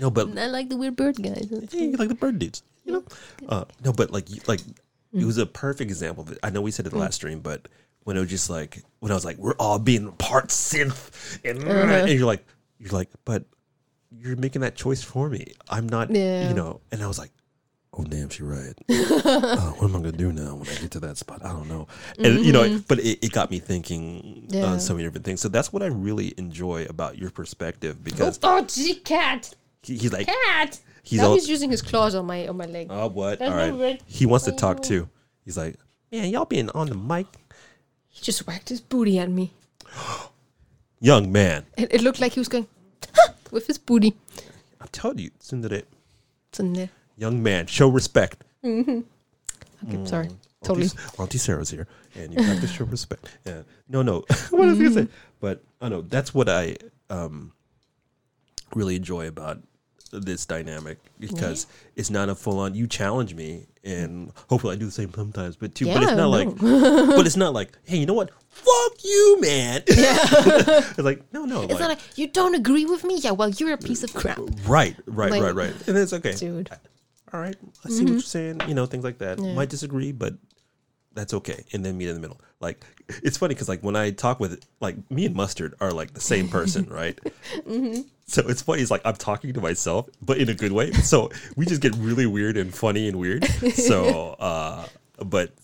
no 0.00 0.10
but 0.10 0.36
I 0.38 0.46
like 0.46 0.68
the 0.68 0.76
weird 0.76 0.96
bird 0.96 1.16
guys. 1.22 1.48
yeah, 1.50 1.80
you 1.80 1.96
like 1.96 2.08
the 2.08 2.14
bird 2.14 2.38
dudes, 2.38 2.62
you 2.84 2.92
know. 2.92 3.04
Uh, 3.48 3.64
no, 3.84 3.92
but 3.92 4.10
like, 4.10 4.28
like 4.48 4.60
it 4.60 5.20
mm. 5.20 5.24
was 5.24 5.38
a 5.38 5.46
perfect 5.46 5.90
example 5.90 6.24
of 6.24 6.32
it. 6.32 6.38
I 6.42 6.50
know 6.50 6.60
we 6.60 6.70
said 6.70 6.86
it 6.86 6.90
the 6.90 6.96
mm. 6.96 7.00
last 7.00 7.14
stream, 7.14 7.40
but 7.40 7.68
when 8.02 8.16
it 8.16 8.20
was 8.20 8.28
just 8.30 8.50
like 8.50 8.82
when 9.00 9.12
I 9.12 9.14
was 9.14 9.24
like, 9.24 9.38
we're 9.38 9.54
all 9.54 9.78
being 9.78 10.12
part 10.12 10.48
synth, 10.48 11.38
and, 11.44 11.62
uh-huh. 11.62 11.92
and 11.92 12.08
you're 12.10 12.26
like, 12.26 12.44
you're 12.78 12.92
like, 12.92 13.10
but 13.24 13.44
you're 14.10 14.36
making 14.36 14.62
that 14.62 14.74
choice 14.74 15.02
for 15.02 15.28
me. 15.28 15.52
I'm 15.68 15.88
not, 15.88 16.10
Yeah. 16.10 16.48
you 16.48 16.54
know. 16.54 16.80
And 16.92 17.02
I 17.02 17.06
was 17.06 17.18
like, 17.18 17.30
oh 17.96 18.04
damn, 18.04 18.28
she 18.28 18.42
right. 18.42 18.74
uh, 18.88 19.70
what 19.72 19.88
am 19.90 19.96
I 19.96 19.98
gonna 20.00 20.12
do 20.12 20.32
now 20.32 20.56
when 20.56 20.68
I 20.68 20.74
get 20.74 20.90
to 20.92 21.00
that 21.00 21.16
spot? 21.16 21.44
I 21.44 21.48
don't 21.48 21.68
know. 21.68 21.86
And 22.18 22.44
you 22.44 22.52
know, 22.52 22.80
but 22.88 22.98
it, 23.00 23.24
it 23.24 23.32
got 23.32 23.50
me 23.50 23.58
thinking 23.58 24.46
Yeah. 24.48 24.66
on 24.66 24.80
so 24.80 24.94
many 24.94 25.04
different 25.04 25.24
things. 25.24 25.40
So 25.40 25.48
that's 25.48 25.72
what 25.72 25.82
I 25.82 25.86
really 25.86 26.34
enjoy 26.36 26.84
about 26.86 27.18
your 27.18 27.30
perspective 27.30 28.02
because 28.04 28.38
Oh, 28.42 28.64
gee, 28.64 28.94
cat, 28.96 29.54
he, 29.82 29.96
he's 29.96 30.12
like, 30.12 30.26
cat. 30.26 30.78
he's 31.02 31.20
now 31.20 31.28
all, 31.28 31.34
he's 31.34 31.48
using 31.48 31.70
his 31.70 31.82
claws 31.82 32.14
on 32.14 32.26
my 32.26 32.46
on 32.48 32.56
my 32.56 32.66
leg. 32.66 32.88
Oh, 32.90 33.08
what? 33.08 33.38
That's 33.38 33.50
All 33.50 33.78
right. 33.78 34.00
He 34.06 34.26
wants 34.26 34.44
to 34.46 34.52
talk 34.52 34.82
too. 34.82 35.08
He's 35.44 35.56
like, 35.56 35.76
man, 36.10 36.30
y'all 36.30 36.44
being 36.46 36.70
on 36.70 36.88
the 36.88 36.94
mic. 36.96 37.26
he 38.08 38.22
just 38.22 38.46
whacked 38.46 38.68
his 38.68 38.80
booty 38.80 39.18
at 39.18 39.30
me. 39.30 39.52
Young 41.00 41.30
man. 41.30 41.66
It, 41.76 41.94
it 41.94 42.00
looked 42.00 42.20
like 42.20 42.32
he 42.32 42.40
was 42.40 42.48
going 42.48 42.66
with 43.50 43.66
his 43.66 43.76
booty. 43.78 44.14
I 44.80 44.86
told 44.86 45.20
you, 45.20 45.30
Sundere. 45.40 45.82
It's 46.48 46.60
in 46.60 46.72
there. 46.72 46.88
Young 47.16 47.42
man, 47.42 47.66
show 47.66 47.88
respect. 47.88 48.44
Mm-hmm. 48.64 49.00
Okay, 49.88 49.96
mm. 49.96 50.08
sorry. 50.08 50.30
Totally. 50.62 50.86
Auntie, 50.86 50.98
Auntie 51.18 51.38
Sarah's 51.38 51.70
here, 51.70 51.86
and 52.14 52.32
you 52.32 52.42
have 52.42 52.60
to 52.60 52.66
show 52.66 52.84
respect. 52.84 53.28
Yeah. 53.46 53.62
No, 53.88 54.02
no. 54.02 54.24
what 54.50 54.66
was 54.66 54.80
I 54.80 54.82
gonna 54.82 54.94
say? 54.94 55.02
Mm. 55.02 55.08
But 55.40 55.62
oh, 55.80 55.86
I 55.86 55.88
know 55.90 56.00
that's 56.00 56.32
what 56.34 56.48
I 56.48 56.76
um 57.10 57.52
really 58.74 58.96
enjoy 58.96 59.28
about 59.28 59.58
this 60.10 60.46
dynamic 60.46 60.98
because 61.18 61.66
it's 61.96 62.10
not 62.10 62.28
a 62.28 62.34
full 62.34 62.60
on. 62.60 62.74
You 62.74 62.86
challenge 62.86 63.34
me, 63.34 63.66
and 63.82 64.32
hopefully 64.48 64.74
I 64.74 64.78
do 64.78 64.86
the 64.86 64.90
same 64.90 65.12
sometimes. 65.12 65.56
But 65.56 65.74
too, 65.74 65.86
but 65.86 66.02
it's 66.02 66.12
Yeah, 66.12 66.16
not 66.16 66.28
like, 66.28 66.56
but 66.58 67.26
it's 67.26 67.36
not 67.36 67.52
like, 67.52 67.76
hey, 67.84 67.98
you 67.98 68.06
know 68.06 68.14
what? 68.14 68.30
Fuck 68.48 69.04
you, 69.04 69.38
man. 69.40 69.82
it's 69.86 70.98
like 70.98 71.22
no, 71.32 71.44
no. 71.44 71.62
It's 71.62 71.72
like, 71.72 71.80
not 71.80 71.88
like 71.90 72.18
you 72.18 72.28
don't 72.28 72.54
agree 72.54 72.86
with 72.86 73.04
me. 73.04 73.18
Yeah, 73.18 73.32
well, 73.32 73.50
you're 73.50 73.72
a 73.72 73.78
piece 73.78 74.02
of 74.02 74.14
crap, 74.14 74.38
Right, 74.66 74.96
right, 75.06 75.30
Like- 75.30 75.42
right, 75.42 75.54
right. 75.54 75.88
And 75.88 75.98
it's 75.98 76.12
okay. 76.14 76.34
dude. 76.34 76.70
All 77.34 77.40
right, 77.40 77.56
I 77.84 77.88
see 77.88 78.04
what 78.04 78.12
you're 78.12 78.20
saying. 78.20 78.60
You 78.68 78.74
know, 78.74 78.86
things 78.86 79.02
like 79.02 79.18
that. 79.18 79.40
Yeah. 79.40 79.54
Might 79.54 79.68
disagree, 79.68 80.12
but 80.12 80.34
that's 81.14 81.34
okay. 81.34 81.64
And 81.72 81.84
then 81.84 81.98
meet 81.98 82.08
in 82.08 82.14
the 82.14 82.20
middle. 82.20 82.40
Like 82.60 82.84
it's 83.08 83.36
funny 83.36 83.54
because 83.54 83.68
like 83.68 83.82
when 83.82 83.96
I 83.96 84.12
talk 84.12 84.38
with 84.38 84.64
like 84.80 85.10
me 85.10 85.26
and 85.26 85.34
Mustard 85.34 85.74
are 85.80 85.90
like 85.90 86.14
the 86.14 86.20
same 86.20 86.48
person, 86.48 86.86
right? 86.88 87.18
So 88.26 88.42
it's 88.46 88.62
funny. 88.62 88.82
It's 88.82 88.90
like 88.92 89.02
I'm 89.04 89.16
talking 89.16 89.52
to 89.52 89.60
myself, 89.60 90.08
but 90.22 90.38
in 90.38 90.48
a 90.48 90.54
good 90.54 90.70
way. 90.70 90.92
So 90.92 91.30
we 91.56 91.66
just 91.66 91.80
get 91.80 91.96
really 91.96 92.26
weird 92.26 92.56
and 92.56 92.72
funny 92.72 93.08
and 93.08 93.18
weird. 93.18 93.44
So, 93.72 94.28
uh, 94.38 94.86
but 95.18 95.54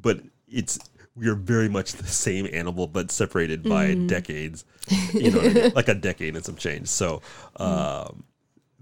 but 0.00 0.20
it's 0.48 0.78
we 1.16 1.26
are 1.28 1.34
very 1.34 1.68
much 1.68 1.94
the 1.94 2.06
same 2.06 2.46
animal, 2.52 2.86
but 2.86 3.10
separated 3.10 3.64
by 3.64 3.94
decades. 3.94 4.64
You 5.12 5.32
know, 5.32 5.38
what 5.38 5.46
I 5.46 5.52
mean? 5.54 5.72
like 5.74 5.88
a 5.88 5.94
decade 5.94 6.36
and 6.36 6.44
some 6.44 6.56
change. 6.56 6.86
So, 6.86 7.20
um, 7.56 8.22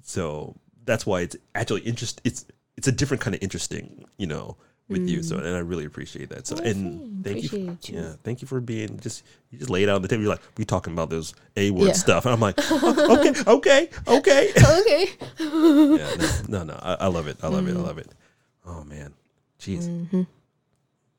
so 0.02 0.56
that's 0.84 1.06
why 1.06 1.22
it's 1.22 1.36
actually 1.54 1.82
interest. 1.82 2.20
It's 2.24 2.44
it's 2.76 2.88
a 2.88 2.92
different 2.92 3.20
kind 3.20 3.34
of 3.34 3.42
interesting, 3.42 4.04
you 4.18 4.26
know, 4.26 4.56
with 4.88 5.08
you. 5.08 5.22
So, 5.22 5.36
mm. 5.36 5.44
and 5.44 5.56
I 5.56 5.60
really 5.60 5.84
appreciate 5.84 6.28
that. 6.30 6.46
So, 6.46 6.56
and 6.56 7.24
thank 7.24 7.42
you, 7.42 7.48
for, 7.48 7.56
you. 7.56 7.78
yeah, 7.82 8.14
thank 8.22 8.42
you 8.42 8.48
for 8.48 8.60
being 8.60 8.98
just 9.00 9.24
you 9.50 9.58
just 9.58 9.70
lay 9.70 9.82
it 9.82 9.88
out 9.88 9.96
on 9.96 10.02
the 10.02 10.08
table. 10.08 10.22
You're 10.22 10.32
like, 10.32 10.42
we 10.56 10.64
talking 10.64 10.92
about 10.92 11.10
those 11.10 11.34
a 11.56 11.70
word 11.70 11.88
Yeah. 11.88 11.92
stuff, 11.92 12.26
and 12.26 12.34
I'm 12.34 12.40
like, 12.40 12.56
"Oh, 12.58 13.18
okay, 13.46 13.50
okay, 13.50 13.90
okay. 14.06 14.52
Okay. 14.84 15.08
yeah, 15.38 16.42
no, 16.48 16.58
no, 16.58 16.64
no 16.64 16.80
I, 16.82 16.94
I 17.00 17.06
love 17.06 17.28
it. 17.28 17.38
I 17.42 17.48
love 17.48 17.66
it. 17.68 17.72
I 17.72 17.74
mm. 17.74 17.84
love 17.84 17.98
it. 17.98 18.08
Oh 18.66 18.84
man, 18.84 19.14
jeez. 19.60 19.88
Mm-hmm. 19.88 20.22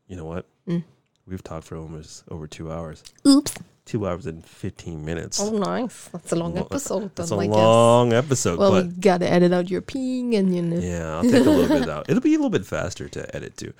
You 0.07 0.15
know 0.15 0.25
what? 0.25 0.45
Mm. 0.67 0.83
We've 1.25 1.43
talked 1.43 1.65
for 1.65 1.77
almost 1.77 2.23
over 2.29 2.47
two 2.47 2.71
hours. 2.71 3.03
Oops. 3.27 3.53
Two 3.85 4.07
hours 4.07 4.25
and 4.25 4.43
fifteen 4.43 5.05
minutes. 5.05 5.39
Oh, 5.39 5.51
nice. 5.51 6.07
That's 6.07 6.31
a 6.31 6.35
long 6.35 6.57
episode. 6.57 7.15
That's 7.15 7.29
then, 7.29 7.37
a 7.39 7.41
I 7.43 7.45
guess. 7.45 7.55
long 7.55 8.13
episode, 8.13 8.57
Well, 8.59 8.73
we 8.73 8.83
gotta 8.87 9.29
edit 9.31 9.53
out 9.53 9.69
your 9.69 9.81
peeing 9.83 10.35
and 10.35 10.55
you 10.55 10.61
know. 10.63 10.77
yeah, 10.79 11.15
I'll 11.17 11.21
take 11.23 11.33
a 11.45 11.49
little 11.49 11.67
bit 11.79 11.87
out. 11.95 12.09
It'll 12.09 12.21
be 12.21 12.33
a 12.33 12.37
little 12.37 12.49
bit 12.49 12.65
faster 12.65 13.07
to 13.09 13.35
edit 13.35 13.57
too. 13.57 13.73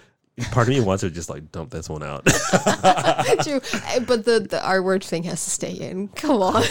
Part 0.51 0.67
of 0.67 0.73
me 0.75 0.79
wants 0.81 1.01
to 1.01 1.09
just 1.09 1.29
like 1.29 1.51
dump 1.51 1.71
this 1.71 1.89
one 1.89 2.03
out. 2.03 2.25
True. 3.43 3.61
Uh, 3.73 3.99
But 4.05 4.25
the, 4.25 4.41
the 4.47 4.61
R 4.63 4.83
word 4.83 5.03
thing 5.03 5.23
has 5.23 5.43
to 5.45 5.49
stay 5.49 5.71
in. 5.71 6.09
Come 6.09 6.41
on. 6.41 6.63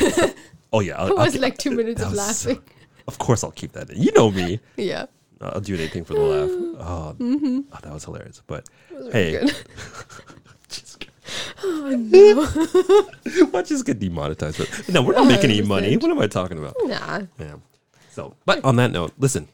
oh 0.73 0.81
yeah, 0.81 0.97
I'll, 0.99 1.19
I'll 1.19 1.25
was 1.25 1.37
like 1.37 1.59
two 1.59 1.73
minutes 1.73 2.03
of 2.03 2.13
was 2.13 2.37
so- 2.37 2.51
laughing. 2.51 2.63
of 3.09 3.19
course 3.19 3.43
I'll 3.43 3.51
keep 3.53 3.73
that 3.73 3.91
in. 3.91 4.01
You 4.01 4.13
know 4.13 4.31
me. 4.31 4.61
Yeah. 4.77 5.07
I'll 5.41 5.61
do 5.61 5.75
anything 5.75 6.05
for 6.05 6.15
the 6.15 6.21
laugh. 6.21 6.51
Oh, 6.87 7.17
oh, 7.21 7.79
that 7.83 7.93
was 7.93 8.05
hilarious. 8.05 8.43
But 8.47 8.69
hey, 9.13 9.49
Just, 13.25 13.53
watch 13.53 13.69
this 13.69 13.83
get 13.83 13.99
demonetized. 13.99 14.59
But 14.59 14.89
no, 14.93 15.03
we're 15.03 15.15
not 15.15 15.27
making 15.27 15.51
any 15.51 15.63
money. 15.63 15.97
100%. 15.97 16.03
What 16.03 16.11
am 16.11 16.19
I 16.21 16.27
talking 16.27 16.59
about? 16.59 16.75
Nah. 16.85 17.23
Yeah. 17.39 17.57
So, 18.11 18.35
but 18.45 18.65
on 18.65 18.77
that 18.77 18.93
note, 18.93 19.13
listen, 19.19 19.49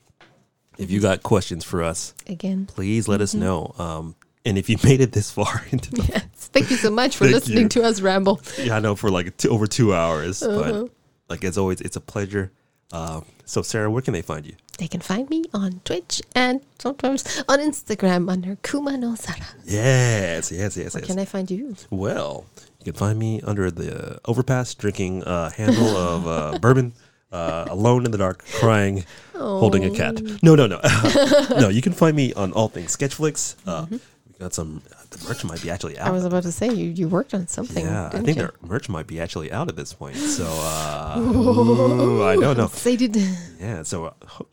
if 0.78 0.90
you 0.90 1.00
got 1.00 1.22
questions 1.22 1.64
for 1.64 1.82
us, 1.82 2.14
Again. 2.26 2.66
please 2.66 3.08
let 3.08 3.16
Mm-hmm. 3.16 3.22
us 3.22 3.34
know. 3.34 3.74
Um, 3.78 4.14
and 4.44 4.58
if 4.58 4.68
you 4.68 4.76
made 4.84 5.00
it 5.00 5.12
this 5.12 5.30
far 5.30 5.64
into 5.70 5.90
the, 5.92 6.02
Yes. 6.02 6.24
Thank 6.34 6.70
you 6.70 6.76
so 6.76 6.90
much 6.90 7.16
for 7.16 7.24
Thank 7.24 7.34
listening 7.36 7.62
you. 7.64 7.68
to 7.70 7.82
us 7.84 8.00
ramble. 8.00 8.40
yeah, 8.58 8.76
I 8.76 8.80
know 8.80 8.94
for 8.96 9.10
like 9.10 9.36
two, 9.36 9.50
over 9.50 9.66
two 9.66 9.94
hours, 9.94 10.42
Uh-huh. 10.42 10.82
but 10.84 10.90
like 11.28 11.44
as 11.44 11.56
always, 11.58 11.80
it's 11.80 11.96
a 11.96 12.00
pleasure. 12.00 12.50
Uh, 12.92 13.20
so 13.44 13.62
Sarah, 13.62 13.90
where 13.90 14.02
can 14.02 14.12
they 14.14 14.22
find 14.22 14.44
you? 14.44 14.54
They 14.80 14.88
can 14.88 15.02
find 15.02 15.28
me 15.28 15.44
on 15.52 15.82
Twitch 15.84 16.22
and 16.34 16.62
sometimes 16.78 17.44
on 17.46 17.58
Instagram 17.58 18.30
under 18.30 18.56
Kuma 18.62 18.96
no 18.96 19.14
Sara. 19.14 19.36
Yes, 19.66 20.50
yes, 20.50 20.74
yes, 20.74 20.94
Where 20.94 21.02
yes. 21.02 21.06
can 21.06 21.18
I 21.18 21.26
find 21.26 21.50
you? 21.50 21.76
Well, 21.90 22.46
you 22.78 22.84
can 22.86 22.94
find 22.94 23.18
me 23.18 23.42
under 23.42 23.70
the 23.70 24.18
overpass 24.24 24.72
drinking 24.74 25.22
a 25.26 25.50
handle 25.50 25.94
of 25.94 26.26
uh, 26.26 26.58
bourbon, 26.62 26.94
uh, 27.30 27.66
alone 27.68 28.06
in 28.06 28.10
the 28.10 28.16
dark, 28.16 28.42
crying, 28.58 29.04
holding 29.34 29.84
a 29.84 29.90
cat. 29.90 30.18
No, 30.42 30.54
no, 30.54 30.66
no. 30.66 30.80
no, 31.60 31.68
you 31.68 31.82
can 31.82 31.92
find 31.92 32.16
me 32.16 32.32
on 32.32 32.50
all 32.52 32.68
things 32.68 32.96
Sketchflix. 32.96 33.56
Uh, 33.66 33.84
We 33.90 33.98
got 34.38 34.54
some, 34.54 34.80
the 35.22 35.28
merch 35.28 35.44
might 35.44 35.62
be 35.62 35.70
actually 35.70 35.98
out. 35.98 36.08
I 36.08 36.10
was 36.10 36.24
about 36.24 36.42
to 36.44 36.52
say 36.52 36.68
you, 36.72 36.90
you 36.90 37.08
worked 37.08 37.34
on 37.34 37.46
something. 37.48 37.84
yeah, 37.84 38.08
I 38.12 38.18
think 38.20 38.28
you? 38.28 38.34
their 38.34 38.52
merch 38.62 38.88
might 38.88 39.06
be 39.06 39.20
actually 39.20 39.52
out 39.52 39.68
at 39.68 39.76
this 39.76 39.92
point. 39.92 40.16
So, 40.16 40.44
uh, 40.46 41.16
ooh, 41.20 42.22
I 42.24 42.36
don't 42.36 42.56
know. 42.56 42.70
Did. 42.96 43.16
Yeah, 43.60 43.82
so 43.82 44.06
uh, 44.06 44.10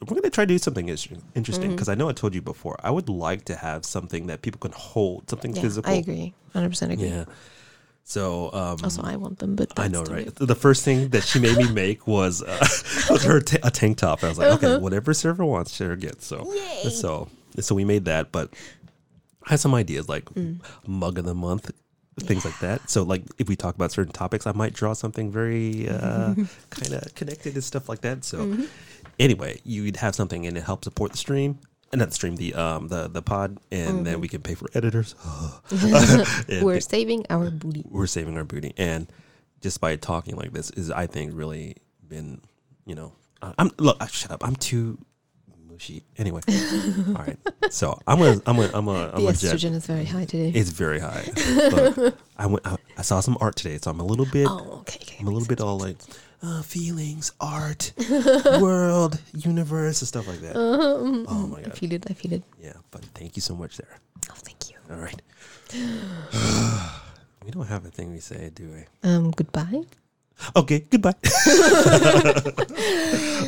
we're 0.07 0.15
gonna 0.15 0.29
try 0.29 0.43
to 0.45 0.53
do 0.53 0.57
something 0.57 0.87
interesting 0.89 1.71
because 1.71 1.89
I 1.89 1.95
know 1.95 2.09
I 2.09 2.13
told 2.13 2.35
you 2.35 2.41
before. 2.41 2.75
I 2.83 2.91
would 2.91 3.09
like 3.09 3.45
to 3.45 3.55
have 3.55 3.85
something 3.85 4.27
that 4.27 4.41
people 4.41 4.59
can 4.59 4.71
hold, 4.73 5.29
something 5.29 5.55
Yeah, 5.55 5.61
physical. 5.61 5.91
I 5.91 5.95
agree. 5.95 6.33
100% 6.55 6.91
agree. 6.91 7.07
Yeah. 7.09 7.25
So 8.03 8.53
um, 8.53 8.77
Also, 8.83 9.01
I 9.03 9.17
want 9.17 9.39
them, 9.39 9.55
but 9.57 9.77
I 9.77 9.89
know, 9.89 10.03
right? 10.03 10.33
The 10.33 10.55
first 10.55 10.85
thing 10.85 11.09
that 11.09 11.23
she 11.23 11.39
made 11.39 11.57
me 11.57 11.69
make 11.71 12.07
was 12.07 12.41
uh, 12.41 12.57
was 13.09 13.23
her 13.25 13.41
ta- 13.41 13.57
a 13.67 13.71
tank 13.71 13.97
top. 13.97 14.23
I 14.23 14.29
was 14.29 14.37
like, 14.37 14.51
okay, 14.63 14.77
whatever 14.77 15.13
Sarah 15.13 15.45
wants, 15.45 15.73
share 15.75 15.95
gets. 15.97 16.25
So, 16.25 16.37
Uh-huh. 16.37 16.83
Yay. 16.85 16.89
so, 16.89 17.27
so 17.59 17.75
we 17.75 17.83
made 17.83 18.05
that. 18.05 18.31
But 18.31 18.53
I 19.47 19.51
had 19.51 19.59
some 19.59 19.73
ideas 19.73 20.07
like 20.07 20.25
Mm. 20.35 20.59
mug 20.85 21.17
of 21.17 21.25
the 21.25 21.33
month, 21.35 21.71
things 22.19 22.45
like 22.45 22.59
that. 22.59 22.89
So, 22.89 23.03
like 23.03 23.23
if 23.39 23.47
we 23.47 23.55
talk 23.55 23.75
about 23.75 23.91
certain 23.91 24.13
topics, 24.13 24.45
I 24.45 24.51
might 24.51 24.73
draw 24.73 24.93
something 24.93 25.31
very 25.31 25.89
uh, 25.89 26.35
kind 26.69 26.93
of 26.93 27.15
connected 27.15 27.53
and 27.55 27.63
stuff 27.63 27.87
like 27.89 28.01
that. 28.01 28.23
So, 28.25 28.37
Mm-hmm. 28.39 28.63
anyway, 29.19 29.59
you'd 29.63 29.97
have 29.97 30.13
something 30.15 30.45
and 30.45 30.57
it 30.57 30.63
helps 30.63 30.85
support 30.85 31.11
the 31.13 31.17
stream. 31.17 31.59
And 31.93 31.99
not 31.99 32.09
the 32.09 32.15
stream, 32.15 32.35
the 32.35 32.53
um, 32.53 32.89
the 32.89 33.07
the 33.07 33.21
pod, 33.21 33.57
and 33.71 34.05
then 34.05 34.19
we 34.19 34.27
can 34.27 34.41
pay 34.41 34.55
for 34.55 34.67
editors. 34.73 35.15
Mm-hmm. 35.71 36.65
We're 36.65 36.73
th- 36.73 36.83
saving 36.89 37.25
our 37.29 37.49
booty. 37.49 37.83
we're 37.89 38.07
saving 38.07 38.35
our 38.37 38.43
booty 38.43 38.73
and 38.77 39.07
just 39.61 39.79
by 39.81 39.95
talking 39.95 40.35
like 40.35 40.51
this 40.53 40.69
is 40.71 40.91
i 40.91 41.07
think 41.07 41.31
really 41.33 41.75
been 42.07 42.41
you 42.85 42.93
know 42.93 43.11
i'm 43.57 43.71
look 43.79 43.97
shut 44.09 44.31
up 44.31 44.45
i'm 44.45 44.55
too 44.55 44.97
mushy 45.77 46.03
anyway 46.17 46.41
all 47.09 47.23
right 47.25 47.37
so 47.69 47.99
i'm 48.07 48.17
gonna 48.17 48.41
i'm 48.47 48.55
gonna 48.57 48.71
i'm 48.73 48.85
gonna, 48.85 49.11
I'm 49.13 49.23
The 49.25 49.33
jet. 49.33 49.55
estrogen 49.55 49.73
is 49.75 49.85
very 49.85 50.05
high 50.05 50.25
today. 50.25 50.49
it's 50.59 50.69
very 50.71 50.99
high 50.99 51.25
Look, 51.71 52.17
i 52.37 52.45
went 52.47 52.65
I, 52.65 52.77
I 52.97 53.01
saw 53.03 53.19
some 53.19 53.37
art 53.39 53.55
today 53.55 53.77
so 53.77 53.91
i'm 53.91 53.99
a 53.99 54.05
little 54.05 54.25
bit 54.25 54.47
oh, 54.49 54.79
okay. 54.81 54.99
okay 55.03 55.17
i'm 55.19 55.27
a 55.27 55.31
little 55.31 55.47
bit 55.47 55.61
all 55.61 55.77
like 55.77 55.97
uh, 56.41 56.61
feelings 56.63 57.31
art 57.39 57.93
world 58.59 59.19
universe 59.35 60.01
and 60.01 60.07
stuff 60.07 60.27
like 60.27 60.39
that 60.41 60.55
oh 60.55 61.47
my 61.47 61.61
god! 61.61 61.71
I 61.71 61.75
feel 61.75 61.93
it. 61.93 62.05
I 62.09 62.13
feel 62.13 62.33
it. 62.33 62.43
yeah 62.59 62.73
but 62.91 63.03
thank 63.13 63.35
you 63.35 63.41
so 63.41 63.55
much 63.55 63.75
sarah 63.75 63.97
Oh, 64.29 64.33
thank 64.37 64.69
you. 64.71 64.77
all 64.89 64.97
right 64.97 65.21
we 67.45 67.51
don't 67.51 67.67
have 67.67 67.85
a 67.85 67.89
thing 67.91 68.11
we 68.11 68.19
say 68.19 68.49
do 68.53 68.63
we 68.73 69.09
Um, 69.09 69.31
goodbye. 69.31 69.83
Okay 70.55 70.79
goodbye 70.89 71.13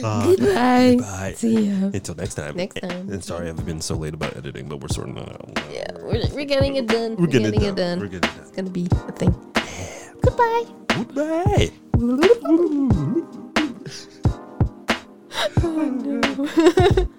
uh, 0.04 0.26
goodbye. 0.26 0.98
Bye. 1.00 1.34
See 1.36 1.70
ya. 1.70 1.90
Until 1.94 2.16
next 2.16 2.36
time. 2.36 2.56
Next 2.56 2.80
time. 2.82 3.10
And 3.10 3.24
sorry 3.24 3.50
I've 3.50 3.66
been 3.66 3.82
so 3.82 3.96
late 3.96 4.14
about 4.14 4.36
editing, 4.38 4.68
but 4.68 4.80
we're 4.80 4.88
sorting 4.90 5.16
that 5.16 5.30
out. 5.30 5.52
Yeah, 5.72 5.86
we're, 6.02 6.24
we're 6.34 6.46
getting 6.46 6.76
it 6.78 6.88
done. 6.88 7.16
We're 7.18 7.28
getting, 7.28 7.62
it, 7.62 7.76
done. 7.76 7.76
done. 7.76 8.00
We're 8.00 8.08
getting 8.08 8.30
it 8.30 8.34
done. 8.34 8.42
It's 8.42 8.52
gonna 8.52 8.70
be 8.70 8.88
a 8.92 9.12
thing. 9.14 9.34
Goodbye. 10.22 10.66
Goodbye. 10.88 11.72
Oh 15.62 15.76
no. 15.76 17.08